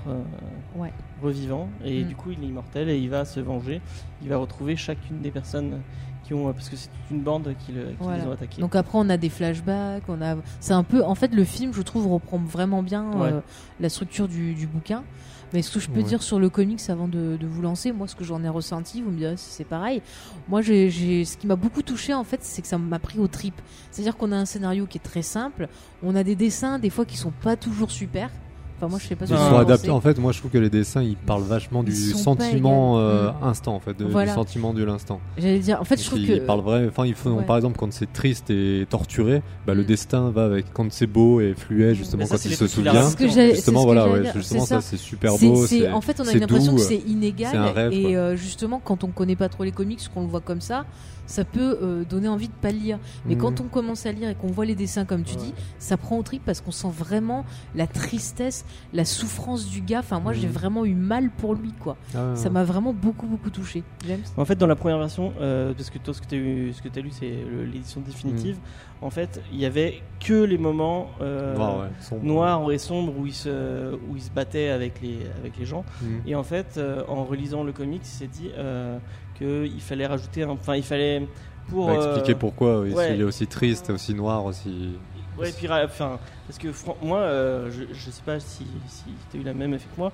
Ouais. 0.77 0.93
revivant. 1.23 1.69
Et 1.85 2.03
Mm. 2.03 2.09
du 2.09 2.17
coup, 2.17 2.31
il 2.31 2.43
est 2.43 2.47
immortel 2.47 2.89
et 2.89 2.99
il 2.99 3.11
va 3.11 3.27
se 3.27 3.41
venger. 3.41 3.83
Il 4.23 4.29
va 4.31 4.39
retrouver 4.39 4.75
chacune 4.77 5.21
des 5.21 5.31
personnes 5.31 5.81
qui 6.25 6.35
ont. 6.35 6.53
Parce 6.53 6.69
que 6.69 6.77
c'est 6.77 6.89
toute 6.89 7.11
une 7.11 7.21
bande 7.23 7.55
qui, 7.65 7.73
le, 7.73 7.83
qui 7.91 7.97
Voilà. 8.01 8.19
les 8.23 8.27
ont 8.29 8.33
attaqués. 8.33 8.61
Donc 8.61 8.75
après 8.75 8.99
on 8.99 9.09
a 9.11 9.17
des 9.17 9.29
flashbacks, 9.29 10.05
on 10.09 10.21
a 10.23 10.37
c'est 10.61 10.73
un 10.73 10.83
peu 10.85 11.05
en 11.05 11.15
fait 11.15 11.35
le 11.35 11.45
film 11.45 11.73
je 11.73 11.83
trouve 11.83 12.07
reprend 12.07 12.39
vraiment 12.39 12.83
bien 12.83 13.11
Ouais. 13.13 13.33
euh, 13.33 13.41
la 13.81 13.89
structure 13.89 14.27
du, 14.29 14.55
du 14.55 14.67
bouquin. 14.67 15.05
Mais 15.53 15.63
ce 15.63 15.71
que 15.73 15.79
je 15.79 15.89
peux 15.89 15.99
Ouais. 16.01 16.03
dire 16.03 16.21
sur 16.23 16.41
le 16.41 16.49
comics 16.51 16.81
avant 16.89 17.07
de, 17.07 17.37
de 17.37 17.47
vous 17.47 17.63
lancer, 17.63 17.93
moi 17.93 18.09
ce 18.09 18.17
que 18.17 18.25
j'en 18.25 18.43
ai 18.43 18.49
ressenti, 18.49 19.03
vous 19.03 19.11
me 19.13 19.19
direz 19.19 19.37
si 19.37 19.51
c'est 19.51 19.63
pareil. 19.65 20.03
Moi 20.49 20.63
j'ai, 20.63 20.91
j'ai- 20.91 21.25
ce 21.25 21.37
qui 21.37 21.47
m'a 21.47 21.55
beaucoup 21.55 21.83
touché 21.83 22.13
en 22.13 22.25
fait, 22.25 22.41
c'est 22.43 22.61
que 22.61 22.67
ça 22.67 22.77
m'a 22.79 22.99
pris 22.99 23.21
aux 23.21 23.29
tripes. 23.29 23.61
C'est-à-dire 23.93 24.17
qu'on 24.17 24.33
a 24.33 24.37
un 24.37 24.47
scénario 24.47 24.87
qui 24.87 24.99
est 24.99 25.01
très 25.03 25.23
simple, 25.23 25.69
on 26.03 26.17
a 26.17 26.25
des 26.25 26.35
dessins 26.35 26.81
des 26.81 26.91
fois 26.91 27.05
qui 27.05 27.17
sont 27.17 27.31
pas 27.43 27.55
toujours 27.57 27.93
super. 27.93 28.31
Enfin 28.77 28.89
moi 28.89 28.99
je 29.01 29.07
sais 29.07 29.15
pas. 29.17 29.25
Ils 29.25 29.29
sont 29.29 29.35
en 29.35 29.59
adaptés. 29.59 29.91
En 29.91 30.01
fait, 30.01 30.19
moi, 30.19 30.33
je 30.33 30.39
trouve 30.41 30.51
que 30.51 30.59
les 30.59 30.69
dessins, 30.71 31.03
ils 31.03 31.17
parlent 31.17 31.43
vachement 31.45 31.83
du 31.83 31.93
sentiment 31.95 32.99
euh, 32.99 33.31
Mm. 33.31 33.45
instant, 33.45 33.75
en 33.75 33.81
fait, 33.81 33.97
de- 33.97 34.05
Voilà. 34.05 34.33
du 34.33 34.35
sentiment 34.35 34.75
de 34.75 34.83
l'instant. 34.85 35.21
J'allais 35.39 35.59
dire, 35.61 35.81
en 35.81 35.85
fait 35.85 36.01
je 36.01 36.07
trouve 36.07 36.19
ils 36.21 36.27
que 36.27 36.39
parlent 36.47 36.61
vrai. 36.61 36.87
Enfin, 36.89 37.07
ils 37.07 37.15
font, 37.15 37.39
Ouais. 37.39 37.45
par 37.45 37.57
exemple, 37.57 37.77
quand 37.79 37.93
c'est 37.93 38.13
triste 38.13 38.51
et 38.51 38.87
torturé, 38.91 39.43
bah, 39.67 39.75
le 39.75 39.83
Mm. 39.83 39.87
destin 39.87 40.31
va 40.31 40.45
avec. 40.45 40.67
Quand 40.73 40.91
c'est 40.93 41.07
beau 41.07 41.41
et 41.41 41.55
fluet, 41.57 41.95
justement, 41.95 42.21
Mais 42.23 42.27
ça, 42.27 42.37
quand 42.37 42.45
il 42.45 42.57
se 42.57 42.67
souvient. 42.67 42.93
C'est 43.05 43.11
ce 43.11 43.17
que 43.17 43.29
j'allais- 43.29 43.51
c'est 43.51 43.55
Justement, 43.57 43.85
voilà, 43.85 44.09
ouais, 44.09 44.25
justement, 44.35 44.61
c'est 44.65 44.75
ça, 44.75 44.81
c'est 44.81 44.97
super 44.97 45.39
beau. 45.39 45.65
en 45.93 46.01
fait, 46.01 46.21
on 46.21 46.27
a 46.29 46.33
l'impression 46.35 46.75
que 46.75 46.81
c'est 46.81 46.97
inégal. 47.07 47.51
c'est 47.53 47.59
un 47.59 47.71
rêve, 47.73 47.93
et 47.93 48.17
euh, 48.17 48.37
justement, 48.37 48.81
quand 48.85 49.05
on 49.05 49.09
connaît 49.09 49.37
pas 49.37 49.49
trop 49.49 49.65
les 49.65 49.73
comics, 49.73 50.01
qu'on 50.13 50.23
le 50.23 50.27
voit 50.29 50.41
comme 50.41 50.61
ça, 50.61 50.85
ça 51.27 51.45
peut 51.45 51.79
euh, 51.83 52.05
donner 52.05 52.29
envie 52.29 52.49
de 52.49 52.53
pas 52.53 52.71
lire. 52.71 52.99
Mais 53.27 53.37
quand 53.37 53.61
on 53.61 53.65
commence 53.65 54.07
à 54.07 54.13
lire 54.13 54.29
et 54.29 54.35
qu'on 54.35 54.49
voit 54.49 54.65
les 54.65 54.75
dessins, 54.75 55.05
comme 55.05 55.23
tu 55.25 55.35
Ouais. 55.37 55.41
dis, 55.43 55.55
ça 55.79 55.97
prend 55.97 56.19
au 56.19 56.23
trip 56.23 56.43
parce 56.45 56.61
qu'on 56.61 56.71
sent 56.71 56.91
vraiment 56.97 57.45
la 57.75 57.87
tristesse, 57.87 58.65
la 58.93 59.05
souffrance 59.05 59.67
du 59.69 59.81
gars. 59.81 60.01
Enfin, 60.01 60.21
moi, 60.21 60.33
j'ai 60.33 60.47
Mhm. 60.47 60.53
vraiment 60.53 60.85
eu 60.85 60.95
mal 60.95 61.31
pour 61.31 61.55
lui, 61.55 61.73
quoi. 61.73 61.97
Ah, 62.15 62.35
Ça 62.37 62.51
m'a 62.51 62.65
vraiment 62.65 62.93
beaucoup, 62.93 63.27
beaucoup 63.27 63.51
touché. 63.51 63.83
James? 64.07 64.21
En 64.37 64.45
fait, 64.45 64.57
dans 64.57 64.67
la 64.67 64.77
première 64.77 64.99
version, 64.99 65.33
euh, 65.41 65.73
parce 65.75 65.91
que 65.91 65.99
toi, 65.99 66.13
ce 66.15 66.21
que 66.21 66.27
tu 66.27 66.35
as, 66.35 66.39
eu, 66.39 66.73
ce 66.73 66.83
que 66.83 66.89
as 66.99 67.03
lu, 67.03 67.11
c'est 67.11 67.33
l'édition 67.73 68.01
définitive. 68.01 68.57
En 69.03 69.11
fait, 69.11 69.41
il 69.53 69.59
y 69.59 69.67
avait 69.67 70.03
que 70.21 70.45
les 70.45 70.57
moments 70.57 71.11
euh, 71.21 71.57
ouais, 71.57 72.19
noirs 72.23 72.71
et 72.73 72.79
sombres 72.79 73.13
où 73.19 73.27
il 73.27 73.35
se, 73.35 73.95
où 73.95 74.17
il 74.17 74.23
se 74.23 74.31
battait 74.31 74.69
avec 74.69 75.01
les, 75.03 75.19
avec 75.39 75.59
les 75.59 75.67
gens. 75.67 75.85
Mm. 76.01 76.07
Et 76.27 76.35
en 76.35 76.43
fait, 76.43 76.77
euh, 76.79 77.03
en 77.09 77.25
relisant 77.25 77.65
le 77.65 77.73
comics, 77.73 78.01
il 78.03 78.07
s'est 78.07 78.27
dit 78.29 78.51
euh, 78.57 78.99
qu'il 79.39 79.81
fallait 79.81 80.07
rajouter, 80.07 80.43
un- 80.45 80.51
enfin, 80.51 80.77
il 80.77 80.83
fallait 80.83 81.27
pour 81.69 81.87
Bah, 81.87 81.95
expliquer 81.95 82.33
euh, 82.33 82.39
pourquoi 82.39 82.81
oui, 82.81 82.93
ouais. 82.93 83.15
il 83.15 83.21
est 83.21 83.25
aussi 83.25 83.47
triste, 83.47 83.91
aussi 83.91 84.15
noir, 84.15 84.45
aussi. 84.45 84.93
Ouais, 85.39 85.51
et 85.51 85.53
puis, 85.53 85.67
enfin, 85.69 86.19
parce 86.47 86.59
que 86.59 86.69
moi, 87.03 87.19
euh, 87.19 87.71
je, 87.71 87.93
je 87.93 88.11
sais 88.11 88.23
pas 88.25 88.39
si, 88.39 88.67
si 88.89 89.05
tu 89.31 89.37
as 89.37 89.41
eu 89.41 89.43
la 89.45 89.55
même 89.55 89.75
effet 89.75 89.89
que 89.95 90.01
moi. 90.01 90.13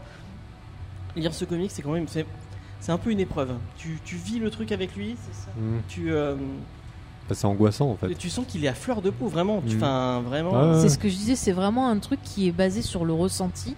Lire 1.17 1.35
ce 1.35 1.45
comic, 1.45 1.71
c'est 1.71 1.83
quand 1.83 1.91
même, 1.93 2.07
c'est, 2.09 2.25
c'est 2.79 2.93
un 2.93 2.99
peu 2.99 3.11
une 3.11 3.21
épreuve. 3.21 3.51
Tu, 3.77 3.99
tu 4.05 4.15
vis 4.17 4.39
le 4.39 4.49
truc 4.51 4.73
avec 4.73 4.95
lui, 4.97 5.17
Mm. 5.59 5.79
tu, 5.89 6.13
euh, 6.13 6.37
Bah, 7.29 7.35
c'est 7.35 7.47
angoissant 7.47 7.91
en 7.91 7.97
fait. 7.97 8.15
tu 8.15 8.31
sens 8.31 8.47
qu'il 8.47 8.65
est 8.65 8.69
à 8.69 8.75
fleur 8.75 9.03
de 9.03 9.11
peau, 9.11 9.27
vraiment. 9.27 9.61
Mm. 9.61 9.77
enfin, 9.77 10.23
vraiment. 10.25 10.53
Ouais, 10.53 10.75
ouais. 10.77 10.81
C'est 10.81 10.89
ce 10.89 10.99
que 10.99 11.09
je 11.09 11.17
disais, 11.17 11.35
c'est 11.37 11.53
vraiment 11.53 11.89
un 11.89 11.99
truc 11.99 12.21
qui 12.23 12.47
est 12.49 12.53
basé 12.53 12.81
sur 12.81 13.05
le 13.05 13.13
ressenti, 13.13 13.75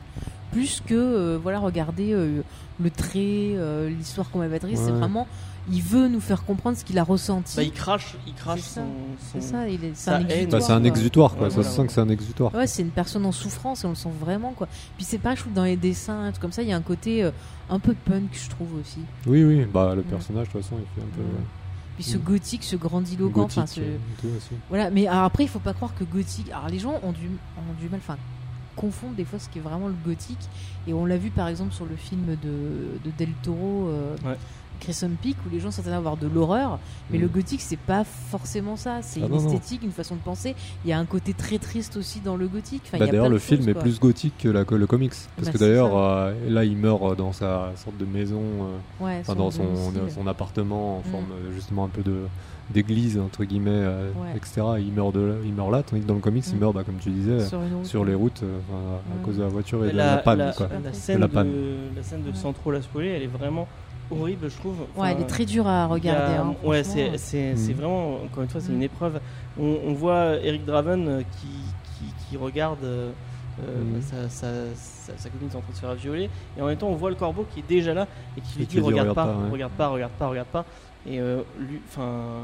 plus 0.52 0.82
que 0.86 0.94
euh, 0.94 1.38
voilà 1.42 1.58
regarder 1.58 2.12
euh, 2.12 2.42
le 2.80 2.90
trait, 2.90 3.52
euh, 3.56 3.88
l'histoire 3.88 4.30
qu'on 4.30 4.38
va 4.38 4.46
C'est 4.60 4.66
Ouais. 4.66 4.90
vraiment, 4.92 5.26
il 5.70 5.82
veut 5.82 6.08
nous 6.08 6.20
faire 6.20 6.44
comprendre 6.44 6.76
ce 6.76 6.84
qu'il 6.84 6.98
a 6.98 7.04
ressenti. 7.04 7.56
Bah, 7.56 7.62
il 7.62 7.72
crache, 7.72 8.16
il 8.26 8.34
crache 8.34 8.60
C'est 8.60 8.74
ça. 8.74 8.80
son, 8.80 8.86
c'est 9.32 9.40
ça, 9.42 9.68
il 9.68 9.84
est, 9.84 9.92
c'est 9.94 10.10
un 10.10 10.20
haine. 10.20 10.30
exutoire. 10.30 10.50
Bah, 10.60 10.66
c'est 10.66 10.72
un 10.72 10.78
quoi. 10.80 10.88
exutoire 10.88 11.34
quoi, 11.34 11.42
Ouais, 11.44 11.50
ça 11.50 11.54
voilà. 11.56 11.70
se 11.70 11.76
sent 11.76 11.86
que 11.86 11.92
c'est 11.92 12.00
un 12.00 12.08
exutoire. 12.08 12.54
Ouais, 12.54 12.66
c'est 12.66 12.82
une 12.82 12.90
personne 12.90 13.24
en 13.26 13.32
souffrance 13.32 13.84
et 13.84 13.86
on 13.86 13.90
le 13.90 13.94
sent 13.96 14.10
vraiment 14.20 14.52
quoi. 14.52 14.68
Puis 14.96 15.04
c'est 15.04 15.18
pas, 15.18 15.34
je 15.34 15.40
trouve, 15.42 15.52
dans 15.52 15.64
les 15.64 15.76
dessins, 15.76 16.30
truc 16.30 16.40
comme 16.42 16.52
ça, 16.52 16.62
il 16.62 16.68
y 16.68 16.72
a 16.72 16.76
un 16.76 16.80
côté 16.82 17.22
euh, 17.22 17.30
un 17.70 17.78
peu 17.78 17.94
punk, 17.94 18.30
je 18.32 18.50
trouve 18.50 18.74
aussi. 18.80 18.98
Oui, 19.26 19.44
oui, 19.44 19.64
bah 19.72 19.94
le 19.94 20.02
personnage 20.02 20.48
de 20.48 20.52
toute 20.52 20.62
façon 20.62 20.76
il 20.78 21.00
fait 21.00 21.06
un 21.06 21.10
peu. 21.14 21.22
Ouais, 21.22 21.44
Puis 21.96 22.04
ce 22.04 22.16
Mm. 22.16 22.20
gothique, 22.22 22.64
ce 22.64 22.76
grandiloquent, 22.76 23.42
enfin, 23.42 23.60
gothique 23.62 23.84
ce- 24.20 24.20
tout. 24.22 24.54
Voilà, 24.68 24.90
mais 24.90 25.06
alors 25.06 25.24
après, 25.24 25.44
il 25.44 25.48
faut 25.48 25.58
pas 25.60 25.74
croire 25.74 25.94
que 25.94 26.04
gothique. 26.04 26.50
Alors 26.50 26.68
les 26.68 26.78
gens 26.78 26.98
ont 27.02 27.12
du, 27.12 27.26
ont 27.28 27.80
du 27.80 27.88
mal, 27.88 28.00
enfin, 28.02 28.16
confondent 28.76 29.14
des 29.16 29.24
fois 29.24 29.38
ce 29.38 29.48
qui 29.48 29.58
est 29.58 29.62
vraiment 29.62 29.88
le 29.88 29.94
gothique. 30.04 30.48
Et 30.86 30.92
on 30.92 31.04
l'a 31.06 31.16
vu 31.16 31.30
par 31.30 31.48
exemple 31.48 31.72
sur 31.72 31.86
le 31.86 31.96
film 31.96 32.26
de, 32.26 32.98
de 33.04 33.10
Del 33.18 33.28
Toro, 33.42 33.88
euh, 33.88 34.16
Ouais. 34.24 34.36
Peak, 35.20 35.36
où 35.46 35.48
les 35.52 35.60
gens 35.60 35.70
s'attendaient 35.70 35.94
à 35.94 36.00
voir 36.00 36.16
de 36.16 36.26
l'horreur. 36.26 36.80
Mais 37.10 37.18
Mm. 37.18 37.20
le 37.20 37.28
gothique, 37.28 37.60
c'est 37.60 37.76
pas 37.78 38.02
forcément 38.02 38.74
ça. 38.76 38.98
C'est 39.02 39.20
Ah 39.22 39.26
une 39.26 39.32
non, 39.32 39.40
non. 39.40 39.46
esthétique, 39.52 39.84
une 39.84 39.92
façon 39.92 40.16
de 40.16 40.20
penser. 40.20 40.56
Il 40.84 40.90
y 40.90 40.92
a 40.92 40.98
un 40.98 41.04
côté 41.06 41.34
très 41.34 41.58
triste 41.58 41.96
aussi 41.96 42.18
dans 42.18 42.34
le 42.36 42.48
gothique. 42.48 42.82
Enfin, 42.86 42.98
Bah, 42.98 43.06
d'ailleurs, 43.06 43.28
le 43.28 43.38
film 43.38 43.60
choses, 43.60 43.68
est 43.68 43.74
plus 43.74 44.00
gothique 44.00 44.34
que, 44.38 44.48
la, 44.48 44.64
que 44.64 44.74
le 44.74 44.88
comics. 44.88 45.12
Parce 45.36 45.46
Bah, 45.46 45.52
que 45.52 45.58
d'ailleurs, 45.58 45.96
euh, 45.96 46.34
là, 46.48 46.64
il 46.64 46.76
meurt 46.76 47.00
euh, 47.04 47.14
dans 47.14 47.32
sa 47.32 47.70
sorte 47.76 47.96
de 47.96 48.04
maison, 48.06 48.42
euh, 49.00 49.04
Ouais, 49.04 49.22
dans 49.36 49.52
son, 49.52 49.92
son 50.12 50.26
appartement 50.26 50.96
en 50.96 51.00
Mm. 51.00 51.12
forme 51.12 51.26
euh, 51.30 51.52
justement 51.54 51.84
un 51.84 51.88
peu 51.88 52.02
de 52.02 52.22
d'église 52.72 53.18
entre 53.18 53.44
guillemets, 53.44 53.70
euh, 53.72 54.10
Ouais. 54.16 54.36
etc. 54.36 54.62
Il 54.80 54.92
meurt 54.92 55.14
de, 55.14 55.36
il 55.44 55.52
meurt 55.52 55.70
là, 55.70 55.82
tandis 55.82 56.02
que 56.02 56.06
dans 56.08 56.14
le 56.14 56.20
comics, 56.20 56.44
il 56.48 56.56
Mm. 56.56 56.58
meurt, 56.60 56.74
bah, 56.74 56.82
comme 56.84 56.96
tu 56.96 57.10
disais, 57.10 57.40
sur, 57.46 57.60
une 57.62 57.74
route. 57.76 57.86
sur 57.86 58.04
les 58.04 58.14
routes 58.14 58.42
euh, 58.42 58.58
à, 58.72 58.74
à 58.74 59.18
Mm. 59.20 59.22
cause 59.24 59.36
de 59.36 59.42
la 59.42 59.48
voiture 59.48 59.84
et 59.84 59.92
de 59.92 59.96
la, 59.96 60.16
panne. 60.18 60.52
quoi. 60.56 60.68
la 60.82 60.92
scène 60.92 61.20
la 61.20 61.26
de, 61.28 61.32
panne. 61.32 61.50
la 61.96 62.02
scène 62.02 62.22
de 62.22 62.28
Ouais. 62.30 62.34
sans 62.34 62.52
trop 62.52 62.70
la 62.72 62.82
spoiler, 62.82 63.10
elle 63.10 63.22
est 63.22 63.26
vraiment 63.26 63.68
horrible, 64.10 64.50
je 64.50 64.56
trouve. 64.56 64.76
Ouais, 64.96 65.12
elle 65.12 65.20
est 65.22 65.26
très 65.26 65.44
dure 65.44 65.66
à 65.66 65.86
regarder. 65.86 66.34
A- 66.34 66.42
hein, 66.42 66.54
ouais, 66.64 66.82
c'est 66.82 67.16
c'est- 67.18 67.54
Mm. 67.54 67.72
vraiment, 67.76 68.14
encore 68.24 68.42
une 68.42 68.48
fois, 68.48 68.60
c'est 68.60 68.72
une 68.72 68.82
épreuve. 68.82 69.20
On, 69.60 69.76
on 69.86 69.92
voit 69.94 70.36
Eric 70.42 70.64
Draven 70.64 71.08
euh, 71.08 71.20
qui, 71.40 71.46
qui, 71.98 72.28
qui 72.30 72.36
regarde 72.36 72.78
euh, 72.84 73.10
sa, 74.00 74.28
sa, 74.30 74.46
sa, 74.74 75.12
sa 75.16 75.28
copine 75.28 75.48
qui 75.48 75.54
est 75.54 75.58
en 75.58 75.60
train 75.60 75.70
de 75.72 75.76
se 75.76 75.80
faire 75.82 75.94
violer, 75.94 76.30
et 76.56 76.62
en 76.62 76.66
même 76.66 76.76
temps, 76.78 76.88
on 76.88 76.94
voit 76.94 77.10
le 77.10 77.16
corbeau 77.16 77.44
qui 77.52 77.60
est 77.60 77.68
déjà 77.68 77.92
là 77.92 78.06
et 78.36 78.40
qui 78.40 78.58
lui 78.58 78.66
dit 78.66 78.76
lui 78.76 78.82
dit, 78.82 78.86
regarde, 78.88 79.10
regarde 79.10 79.14
pas, 79.28 79.34
pas, 79.34 79.44
ouais. 79.44 79.50
regarde 79.52 79.72
pas, 79.72 79.88
regarde 79.88 80.12
pas, 80.18 80.28
regarde 80.28 80.48
pas. 80.48 80.64
Et 81.06 81.20
euh, 81.20 81.42
lui, 81.58 81.80
enfin. 81.88 82.42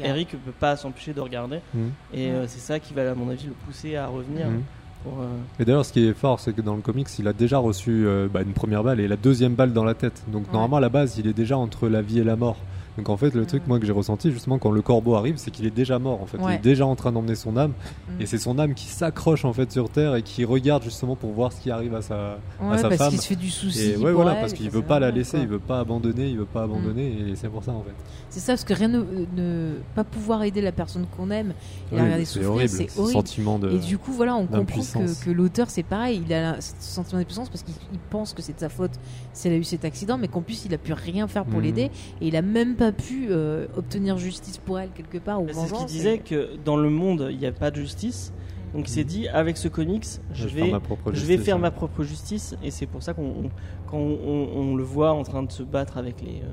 Eric 0.00 0.30
peut 0.30 0.50
pas 0.58 0.76
s'empêcher 0.76 1.12
de 1.14 1.20
regarder, 1.20 1.58
Mm. 1.74 1.78
et 2.12 2.30
euh, 2.30 2.46
c'est 2.46 2.58
ça 2.60 2.78
qui 2.80 2.92
va, 2.94 3.10
à 3.10 3.14
mon 3.14 3.30
avis, 3.30 3.46
le 3.46 3.52
pousser 3.52 3.96
à 3.96 4.06
revenir. 4.08 4.46
Mm. 4.48 4.62
Pour, 5.04 5.20
euh, 5.20 5.26
Et 5.58 5.64
d'ailleurs, 5.64 5.84
ce 5.84 5.92
qui 5.92 6.06
est 6.06 6.12
fort, 6.14 6.38
c'est 6.40 6.52
que 6.52 6.60
dans 6.60 6.74
le 6.76 6.80
comics, 6.82 7.08
il 7.18 7.26
a 7.28 7.32
déjà 7.32 7.58
reçu 7.58 8.04
euh, 8.06 8.28
bah, 8.32 8.42
une 8.42 8.52
première 8.52 8.82
balle 8.84 9.00
et 9.00 9.08
la 9.08 9.16
deuxième 9.16 9.54
balle 9.54 9.72
dans 9.72 9.84
la 9.84 9.94
tête. 9.94 10.22
Donc 10.28 10.46
Ouais. 10.46 10.52
normalement, 10.52 10.76
à 10.76 10.80
la 10.80 10.88
base, 10.90 11.16
il 11.18 11.26
est 11.26 11.32
déjà 11.32 11.56
entre 11.58 11.88
la 11.88 12.02
vie 12.02 12.18
et 12.20 12.24
la 12.24 12.36
mort. 12.36 12.56
Donc 12.98 13.08
en 13.08 13.16
fait, 13.16 13.34
le 13.34 13.46
truc 13.46 13.62
moi 13.66 13.78
que 13.80 13.86
j'ai 13.86 13.92
ressenti 13.92 14.30
justement 14.30 14.58
quand 14.58 14.70
le 14.70 14.82
corbeau 14.82 15.14
arrive, 15.14 15.36
c'est 15.38 15.50
qu'il 15.50 15.64
est 15.66 15.70
déjà 15.70 15.98
mort 15.98 16.20
en 16.20 16.26
fait. 16.26 16.38
Il 16.46 16.50
est 16.54 16.58
déjà 16.58 16.86
en 16.86 16.94
train 16.94 17.10
d'emmener 17.12 17.34
son 17.34 17.56
âme 17.56 17.72
Mm. 17.72 18.20
et 18.20 18.26
c'est 18.26 18.38
son 18.38 18.58
âme 18.58 18.74
qui 18.74 18.86
s'accroche 18.86 19.44
en 19.46 19.52
fait 19.54 19.70
sur 19.72 19.88
terre 19.88 20.14
et 20.16 20.22
qui 20.22 20.44
regarde 20.44 20.82
justement 20.82 21.16
pour 21.16 21.30
voir 21.32 21.52
ce 21.52 21.60
qui 21.60 21.70
arrive 21.70 21.94
à 21.94 22.02
sa 22.02 22.38
Ouais, 22.62 22.76
sa 22.76 22.88
parce 22.88 22.96
femme. 22.96 23.10
qu'il 23.10 23.20
se 23.20 23.26
fait 23.28 23.36
du 23.36 23.48
souci. 23.50 23.92
et 23.92 23.96
ouais 23.96 24.12
voilà 24.12 24.34
elle, 24.34 24.40
parce 24.40 24.52
qu'il 24.52 24.68
veut 24.68 24.82
pas 24.82 24.98
la 25.00 25.10
laisser, 25.10 25.38
quoi. 25.38 25.40
il 25.40 25.48
veut 25.48 25.58
pas 25.58 25.78
abandonner, 25.80 26.28
il 26.28 26.36
veut 26.38 26.44
pas 26.44 26.66
Mm. 26.66 26.70
abandonner 26.70 27.16
et 27.30 27.36
c'est 27.36 27.48
pour 27.48 27.64
ça 27.64 27.72
en 27.72 27.82
fait. 27.82 27.94
C'est 28.28 28.40
ça, 28.40 28.52
parce 28.52 28.64
que 28.64 28.74
rien 28.74 28.88
ne, 28.88 29.02
ne 29.36 29.74
pas 29.94 30.04
pouvoir 30.04 30.42
aider 30.42 30.60
la 30.60 30.72
personne 30.72 31.06
qu'on 31.16 31.30
aime 31.30 31.52
et 31.90 31.96
la 31.96 32.00
Oui, 32.00 32.04
regarder 32.06 32.24
c'est 32.24 32.32
souffrir, 32.34 32.50
horrible, 32.52 32.68
c'est 32.70 32.90
ce 32.90 32.98
horrible. 32.98 33.12
sentiment 33.12 33.58
de 33.58 33.70
Et 33.70 33.78
du 33.78 33.98
coup, 33.98 34.12
voilà, 34.12 34.36
on 34.36 34.46
comprend 34.46 34.80
que, 34.80 35.24
que 35.24 35.30
l'auteur, 35.30 35.70
c'est 35.70 35.82
pareil, 35.82 36.22
il 36.26 36.32
a 36.32 36.52
la- 36.52 36.60
ce 36.60 36.72
sentiment 36.78 37.20
d'impuissance 37.20 37.48
parce 37.50 37.62
qu'il 37.62 37.74
il 37.92 37.98
pense 38.10 38.32
que 38.34 38.42
c'est 38.42 38.54
de 38.54 38.60
sa 38.60 38.68
faute 38.68 38.92
si 39.32 39.48
elle 39.48 39.54
a 39.54 39.56
eu 39.56 39.64
cet 39.64 39.84
accident, 39.84 40.18
mais 40.18 40.28
qu'en 40.28 40.40
plus, 40.42 40.64
il 40.66 40.74
a 40.74 40.78
pu 40.78 40.92
rien 40.92 41.28
faire 41.28 41.44
pour 41.44 41.58
Mhm. 41.58 41.64
l'aider 41.64 41.90
et 42.20 42.26
il 42.26 42.36
a 42.36 42.42
même 42.42 42.74
pas 42.74 42.81
pu 42.90 43.28
euh, 43.30 43.66
obtenir 43.76 44.18
justice 44.18 44.58
pour 44.58 44.80
elle 44.80 44.90
quelque 44.90 45.18
part 45.18 45.40
ou 45.40 45.46
C'est 45.52 45.68
ce 45.68 45.74
qu'il 45.74 45.86
disait 45.86 46.18
que 46.18 46.56
dans 46.64 46.76
le 46.76 46.90
monde, 46.90 47.28
il 47.30 47.38
n'y 47.38 47.46
a 47.46 47.52
pas 47.52 47.70
de 47.70 47.76
justice. 47.76 48.32
Donc 48.74 48.88
il 48.88 48.90
s'est 48.90 49.04
dit, 49.04 49.28
avec 49.28 49.58
ce 49.58 49.68
comics, 49.68 50.06
je 50.32 50.48
vais 50.48 50.54
faire 50.54 50.64
vais, 50.64 50.70
ma 50.72 50.80
propre 50.80 51.12
je 51.12 51.20
vais 51.20 51.26
justice, 51.34 51.44
faire 51.44 51.56
ouais. 51.56 51.60
ma 51.62 51.70
propre 51.70 52.02
justice. 52.02 52.56
Et 52.64 52.70
c'est 52.70 52.86
pour 52.86 53.02
ça 53.02 53.12
qu'on, 53.12 53.22
on- 53.26 53.50
quand 53.86 53.98
on, 53.98 54.48
on 54.56 54.74
le 54.74 54.82
voit 54.82 55.12
en 55.12 55.22
train 55.22 55.42
de 55.42 55.52
se 55.52 55.62
battre 55.62 55.98
avec 55.98 56.22
les. 56.22 56.40
euh, 56.40 56.48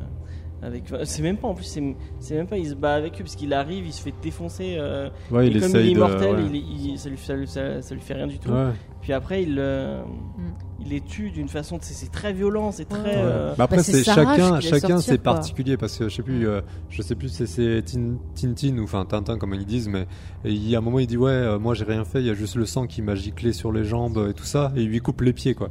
avec, 0.62 0.84
c'est 1.04 1.22
même 1.22 1.38
pas 1.38 1.48
en 1.48 1.54
plus, 1.54 1.66
c'est, 1.66 1.96
c'est 2.20 2.36
même 2.36 2.48
pas 2.48 2.58
il 2.58 2.68
se 2.68 2.74
bat 2.76 2.94
avec 2.94 3.14
eux, 3.16 3.24
parce 3.24 3.36
qu'il 3.36 3.54
arrive, 3.54 3.86
il 3.86 3.94
se 3.94 4.02
fait 4.02 4.14
défoncer. 4.22 4.76
euh, 4.78 5.10
Ouais, 5.32 5.46
et 5.48 5.52
il 5.52 5.60
comme 5.60 5.70
essaye 5.70 5.86
il 5.86 5.90
est 5.92 5.94
de- 5.94 5.98
immortel, 5.98 6.36
ouais. 6.36 6.42
il 6.50 6.56
est- 6.56 6.92
il- 6.94 7.00
ça, 7.00 7.10
lui, 7.10 7.18
ça, 7.18 7.34
lui- 7.36 7.48
ça- 7.48 7.82
ça 7.82 7.96
lui 7.96 8.02
fait 8.02 8.14
rien 8.16 8.28
du 8.28 8.40
tout. 8.40 8.50
Ouais. 8.52 8.72
Puis 9.02 9.14
après, 9.14 9.44
il, 9.44 9.56
euh, 9.58 10.02
Mm. 10.04 10.42
il 10.82 10.90
les 10.90 11.00
tue 11.02 11.32
d'une 11.32 11.48
façon. 11.48 11.78
C'est, 11.82 11.94
c'est 11.94 12.12
très 12.12 12.34
violent, 12.34 12.72
c'est 12.74 12.84
très. 12.90 13.00
Ouais. 13.00 13.14
euh, 13.16 13.54
Bah 13.58 13.64
après 13.64 13.78
Bah, 13.78 13.84
c'est 13.84 14.04
chacun 14.04 14.60
chacun 14.60 14.98
c'est 15.00 15.18
particulier 15.18 15.78
parce 15.78 15.98
que 15.98 16.10
je 16.10 16.16
sais 16.16 16.22
plus 16.24 16.48
euh, 16.48 16.62
je 16.90 17.02
sais 17.02 17.16
plus 17.16 17.30
si 17.30 17.48
c'est 17.48 17.82
Tin- 17.84 18.18
Tintin 18.36 18.78
ou 18.78 18.84
enfin 18.84 19.06
Tintin 19.06 19.38
comme 19.38 19.54
ils 19.54 19.66
disent 19.66 19.88
mais 19.88 20.06
il 20.44 20.68
y 20.70 20.76
a 20.76 20.80
un 20.80 20.82
moment 20.82 21.00
il 21.00 21.08
dit 21.08 21.18
ouais 21.18 21.32
euh, 21.32 21.58
moi 21.60 21.74
j'ai 21.74 21.86
rien 21.86 22.04
fait 22.04 22.20
il 22.20 22.28
y 22.28 22.30
a 22.30 22.34
juste 22.34 22.56
le 22.56 22.66
sang 22.66 22.86
qui 22.88 23.02
m'a 23.02 23.16
giclé 23.16 23.54
sur 23.54 23.72
les 23.72 23.84
jambes 23.86 24.28
et 24.30 24.34
tout 24.34 24.44
ça 24.44 24.72
et 24.76 24.82
il 24.82 24.90
lui 24.90 25.00
coupe 25.00 25.22
les 25.22 25.34
pieds 25.34 25.54
quoi. 25.56 25.70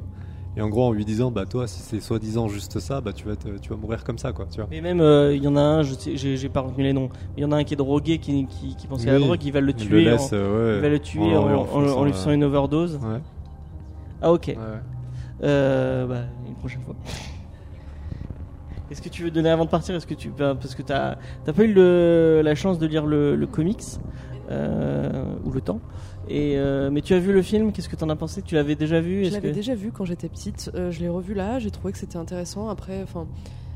Et 0.58 0.60
en 0.60 0.68
gros 0.68 0.84
en 0.86 0.92
lui 0.92 1.04
disant 1.04 1.30
bah 1.30 1.46
toi 1.46 1.68
si 1.68 1.80
c'est 1.82 2.00
soi-disant 2.00 2.48
juste 2.48 2.80
ça 2.80 3.00
bah 3.00 3.12
tu 3.12 3.28
vas 3.28 3.36
te- 3.36 3.58
tu 3.58 3.70
vas 3.70 3.76
mourir 3.76 4.02
comme 4.02 4.18
ça 4.18 4.32
quoi 4.32 4.46
tu 4.50 4.56
vois. 4.60 4.66
Mais 4.70 4.80
même, 4.80 5.00
euh, 5.00 5.32
il 5.32 5.44
y 5.44 5.46
en 5.46 5.54
a 5.56 5.60
un, 5.60 5.82
j'ai, 5.82 6.48
pas 6.48 6.62
retenu 6.62 6.82
les 6.82 6.92
noms. 6.92 7.10
Il 7.36 7.42
y 7.42 7.46
en 7.46 7.52
a 7.52 7.56
un 7.56 7.62
qui 7.64 7.74
est 7.74 7.76
drogué, 7.76 8.18
qui, 8.18 8.44
qui, 8.46 8.74
qui 8.74 8.86
pense 8.88 9.04
qu'à 9.04 9.12
la 9.12 9.18
Oui. 9.18 9.24
drogue, 9.24 9.44
il 9.44 9.52
va 9.52 9.60
le 9.60 9.72
tuer. 9.72 10.02
le 10.04 10.10
laisse 10.10 10.32
en- 10.32 10.36
euh, 10.36 10.72
ouais, 10.72 10.78
il 10.78 10.82
va 10.82 10.88
le 10.88 10.98
tuer 10.98 11.36
en- 11.36 11.44
en, 11.44 11.88
en 11.88 12.04
lui 12.04 12.10
euh, 12.10 12.14
faisant 12.14 12.32
une 12.32 12.42
overdose. 12.42 12.96
Ouais. 12.96 13.20
Ah 14.20 14.32
ok. 14.32 14.46
ouais. 14.48 14.56
Euh, 15.44 16.06
bah, 16.06 16.22
une 16.48 16.56
prochaine 16.56 16.82
fois. 16.82 16.96
Est-ce 18.90 19.02
que 19.02 19.08
tu 19.10 19.22
veux 19.22 19.30
donner 19.30 19.50
avant 19.50 19.64
de 19.64 19.70
partir 19.70 19.94
Est-ce 19.94 20.06
que 20.08 20.14
tu 20.14 20.30
bah, 20.30 20.56
parce 20.60 20.74
que 20.74 20.82
t'as 20.82 21.16
t'as 21.44 21.52
pas 21.52 21.62
eu 21.64 21.72
le- 21.72 22.40
la 22.42 22.54
chance 22.56 22.78
de 22.80 22.86
lire 22.86 23.06
le, 23.06 23.36
le 23.36 23.46
comics 23.46 23.84
euh, 24.50 25.24
ou 25.44 25.52
le 25.52 25.60
temps 25.60 25.80
et 26.28 26.56
euh, 26.58 26.90
mais 26.90 27.00
tu 27.02 27.14
as 27.14 27.18
vu 27.18 27.32
le 27.32 27.42
film 27.42 27.72
Qu'est-ce 27.72 27.88
que 27.88 27.96
t'en 27.96 28.08
as 28.08 28.16
pensé? 28.16 28.42
Tu 28.42 28.54
l'avais 28.54 28.74
déjà 28.74 29.00
vu 29.00 29.24
Je 29.24 29.30
l'avais 29.32 29.50
que- 29.50 29.54
déjà 29.54 29.74
vu 29.74 29.90
quand 29.92 30.04
j'étais 30.04 30.28
petite. 30.28 30.70
euh, 30.74 30.90
je 30.90 31.00
l'ai 31.00 31.08
revu 31.08 31.34
là. 31.34 31.58
J'ai 31.58 31.70
trouvé 31.70 31.92
que 31.92 31.98
c'était 31.98 32.16
intéressant. 32.18 32.68
Après, 32.68 33.02
enfin, 33.02 33.26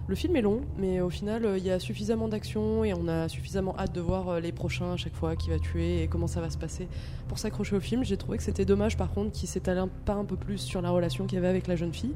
le 0.09 0.15
film 0.16 0.35
est 0.37 0.43
long, 0.43 0.61
mais 0.79 1.01
au 1.01 1.11
final, 1.11 1.45
euh, 1.45 1.57
il 1.59 1.65
y 1.65 1.70
a 1.70 1.79
suffisamment 1.79 2.29
d'action 2.29 2.85
et 2.85 2.93
on 2.93 3.07
a 3.09 3.29
suffisamment 3.29 3.74
hâte 3.79 3.95
de 3.95 4.01
voir 4.01 4.41
les 4.41 4.51
prochains 4.53 4.93
à 4.93 4.97
chaque 4.97 5.15
fois 5.15 5.37
qui 5.37 5.49
va 5.51 5.59
tuer 5.59 6.03
et 6.03 6.09
comment 6.09 6.27
ça 6.27 6.41
va 6.41 6.51
se 6.51 6.59
passer 6.59 6.89
pour 7.29 7.39
s'accrocher 7.39 7.77
au 7.77 7.81
film. 7.81 8.05
J'ai 8.05 8.16
trouvé 8.16 8.37
que 8.37 8.43
c'était 8.45 8.65
dommage, 8.65 8.97
par 8.97 9.11
contre, 9.12 9.31
qu'il 9.33 9.49
s'étale 9.49 9.79
un- 9.79 9.89
pas 10.05 10.15
un 10.15 10.24
peu 10.24 10.37
plus 10.37 10.59
sur 10.59 10.83
la 10.83 10.91
relation 10.91 11.27
qu'il 11.27 11.37
y 11.37 11.39
avait 11.39 11.49
avec 11.49 11.66
la 11.69 11.77
jeune 11.77 11.93
fille. 11.93 12.15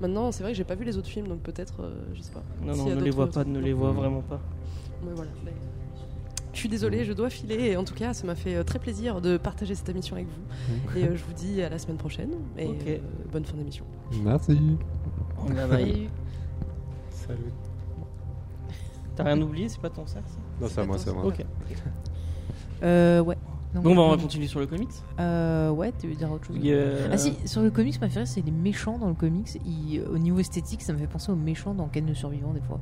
Maintenant, 0.00 0.30
c'est 0.32 0.42
vrai 0.42 0.52
que 0.52 0.58
j'ai 0.58 0.64
pas 0.64 0.74
vu 0.76 0.84
les 0.84 0.96
autres 0.96 1.08
films, 1.08 1.26
donc 1.28 1.40
peut-être, 1.40 1.90
je 2.14 2.20
sais 2.22 2.32
pas. 2.32 2.42
Non 2.64 2.76
non, 2.76 2.90
a 2.90 2.94
ne 2.94 3.00
les 3.02 3.10
vois 3.10 3.28
pas, 3.30 3.44
ne 3.44 3.58
les 3.60 3.72
vois 3.72 3.92
Mm. 3.92 3.96
vraiment 3.96 4.20
pas. 4.22 4.40
Mais 5.04 5.12
voilà. 5.14 5.30
Mais- 5.44 5.52
Je 6.52 6.58
suis 6.58 6.68
désolée, 6.68 7.04
je 7.04 7.12
dois 7.12 7.30
filer. 7.30 7.70
Et 7.70 7.76
en 7.76 7.84
tout 7.84 7.94
cas, 7.94 8.14
ça 8.14 8.26
m'a 8.26 8.34
fait 8.34 8.56
euh, 8.56 8.64
très 8.64 8.78
plaisir 8.78 9.20
de 9.20 9.36
partager 9.36 9.74
cette 9.74 9.88
émission 9.88 10.16
avec 10.16 10.26
vous. 10.28 10.98
Et 10.98 11.04
euh, 11.04 11.16
je 11.16 11.22
vous 11.24 11.32
dis 11.34 11.62
à 11.62 11.68
la 11.68 11.78
semaine 11.78 11.98
prochaine. 11.98 12.30
Et 12.56 12.66
euh, 12.86 12.98
bonne 13.30 13.44
fin 13.44 13.56
d'émission. 13.56 13.84
Merci. 14.24 14.58
Salut. 15.76 16.08
Salut. 17.10 17.52
T'as 19.16 19.24
rien 19.24 19.40
oublié 19.42 19.68
C'est 19.68 19.80
pas 19.80 19.90
ton 19.90 20.06
sac 20.06 20.22
ça? 20.26 20.36
Non 20.60 20.68
c'est 20.70 20.80
à 20.80 20.84
moi 20.86 20.96
c'est 20.98 21.10
à 21.10 21.12
moi. 21.12 21.26
Ok. 21.26 21.44
Euh, 22.82 23.20
ouais. 23.20 23.36
Donc, 23.74 23.82
Bon 23.84 23.94
bah 23.94 24.02
on 24.02 24.10
va 24.10 24.16
continuer 24.16 24.46
sur 24.46 24.60
le 24.60 24.66
comics. 24.66 24.88
Euh, 25.20 25.70
ouais, 25.70 25.92
tu 26.00 26.08
veux 26.08 26.14
dire 26.14 26.30
autre 26.32 26.46
chose? 26.46 26.56
Ah 27.12 27.18
si, 27.18 27.34
sur 27.44 27.60
le 27.60 27.70
comics, 27.70 27.94
ma 28.00 28.06
préférée, 28.06 28.24
c'est 28.24 28.40
les 28.40 28.50
méchants 28.52 28.96
dans 28.96 29.08
le 29.08 29.14
comics. 29.14 29.60
Ils- 29.66 30.02
au 30.10 30.16
niveau 30.16 30.38
esthétique, 30.38 30.80
ça 30.82 30.92
me 30.94 30.98
fait 30.98 31.06
penser 31.06 31.30
aux 31.32 31.36
méchants 31.36 31.74
dans 31.74 31.86
Ken 31.88 32.06
le 32.06 32.14
survivant 32.14 32.52
des 32.54 32.62
fois. 32.62 32.80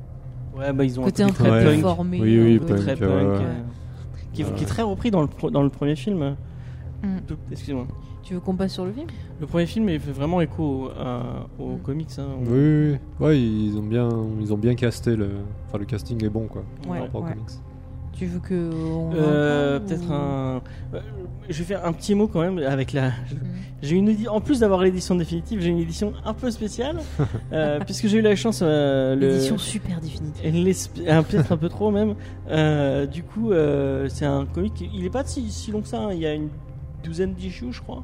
Ouais 0.57 0.73
bah 0.73 0.83
ils 0.83 0.99
ont 0.99 1.03
Côté 1.03 1.23
un 1.23 1.29
peu 1.29 1.43
Ouais. 1.43 1.49
très 1.63 1.73
punk, 1.73 1.81
formé. 1.81 2.19
Oui, 2.21 2.39
oui, 2.39 2.55
un 2.55 2.59
peu- 2.59 2.65
punk. 2.65 2.77
très 2.79 2.91
ouais, 2.93 2.97
punk, 2.99 3.09
ouais. 3.39 3.45
euh, 3.45 3.53
qui, 4.33 4.41
est- 4.41 4.53
qui 4.55 4.63
est 4.63 4.67
très 4.67 4.81
repris 4.83 5.11
dans 5.11 5.21
le 5.21 5.27
pro- 5.27 5.51
dans 5.51 5.61
le 5.63 5.69
premier 5.69 5.95
film. 5.95 6.35
Mm. 7.03 7.07
Excusez-moi. 7.51 7.85
Tu 8.23 8.33
veux 8.33 8.39
qu'on 8.41 8.55
passe 8.55 8.73
sur 8.73 8.83
le 8.85 8.91
film? 8.91 9.07
Le 9.39 9.45
premier 9.47 9.65
film 9.67 9.87
il 9.89 9.99
fait 9.99 10.11
vraiment 10.11 10.41
écho 10.41 10.89
aux 11.59 11.75
Mm. 11.75 11.79
comics. 11.83 12.09
hein. 12.17 12.25
On- 12.39 12.43
Oui, 12.43 12.49
oui, 12.59 12.91
oui. 13.19 13.25
Ouais, 13.25 13.39
ils 13.41 13.77
ont 13.77 13.83
bien, 13.83 14.09
ils 14.41 14.53
ont 14.53 14.57
bien 14.57 14.75
casté 14.75 15.15
le. 15.15 15.29
Enfin, 15.67 15.77
le 15.77 15.85
casting 15.85 16.23
est 16.25 16.29
bon, 16.29 16.47
quoi. 16.47 16.63
Ouais, 16.89 16.97
par 16.97 17.01
rapport 17.05 17.21
aux 17.21 17.23
comics. 17.25 17.49
Tu 18.17 18.25
veux 18.25 18.39
que. 18.39 18.53
Euh, 19.13 19.79
peut-être 19.79 20.09
ou- 20.09 20.13
un. 20.13 20.61
euh, 20.95 20.99
Je 21.49 21.59
vais 21.59 21.63
faire 21.63 21.85
un 21.85 21.93
petit 21.93 22.15
mot 22.15 22.27
quand 22.27 22.41
même 22.41 22.57
avec 22.59 22.91
la. 22.93 23.09
Mm. 23.09 23.13
J'ai 23.83 23.95
une 23.95 24.09
édi- 24.09 24.27
en 24.27 24.41
plus 24.41 24.61
d'avoir 24.61 24.81
l'édition 24.81 25.13
définitive, 25.15 25.61
j'ai 25.61 25.69
une 25.69 25.77
édition 25.77 26.13
un 26.25 26.33
peu 26.33 26.49
spéciale 26.49 26.97
euh, 27.53 27.79
puisque 27.85 28.07
j'ai 28.07 28.17
eu 28.17 28.21
la 28.21 28.35
chance. 28.35 28.61
euh, 28.63 29.15
le- 29.15 29.27
L'édition 29.27 29.57
super 29.59 30.01
définitive. 30.01 30.43
Peut-être 31.29 31.51
un 31.51 31.57
peu 31.57 31.69
trop 31.69 31.91
même. 31.91 32.15
Euh, 32.49 33.05
du 33.05 33.21
coup, 33.23 33.51
euh, 33.51 34.07
c'est 34.09 34.25
un 34.25 34.45
comic. 34.45 34.73
Il 34.93 35.05
est 35.05 35.09
pas 35.11 35.23
si, 35.25 35.51
si 35.51 35.71
long 35.71 35.81
que 35.81 35.87
ça. 35.87 35.99
hein. 35.99 36.09
Il 36.13 36.19
y 36.19 36.25
a 36.25 36.33
une 36.33 36.49
douzaine 37.03 37.33
d'issues, 37.33 37.71
je 37.71 37.81
crois. 37.81 38.03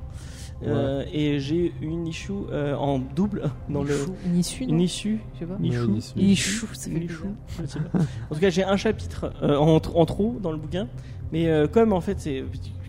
Euh, 0.66 1.04
et 1.12 1.40
j'ai 1.40 1.74
une 1.82 2.08
issue 2.08 2.32
euh, 2.52 2.76
en 2.76 3.00
double 3.00 3.52
dans 3.70 3.84
le. 3.84 3.96
Une 4.26 4.38
issue, 4.38 4.64
Une 4.64 4.82
issue. 4.82 5.20
Je 5.36 5.40
sais 5.40 5.46
pas. 5.46 5.58
Une 5.60 5.66
issue. 5.66 6.66
une 6.88 7.04
issue. 7.04 7.26
En 8.30 8.36
tout 8.36 8.42
cas, 8.42 8.50
j'ai 8.50 8.64
un 8.64 8.78
chapitre 8.78 9.34
euh, 9.42 9.56
en, 9.58 9.76
en 9.76 10.06
trop 10.06 10.38
dans 10.42 10.52
le 10.52 10.58
bouquin. 10.58 10.88
Mais 11.32 11.48
euh, 11.48 11.68
comme 11.68 11.94
en 11.94 12.02
fait, 12.02 12.20
c'est 12.20 12.44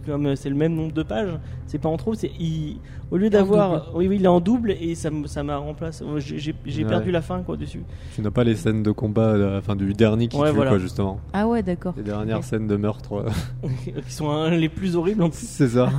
comme 0.07 0.27
euh, 0.27 0.37
c'est 0.37 0.49
le 0.49 0.55
même 0.57 0.75
nombre 0.75 0.93
de 0.93 1.03
pages, 1.03 1.39
c'est 1.67 1.79
pas 1.79 1.89
en 1.89 1.97
trop. 1.97 2.15
C'est 2.15 2.31
il- 2.39 2.79
au 3.11 3.17
lieu 3.17 3.31
d'avoir, 3.31 3.95
oui, 3.95 4.09
oui, 4.09 4.17
il 4.17 4.25
est 4.25 4.29
en 4.29 4.41
double 4.41 4.73
et 4.73 4.95
ça 4.95 5.11
ça 5.27 5.43
m'a 5.43 5.57
remplacé. 5.57 6.05
J'ai 6.19 6.55
j'ai- 6.67 6.83
Ouais. 6.85 6.89
perdu 6.89 7.11
la 7.11 7.23
fin 7.23 7.43
quoi 7.43 7.57
dessus. 7.57 7.83
Tu 8.15 8.23
n'as 8.23 8.31
pas 8.31 8.45
les 8.45 8.57
scènes 8.57 8.83
de 8.83 8.91
combat, 8.91 9.29
euh, 9.29 9.59
enfin 9.59 9.77
du 9.77 9.93
dernier 9.93 10.29
qui 10.29 10.37
Ouais, 10.37 10.51
tue, 10.51 10.57
voilà. 10.57 10.71
quoi, 10.73 10.79
justement. 10.79 11.21
Ah 11.33 11.47
ouais, 11.47 11.63
d'accord. 11.63 11.95
Les 11.97 12.03
dernières 12.03 12.43
scènes 12.45 12.67
de 12.67 12.77
meurtre. 12.77 13.25
qui 14.07 14.13
sont 14.13 14.49
les 14.51 14.69
plus 14.69 14.97
horribles 14.97 15.23
en 15.23 15.31
plus. 15.31 15.47
c'est 15.47 15.69
ça. 15.69 15.91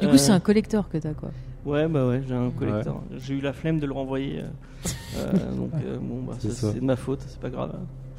Du 0.00 0.08
coup, 0.08 0.16
c'est 0.18 0.32
un 0.32 0.40
collector 0.40 0.88
que 0.88 0.98
t'as, 0.98 1.14
quoi. 1.14 1.30
Ouais, 1.64 1.86
bah 1.88 2.06
ouais, 2.08 2.22
j'ai 2.26 2.34
un 2.34 2.50
collector. 2.50 3.02
J'ai 3.18 3.34
eu 3.34 3.40
la 3.40 3.52
flemme 3.52 3.78
de 3.78 3.86
le 3.86 3.92
renvoyer. 3.92 4.40
euh, 4.40 5.32
donc, 5.56 5.70
euh, 5.84 5.96
bon, 6.00 6.22
bah, 6.26 6.34
c'est 6.38 6.74
de 6.80 6.84
ma 6.84 6.96
faute, 6.96 7.20
c'est 7.26 7.38
pas 7.40 7.50
grave. 7.50 7.72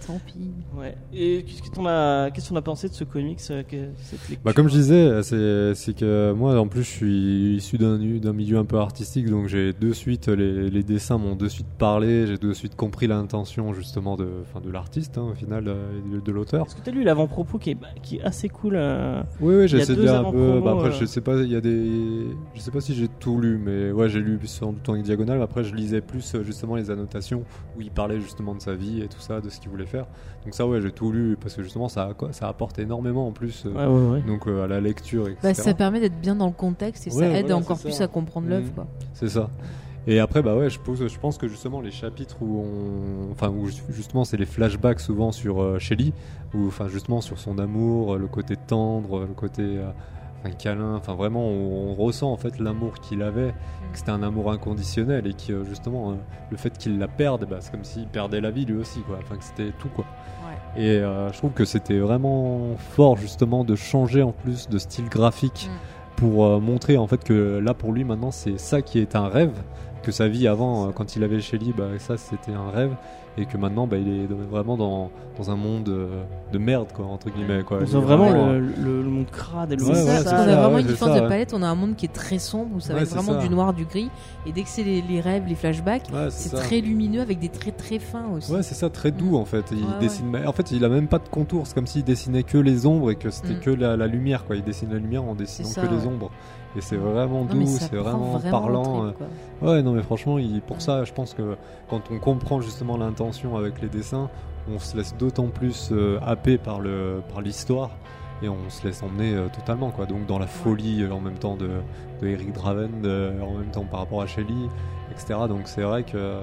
Tant 0.07 0.19
pis. 0.25 0.51
Ouais. 0.77 0.95
Et 1.13 1.43
qu'est-ce 1.43 1.61
que 1.61 1.73
t'en 1.73 1.85
as, 1.85 2.29
qu'est-ce 2.31 2.49
qu'on 2.49 2.55
a 2.55 2.61
pensé 2.61 2.89
de 2.89 2.93
ce 2.93 3.03
comics, 3.03 3.39
euh, 3.51 3.63
que- 3.63 3.89
cette 4.03 4.19
lecture 4.29 4.43
Bah 4.43 4.53
comme 4.53 4.67
je 4.67 4.73
disais, 4.73 5.23
c'est 5.23 5.73
c'est 5.75 5.95
que 5.95 6.33
moi 6.33 6.59
en 6.59 6.67
plus 6.67 6.83
je 6.83 6.89
suis 6.89 7.55
issu 7.57 7.77
d'un 7.77 7.97
d'un 7.97 8.33
milieu 8.33 8.57
un 8.57 8.65
peu 8.65 8.77
artistique, 8.77 9.29
donc 9.29 9.47
j'ai 9.47 9.73
de 9.73 9.93
suite 9.93 10.27
les, 10.27 10.69
les 10.69 10.83
dessins 10.83 11.17
m'ont 11.17 11.35
de 11.35 11.47
suite 11.47 11.67
parlé, 11.77 12.27
j'ai 12.27 12.37
de 12.37 12.53
suite 12.53 12.75
compris 12.75 13.07
l'intention 13.07 13.73
justement 13.73 14.15
de, 14.17 14.27
enfin 14.41 14.59
de 14.59 14.69
l'artiste 14.71 15.17
hein, 15.17 15.27
au 15.31 15.35
final 15.35 15.67
euh, 15.67 15.99
et 15.99 16.15
de, 16.15 16.19
de 16.19 16.31
l'auteur. 16.31 16.65
Est-ce 16.65 16.75
que 16.75 16.81
t'as 16.81 16.91
lu 16.91 17.03
l'avant-propos 17.03 17.57
qui 17.57 17.71
est, 17.71 17.75
bah, 17.75 17.87
qui 18.01 18.17
est 18.17 18.23
assez 18.23 18.49
cool 18.49 18.73
euh, 18.75 19.21
Oui, 19.39 19.55
oui, 19.55 19.63
a 19.63 19.67
j'essaie 19.67 19.95
de 19.95 20.01
lire 20.01 20.27
un 20.27 20.31
peu. 20.31 20.61
Bah, 20.63 20.71
après, 20.73 20.89
euh. 20.89 20.99
je 20.99 21.05
sais 21.05 21.21
pas, 21.21 21.35
il 21.41 21.51
y 21.51 21.55
a 21.55 21.61
des. 21.61 22.27
Je 22.55 22.59
sais 22.59 22.71
pas 22.71 22.81
si 22.81 22.93
j'ai 22.93 23.07
tout 23.19 23.39
lu, 23.39 23.57
mais 23.63 23.91
ouais, 23.91 24.09
j'ai 24.09 24.19
lu 24.19 24.39
sans 24.45 24.73
doute 24.73 24.87
en 24.89 24.97
diagonale. 24.97 25.41
Après, 25.41 25.63
je 25.63 25.73
lisais 25.75 26.01
plus 26.01 26.35
euh, 26.35 26.43
justement 26.43 26.75
les 26.75 26.89
annotations 26.91 27.43
où 27.77 27.81
il 27.81 27.91
parlait 27.91 28.19
justement 28.19 28.55
de 28.55 28.61
sa 28.61 28.73
vie 28.75 29.01
et 29.01 29.07
tout 29.07 29.19
ça, 29.19 29.41
de 29.41 29.49
ce 29.49 29.59
qu'il 29.59 29.69
voulait 29.69 29.85
faire. 29.85 29.92
Donc, 29.99 30.53
ça, 30.53 30.67
ouais, 30.67 30.81
j'ai 30.81 30.91
tout 30.91 31.11
lu 31.11 31.37
parce 31.39 31.55
que 31.55 31.63
justement, 31.63 31.87
ça, 31.87 32.11
quoi, 32.17 32.33
ça 32.33 32.47
apporte 32.49 32.77
énormément 32.79 33.27
en 33.27 33.31
plus. 33.31 33.63
euh, 33.65 33.71
Ouais, 33.73 33.85
ouais, 33.85 34.11
ouais. 34.15 34.21
Donc, 34.27 34.47
euh, 34.47 34.63
à 34.63 34.67
la 34.67 34.81
lecture, 34.81 35.23
etc. 35.27 35.39
Bah, 35.43 35.53
ça 35.53 35.73
permet 35.73 35.99
d'être 35.99 36.19
bien 36.19 36.35
dans 36.35 36.47
le 36.47 36.51
contexte 36.53 37.07
et 37.07 37.11
ça 37.11 37.25
aide 37.29 37.41
voilà, 37.45 37.57
encore 37.57 37.79
plus 37.79 37.91
ça. 37.93 38.05
à 38.05 38.07
comprendre 38.07 38.47
l'œuvre, 38.49 38.67
Mhm. 38.67 38.73
quoi. 38.73 38.87
C'est 39.13 39.29
ça. 39.29 39.49
Et 40.05 40.19
après, 40.19 40.41
bah 40.41 40.53
ouais, 40.57 40.69
je, 40.69 40.79
pose, 40.79 41.07
je 41.07 41.17
pense 41.17 41.37
que 41.37 41.47
justement 41.47 41.79
les 41.79 41.89
chapitres 41.91 42.35
où 42.41 42.59
on, 42.61 43.31
enfin 43.31 43.47
où 43.49 43.69
justement 43.89 44.25
c'est 44.25 44.35
les 44.35 44.45
flashbacks 44.45 44.99
souvent 44.99 45.31
sur 45.31 45.61
euh, 45.61 45.79
Shelly, 45.79 46.11
ou 46.53 46.67
enfin 46.67 46.89
justement 46.89 47.21
sur 47.21 47.39
son 47.39 47.57
amour, 47.57 48.17
le 48.17 48.27
côté 48.27 48.57
tendre, 48.57 49.21
le 49.21 49.27
côté 49.33 49.61
euh, 49.61 49.85
enfin, 50.43 50.53
câlin, 50.55 50.95
enfin 50.95 51.15
vraiment 51.15 51.47
on, 51.47 51.91
on 51.91 51.93
ressent 51.93 52.31
en 52.31 52.37
fait 52.37 52.59
l'amour 52.59 52.95
qu'il 52.95 53.21
avait, 53.21 53.53
que 53.91 53.97
c'était 53.97 54.11
un 54.11 54.23
amour 54.23 54.51
inconditionnel 54.51 55.25
et 55.27 55.33
que 55.33 55.63
justement 55.63 56.11
euh, 56.11 56.15
le 56.51 56.57
fait 56.57 56.77
qu'il 56.77 56.99
la 56.99 57.07
perde, 57.07 57.45
bah, 57.49 57.57
c'est 57.59 57.71
comme 57.71 57.83
s'il 57.83 58.07
perdait 58.07 58.41
la 58.41 58.51
vie 58.51 58.65
lui 58.65 58.77
aussi 58.77 58.99
quoi, 59.01 59.17
enfin 59.21 59.37
que 59.37 59.43
c'était 59.43 59.71
tout 59.79 59.89
quoi. 59.89 60.05
Ouais. 60.45 60.83
Et 60.83 60.89
euh, 60.99 61.31
je 61.31 61.37
trouve 61.37 61.51
que 61.51 61.65
c'était 61.65 61.99
vraiment 61.99 62.75
fort 62.77 63.17
justement 63.17 63.63
de 63.63 63.75
changer 63.75 64.21
en 64.23 64.31
plus 64.31 64.67
de 64.69 64.77
style 64.77 65.09
graphique 65.09 65.69
Mm. 65.69 66.15
pour 66.15 66.45
euh, 66.45 66.59
montrer 66.59 66.97
en 66.97 67.07
fait 67.07 67.23
que 67.23 67.59
là 67.59 67.73
pour 67.73 67.91
lui 67.91 68.03
maintenant 68.03 68.31
c'est 68.31 68.59
ça 68.59 68.81
qui 68.81 68.99
est 68.99 69.15
un 69.15 69.27
rêve, 69.27 69.53
que 70.03 70.11
sa 70.11 70.27
vie 70.27 70.47
avant 70.47 70.87
euh, 70.87 70.91
quand 70.91 71.15
il 71.15 71.23
avait 71.23 71.39
Shelly 71.39 71.73
bah 71.75 71.87
ça 71.97 72.17
c'était 72.17 72.53
un 72.53 72.69
rêve 72.69 72.93
et 73.37 73.45
que 73.45 73.57
maintenant 73.57 73.87
bah, 73.87 73.97
il 73.97 74.07
est 74.07 74.27
vraiment 74.49 74.77
dans, 74.77 75.09
dans 75.37 75.49
un 75.51 75.55
monde 75.55 75.89
euh, 75.89 76.23
de 76.51 76.57
merde 76.59 76.87
quoi 76.93 77.05
entre 77.05 77.29
guillemets 77.29 77.63
quoi. 77.63 77.79
On 77.79 77.81
est 77.81 77.85
vraiment 78.01 78.51
le, 78.51 78.59
le- 78.59 79.01
le 79.01 79.09
monde 79.09 79.25
crade 79.31 79.71
et 79.71 79.75
le 79.75 79.83
Ouais, 79.83 79.89
monde 79.89 79.97
sale. 79.97 80.49
a 80.49 80.55
vraiment 80.55 80.75
ouais, 80.75 80.81
une 80.81 80.87
différence 80.87 81.15
ça, 81.17 81.21
de 81.23 81.27
palette. 81.27 81.53
On 81.53 81.61
a 81.63 81.67
un 81.67 81.75
monde 81.75 81.95
qui 81.95 82.05
est 82.05 82.13
très 82.13 82.37
sombre 82.39 82.75
où 82.75 82.79
ça 82.79 82.93
va 82.93 83.01
être 83.01 83.09
vraiment 83.09 83.33
ça. 83.39 83.47
du 83.47 83.49
noir, 83.49 83.73
du 83.73 83.85
gris. 83.85 84.09
Et 84.45 84.51
dès 84.51 84.61
que 84.63 84.69
c'est 84.69 84.83
les, 84.83 85.01
les 85.01 85.19
rêves, 85.21 85.43
les 85.47 85.55
flashbacks, 85.55 86.03
Ouais, 86.13 86.27
c'est 86.29 86.55
très 86.55 86.79
lumineux 86.81 87.21
avec 87.21 87.39
des 87.39 87.49
traits 87.49 87.77
très 87.77 87.99
fins 87.99 88.27
aussi. 88.35 88.51
Ouais, 88.51 88.61
c'est 88.63 88.75
ça, 88.75 88.89
très 88.89 89.11
doux 89.11 89.31
Mm. 89.31 89.35
en 89.35 89.45
fait. 89.45 89.65
Il 89.71 89.85
dessine. 89.99 90.35
En 90.45 90.51
fait, 90.51 90.71
il 90.71 90.83
a 90.85 90.89
même 90.89 91.07
pas 91.07 91.19
de 91.19 91.27
contour. 91.29 91.65
C'est 91.65 91.73
comme 91.75 91.87
s'il 91.87 92.03
dessinait 92.03 92.43
que 92.43 92.57
les 92.57 92.85
ombres 92.85 93.09
et 93.11 93.15
que 93.15 93.29
c'était 93.31 93.53
Mm. 93.55 93.59
que 93.61 93.69
la, 93.71 93.97
la 93.97 94.07
lumière. 94.07 94.45
Quoi. 94.45 94.55
Il 94.57 94.63
dessine 94.63 94.91
la 94.91 94.99
lumière 94.99 95.23
en 95.23 95.33
dessinant 95.35 95.69
que 95.69 95.93
les 95.93 96.05
ombres. 96.05 96.29
Et 96.75 96.81
c'est 96.81 96.95
vraiment 96.97 97.41
Non, 97.45 97.53
doux, 97.53 97.65
c'est 97.67 97.95
vraiment, 97.95 98.37
vraiment 98.37 98.61
parlant. 98.61 99.05
euh. 99.05 99.11
Ouais, 99.61 99.81
non, 99.83 99.91
mais 99.93 100.01
franchement, 100.01 100.39
il, 100.39 100.61
pour 100.61 100.81
ça, 100.81 101.03
je 101.03 101.13
pense 101.13 101.33
que 101.33 101.55
quand 101.89 102.01
on 102.11 102.17
comprend 102.19 102.61
justement 102.61 102.97
l'intention 102.97 103.55
avec 103.57 103.81
les 103.81 103.89
dessins, 103.89 104.29
on 104.73 104.79
se 104.79 104.95
laisse 104.97 105.15
d'autant 105.17 105.47
plus 105.47 105.89
euh, 105.91 106.19
happer 106.25 106.57
par 106.57 106.79
le 106.79 107.21
par 107.31 107.41
l'histoire 107.41 107.91
et 108.41 108.49
on 108.49 108.69
se 108.69 108.85
laisse 108.87 109.03
emmener 109.03 109.33
euh, 109.35 109.47
totalement 109.49 109.91
quoi. 109.91 110.05
Donc 110.05 110.25
dans 110.25 110.39
la 110.39 110.47
folie 110.47 111.03
euh, 111.03 111.11
en 111.11 111.19
même 111.19 111.37
temps 111.37 111.55
de, 111.55 111.69
de 112.21 112.27
Eric 112.27 112.53
Draven, 112.53 113.01
de- 113.01 113.33
en 113.41 113.53
même 113.57 113.69
temps 113.71 113.83
par 113.83 113.99
rapport 113.99 114.21
à 114.21 114.25
Shelley, 114.27 114.53
etc. 115.11 115.41
Donc 115.49 115.61
c'est 115.65 115.81
vrai 115.83 116.03
que 116.03 116.17
euh, 116.17 116.41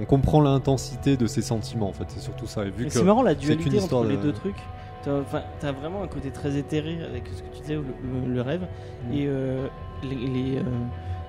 on 0.00 0.04
comprend 0.04 0.40
l'intensité 0.40 1.16
de 1.16 1.26
ses 1.26 1.42
sentiments 1.42 1.88
en 1.88 1.92
fait. 1.92 2.04
C'est 2.08 2.20
surtout 2.20 2.46
ça. 2.46 2.64
Et 2.66 2.70
vu 2.70 2.84
Et 2.84 2.88
que 2.88 2.92
C'est 2.92 3.02
marrant 3.04 3.22
la 3.22 3.34
dualité 3.34 3.80
entre 3.80 4.04
les 4.04 4.16
de- 4.16 4.22
deux 4.22 4.32
trucs. 4.32 4.60
T'as 5.02 5.72
vraiment 5.72 6.02
un 6.02 6.08
côté 6.08 6.30
très 6.30 6.56
éthéré 6.56 6.98
avec 7.08 7.24
ce 7.34 7.42
que 7.42 7.48
tu 7.56 7.60
disais, 7.62 7.78
le, 8.26 8.40
rêve, 8.42 8.62
Mm. 9.08 9.12
et, 9.14 9.26
euh, 9.26 9.66
les, 10.02 10.16
les, 10.16 10.56
euh, 10.58 10.62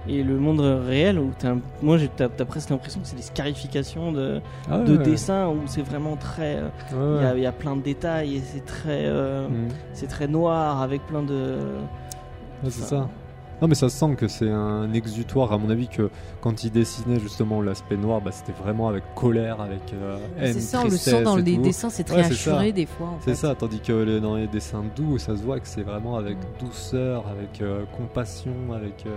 et 0.07 0.23
le 0.23 0.37
monde 0.37 0.59
réel 0.59 1.19
où 1.19 1.31
t'as, 1.37 1.51
un- 1.51 1.61
moi 1.81 1.97
t'as, 2.17 2.27
t'as 2.27 2.43
presque 2.45 2.69
l'impression 2.71 2.99
que 3.01 3.07
c'est 3.07 3.15
des 3.15 3.21
scarifications 3.21 4.11
de, 4.11 4.41
Ah 4.69 4.79
ouais, 4.79 4.85
de 4.85 4.97
ouais. 4.97 5.03
dessins 5.03 5.47
où 5.47 5.59
c'est 5.67 5.83
vraiment 5.83 6.15
très. 6.17 6.57
euh, 6.57 6.69
Il 6.91 6.97
Ouais, 6.97 7.41
y, 7.41 7.45
a, 7.45 7.49
y 7.49 7.53
plein 7.53 7.75
de 7.75 7.81
détails 7.81 8.35
et 8.37 8.41
c'est 8.41 8.65
très, 8.65 9.05
euh, 9.05 9.47
Mm. 9.47 9.67
c'est 9.93 10.07
très 10.07 10.27
noir 10.27 10.81
avec 10.81 11.05
plein 11.07 11.23
de. 11.23 11.57
C'est 12.63 12.71
ça. 12.71 13.07
Non 13.61 13.67
mais 13.67 13.75
ça 13.75 13.89
se 13.89 13.97
sent 13.97 14.15
que 14.15 14.27
c'est 14.27 14.49
un 14.49 14.91
exutoire 14.93 15.53
à 15.53 15.57
mon 15.59 15.69
avis 15.69 15.87
que 15.87 16.09
quand 16.41 16.63
il 16.63 16.71
dessinait 16.71 17.19
justement 17.19 17.61
l'aspect 17.61 17.95
noir 17.97 18.19
bah, 18.19 18.31
c'était 18.31 18.53
vraiment 18.53 18.87
avec 18.87 19.03
colère 19.15 19.61
avec 19.61 19.93
euh, 19.93 20.17
haine, 20.39 20.53
C'est 20.53 20.61
ça, 20.61 20.81
on 20.81 20.85
le 20.85 20.89
sent 20.97 21.21
dans 21.23 21.35
les 21.35 21.55
tout. 21.55 21.61
dessins, 21.61 21.89
c'est 21.91 22.03
très 22.03 22.17
Ouais, 22.17 22.23
c'est 22.23 22.31
assuré 22.31 22.71
des 22.71 22.87
fois. 22.87 23.09
C'est 23.23 23.35
ça, 23.35 23.53
tandis 23.53 23.79
que 23.79 23.93
les- 23.93 24.19
dans 24.19 24.35
les 24.35 24.47
dessins 24.47 24.83
doux, 24.95 25.17
ça 25.19 25.37
se 25.37 25.43
voit 25.43 25.59
que 25.59 25.67
c'est 25.67 25.83
vraiment 25.83 26.17
avec 26.17 26.37
Mm. 26.37 26.65
douceur, 26.65 27.25
avec 27.27 27.61
euh, 27.61 27.83
compassion, 27.95 28.51
avec, 28.73 29.05
euh, 29.05 29.09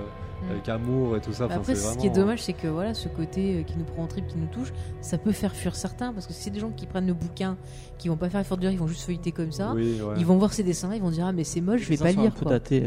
Mm. 0.46 0.50
avec 0.50 0.68
amour 0.68 1.16
et 1.16 1.20
tout 1.22 1.32
ça. 1.32 1.46
Enfin, 1.46 1.54
Après, 1.56 1.74
c'est 1.74 1.80
ce 1.80 1.92
qui 1.98 2.06
est 2.06 2.10
vraiment- 2.10 2.14
dommage, 2.26 2.42
c'est 2.42 2.52
que 2.52 2.66
voilà, 2.68 2.92
ce 2.92 3.08
côté 3.08 3.60
euh, 3.60 3.62
qui 3.62 3.78
nous 3.78 3.84
prend 3.84 4.02
en 4.02 4.06
trip, 4.08 4.26
qui 4.26 4.36
nous 4.36 4.46
touche, 4.48 4.72
ça 5.00 5.16
peut 5.16 5.32
faire 5.32 5.54
fuir 5.54 5.74
certains. 5.74 6.12
Parce 6.12 6.26
que 6.26 6.34
si 6.34 6.42
c'est 6.42 6.50
des 6.50 6.60
gens 6.60 6.70
qui 6.70 6.84
prennent 6.84 7.06
le 7.06 7.14
bouquin, 7.14 7.56
qui 7.96 8.08
vont 8.10 8.16
pas 8.16 8.28
faire 8.28 8.40
effort 8.42 8.58
de 8.58 8.62
lire, 8.62 8.72
ils 8.72 8.78
vont 8.78 8.86
juste 8.88 9.04
feuilleter 9.06 9.32
comme 9.32 9.52
ça. 9.52 9.72
Oui, 9.74 10.00
ouais. 10.02 10.14
Ils 10.18 10.26
vont 10.26 10.36
voir 10.36 10.52
ces 10.52 10.62
dessins, 10.62 10.90
ils 10.94 11.00
vont 11.00 11.10
dire 11.10 11.24
ah 11.26 11.32
mais 11.32 11.44
c'est 11.44 11.62
moche, 11.62 11.80
je 11.80 11.88
vais 11.88 11.96
pas 11.96 12.10
lire. 12.12 12.20
Un 12.26 12.30
peu 12.30 12.42
quoi. 12.44 12.52
daté. 12.52 12.82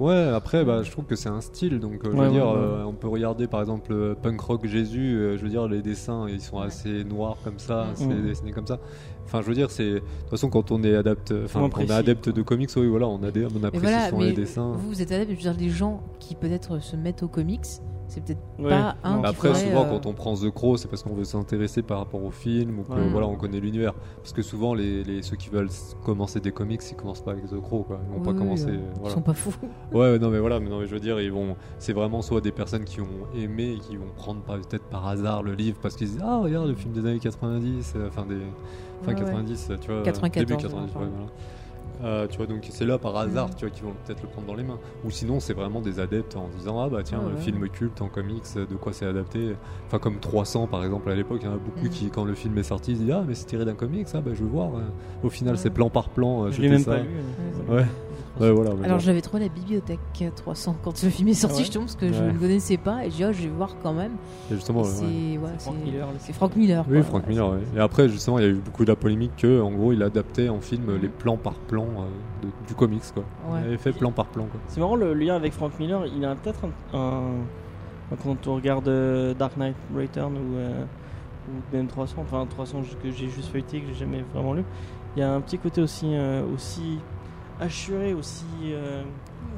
Ouais, 0.00 0.28
après, 0.34 0.64
bah, 0.64 0.82
je 0.82 0.90
trouve 0.90 1.04
que 1.04 1.14
c'est 1.14 1.28
un 1.28 1.40
style. 1.40 1.78
Donc, 1.78 2.04
euh, 2.04 2.10
je 2.10 2.16
Ouais, 2.16 2.26
veux 2.26 2.32
dire, 2.32 2.46
ouais, 2.46 2.52
ouais. 2.52 2.58
euh, 2.58 2.84
on 2.84 2.92
peut 2.94 3.06
regarder 3.06 3.46
par 3.46 3.60
exemple 3.60 3.92
euh, 3.92 4.14
Punk 4.20 4.40
Rock 4.40 4.66
Jésus. 4.66 5.14
euh, 5.16 5.36
je 5.36 5.42
veux 5.42 5.48
dire, 5.48 5.68
les 5.68 5.82
dessins, 5.82 6.26
ils 6.28 6.40
sont 6.40 6.58
assez 6.58 7.04
noirs 7.04 7.36
comme 7.44 7.58
ça, 7.60 7.84
Mm. 7.84 7.94
c'est 7.94 8.06
Mm. 8.06 8.26
dessiné 8.26 8.50
comme 8.52 8.66
ça. 8.66 8.80
Enfin, 9.24 9.40
je 9.40 9.46
veux 9.46 9.54
dire, 9.54 9.70
c'est 9.70 9.94
de 9.94 9.98
toute 10.00 10.30
façon 10.30 10.50
quand 10.50 10.70
on 10.72 10.82
est 10.82 10.96
adepte, 10.96 11.32
enfin, 11.44 11.60
quand 11.70 11.78
on 11.78 11.86
est 11.86 11.90
adepte 11.92 12.28
de 12.28 12.42
comics, 12.42 12.70
oui, 12.76 12.88
voilà, 12.88 13.06
on 13.06 13.22
a 13.22 13.30
des, 13.30 13.44
on 13.46 13.62
apprécie 13.62 13.82
voilà, 13.86 14.08
souvent 14.08 14.20
mais 14.20 14.26
les 14.28 14.32
dessins. 14.32 14.72
vous, 14.76 14.88
vous 14.88 15.00
êtes 15.02 15.12
adepte, 15.12 15.30
je 15.30 15.36
veux 15.36 15.42
dire, 15.42 15.54
les 15.58 15.70
gens 15.70 16.02
qui 16.18 16.34
peut-être 16.34 16.80
se 16.80 16.96
mettent 16.96 17.22
aux 17.22 17.28
comics, 17.28 17.64
c'est 18.14 18.24
peut-être 18.24 18.40
Ouais. 18.58 18.70
pas 18.70 18.96
un 19.04 19.20
qui 19.20 19.26
Après, 19.26 19.48
ferait, 19.48 19.66
souvent, 19.68 19.84
euh, 19.84 19.90
quand 19.90 20.06
on 20.06 20.12
prend 20.14 20.34
The 20.34 20.50
Crow, 20.50 20.76
c'est 20.76 20.88
parce 20.88 21.02
qu'on 21.02 21.14
veut 21.14 21.24
s'intéresser 21.24 21.82
par 21.82 21.98
rapport 21.98 22.22
au 22.22 22.30
film 22.30 22.78
ou 22.80 22.82
que 22.84 22.92
Ouais. 22.92 23.08
voilà, 23.10 23.26
on 23.26 23.36
connaît 23.36 23.60
l'univers. 23.60 23.92
Parce 24.18 24.32
que 24.32 24.42
souvent, 24.42 24.74
les, 24.74 25.02
les- 25.04 25.22
ceux 25.22 25.36
qui 25.36 25.48
veulent 25.50 25.68
commencer 26.04 26.40
des 26.40 26.52
comics, 26.52 26.80
ils 26.90 26.96
commencent 26.96 27.22
pas 27.22 27.32
avec 27.32 27.46
The 27.46 27.60
Crow, 27.60 27.82
quoi. 27.82 27.98
Ils 28.04 28.10
vont 28.12 28.18
oui, 28.18 28.24
pas 28.24 28.32
commencer. 28.38 28.68
euh, 28.70 28.78
Ils 29.04 29.10
sont 29.10 29.20
pas 29.22 29.34
fous. 29.34 29.54
Ouais, 29.92 30.18
non, 30.18 30.30
mais 30.30 30.38
voilà, 30.38 30.60
mais 30.60 30.68
non, 30.70 30.80
mais 30.80 30.86
je 30.86 30.94
veux 30.94 31.00
dire, 31.00 31.20
ils 31.20 31.32
vont. 31.32 31.56
C'est 31.78 31.92
vraiment 31.92 32.22
soit 32.22 32.40
des 32.40 32.52
personnes 32.52 32.84
qui 32.84 33.00
ont 33.00 33.06
aimé 33.36 33.74
et 33.76 33.78
qui 33.78 33.96
vont 33.96 34.06
prendre 34.16 34.40
peut-être 34.42 34.84
par 34.84 35.06
hasard 35.08 35.42
le 35.42 35.54
livre 35.54 35.78
parce 35.82 35.96
qu'ils 35.96 36.08
disent 36.08 36.20
ah 36.22 36.38
regarde 36.38 36.68
le 36.68 36.74
film 36.74 36.92
des 36.94 37.00
années 37.00 37.18
90, 37.18 37.94
euh, 37.96 38.08
enfin 38.08 38.24
des 38.26 38.36
fin 39.02 39.12
Ouais, 39.12 39.18
ouais. 39.18 39.24
90, 39.24 39.72
tu 39.80 39.90
vois, 39.90 40.02
94, 40.02 40.46
début 40.46 40.62
90, 40.62 40.90
enfin. 40.90 41.00
ouais, 41.00 41.10
voilà. 41.12 41.30
Euh, 42.02 42.26
tu 42.26 42.38
vois, 42.38 42.46
donc 42.46 42.66
c'est 42.70 42.84
là 42.84 42.98
par 42.98 43.16
hasard, 43.16 43.48
Mm. 43.48 43.54
tu 43.56 43.64
vois, 43.66 43.74
qu'ils 43.74 43.84
vont 43.84 43.94
peut-être 44.04 44.20
le 44.22 44.28
prendre 44.28 44.46
dans 44.46 44.54
les 44.54 44.64
mains. 44.64 44.78
Ou 45.04 45.10
sinon, 45.10 45.38
c'est 45.38 45.54
vraiment 45.54 45.80
des 45.80 46.00
adeptes 46.00 46.36
en 46.36 46.48
disant 46.48 46.80
ah 46.80 46.88
bah 46.88 47.02
tiens, 47.04 47.18
Ouais, 47.20 47.30
le 47.30 47.34
ouais. 47.36 47.40
film 47.40 47.68
culte 47.68 48.02
en 48.02 48.08
comics, 48.08 48.42
de 48.56 48.74
quoi 48.76 48.92
c'est 48.92 49.06
adapté. 49.06 49.54
Enfin, 49.86 49.98
comme 49.98 50.18
300 50.18 50.66
par 50.66 50.82
exemple 50.84 51.08
à 51.10 51.14
l'époque, 51.14 51.38
il 51.42 51.46
y 51.46 51.48
en 51.48 51.54
a 51.54 51.58
beaucoup 51.58 51.86
Mm. 51.86 51.90
qui, 51.90 52.10
quand 52.10 52.24
le 52.24 52.34
film 52.34 52.58
est 52.58 52.62
sorti, 52.64 52.92
ils 52.92 52.98
disent 52.98 53.10
ah 53.12 53.22
mais 53.26 53.34
c'est 53.34 53.46
tiré 53.46 53.64
d'un 53.64 53.74
comics, 53.74 54.06
ah 54.14 54.20
bah 54.20 54.32
je 54.34 54.42
veux 54.42 54.48
voir. 54.50 54.70
Au 55.22 55.30
final, 55.30 55.54
Ouais. 55.54 55.60
c'est 55.60 55.70
plan 55.70 55.88
par 55.88 56.08
plan. 56.08 56.44
euh, 56.46 56.50
Je 56.50 56.60
l'ai 56.60 56.68
même 56.68 56.80
ça. 56.80 56.92
pas 56.96 56.98
lu. 56.98 57.08
Ouais. 57.68 57.84
Ouais, 58.40 58.50
voilà. 58.50 58.70
mais 58.78 58.84
Alors 58.86 58.96
bon. 58.98 59.02
j'avais 59.04 59.20
trouvé 59.20 59.42
la 59.44 59.48
bibliothèque 59.48 60.00
300 60.36 60.76
quand 60.82 61.02
le 61.02 61.10
film 61.10 61.28
est 61.28 61.34
sorti, 61.34 61.54
Ah 61.54 61.58
ouais 61.58 61.62
justement, 61.64 61.84
parce 61.84 61.96
que 61.96 62.12
je 62.12 62.22
ne 62.22 62.32
le 62.32 62.38
connaissais 62.38 62.76
pas, 62.76 63.04
et 63.06 63.10
j'ai 63.10 63.16
dit 63.18 63.24
oh, 63.26 63.32
je 63.32 63.42
vais 63.42 63.48
voir 63.48 63.76
quand 63.82 63.92
même. 63.92 64.12
Et 64.50 64.54
justement, 64.54 64.82
Et 64.82 65.38
ouais, 65.38 65.48
c'est 65.58 65.64
Frank 65.64 65.76
Miller, 65.84 66.08
c'est 66.18 66.32
Frank 66.32 66.56
Miller. 66.56 66.84
Oui. 66.88 67.02
Frank 67.02 67.26
Miller, 67.28 67.48
ouais. 67.50 67.58
Et 67.76 67.80
après, 67.80 68.08
justement, 68.08 68.38
il 68.38 68.44
y 68.44 68.48
a 68.48 68.50
eu 68.50 68.54
beaucoup 68.54 68.84
de 68.84 68.90
la 68.90 68.96
polémique 68.96 69.32
que, 69.36 69.60
en 69.60 69.70
gros, 69.70 69.92
il 69.92 70.02
adaptait 70.02 70.48
en 70.48 70.60
film 70.60 70.98
les 71.00 71.08
plans 71.08 71.36
par 71.36 71.54
plan 71.54 71.84
euh, 71.84 72.46
de- 72.46 72.66
du 72.68 72.74
comics, 72.74 73.02
quoi. 73.14 73.24
Ouais. 73.50 73.60
Il 73.62 73.66
avait 73.68 73.76
fait 73.78 73.92
plan 73.92 74.10
par 74.10 74.26
plan, 74.26 74.44
quoi. 74.46 74.60
C'est 74.68 74.80
marrant 74.80 74.96
le 74.96 75.14
lien 75.14 75.36
avec 75.36 75.52
Frank 75.52 75.72
Miller. 75.78 76.04
Il 76.06 76.24
a 76.24 76.34
peut-être 76.34 76.60
un, 76.92 76.98
un- 76.98 78.16
quand 78.22 78.46
on 78.48 78.54
regarde 78.56 78.88
euh, 78.88 79.32
Dark 79.34 79.56
Knight 79.56 79.76
Return 79.96 80.32
ou, 80.34 80.56
euh, 80.56 80.82
ou 81.48 81.76
même 81.76 81.86
300, 81.86 82.16
enfin 82.18 82.46
300 82.48 82.82
que 83.02 83.10
j'ai 83.10 83.28
juste 83.28 83.48
feuilleté 83.50 83.80
que 83.80 83.88
j'ai 83.92 84.00
jamais 84.00 84.24
vraiment 84.34 84.54
lu. 84.54 84.64
Il 85.16 85.20
y 85.20 85.22
a 85.22 85.32
un 85.32 85.40
petit 85.40 85.58
côté 85.58 85.80
aussi 85.80 86.06
euh, 86.12 86.42
aussi 86.54 86.98
assuré, 87.60 88.14
aussi. 88.14 88.44
euh, 88.64 89.02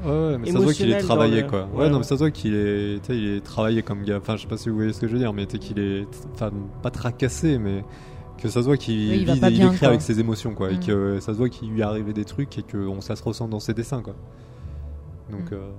Ouais, 0.05 0.11
ouais, 0.33 0.37
mais 0.37 0.51
ça 0.51 0.59
se 0.59 0.63
voit 0.63 0.73
qu'il 0.73 0.91
est 0.91 0.97
travaillé, 0.99 1.41
le- 1.41 1.47
quoi. 1.47 1.67
Ouais, 1.73 1.79
Ouais, 1.85 1.89
non, 1.89 1.97
mais 1.97 2.03
ça 2.03 2.09
se 2.15 2.19
voit 2.19 2.29
qu'il 2.31 2.53
est, 2.53 2.99
il 3.09 3.27
est 3.37 3.41
travaillé 3.43 3.81
comme 3.81 4.03
gars. 4.03 4.17
Enfin, 4.17 4.35
je 4.35 4.43
sais 4.43 4.47
pas 4.47 4.57
si 4.57 4.69
vous 4.69 4.75
voyez 4.75 4.93
ce 4.93 5.01
que 5.01 5.07
je 5.07 5.13
veux 5.13 5.19
dire, 5.19 5.33
mais 5.33 5.45
tu 5.47 5.53
sais 5.53 5.59
qu'il 5.59 5.79
est, 5.79 6.05
enfin, 6.35 6.51
pas 6.83 6.91
tracassé, 6.91 7.57
mais 7.57 7.83
que 8.37 8.47
ça 8.47 8.61
se 8.61 8.65
voit 8.67 8.77
qu'il 8.77 9.09
Oui, 9.09 9.25
il 9.27 9.31
vit- 9.31 9.63
écrit 9.65 9.85
avec 9.87 10.01
ses 10.01 10.19
émotions, 10.19 10.53
quoi. 10.53 10.69
Et 10.71 10.75
Mm. 10.75 10.79
que 10.85 11.19
ça 11.19 11.33
se 11.33 11.37
voit 11.39 11.49
qu'il 11.49 11.71
lui 11.71 11.79
est 11.79 11.83
arrivé 11.83 12.13
des 12.13 12.25
trucs 12.25 12.55
et 12.59 12.61
que 12.61 12.77
on, 12.77 13.01
ça 13.01 13.15
se 13.15 13.23
ressent 13.23 13.47
dans 13.47 13.59
ses 13.59 13.73
dessins, 13.73 14.03
quoi. 14.03 14.13
Donc, 15.31 15.51
Mm. 15.51 15.55
euh, 15.55 15.71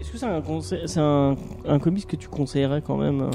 Est-ce 0.00 0.12
que 0.12 0.18
c'est 0.18 0.26
un, 0.26 0.40
conseil- 0.40 0.82
c'est 0.86 1.00
un, 1.00 1.34
un 1.66 1.78
comics 1.80 2.06
que 2.06 2.16
tu 2.16 2.28
conseillerais 2.28 2.82
quand 2.82 2.96
même 2.96 3.22
euh, 3.22 3.30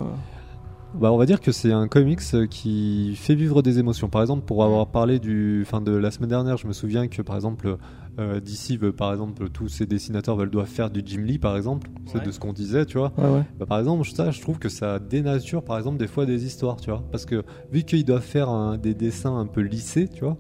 Bah, 0.95 1.11
on 1.13 1.17
va 1.17 1.25
dire 1.25 1.39
que 1.39 1.51
c'est 1.51 1.71
un 1.71 1.87
comics 1.87 2.19
euh, 2.33 2.47
qui 2.47 3.15
fait 3.15 3.35
vivre 3.35 3.61
des 3.61 3.77
émotions. 3.79 4.09
Par 4.09 4.21
exemple, 4.21 4.43
pour 4.45 4.63
avoir 4.63 4.87
parlé 4.87 5.19
du, 5.19 5.63
fin 5.65 5.81
de 5.81 5.91
la 5.95 6.09
semaine 6.11 6.29
dernière, 6.29 6.57
je 6.57 6.67
me 6.67 6.73
souviens 6.73 7.07
que 7.07 7.21
par 7.21 7.35
exemple, 7.35 7.77
euh, 8.19 8.39
DC 8.39 8.75
veut, 8.77 8.91
par 8.91 9.11
exemple, 9.11 9.49
tous 9.49 9.67
ses 9.69 9.85
dessinateurs 9.85 10.35
veulent 10.35 10.49
doivent 10.49 10.67
faire 10.67 10.89
du 10.89 11.01
Jim 11.05 11.21
Lee, 11.21 11.37
par 11.37 11.55
exemple. 11.55 11.89
C'est 12.07 12.17
Ouais. 12.19 12.25
de 12.25 12.31
ce 12.31 12.39
qu'on 12.39 12.53
disait, 12.53 12.85
tu 12.85 12.97
vois. 12.97 13.13
Ouais, 13.17 13.29
ouais. 13.29 13.43
Bah, 13.59 13.65
par 13.67 13.79
exemple, 13.79 14.05
ça, 14.09 14.31
je 14.31 14.41
trouve 14.41 14.57
que 14.57 14.67
ça 14.67 14.97
dénature, 14.99 15.63
par 15.63 15.77
exemple, 15.77 15.97
des 15.97 16.07
fois 16.07 16.25
des 16.25 16.43
histoires, 16.45 16.77
tu 16.77 16.89
vois. 16.89 17.03
Parce 17.11 17.25
que 17.25 17.43
vu 17.71 17.83
qu'ils 17.83 18.03
doivent 18.03 18.21
faire 18.23 18.49
un- 18.49 18.77
des 18.77 18.95
dessins 18.95 19.37
un 19.37 19.45
peu 19.45 19.61
lissés, 19.61 20.07
tu 20.07 20.23
vois. 20.25 20.37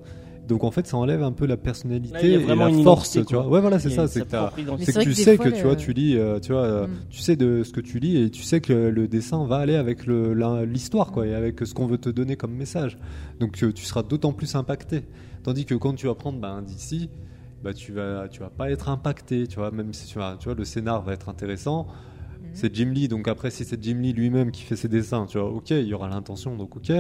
Donc 0.49 0.63
en 0.63 0.71
fait, 0.71 0.87
ça 0.87 0.97
enlève 0.97 1.21
un 1.23 1.31
peu 1.31 1.45
la 1.45 1.53
Là, 1.53 1.57
personnalité 1.57 2.15
a 2.17 2.23
et 2.23 2.37
vraiment 2.37 2.65
la 2.67 2.83
force, 2.83 3.13
identité, 3.13 3.25
tu 3.25 3.35
vois. 3.35 3.47
Ouais, 3.47 3.61
voilà, 3.61 3.77
c'est 3.79 3.91
ça. 3.91 4.07
C'est 4.07 4.25
que 4.27 4.99
tu 5.03 5.13
sais 5.13 5.37
que 5.37 5.49
tu 5.49 5.61
vois, 5.63 5.75
tu 5.75 5.93
lis, 5.93 6.17
euh, 6.17 6.39
tu 6.39 6.51
vois, 6.51 6.63
euh, 6.63 6.87
Mm. 6.87 6.91
tu 7.11 7.19
sais 7.19 7.35
de 7.35 7.63
ce 7.63 7.71
que 7.71 7.79
tu 7.81 7.99
lis 7.99 8.17
et 8.17 8.29
tu 8.31 8.41
sais 8.41 8.59
que 8.59 8.73
le 8.73 9.07
dessin 9.07 9.45
va 9.45 9.57
aller 9.57 9.75
avec 9.75 10.07
l'histoire, 10.07 11.11
quoi, 11.11 11.27
et 11.27 11.35
avec 11.35 11.59
ce 11.65 11.73
qu'on 11.73 11.85
veut 11.85 11.99
te 11.99 12.09
donner 12.09 12.35
comme 12.35 12.53
message. 12.53 12.97
Donc 13.39 13.61
euh, 13.63 13.71
tu 13.71 13.85
seras 13.85 14.01
d'autant 14.03 14.33
plus 14.33 14.55
impacté. 14.55 15.03
Tandis 15.43 15.65
que 15.65 15.75
quand 15.75 15.93
tu 15.93 16.07
vas 16.07 16.15
prendre 16.15 16.39
bah, 16.39 16.49
un 16.49 16.63
DC, 16.63 17.09
bah 17.63 17.73
tu 17.73 17.91
vas, 17.91 18.27
tu 18.27 18.39
vas 18.39 18.49
pas 18.49 18.71
être 18.71 18.89
impacté, 18.89 19.45
tu 19.47 19.57
vois, 19.57 19.69
même 19.71 19.93
si 19.93 20.07
tu 20.07 20.17
vois, 20.17 20.37
le 20.57 20.65
scénar 20.65 21.03
va 21.03 21.13
être 21.13 21.29
intéressant. 21.29 21.87
C'est 22.53 22.73
Jim 22.75 22.91
Lee, 22.93 23.07
donc 23.07 23.27
après 23.27 23.51
si 23.51 23.63
c'est 23.65 23.81
Jim 23.81 23.97
Lee 24.01 24.13
lui-même 24.13 24.51
qui 24.51 24.63
fait 24.63 24.75
ses 24.75 24.87
dessins, 24.87 25.25
tu 25.27 25.37
vois, 25.37 25.49
ok, 25.49 25.69
il 25.71 25.85
y 25.87 25.93
aura 25.93 26.09
l'intention, 26.09 26.55
donc 26.55 26.75
ok. 26.75 26.91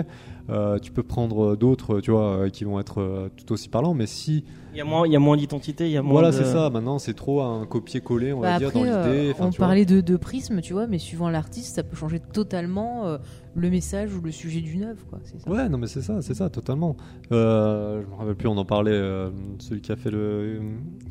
Euh, 0.49 0.79
tu 0.79 0.91
peux 0.91 1.03
prendre 1.03 1.55
d'autres, 1.55 1.99
tu 2.01 2.11
vois, 2.11 2.45
euh, 2.45 2.49
qui 2.49 2.63
vont 2.63 2.79
être 2.79 2.99
euh, 3.01 3.29
tout 3.35 3.53
aussi 3.53 3.69
parlants, 3.69 3.93
mais 3.93 4.07
si 4.07 4.43
Il 4.73 4.77
y 4.77 4.81
a 4.81 4.85
moins, 4.85 5.05
il 5.05 5.13
y 5.13 5.15
a 5.15 5.19
moins 5.19 5.37
d'identité, 5.37 5.85
il 5.87 5.91
y 5.91 5.97
a 5.97 6.01
moins. 6.01 6.13
voilà, 6.13 6.31
de- 6.31 6.35
c'est 6.37 6.45
ça. 6.45 6.69
Maintenant, 6.69 6.97
c'est 6.99 7.13
trop 7.13 7.41
un 7.41 7.65
copier-coller, 7.65 8.33
on 8.33 8.39
Bah 8.41 8.53
va 8.53 8.57
dire, 8.59 8.67
après, 8.69 8.79
dans 8.79 8.85
euh, 8.87 9.13
l'idée. 9.13 9.31
Enfin, 9.31 9.45
on 9.47 9.49
tu 9.49 9.57
vois. 9.57 9.67
parlait 9.67 9.85
de, 9.85 10.01
de 10.01 10.17
prisme, 10.17 10.61
tu 10.61 10.73
vois, 10.73 10.87
mais 10.87 10.97
suivant 10.97 11.29
l'artiste, 11.29 11.75
ça 11.75 11.83
peut 11.83 11.95
changer 11.95 12.19
totalement 12.19 13.05
euh, 13.07 13.17
le 13.55 13.69
message 13.69 14.13
ou 14.15 14.21
le 14.21 14.31
sujet 14.31 14.61
d'une 14.61 14.83
œuvre, 14.83 15.05
quoi. 15.09 15.19
Ça. 15.23 15.49
Ouais, 15.51 15.67
non, 15.69 15.77
mais 15.77 15.87
c'est 15.87 16.01
ça, 16.01 16.21
c'est 16.21 16.33
ça, 16.35 16.49
totalement. 16.49 16.95
Euh, 17.31 18.01
je 18.03 18.07
me 18.09 18.15
rappelle 18.15 18.35
plus, 18.35 18.47
on 18.47 18.57
en 18.57 18.65
parlait. 18.65 18.91
euh, 18.91 19.29
celui 19.59 19.81
qui 19.81 19.91
a 19.91 19.95
fait 19.95 20.11
le. 20.11 20.61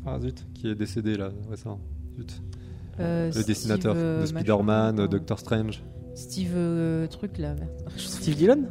Ah 0.05 0.19
zut, 0.19 0.45
qui 0.53 0.67
est 0.69 0.75
décédé 0.75 1.15
là, 1.15 1.29
récemment. 1.49 1.79
Zut. 2.17 2.41
Euh, 2.99 3.27
Le 3.27 3.31
Steve, 3.31 3.45
dessinateur 3.45 3.93
euh, 3.95 4.15
de 4.17 4.21
machin, 4.21 4.39
Spider-Man, 4.39 4.99
euh, 4.99 5.07
Doctor 5.07 5.39
Strange. 5.39 5.83
Steve 6.15 6.51
euh, 6.55 7.07
truc 7.07 7.37
là. 7.37 7.53
merde. 7.55 7.69
Steve 7.97 8.35
Dillon 8.35 8.63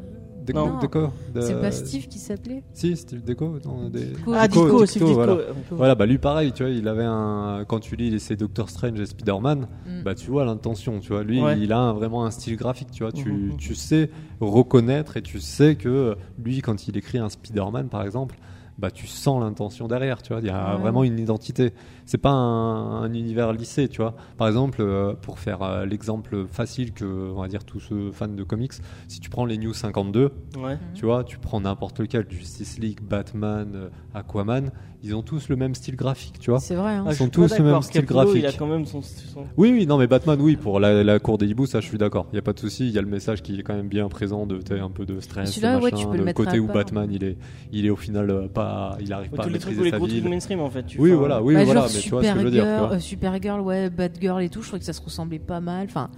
Deco, 0.46 0.58
Non. 0.66 0.78
Deco, 0.78 1.08
de- 1.34 1.40
C'est 1.42 1.60
pas 1.60 1.70
Steve 1.70 2.08
qui 2.08 2.18
s'appelait? 2.18 2.62
Si, 2.72 2.96
Steve 2.96 3.22
Deco. 3.22 3.58
non, 3.66 3.90
des- 3.90 4.06
Dico. 4.06 4.32
Ah, 4.34 4.48
Ditko, 4.48 4.64
Ditko, 4.64 4.86
Steve 4.86 5.04
Ditko. 5.04 5.38
voilà. 5.72 5.94
bah 5.94 6.06
lui 6.06 6.16
pareil, 6.16 6.52
tu 6.52 6.62
vois, 6.62 6.72
il 6.72 6.88
avait 6.88 7.04
un 7.04 7.64
quand 7.68 7.80
tu 7.80 7.96
lis 7.96 8.18
ses 8.18 8.34
Doctor 8.36 8.70
Strange 8.70 8.98
et 8.98 9.04
Spider-Man, 9.04 9.66
Mm. 9.86 10.02
bah 10.04 10.14
tu 10.14 10.30
vois 10.30 10.46
l'intention, 10.46 11.00
tu 11.00 11.08
vois. 11.12 11.22
Lui, 11.22 11.42
Ouais. 11.42 11.58
il 11.60 11.70
a 11.72 11.78
un- 11.78 11.92
vraiment 11.92 12.24
un 12.24 12.30
style 12.30 12.56
graphique, 12.56 12.90
tu 12.90 13.02
vois. 13.02 13.12
Tu, 13.12 13.30
Mhm. 13.30 13.56
tu 13.58 13.74
sais 13.74 14.10
reconnaître 14.40 15.16
et 15.18 15.22
tu 15.22 15.38
sais 15.40 15.74
que 15.76 16.16
lui, 16.42 16.62
quand 16.62 16.88
il 16.88 16.96
écrit 16.96 17.18
un 17.18 17.28
Spider-Man, 17.28 17.88
par 17.90 18.02
exemple, 18.02 18.36
bah 18.78 18.90
tu 18.90 19.06
sens 19.06 19.42
l'intention 19.42 19.86
derrière, 19.88 20.22
tu 20.22 20.32
vois. 20.32 20.40
Il 20.40 20.46
y 20.46 20.50
a 20.50 20.74
Ouais. 20.76 20.80
vraiment 20.80 21.02
une 21.04 21.18
identité. 21.18 21.72
C'est 22.10 22.16
pas 22.16 22.30
un, 22.30 23.02
un 23.02 23.12
univers 23.12 23.52
lissé, 23.52 23.86
tu 23.86 24.00
vois. 24.00 24.14
Par 24.38 24.48
exemple, 24.48 24.78
euh, 24.80 25.12
pour 25.12 25.38
faire 25.38 25.62
euh, 25.62 25.84
l'exemple 25.84 26.46
facile 26.50 26.92
que, 26.94 27.04
on 27.04 27.42
va 27.42 27.48
dire, 27.48 27.64
tous 27.64 27.80
ceux 27.80 28.10
fans 28.12 28.28
de 28.28 28.42
comics, 28.44 28.72
si 29.08 29.20
tu 29.20 29.28
prends 29.28 29.44
les 29.44 29.58
New 29.58 29.74
52, 29.74 30.30
Ouais. 30.58 30.78
tu 30.94 31.04
vois, 31.04 31.22
tu 31.22 31.36
prends 31.38 31.60
n'importe 31.60 32.00
lequel, 32.00 32.24
Justice 32.30 32.78
League, 32.78 33.00
Batman, 33.02 33.72
euh, 33.74 33.88
Aquaman, 34.14 34.70
ils 35.02 35.14
ont 35.14 35.22
tous 35.22 35.48
le 35.50 35.56
même 35.56 35.74
style 35.74 35.96
graphique, 35.96 36.38
tu 36.40 36.50
vois. 36.50 36.58
C'est 36.60 36.74
vrai, 36.74 36.94
hein. 36.94 37.04
Ah, 37.06 37.10
Ils 37.10 37.12
je 37.12 37.18
sont 37.18 37.28
tous 37.28 37.56
le 37.58 37.62
même 37.64 37.82
style 37.82 38.04
graphique. 38.06 38.36
Il 38.36 38.46
a 38.46 38.52
quand 38.52 38.66
même 38.66 38.84
son. 38.86 39.00
son- 39.02 39.44
Oui, 39.58 39.70
oui, 39.70 39.86
non, 39.86 39.96
mais 39.98 40.06
Batman, 40.08 40.40
oui, 40.40 40.56
pour 40.56 40.80
la, 40.80 41.04
la 41.04 41.18
cour 41.20 41.36
des 41.38 41.46
hiboux, 41.46 41.66
ça, 41.66 41.80
je 41.80 41.86
suis 41.86 41.98
d'accord. 41.98 42.26
Il 42.32 42.36
y 42.36 42.38
a 42.38 42.42
pas 42.42 42.52
de 42.54 42.58
souci. 42.58 42.88
Il 42.88 42.94
y 42.94 42.98
a 42.98 43.02
le 43.02 43.06
message 43.06 43.42
qui 43.42 43.60
est 43.60 43.62
quand 43.62 43.74
même 43.74 43.86
bien 43.88 44.08
présent 44.08 44.46
de 44.46 44.58
un 44.80 44.90
peu 44.90 45.04
de 45.06 45.20
stress, 45.20 45.56
de 45.60 45.64
ouais, 45.66 45.80
machin, 45.80 45.96
tu 45.96 46.06
peux 46.08 46.16
le 46.24 46.32
côté 46.32 46.58
où 46.58 46.66
part. 46.66 46.76
Batman, 46.76 47.08
il 47.12 47.22
est, 47.22 47.36
il 47.70 47.86
est 47.86 47.90
au 47.90 47.96
final 47.96 48.28
euh, 48.30 48.48
pas, 48.48 48.96
il 49.00 49.12
arrive 49.12 49.30
Ouais, 49.30 49.36
pas 49.36 49.44
tous 49.44 49.48
à 49.50 49.52
les 49.52 49.58
trucs, 49.60 49.74
tous 49.76 49.82
maîtriser 49.82 49.84
les 49.84 49.90
sa 49.90 49.96
gros 49.98 50.06
trucs 50.08 50.20
ville. 50.20 50.30
mainstream 50.30 50.60
en 50.60 50.70
fait. 50.70 50.84
tu 50.86 51.00
Oui, 51.00 51.12
voilà, 51.12 51.42
oui, 51.42 51.54
Bah, 51.54 51.64
voilà, 51.64 51.82
Supergirl, 52.00 52.56
euh, 52.92 52.98
Supergirl, 53.00 53.60
ouais, 53.60 53.90
Batgirl 53.90 54.42
et 54.42 54.48
tout, 54.48 54.62
je 54.62 54.68
trouvais 54.68 54.80
que 54.80 54.86
ça 54.86 54.92
se 54.92 55.02
ressemblait 55.02 55.38
pas 55.38 55.60
mal. 55.60 55.86
Enfin, 55.88 56.08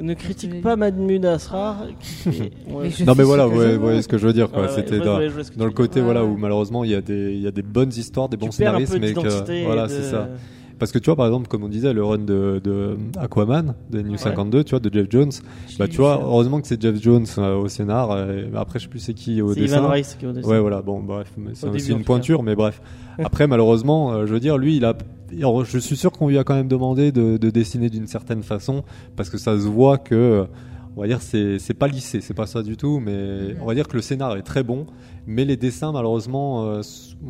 Ne 0.00 0.14
critique 0.14 0.60
pas 0.62 0.76
Mahmoud 0.76 1.24
Asrar. 1.26 1.82
ouais. 2.26 2.50
Mais 2.82 2.90
je- 2.90 3.04
Non, 3.04 3.14
mais 3.16 3.24
voilà, 3.24 3.44
ce 3.44 3.48
que 3.50 3.54
vous 3.54 3.62
je 3.62 3.76
voyez, 3.76 4.02
ce 4.02 4.08
que 4.08 4.18
je 4.18 4.26
veux 4.26 4.32
dire, 4.32 4.48
C'était 4.74 4.98
ouais, 5.00 5.04
dans, 5.04 5.18
ouais, 5.18 5.28
le 5.28 5.70
côté, 5.70 6.00
voilà, 6.00 6.24
où 6.24 6.36
malheureusement, 6.36 6.84
il 6.84 6.90
y 6.90 6.94
a 6.94 7.00
des, 7.00 7.32
il 7.34 7.40
y 7.40 7.46
a 7.48 7.50
des 7.50 7.62
bonnes 7.62 7.90
histoires, 7.96 8.28
des 8.28 8.36
bons 8.36 8.46
Tu 8.48 8.52
scénaristes, 8.56 8.96
mais 9.00 9.12
que, 9.12 9.64
voilà, 9.64 9.86
de- 9.86 9.92
c'est 9.92 10.02
ça. 10.02 10.28
Parce 10.78 10.92
que 10.92 10.98
tu 10.98 11.06
vois, 11.06 11.16
par 11.16 11.26
exemple, 11.26 11.48
comme 11.48 11.64
on 11.64 11.68
disait, 11.68 11.92
le 11.92 12.04
run 12.04 12.18
de, 12.18 12.60
de 12.62 12.96
Aquaman, 13.18 13.74
de 13.90 14.00
New 14.02 14.12
Ouais. 14.12 14.16
52, 14.18 14.64
tu 14.64 14.70
vois, 14.70 14.80
de 14.80 14.92
Jeff 14.92 15.06
Jones, 15.10 15.30
bah 15.78 15.88
tu 15.88 15.96
vois, 15.96 16.16
ça. 16.16 16.22
heureusement 16.22 16.60
que 16.60 16.66
c'est 16.68 16.80
Jeff 16.80 17.00
Jones 17.02 17.26
euh, 17.38 17.56
au 17.56 17.68
scénar, 17.68 18.10
euh, 18.12 18.44
après 18.54 18.78
je 18.78 18.84
sais 18.84 18.90
plus 18.90 19.00
c'est 19.00 19.14
qui 19.14 19.42
au 19.42 19.52
C'est 19.54 19.60
dessin. 19.60 19.78
Ivan 19.78 19.88
Rice 19.88 20.14
qui 20.18 20.24
est 20.24 20.28
au 20.28 20.32
dessin. 20.32 20.48
Ouais, 20.48 20.60
voilà, 20.60 20.80
bon, 20.82 21.00
bref, 21.02 21.32
c'est 21.54 21.66
Au 21.68 21.72
aussi 21.74 21.90
une 21.92 22.04
pointure, 22.04 22.42
mais 22.42 22.54
bref. 22.54 22.80
Après, 23.18 23.46
malheureusement, 23.46 24.12
euh, 24.12 24.26
je 24.26 24.32
veux 24.32 24.40
dire, 24.40 24.56
lui, 24.58 24.76
il 24.76 24.84
a, 24.84 24.94
alors, 25.36 25.64
je 25.64 25.78
suis 25.78 25.96
sûr 25.96 26.12
qu'on 26.12 26.28
lui 26.28 26.38
a 26.38 26.44
quand 26.44 26.54
même 26.54 26.68
demandé 26.68 27.10
de, 27.12 27.36
de 27.36 27.50
dessiner 27.50 27.90
d'une 27.90 28.06
certaine 28.06 28.42
façon, 28.42 28.84
parce 29.16 29.28
que 29.30 29.36
ça 29.38 29.58
se 29.58 29.66
voit 29.66 29.98
que, 29.98 30.46
on 30.98 31.02
va 31.02 31.06
dire, 31.06 31.22
c'est, 31.22 31.58
c'est 31.60 31.74
pas 31.74 31.86
lissé, 31.86 32.20
c'est 32.20 32.34
pas 32.34 32.46
ça 32.46 32.62
du 32.62 32.76
tout, 32.76 32.98
mais 32.98 33.54
on 33.60 33.66
va 33.66 33.74
dire 33.74 33.86
que 33.86 33.94
le 33.96 34.02
scénar 34.02 34.36
est 34.36 34.42
très 34.42 34.62
bon, 34.64 34.84
mais 35.26 35.44
les 35.44 35.56
dessins, 35.56 35.92
malheureusement, 35.92 36.64
euh, 36.66 36.80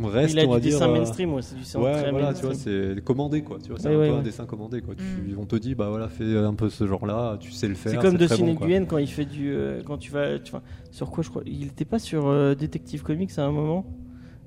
restent, 0.05 0.33
Il 0.33 0.41
a 0.41 0.47
on 0.47 0.51
va 0.53 0.57
du 0.57 0.69
dire. 0.71 0.79
dessin 0.79 0.89
euh, 0.91 0.93
mainstream, 0.99 1.35
ouais, 1.35 1.43
c'est 1.43 1.55
du 1.55 1.61
dessin 1.61 1.79
Ouais, 1.81 1.93
très 1.93 2.11
voilà, 2.11 2.33
tu 2.33 2.45
mainstream. 2.47 2.53
vois, 2.87 2.95
c'est 2.97 3.05
commandé, 3.05 3.43
quoi. 3.43 3.59
Tu 3.63 3.69
vois, 3.69 3.79
c'est 3.79 3.89
Ouais, 3.89 3.95
un 3.95 3.99
ouais, 3.99 4.07
peu 4.09 4.13
ouais. 4.15 4.19
un 4.21 4.23
dessin 4.23 4.47
commandé, 4.47 4.81
quoi. 4.81 4.95
Tu, 4.95 5.03
Mm. 5.05 5.39
On 5.39 5.45
te 5.45 5.57
dit, 5.57 5.75
bah 5.75 5.89
voilà, 5.91 6.09
fais 6.09 6.37
un 6.39 6.55
peu 6.55 6.69
ce 6.71 6.87
genre-là, 6.87 7.37
tu 7.39 7.53
sais 7.53 7.69
le 7.69 7.75
faire. 7.75 7.93
C'est 7.93 7.99
comme 7.99 8.17
de 8.17 8.27
très 8.27 8.39
bon, 8.39 8.55
quoi. 8.55 8.67
Quand 8.89 8.99
il 8.99 9.07
fait 9.07 9.27
du. 9.27 9.53
euh, 9.53 9.83
quand 9.85 9.99
tu 9.99 10.11
vas. 10.11 10.39
Tu, 10.39 10.51
vois, 10.51 10.63
sur 10.91 11.11
quoi 11.11 11.23
je 11.23 11.29
crois 11.29 11.43
Il 11.47 11.67
était 11.67 11.85
pas 11.85 11.99
sur 11.99 12.27
euh, 12.27 12.55
Detective 12.55 13.03
Comics 13.03 13.31
à 13.39 13.45
un 13.45 13.53
moment? 13.53 13.85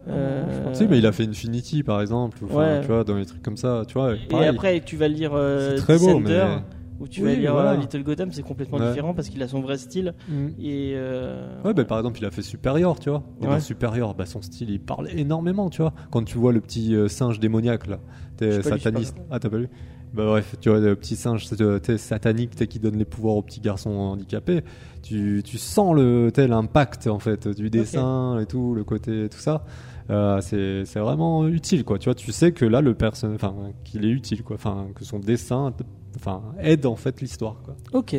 Euh, 0.07 0.73
Si, 0.73 0.87
mais 0.87 0.97
il 0.97 1.05
a 1.05 1.11
fait 1.11 1.27
Infinity, 1.27 1.83
par 1.83 2.01
exemple, 2.01 2.39
ou, 2.43 2.47
enfin, 2.47 2.57
Ouais. 2.57 2.81
tu 2.81 2.87
vois, 2.87 3.03
dans 3.03 3.15
les 3.17 3.25
trucs 3.25 3.43
comme 3.43 3.57
ça, 3.57 3.83
tu 3.87 3.93
vois. 3.93 4.15
Et 4.15 4.27
pareil. 4.27 4.47
après, 4.47 4.79
tu 4.81 4.97
vas 4.97 5.07
lire 5.07 5.31
euh, 5.35 5.75
C'est 5.77 5.83
très 5.83 5.97
beau, 5.99 6.07
Descender, 6.07 6.43
mais- 6.57 6.61
ou 7.01 7.07
tu 7.07 7.21
Oui, 7.21 7.27
vas 7.27 7.35
lire 7.35 7.53
voilà. 7.53 7.71
euh, 7.71 7.77
Little 7.77 8.03
Gotham, 8.03 8.31
c'est 8.31 8.43
complètement 8.43 8.77
Ouais. 8.77 8.89
différent 8.89 9.13
parce 9.13 9.27
qu'il 9.29 9.41
a 9.43 9.47
son 9.47 9.59
vrai 9.61 9.77
style. 9.77 10.13
Mm. 10.29 10.47
Et 10.59 10.93
euh, 10.95 11.61
Ouais, 11.63 11.73
bah, 11.73 11.83
par 11.83 11.97
exemple, 11.97 12.19
il 12.19 12.25
a 12.25 12.31
fait 12.31 12.41
Superior, 12.43 12.99
tu 12.99 13.09
vois. 13.09 13.23
Et 13.41 13.45
Ouais. 13.45 13.53
dans 13.55 13.59
Superior, 13.59 14.13
bah, 14.15 14.25
son 14.25 14.41
style, 14.41 14.69
il 14.69 14.79
parle 14.79 15.09
énormément, 15.09 15.69
tu 15.69 15.81
vois. 15.81 15.93
Quand 16.11 16.23
tu 16.23 16.37
vois 16.37 16.53
le 16.53 16.61
petit 16.61 16.95
euh, 16.95 17.07
singe 17.07 17.39
démoniaque, 17.39 17.87
là, 17.87 17.99
t'es 18.37 18.57
lu, 18.57 18.63
sataniste. 18.63 19.17
Ah, 19.29 19.39
t'as 19.39 19.49
pas 19.49 19.57
lu? 19.57 19.67
Bah, 20.13 20.25
bref, 20.25 20.55
tu 20.59 20.69
vois, 20.69 20.79
le 20.79 20.95
petit 20.97 21.15
singe 21.15 21.47
t'es 21.81 21.97
satanique, 21.97 22.53
t'es 22.55 22.67
qui 22.67 22.79
donne 22.79 22.97
les 22.97 23.05
pouvoirs 23.05 23.35
aux 23.37 23.41
petits 23.41 23.61
garçons 23.61 23.91
handicapés. 23.91 24.61
Tu, 25.01 25.41
tu 25.45 25.57
sens 25.57 25.95
le 25.95 26.31
tel 26.33 26.51
impact, 26.51 27.07
en 27.07 27.17
fait, 27.19 27.47
du 27.47 27.69
dessin 27.69 28.37
et 28.39 28.45
tout, 28.45 28.73
le 28.75 28.83
côté, 28.83 29.29
tout 29.29 29.39
ça. 29.39 29.63
Euh, 30.09 30.41
c'est 30.41 30.83
c'est 30.83 30.99
vraiment 30.99 31.47
utile, 31.47 31.85
quoi. 31.85 31.97
Tu 31.97 32.05
vois, 32.09 32.15
tu 32.15 32.29
sais 32.33 32.51
que 32.51 32.65
là, 32.65 32.81
le 32.81 32.93
personnage, 32.93 33.35
enfin, 33.35 33.55
qu'il 33.85 34.03
est 34.03 34.09
utile, 34.09 34.43
quoi. 34.43 34.57
Enfin, 34.57 34.87
que 34.93 35.05
son 35.05 35.19
dessin, 35.19 35.73
enfin, 36.15 36.41
aide, 36.59 36.85
en 36.85 36.95
fait, 36.95 37.21
l'histoire, 37.21 37.61
quoi. 37.63 37.75
Ok. 37.93 38.15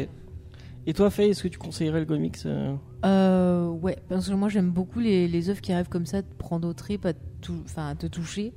Et 0.86 0.94
toi, 0.94 1.10
Faye, 1.10 1.31
est-ce 1.31 1.43
que 1.44 1.48
tu 1.48 1.59
conseillerais 1.59 2.01
le 2.01 2.06
comics 2.06 2.39
euh 2.47 2.74
Euh, 3.05 3.69
ouais, 3.69 3.97
parce 4.09 4.28
que 4.28 4.35
moi 4.35 4.48
j'aime 4.48 4.70
beaucoup 4.70 4.98
les, 4.98 5.28
les 5.28 5.48
œuvres 5.48 5.60
qui 5.60 5.73
arrivent 5.73 5.89
comme 5.89 6.06
ça, 6.06 6.23
de 6.23 6.27
prendre 6.39 6.66
au 6.69 6.73
trip, 6.73 7.06
à, 7.06 7.12
tou- 7.40 7.62
enfin, 7.64 7.89
à 7.89 7.94
te 7.94 8.06
toucher. 8.06 8.52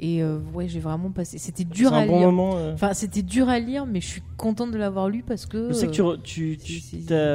Et 0.00 0.22
euh, 0.22 0.38
ouais, 0.54 0.68
j'ai 0.68 0.78
vraiment 0.78 1.10
passé. 1.10 1.38
C'était 1.38 1.64
dur 1.64 1.92
à 1.92 1.98
un 1.98 2.06
bon 2.06 2.18
lire. 2.18 2.28
moment. 2.30 2.56
euh. 2.58 2.74
Enfin, 2.74 2.94
c'était 2.94 3.22
dur 3.22 3.48
à 3.48 3.58
lire, 3.58 3.84
mais 3.86 4.00
je 4.00 4.06
suis 4.06 4.22
contente 4.36 4.70
de 4.70 4.78
l'avoir 4.78 5.08
lu 5.08 5.24
parce 5.26 5.44
que. 5.46 5.66
Je 5.68 5.74
sais 5.74 5.86
que 5.88 5.92
tu, 5.92 6.02
re- 6.02 6.22
tu, 6.22 6.56
tu 6.56 6.80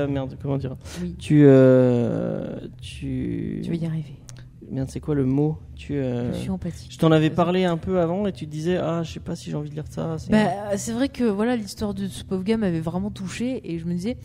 merde, 0.10 0.38
comment 0.42 0.58
dire? 0.58 0.78
Oui, 1.02 1.16
Tu, 1.20 1.44
euh, 1.46 2.58
tu, 2.82 3.60
tu 3.62 3.70
vas 3.70 3.76
y 3.76 3.86
arriver. 3.86 4.16
Merde, 4.74 4.90
c'est 4.90 5.00
quoi 5.00 5.14
le 5.16 5.24
mot 5.26 5.58
Tu, 5.76 5.96
euh, 5.96 6.34
Je 6.34 6.38
suis 6.40 6.50
empathique. 6.50 6.92
je 6.92 6.98
t'en 6.98 7.12
avais 7.12 7.30
parlé 7.30 7.64
un 7.66 7.78
peu 7.78 8.00
avant 8.00 8.26
et 8.28 8.32
tu 8.34 8.46
disais 8.48 8.78
ah 8.78 9.04
je 9.04 9.12
sais 9.14 9.20
pas 9.20 9.36
si 9.36 9.50
j'ai 9.52 9.56
envie 9.56 9.70
de 9.70 9.76
lire 9.76 9.86
ça. 9.90 10.18
c'est- 10.18 10.32
Bah, 10.32 10.76
c'est 10.78 10.92
vrai 10.94 11.10
que 11.10 11.24
voilà 11.24 11.56
l'histoire 11.56 11.94
de 11.94 12.08
ce 12.08 12.24
pauvre 12.24 12.44
gars 12.44 12.58
m'avait 12.58 12.80
vraiment 12.80 13.12
touché 13.12 13.62
et 13.72 13.78
je 13.80 13.86
me 13.86 13.94
disais 13.94 14.18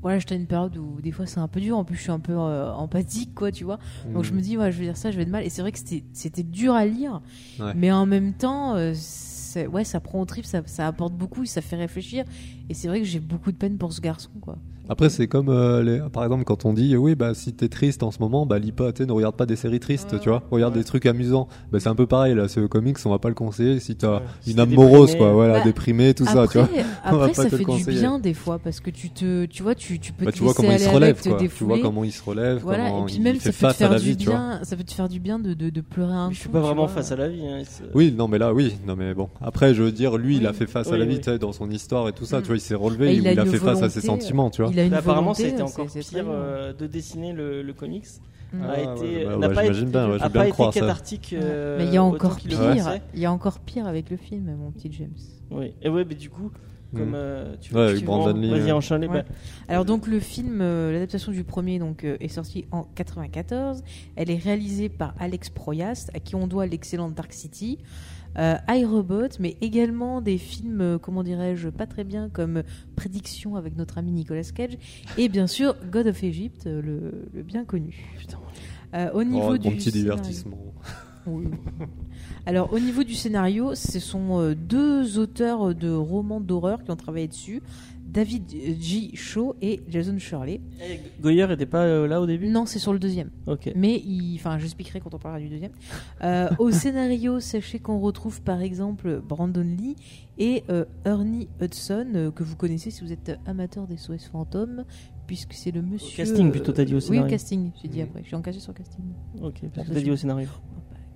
voilà 0.00 0.18
j'étais 0.18 0.34
à 0.34 0.38
une 0.38 0.46
période 0.46 0.76
où 0.76 1.00
des 1.00 1.10
fois 1.12 1.26
c'est 1.26 1.40
un 1.40 1.48
peu 1.48 1.60
dur 1.60 1.76
en 1.78 1.84
plus 1.84 1.96
je 1.96 2.02
suis 2.02 2.10
un 2.12 2.20
peu 2.20 2.34
euh, 2.34 2.70
empathique 2.72 3.34
quoi 3.34 3.50
tu 3.50 3.64
vois 3.64 3.78
donc 4.12 4.22
je 4.24 4.32
Mm. 4.32 4.36
me 4.36 4.40
dis 4.42 4.56
ouais 4.58 4.70
je 4.70 4.78
vais 4.78 4.84
lire 4.84 4.96
ça 4.96 5.10
je 5.10 5.16
vais 5.16 5.24
de 5.24 5.30
mal 5.30 5.44
et 5.44 5.48
c'est 5.50 5.62
vrai 5.62 5.72
que 5.72 5.78
c'était 5.78 6.04
c'était 6.12 6.42
dur 6.42 6.74
à 6.74 6.84
lire 6.84 7.20
Ouais. 7.58 7.72
mais 7.74 7.90
en 7.90 8.04
même 8.06 8.32
temps 8.34 8.76
euh, 8.76 8.92
c'est- 8.94 9.66
ouais 9.66 9.82
ça 9.84 10.00
prend 10.00 10.20
au 10.20 10.24
trip 10.26 10.44
ça, 10.44 10.60
ça 10.66 10.86
apporte 10.86 11.14
beaucoup 11.14 11.44
ça 11.46 11.62
fait 11.62 11.76
réfléchir 11.76 12.24
et 12.68 12.74
c'est 12.74 12.86
vrai 12.88 12.98
que 13.00 13.06
j'ai 13.06 13.18
beaucoup 13.20 13.50
de 13.50 13.56
peine 13.56 13.78
pour 13.78 13.92
ce 13.94 14.00
garçon 14.00 14.30
quoi 14.40 14.58
Après, 14.88 15.08
c'est 15.08 15.26
comme, 15.28 15.48
euh, 15.48 15.82
les- 15.82 16.00
par 16.12 16.24
exemple, 16.24 16.44
quand 16.44 16.64
on 16.64 16.72
dit, 16.72 16.96
oui, 16.96 17.14
bah, 17.14 17.32
si 17.34 17.52
t'es 17.54 17.68
triste 17.68 18.02
en 18.02 18.10
ce 18.10 18.18
moment, 18.20 18.44
bah, 18.46 18.58
lis 18.58 18.72
pas, 18.72 18.92
tu 18.92 19.06
ne 19.06 19.12
regarde 19.12 19.34
pas 19.36 19.46
des 19.46 19.56
séries 19.56 19.80
tristes, 19.80 20.12
Ouais, 20.12 20.18
tu 20.18 20.28
vois. 20.28 20.42
Regarde 20.50 20.74
ouais. 20.74 20.80
des 20.80 20.84
trucs 20.84 21.06
amusants. 21.06 21.48
Bah, 21.72 21.80
c'est 21.80 21.88
un 21.88 21.94
peu 21.94 22.06
pareil, 22.06 22.34
là, 22.34 22.48
ce 22.48 22.60
comics, 22.60 22.96
on 23.04 23.10
va 23.10 23.18
pas 23.18 23.28
le 23.28 23.34
conseiller 23.34 23.80
si 23.80 23.96
t'as. 23.96 24.20
Si 24.42 24.52
une 24.52 24.60
âme 24.60 24.74
morose, 24.74 25.14
quoi, 25.16 25.32
voilà, 25.32 25.54
Bah, 25.54 25.64
déprimé, 25.64 26.12
tout 26.14 26.26
ça, 26.26 26.46
tu 26.48 26.58
vois. 26.58 26.64
après, 26.64 26.84
On 27.06 27.16
va 27.16 27.24
après 27.24 27.28
pas 27.28 27.34
ça 27.34 27.50
te 27.50 27.56
fait 27.56 27.64
le 27.64 27.76
du 27.78 27.84
bien 27.90 28.18
des 28.18 28.34
fois 28.34 28.58
parce 28.58 28.80
que 28.80 28.90
tu 28.90 29.10
te 29.10 29.44
tu 29.46 29.62
vois 29.62 29.74
tu, 29.74 29.98
tu 29.98 30.12
peux 30.12 30.24
Bah, 30.24 30.32
te 30.32 30.36
tu 30.36 30.42
vois 30.42 30.54
comment 30.54 30.72
il 30.72 30.78
se 30.80 30.88
relève, 30.88 31.22
quoi. 31.22 31.36
Tu 31.38 31.64
vois 31.64 31.78
comment 31.78 32.04
il 32.04 32.12
se 32.12 32.22
relève, 32.22 32.58
voilà 32.62 32.88
comment 32.90 33.02
et 33.02 33.06
puis 33.06 33.14
il, 33.16 33.22
même 33.22 33.36
il 33.36 33.40
ça 33.40 33.52
fait 33.52 33.66
peut 33.66 33.72
te 33.72 33.72
face 33.72 33.74
à 33.74 33.78
faire 33.78 33.90
la 33.92 33.98
du 34.00 34.10
vie, 34.10 34.16
tu 34.16 34.26
vois. 34.26 34.34
bien 34.34 34.60
ça 34.64 34.76
peut 34.76 34.84
te 34.84 34.92
faire 34.92 35.08
du 35.08 35.20
bien 35.20 35.38
de, 35.38 35.54
de, 35.54 35.70
de 35.70 35.80
pleurer 35.80 36.12
un 36.14 36.30
je 36.30 36.38
suis 36.38 36.48
pas 36.48 36.60
vraiment 36.60 36.88
face 36.88 37.12
à 37.12 37.16
la 37.16 37.28
vie. 37.28 37.46
hein, 37.46 37.62
c'est- 37.64 37.84
Oui, 37.94 38.12
non, 38.16 38.28
mais 38.28 38.38
là, 38.38 38.52
oui, 38.52 38.74
non, 38.86 38.96
mais 38.96 39.14
bon. 39.14 39.28
Après, 39.40 39.74
je 39.74 39.82
veux 39.82 39.92
dire, 39.92 40.16
lui, 40.16 40.36
il 40.36 40.46
a 40.46 40.52
fait 40.52 40.66
face 40.66 40.88
à 40.92 40.96
la 40.96 41.04
vie, 41.04 41.14
oui. 41.14 41.20
tu 41.20 41.30
sais, 41.30 41.38
dans 41.38 41.52
son 41.52 41.70
histoire 41.70 42.08
et 42.08 42.12
tout 42.12 42.24
ça, 42.26 42.40
tu 42.40 42.48
vois, 42.48 42.56
il 42.56 42.60
s'est 42.60 42.74
relevé, 42.74 43.14
il, 43.16 43.26
a 43.38 43.44
fait 43.46 43.58
face 43.58 43.82
à 43.82 43.90
ses 43.90 44.00
sentiments, 44.00 44.50
tu 44.50 44.62
vois. 44.62 44.70
Il 44.74 44.80
a 44.80 44.84
une 44.84 44.90
Bah, 44.90 44.98
apparemment, 44.98 45.32
volonté, 45.32 45.50
c'était 45.50 45.62
encore 45.62 45.88
c'est 45.90 46.00
pire 46.00 46.24
euh, 46.28 46.72
de 46.72 46.86
dessiner 46.86 47.32
le, 47.32 47.62
le 47.62 47.72
comics. 47.72 48.04
Mm. 48.52 48.62
a 48.62 48.66
Ah, 48.70 48.80
été- 48.96 49.24
bah, 49.24 49.36
n'a 49.36 49.48
ouais, 49.48 49.54
pas 49.54 49.64
été- 49.64 49.84
bien, 49.84 50.10
ouais, 50.10 50.22
a 50.22 50.28
pas 50.30 50.50
cathartique. 50.72 51.34
euh, 51.36 51.78
mais 51.78 51.86
il 51.86 51.92
y 51.94 51.96
a 51.96 52.04
encore 52.04 52.36
pire, 52.36 53.00
il 53.14 53.20
y 53.20 53.26
a 53.26 53.32
encore 53.32 53.58
pire 53.60 53.86
avec 53.86 54.10
le 54.10 54.16
film, 54.16 54.54
mon 54.56 54.70
petit 54.70 54.90
James. 54.92 55.10
Oui. 55.50 55.72
Et 55.82 55.88
ouais, 55.88 56.04
mais 56.04 56.14
du 56.14 56.30
coup, 56.30 56.50
comme 56.94 57.10
Mm. 57.10 57.14
euh, 57.16 57.56
tu 57.60 57.74
Lee, 58.40 58.50
Vas-y, 58.50 58.70
enchaîne 58.72 59.04
Ouais. 59.06 59.24
Alors 59.66 59.84
donc 59.84 60.06
le 60.06 60.20
film, 60.20 60.60
euh, 60.60 60.92
l'adaptation 60.92 61.32
du 61.32 61.42
premier 61.42 61.80
donc 61.80 62.04
euh, 62.04 62.16
est 62.20 62.28
sortie 62.28 62.66
en 62.70 62.84
94. 62.94 63.82
Elle 64.14 64.30
est 64.30 64.36
réalisée 64.38 64.88
par 64.88 65.14
Alex 65.18 65.50
Proyas, 65.50 66.08
à 66.14 66.20
qui 66.20 66.36
on 66.36 66.46
doit 66.46 66.66
l'excellent 66.66 67.08
Dark 67.08 67.32
City, 67.32 67.78
euh, 68.38 68.56
iRobot, 68.68 69.28
mais 69.40 69.56
également 69.60 70.20
des 70.20 70.38
films, 70.38 70.80
euh, 70.80 70.98
comment 70.98 71.22
dirais-je, 71.22 71.68
pas 71.68 71.86
très 71.86 72.04
bien 72.04 72.28
comme 72.28 72.62
Prédiction 72.96 73.56
avec 73.56 73.76
notre 73.76 73.98
ami 73.98 74.10
Nicolas 74.12 74.42
Cage, 74.54 74.76
et 75.18 75.28
bien 75.28 75.46
sûr 75.46 75.76
God 75.90 76.06
of 76.08 76.22
Egypt, 76.22 76.66
euh, 76.66 76.82
le, 76.82 77.28
le 77.32 77.42
bien 77.42 77.64
connu. 77.64 77.94
Putain. 78.18 78.38
Euh, 78.94 79.10
au 79.12 79.24
niveau 79.24 79.50
Oh, 79.52 79.58
du 79.58 79.68
bon 79.70 79.74
petit 79.76 79.90
scénario- 79.90 80.02
divertissement. 80.16 80.58
oui. 81.26 81.46
Alors, 82.46 82.72
au 82.72 82.78
niveau 82.78 83.02
du 83.04 83.14
scénario, 83.14 83.74
ce 83.74 83.98
sont 83.98 84.52
deux 84.54 85.18
auteurs 85.18 85.74
de 85.74 85.90
romans 85.90 86.40
d'horreur 86.40 86.84
qui 86.84 86.90
ont 86.90 86.96
travaillé 86.96 87.26
dessus, 87.26 87.62
David 88.14 88.48
G. 88.80 89.10
Shaw 89.14 89.56
et 89.60 89.80
Jason 89.88 90.16
Shirley. 90.18 90.60
Eh, 90.80 91.00
Goyer 91.20 91.52
était 91.52 91.66
pas 91.66 91.82
euh, 91.82 92.06
là 92.06 92.20
au 92.20 92.26
début? 92.26 92.46
Non, 92.48 92.64
c'est 92.64 92.78
sur 92.78 92.92
le 92.92 93.00
deuxième. 93.00 93.30
Ok. 93.46 93.72
Mais, 93.74 94.00
enfin, 94.36 94.56
j'expliquerai 94.58 95.00
quand 95.00 95.12
on 95.14 95.18
parlera 95.18 95.40
du 95.42 95.48
deuxième. 95.48 95.72
Euh, 96.22 96.48
au 96.60 96.70
scénario, 96.70 97.40
sachez 97.40 97.80
qu'on 97.80 97.98
retrouve 97.98 98.40
par 98.40 98.62
exemple 98.62 99.20
Brandon 99.20 99.60
Lee 99.62 99.96
et 100.38 100.62
euh, 100.70 100.84
Ernie 101.04 101.48
Hudson, 101.60 102.32
que 102.34 102.44
vous 102.44 102.54
connaissez 102.56 102.90
si 102.92 103.02
vous 103.02 103.12
êtes 103.12 103.36
amateur 103.46 103.88
des 103.88 103.96
SOS 103.96 104.28
fantômes, 104.30 104.84
puisque 105.26 105.52
c'est 105.54 105.72
le 105.72 105.82
monsieur. 105.82 106.16
casting, 106.24 106.50
plutôt, 106.52 106.70
t'as 106.72 106.84
dit 106.84 106.94
au 106.94 106.98
Oui, 106.98 107.02
scénario. 107.02 107.26
au 107.26 107.30
casting, 107.30 107.70
j'ai 107.82 107.88
dit 107.88 108.00
après. 108.00 108.20
Je 108.22 108.28
suis 108.28 108.36
engagé 108.36 108.60
sur 108.60 108.72
le 108.72 108.78
casting. 108.78 109.04
Ok, 109.42 109.60
parce 109.74 109.88
que 109.88 109.92
Bah, 109.92 109.98
t'as 109.98 110.04
dit 110.04 110.10
au 110.12 110.16
scénario. 110.16 110.48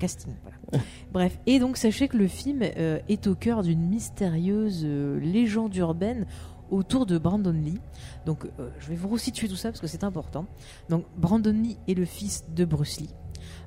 casting. 0.01 0.33
Voilà. 0.43 0.85
Bref, 1.13 1.39
et 1.47 1.59
donc 1.61 1.77
sachez 1.77 2.09
que 2.09 2.17
le 2.17 2.27
film 2.27 2.61
euh, 2.63 2.99
est 3.09 3.27
au 3.29 3.35
cœur 3.35 3.63
d'une 3.63 3.81
mystérieuse 3.89 4.83
euh, 4.85 5.19
légende 5.21 5.75
urbaine 5.77 6.27
autour 6.71 7.07
de 7.07 7.19
Brandon 7.19 7.53
Lee. 7.53 7.81
Donc, 8.27 8.45
euh, 8.61 8.69
je 8.81 8.89
vais 8.89 8.97
vous 8.97 9.09
resituer 9.09 9.49
tout 9.49 9.57
ça 9.57 9.71
parce 9.71 9.81
que 9.81 9.87
c'est 9.87 10.05
important. 10.05 10.47
Donc, 10.89 11.05
Brandon 11.17 11.53
Lee 11.53 11.77
est 11.89 11.95
le 11.95 12.05
fils 12.05 12.45
de 12.55 12.65
Bruce 12.65 13.01
Lee. 13.01 13.11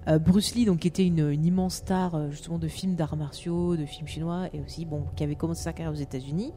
Euh, 0.07 0.17
Bruce 0.19 0.55
Lee, 0.55 0.65
donc, 0.65 0.79
qui 0.79 0.87
était 0.87 1.05
une, 1.05 1.29
une 1.29 1.45
immense 1.45 1.75
star 1.75 2.15
euh, 2.15 2.29
justement 2.31 2.57
de 2.57 2.67
films 2.67 2.95
d'arts 2.95 3.15
martiaux, 3.15 3.75
de 3.77 3.85
films 3.85 4.07
chinois, 4.07 4.47
et 4.53 4.59
aussi 4.59 4.85
bon, 4.85 5.03
qui 5.15 5.23
avait 5.23 5.35
commencé 5.35 5.63
sa 5.63 5.73
carrière 5.73 5.93
aux 5.93 6.01
États-Unis, 6.01 6.51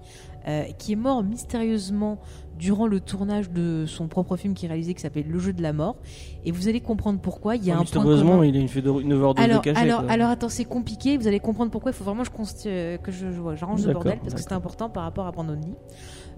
qui 0.79 0.93
est 0.93 0.97
mort 0.97 1.23
mystérieusement 1.23 2.19
durant 2.59 2.87
le 2.87 3.01
tournage 3.01 3.51
de 3.51 3.85
son 3.87 4.09
propre 4.09 4.37
film 4.37 4.53
qu'il 4.53 4.69
réalisait 4.69 4.93
qui 4.95 5.01
s'appelle 5.01 5.27
Le 5.27 5.39
jeu 5.39 5.53
de 5.55 5.63
la 5.63 5.73
mort. 5.73 5.97
Et 6.45 6.53
vous 6.53 6.69
allez 6.69 6.81
comprendre 6.81 7.19
pourquoi. 7.21 7.57
Il 7.57 7.65
y 7.65 7.71
a 7.71 7.79
un 7.79 7.85
point 7.85 8.03
commun. 8.03 8.45
il 8.45 8.55
a 8.57 8.61
une, 8.61 8.67
de, 8.67 9.01
une 9.01 9.13
overdose 9.15 9.43
Alors, 9.43 9.61
de 9.61 9.65
cachet. 9.65 9.81
alors, 9.81 10.03
quoi. 10.03 10.11
alors 10.11 10.29
attends, 10.29 10.49
c'est 10.51 10.67
compliqué. 10.67 11.17
Vous 11.17 11.27
allez 11.27 11.41
comprendre 11.41 11.71
pourquoi. 11.71 11.93
Il 11.93 11.95
faut 11.95 12.05
vraiment 12.05 12.23
que 12.25 12.29
je 12.29 12.97
que 12.99 13.11
je, 13.11 13.31
je- 13.33 13.57
j'arrange 13.57 13.87
le 13.87 13.95
bordel 13.95 14.19
parce 14.21 14.35
que 14.35 14.41
c'est 14.41 14.53
important 14.53 14.91
par 14.91 15.05
rapport 15.05 15.27
à 15.27 15.33
Brandon 15.33 15.55
Lee. 15.55 15.75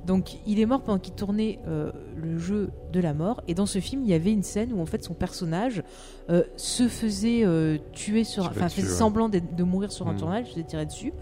Donc, 0.06 0.36
il 0.46 0.60
est 0.60 0.66
mort 0.66 0.82
pendant 0.82 0.98
qu'il 0.98 1.14
tournait 1.14 1.58
euh, 1.66 1.90
le 2.16 2.38
jeu 2.38 2.70
de 2.92 3.00
la 3.00 3.12
mort. 3.12 3.42
Et 3.48 3.54
dans 3.54 3.66
ce 3.66 3.80
film, 3.80 4.02
il 4.04 4.08
y 4.08 4.14
avait 4.14 4.32
une 4.32 4.42
scène 4.44 4.72
où 4.72 4.80
en 4.80 4.86
fait 4.86 5.02
son 5.02 5.14
personnage 5.14 5.82
euh, 6.30 6.44
se 6.56 6.86
faisait 6.88 7.44
euh, 7.44 7.78
tuer 7.92 8.22
sur, 8.24 8.44
enfin, 8.46 8.68
faisait 8.68 8.86
ouais. 8.86 8.94
semblant 8.94 9.28
de 9.28 9.62
mourir 9.64 9.90
sur 9.92 10.06
un 10.08 10.12
Mhm. 10.12 10.18
tournage, 10.18 10.46
se 10.46 10.50
faisait 10.52 10.64
tirer 10.64 10.86
dessus. 10.86 11.12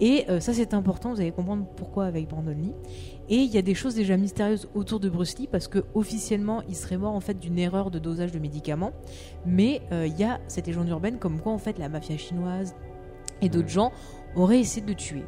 Et 0.00 0.26
ça, 0.40 0.52
c'est 0.52 0.74
important. 0.74 1.12
Vous 1.14 1.20
allez 1.20 1.30
comprendre 1.30 1.64
pourquoi 1.76 2.06
avec 2.06 2.26
Brandon 2.28 2.50
Lee. 2.58 2.72
Et 3.28 3.36
il 3.36 3.50
y 3.54 3.58
a 3.58 3.62
des 3.62 3.74
choses 3.74 3.94
déjà 3.94 4.16
mystérieuses 4.16 4.68
autour 4.74 4.98
de 4.98 5.08
Bruce 5.08 5.38
Lee 5.38 5.48
parce 5.50 5.68
que 5.68 5.84
officiellement, 5.94 6.62
il 6.68 6.74
serait 6.74 6.96
mort 6.96 7.14
en 7.14 7.20
fait 7.20 7.38
d'une 7.38 7.56
erreur 7.56 7.92
de 7.92 8.00
dosage 8.00 8.32
de 8.32 8.40
médicaments. 8.40 8.90
Mais 9.46 9.80
il 9.92 10.18
y 10.18 10.24
a 10.24 10.40
cette 10.48 10.66
légende 10.66 10.88
urbaine 10.88 11.18
comme 11.18 11.38
quoi 11.40 11.52
en 11.52 11.58
fait 11.58 11.78
la 11.78 11.88
mafia 11.88 12.16
chinoise 12.16 12.74
et 13.42 13.48
d'autres 13.48 13.66
Mhm. 13.66 13.70
gens 13.70 13.92
auraient 14.34 14.58
essayé 14.60 14.82
de 14.82 14.88
le 14.90 14.96
tuer. 14.96 15.24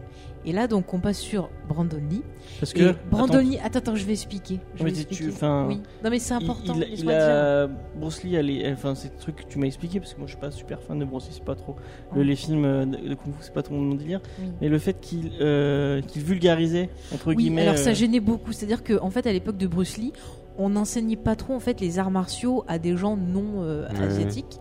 Et 0.46 0.52
là, 0.52 0.66
donc, 0.68 0.92
on 0.92 0.98
passe 1.00 1.18
sur 1.18 1.48
Brandon 1.68 1.96
Lee. 2.10 2.22
Parce 2.60 2.72
Et 2.72 2.78
que. 2.78 2.94
Brandon 3.10 3.34
attends, 3.34 3.42
Lee, 3.42 3.58
attends, 3.64 3.78
attends, 3.78 3.96
je 3.96 4.04
vais 4.04 4.12
expliquer. 4.12 4.60
Je 4.74 4.84
vais 4.84 4.90
expliquer. 4.90 5.24
oui. 5.68 5.80
Non, 6.04 6.10
mais 6.10 6.18
c'est 6.18 6.34
important. 6.34 6.74
Il, 6.94 7.10
a 7.10 7.66
Bruce 7.96 8.22
Lee, 8.22 8.34
elle 8.34 8.50
est- 8.50 8.70
enfin 8.72 8.94
c'est 8.94 9.08
des 9.08 9.16
trucs 9.16 9.36
que 9.36 9.44
tu 9.48 9.58
m'as 9.58 9.66
expliqué 9.66 10.00
parce 10.00 10.12
que 10.12 10.18
moi 10.18 10.26
je 10.26 10.32
suis 10.32 10.40
pas 10.40 10.50
super 10.50 10.80
fan 10.82 10.98
de 10.98 11.04
Bruce 11.04 11.24
Lee, 11.28 11.32
c'est 11.34 11.44
pas 11.44 11.54
trop 11.54 11.76
le- 12.14 12.20
Oh. 12.20 12.22
les 12.22 12.36
films 12.36 12.64
euh, 12.64 12.84
de 12.84 13.14
kung 13.14 13.32
fu, 13.32 13.38
c'est 13.40 13.54
pas 13.54 13.62
trop 13.62 13.74
mon 13.74 13.94
délire. 13.94 14.20
Oui. 14.40 14.48
Mais 14.60 14.68
le 14.68 14.78
fait 14.78 15.00
qu'il 15.00 15.32
euh, 15.40 16.00
qu'il 16.02 16.22
vulgarisait 16.22 16.90
entre 17.12 17.28
Oui, 17.28 17.36
guillemets. 17.36 17.62
alors 17.62 17.78
ça 17.78 17.90
euh, 17.90 17.94
gênait 17.94 18.20
beaucoup. 18.20 18.52
C'est-à-dire 18.52 18.84
qu'en 18.84 19.10
fait, 19.10 19.26
à 19.26 19.32
l'époque 19.32 19.56
de 19.56 19.66
Bruce 19.66 19.96
Lee, 19.96 20.12
on 20.58 20.68
n'enseignait 20.68 21.16
pas 21.16 21.34
trop 21.36 21.54
en 21.54 21.60
fait 21.60 21.80
les 21.80 21.98
arts 21.98 22.10
martiaux 22.10 22.64
à 22.68 22.78
des 22.78 22.96
gens 22.96 23.16
non 23.16 23.62
euh, 23.62 23.86
asiatiques. 24.00 24.58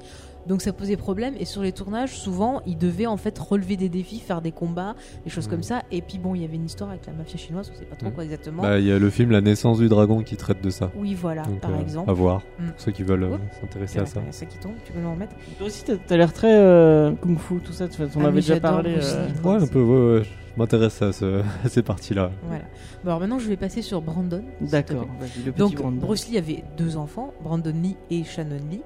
Donc 0.48 0.62
ça 0.62 0.74
posait 0.74 0.98
problème 0.98 1.34
et 1.40 1.46
sur 1.46 1.62
les 1.62 1.72
tournages 1.72 2.18
souvent 2.18 2.62
ils 2.66 2.78
devaient 2.78 3.06
en 3.06 3.18
fait 3.18 3.38
relever 3.40 3.78
des 3.78 3.88
défis, 3.90 4.20
faire 4.20 4.42
des 4.42 4.52
combats, 4.52 4.96
des 5.24 5.30
choses 5.30 5.48
comme 5.48 5.64
ça 5.64 5.82
et 5.92 6.02
puis 6.02 6.18
bon 6.20 6.36
il 6.36 6.42
y 6.42 6.46
avait 6.46 6.56
une 6.56 6.66
histoire 6.66 6.90
avec 6.90 7.06
la 7.06 7.14
mafia 7.14 7.38
chinoise, 7.38 7.72
on 7.74 7.78
sait 7.80 7.86
pas 7.86 7.96
trop 7.96 8.08
Mhm. 8.08 8.14
quoi 8.14 8.24
exactement. 8.26 8.62
Bah, 8.64 8.80
il 8.80 8.86
y 8.86 8.92
a 8.92 9.00
le 9.00 9.10
film 9.10 9.32
La 9.32 9.42
naissance 9.42 9.78
du 9.80 9.88
dragon 9.90 10.22
qui 10.22 10.36
traite 10.36 10.62
de 10.62 10.70
ça. 10.70 10.92
oui 10.96 11.14
voilà 11.16 11.44
Donc, 11.44 11.60
par 11.62 11.72
euh, 11.72 11.80
exemple. 11.82 12.10
À 12.10 12.14
voir, 12.14 12.42
Mm. 12.60 12.70
pour 12.72 12.80
ceux 12.82 12.92
qui 12.92 13.04
veulent 13.04 13.24
euh, 13.24 13.38
s'intéresser 13.62 13.96
Il 13.96 13.98
y 13.98 14.00
à 14.00 14.04
a 14.04 14.06
ça. 14.06 14.22
ça 14.32 14.46
qui 14.46 14.58
tombe, 14.58 14.74
tu 14.86 14.92
peux 14.92 15.00
me 15.00 15.04
le 15.06 15.10
remettre 15.12 15.34
Toi 15.58 15.68
aussi 15.68 15.84
t'as 15.86 15.96
t'as 15.96 16.18
l'air 16.18 16.34
très 16.34 16.54
euh, 16.54 17.12
kung 17.22 17.38
fu 17.38 17.56
tout 17.64 17.72
ça. 17.74 17.88
tu- 17.88 18.02
On 18.02 18.24
Ah, 18.24 18.28
avait 18.28 18.36
déjà 18.42 18.60
parlé. 18.60 18.94
Bruce 18.94 19.14
euh, 19.16 19.28
Lee. 19.28 19.34
Ouais, 19.48 19.64
un 19.64 19.68
peu, 19.68 19.82
ouais, 19.82 20.18
ouais. 20.20 20.24
Je 20.24 20.60
m'intéresse 20.60 21.02
à, 21.02 21.12
ce, 21.14 21.42
à 21.66 21.70
ces 21.70 21.82
parties-là. 21.82 22.32
Voilà. 22.48 22.64
Bon, 23.04 23.10
alors 23.10 23.20
maintenant 23.22 23.40
je 23.40 23.48
vais 23.48 23.58
passer 23.58 23.82
sur 23.82 24.02
Brandon. 24.02 24.44
D'accord. 24.62 25.08
Donc 25.58 25.76
Brandon. 25.76 25.98
Bruce 26.06 26.28
Lee 26.30 26.38
avait 26.38 26.64
deux 26.78 26.96
enfants, 26.98 27.34
Brandon 27.44 27.74
Lee 27.82 27.96
et 28.12 28.24
Shannon 28.24 28.60
Lee. 28.70 28.82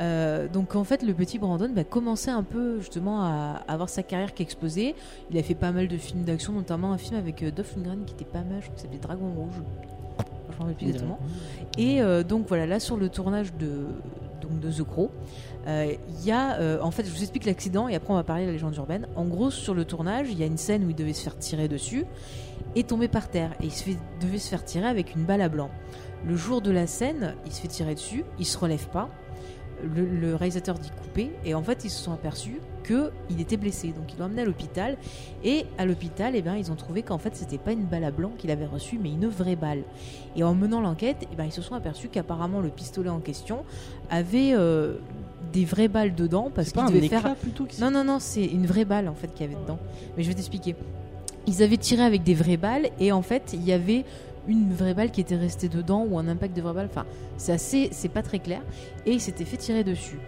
Euh, 0.00 0.48
donc 0.48 0.76
en 0.76 0.84
fait 0.84 1.02
le 1.02 1.12
petit 1.12 1.38
Brandon 1.38 1.68
bah, 1.74 1.84
commençait 1.84 2.30
un 2.30 2.42
peu 2.42 2.78
justement 2.80 3.22
à 3.22 3.60
avoir 3.68 3.88
sa 3.88 4.02
carrière 4.02 4.32
qui 4.32 4.42
explosait. 4.42 4.94
Il 5.30 5.36
a 5.38 5.42
fait 5.42 5.54
pas 5.54 5.72
mal 5.72 5.88
de 5.88 5.96
films 5.98 6.24
d'action, 6.24 6.52
notamment 6.52 6.92
un 6.92 6.98
film 6.98 7.18
avec 7.18 7.42
euh, 7.42 7.50
Dolph 7.50 7.76
Lundgren 7.76 8.04
qui 8.06 8.14
était 8.14 8.24
pas 8.24 8.42
mal, 8.42 8.60
je 8.60 8.66
crois 8.66 8.74
que 8.74 8.80
ça 8.80 8.82
s'appelait 8.84 8.98
Dragon 8.98 9.30
Rouge. 9.36 9.54
Je 10.52 10.56
m'en 10.56 10.60
rappelle 10.60 10.74
plus 10.76 10.86
exactement. 10.88 11.18
Et 11.78 12.00
euh, 12.00 12.22
donc 12.22 12.46
voilà, 12.48 12.66
là 12.66 12.80
sur 12.80 12.96
le 12.96 13.08
tournage 13.10 13.52
de, 13.54 13.86
donc 14.40 14.58
de 14.60 14.70
The 14.70 14.84
Crow, 14.84 15.10
euh, 15.66 15.92
il 16.08 16.24
y 16.26 16.32
a, 16.32 16.82
en 16.82 16.90
fait, 16.90 17.04
je 17.04 17.10
vous 17.10 17.20
explique 17.20 17.44
l'accident 17.44 17.86
et 17.88 17.94
après 17.94 18.12
on 18.12 18.16
va 18.16 18.24
parler 18.24 18.42
de 18.44 18.46
la 18.48 18.52
légende 18.54 18.74
urbaine. 18.76 19.06
En 19.16 19.26
gros, 19.26 19.50
sur 19.50 19.74
le 19.74 19.84
tournage, 19.84 20.28
il 20.30 20.38
y 20.38 20.42
a 20.42 20.46
une 20.46 20.56
scène 20.56 20.84
où 20.84 20.90
il 20.90 20.96
devait 20.96 21.12
se 21.12 21.22
faire 21.22 21.36
tirer 21.36 21.68
dessus 21.68 22.06
et 22.74 22.84
tomber 22.84 23.08
par 23.08 23.28
terre. 23.28 23.52
Et 23.60 23.66
il 23.66 23.72
se 23.72 23.82
fait- 23.84 23.98
devait 24.22 24.38
se 24.38 24.48
faire 24.48 24.64
tirer 24.64 24.86
avec 24.86 25.14
une 25.14 25.24
balle 25.24 25.42
à 25.42 25.48
blanc. 25.50 25.70
Le 26.26 26.36
jour 26.36 26.62
de 26.62 26.70
la 26.70 26.86
scène, 26.86 27.34
il 27.46 27.52
se 27.52 27.60
fait 27.60 27.68
tirer 27.68 27.94
dessus, 27.94 28.24
il 28.38 28.46
se 28.46 28.56
relève 28.58 28.88
pas. 28.88 29.08
Le, 29.94 30.04
le 30.04 30.34
réalisateur 30.34 30.78
dit 30.78 30.90
couper 30.90 31.30
et 31.44 31.54
en 31.54 31.62
fait 31.62 31.84
ils 31.84 31.90
se 31.90 32.02
sont 32.02 32.12
aperçus 32.12 32.60
que 32.82 33.10
il 33.30 33.40
était 33.40 33.56
blessé 33.56 33.88
donc 33.88 34.12
ils 34.12 34.18
l'ont 34.18 34.26
emmené 34.26 34.42
à 34.42 34.44
l'hôpital 34.44 34.96
et 35.44 35.66
à 35.78 35.84
l'hôpital 35.84 36.34
eh 36.34 36.42
ben, 36.42 36.56
ils 36.56 36.72
ont 36.72 36.76
trouvé 36.76 37.02
qu'en 37.02 37.18
fait 37.18 37.36
c'était 37.36 37.58
pas 37.58 37.72
une 37.72 37.84
balle 37.84 38.04
à 38.04 38.10
blanc 38.10 38.32
qu'il 38.38 38.50
avait 38.50 38.66
reçue 38.66 38.98
mais 39.02 39.10
une 39.10 39.28
vraie 39.28 39.56
balle 39.56 39.82
et 40.36 40.42
en 40.42 40.54
menant 40.54 40.80
l'enquête 40.80 41.26
eh 41.30 41.36
ben, 41.36 41.44
ils 41.44 41.52
se 41.52 41.62
sont 41.62 41.74
aperçus 41.74 42.08
qu'apparemment 42.08 42.60
le 42.60 42.68
pistolet 42.70 43.10
en 43.10 43.20
question 43.20 43.64
avait 44.10 44.52
euh, 44.54 44.96
des 45.52 45.64
vraies 45.64 45.88
balles 45.88 46.14
dedans 46.14 46.50
parce 46.54 46.72
qu'il 46.72 46.80
un 46.80 46.86
devait 46.86 47.06
éclat 47.06 47.20
faire 47.20 47.36
plutôt 47.36 47.64
qui 47.64 47.80
non, 47.80 47.90
non, 47.90 48.04
non, 48.04 48.18
c'est 48.18 48.44
une 48.44 48.66
vraie 48.66 48.84
balle 48.84 49.08
en 49.08 49.14
fait 49.14 49.28
qu'il 49.28 49.46
y 49.46 49.52
avait 49.52 49.60
dedans. 49.60 49.78
Mais 50.16 50.22
je 50.22 50.28
vais 50.28 50.34
t'expliquer. 50.34 50.76
Ils 51.46 51.62
avaient 51.62 51.76
tiré 51.76 52.02
avec 52.02 52.22
des 52.22 52.34
vraies 52.34 52.56
balles 52.56 52.90
et 53.00 53.12
en 53.12 53.22
fait 53.22 53.50
il 53.52 53.64
y 53.64 53.72
avait 53.72 54.04
une 54.48 54.72
vraie 54.72 54.94
balle 54.94 55.10
qui 55.10 55.20
était 55.20 55.36
restée 55.36 55.68
dedans 55.68 56.06
ou 56.08 56.18
un 56.18 56.28
impact 56.28 56.56
de 56.56 56.62
vraie 56.62 56.74
balle. 56.74 56.88
Enfin, 56.90 57.06
c'est 57.36 57.52
assez, 57.52 57.88
c'est 57.92 58.08
pas 58.08 58.22
très 58.22 58.38
clair. 58.38 58.62
Et 59.06 59.12
il 59.12 59.20
s'était 59.20 59.44
fait 59.44 59.56
tirer 59.56 59.84
dessus. 59.84 60.18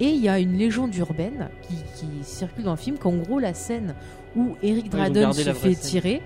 Et 0.00 0.06
il 0.06 0.22
y 0.22 0.28
a 0.28 0.38
une 0.38 0.56
légende 0.56 0.94
urbaine 0.94 1.48
qui, 1.62 1.74
qui 1.96 2.06
circule 2.22 2.64
dans 2.64 2.72
le 2.72 2.76
film 2.76 2.98
qu'en 2.98 3.16
gros 3.16 3.38
la 3.38 3.52
scène 3.52 3.94
où 4.36 4.56
Eric 4.62 4.90
gardé 4.90 5.26
se 5.32 5.52
fait 5.52 5.74
tirer 5.74 6.22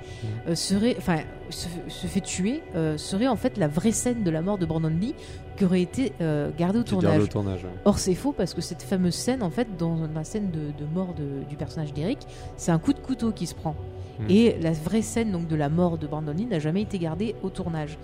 euh, 0.47 0.55
serait, 0.55 0.97
enfin, 0.99 1.21
se, 1.49 1.69
se 1.89 2.07
fait 2.07 2.21
tuer 2.21 2.63
euh, 2.75 2.99
serait 2.99 3.29
en 3.29 3.37
fait 3.37 3.57
la 3.57 3.69
vraie 3.69 3.93
scène 3.93 4.25
de 4.25 4.31
la 4.31 4.43
mort 4.43 4.59
de 4.59 4.67
Brandon 4.67 4.89
Lee 4.89 5.15
qui 5.57 5.65
aurait 5.65 5.83
été 5.83 6.13
euh, 6.21 6.51
gardée 6.59 6.79
au 6.79 6.83
tournage. 6.83 7.19
le 7.19 7.29
tournage. 7.29 7.65
ouais. 7.65 7.71
Or 7.85 7.99
c'est 7.99 8.15
faux 8.15 8.33
parce 8.33 8.55
que 8.55 8.61
cette 8.61 8.83
fameuse 8.83 9.15
scène, 9.15 9.43
en 9.43 9.51
fait, 9.51 9.69
dans 9.79 9.97
la 10.15 10.25
scène 10.25 10.51
de, 10.51 10.59
de 10.83 10.89
mort 10.95 11.15
de- 11.15 11.45
du 11.49 11.57
personnage 11.57 11.93
d'Eric, 11.93 12.19
c'est 12.57 12.73
un 12.73 12.79
coup 12.79 12.93
de 12.93 12.99
couteau 13.01 13.33
qui 13.33 13.47
se 13.47 13.55
prend. 13.55 13.75
Mm. 14.21 14.25
Et 14.31 14.57
la 14.61 14.73
vraie 14.73 15.01
scène 15.03 15.33
donc 15.33 15.49
de 15.49 15.57
la 15.57 15.69
mort 15.71 15.97
de 15.99 16.07
Brandon 16.07 16.33
Lee 16.33 16.47
n'a 16.47 16.59
jamais 16.59 16.83
été 16.83 16.99
gardée 16.99 17.35
au 17.43 17.49
tournage. 17.49 17.97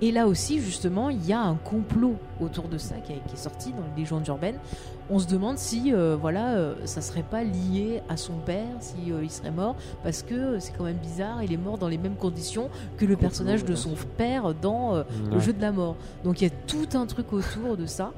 Et 0.00 0.10
là 0.10 0.26
aussi, 0.26 0.60
justement, 0.60 1.10
il 1.10 1.24
y 1.26 1.32
a 1.32 1.40
un 1.40 1.54
complot 1.56 2.16
autour 2.40 2.68
de 2.68 2.78
ça 2.78 2.94
qui, 3.04 3.12
a- 3.12 3.16
qui 3.16 3.34
est 3.34 3.38
sorti 3.38 3.70
dans 3.70 3.84
les 3.94 4.02
légendes 4.02 4.26
urbaines. 4.28 4.56
On 5.10 5.18
se 5.18 5.26
demande 5.26 5.58
si, 5.58 5.92
euh, 5.92 6.16
voilà, 6.18 6.54
euh, 6.54 6.74
ça 6.86 7.02
serait 7.02 7.24
pas 7.24 7.42
lié 7.44 8.00
à 8.08 8.16
son 8.16 8.34
père, 8.34 8.64
si 8.80 9.12
euh, 9.12 9.22
il 9.22 9.30
serait 9.30 9.50
mort, 9.50 9.76
parce 10.02 10.22
que 10.22 10.34
euh, 10.34 10.60
c'est 10.60 10.72
quand 10.76 10.84
même 10.84 10.96
bizarre. 10.96 11.42
Il 11.42 11.52
est 11.52 11.56
mort 11.58 11.76
dans 11.76 11.88
les 11.88 11.98
mêmes 11.98 12.14
conditions 12.14 12.70
que 12.96 13.04
le 13.04 13.14
Complot, 13.14 13.28
personnage 13.28 13.64
de 13.64 13.74
son 13.74 13.90
père 14.16 14.54
dans 14.54 14.94
euh, 14.94 15.02
le 15.30 15.38
jeu 15.38 15.52
de 15.52 15.60
la 15.60 15.72
mort. 15.72 15.96
Donc 16.24 16.40
il 16.40 16.44
y 16.44 16.46
a 16.46 16.54
tout 16.66 16.81
un 16.94 17.06
truc 17.06 17.32
autour 17.32 17.76
de 17.76 17.86
ça. 17.86 18.12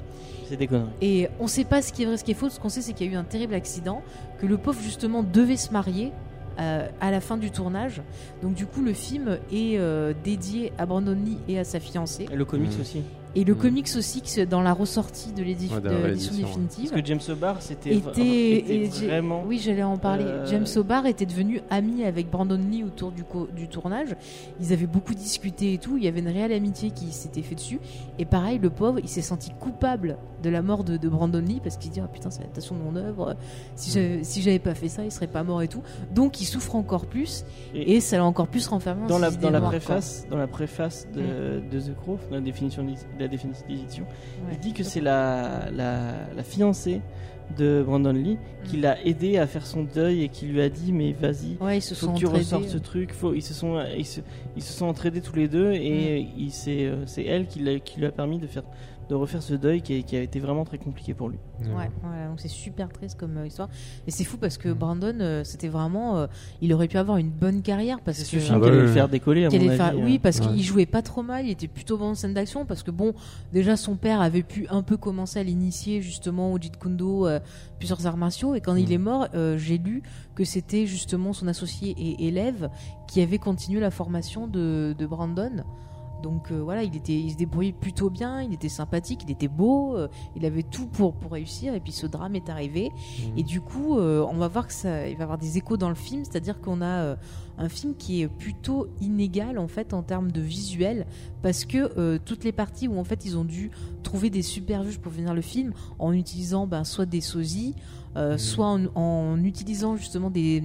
C'est 0.47 0.57
des 0.57 0.67
conneries. 0.67 0.89
Et 1.01 1.27
on 1.39 1.47
sait 1.47 1.63
pas 1.63 1.81
ce 1.81 1.91
qui 1.91 2.03
est 2.03 2.05
vrai, 2.05 2.17
ce 2.17 2.23
qui 2.23 2.31
est 2.31 2.35
faux. 2.35 2.49
Ce 2.49 2.59
qu'on 2.59 2.69
sait, 2.69 2.81
c'est 2.81 2.93
qu'il 2.93 3.07
y 3.07 3.09
a 3.09 3.13
eu 3.13 3.15
un 3.17 3.23
terrible 3.23 3.53
accident, 3.55 4.01
que 4.39 4.45
le 4.45 4.57
pauvre 4.57 4.79
justement 4.81 5.23
devait 5.23 5.57
se 5.57 5.71
marier 5.71 6.11
euh, 6.59 6.87
à 7.01 7.09
la 7.11 7.19
fin 7.19 7.35
du 7.37 7.49
tournage. 7.51 8.01
Donc 8.43 8.53
du 8.53 8.65
coup, 8.67 8.81
le 8.83 8.93
film 8.93 9.39
est 9.51 9.77
euh, 9.77 10.13
dédié 10.23 10.71
à 10.77 10.85
Brandon 10.85 11.15
Lee 11.15 11.37
et 11.47 11.57
à 11.59 11.63
sa 11.63 11.79
fiancée. 11.79 12.27
Et 12.31 12.35
le 12.35 12.45
comics 12.45 12.77
Mm. 12.77 12.81
aussi. 12.81 13.01
Et 13.37 13.43
le 13.43 13.53
Mhm. 13.53 13.59
comics 13.59 13.89
aussi, 13.97 14.21
que 14.21 14.45
dans 14.45 14.61
la 14.61 14.71
ressortie 14.73 15.31
de 15.33 15.43
l'édition 15.43 15.75
ouais. 15.75 16.11
définitive. 16.13 16.89
Parce 16.89 17.01
que 17.01 17.05
James 17.07 17.19
O'Barr 17.29 17.61
c'était 17.61 17.91
vraiment. 17.95 19.43
oui 19.45 19.59
j'allais 19.63 19.83
en 19.83 19.97
parler 19.97 20.23
euh, 20.25 20.45
James 20.47 20.65
O'Barr 20.77 21.05
était 21.05 21.25
devenu 21.25 21.61
ami 21.69 22.03
avec 22.03 22.29
Brandon 22.29 22.57
Lee 22.71 22.83
autour 22.83 23.11
du, 23.11 23.23
co- 23.23 23.47
du 23.55 23.67
tournage 23.67 24.15
ils 24.61 24.71
avaient 24.73 24.87
beaucoup 24.87 25.13
discuté 25.13 25.73
et 25.73 25.77
tout 25.77 25.97
il 25.97 26.03
y 26.03 26.07
avait 26.07 26.19
une 26.19 26.27
réelle 26.29 26.53
amitié 26.53 26.91
qui 26.91 27.11
s'était 27.11 27.41
fait 27.41 27.55
dessus 27.55 27.79
et 28.19 28.25
pareil 28.25 28.57
le 28.59 28.69
pauvre 28.69 28.99
il 29.03 29.09
s'est 29.09 29.21
senti 29.21 29.51
coupable 29.59 30.17
de 30.45 30.49
la 30.51 30.61
mort 30.61 30.83
de, 30.83 30.97
de 30.97 31.09
Brandon 31.09 31.39
Lee 31.39 31.59
parce 31.63 31.77
qu'il 31.77 31.89
se 31.89 31.95
dit 31.95 31.99
ah 31.99 32.07
putain 32.07 32.29
c'est 32.29 32.39
l'adaptation 32.41 32.75
de 32.75 32.81
mon 32.81 32.95
œuvre 32.95 33.35
si 33.75 33.91
j'avais 33.91 34.23
si 34.23 34.59
pas 34.59 34.75
fait 34.75 34.87
ça 34.89 35.03
il 35.03 35.11
serait 35.11 35.27
pas 35.27 35.43
mort 35.43 35.61
et 35.61 35.67
tout 35.67 35.81
donc 36.13 36.39
il 36.41 36.45
souffre 36.45 36.75
encore 36.75 37.05
plus 37.07 37.43
Et- 37.73 37.95
et, 37.95 37.99
ça 37.99 38.17
l'a 38.17 38.25
encore 38.25 38.47
plus 38.47 38.67
renfermé 38.67 39.07
dans 39.07 39.17
la, 39.19 39.31
dans 39.31 39.49
la 39.49 39.61
préface, 39.61 40.25
dans 40.29 40.37
la 40.37 40.47
préface 40.47 41.07
de, 41.13 41.61
de 41.71 41.79
The 41.79 41.95
Crow, 41.95 42.19
dans 42.29 42.35
la 42.35 42.41
définition 42.41 42.83
de 42.83 42.91
la 43.19 43.27
définition 43.27 43.65
d'édition, 43.67 44.05
il 44.51 44.59
dit 44.59 44.73
que 44.73 44.83
c'est 44.83 45.01
la, 45.01 45.69
la, 45.71 46.13
la 46.35 46.43
fiancée 46.43 47.01
de 47.59 47.83
Brandon 47.85 48.11
Lee 48.11 48.37
qui 48.63 48.77
Mm. 48.77 48.81
l'a 48.81 49.05
aidé 49.05 49.37
à 49.37 49.45
faire 49.45 49.67
son 49.67 49.83
deuil 49.83 50.23
et 50.23 50.29
qui 50.29 50.47
lui 50.47 50.61
a 50.61 50.69
dit 50.69 50.91
mais 50.91 51.11
vas-y, 51.13 51.57
ouais 51.63 51.79
faut 51.79 52.07
que 52.13 52.17
tu 52.17 52.25
ressortes 52.25 52.67
ce 52.69 52.79
truc. 52.79 53.13
Faut, 53.13 53.35
ils 53.35 53.43
se 53.43 53.53
sont 53.53 53.79
ils 53.95 54.05
se, 54.05 54.21
ils 54.57 54.63
se 54.63 54.73
sont 54.73 54.87
entraidés 54.87 55.21
tous 55.21 55.35
les 55.35 55.47
deux 55.47 55.71
et 55.73 56.23
Mm. 56.23 56.27
il 56.39 56.51
c'est 56.51 56.85
euh, 56.85 57.03
c'est 57.05 57.23
elle 57.23 57.45
qui 57.45 57.59
lui 57.59 58.05
a 58.05 58.11
permis 58.11 58.39
de 58.39 58.47
faire 58.47 58.63
de 59.09 59.15
refaire 59.15 59.43
ce 59.43 59.53
deuil 59.53 59.81
qui, 59.81 60.03
qui 60.03 60.15
a 60.17 60.21
été 60.21 60.39
vraiment 60.39 60.65
très 60.65 60.77
compliqué 60.77 61.13
pour 61.13 61.29
lui. 61.29 61.37
Ouais, 61.61 61.89
voilà, 62.01 62.27
donc 62.27 62.39
c'est 62.39 62.47
super 62.47 62.89
triste 62.89 63.19
comme 63.19 63.37
euh, 63.37 63.45
histoire. 63.47 63.69
Et 64.07 64.11
c'est 64.11 64.23
fou 64.23 64.37
parce 64.37 64.57
que 64.57 64.69
Mm. 64.69 64.73
Brandon, 64.73 65.17
euh, 65.21 65.43
c'était 65.43 65.67
vraiment. 65.67 66.17
euh, 66.17 66.27
il 66.61 66.73
aurait 66.73 66.87
pu 66.87 66.97
avoir 66.97 67.17
une 67.17 67.29
bonne 67.29 67.61
carrière 67.61 67.99
parce 68.01 68.17
C'est 68.17 68.23
que. 68.35 68.41
ce 68.41 68.47
film 68.47 68.61
qui 68.61 68.67
allait 68.67 68.81
le 68.81 68.87
faire 68.87 69.07
décoller 69.07 69.45
à 69.45 69.49
mon 69.49 69.55
allait 69.55 69.67
avis. 69.69 69.77
faire- 69.77 69.93
euh. 69.95 70.03
oui, 70.03 70.17
parce 70.19 70.39
Ouais. 70.39 70.47
qu'il 70.47 70.63
jouait 70.63 70.85
pas 70.87 71.01
trop 71.01 71.21
mal, 71.23 71.45
il 71.45 71.51
était 71.51 71.67
plutôt 71.67 71.97
bon 71.97 72.09
en 72.11 72.15
scène 72.15 72.33
d'action, 72.33 72.65
parce 72.65 72.81
que 72.83 72.91
bon, 72.91 73.13
déjà 73.53 73.77
son 73.77 73.95
père 73.95 74.21
avait 74.21 74.43
pu 74.43 74.65
un 74.69 74.81
peu 74.81 74.97
commencer 74.97 75.39
à 75.39 75.43
l'initier 75.43 76.01
justement 76.01 76.51
au 76.51 76.59
Jeet 76.59 76.77
Kune 76.79 76.97
Do, 76.97 77.27
euh, 77.27 77.39
plusieurs 77.77 78.05
arts 78.07 78.17
martiaux, 78.17 78.55
et 78.55 78.61
quand 78.61 78.75
il 78.75 78.89
Mm. 78.89 78.93
est 78.93 78.97
mort, 78.97 79.27
euh, 79.35 79.57
j'ai 79.57 79.77
lu 79.77 80.01
que 80.33 80.43
c'était 80.43 80.85
justement 80.87 81.31
son 81.31 81.47
associé 81.47 81.95
et 81.97 82.27
élève 82.27 82.69
qui 83.07 83.21
avait 83.21 83.37
continué 83.37 83.79
la 83.79 83.91
formation 83.91 84.47
de, 84.47 84.95
de 84.97 85.05
Brandon. 85.05 85.63
Donc 86.21 86.51
euh, 86.51 86.59
voilà, 86.61 86.83
il, 86.83 86.95
était, 86.95 87.13
il 87.13 87.31
se 87.31 87.37
débrouillait 87.37 87.73
plutôt 87.73 88.09
bien, 88.09 88.41
il 88.41 88.53
était 88.53 88.69
sympathique, 88.69 89.21
il 89.27 89.31
était 89.31 89.47
beau, 89.47 89.95
euh, 89.95 90.07
il 90.35 90.45
avait 90.45 90.63
tout 90.63 90.87
pour, 90.87 91.13
pour 91.13 91.31
réussir, 91.31 91.73
et 91.73 91.79
puis 91.79 91.91
ce 91.91 92.07
drame 92.07 92.35
est 92.35 92.49
arrivé. 92.49 92.89
Mm. 92.89 93.37
Et 93.37 93.43
du 93.43 93.61
coup, 93.61 93.97
euh, 93.97 94.25
on 94.29 94.35
va 94.35 94.47
voir 94.47 94.67
que 94.67 94.73
ça, 94.73 95.07
il 95.07 95.15
va 95.15 95.21
y 95.21 95.23
avoir 95.23 95.37
des 95.37 95.57
échos 95.57 95.77
dans 95.77 95.89
le 95.89 95.95
film, 95.95 96.23
c'est-à-dire 96.23 96.59
qu'on 96.61 96.81
a 96.81 97.15
un 97.57 97.69
film 97.69 97.95
qui 97.95 98.21
est 98.21 98.27
plutôt 98.27 98.87
inégal 98.99 99.57
en 99.57 99.67
fait 99.67 99.93
en 99.93 100.03
termes 100.03 100.31
de 100.31 100.41
visuel, 100.41 101.05
parce 101.41 101.65
que 101.65 102.17
toutes 102.17 102.43
les 102.43 102.51
parties 102.51 102.87
où 102.87 102.97
en 102.97 103.03
fait 103.03 103.25
ils 103.25 103.37
ont 103.37 103.45
dû 103.45 103.71
trouver 104.03 104.29
des 104.29 104.41
supervuges 104.41 104.99
pour 104.99 105.13
finir 105.13 105.33
le 105.33 105.41
film 105.41 105.73
en 105.99 106.11
utilisant 106.11 106.67
ben, 106.67 106.83
soit 106.83 107.05
des 107.05 107.21
sosies, 107.21 107.75
euh, 108.15 108.37
soit 108.37 108.67
en, 108.67 108.85
en 108.95 109.43
utilisant 109.43 109.95
justement 109.95 110.29
des, 110.29 110.63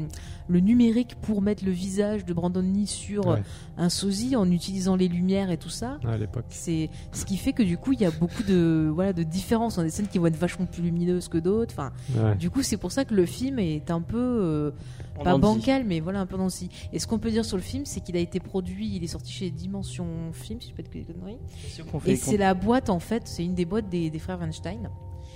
le 0.49 0.61
numérique 0.61 1.17
pour 1.21 1.43
mettre 1.43 1.65
le 1.65 1.71
visage 1.71 2.25
de 2.25 2.33
Brandon 2.33 2.61
Lee 2.63 2.87
sur 2.87 3.27
Ouais. 3.27 3.43
un 3.77 3.89
sosie, 3.89 4.37
en 4.37 4.51
utilisant 4.51 4.97
les 4.97 5.09
lumières 5.09 5.51
et 5.51 5.57
tout 5.59 5.69
ça. 5.69 5.99
Ouais, 6.05 6.13
à 6.13 6.17
l'époque. 6.19 6.45
C'est 6.51 6.91
ce 7.13 7.25
qui 7.25 7.37
fait 7.37 7.53
que 7.53 7.63
du 7.63 7.77
coup 7.79 7.93
il 7.93 8.01
y 8.01 8.05
a 8.05 8.11
beaucoup 8.11 8.43
de 8.43 8.91
voilà 8.93 9.13
de 9.13 9.23
différences. 9.23 9.79
On 9.79 9.81
a 9.81 9.85
des 9.85 9.91
scènes 9.91 10.09
qui 10.09 10.19
vont 10.19 10.27
être 10.27 10.37
vachement 10.37 10.67
plus 10.67 10.83
lumineuses 10.83 11.29
que 11.29 11.39
d'autres. 11.39 11.75
Enfin, 11.77 11.93
Ouais. 12.17 12.35
du 12.37 12.51
coup, 12.51 12.63
c'est 12.63 12.77
pour 12.77 12.93
ça 12.93 13.05
que 13.05 13.15
le 13.15 13.27
film 13.27 13.59
est 13.59 13.91
un 13.91 14.01
peu 14.01 14.17
euh, 14.19 14.71
pas 15.25 15.37
bancal, 15.39 15.85
mais 15.87 16.01
voilà 16.01 16.21
un 16.21 16.27
peu 16.27 16.37
dans 16.37 16.45
le 16.45 16.51
scie. 16.51 16.69
Et 16.93 16.99
ce 16.99 17.07
qu'on 17.07 17.19
peut 17.19 17.31
dire 17.31 17.45
sur 17.45 17.57
le 17.57 17.63
film, 17.63 17.85
c'est 17.85 18.01
qu'il 18.01 18.17
a 18.17 18.21
été 18.21 18.41
produit, 18.41 18.95
il 18.97 19.05
est 19.05 19.09
sorti 19.09 19.33
chez 19.33 19.51
Dimension 19.51 20.07
Film, 20.33 20.61
si 20.61 20.69
je 20.69 20.73
ne 20.73 20.77
pas 20.77 20.83
de 20.83 21.13
conneries. 21.13 21.39
Et 22.07 22.17
c'est 22.17 22.37
la 22.37 22.55
boîte 22.55 22.91
en 22.91 23.01
fait, 23.01 23.23
c'est 23.27 23.45
une 23.45 23.55
des 23.55 23.65
boîtes 23.65 23.89
des, 23.89 24.09
des 24.11 24.19
frères 24.19 24.39
Weinstein. 24.39 24.89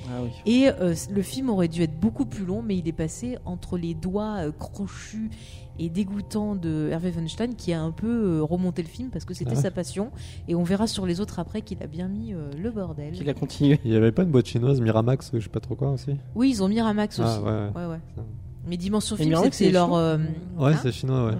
Ah 0.09 0.23
oui. 0.23 0.31
Et 0.47 0.69
euh, 0.69 0.95
le 1.11 1.23
film 1.23 1.51
aurait 1.51 1.69
dû 1.69 1.83
être 1.83 1.99
beaucoup 1.99 2.27
plus 2.27 2.45
long, 2.45 2.63
mais 2.63 2.77
il 2.77 2.87
est 2.89 2.93
passé 2.93 3.39
entre 3.45 3.79
les 3.79 3.95
doigts 3.95 4.47
euh, 4.47 4.53
crochus 4.53 5.31
et 5.79 5.89
dégoûtants 5.89 6.55
de 6.55 6.89
Hervé 6.93 7.11
Weinstein, 7.11 7.55
qui 7.55 7.73
a 7.73 7.83
un 7.83 7.91
peu 7.91 8.39
euh, 8.39 8.43
remonté 8.43 8.83
le 8.83 8.89
film 8.89 9.11
parce 9.11 9.25
que 9.25 9.35
c'était 9.35 9.57
Ah 9.57 9.61
sa 9.61 9.71
passion. 9.71 10.11
Et 10.47 10.55
on 10.55 10.63
verra 10.63 10.87
sur 10.87 11.07
les 11.07 11.21
autres 11.21 11.39
après 11.39 11.63
qu'il 11.63 11.83
a 11.83 11.87
bien 11.87 12.09
mis 12.09 12.33
euh, 12.33 12.51
le 12.57 12.71
bordel. 12.71 13.13
Qu'il 13.13 13.29
a 13.29 13.35
continué. 13.35 13.81
Il 13.85 13.93
y 13.93 13.97
avait 13.97 14.13
pas 14.13 14.23
une 14.23 14.31
boîte 14.31 14.47
chinoise, 14.47 14.81
Miramax, 14.81 15.31
je 15.35 15.41
sais 15.41 15.49
pas 15.49 15.61
trop 15.61 15.75
quoi 15.75 15.91
aussi? 15.91 16.17
Oui, 16.35 16.51
ils 16.51 16.63
ont 16.63 16.69
Miramax 16.69 17.19
aussi. 17.19 17.29
Ah 17.29 17.43
ouais. 17.43 17.83
Ouais, 17.83 17.91
ouais. 17.93 18.01
Mais 18.67 18.77
Dimension 18.77 19.17
Film, 19.17 19.35
c'était 19.37 19.51
c'est 19.51 19.71
leur. 19.71 19.93
euh, 19.95 20.17
Ouais, 20.59 20.73
hein 20.73 20.79
c'est 20.83 20.91
chinois, 20.93 21.27
ouais. 21.27 21.33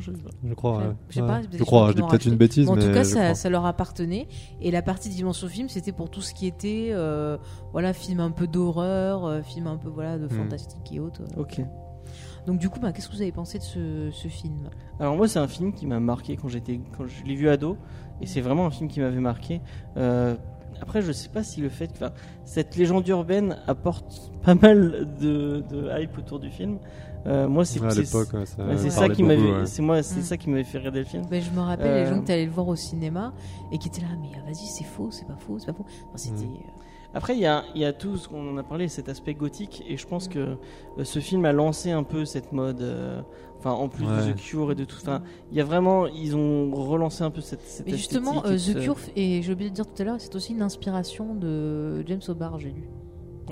Je 0.47 0.55
crois, 0.55 0.79
ouais. 0.79 0.85
Je 1.09 1.15
sais 1.15 1.21
Ouais. 1.23 1.27
pas, 1.27 1.39
peut-être 1.39 1.53
Je 1.53 1.59
des 1.59 1.65
crois, 1.65 1.89
je 1.91 1.95
dis 1.97 2.03
peut-être 2.03 2.27
une 2.27 2.37
bêtise, 2.37 2.67
Mais 2.67 2.73
en 2.73 2.77
mais 2.77 2.83
tout 2.87 2.93
cas, 2.93 3.05
ça, 3.05 3.35
ça 3.35 3.49
leur 3.49 3.65
appartenait. 3.65 4.29
Et 4.61 4.71
la 4.71 4.83
partie 4.83 5.09
Dimension 5.09 5.49
Film, 5.49 5.69
c'était 5.69 5.93
pour 5.93 6.11
tout 6.11 6.21
ce 6.21 6.35
qui 6.35 6.47
était, 6.47 6.89
euh, 6.93 7.39
voilà, 7.73 7.93
film 7.95 8.21
un 8.21 8.31
peu 8.31 8.47
d'horreur, 8.47 9.25
euh, 9.25 9.43
film 9.43 9.67
un 9.67 9.77
peu 9.77 9.89
voilà 9.89 10.19
de 10.19 10.27
Hmm. 10.27 10.31
fantastique 10.31 10.93
et 10.93 11.01
autres. 11.01 11.23
Ok. 11.39 11.61
Donc 12.47 12.59
du 12.59 12.69
coup, 12.69 12.79
bah, 12.79 12.93
qu'est-ce 12.93 13.09
que 13.09 13.15
vous 13.15 13.23
avez 13.23 13.33
pensé 13.33 13.59
de 13.59 13.63
ce, 13.65 14.11
ce 14.13 14.29
film? 14.29 14.69
Alors 15.01 15.17
moi 15.17 15.27
c'est 15.27 15.39
un 15.39 15.49
film 15.49 15.73
qui 15.73 15.87
m'a 15.87 15.99
marqué 16.01 16.37
quand 16.37 16.49
j'étais 16.49 16.79
quand 16.97 17.07
je 17.07 17.25
l'ai 17.25 17.35
vu 17.35 17.49
ado 17.49 17.79
et 18.21 18.27
c'est 18.27 18.43
vraiment 18.43 18.67
un 18.67 18.71
film 18.71 18.91
qui 18.91 19.01
m'avait 19.01 19.19
marqué. 19.19 19.63
Euh, 19.97 20.35
après 20.83 21.01
je 21.01 21.11
sais 21.11 21.31
pas 21.31 21.43
si 21.43 21.63
le 21.63 21.71
fait 21.71 21.99
que 21.99 22.05
cette 22.45 22.77
légende 22.77 23.09
urbaine 23.09 23.57
apporte 23.67 24.31
pas 24.43 24.55
mal 24.55 25.09
de, 25.19 25.65
de 25.71 25.89
hype 25.99 26.19
autour 26.19 26.39
du 26.39 26.51
film. 26.51 26.79
Euh, 27.27 27.49
moi 27.49 27.65
c'est 27.65 27.81
Ouais, 27.81 27.91
c'est- 27.91 28.05
ça 28.91 29.01
ouais, 29.07 29.11
qui 29.15 29.23
m'avait 29.23 29.41
ouais. 29.41 29.67
c'est 29.67 29.81
moi 29.83 30.03
c'est 30.03 30.21
Mm. 30.21 30.23
ça 30.25 30.37
qui 30.37 30.51
m'avait 30.51 30.65
fait 30.65 30.79
regarder 30.79 30.99
le 31.01 31.05
film. 31.07 31.25
Ben, 31.31 31.41
Je 31.43 31.51
me 31.51 31.61
rappelle 31.61 31.87
Euh, 31.87 32.05
les 32.05 32.11
gens 32.11 32.21
que 32.21 32.27
tu 32.27 32.33
allais 32.33 32.45
le 32.45 32.51
voir 32.51 32.69
au 32.69 32.77
cinéma 32.77 33.33
et 33.73 33.79
qui 33.79 33.89
étaient 33.89 34.03
là, 34.03 34.09
mais 34.21 34.29
euh, 34.37 34.45
vas-y, 34.45 34.67
c'est 34.67 34.85
faux, 34.85 35.09
c'est 35.11 35.27
pas 35.27 35.37
faux, 35.37 35.59
c'est 35.59 35.67
pas 35.67 35.73
faux. 35.73 35.87
Enfin, 36.09 36.17
c'était. 36.17 36.45
Hmm. 36.45 36.55
euh, 36.55 37.17
Après 37.17 37.35
il 37.35 37.41
y 37.41 37.47
a 37.47 37.63
il 37.75 37.81
y 37.81 37.85
a 37.85 37.93
tout 37.93 38.17
ce 38.17 38.29
qu'on 38.29 38.51
en 38.53 38.57
a 38.59 38.63
parlé 38.65 38.89
cet 38.89 39.09
aspect 39.09 39.35
gothique 39.35 39.85
et 39.89 39.97
je 39.97 40.07
pense 40.07 40.29
Mm. 40.29 40.33
que 40.33 41.05
ce 41.05 41.19
film 41.21 41.45
a 41.47 41.53
lancé 41.53 41.91
un 41.93 42.03
peu 42.03 42.25
cette 42.25 42.53
mode. 42.53 42.83
euh, 42.83 43.21
Enfin, 43.61 43.73
en 43.77 43.89
plus 43.89 44.05
Ouais. 44.05 44.27
de 44.27 44.33
The 44.33 44.37
Cure 44.37 44.73
et 44.73 44.75
de 44.75 44.85
tout. 44.85 44.99
Enfin, 45.01 45.23
il 45.51 45.57
y 45.57 45.61
a 45.63 45.65
vraiment, 45.65 46.07
ils 46.07 46.37
ont 46.37 46.71
relancé 46.75 47.25
un 47.25 47.31
peu 47.31 47.41
cette. 47.41 47.63
cette 47.63 47.87
Mais 47.87 47.93
justement, 47.97 48.45
euh, 48.45 48.59
The 48.59 48.79
Cure, 48.79 48.97
et 49.17 49.41
j'ai 49.41 49.53
oublié 49.55 49.71
de 49.71 49.75
dire 49.75 49.87
tout 49.87 50.03
à 50.03 50.05
l'heure, 50.05 50.17
c'est 50.19 50.35
aussi 50.35 50.53
une 50.53 50.61
inspiration 50.61 51.35
de 51.35 52.05
James 52.07 52.21
Hobart, 52.29 52.59
j'ai 52.59 52.69
lu. 52.73 52.87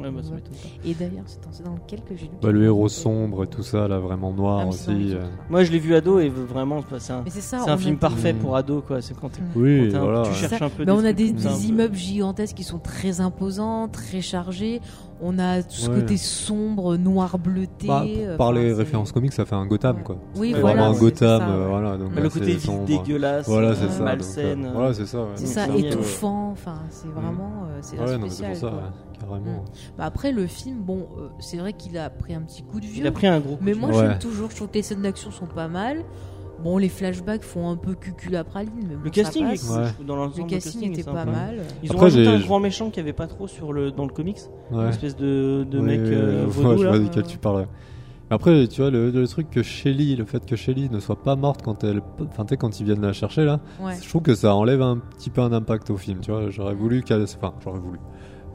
Ouais, 0.01 0.11
bah, 0.11 0.21
ça 0.23 0.31
Ouais. 0.31 0.37
m'étonne 0.37 0.53
pas. 0.53 0.89
Et 0.89 0.95
d'ailleurs, 0.95 1.25
c'est 1.27 1.65
dans, 1.65 1.75
lequel 1.75 2.01
que 2.01 2.17
j'ai 2.17 2.25
lu. 2.25 2.31
Bah, 2.43 2.51
le 2.51 2.65
héros 2.65 2.89
sombre 2.89 3.45
et 3.45 3.47
tout 3.47 3.63
ça, 3.63 3.87
là, 3.89 3.99
vraiment 3.99 4.33
noir 4.33 4.61
Ah, 4.65 4.69
aussi. 4.69 5.15
euh. 5.15 5.23
Moi, 5.51 5.65
je 5.65 5.73
l'ai 5.73 5.79
vu 5.79 5.95
ado 5.95 6.19
et 6.19 6.29
vraiment, 6.29 6.81
c'est 6.99 7.13
un, 7.13 7.23
Mais 7.25 7.31
c'est 7.31 7.41
ça. 7.41 7.59
c'est 7.59 7.65
on 7.71 7.73
un 7.73 7.75
a 7.75 7.79
film 7.79 7.95
des- 7.95 8.01
parfait 8.01 8.33
pour 8.33 8.57
ado, 8.57 8.83
quoi. 8.87 9.03
C'est 9.03 9.15
quand, 9.19 9.29
t'es-. 9.29 9.41
Oui, 9.55 9.85
quand 9.85 9.91
t'es 9.91 9.97
un- 9.97 10.01
voilà. 10.01 10.23
tu 10.23 10.29
ouais. 10.31 10.35
cherches 10.35 10.63
un 10.63 10.69
peu. 10.71 10.85
On 10.89 10.99
a 10.99 11.03
trucs 11.03 11.17
des, 11.17 11.29
comme 11.29 11.39
ça, 11.39 11.49
un 11.51 11.53
des 11.53 11.59
peu. 11.59 11.69
immeubles 11.69 11.95
gigantesques 11.97 12.57
qui 12.57 12.65
sont 12.65 12.79
très 12.79 13.21
imposants, 13.21 13.89
très 13.89 14.21
chargés. 14.21 14.81
On 15.25 15.39
a 15.39 15.63
tout 15.63 15.71
ce 15.71 15.89
Ouais. 15.89 16.01
côté 16.01 16.17
sombre, 16.17 16.97
noir 16.97 17.39
bleuté. 17.39 17.87
Bah, 17.87 18.05
euh, 18.05 18.37
par 18.37 18.49
enfin, 18.49 18.59
les 18.59 18.71
c'est- 18.71 18.75
références 18.79 19.13
comiques, 19.13 19.33
ça 19.35 19.45
fait 19.45 19.55
un 19.55 19.67
Gotham, 19.67 20.03
quoi. 20.03 20.17
Oui, 20.37 20.49
C'est 20.49 20.55
C'est 20.57 20.61
voilà. 20.63 20.75
vraiment 20.77 20.91
un 20.91 20.95
c'est- 20.95 21.01
Gotham, 21.01 21.41
ça, 21.41 21.49
euh, 21.49 21.63
ouais. 21.63 21.69
voilà. 21.71 21.97
Donc, 21.97 22.17
le 22.17 22.29
côté 22.29 22.59
sombre. 22.59 22.85
dégueulasse. 22.87 23.47
Voilà, 23.47 23.69
euh, 23.69 23.75
c'est 23.79 23.89
ça. 23.91 24.03
Malsaine. 24.03 24.63
donc, 24.63 24.71
euh, 24.71 24.75
Voilà, 24.75 24.95
c'est 24.95 25.07
ça. 25.07 25.19
ouais. 25.21 25.27
C'est 25.37 25.45
Donc, 25.45 25.53
ça, 25.53 25.65
c'est 25.67 25.73
miel, 25.73 25.87
étouffant. 25.87 26.51
Enfin, 26.51 26.75
c'est 26.91 27.07
vraiment. 27.09 27.67
euh, 27.69 27.79
c'est 27.83 27.99
Ouais, 27.99 28.03
un 28.03 28.19
non, 28.19 28.25
mais 28.25 28.31
c'est 28.31 28.35
spécial. 28.45 28.51
pour 28.51 28.61
ça, 28.61 28.69
quoi. 28.69 28.79
ouais, 28.79 29.12
carrément. 29.27 29.65
Bah, 29.99 30.05
après, 30.05 30.33
le 30.33 30.47
film, 30.47 30.79
bon, 30.81 31.07
euh, 31.19 31.29
c'est 31.39 31.57
vrai 31.59 31.73
qu'il 31.73 31.97
a 31.99 32.11
pris 32.11 32.35
un 32.35 32.43
petit 32.43 32.63
coup 32.63 32.81
de 32.81 32.87
vieux. 32.87 33.03
Il 33.03 33.07
a 33.07 33.13
pris 33.13 33.27
un 33.27 33.41
gros. 33.41 33.57
coup 33.57 33.63
Mais 33.65 33.73
de 33.75 33.79
moi. 33.79 33.91
Ouais. 33.91 33.97
j'aime 33.99 34.19
toujours. 34.19 34.51
Je 34.51 34.57
trouve 34.57 34.69
que 34.69 34.75
les 34.75 34.83
scènes 34.83 35.03
d'action 35.03 35.31
sont 35.31 35.47
pas 35.47 35.69
mal. 35.69 36.05
Bon, 36.63 36.79
les 36.79 36.89
flashbacks 36.89 37.43
font 37.43 37.69
un 37.71 37.77
peu 37.77 37.95
cucul 37.95 38.37
à 38.37 38.45
praline. 38.45 38.71
Mais 38.89 38.95
bon, 38.95 39.01
le 39.03 39.11
casting 39.11 39.49
passe. 39.49 39.69
Ouais. 39.69 40.05
Dans 40.07 40.25
Le 40.27 40.47
casting 40.47 40.93
était 40.93 41.03
pas 41.03 41.25
mal. 41.25 41.57
Ils 41.83 41.91
ont 41.91 41.95
Après, 41.95 42.05
rajouté 42.07 42.25
j'ai- 42.25 42.31
un 42.31 42.39
grand 42.41 42.61
méchant 42.61 42.91
qui 42.91 43.01
avait 43.01 43.13
pas 43.13 43.27
trop 43.27 43.49
sur 43.49 43.73
le 43.73 43.91
dans 43.91 44.05
le 44.05 44.13
comics. 44.13 44.39
Une 44.71 44.83
espèce 44.89 45.17
de, 45.17 45.67
de 45.69 45.79
Oui, 45.81 45.85
mec 45.85 46.01
euh, 46.01 46.45
vaudou 46.47 46.79
je 46.79 46.85
là. 46.85 46.91
vois 46.91 46.99
duquel 47.01 47.25
tu 47.27 47.39
parles. 47.39 47.67
Après, 48.31 48.67
tu 48.69 48.81
vois, 48.81 48.91
le, 48.91 49.11
le 49.11 49.29
truc 49.29 49.51
que 49.51 49.63
Shelly, 49.63 50.17
le 50.17 50.25
fait 50.25 50.47
que 50.47 50.57
Shelly 50.57 50.89
ne 50.89 51.01
soit 51.01 51.23
pas 51.23 51.37
morte 51.37 51.61
quand 51.63 51.85
elle. 51.85 52.01
Enfin, 52.31 52.47
quand 52.57 52.81
ils 52.81 52.87
viennent 52.87 53.03
la 53.03 53.13
chercher 53.13 53.45
là, 53.45 53.61
Ouais. 53.81 53.93
je 54.01 54.09
trouve 54.09 54.23
que 54.23 54.35
ça 54.35 54.55
enlève 54.55 54.81
un 54.81 54.97
petit 54.99 55.29
peu 55.29 55.43
un 55.43 55.53
impact 55.53 55.91
au 55.91 55.97
film, 55.99 56.21
tu 56.21 56.31
vois. 56.31 56.49
J'aurais 56.49 56.75
voulu 56.75 57.03
qu'elle. 57.03 57.25
Enfin, 57.25 57.53
j'aurais 57.63 57.81
voulu. 57.81 57.99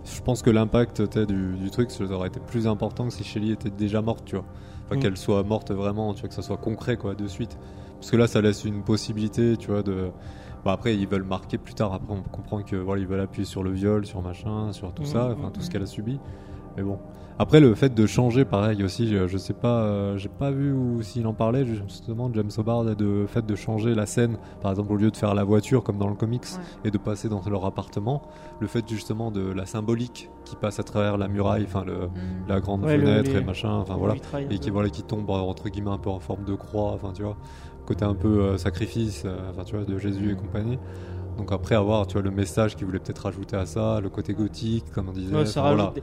Je 0.09 0.21
pense 0.21 0.41
que 0.41 0.49
l'impact 0.49 1.01
du, 1.27 1.55
du 1.57 1.69
truc, 1.69 1.91
ça 1.91 2.03
aurait 2.05 2.29
été 2.29 2.39
plus 2.39 2.67
important 2.67 3.07
que 3.07 3.13
si 3.13 3.23
Shelly 3.23 3.51
était 3.51 3.69
déjà 3.69 4.01
morte, 4.01 4.23
tu 4.25 4.35
vois. 4.35 4.45
Enfin, 4.85 4.95
Mm. 4.95 4.99
qu'elle 4.99 5.17
soit 5.17 5.43
morte 5.43 5.71
vraiment, 5.71 6.13
tu 6.13 6.21
vois, 6.21 6.29
que 6.29 6.35
ça 6.35 6.41
soit 6.41 6.57
concret, 6.57 6.95
quoi, 6.97 7.13
de 7.13 7.27
suite. 7.27 7.57
Parce 7.99 8.11
que 8.11 8.17
là, 8.17 8.27
ça 8.27 8.41
laisse 8.41 8.63
une 8.63 8.83
possibilité, 8.83 9.57
tu 9.57 9.71
vois, 9.71 9.83
de. 9.83 10.11
Bon, 10.63 10.71
après, 10.71 10.95
ils 10.95 11.07
veulent 11.07 11.23
marquer 11.23 11.57
plus 11.57 11.73
tard. 11.73 11.93
Après, 11.93 12.13
on 12.13 12.21
comprend 12.21 12.61
que 12.61 12.75
voilà, 12.75 13.01
ils 13.01 13.07
veulent 13.07 13.19
appuyer 13.19 13.45
sur 13.45 13.63
le 13.63 13.71
viol, 13.71 14.05
sur 14.05 14.21
machin, 14.21 14.71
sur 14.71 14.93
tout 14.93 15.03
Mm, 15.03 15.05
ça, 15.05 15.27
mm, 15.29 15.31
enfin, 15.33 15.51
tout 15.51 15.61
ce 15.61 15.69
qu'elle 15.69 15.83
a 15.83 15.87
subi. 15.87 16.19
Mais 16.77 16.83
bon. 16.83 16.99
Après, 17.39 17.59
le 17.59 17.75
fait 17.75 17.93
de 17.93 18.05
changer, 18.07 18.45
pareil 18.45 18.83
aussi, 18.83 19.07
je, 19.07 19.27
je 19.27 19.37
sais 19.37 19.53
pas, 19.53 19.81
euh, 19.83 20.17
j'ai 20.17 20.27
pas 20.29 20.49
vu 20.49 20.73
s'il 21.01 21.27
en 21.27 21.33
parlait 21.33 21.65
justement, 21.65 22.31
James 22.33 22.49
Hobart, 22.57 22.83
de 22.83 23.25
fait 23.27 23.45
de 23.45 23.53
changer 23.55 23.93
la 23.93 24.07
scène, 24.07 24.37
par 24.59 24.71
exemple, 24.71 24.91
au 24.93 24.95
lieu 24.95 25.11
de 25.11 25.17
faire 25.17 25.35
la 25.35 25.43
voiture 25.43 25.83
comme 25.83 25.99
dans 25.99 26.07
le 26.09 26.15
comics 26.15 26.41
Ouais. 26.57 26.63
et 26.85 26.91
de 26.91 26.97
passer 26.97 27.29
dans 27.29 27.43
leur 27.47 27.63
appartement, 27.65 28.23
le 28.59 28.65
fait 28.65 28.83
justement 28.89 29.29
de 29.29 29.41
la 29.51 29.67
symbolique 29.67 30.31
qui 30.45 30.55
passe 30.55 30.79
à 30.79 30.83
travers 30.83 31.17
la 31.17 31.27
muraille, 31.27 31.65
enfin 31.67 31.83
le, 31.85 32.07
Mm. 32.07 32.09
la 32.47 32.59
grande 32.59 32.83
Ouais, 32.83 32.97
le- 32.97 33.05
fenêtre 33.05 33.31
les- 33.31 33.37
et 33.39 33.43
machin, 33.43 33.69
enfin 33.71 33.95
voilà, 33.97 34.15
et 34.49 34.57
qui 34.57 34.71
voilà 34.71 34.89
qui 34.89 35.03
tombe 35.03 35.29
euh, 35.29 35.33
entre 35.33 35.69
guillemets 35.69 35.91
un 35.91 35.97
peu 35.99 36.09
en 36.09 36.19
forme 36.19 36.43
de 36.43 36.55
croix, 36.55 36.91
enfin 36.93 37.11
tu 37.13 37.21
vois, 37.21 37.37
côté 37.85 38.03
un 38.03 38.15
peu 38.15 38.39
euh, 38.41 38.57
sacrifice, 38.57 39.23
euh, 39.25 39.37
enfin 39.51 39.63
tu 39.63 39.75
vois, 39.75 39.85
de 39.85 39.97
Jésus 39.99 40.31
et 40.31 40.33
Mm. 40.33 40.37
compagnie. 40.37 40.79
Donc 41.37 41.51
après 41.51 41.75
avoir, 41.75 42.07
tu 42.07 42.13
vois, 42.13 42.21
le 42.23 42.31
message 42.31 42.75
qu'il 42.75 42.85
voulait 42.85 42.99
peut-être 42.99 43.19
rajouter 43.19 43.55
à 43.55 43.65
ça, 43.65 43.99
le 44.01 44.09
côté 44.09 44.33
gothique, 44.33 44.85
comme 44.91 45.09
on 45.09 45.11
disait. 45.11 45.35
Ouais, 45.35 45.45
ça 45.45 45.61
enfin, 45.61 45.75
voilà. 45.75 45.93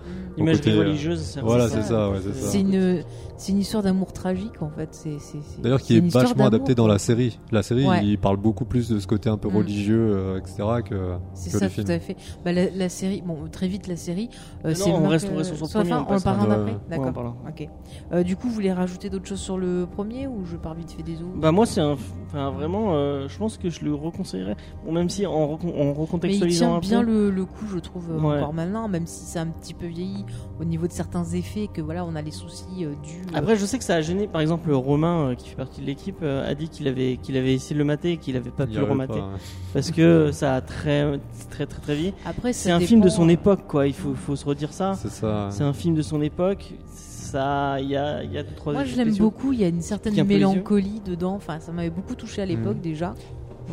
côté, 0.53 0.71
euh, 0.73 0.79
religieuse. 0.79 1.21
c'est- 1.21 1.41
voilà, 1.41 1.69
c'est 1.69 1.83
ça. 1.83 1.89
ça, 1.89 2.11
ouais, 2.11 2.19
c'est 2.23 2.33
ça. 2.35 2.49
C'est 2.49 2.61
une, 2.61 3.03
c'est 3.37 3.53
une 3.53 3.59
histoire 3.59 3.83
d'amour 3.83 4.13
tragique 4.13 4.63
en 4.63 4.71
fait. 4.71 4.89
C'est, 4.93 5.19
c'est, 5.19 5.39
c'est- 5.43 5.61
D'ailleurs, 5.61 5.81
qui 5.81 5.95
c'est 5.95 6.07
est 6.07 6.13
vachement 6.13 6.47
adapté 6.47 6.75
dans 6.75 6.87
la 6.87 6.99
série. 6.99 7.39
La 7.51 7.63
série, 7.63 7.87
Ouais. 7.87 8.05
il 8.05 8.19
parle 8.19 8.37
beaucoup 8.37 8.65
plus 8.65 8.89
de 8.89 8.99
ce 8.99 9.07
côté 9.07 9.29
un 9.29 9.37
peu 9.37 9.49
Mm. 9.49 9.57
religieux, 9.57 10.13
euh, 10.15 10.39
etc., 10.39 10.63
que, 10.89 11.15
C'est 11.35 11.51
que 11.53 11.59
ça, 11.59 11.69
tout 11.69 11.91
à 11.91 11.99
fait. 11.99 12.17
Bah, 12.45 12.53
la, 12.53 12.71
la 12.71 12.89
série, 12.89 13.23
bon, 13.23 13.37
très 13.51 13.67
vite 13.69 13.87
la 13.89 13.97
série. 13.97 14.29
euh, 14.65 14.69
Non, 14.71 14.75
c'est 14.75 14.91
on 14.93 15.01
Marc, 15.01 15.11
reste- 15.13 15.29
on 15.31 15.35
euh, 15.35 15.39
reste 15.39 15.55
sur 15.57 15.67
son 15.67 15.79
premier, 15.79 15.91
fin, 15.91 16.07
on 16.09 16.15
on, 16.17 16.21
parle 16.21 16.53
après 16.53 16.77
D'accord. 16.91 17.37
Ok. 17.49 17.69
Euh, 18.13 18.23
du 18.23 18.37
coup, 18.37 18.49
vous 18.49 18.55
voulez 18.55 18.73
rajouter 18.73 19.11
d'autres 19.11 19.27
choses 19.27 19.41
sur 19.41 19.59
le 19.59 19.87
premier 19.91 20.27
ou 20.27 20.45
je 20.45 20.57
pars 20.57 20.75
vite 20.75 20.93
fait 20.93 21.03
des 21.03 21.15
autres 21.17 21.37
Bah 21.37 21.51
moi 21.53 21.67
c'est 21.67 21.81
un, 21.81 21.97
enfin 22.27 22.51
vraiment, 22.51 22.93
je 23.29 23.39
pense 23.39 23.57
que 23.59 23.69
je 23.71 23.85
le 23.85 23.95
reconseillerais. 23.95 24.57
Bon 24.85 24.93
même 24.93 25.09
si 25.09 25.24
en, 25.27 25.53
en 25.55 25.59
Mais 25.63 25.73
il 25.73 25.93
recontextualisant 25.93 26.67
tient 26.81 26.99
un 26.99 27.03
bien 27.03 27.03
le, 27.03 27.31
le 27.31 27.45
coup, 27.45 27.67
je 27.73 27.79
trouve, 27.79 28.11
euh, 28.11 28.19
Ouais. 28.21 28.37
encore 28.39 28.53
maintenant, 28.55 28.89
même 28.89 29.07
si 29.07 29.25
c'est 29.25 29.39
un 29.39 29.47
petit 29.47 29.75
peu 29.75 29.87
vieilli 29.87 30.25
au 30.61 30.65
niveau 30.65 30.87
de 30.87 30.93
certains 30.93 31.25
effets, 31.25 31.69
que 31.73 31.81
voilà, 31.81 32.05
on 32.05 32.15
a 32.15 32.23
les 32.23 32.31
soucis 32.31 32.85
euh, 32.85 32.91
dus. 33.03 33.23
euh, 33.33 33.37
Après, 33.39 33.57
je 33.57 33.65
sais 33.67 33.79
que 33.79 33.85
ça 33.85 33.95
a 33.97 34.01
gêné. 34.01 34.27
Par 34.27 34.41
exemple, 34.41 34.71
Romain, 34.73 35.31
euh, 35.31 35.35
qui 35.35 35.49
fait 35.49 35.57
partie 35.57 35.81
de 35.81 35.87
l'équipe, 35.87 36.19
euh, 36.23 36.49
a 36.51 36.55
dit 36.55 36.69
qu'il 36.69 36.87
avait, 36.89 37.19
qu'il 37.23 37.37
avait 37.37 37.55
essayé 37.55 37.75
de 37.75 37.79
le 37.79 37.85
mater 37.85 38.13
et 38.13 38.17
qu'il 38.19 38.37
avait 38.37 38.51
pas 38.51 38.65
Il 38.65 38.71
pu 38.75 38.79
le 38.79 38.85
remater 38.85 39.19
pas, 39.19 39.25
hein. 39.25 39.39
parce 39.73 39.91
que 39.93 40.31
ça 40.33 40.55
a 40.57 40.61
très, 40.61 41.19
très, 41.51 41.67
très, 41.67 41.81
très 41.81 41.95
vieilli. 41.95 42.15
Après, 42.25 42.53
C'est 42.53 42.71
un 42.71 42.81
film 42.81 43.01
de 43.01 43.09
son 43.09 43.27
euh, 43.29 43.33
époque, 43.33 43.67
quoi. 43.67 43.87
Il 43.87 43.95
faut, 43.95 44.15
faut 44.15 44.37
se 44.37 44.45
redire 44.45 44.73
ça. 44.73 44.95
C'est 44.95 45.11
ça. 45.11 45.49
C'est 45.51 45.65
un 45.65 45.73
film 45.73 45.95
de 45.95 46.03
son 46.03 46.21
époque. 46.23 46.73
Ça, 46.95 47.81
il 47.81 47.89
y 47.89 47.97
a, 47.97 48.23
il 48.23 48.33
y 48.33 48.39
a 48.39 48.45
deux, 48.45 48.55
trois. 48.55 48.73
Moi, 48.75 48.85
je 48.85 48.95
l'aime 48.97 49.17
beaucoup. 49.17 49.53
Il 49.53 49.61
y 49.61 49.65
a 49.65 49.69
une 49.69 49.81
certaine 49.81 50.15
mélancolie 50.25 51.01
dedans. 51.05 51.35
Enfin, 51.35 51.59
ça 51.59 51.73
m'avait 51.73 51.91
beaucoup 51.91 52.15
touché 52.15 52.43
à 52.43 52.47
l'époque 52.47 52.77
Mm. 52.77 52.81
déjà. 52.81 53.15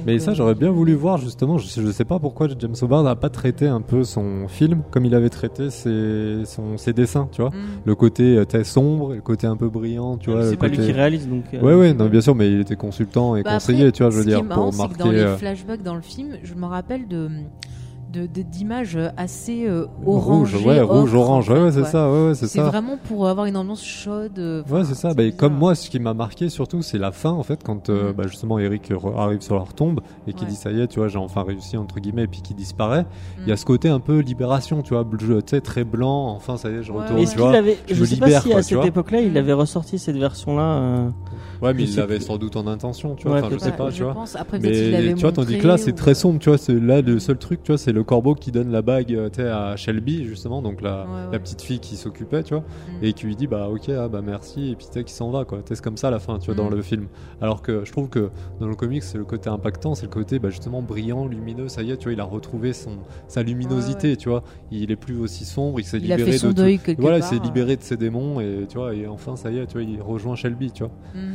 Mais 0.06 0.20
ça, 0.20 0.32
euh, 0.32 0.34
j'aurais 0.34 0.56
bien 0.56 0.72
voulu 0.72 0.94
voir 0.94 1.18
justement. 1.18 1.58
Je, 1.58 1.68
sais- 1.68 1.82
je 1.82 1.92
sais 1.92 2.06
pas 2.06 2.20
pourquoi 2.20 2.48
James 2.58 2.76
Hobart 2.82 3.04
n'a 3.04 3.16
pas 3.16 3.30
traité 3.30 3.68
un 3.68 3.82
peu 3.82 4.04
son 4.04 4.48
film 4.48 4.82
comme 4.92 5.06
il 5.06 5.14
avait 5.16 5.30
traité 5.30 5.70
ses, 5.70 6.44
son- 6.46 6.78
ses 6.78 6.94
dessins, 6.94 7.28
tu 7.32 7.42
vois. 7.42 7.52
mm. 7.52 7.82
Le 7.86 7.96
côté 7.96 8.38
euh, 8.38 8.46
très 8.46 8.64
sombre, 8.64 9.14
et 9.14 9.18
le 9.18 9.22
côté 9.22 9.48
un 9.48 9.56
peu 9.58 9.70
brillant, 9.70 10.18
tu 10.18 10.32
vois. 10.32 10.44
C'est 10.50 10.58
pas 10.58 10.68
lui 10.68 10.78
qui 10.78 10.92
réalise, 10.92 11.28
donc. 11.28 11.46
euh, 11.54 11.62
Ouais, 11.62 11.76
ouais, 11.76 11.94
non, 11.94 12.08
bien 12.08 12.22
sûr, 12.22 12.36
mais 12.36 12.52
il 12.52 12.60
était 12.62 12.76
consultant 12.76 13.36
et 13.36 13.44
Bah, 13.44 13.54
conseiller, 13.54 13.82
après, 13.88 13.92
tu 13.92 14.04
vois, 14.04 14.12
je 14.12 14.18
veux 14.18 14.26
dire, 14.26 14.44
marrant, 14.44 14.70
pour 14.70 14.78
marquer. 14.78 14.96
dans 15.04 15.12
les 15.12 15.20
euh, 15.20 15.38
flashbacks 15.38 15.84
dans 15.84 15.96
le 15.96 16.02
film, 16.02 16.38
je 16.44 16.54
me 16.56 16.66
rappelle 16.66 17.08
de 17.08 17.30
de- 18.12 18.26
de- 18.28 18.42
d'images 18.42 18.98
assez 19.18 19.66
euh, 19.68 19.86
rouge, 20.04 20.54
orangées, 20.54 20.66
ouais, 20.68 20.82
rouge, 20.82 21.14
ocre, 21.14 21.16
en 21.16 21.24
orange, 21.24 21.50
ouais, 21.50 21.56
fait, 21.56 21.62
ouais, 21.64 21.72
c'est 21.72 21.80
ouais. 21.82 21.86
ça, 21.86 22.12
ouais, 22.12 22.34
c'est 22.36 22.48
C'est 22.48 22.58
ça. 22.60 22.66
vraiment 22.66 22.98
pour 23.08 23.28
avoir 23.28 23.46
une 23.46 23.56
ambiance 23.58 23.84
chaude. 23.84 24.38
euh, 24.38 24.64
Ouais, 24.70 24.84
c'est 24.84 24.96
ça. 24.96 25.10
c'est 25.12 25.16
Bah, 25.16 25.24
comme 25.38 25.54
moi, 25.56 25.76
ce 25.76 25.90
qui 25.90 26.00
m'a 26.00 26.14
marqué 26.14 26.50
surtout, 26.50 26.82
c'est 26.82 26.98
la 26.98 27.12
fin, 27.12 27.32
en 27.32 27.44
fait, 27.44 27.64
quand 27.64 27.90
euh, 27.90 28.10
Mhm. 28.10 28.14
bah, 28.14 28.24
justement 28.28 28.60
Eric 28.60 28.92
arrive 29.18 29.42
sur 29.42 29.56
leur 29.56 29.74
tombe 29.74 30.02
et 30.28 30.34
qui 30.34 30.44
Ouais. 30.44 30.50
dit 30.50 30.56
ça 30.56 30.72
y 30.72 30.82
est, 30.82 30.88
tu 30.88 31.00
vois, 31.00 31.08
j'ai 31.08 31.18
enfin 31.20 31.44
réussi 31.44 31.78
entre 31.78 32.00
guillemets, 32.00 32.24
et 32.24 32.28
puis 32.28 32.42
qui 32.42 32.54
disparaît. 32.54 33.06
Il 33.40 33.46
y 33.46 33.50
Mm. 33.50 33.54
a 33.54 33.58
ce 33.58 33.66
côté 33.66 33.90
un 33.90 34.00
peu 34.00 34.20
libération, 34.20 34.82
tu 34.82 34.94
vois, 34.94 35.04
bleu- 35.04 35.42
tu 35.42 35.50
sais, 35.56 35.62
très 35.62 35.84
blanc. 35.84 36.30
Enfin, 36.36 36.58
ça 36.58 36.70
y 36.70 36.76
est, 36.76 36.84
je 36.84 36.92
retourne. 36.92 37.20
tu 37.22 37.26
qu'il 37.28 37.38
vois. 37.40 37.54
avait, 37.56 37.78
je 37.88 37.96
je 37.96 38.02
me 38.02 38.06
sais 38.06 38.16
libère, 38.16 38.30
pas 38.30 38.42
si 38.42 38.50
quoi, 38.50 38.60
à 38.60 38.64
cette 38.64 38.86
époque-là, 38.86 39.22
il 39.22 39.34
Mm. 39.34 39.38
avait 39.38 39.54
ressorti 39.54 39.98
cette 40.00 40.18
version-là. 40.18 41.10
Euh, 41.62 41.66
Ouais, 41.68 41.74
mais 41.74 41.86
Je 41.86 41.92
il 41.92 41.98
l'avait 41.98 42.20
sans 42.20 42.38
doute 42.38 42.56
en 42.56 42.66
intention, 42.68 43.16
tu 43.16 43.28
vois. 43.28 43.38
Ouais, 43.38 43.44
enfin, 43.44 43.50
je 43.54 43.60
sais 43.60 43.72
pas, 43.72 43.90
je 43.90 43.98
tu 43.98 44.04
vois. 44.04 44.14
pense. 44.14 44.36
Après, 44.36 44.60
peut-être 44.60 44.74
qu'il 44.74 44.92
Mais 44.92 45.14
tu 45.14 45.22
vois, 45.22 45.32
tandis 45.32 45.58
que 45.58 45.68
là, 45.68 45.78
c'est 45.78 45.92
très 45.94 46.14
sombre, 46.16 46.40
tu 46.40 46.50
vois. 46.50 46.58
C'est 46.58 46.74
là 46.80 47.02
le 47.02 47.20
seul 47.20 47.38
truc, 47.38 47.64
tu 47.64 47.72
vois, 47.72 47.78
c'est 47.78 47.92
le 47.92 48.04
corbeau 48.04 48.36
qui 48.36 48.52
donne 48.52 48.72
la 48.72 48.82
bague, 48.82 49.14
euh, 49.14 49.30
tu 49.30 49.42
sais, 49.42 49.48
à 49.48 49.76
Shelby 49.76 50.26
justement, 50.26 50.62
donc 50.62 50.82
la, 50.82 51.02
Ouais, 51.04 51.08
la 51.26 51.30
ouais. 51.32 51.40
petite 51.40 51.62
fille 51.62 51.80
qui 51.80 51.96
s'occupait, 51.98 52.44
tu 52.44 52.54
vois, 52.54 52.64
Mm. 52.64 53.04
et 53.06 53.14
qui 53.14 53.26
lui 53.26 53.36
dit 53.36 53.48
bah 53.48 53.70
ok, 53.70 53.90
ah, 53.90 54.08
bah 54.08 54.22
merci, 54.24 54.72
et 54.72 54.76
puis 54.76 54.86
tu 54.88 54.94
sais, 54.94 55.04
qui 55.04 55.14
s'en 55.14 55.30
va, 55.30 55.46
quoi. 55.46 55.60
Tu 55.60 55.70
sais, 55.70 55.76
C'est 55.76 55.84
comme 55.84 55.98
ça 55.98 56.08
à 56.10 56.12
la 56.12 56.20
fin, 56.20 56.40
tu 56.40 56.48
vois, 56.48 56.56
dans 56.56 56.70
Mm. 56.70 56.76
le 56.76 56.82
film. 56.82 57.08
Alors 57.42 57.62
que 57.62 57.84
je 57.86 57.92
trouve 57.92 58.10
que 58.10 58.30
dans 58.60 58.68
le 58.68 58.76
comics, 58.76 59.04
c'est 59.04 59.18
le 59.18 59.24
côté 59.26 59.50
impactant, 59.50 59.96
c'est 59.96 60.06
le 60.06 60.12
côté 60.12 60.40
bah, 60.40 60.50
justement 60.50 60.82
brillant, 60.82 61.28
lumineux. 61.28 61.68
Ça 61.68 61.82
y 61.84 61.92
est, 61.92 61.98
tu 61.98 62.06
vois, 62.06 62.14
il 62.14 62.20
a 62.20 62.24
retrouvé 62.26 62.74
son 62.74 62.92
sa 63.28 63.44
luminosité, 63.44 64.08
Ouais, 64.08 64.10
ouais. 64.12 64.18
tu 64.18 64.30
vois. 64.30 64.44
Il 64.72 64.92
est 64.92 64.96
plus 64.96 65.18
aussi 65.18 65.46
sombre, 65.46 65.80
il 65.80 65.84
s'est 65.86 66.00
libéré 66.00 66.32
de 66.34 66.38
tout- 66.38 66.54
deuil 66.54 66.80
quelque 66.80 67.02
Voilà, 67.02 67.18
il 67.18 67.24
s'est 67.24 67.40
libéré 67.40 67.76
de 67.76 67.82
ses 67.84 67.98
démons 67.98 68.40
et 68.40 68.66
tu 68.70 68.78
vois, 68.78 68.94
et 68.94 69.08
enfin 69.08 69.36
ça 69.36 69.50
y 69.52 69.58
est, 69.60 69.66
tu 69.68 69.74
vois, 69.74 69.84
il 69.84 70.02
rejoint 70.02 70.36
Shelby, 70.36 70.72
tu 70.72 70.84
vois. 70.84 70.92
Mm. 71.16 71.34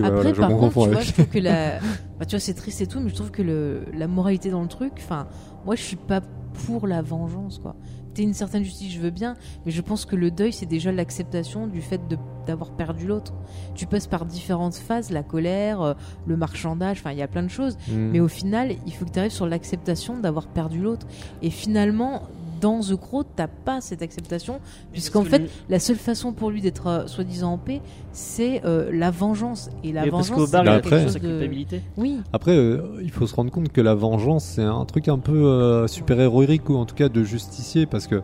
Ouais, 0.00 0.06
Après, 0.06 0.14
voilà, 0.14 0.34
je 0.34 0.40
par 0.40 0.50
contre, 0.50 0.82
tu 0.82 0.90
vois, 0.90 1.00
je 1.00 1.12
trouve 1.12 1.28
que 1.28 1.38
la. 1.38 1.78
Bah, 2.18 2.24
tu 2.24 2.34
vois, 2.34 2.40
c'est 2.40 2.54
triste 2.54 2.80
et 2.80 2.88
tout, 2.88 2.98
mais 2.98 3.10
je 3.10 3.14
trouve 3.14 3.30
que 3.30 3.42
le... 3.42 3.84
la 3.94 4.08
moralité 4.08 4.50
dans 4.50 4.62
le 4.62 4.66
truc, 4.66 4.94
enfin, 4.96 5.28
moi, 5.64 5.76
je 5.76 5.82
suis 5.82 5.96
pas 5.96 6.20
pour 6.66 6.88
la 6.88 7.00
vengeance, 7.00 7.60
quoi. 7.60 7.76
T'es 8.14 8.24
une 8.24 8.34
certaine 8.34 8.64
justice, 8.64 8.92
je 8.92 8.98
veux 8.98 9.10
bien, 9.10 9.36
mais 9.64 9.70
je 9.70 9.80
pense 9.80 10.04
que 10.04 10.16
le 10.16 10.32
deuil, 10.32 10.52
c'est 10.52 10.66
déjà 10.66 10.90
l'acceptation 10.90 11.68
du 11.68 11.80
fait 11.80 12.08
de 12.08 12.16
d'avoir 12.48 12.70
perdu 12.70 13.06
l'autre. 13.06 13.34
Tu 13.74 13.86
passes 13.86 14.06
par 14.06 14.24
différentes 14.24 14.74
phases, 14.74 15.10
la 15.10 15.22
colère, 15.22 15.82
euh, 15.82 15.94
le 16.26 16.36
marchandage, 16.36 16.98
enfin, 17.00 17.12
il 17.12 17.18
y 17.18 17.22
a 17.22 17.28
plein 17.28 17.42
de 17.42 17.50
choses. 17.50 17.76
Mm. 17.88 18.10
Mais 18.10 18.20
au 18.20 18.26
final, 18.26 18.74
il 18.86 18.92
faut 18.92 19.04
que 19.04 19.10
tu 19.10 19.18
arrives 19.18 19.30
sur 19.30 19.46
l'acceptation 19.46 20.18
d'avoir 20.18 20.48
perdu 20.48 20.80
l'autre. 20.80 21.06
Et 21.42 21.50
finalement, 21.50 22.22
dans 22.60 22.80
The 22.80 22.96
Crow, 22.96 23.22
t'as 23.24 23.46
pas 23.46 23.80
cette 23.80 24.02
acceptation, 24.02 24.60
puisqu'en 24.92 25.24
fait, 25.24 25.38
lui- 25.40 25.48
la 25.68 25.78
seule 25.78 25.96
façon 25.96 26.32
pour 26.32 26.50
lui 26.50 26.60
d'être 26.60 26.86
euh, 26.86 27.06
soi-disant 27.06 27.52
en 27.52 27.58
paix, 27.58 27.80
c'est 28.12 28.62
euh, 28.64 28.90
la 28.92 29.10
vengeance. 29.10 29.70
Et 29.84 29.92
la 29.92 30.04
Mais 30.04 30.10
parce 30.10 30.28
vengeance, 30.28 30.46
qu'au 30.46 30.52
bar, 30.52 30.64
il 30.64 30.68
a 30.68 30.72
après- 30.74 30.90
quelque 30.90 31.02
chose 31.04 31.12
sa 31.12 31.18
de- 31.18 31.26
culpabilité. 31.28 31.82
Oui, 31.96 32.18
Après, 32.32 32.56
euh, 32.56 33.00
il 33.02 33.10
faut 33.10 33.26
se 33.26 33.34
rendre 33.34 33.50
compte 33.50 33.68
que 33.70 33.80
la 33.80 33.94
vengeance, 33.94 34.44
c'est 34.44 34.62
un 34.62 34.84
truc 34.84 35.08
un 35.08 35.18
peu 35.18 35.44
euh, 35.44 35.86
super-héroïque 35.86 36.68
ou 36.70 36.76
en 36.76 36.84
tout 36.86 36.94
cas 36.94 37.08
de 37.08 37.22
justicier 37.24 37.86
parce 37.86 38.06
que 38.06 38.22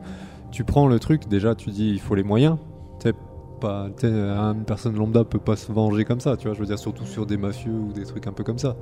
tu 0.51 0.65
prends 0.65 0.87
le 0.87 0.99
truc, 1.01 1.29
déjà 1.29 1.55
tu 1.55 1.71
dis 1.71 1.91
il 1.91 2.01
faut 2.01 2.15
les 2.15 2.23
moyens. 2.23 2.57
Sais, 3.03 3.13
pas, 3.61 3.89
sais, 3.97 4.09
une 4.09 4.65
personne 4.67 4.95
lambda 4.97 5.25
peut 5.25 5.39
pas 5.39 5.57
se 5.57 5.71
venger 5.73 6.05
comme 6.05 6.21
ça, 6.21 6.37
tu 6.37 6.47
vois. 6.49 6.55
Je 6.55 6.61
veux 6.61 6.67
dire, 6.67 6.79
surtout 6.79 7.07
sur 7.07 7.25
des 7.27 7.37
mafieux 7.37 7.73
ou 7.73 7.93
des 7.93 8.05
trucs 8.05 8.27
un 8.27 8.33
peu 8.33 8.45
comme 8.45 8.59
ça. 8.59 8.77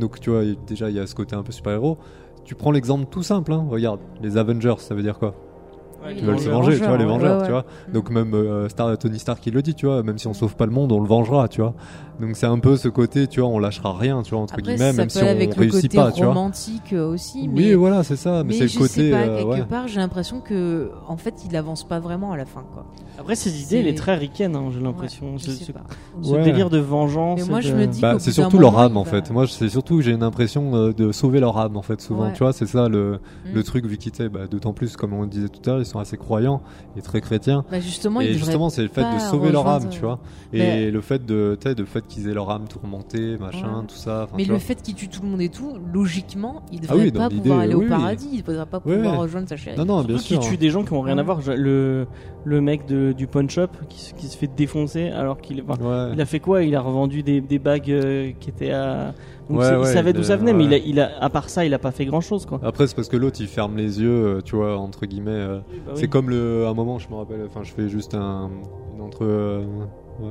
Donc, 0.00 0.20
tu 0.20 0.30
vois, 0.30 0.42
déjà 0.66 0.90
il 0.90 0.96
y 0.96 1.00
a 1.00 1.06
ce 1.06 1.14
côté 1.14 1.34
un 1.34 1.42
peu 1.42 1.52
super-héros. 1.52 1.98
Tu 2.48 2.54
prends 2.54 2.70
l'exemple 2.70 3.04
tout 3.10 3.22
simple, 3.22 3.52
hein. 3.52 3.66
regarde, 3.68 4.00
les 4.22 4.38
Avengers, 4.38 4.76
ça 4.78 4.94
veut 4.94 5.02
dire 5.02 5.18
quoi? 5.18 5.34
Ils 6.08 6.24
veulent 6.24 6.38
se 6.38 6.48
venger, 6.48 6.78
tu 6.78 6.84
vois, 6.86 6.96
les 6.96 7.04
Vengeurs, 7.04 7.40
ouais, 7.40 7.44
tu 7.44 7.50
vois. 7.50 7.66
Donc 7.92 8.08
même 8.08 8.32
euh, 8.32 8.70
Star, 8.70 8.96
Tony 8.96 9.18
Stark 9.18 9.46
il 9.46 9.52
le 9.52 9.60
dit, 9.60 9.74
tu 9.74 9.84
vois, 9.84 10.02
même 10.02 10.16
si 10.16 10.28
on 10.28 10.32
sauve 10.32 10.56
pas 10.56 10.64
le 10.64 10.72
monde, 10.72 10.90
on 10.90 11.00
le 11.02 11.06
vengera, 11.06 11.48
tu 11.48 11.60
vois. 11.60 11.74
Donc 12.20 12.36
c'est 12.36 12.46
un 12.46 12.58
peu 12.58 12.76
ce 12.76 12.88
côté, 12.88 13.26
tu 13.28 13.40
vois, 13.40 13.48
on 13.48 13.58
lâchera 13.60 13.96
rien, 13.96 14.22
tu 14.22 14.30
vois, 14.34 14.40
entre 14.42 14.54
Après, 14.54 14.62
guillemets, 14.62 14.92
même 14.92 15.08
si 15.08 15.18
on 15.22 15.26
avec 15.26 15.54
le 15.54 15.60
réussit 15.60 15.82
côté 15.82 15.96
pas, 15.96 16.10
tu 16.10 16.22
vois. 16.24 16.28
romantique 16.34 16.92
euh, 16.92 17.06
aussi, 17.12 17.48
Oui, 17.52 17.74
voilà, 17.74 18.02
c'est 18.02 18.16
ça, 18.16 18.42
mais, 18.42 18.54
mais 18.58 18.66
c'est 18.66 18.74
le 18.74 18.78
côté. 18.80 18.88
sais 18.94 19.10
pas, 19.10 19.16
euh, 19.18 19.36
quelque 19.38 19.50
ouais. 19.50 19.64
part, 19.66 19.86
j'ai 19.88 20.00
l'impression 20.00 20.40
que, 20.40 20.90
en 21.06 21.16
fait, 21.16 21.34
il 21.48 21.54
avance 21.56 21.86
pas 21.86 22.00
vraiment 22.00 22.32
à 22.32 22.36
la 22.36 22.44
fin, 22.44 22.64
quoi. 22.74 22.86
Après, 23.20 23.34
ses 23.36 23.62
idées, 23.62 23.80
il 23.80 23.86
est 23.88 23.96
très 23.98 24.16
ricaine, 24.16 24.54
hein, 24.56 24.68
j'ai 24.72 24.80
l'impression. 24.80 25.32
Ouais, 25.32 25.38
ce 25.38 25.50
sais 25.52 25.64
ce- 25.64 25.72
pas. 25.72 25.82
ce 26.22 26.32
Ouais. 26.32 26.42
délire 26.44 26.70
de 26.70 26.78
vengeance. 26.78 27.40
Mais 27.40 27.48
moi, 27.48 27.60
je 27.60 27.72
de- 27.72 27.76
me 27.78 27.86
dis- 27.86 28.00
Bah, 28.00 28.16
c'est 28.18 28.32
surtout 28.32 28.58
leur 28.58 28.78
âme 28.78 28.96
en 28.96 29.04
fait. 29.04 29.30
Moi, 29.30 29.46
c'est 29.48 29.68
surtout 29.68 30.00
j'ai 30.00 30.12
une 30.12 30.22
impression 30.22 30.74
euh, 30.76 30.92
de 30.92 31.10
sauver 31.12 31.40
leur 31.40 31.56
âme 31.58 31.76
en 31.76 31.82
fait 31.82 32.00
souvent. 32.00 32.26
Ouais. 32.26 32.32
Tu 32.32 32.38
vois, 32.44 32.52
c'est 32.52 32.66
ça 32.66 32.88
le, 32.88 33.14
Mm. 33.46 33.54
le 33.54 33.62
truc 33.64 33.86
vu 33.86 33.96
qu'ils 33.96 34.10
étaient, 34.10 34.28
bah, 34.28 34.46
d'autant 34.48 34.72
plus 34.72 34.96
comme 34.96 35.12
on 35.14 35.22
le 35.22 35.28
disait 35.28 35.48
tout 35.48 35.60
à 35.68 35.72
l'heure, 35.74 35.80
ils 35.80 35.86
sont 35.86 35.98
assez 35.98 36.16
croyants 36.16 36.62
et 36.96 37.02
très 37.02 37.20
chrétiens. 37.20 37.64
Bah, 37.70 37.80
justement, 37.80 38.20
et 38.20 38.32
justement, 38.34 38.70
c'est 38.70 38.82
le 38.82 38.88
fait 38.88 39.02
de 39.02 39.18
sauver 39.20 39.50
leur 39.50 39.66
âme, 39.68 39.88
tu 39.90 40.00
vois. 40.00 40.18
Et 40.52 40.90
le 40.90 41.00
fait 41.00 41.24
de, 41.26 41.56
tu 41.60 41.68
sais, 41.68 41.74
le 41.74 41.84
fait 41.86 42.04
qu'ils 42.08 42.28
aient 42.28 42.34
leur 42.34 42.50
âme 42.50 42.66
tourmentée, 42.68 43.36
machin, 43.38 43.80
Ouais. 43.80 43.86
tout 43.86 43.94
ça. 43.96 44.22
enfin, 44.24 44.34
Mais 44.36 44.44
le 44.44 44.50
vois. 44.50 44.58
fait 44.58 44.80
qu'il 44.82 44.94
tue 44.94 45.08
tout 45.08 45.22
le 45.22 45.28
monde 45.28 45.40
et 45.42 45.48
tout, 45.50 45.74
logiquement, 45.92 46.62
il 46.72 46.78
Ah 46.78 46.82
devrait 46.92 47.04
oui, 47.04 47.10
pas 47.12 47.28
pouvoir 47.28 47.58
aller 47.60 47.74
oui, 47.74 47.80
au 47.80 47.84
oui. 47.84 47.88
paradis, 47.88 48.28
il 48.32 48.42
devrait 48.42 48.66
pas 48.66 48.80
pouvoir 48.80 49.12
oui. 49.14 49.18
rejoindre 49.18 49.48
sa 49.48 49.56
chérie. 49.56 49.76
Non, 49.78 49.84
non, 49.84 50.02
bien 50.02 50.18
sûr. 50.18 50.38
qu'il 50.40 50.48
tue 50.50 50.56
des 50.56 50.70
gens 50.70 50.82
qui 50.84 50.92
ont 50.92 51.00
rien 51.02 51.18
à 51.18 51.22
voir. 51.22 51.40
Le, 51.46 52.06
le 52.44 52.60
mec 52.60 52.86
de, 52.86 53.12
du 53.12 53.26
pawn 53.26 53.48
shop 53.50 53.68
qui, 53.88 54.00
se- 54.00 54.14
qui 54.14 54.26
se 54.26 54.36
fait 54.36 54.46
défoncer 54.48 55.08
alors 55.10 55.38
qu'il 55.40 55.62
enfin, 55.68 56.10
il 56.14 56.20
a 56.20 56.24
fait 56.26 56.40
quoi? 56.40 56.62
Il 56.62 56.74
a 56.74 56.80
revendu 56.80 57.22
des, 57.22 57.40
des 57.40 57.58
bagues 57.58 57.90
euh, 57.90 58.32
qui 58.40 58.50
étaient 58.50 58.72
à. 58.72 59.12
Donc 59.50 59.60
Ouais, 59.60 59.80
il 59.80 59.86
savait 59.86 60.12
d'où 60.12 60.22
ça 60.22 60.36
venait, 60.36 60.52
mais 60.52 60.64
il 60.64 60.74
a, 60.74 60.76
ouais. 60.76 60.82
il 60.86 61.00
a, 61.00 61.10
à 61.22 61.30
part 61.30 61.48
ça, 61.48 61.64
il 61.64 61.72
a 61.72 61.78
pas 61.78 61.90
fait 61.90 62.04
grand 62.04 62.20
chose 62.20 62.44
quoi. 62.44 62.60
Après, 62.62 62.86
c'est 62.86 62.94
parce 62.94 63.08
que 63.08 63.16
l'autre 63.16 63.38
il 63.40 63.46
ferme 63.46 63.76
les 63.78 64.00
yeux, 64.00 64.10
euh, 64.10 64.40
tu 64.42 64.56
vois, 64.56 64.76
entre 64.78 65.06
guillemets. 65.06 65.30
euh, 65.30 65.58
Bah 65.86 65.92
C'est 65.94 66.02
oui. 66.02 66.08
comme 66.08 66.28
le, 66.30 66.66
à 66.66 66.70
un 66.70 66.74
moment, 66.74 66.98
je 66.98 67.08
me 67.08 67.14
rappelle, 67.14 67.40
enfin, 67.46 67.60
je 67.64 67.72
fais 67.72 67.88
juste 67.88 68.14
un, 68.14 68.50
une 68.94 69.00
entre, 69.00 69.24
euh, 69.24 69.64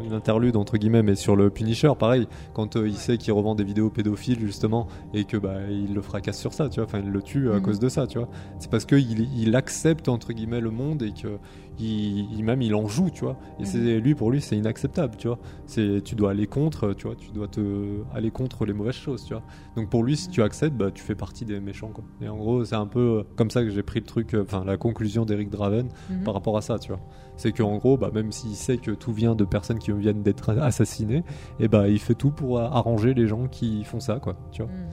une 0.05 0.14
interlude 0.14 0.55
entre 0.55 0.77
guillemets, 0.77 1.03
mais 1.03 1.15
sur 1.15 1.35
le 1.35 1.49
Punisher, 1.49 1.91
pareil, 1.97 2.27
quand 2.53 2.76
euh, 2.76 2.88
il 2.88 2.95
sait 2.95 3.18
qu'il 3.18 3.34
revend 3.34 3.55
des 3.55 3.64
vidéos 3.64 3.89
pédophiles 3.89 4.39
justement 4.39 4.88
et 5.14 5.23
que 5.26 5.38
bah 5.38 5.55
il 5.69 5.93
le 5.93 6.01
fracasse 6.01 6.39
sur 6.39 6.53
ça, 6.53 6.69
tu 6.69 6.80
vois, 6.80 6.85
enfin 6.85 6.99
il 7.03 7.09
le 7.11 7.22
tue 7.22 7.49
à 7.51 7.55
Mhm. 7.55 7.61
cause 7.61 7.80
de 7.80 7.89
ça, 7.89 8.07
tu 8.07 8.18
vois. 8.19 8.27
C'est 8.59 8.69
parce 8.69 8.85
que 8.85 8.95
il, 8.95 9.27
il 9.39 9.55
accepte 9.55 10.09
entre 10.09 10.34
guillemets 10.34 10.61
le 10.61 10.72
monde 10.72 11.03
et 11.03 11.11
que 11.11 11.38
il, 11.79 12.31
il- 12.33 12.43
même 12.43 12.61
il 12.61 12.73
en 12.75 12.87
joue, 12.87 13.09
tu 13.09 13.23
vois. 13.25 13.37
Et 13.59 13.61
Mhm. 13.63 13.65
c'est 13.67 13.99
lui 13.99 14.15
pour 14.15 14.31
lui 14.31 14.41
c'est 14.41 14.57
inacceptable, 14.57 15.15
tu 15.17 15.27
vois. 15.27 15.39
C'est 15.65 16.01
tu 16.03 16.15
dois 16.15 16.31
aller 16.31 16.47
contre, 16.47 16.93
tu 16.93 17.07
vois, 17.07 17.15
tu 17.15 17.31
dois 17.31 17.47
te 17.47 18.01
aller 18.13 18.31
contre 18.31 18.65
les 18.65 18.73
mauvaises 18.73 18.95
choses, 18.95 19.23
tu 19.25 19.33
vois. 19.33 19.43
Donc 19.75 19.89
pour 19.89 20.03
lui, 20.03 20.15
si 20.17 20.29
tu 20.29 20.41
acceptes, 20.41 20.75
bah 20.75 20.91
tu 20.91 21.03
fais 21.03 21.15
partie 21.15 21.45
des 21.45 21.59
méchants, 21.59 21.89
quoi. 21.93 22.03
Et 22.21 22.27
en 22.29 22.37
gros, 22.37 22.63
c'est 22.65 22.75
un 22.75 22.87
peu 22.87 23.23
comme 23.35 23.51
ça 23.51 23.63
que 23.63 23.69
j'ai 23.69 23.83
pris 23.83 23.99
le 23.99 24.05
truc, 24.05 24.33
euh, 24.33 24.43
enfin 24.43 24.63
la 24.65 24.77
conclusion 24.77 25.25
d'Eric 25.25 25.49
Draven 25.49 25.89
Mhm. 26.09 26.23
par 26.23 26.33
rapport 26.33 26.57
à 26.57 26.61
ça, 26.61 26.79
tu 26.79 26.89
vois. 26.91 27.01
C'est 27.35 27.51
qu'en 27.51 27.77
gros, 27.77 27.97
bah, 27.97 28.09
même 28.13 28.31
s'il 28.31 28.55
sait 28.55 28.77
que 28.77 28.89
tout 28.91 29.13
vient 29.13 29.35
de 29.35 29.45
personnes 29.45 29.77
qui 29.79 29.91
viennent 29.91 30.23
d'être 30.23 30.49
assassinées, 30.57 31.23
et 31.59 31.67
bah 31.67 31.87
il 31.87 31.99
fait 31.99 32.15
tout 32.15 32.31
pour 32.31 32.59
a- 32.59 32.75
arranger 32.75 33.13
les 33.13 33.27
gens 33.27 33.47
qui 33.47 33.83
font 33.83 33.99
ça, 33.99 34.19
quoi. 34.19 34.35
Tu 34.51 34.63
vois. 34.63 34.71
Mhm. 34.71 34.87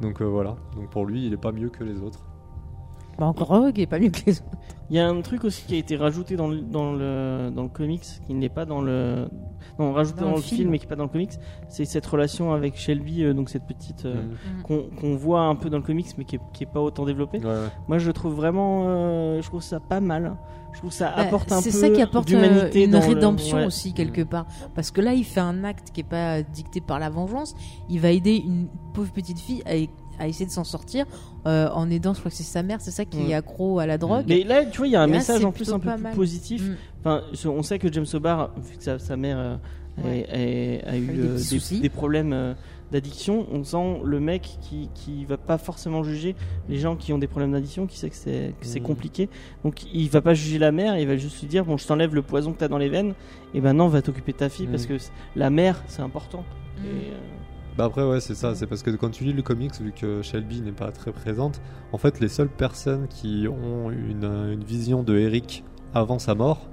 Donc 0.00 0.20
euh, 0.20 0.24
voilà. 0.24 0.56
Donc 0.74 0.90
pour 0.90 1.06
lui, 1.06 1.24
il 1.26 1.32
est 1.32 1.36
pas 1.36 1.52
mieux 1.52 1.68
que 1.68 1.84
les 1.84 2.00
autres. 2.00 2.24
Bah, 3.18 3.26
encore 3.26 3.54
heureux 3.54 3.72
qu'il 3.72 3.82
est 3.82 3.86
pas 3.86 3.98
mieux 3.98 4.10
que 4.10 4.20
les 4.26 4.38
autres. 4.40 4.48
Il 4.90 4.96
y 4.96 4.98
a 5.00 5.08
un 5.08 5.20
truc 5.22 5.44
aussi 5.44 5.64
qui 5.66 5.74
a 5.74 5.78
été 5.78 5.96
rajouté 5.96 6.36
dans 6.36 6.46
le, 6.48 6.60
dans 6.60 6.92
le, 6.92 7.50
dans 7.54 7.62
le 7.62 7.68
comics, 7.68 8.04
qui 8.26 8.34
n'est 8.34 8.48
pas 8.50 8.64
dans 8.66 8.80
le. 8.82 9.28
Non, 9.78 9.92
rajouté 9.92 10.20
Dans 10.20 10.30
dans, 10.30 10.36
le 10.36 10.42
film. 10.42 10.58
film, 10.58 10.70
mais 10.70 10.78
qui 10.78 10.84
n'est 10.84 10.88
pas 10.90 10.96
dans 10.96 11.04
le 11.04 11.08
comics. 11.08 11.32
C'est 11.68 11.84
cette 11.86 12.04
relation 12.04 12.52
avec 12.52 12.76
Shelby, 12.76 13.24
euh, 13.24 13.32
donc 13.32 13.48
cette 13.48 13.64
petite. 13.66 14.04
euh, 14.04 14.14
Mm. 14.22 14.62
qu'on 14.62 14.82
qu'on 15.00 15.16
voit 15.16 15.40
un 15.42 15.54
peu 15.54 15.70
dans 15.70 15.78
le 15.78 15.82
comics, 15.82 16.06
mais 16.18 16.24
qui 16.24 16.36
est, 16.36 16.40
qui 16.52 16.64
est 16.64 16.70
pas 16.70 16.80
autant 16.80 17.06
développée. 17.06 17.38
Ouais, 17.38 17.46
ouais. 17.46 17.68
Moi, 17.88 17.98
je 17.98 18.06
le 18.06 18.12
trouve 18.12 18.34
vraiment. 18.34 18.84
euh, 18.88 19.40
je 19.40 19.46
trouve 19.48 19.62
ça 19.62 19.80
pas 19.80 20.00
mal. 20.00 20.36
Je 20.74 20.80
trouve 20.80 20.92
ça 20.92 21.12
Bah, 21.16 21.22
apporte 21.22 21.50
un 21.52 21.56
peu 21.62 21.62
c'est 21.62 21.70
ça 21.70 21.88
qui 21.88 22.02
apporte 22.02 22.30
euh, 22.32 22.68
une 22.74 22.90
le- 22.90 22.98
rédemption 22.98 23.58
ouais. 23.58 23.64
aussi 23.66 23.92
quelque 23.94 24.22
part 24.22 24.44
parce 24.74 24.90
que 24.90 25.00
là 25.00 25.14
il 25.14 25.22
fait 25.22 25.38
un 25.38 25.62
acte 25.62 25.92
qui 25.92 26.00
est 26.00 26.08
pas 26.08 26.42
dicté 26.42 26.80
par 26.80 26.98
la 26.98 27.10
vengeance 27.10 27.54
il 27.88 28.00
va 28.00 28.10
aider 28.10 28.42
une 28.44 28.66
pauvre 28.92 29.12
petite 29.12 29.38
fille 29.38 29.62
à, 29.66 29.74
à 30.18 30.28
essayer 30.28 30.46
de 30.46 30.50
s'en 30.50 30.64
sortir 30.64 31.06
euh, 31.46 31.68
en 31.70 31.90
aidant 31.90 32.14
je 32.14 32.20
crois 32.20 32.30
que 32.30 32.36
c'est 32.36 32.42
sa 32.42 32.62
mère 32.62 32.80
c'est 32.80 32.90
ça 32.90 33.04
qui 33.04 33.18
Mm. 33.18 33.30
est 33.30 33.34
accro 33.34 33.78
à 33.78 33.86
la 33.86 33.98
drogue 33.98 34.24
Mais 34.28 34.44
là, 34.44 34.64
tu 34.64 34.78
vois, 34.78 34.86
il 34.86 34.92
y 34.92 34.96
a 34.96 35.02
un 35.02 35.08
Et 35.08 35.12
message 35.12 35.44
en 35.44 35.52
plus 35.52 35.72
un 35.72 35.78
peu 35.78 35.90
plus 35.92 36.02
mal. 36.02 36.14
positif. 36.14 36.62
Mm. 36.68 36.76
Enfin, 37.00 37.22
on 37.46 37.62
sait 37.62 37.78
que 37.78 37.92
James 37.92 38.06
Hobart, 38.12 38.50
vu 38.56 38.76
que 38.76 38.82
sa, 38.82 38.98
sa 38.98 39.16
mère 39.16 39.38
euh, 39.38 39.56
Ouais. 40.02 40.26
a 40.32 40.38
eu 40.40 40.80
A 40.90 40.96
eu 40.98 41.06
des 41.06 41.20
euh, 41.20 41.58
des, 41.70 41.80
des 41.80 41.88
problèmes 41.88 42.32
euh, 42.32 42.54
d'addiction, 42.90 43.46
on 43.52 43.62
sent 43.62 44.00
le 44.04 44.18
mec 44.18 44.58
qui, 44.60 44.88
qui 44.92 45.24
va 45.24 45.36
pas 45.36 45.56
forcément 45.56 46.02
juger 46.02 46.34
les 46.68 46.78
gens 46.78 46.96
qui 46.96 47.12
ont 47.12 47.18
des 47.18 47.28
problèmes 47.28 47.52
d'addiction, 47.52 47.86
qui 47.86 47.96
sait 47.98 48.10
que 48.10 48.16
c'est 48.16 48.54
que 48.60 48.66
c'est 48.66 48.80
compliqué. 48.80 49.28
Donc 49.64 49.84
il 49.92 50.08
va 50.10 50.20
pas 50.20 50.34
juger 50.34 50.58
la 50.58 50.72
mère, 50.72 50.98
il 50.98 51.06
va 51.06 51.16
juste 51.16 51.40
lui 51.40 51.46
dire 51.46 51.64
bon, 51.64 51.76
je 51.76 51.86
t'enlève 51.86 52.12
le 52.12 52.22
poison 52.22 52.52
que 52.52 52.58
t'as 52.58 52.66
dans 52.68 52.78
les 52.78 52.88
veines, 52.88 53.14
et 53.54 53.60
maintenant 53.60 53.86
va 53.86 54.02
t'occuper 54.02 54.32
de 54.32 54.38
ta 54.38 54.48
fille 54.48 54.66
parce 54.66 54.86
que 54.86 54.94
la 55.36 55.48
mère 55.50 55.80
c'est 55.86 56.02
important. 56.02 56.42
Mm. 56.80 56.84
Et, 56.84 56.88
euh, 56.88 57.18
Bah 57.76 57.86
après 57.86 58.04
ouais 58.04 58.20
c'est 58.20 58.36
ça, 58.36 58.54
c'est 58.54 58.68
parce 58.68 58.84
que 58.84 58.90
quand 58.90 59.10
tu 59.10 59.24
lis 59.24 59.32
le 59.32 59.42
comics, 59.42 59.74
vu 59.80 59.90
que 59.92 60.22
Shelby 60.22 60.60
n'est 60.60 60.70
pas 60.70 60.92
très 60.92 61.10
présente, 61.10 61.60
en 61.90 61.98
fait 61.98 62.20
les 62.20 62.28
seules 62.28 62.48
personnes 62.48 63.08
qui 63.08 63.48
ont 63.48 63.90
une, 63.90 64.24
une 64.24 64.62
vision 64.62 65.02
de 65.02 65.16
Eric 65.18 65.64
avant 65.92 66.20
sa 66.20 66.36
mort, 66.36 66.68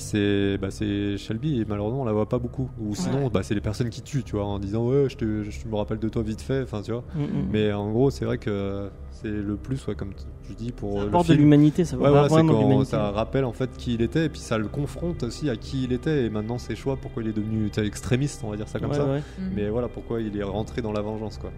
c'est 0.00 0.58
bah, 0.58 0.70
c'est 0.70 1.16
Shelby 1.18 1.60
et 1.60 1.64
malheureusement 1.66 2.02
on 2.02 2.04
la 2.04 2.12
voit 2.12 2.28
pas 2.28 2.38
beaucoup. 2.38 2.68
Ou 2.80 2.94
sinon 2.94 3.24
Ouais. 3.24 3.30
bah, 3.30 3.42
c'est 3.42 3.54
les 3.54 3.60
personnes 3.60 3.90
qui 3.90 4.02
tuent, 4.02 4.22
tu 4.24 4.36
vois, 4.36 4.44
en 4.44 4.58
disant 4.58 4.86
ouais 4.86 5.06
je, 5.08 5.16
te, 5.16 5.42
je 5.42 5.66
me 5.68 5.74
rappelle 5.76 5.98
de 5.98 6.08
toi 6.08 6.22
vite 6.22 6.40
fait, 6.40 6.62
enfin 6.62 6.82
tu 6.82 6.92
vois. 6.92 7.04
mm, 7.14 7.20
mm. 7.22 7.48
Mais 7.52 7.72
en 7.72 7.90
gros 7.90 8.10
c'est 8.10 8.24
vrai 8.24 8.38
que 8.38 8.90
c'est 9.10 9.28
le 9.30 9.56
plus 9.56 9.84
ouais, 9.88 9.94
comme 9.96 10.12
tu 10.46 10.54
dis 10.54 10.70
pour 10.72 11.00
ça 11.00 11.04
le 11.04 11.10
de 11.28 11.34
l'humanité, 11.34 11.84
ça 11.84 11.96
va 11.96 12.10
Ouais, 12.12 12.28
vraiment 12.28 12.84
ça 12.84 13.10
rappelle 13.10 13.44
en 13.44 13.52
fait 13.52 13.70
qui 13.76 13.94
il 13.94 14.02
était 14.02 14.26
et 14.26 14.28
puis 14.28 14.40
ça 14.40 14.56
le 14.58 14.68
confronte 14.68 15.24
aussi 15.24 15.50
à 15.50 15.56
qui 15.56 15.84
il 15.84 15.92
était 15.92 16.24
et 16.24 16.30
maintenant 16.30 16.58
ses 16.58 16.76
choix, 16.76 16.96
pourquoi 16.96 17.22
il 17.22 17.28
est 17.28 17.32
devenu 17.36 17.68
tel 17.70 17.84
extrémiste, 17.86 18.42
on 18.44 18.50
va 18.50 18.56
dire 18.56 18.68
ça 18.68 18.78
comme 18.78 18.90
Ouais, 18.90 18.96
ça. 18.96 19.04
ouais. 19.06 19.18
Mm. 19.38 19.50
Mais 19.56 19.68
voilà 19.68 19.88
pourquoi 19.88 20.20
il 20.20 20.36
est 20.36 20.42
rentré 20.44 20.80
dans 20.82 20.92
la 20.92 21.00
vengeance 21.02 21.38
quoi. 21.38 21.50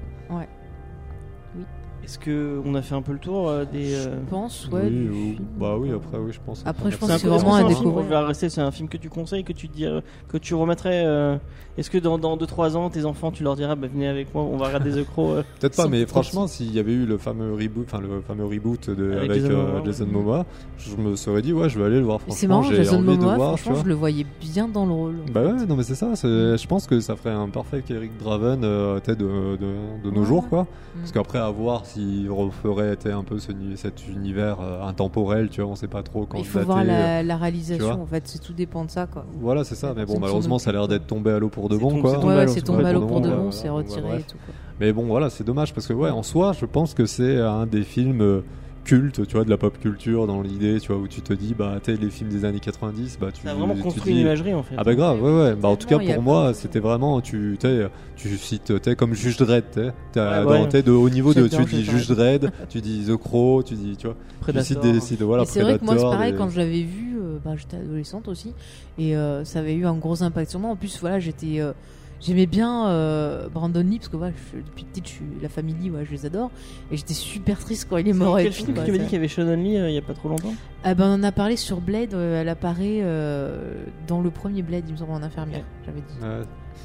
Est-ce 2.11 2.19
que 2.19 2.61
on 2.65 2.75
a 2.75 2.83
fait 2.83 2.97
un 2.97 3.03
peu 3.03 3.13
le 3.13 3.21
tour 3.21 3.49
euh, 3.49 3.65
des 3.65 3.95
euh, 3.95 4.17
Je 4.17 4.31
pense, 4.31 4.69
ouais. 4.73 4.83
oui, 4.91 5.09
ou- 5.39 5.61
bah 5.61 5.77
oui, 5.79 5.93
après 5.95 6.19
oui, 6.19 6.33
je 6.33 6.41
pense. 6.45 6.61
Après, 6.67 6.91
je 6.91 6.97
pense 6.97 7.07
C'est 7.09 7.13
un, 7.15 7.17
que 7.19 7.21
c'est 7.23 7.29
est-ce 7.29 7.35
vraiment 7.45 7.55
à 7.55 7.59
un 7.61 7.69
film, 7.69 7.79
découvrir. 7.79 8.05
on 8.05 8.09
va 8.09 8.27
rester, 8.27 8.49
c'est 8.49 8.61
un 8.61 8.73
film 8.73 8.89
que 8.89 8.97
tu 8.97 9.09
conseilles, 9.09 9.45
que 9.45 9.53
tu 9.53 9.69
dirais, 9.69 10.03
que 10.27 10.37
tu 10.37 10.55
remettrais. 10.57 11.05
euh, 11.07 11.37
Est-ce 11.79 11.91
que 11.91 11.99
dans 11.99 12.19
2-3 12.19 12.77
ans, 12.77 12.91
tes 12.91 13.05
enfants, 13.05 13.31
tu 13.31 13.43
leur 13.43 13.57
diras, 13.57 13.75
bah, 13.75 13.89
venez 13.93 14.09
avec 14.09 14.35
moi, 14.35 14.43
on 14.45 14.57
va 14.57 14.67
regarder 14.67 14.91
The 14.91 15.07
Crow. 15.07 15.31
euh, 15.33 15.43
Peut-être 15.61 15.77
pas, 15.77 15.89
mais 15.89 16.05
franchement, 16.07 16.47
s'il 16.47 16.73
y 16.75 16.79
avait 16.79 16.93
eu 16.93 17.07
le 17.07 17.19
fameux 17.19 17.53
reboot, 17.55 17.85
enfin 17.87 18.01
le 18.01 18.21
fameux 18.21 18.45
reboot 18.47 18.91
de, 18.91 19.13
Avec 19.13 19.31
avec, 19.31 19.43
Jason 19.43 19.55
euh, 19.55 19.57
Momoa. 19.67 19.85
Jason 19.85 20.07
Momoa, 20.07 20.47
je 20.79 20.97
me 20.97 21.17
serais 21.17 21.43
dit 21.43 21.53
ouais, 21.53 21.69
je 21.69 21.79
vais 21.79 21.87
aller 21.87 21.99
le 21.99 22.05
voir. 22.05 22.21
C'est 22.29 22.47
marrant, 22.47 22.63
Jason 22.63 22.97
envie 22.99 23.07
de 23.07 23.13
Momoa, 23.23 23.37
voir, 23.37 23.59
franchement, 23.59 23.83
je 23.83 23.89
le 23.89 23.95
voyais 23.95 24.27
bien 24.41 24.69
dans 24.69 24.87
le 24.87 24.93
rôle. 24.93 25.17
Bah 25.33 25.43
ouais, 25.43 25.67
non 25.67 25.77
mais 25.77 25.83
c'est 25.83 25.95
ça. 25.95 26.13
Je 26.15 26.67
pense 26.67 26.87
que 26.87 27.01
ça 27.01 27.17
ferait 27.17 27.31
un 27.31 27.49
parfait 27.49 27.83
Eric 27.91 28.17
Draven 28.19 28.63
euh, 28.65 29.01
de, 29.01 29.15
de, 29.15 29.57
de 30.05 30.11
nos 30.11 30.21
Ouais. 30.21 30.27
jours, 30.27 30.49
quoi. 30.49 30.63
Mm. 30.63 30.99
Parce 31.01 31.13
qu'après, 31.13 31.39
à 31.39 31.51
voir 31.51 31.87
s'il 31.87 32.31
referait 32.31 32.97
un 33.13 33.23
peu 33.25 33.39
ce, 33.39 33.53
cet 33.77 34.07
univers 34.09 34.59
euh, 34.61 34.83
intemporel, 34.87 35.49
tu 35.51 35.61
vois, 35.63 35.71
on 35.71 35.75
sait 35.75 35.89
pas 35.89 36.03
trop 36.03 36.27
quand 36.27 36.39
Il 36.39 36.45
faut 36.45 36.59
dater, 36.59 36.67
voir 36.67 36.85
la, 36.85 37.37
réalisation, 37.37 38.03
en 38.03 38.07
fait, 38.07 38.23
c'est 38.27 38.41
tout 38.41 38.53
dépend 38.53 38.85
de 38.85 38.91
ça, 38.91 39.07
quoi. 39.07 39.25
Voilà, 39.41 39.65
c'est 39.65 39.75
ça. 39.75 39.95
Mais 39.97 40.05
bon, 40.05 40.19
malheureusement, 40.21 40.59
ça 40.59 40.71
a 40.71 40.73
l'air 40.73 40.89
d'être 40.89 41.07
tombé 41.07 41.31
à 41.31 41.39
l'eau 41.39 41.49
pour 41.49 41.60
de 41.69 41.75
C'est 41.75 41.81
bon, 41.81 42.01
quoi. 42.01 42.11
c'est 42.21 42.27
Ouais, 42.27 42.47
c'est 42.49 42.65
l'eau 42.93 43.01
bon, 43.01 43.07
pour 43.07 43.21
de 43.21 43.29
euh, 43.31 43.37
bon, 43.37 43.51
c'est 43.51 43.69
retiré 43.69 44.03
bref. 44.03 44.21
et 44.21 44.31
tout, 44.31 44.39
quoi. 44.45 44.55
Mais 44.81 44.93
bon, 44.93 45.05
voilà, 45.07 45.29
c'est 45.31 45.45
dommage 45.45 45.75
parce 45.75 45.87
que, 45.87 45.93
ouais, 45.93 46.11
en 46.11 46.23
soi, 46.23 46.53
je 46.59 46.65
pense 46.65 46.95
que 46.95 47.07
c'est 47.07 47.39
un 47.39 47.67
des 47.67 47.83
films 47.83 48.43
euh, 48.81 48.85
cultes, 48.85 49.27
tu 49.27 49.35
vois, 49.35 49.45
de 49.45 49.51
la 49.51 49.57
pop 49.57 49.79
culture 49.79 50.27
dans 50.27 50.43
l'idée, 50.43 50.81
tu 50.81 50.93
vois, 50.93 51.01
où 51.01 51.09
tu 51.09 51.21
te 51.23 51.33
dis, 51.33 51.55
bah, 51.55 51.79
tu 51.83 51.93
sais, 51.93 52.01
les 52.01 52.11
films 52.11 52.31
des 52.31 52.45
années 52.45 52.61
90, 52.61 53.19
bah, 53.21 53.29
tu 53.33 53.43
Ça 53.43 53.51
a 53.51 53.55
vraiment 53.55 53.75
tu 53.75 53.83
construit 53.83 54.13
dis- 54.15 54.21
une 54.21 54.27
imagerie, 54.27 54.55
en 54.55 54.63
fait. 54.63 54.75
Ah 54.79 54.85
bah 54.85 54.95
grave, 54.95 55.23
ouais, 55.23 55.31
ouais. 55.43 55.55
Bah, 55.55 55.69
en 55.69 55.77
tout 55.77 55.87
cas, 55.87 55.99
pour 55.99 56.23
moi, 56.23 56.49
de- 56.49 56.53
c'était 56.55 56.81
vraiment, 56.81 57.21
tu 57.21 57.57
sais, 57.61 57.89
tu 58.17 58.37
cites, 58.37 58.81
tu 58.81 58.97
comme 58.97 59.15
Juge 59.15 59.37
Dredd, 59.37 59.93
ouais. 60.17 60.69
t'es 60.69 60.83
de, 60.83 60.91
au 60.93 61.09
niveau 61.11 61.35
de, 61.35 61.47
tu 61.49 61.65
dis 61.65 61.85
Juge 61.85 62.09
Dredd, 62.09 62.51
tu 62.69 62.81
dis 62.81 63.05
The 63.07 63.17
Crow, 63.17 63.63
tu 63.63 63.75
dis, 63.75 63.97
tu 63.97 64.07
vois, 64.07 64.17
tu 64.47 64.61
cites 64.63 64.81
des, 64.81 65.01
cites, 65.01 65.23
voilà, 65.23 65.45
c'est 65.45 65.63
vrai 65.63 65.79
que 65.79 65.85
moi, 65.85 65.97
c'est 65.97 66.03
pareil, 66.05 66.35
quand 66.37 66.49
je 66.49 66.59
l'avais 66.59 66.83
vu, 66.83 67.19
euh, 67.21 67.39
bah, 67.45 67.53
j'étais 67.57 67.77
adolescente 67.77 68.29
aussi, 68.29 68.53
et 68.99 69.17
euh, 69.17 69.45
ça 69.45 69.61
avait 69.61 69.75
eu 69.75 69.87
un 69.87 69.95
gros 69.95 70.23
impact 70.23 70.51
sur 70.51 70.61
moi. 70.61 70.71
En 70.71 70.77
plus, 70.77 70.99
voilà, 71.01 71.21
j'étais. 71.21 71.61
J'aimais 72.21 72.47
bien 72.47 72.89
euh, 72.89 73.49
Brandon 73.49 73.81
Lee 73.83 73.99
parce 73.99 74.09
que 74.09 74.17
voilà, 74.17 74.35
je- 74.53 74.59
depuis 74.61 74.85
petite, 74.85 75.07
je 75.09 75.13
suis 75.13 75.25
la 75.41 75.49
famille, 75.49 75.91
ouais, 75.91 76.05
je 76.05 76.11
les 76.11 76.27
adore. 76.27 76.51
Et 76.91 76.97
j'étais 76.99 77.15
super 77.15 77.59
triste 77.59 77.87
quand 77.89 77.97
il 77.97 78.09
est 78.09 78.13
mort. 78.13 78.39
et 78.39 78.43
Quel 78.45 78.53
tout, 78.53 78.65
film 78.65 78.75
quoi, 78.75 78.85
tu 78.85 78.93
m'as 78.93 78.99
dit 78.99 79.05
qu'il 79.05 79.15
y 79.15 79.17
avait 79.17 79.29
Shannon 79.29 79.57
Lee 79.57 79.77
euh, 79.79 79.89
il 79.89 79.95
y 79.95 79.99
a 79.99 80.03
pas 80.03 80.13
trop 80.15 80.29
longtemps? 80.29 80.53
Ah 80.85 80.95
ben, 80.95 81.09
on 81.09 81.15
en 81.15 81.23
a 81.23 81.33
parlé 81.33 81.57
sur 81.57 81.81
Blade. 81.81 82.13
euh, 82.15 82.41
elle 82.43 82.49
apparaît 82.51 83.01
euh, 83.03 83.85
dans 84.07 84.21
le 84.21 84.31
premier 84.31 84.63
Blade, 84.63 84.85
il 84.87 84.93
me 84.93 84.99
semble, 84.99 85.13
en 85.13 85.23
infirmière. 85.23 85.65
J'avais 85.87 86.01
dit. 86.01 86.15
Ouais. 86.25 86.43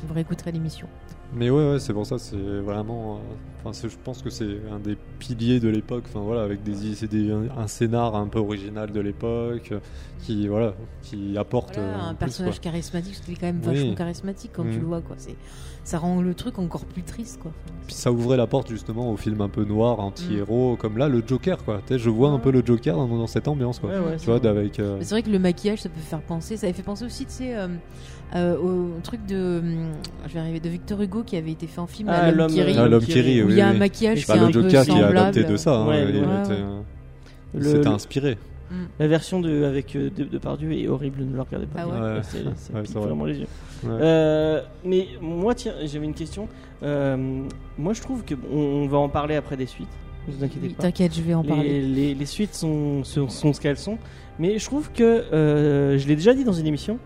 Vous 0.08 0.14
réécouterez 0.14 0.52
l'émission. 0.54 0.88
Mais 1.36 1.50
ouais, 1.50 1.72
ouais, 1.74 1.80
c'est 1.80 1.92
pour 1.94 2.06
ça, 2.06 2.18
c'est 2.18 2.36
vraiment. 2.38 3.16
euh, 3.16 3.20
Enfin, 3.68 3.88
je 3.90 3.96
pense 4.04 4.22
que 4.22 4.30
c'est 4.30 4.60
un 4.72 4.78
des 4.80 4.96
piliers 5.18 5.60
de 5.60 5.70
l'époque. 5.70 6.04
Enfin 6.08 6.20
voilà, 6.20 6.44
avec 6.44 6.62
des, 6.62 6.94
c'est 6.94 7.08
des 7.08 7.32
un, 7.32 7.46
un 7.58 7.66
scénar 7.68 8.16
un 8.16 8.28
peu 8.28 8.38
original 8.38 8.92
de 8.92 9.00
l'époque, 9.02 9.70
euh, 9.72 9.80
qui 10.22 10.48
voilà, 10.48 10.76
qui 11.02 11.36
apporte 11.36 11.74
Voilà, 11.76 11.90
euh, 11.90 12.10
un 12.10 12.14
plus, 12.14 12.20
personnage 12.20 12.60
quoi. 12.62 12.72
charismatique, 12.72 13.14
parce 13.16 13.26
qu'il 13.26 13.34
est 13.34 13.38
quand 13.38 13.48
même 13.48 13.62
Oui. 13.66 13.74
vachement 13.76 13.96
charismatique 13.96 14.52
quand 14.54 14.64
tu 14.64 14.78
Mm. 14.78 14.82
le 14.82 14.86
vois. 14.86 15.02
Quoi. 15.02 15.16
C'est, 15.18 15.36
ça 15.84 15.98
rend 15.98 16.22
le 16.22 16.36
truc 16.36 16.60
encore 16.60 16.86
plus 16.86 17.02
triste. 17.02 17.40
Quoi. 17.42 17.52
Puis 17.88 17.96
ça 17.96 18.12
ouvrait 18.12 18.38
la 18.38 18.46
porte 18.46 18.70
justement 18.70 19.12
au 19.12 19.18
film 19.18 19.42
un 19.42 19.50
peu 19.50 19.66
noir, 19.66 20.00
anti-héros, 20.00 20.76
comme 20.80 21.00
là 21.00 21.10
le 21.10 21.24
Joker, 21.26 21.58
quoi. 21.66 21.82
Tu 21.88 21.94
sais, 21.94 22.00
je 22.00 22.10
vois 22.12 22.30
un 22.30 22.40
peu 22.40 22.52
le 22.52 22.64
Joker 22.64 22.96
dans, 22.96 23.08
dans 23.08 23.28
cette 23.28 23.48
ambiance, 23.48 23.80
quoi. 23.80 23.90
Ouais, 23.90 23.96
ouais, 23.98 24.18
Tu 24.18 24.28
vois, 24.28 24.36
c'est 24.40 24.48
vrai. 24.48 24.60
avec. 24.60 24.80
euh, 24.80 24.98
c'est 25.02 25.10
vrai 25.16 25.24
que 25.24 25.32
le 25.32 25.40
maquillage, 25.40 25.82
ça 25.82 25.90
peut 25.90 26.00
faire 26.02 26.22
penser. 26.22 26.56
Ça 26.56 26.68
avait 26.68 26.74
fait 26.76 26.84
penser 26.84 27.04
aussi, 27.04 27.26
tu 27.26 27.32
sais, 27.34 27.56
euh, 28.36 28.58
au 28.58 29.00
truc 29.04 29.26
de, 29.28 29.60
hum, 29.60 29.92
je 30.28 30.34
vais 30.34 30.40
arriver, 30.40 30.60
de 30.60 30.70
Victor 30.70 31.02
Hugo 31.02 31.24
qui 31.24 31.38
avait 31.38 31.52
été 31.52 31.68
fait 31.68 31.80
en 31.80 31.88
film, 31.88 32.10
Ah, 32.12 32.32
l'homme 32.32 32.52
qui 32.52 32.62
rit, 32.62 32.76
Ah, 32.78 32.88
l'homme 32.88 33.04
qui 33.04 33.20
rit, 33.22 33.44
où 33.44 33.48
oui. 33.48 33.54
il 33.54 33.58
y 33.58 33.62
a 33.62 33.68
un 33.68 33.74
maquillage 33.74 34.26
qui 34.26 34.32
est 34.32 34.36
Bah, 34.36 34.42
un 34.44 34.48
le 34.48 34.52
peu 34.54 34.62
Joker 34.64 34.84
qui 34.84 34.92
est 34.92 34.94
semblable. 34.94 35.18
adapté 35.18 35.44
de 35.44 35.58
ça, 35.58 35.76
hein, 35.76 35.88
Ouais, 35.88 36.02
il 36.10 36.16
ouais. 36.16 36.22
était, 36.44 36.56
il 37.54 37.60
Le- 37.60 37.66
s'était 37.66 37.78
le- 37.80 37.88
inspiré. 37.96 38.38
Mm. 38.72 38.76
La 39.00 39.08
version 39.08 39.40
de, 39.42 39.64
avec 39.64 39.96
euh, 39.96 40.10
de, 40.10 40.24
Depardieu 40.24 40.72
est 40.74 40.88
horrible, 40.88 41.24
ne 41.24 41.36
le 41.36 41.42
regardez 41.42 41.68
pas. 41.68 41.82
Ah 41.84 41.88
ouais 41.88 42.16
Ouais. 42.16 42.22
C'est- 42.24 42.74
Ouais, 42.74 42.82
c'est 42.84 42.98
vraiment 42.98 43.26
les 43.26 43.38
yeux. 43.38 43.48
Ouais. 43.84 43.90
Euh, 44.02 44.62
mais 44.84 45.08
moi, 45.22 45.54
tiens, 45.54 45.74
j'avais 45.86 46.06
une 46.06 46.16
question. 46.16 46.48
Euh, 46.82 47.44
moi, 47.78 47.94
je 47.94 48.02
trouve 48.02 48.24
que 48.26 48.34
on, 48.52 48.58
on 48.58 48.88
va 48.88 48.98
en 48.98 49.08
parler 49.08 49.36
après 49.36 49.56
des 49.56 49.68
suites. 49.68 49.88
Ne 50.28 50.34
vous 50.34 50.44
inquiétez 50.44 50.68
Oui, 50.68 50.74
pas. 50.74 50.82
T'inquiète, 50.82 51.16
je 51.16 51.22
vais 51.22 51.36
en 51.36 51.44
Les, 51.44 51.48
parler. 51.48 51.82
les- 51.82 52.16
les 52.16 52.26
suites 52.26 52.56
sont, 52.56 53.04
sont, 53.04 53.30
sont 53.30 53.54
ce 53.54 53.62
qu'elles 53.62 53.78
sont. 53.78 54.00
Mais 54.40 54.58
je 54.58 54.66
trouve 54.66 54.92
que, 54.92 55.04
euh, 55.04 56.00
je 56.00 56.08
l'ai 56.08 56.16
déjà 56.16 56.34
dit 56.34 56.44
dans 56.44 56.52
une 56.52 56.66
émission, 56.68 56.98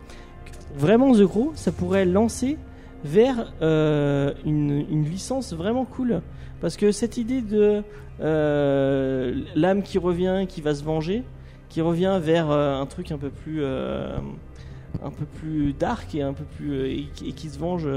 vraiment 0.75 1.13
The 1.13 1.25
Crow, 1.25 1.51
ça 1.55 1.71
pourrait 1.71 2.05
lancer 2.05 2.57
vers 3.03 3.53
euh, 3.61 4.33
une, 4.45 5.03
licence 5.03 5.53
vraiment 5.53 5.85
cool. 5.85 6.21
Parce 6.61 6.75
que 6.75 6.91
cette 6.91 7.17
idée 7.17 7.41
de 7.41 7.83
euh, 8.21 9.33
l'âme 9.55 9.81
qui 9.81 9.97
revient, 9.97 10.45
qui 10.47 10.61
va 10.61 10.75
se 10.75 10.83
venger, 10.83 11.23
qui 11.69 11.81
revient 11.81 12.19
vers 12.21 12.49
euh, 12.51 12.79
un 12.79 12.85
truc 12.85 13.11
un 13.11 13.17
peu 13.17 13.29
plus... 13.29 13.63
un 13.65 15.11
peu 15.11 15.25
plus 15.25 15.73
dark 15.73 16.15
et 16.15 16.23
un 16.23 16.33
peu 16.33 16.43
plus 16.43 17.07
qui- 17.13 17.49
se 17.49 17.59
venge 17.59 17.87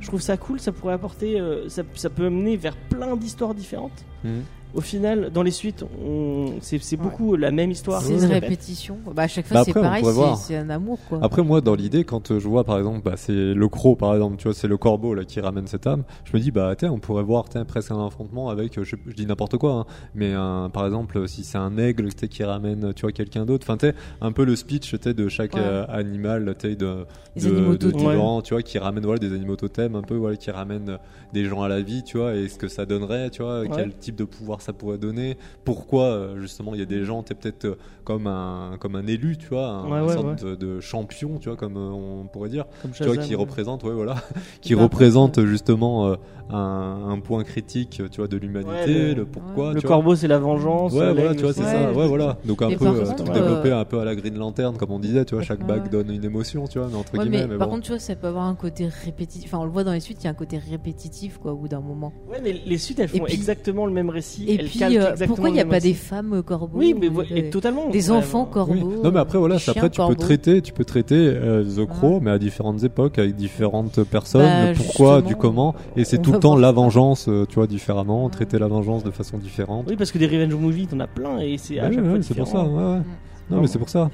je 0.00 0.06
trouve 0.06 0.20
ça 0.20 0.36
cool 0.36 0.60
ça 0.60 0.72
pourrait 0.72 0.92
apporter 0.92 1.42
ça, 1.68 2.10
peut 2.10 2.28
mener 2.28 2.58
vers 2.58 2.76
plein 2.76 3.16
d'histoires 3.16 3.54
différentes 3.54 4.04
Mhm. 4.24 4.42
Au 4.74 4.80
final, 4.80 5.30
dans 5.32 5.42
les 5.42 5.50
suites, 5.50 5.84
on... 6.04 6.46
c'est 6.60 6.80
Ouais. 6.94 6.96
beaucoup 7.02 7.36
la 7.36 7.50
même 7.50 7.70
histoire. 7.70 8.02
C'est 8.02 8.14
une 8.14 8.24
répétition. 8.24 8.98
Bah, 9.14 9.22
à 9.22 9.28
chaque 9.28 9.46
fois, 9.46 9.58
Bah 9.58 9.64
c'est 9.64 9.70
après, 9.70 9.80
on 9.80 9.84
pareil, 9.84 10.02
pourrait 10.02 10.36
c'est, 10.36 10.56
un 10.56 10.70
amour. 10.70 10.98
Quoi. 11.08 11.18
Après, 11.22 11.42
moi, 11.42 11.60
dans 11.60 11.74
l'idée, 11.74 12.04
quand 12.04 12.30
euh, 12.30 12.38
je 12.40 12.48
vois, 12.48 12.64
par 12.64 12.78
exemple, 12.78 13.00
bah, 13.04 13.14
c'est 13.16 13.32
le 13.54 13.68
croc, 13.68 13.98
par 13.98 14.14
exemple, 14.14 14.36
tu 14.36 14.44
vois, 14.44 14.54
c'est 14.54 14.68
le 14.68 14.76
corbeau 14.76 15.14
là 15.14 15.24
qui 15.24 15.40
ramène 15.40 15.66
cette 15.66 15.86
âme, 15.86 16.02
je 16.24 16.36
me 16.36 16.42
dis, 16.42 16.50
bah, 16.50 16.74
tiens, 16.76 16.90
on 16.92 16.98
pourrait 16.98 17.22
voir 17.22 17.44
presque 17.66 17.90
un 17.90 18.06
affrontement 18.06 18.48
avec, 18.50 18.76
euh, 18.78 18.84
je, 18.84 18.96
je 19.06 19.12
dis 19.14 19.26
n'importe 19.26 19.56
quoi, 19.56 19.72
hein, 19.72 19.86
mais 20.14 20.32
un, 20.34 20.70
par 20.72 20.84
exemple, 20.86 21.26
si 21.28 21.44
c'est 21.44 21.58
un 21.58 21.76
aigle 21.78 22.08
qui 22.10 22.44
ramène, 22.44 22.92
tu 22.94 23.02
vois, 23.02 23.12
quelqu'un 23.12 23.44
d'autre, 23.44 23.64
enfin, 23.68 23.76
tu 23.76 23.86
sais, 23.88 23.94
un 24.20 24.32
peu 24.32 24.44
le 24.44 24.56
speech 24.56 24.94
de 24.94 25.28
chaque 25.28 25.54
Ouais. 25.54 25.60
euh, 25.62 25.84
animal, 25.88 26.54
tu 26.58 26.68
sais, 26.70 26.76
de, 26.76 27.04
Les 27.36 27.42
de, 27.42 27.48
animaux 27.48 27.72
de 27.72 27.90
totems. 27.90 27.98
Divan, 28.10 28.42
tu 28.42 28.54
vois, 28.54 28.62
qui 28.62 28.78
ramène 28.78 29.04
voilà, 29.04 29.18
des 29.18 29.32
animaux 29.32 29.56
totems, 29.56 29.94
un 29.96 30.02
peu, 30.02 30.14
voilà, 30.16 30.36
qui 30.36 30.50
ramènent 30.50 30.90
euh, 30.90 30.96
des 31.32 31.44
gens 31.44 31.62
à 31.62 31.68
la 31.68 31.80
vie, 31.80 32.02
tu 32.02 32.18
vois, 32.18 32.34
et 32.34 32.48
ce 32.48 32.58
que 32.58 32.68
ça 32.68 32.86
donnerait, 32.86 33.30
tu 33.30 33.42
vois, 33.42 33.64
quel 33.66 33.94
type 33.94 34.16
de 34.16 34.24
pouvoir 34.24 34.62
ça 34.64 34.72
pourrait 34.72 34.98
donner, 34.98 35.36
pourquoi, 35.64 36.04
euh, 36.04 36.40
justement, 36.40 36.74
il 36.74 36.80
y 36.80 36.82
a 36.82 36.86
des 36.86 37.04
gens, 37.04 37.22
tu 37.22 37.28
sais, 37.28 37.34
peut-être 37.34 37.64
euh, 37.66 37.74
comme 38.04 38.26
un, 38.26 38.76
comme 38.80 38.96
un 38.96 39.06
élu, 39.06 39.36
tu 39.36 39.48
vois, 39.48 39.66
un, 39.68 39.90
Ouais, 39.90 39.98
une 40.00 40.06
ouais, 40.06 40.14
sorte 40.14 40.44
De, 40.44 40.54
de 40.54 40.80
champion, 40.80 41.38
tu 41.38 41.48
vois, 41.48 41.56
comme 41.56 41.76
euh, 41.76 41.90
on 41.90 42.26
pourrait 42.26 42.48
dire, 42.48 42.64
Comme 42.82 42.90
tu 42.92 43.04
vois, 43.04 43.16
qui 43.16 43.34
représente, 43.34 43.84
ouais, 43.84 43.92
voilà, 43.92 44.16
qui 44.60 44.74
Bah, 44.74 44.82
représente 44.82 45.44
justement 45.44 46.08
euh, 46.08 46.16
un, 46.50 47.08
un 47.10 47.20
point 47.20 47.44
critique, 47.44 48.02
tu 48.10 48.16
vois, 48.18 48.28
de 48.28 48.36
l'humanité, 48.36 48.70
Ouais, 48.72 49.08
le- 49.10 49.14
le 49.14 49.24
pourquoi, 49.26 49.72
Le 49.72 49.80
tu 49.80 49.86
vois. 49.86 49.96
corbeau, 49.96 50.14
c'est 50.16 50.28
la 50.28 50.38
vengeance. 50.38 50.92
Ouais, 50.92 51.12
voilà, 51.12 51.34
tu 51.34 51.42
vois, 51.42 51.52
c'est 51.52 51.60
Ouais, 51.62 51.66
ça. 51.72 51.92
Ouais, 51.92 52.06
voilà. 52.08 52.36
Donc 52.44 52.62
un 52.62 52.68
peu 52.70 52.86
euh, 52.86 53.04
contre, 53.06 53.32
développer 53.32 53.70
euh, 53.70 53.80
un 53.80 53.84
peu 53.84 53.98
à 54.00 54.04
la 54.04 54.14
Green 54.14 54.36
Lantern, 54.36 54.76
comme 54.76 54.90
on 54.90 54.98
disait, 54.98 55.24
tu 55.24 55.34
vois, 55.34 55.42
chaque 55.44 55.66
bague 55.66 55.90
donne 55.90 56.10
une 56.10 56.24
émotion, 56.24 56.66
tu 56.66 56.78
vois, 56.78 56.88
mais 56.88 56.96
entre 56.96 57.16
guillemets. 57.18 57.42
mais, 57.42 57.52
mais 57.54 57.58
par 57.58 57.68
bon. 57.68 57.74
contre, 57.74 57.86
tu 57.86 57.92
vois, 57.92 57.98
ça 58.00 58.14
peut 58.16 58.26
avoir 58.26 58.44
un 58.44 58.54
côté 58.54 58.86
répétitif. 59.04 59.46
Enfin, 59.52 59.58
on 59.62 59.64
le 59.64 59.70
voit 59.70 59.84
dans 59.84 59.92
les 59.92 60.00
suites, 60.00 60.18
il 60.22 60.24
y 60.24 60.28
a 60.28 60.30
un 60.30 60.34
côté 60.34 60.58
répétitif, 60.58 61.38
quoi, 61.38 61.52
au 61.52 61.56
bout 61.56 61.68
d'un 61.68 61.80
moment. 61.80 62.12
Ouais, 62.30 62.40
mais 62.42 62.52
les 62.64 62.78
suites, 62.78 62.98
elles 62.98 63.08
font 63.08 63.24
puis- 63.24 63.34
exactement 63.34 63.86
le 63.86 63.92
même 63.92 64.10
récit. 64.10 64.44
Et 64.54 64.64
puis, 64.64 64.98
euh, 64.98 65.12
pourquoi 65.26 65.48
il 65.48 65.52
n'y 65.52 65.60
a 65.60 65.64
pas 65.64 65.80
des 65.80 65.94
femmes 65.94 66.42
corbeaux 66.42 66.78
Oui, 66.78 66.94
mais 66.98 67.08
ouais, 67.08 67.26
des, 67.26 67.50
totalement. 67.50 67.88
des 67.90 68.10
Ouais, 68.10 68.16
enfants 68.16 68.44
corbeaux 68.44 68.72
Oui. 68.74 68.82
Non 69.02 69.10
mais 69.10 69.20
après 69.20 69.38
voilà, 69.38 69.56
après 69.66 69.90
tu 69.90 70.00
peux 70.06 70.14
traiter, 70.14 70.62
tu 70.62 70.72
peux 70.72 70.84
traiter 70.84 71.16
euh, 71.16 71.64
The 71.64 71.86
Crow, 71.86 72.20
mais 72.20 72.30
à 72.30 72.38
différentes 72.38 72.82
époques, 72.84 73.18
avec 73.18 73.34
différentes 73.36 74.02
personnes, 74.04 74.42
Bah, 74.42 74.72
pourquoi, 74.76 75.22
du 75.22 75.36
comment, 75.36 75.74
et 75.96 76.04
c'est 76.04 76.18
tout 76.18 76.32
le 76.32 76.38
temps 76.38 76.50
voir 76.50 76.60
la 76.60 76.72
vengeance, 76.72 77.26
euh, 77.28 77.46
tu 77.48 77.54
vois, 77.56 77.66
différemment, 77.66 78.28
traiter 78.28 78.58
la 78.58 78.68
vengeance 78.68 79.04
de 79.04 79.10
façon 79.10 79.38
différente. 79.38 79.86
Oui, 79.88 79.96
parce 79.96 80.12
que 80.12 80.18
des 80.18 80.26
revenge 80.26 80.54
movies, 80.54 80.86
t'en 80.86 81.00
as 81.00 81.06
plein 81.06 81.38
et 81.40 81.56
c'est 81.58 81.78
à 81.78 81.90
chaque 81.90 82.02
ouais, 82.02 82.10
fois 82.10 82.18
c'est 82.22 82.34
pour 82.34 82.46
ça. 82.46 82.58
différent. 82.58 82.76
Ouais, 82.76 82.92
ouais. 82.94 82.98
Mm. 83.00 83.04
Non 83.50 83.60
mais 83.60 83.66
c'est 83.66 83.78
pour 83.78 83.88
ça. 83.90 84.10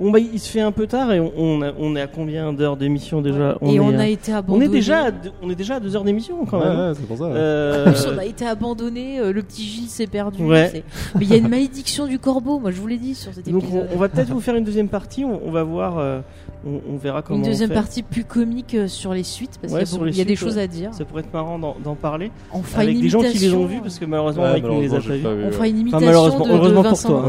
Bon 0.00 0.10
bah 0.10 0.18
il 0.18 0.38
se 0.40 0.48
fait 0.50 0.60
un 0.62 0.72
peu 0.72 0.86
tard 0.86 1.12
et 1.12 1.20
on, 1.20 1.30
on, 1.36 1.62
a- 1.62 1.72
on 1.78 1.94
est 1.94 2.00
à 2.00 2.06
combien 2.06 2.52
d'heures 2.54 2.76
d'émission 2.78 3.20
déjà 3.20 3.58
et 3.62 3.74
est 3.74 3.80
on 3.80 3.98
à- 3.98 4.02
a 4.02 4.06
été 4.06 4.32
on 4.32 4.36
abandonné. 4.36 4.64
est 4.64 4.68
déjà 4.68 5.04
à 5.04 5.10
deux, 5.10 5.30
on 5.42 5.50
est 5.50 5.54
déjà 5.54 5.74
à 5.76 5.80
deux 5.80 5.94
heures 5.94 6.04
d'émission 6.04 6.46
quand 6.46 6.58
même. 6.58 6.78
ouais, 6.78 6.92
c'est 6.96 7.06
pour 7.06 7.18
ça. 7.18 7.24
Euh, 7.24 7.86
En 7.86 7.92
plus, 7.92 8.06
on 8.14 8.18
a 8.18 8.24
été 8.24 8.46
abandonné, 8.46 9.20
euh, 9.20 9.32
le 9.32 9.42
petit 9.42 9.62
Gilles 9.64 9.88
s'est 9.88 10.06
perdu. 10.06 10.42
Ouais. 10.42 10.82
Mais 11.16 11.24
il 11.26 11.30
y 11.30 11.34
a 11.34 11.36
une 11.36 11.48
malédiction 11.48 12.06
du 12.06 12.18
corbeau, 12.18 12.58
moi 12.58 12.70
je 12.70 12.80
vous 12.80 12.86
l'ai 12.86 12.96
dit 12.98 13.14
sur 13.14 13.32
cet 13.34 13.48
donc 13.50 13.62
épisode. 13.64 13.88
on, 13.92 13.94
on 13.96 13.98
va 13.98 14.08
peut-être 14.08 14.30
vous 14.30 14.40
faire 14.40 14.56
une 14.56 14.64
deuxième 14.64 14.88
partie. 14.88 15.24
On, 15.24 15.38
on 15.46 15.50
va 15.50 15.62
voir, 15.64 15.98
euh, 15.98 16.20
on, 16.66 16.80
on 16.92 16.96
verra 16.96 17.20
comment. 17.20 17.38
Une 17.38 17.44
on 17.44 17.48
deuxième 17.48 17.68
fait. 17.68 17.74
partie 17.74 18.02
plus 18.02 18.24
comique 18.24 18.74
euh, 18.74 18.88
sur 18.88 19.12
les 19.12 19.22
suites, 19.22 19.58
parce 19.60 19.72
Ouais, 19.72 19.84
qu'il 19.84 19.92
y 19.92 19.94
a, 19.96 19.98
beaucoup- 19.98 20.10
y 20.18 20.24
des 20.24 20.36
choses 20.36 20.56
ouais. 20.56 20.62
à 20.62 20.66
dire. 20.66 20.94
Ça 20.94 21.04
pourrait 21.04 21.22
être 21.22 21.32
marrant 21.34 21.58
d'en 21.58 21.76
d'en 21.84 21.94
parler 21.94 22.30
On 22.54 22.62
fera 22.62 22.82
avec 22.82 22.94
une 22.94 23.02
des 23.02 23.08
gens 23.10 23.20
qui 23.20 23.26
les 23.38 23.52
ont 23.52 23.58
imitation- 23.60 23.66
vus 23.66 23.80
parce 23.82 23.98
que 23.98 24.04
malheureusement 24.06 24.44
Ouais, 24.44 24.52
Mike 24.52 24.64
ne 24.64 24.80
les 24.80 24.94
a 24.94 24.96
pas 24.96 24.98
vus. 25.00 25.22
pas 25.22 25.34
vu, 25.34 25.44
On 25.44 25.50
fera 25.50 25.68
une 25.68 25.74
Enfin, 25.74 25.80
imitation 25.82 26.06
malheureusement, 26.06 26.44
de, 26.46 26.50
de 26.50 26.54
heureusement 26.56 26.82
pour 26.82 26.90
Vincent. 26.90 27.22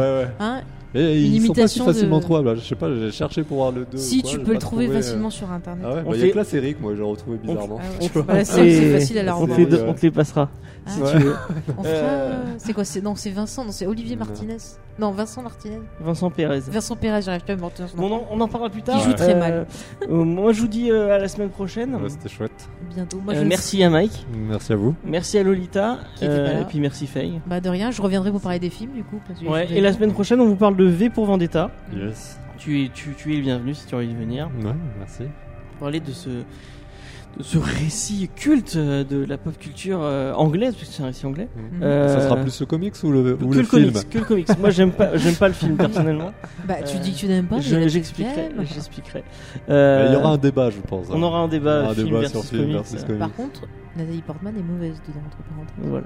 Hein 0.93 0.99
Et 0.99 1.25
Une 1.25 1.33
ils 1.35 1.41
sont 1.45 1.53
pas 1.53 1.67
si 1.67 1.77
imitation 1.77 1.85
facilement 1.85 2.17
de- 2.17 2.23
trouvables. 2.23 2.55
Je 2.57 2.61
sais 2.67 2.75
pas, 2.75 2.93
j'ai 2.93 3.11
cherché 3.11 3.43
pour 3.43 3.57
voir 3.57 3.71
le 3.71 3.85
2. 3.89 3.97
si, 3.97 4.21
quoi, 4.21 4.31
tu 4.31 4.39
peux 4.39 4.51
le 4.53 4.57
trouver 4.59 4.85
trouvé, 4.85 4.97
euh. 4.97 5.01
facilement 5.01 5.29
sur 5.29 5.49
internet. 5.51 5.85
Ah 5.87 5.93
ouais, 5.95 6.01
On 6.05 6.09
bah, 6.09 6.15
il 6.15 6.19
y 6.19 6.23
a 6.23 6.25
fait- 6.25 6.31
que 6.31 6.37
la 6.37 6.43
série 6.43 6.73
que 6.75 6.81
moi 6.81 6.93
j'ai 6.95 7.01
retrouvé 7.03 7.37
bizarrement. 7.37 7.79
Ah 7.79 7.83
ouais. 7.89 7.95
On 8.01 8.43
c'est 8.43 8.53
fait- 8.71 8.91
facile 8.99 9.17
à 9.19 9.23
la 9.23 9.35
on, 9.37 9.45
te 9.45 9.51
revoir. 9.51 9.59
les, 9.59 9.75
ouais. 9.75 9.85
on 9.87 9.93
te 9.93 10.01
les 10.01 10.11
passera 10.11 10.49
Ah, 10.80 10.80
si 10.87 11.01
Ouais. 11.01 11.11
tu 11.11 11.17
veux. 11.19 11.35
Euh, 11.85 12.43
C'est 12.57 12.73
quoi 12.73 12.83
c'est... 12.83 13.01
Non, 13.01 13.15
c'est 13.15 13.29
Vincent, 13.31 13.63
non, 13.65 13.71
c'est 13.71 13.85
Olivier 13.87 14.15
Martinez. 14.15 14.57
Non, 14.99 15.11
Vincent 15.11 15.41
Martinez. 15.41 15.79
Vincent 15.99 16.29
Pérez. 16.29 16.59
Vincent 16.67 16.95
Pérez, 16.95 17.21
j'arrive 17.21 17.43
pas 17.43 17.53
à 17.53 17.55
me. 17.55 17.61
Bon, 17.61 17.71
on, 17.97 18.11
en- 18.13 18.27
on 18.31 18.41
en 18.41 18.47
parlera 18.47 18.69
plus 18.69 18.81
tard. 18.83 18.97
Qui 18.99 19.03
joue 19.05 19.13
très 19.13 19.35
mal. 19.35 19.65
euh, 20.09 20.23
moi, 20.23 20.51
je 20.53 20.61
vous 20.61 20.67
dis 20.67 20.91
euh, 20.91 21.13
à 21.15 21.17
la 21.17 21.27
semaine 21.27 21.49
prochaine. 21.49 21.95
Ouais, 21.95 22.09
C'était 22.09 22.29
chouette. 22.29 22.69
Bientôt. 22.93 23.19
Moi, 23.23 23.33
Euh, 23.33 23.37
je 23.37 23.41
le 23.43 23.47
merci 23.47 23.83
à 23.83 23.89
Mike, 23.89 24.25
Merci 24.47 24.73
à 24.73 24.75
vous. 24.75 24.93
merci 25.05 25.37
à 25.37 25.43
Lolita, 25.43 25.99
Qui 26.17 26.25
était 26.25 26.33
euh, 26.33 26.45
pas 26.47 26.53
là. 26.53 26.61
et 26.61 26.65
puis 26.65 26.79
merci 26.79 27.07
Faye. 27.07 27.41
Bah 27.47 27.61
de 27.61 27.69
rien, 27.69 27.89
je 27.91 28.01
reviendrai 28.01 28.31
pour 28.31 28.41
parler 28.41 28.59
des 28.59 28.69
films 28.69 28.91
du 28.93 29.03
coup. 29.03 29.19
Parce 29.27 29.39
que 29.39 29.45
Ouais, 29.45 29.67
je- 29.69 29.75
et 29.75 29.81
la 29.81 29.93
semaine 29.93 30.11
prochaine, 30.13 30.39
on 30.41 30.47
vous 30.47 30.55
parle 30.55 30.75
de 30.75 30.85
V 30.85 31.09
pour 31.09 31.25
Vendetta. 31.25 31.71
Yes. 31.95 32.37
Tu 32.57 32.83
es, 32.85 32.89
tu, 32.89 33.15
tu 33.17 33.33
es 33.33 33.37
le 33.37 33.41
bienvenu 33.43 33.73
si 33.73 33.85
tu 33.87 33.95
as 33.95 33.97
envie 33.97 34.13
de 34.13 34.17
venir. 34.17 34.49
Ouais, 34.63 34.73
merci. 34.99 35.23
Parler 35.79 35.99
de 35.99 36.11
ce, 36.11 36.29
de 37.37 37.43
ce 37.43 37.57
récit 37.57 38.29
culte 38.35 38.75
euh, 38.75 39.03
de 39.03 39.23
la 39.25 39.37
pop 39.37 39.57
culture 39.57 39.99
euh, 40.01 40.33
anglaise, 40.33 40.75
puisque 40.75 40.91
c'est 40.93 41.03
un 41.03 41.07
récit 41.07 41.25
anglais. 41.25 41.47
Euh, 41.81 42.07
Ça 42.07 42.21
sera 42.27 42.35
plus 42.37 42.59
le 42.59 42.65
comics 42.65 42.93
ou 43.03 43.11
le, 43.11 43.33
ou 43.41 43.47
que 43.49 43.55
le, 43.55 43.61
le 43.61 43.63
film 43.63 43.91
comics, 43.91 44.09
que 44.09 44.17
le 44.19 44.25
comics. 44.25 44.59
Moi, 44.59 44.69
j'aime 44.69 44.91
pas, 44.91 45.15
j'aime 45.17 45.35
pas 45.35 45.47
le 45.47 45.53
film 45.53 45.75
personnellement. 45.77 46.31
Bah 46.67 46.75
tu 46.85 46.97
euh, 46.97 46.99
dis 46.99 47.13
que 47.13 47.17
tu 47.17 47.27
n'aimes 47.27 47.45
pas. 47.47 47.59
Je- 47.59 47.87
J'expliquerai. 47.87 48.49
J'expliquerai. 48.73 49.23
Euh, 49.69 50.07
Il 50.09 50.13
y 50.13 50.15
aura 50.17 50.31
un 50.33 50.37
débat, 50.37 50.69
je 50.69 50.79
pense. 50.81 51.07
on 51.09 51.21
aura 51.23 51.39
un 51.39 51.47
débat, 51.47 51.81
aura 51.81 51.91
un 51.91 51.93
film 51.95 52.07
débat 52.07 52.19
versus 52.19 52.41
sur 52.41 52.49
film 52.49 52.61
comics. 52.61 52.75
versus 52.75 53.03
comics. 53.03 53.19
Par 53.19 53.33
contre, 53.33 53.61
Nathalie 53.97 54.21
Portman 54.21 54.53
est 54.57 54.61
mauvaise 54.63 55.01
dedans 55.07 55.19
entre 55.25 55.37
parenthèses. 55.37 55.75
Voilà. 55.89 56.05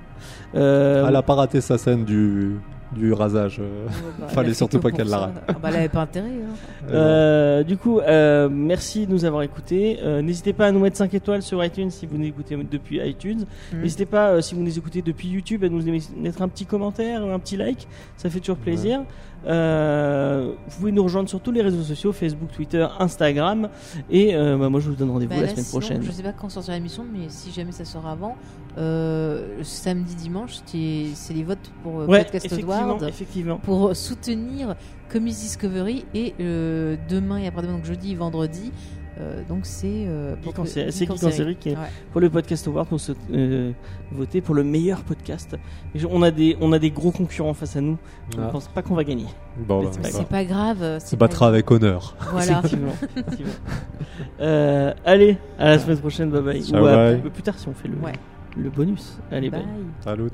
Euh, 0.55 1.07
Elle 1.07 1.15
a 1.15 1.21
pas 1.21 1.35
raté 1.35 1.59
sa 1.61 1.77
scène 1.77 2.05
du, 2.05 2.55
du 2.95 3.13
rasage. 3.13 3.57
euh. 3.59 3.85
Bah, 4.19 4.27
Fallait 4.29 4.53
surtout 4.53 4.79
pas 4.79 4.91
qu'elle 4.91 5.07
ça. 5.09 5.15
la 5.17 5.21
rate. 5.25 5.43
Ah 5.47 5.53
bah 5.53 5.69
elle 5.69 5.75
avait 5.75 5.89
pas 5.89 6.01
intérêt. 6.01 6.27
Hein. 6.29 6.87
Euh, 6.91 7.63
du 7.63 7.77
coup, 7.77 7.99
euh, 7.99 8.49
merci 8.51 9.05
de 9.05 9.11
nous 9.11 9.25
avoir 9.25 9.43
écoutés. 9.43 9.99
Euh, 10.01 10.21
N'hésitez 10.21 10.53
pas 10.53 10.67
à 10.67 10.71
nous 10.71 10.79
mettre 10.79 10.97
5 10.97 11.13
étoiles 11.13 11.41
sur 11.41 11.63
iTunes 11.63 11.91
si 11.91 12.05
vous 12.05 12.17
nous 12.17 12.25
écoutez 12.25 12.55
depuis 12.55 12.99
iTunes. 13.07 13.45
Mhm. 13.73 13.81
N'hésitez 13.81 14.05
pas, 14.05 14.29
euh, 14.29 14.41
si 14.41 14.55
vous 14.55 14.61
nous 14.63 14.77
écoutez 14.77 15.01
depuis 15.01 15.27
YouTube, 15.27 15.63
à 15.63 15.69
nous 15.69 15.83
mettre 16.17 16.41
un 16.41 16.47
petit 16.47 16.65
commentaire 16.65 17.23
ou 17.25 17.29
un 17.31 17.39
petit 17.39 17.57
like. 17.57 17.87
Ça 18.17 18.29
fait 18.29 18.39
toujours 18.39 18.57
plaisir. 18.57 19.01
Euh, 19.47 20.53
vous 20.67 20.77
pouvez 20.79 20.91
nous 20.91 21.03
rejoindre 21.03 21.29
sur 21.29 21.39
tous 21.39 21.51
les 21.51 21.61
réseaux 21.61 21.83
sociaux 21.83 22.11
Facebook, 22.11 22.51
Twitter, 22.51 22.85
Instagram. 22.99 23.69
Et 24.09 24.35
euh, 24.35 24.57
bah, 24.57 24.69
moi, 24.69 24.79
je 24.79 24.89
vous 24.89 24.95
donne 24.95 25.11
rendez-vous 25.11 25.29
Bah, 25.31 25.37
la 25.37 25.41
là, 25.43 25.49
semaine 25.49 25.63
sinon, 25.65 25.79
prochaine. 25.79 26.03
Je 26.03 26.11
sais 26.11 26.23
pas 26.23 26.33
quand 26.33 26.49
sortira 26.49 26.75
l'émission, 26.75 27.05
mais 27.11 27.25
si 27.29 27.51
jamais 27.51 27.71
ça 27.71 27.85
sort 27.85 28.07
avant, 28.07 28.35
euh, 28.77 29.63
samedi, 29.63 30.15
dimanche, 30.15 30.59
c'est 30.65 31.33
les 31.33 31.43
votes 31.43 31.71
pour 31.83 31.95
Ouais, 32.07 32.23
Podcast 32.23 32.45
effectivement, 32.45 32.73
Award 32.81 33.03
effectivement. 33.03 33.57
pour 33.57 33.95
soutenir 33.95 34.75
Comics 35.09 35.35
Discovery 35.35 36.05
et 36.13 36.33
demain 36.39 37.37
et 37.37 37.47
après-demain, 37.47 37.73
donc 37.73 37.85
jeudi 37.85 38.11
et 38.11 38.15
vendredi. 38.15 38.71
Euh, 39.19 39.41
donc 39.47 39.59
c'est 39.65 39.87
euh, 40.07 40.35
pour 40.43 40.53
c'est 40.65 40.91
Geek 40.91 41.09
en 41.11 41.17
série. 41.17 41.55
qui 41.55 41.69
est- 41.69 41.75
Ouais. 41.75 42.21
le 42.21 42.29
podcast 42.29 42.67
award 42.67 42.87
pour 42.87 42.99
se 42.99 43.13
euh, 43.31 43.71
voter 44.11 44.41
pour 44.41 44.55
le 44.55 44.63
meilleur 44.63 45.01
podcast. 45.03 45.55
Et 45.93 45.99
je- 45.99 46.07
on 46.07 46.21
a 46.21 46.31
des 46.31 46.57
on 46.61 46.71
a 46.73 46.79
des 46.79 46.91
gros 46.91 47.11
concurrents 47.11 47.53
face 47.53 47.75
à 47.75 47.81
nous. 47.81 47.97
Je 48.33 48.37
ne 48.39 48.43
Ah. 48.45 48.49
pense 48.49 48.67
pas 48.67 48.81
qu'on 48.81 48.95
va 48.95 49.03
gagner. 49.03 49.27
Bon, 49.57 49.83
bah, 49.83 49.89
c'est 49.91 49.97
Mais 49.99 50.03
pas 50.11 50.17
C'est 50.17 50.27
pas 50.27 50.43
grave. 50.45 50.81
euh, 50.83 50.99
se 50.99 51.07
c'est 51.07 51.17
battra 51.17 51.47
avec 51.47 51.69
honneur. 51.71 52.15
grave. 52.19 52.31
Voilà. 52.31 52.51
Effectivement. 52.59 52.93
effectivement. 53.15 53.51
Euh, 54.41 54.93
allez, 55.05 55.37
à 55.59 55.69
la 55.69 55.79
semaine 55.79 55.97
prochaine. 55.97 56.29
Bye 56.29 56.41
bye. 56.41 56.63
Ciao, 56.63 56.83
Ou 56.83 56.87
à- 56.87 56.95
bye. 57.13 57.21
plus 57.29 57.43
tard 57.43 57.57
si 57.57 57.67
on 57.67 57.73
fait 57.73 57.87
le 57.87 57.95
Ouais. 57.97 58.13
le 58.57 58.69
bonus. 58.69 59.17
Allez 59.31 59.49
bye. 59.49 59.61
Bye. 59.61 59.69
Salut. 60.01 60.29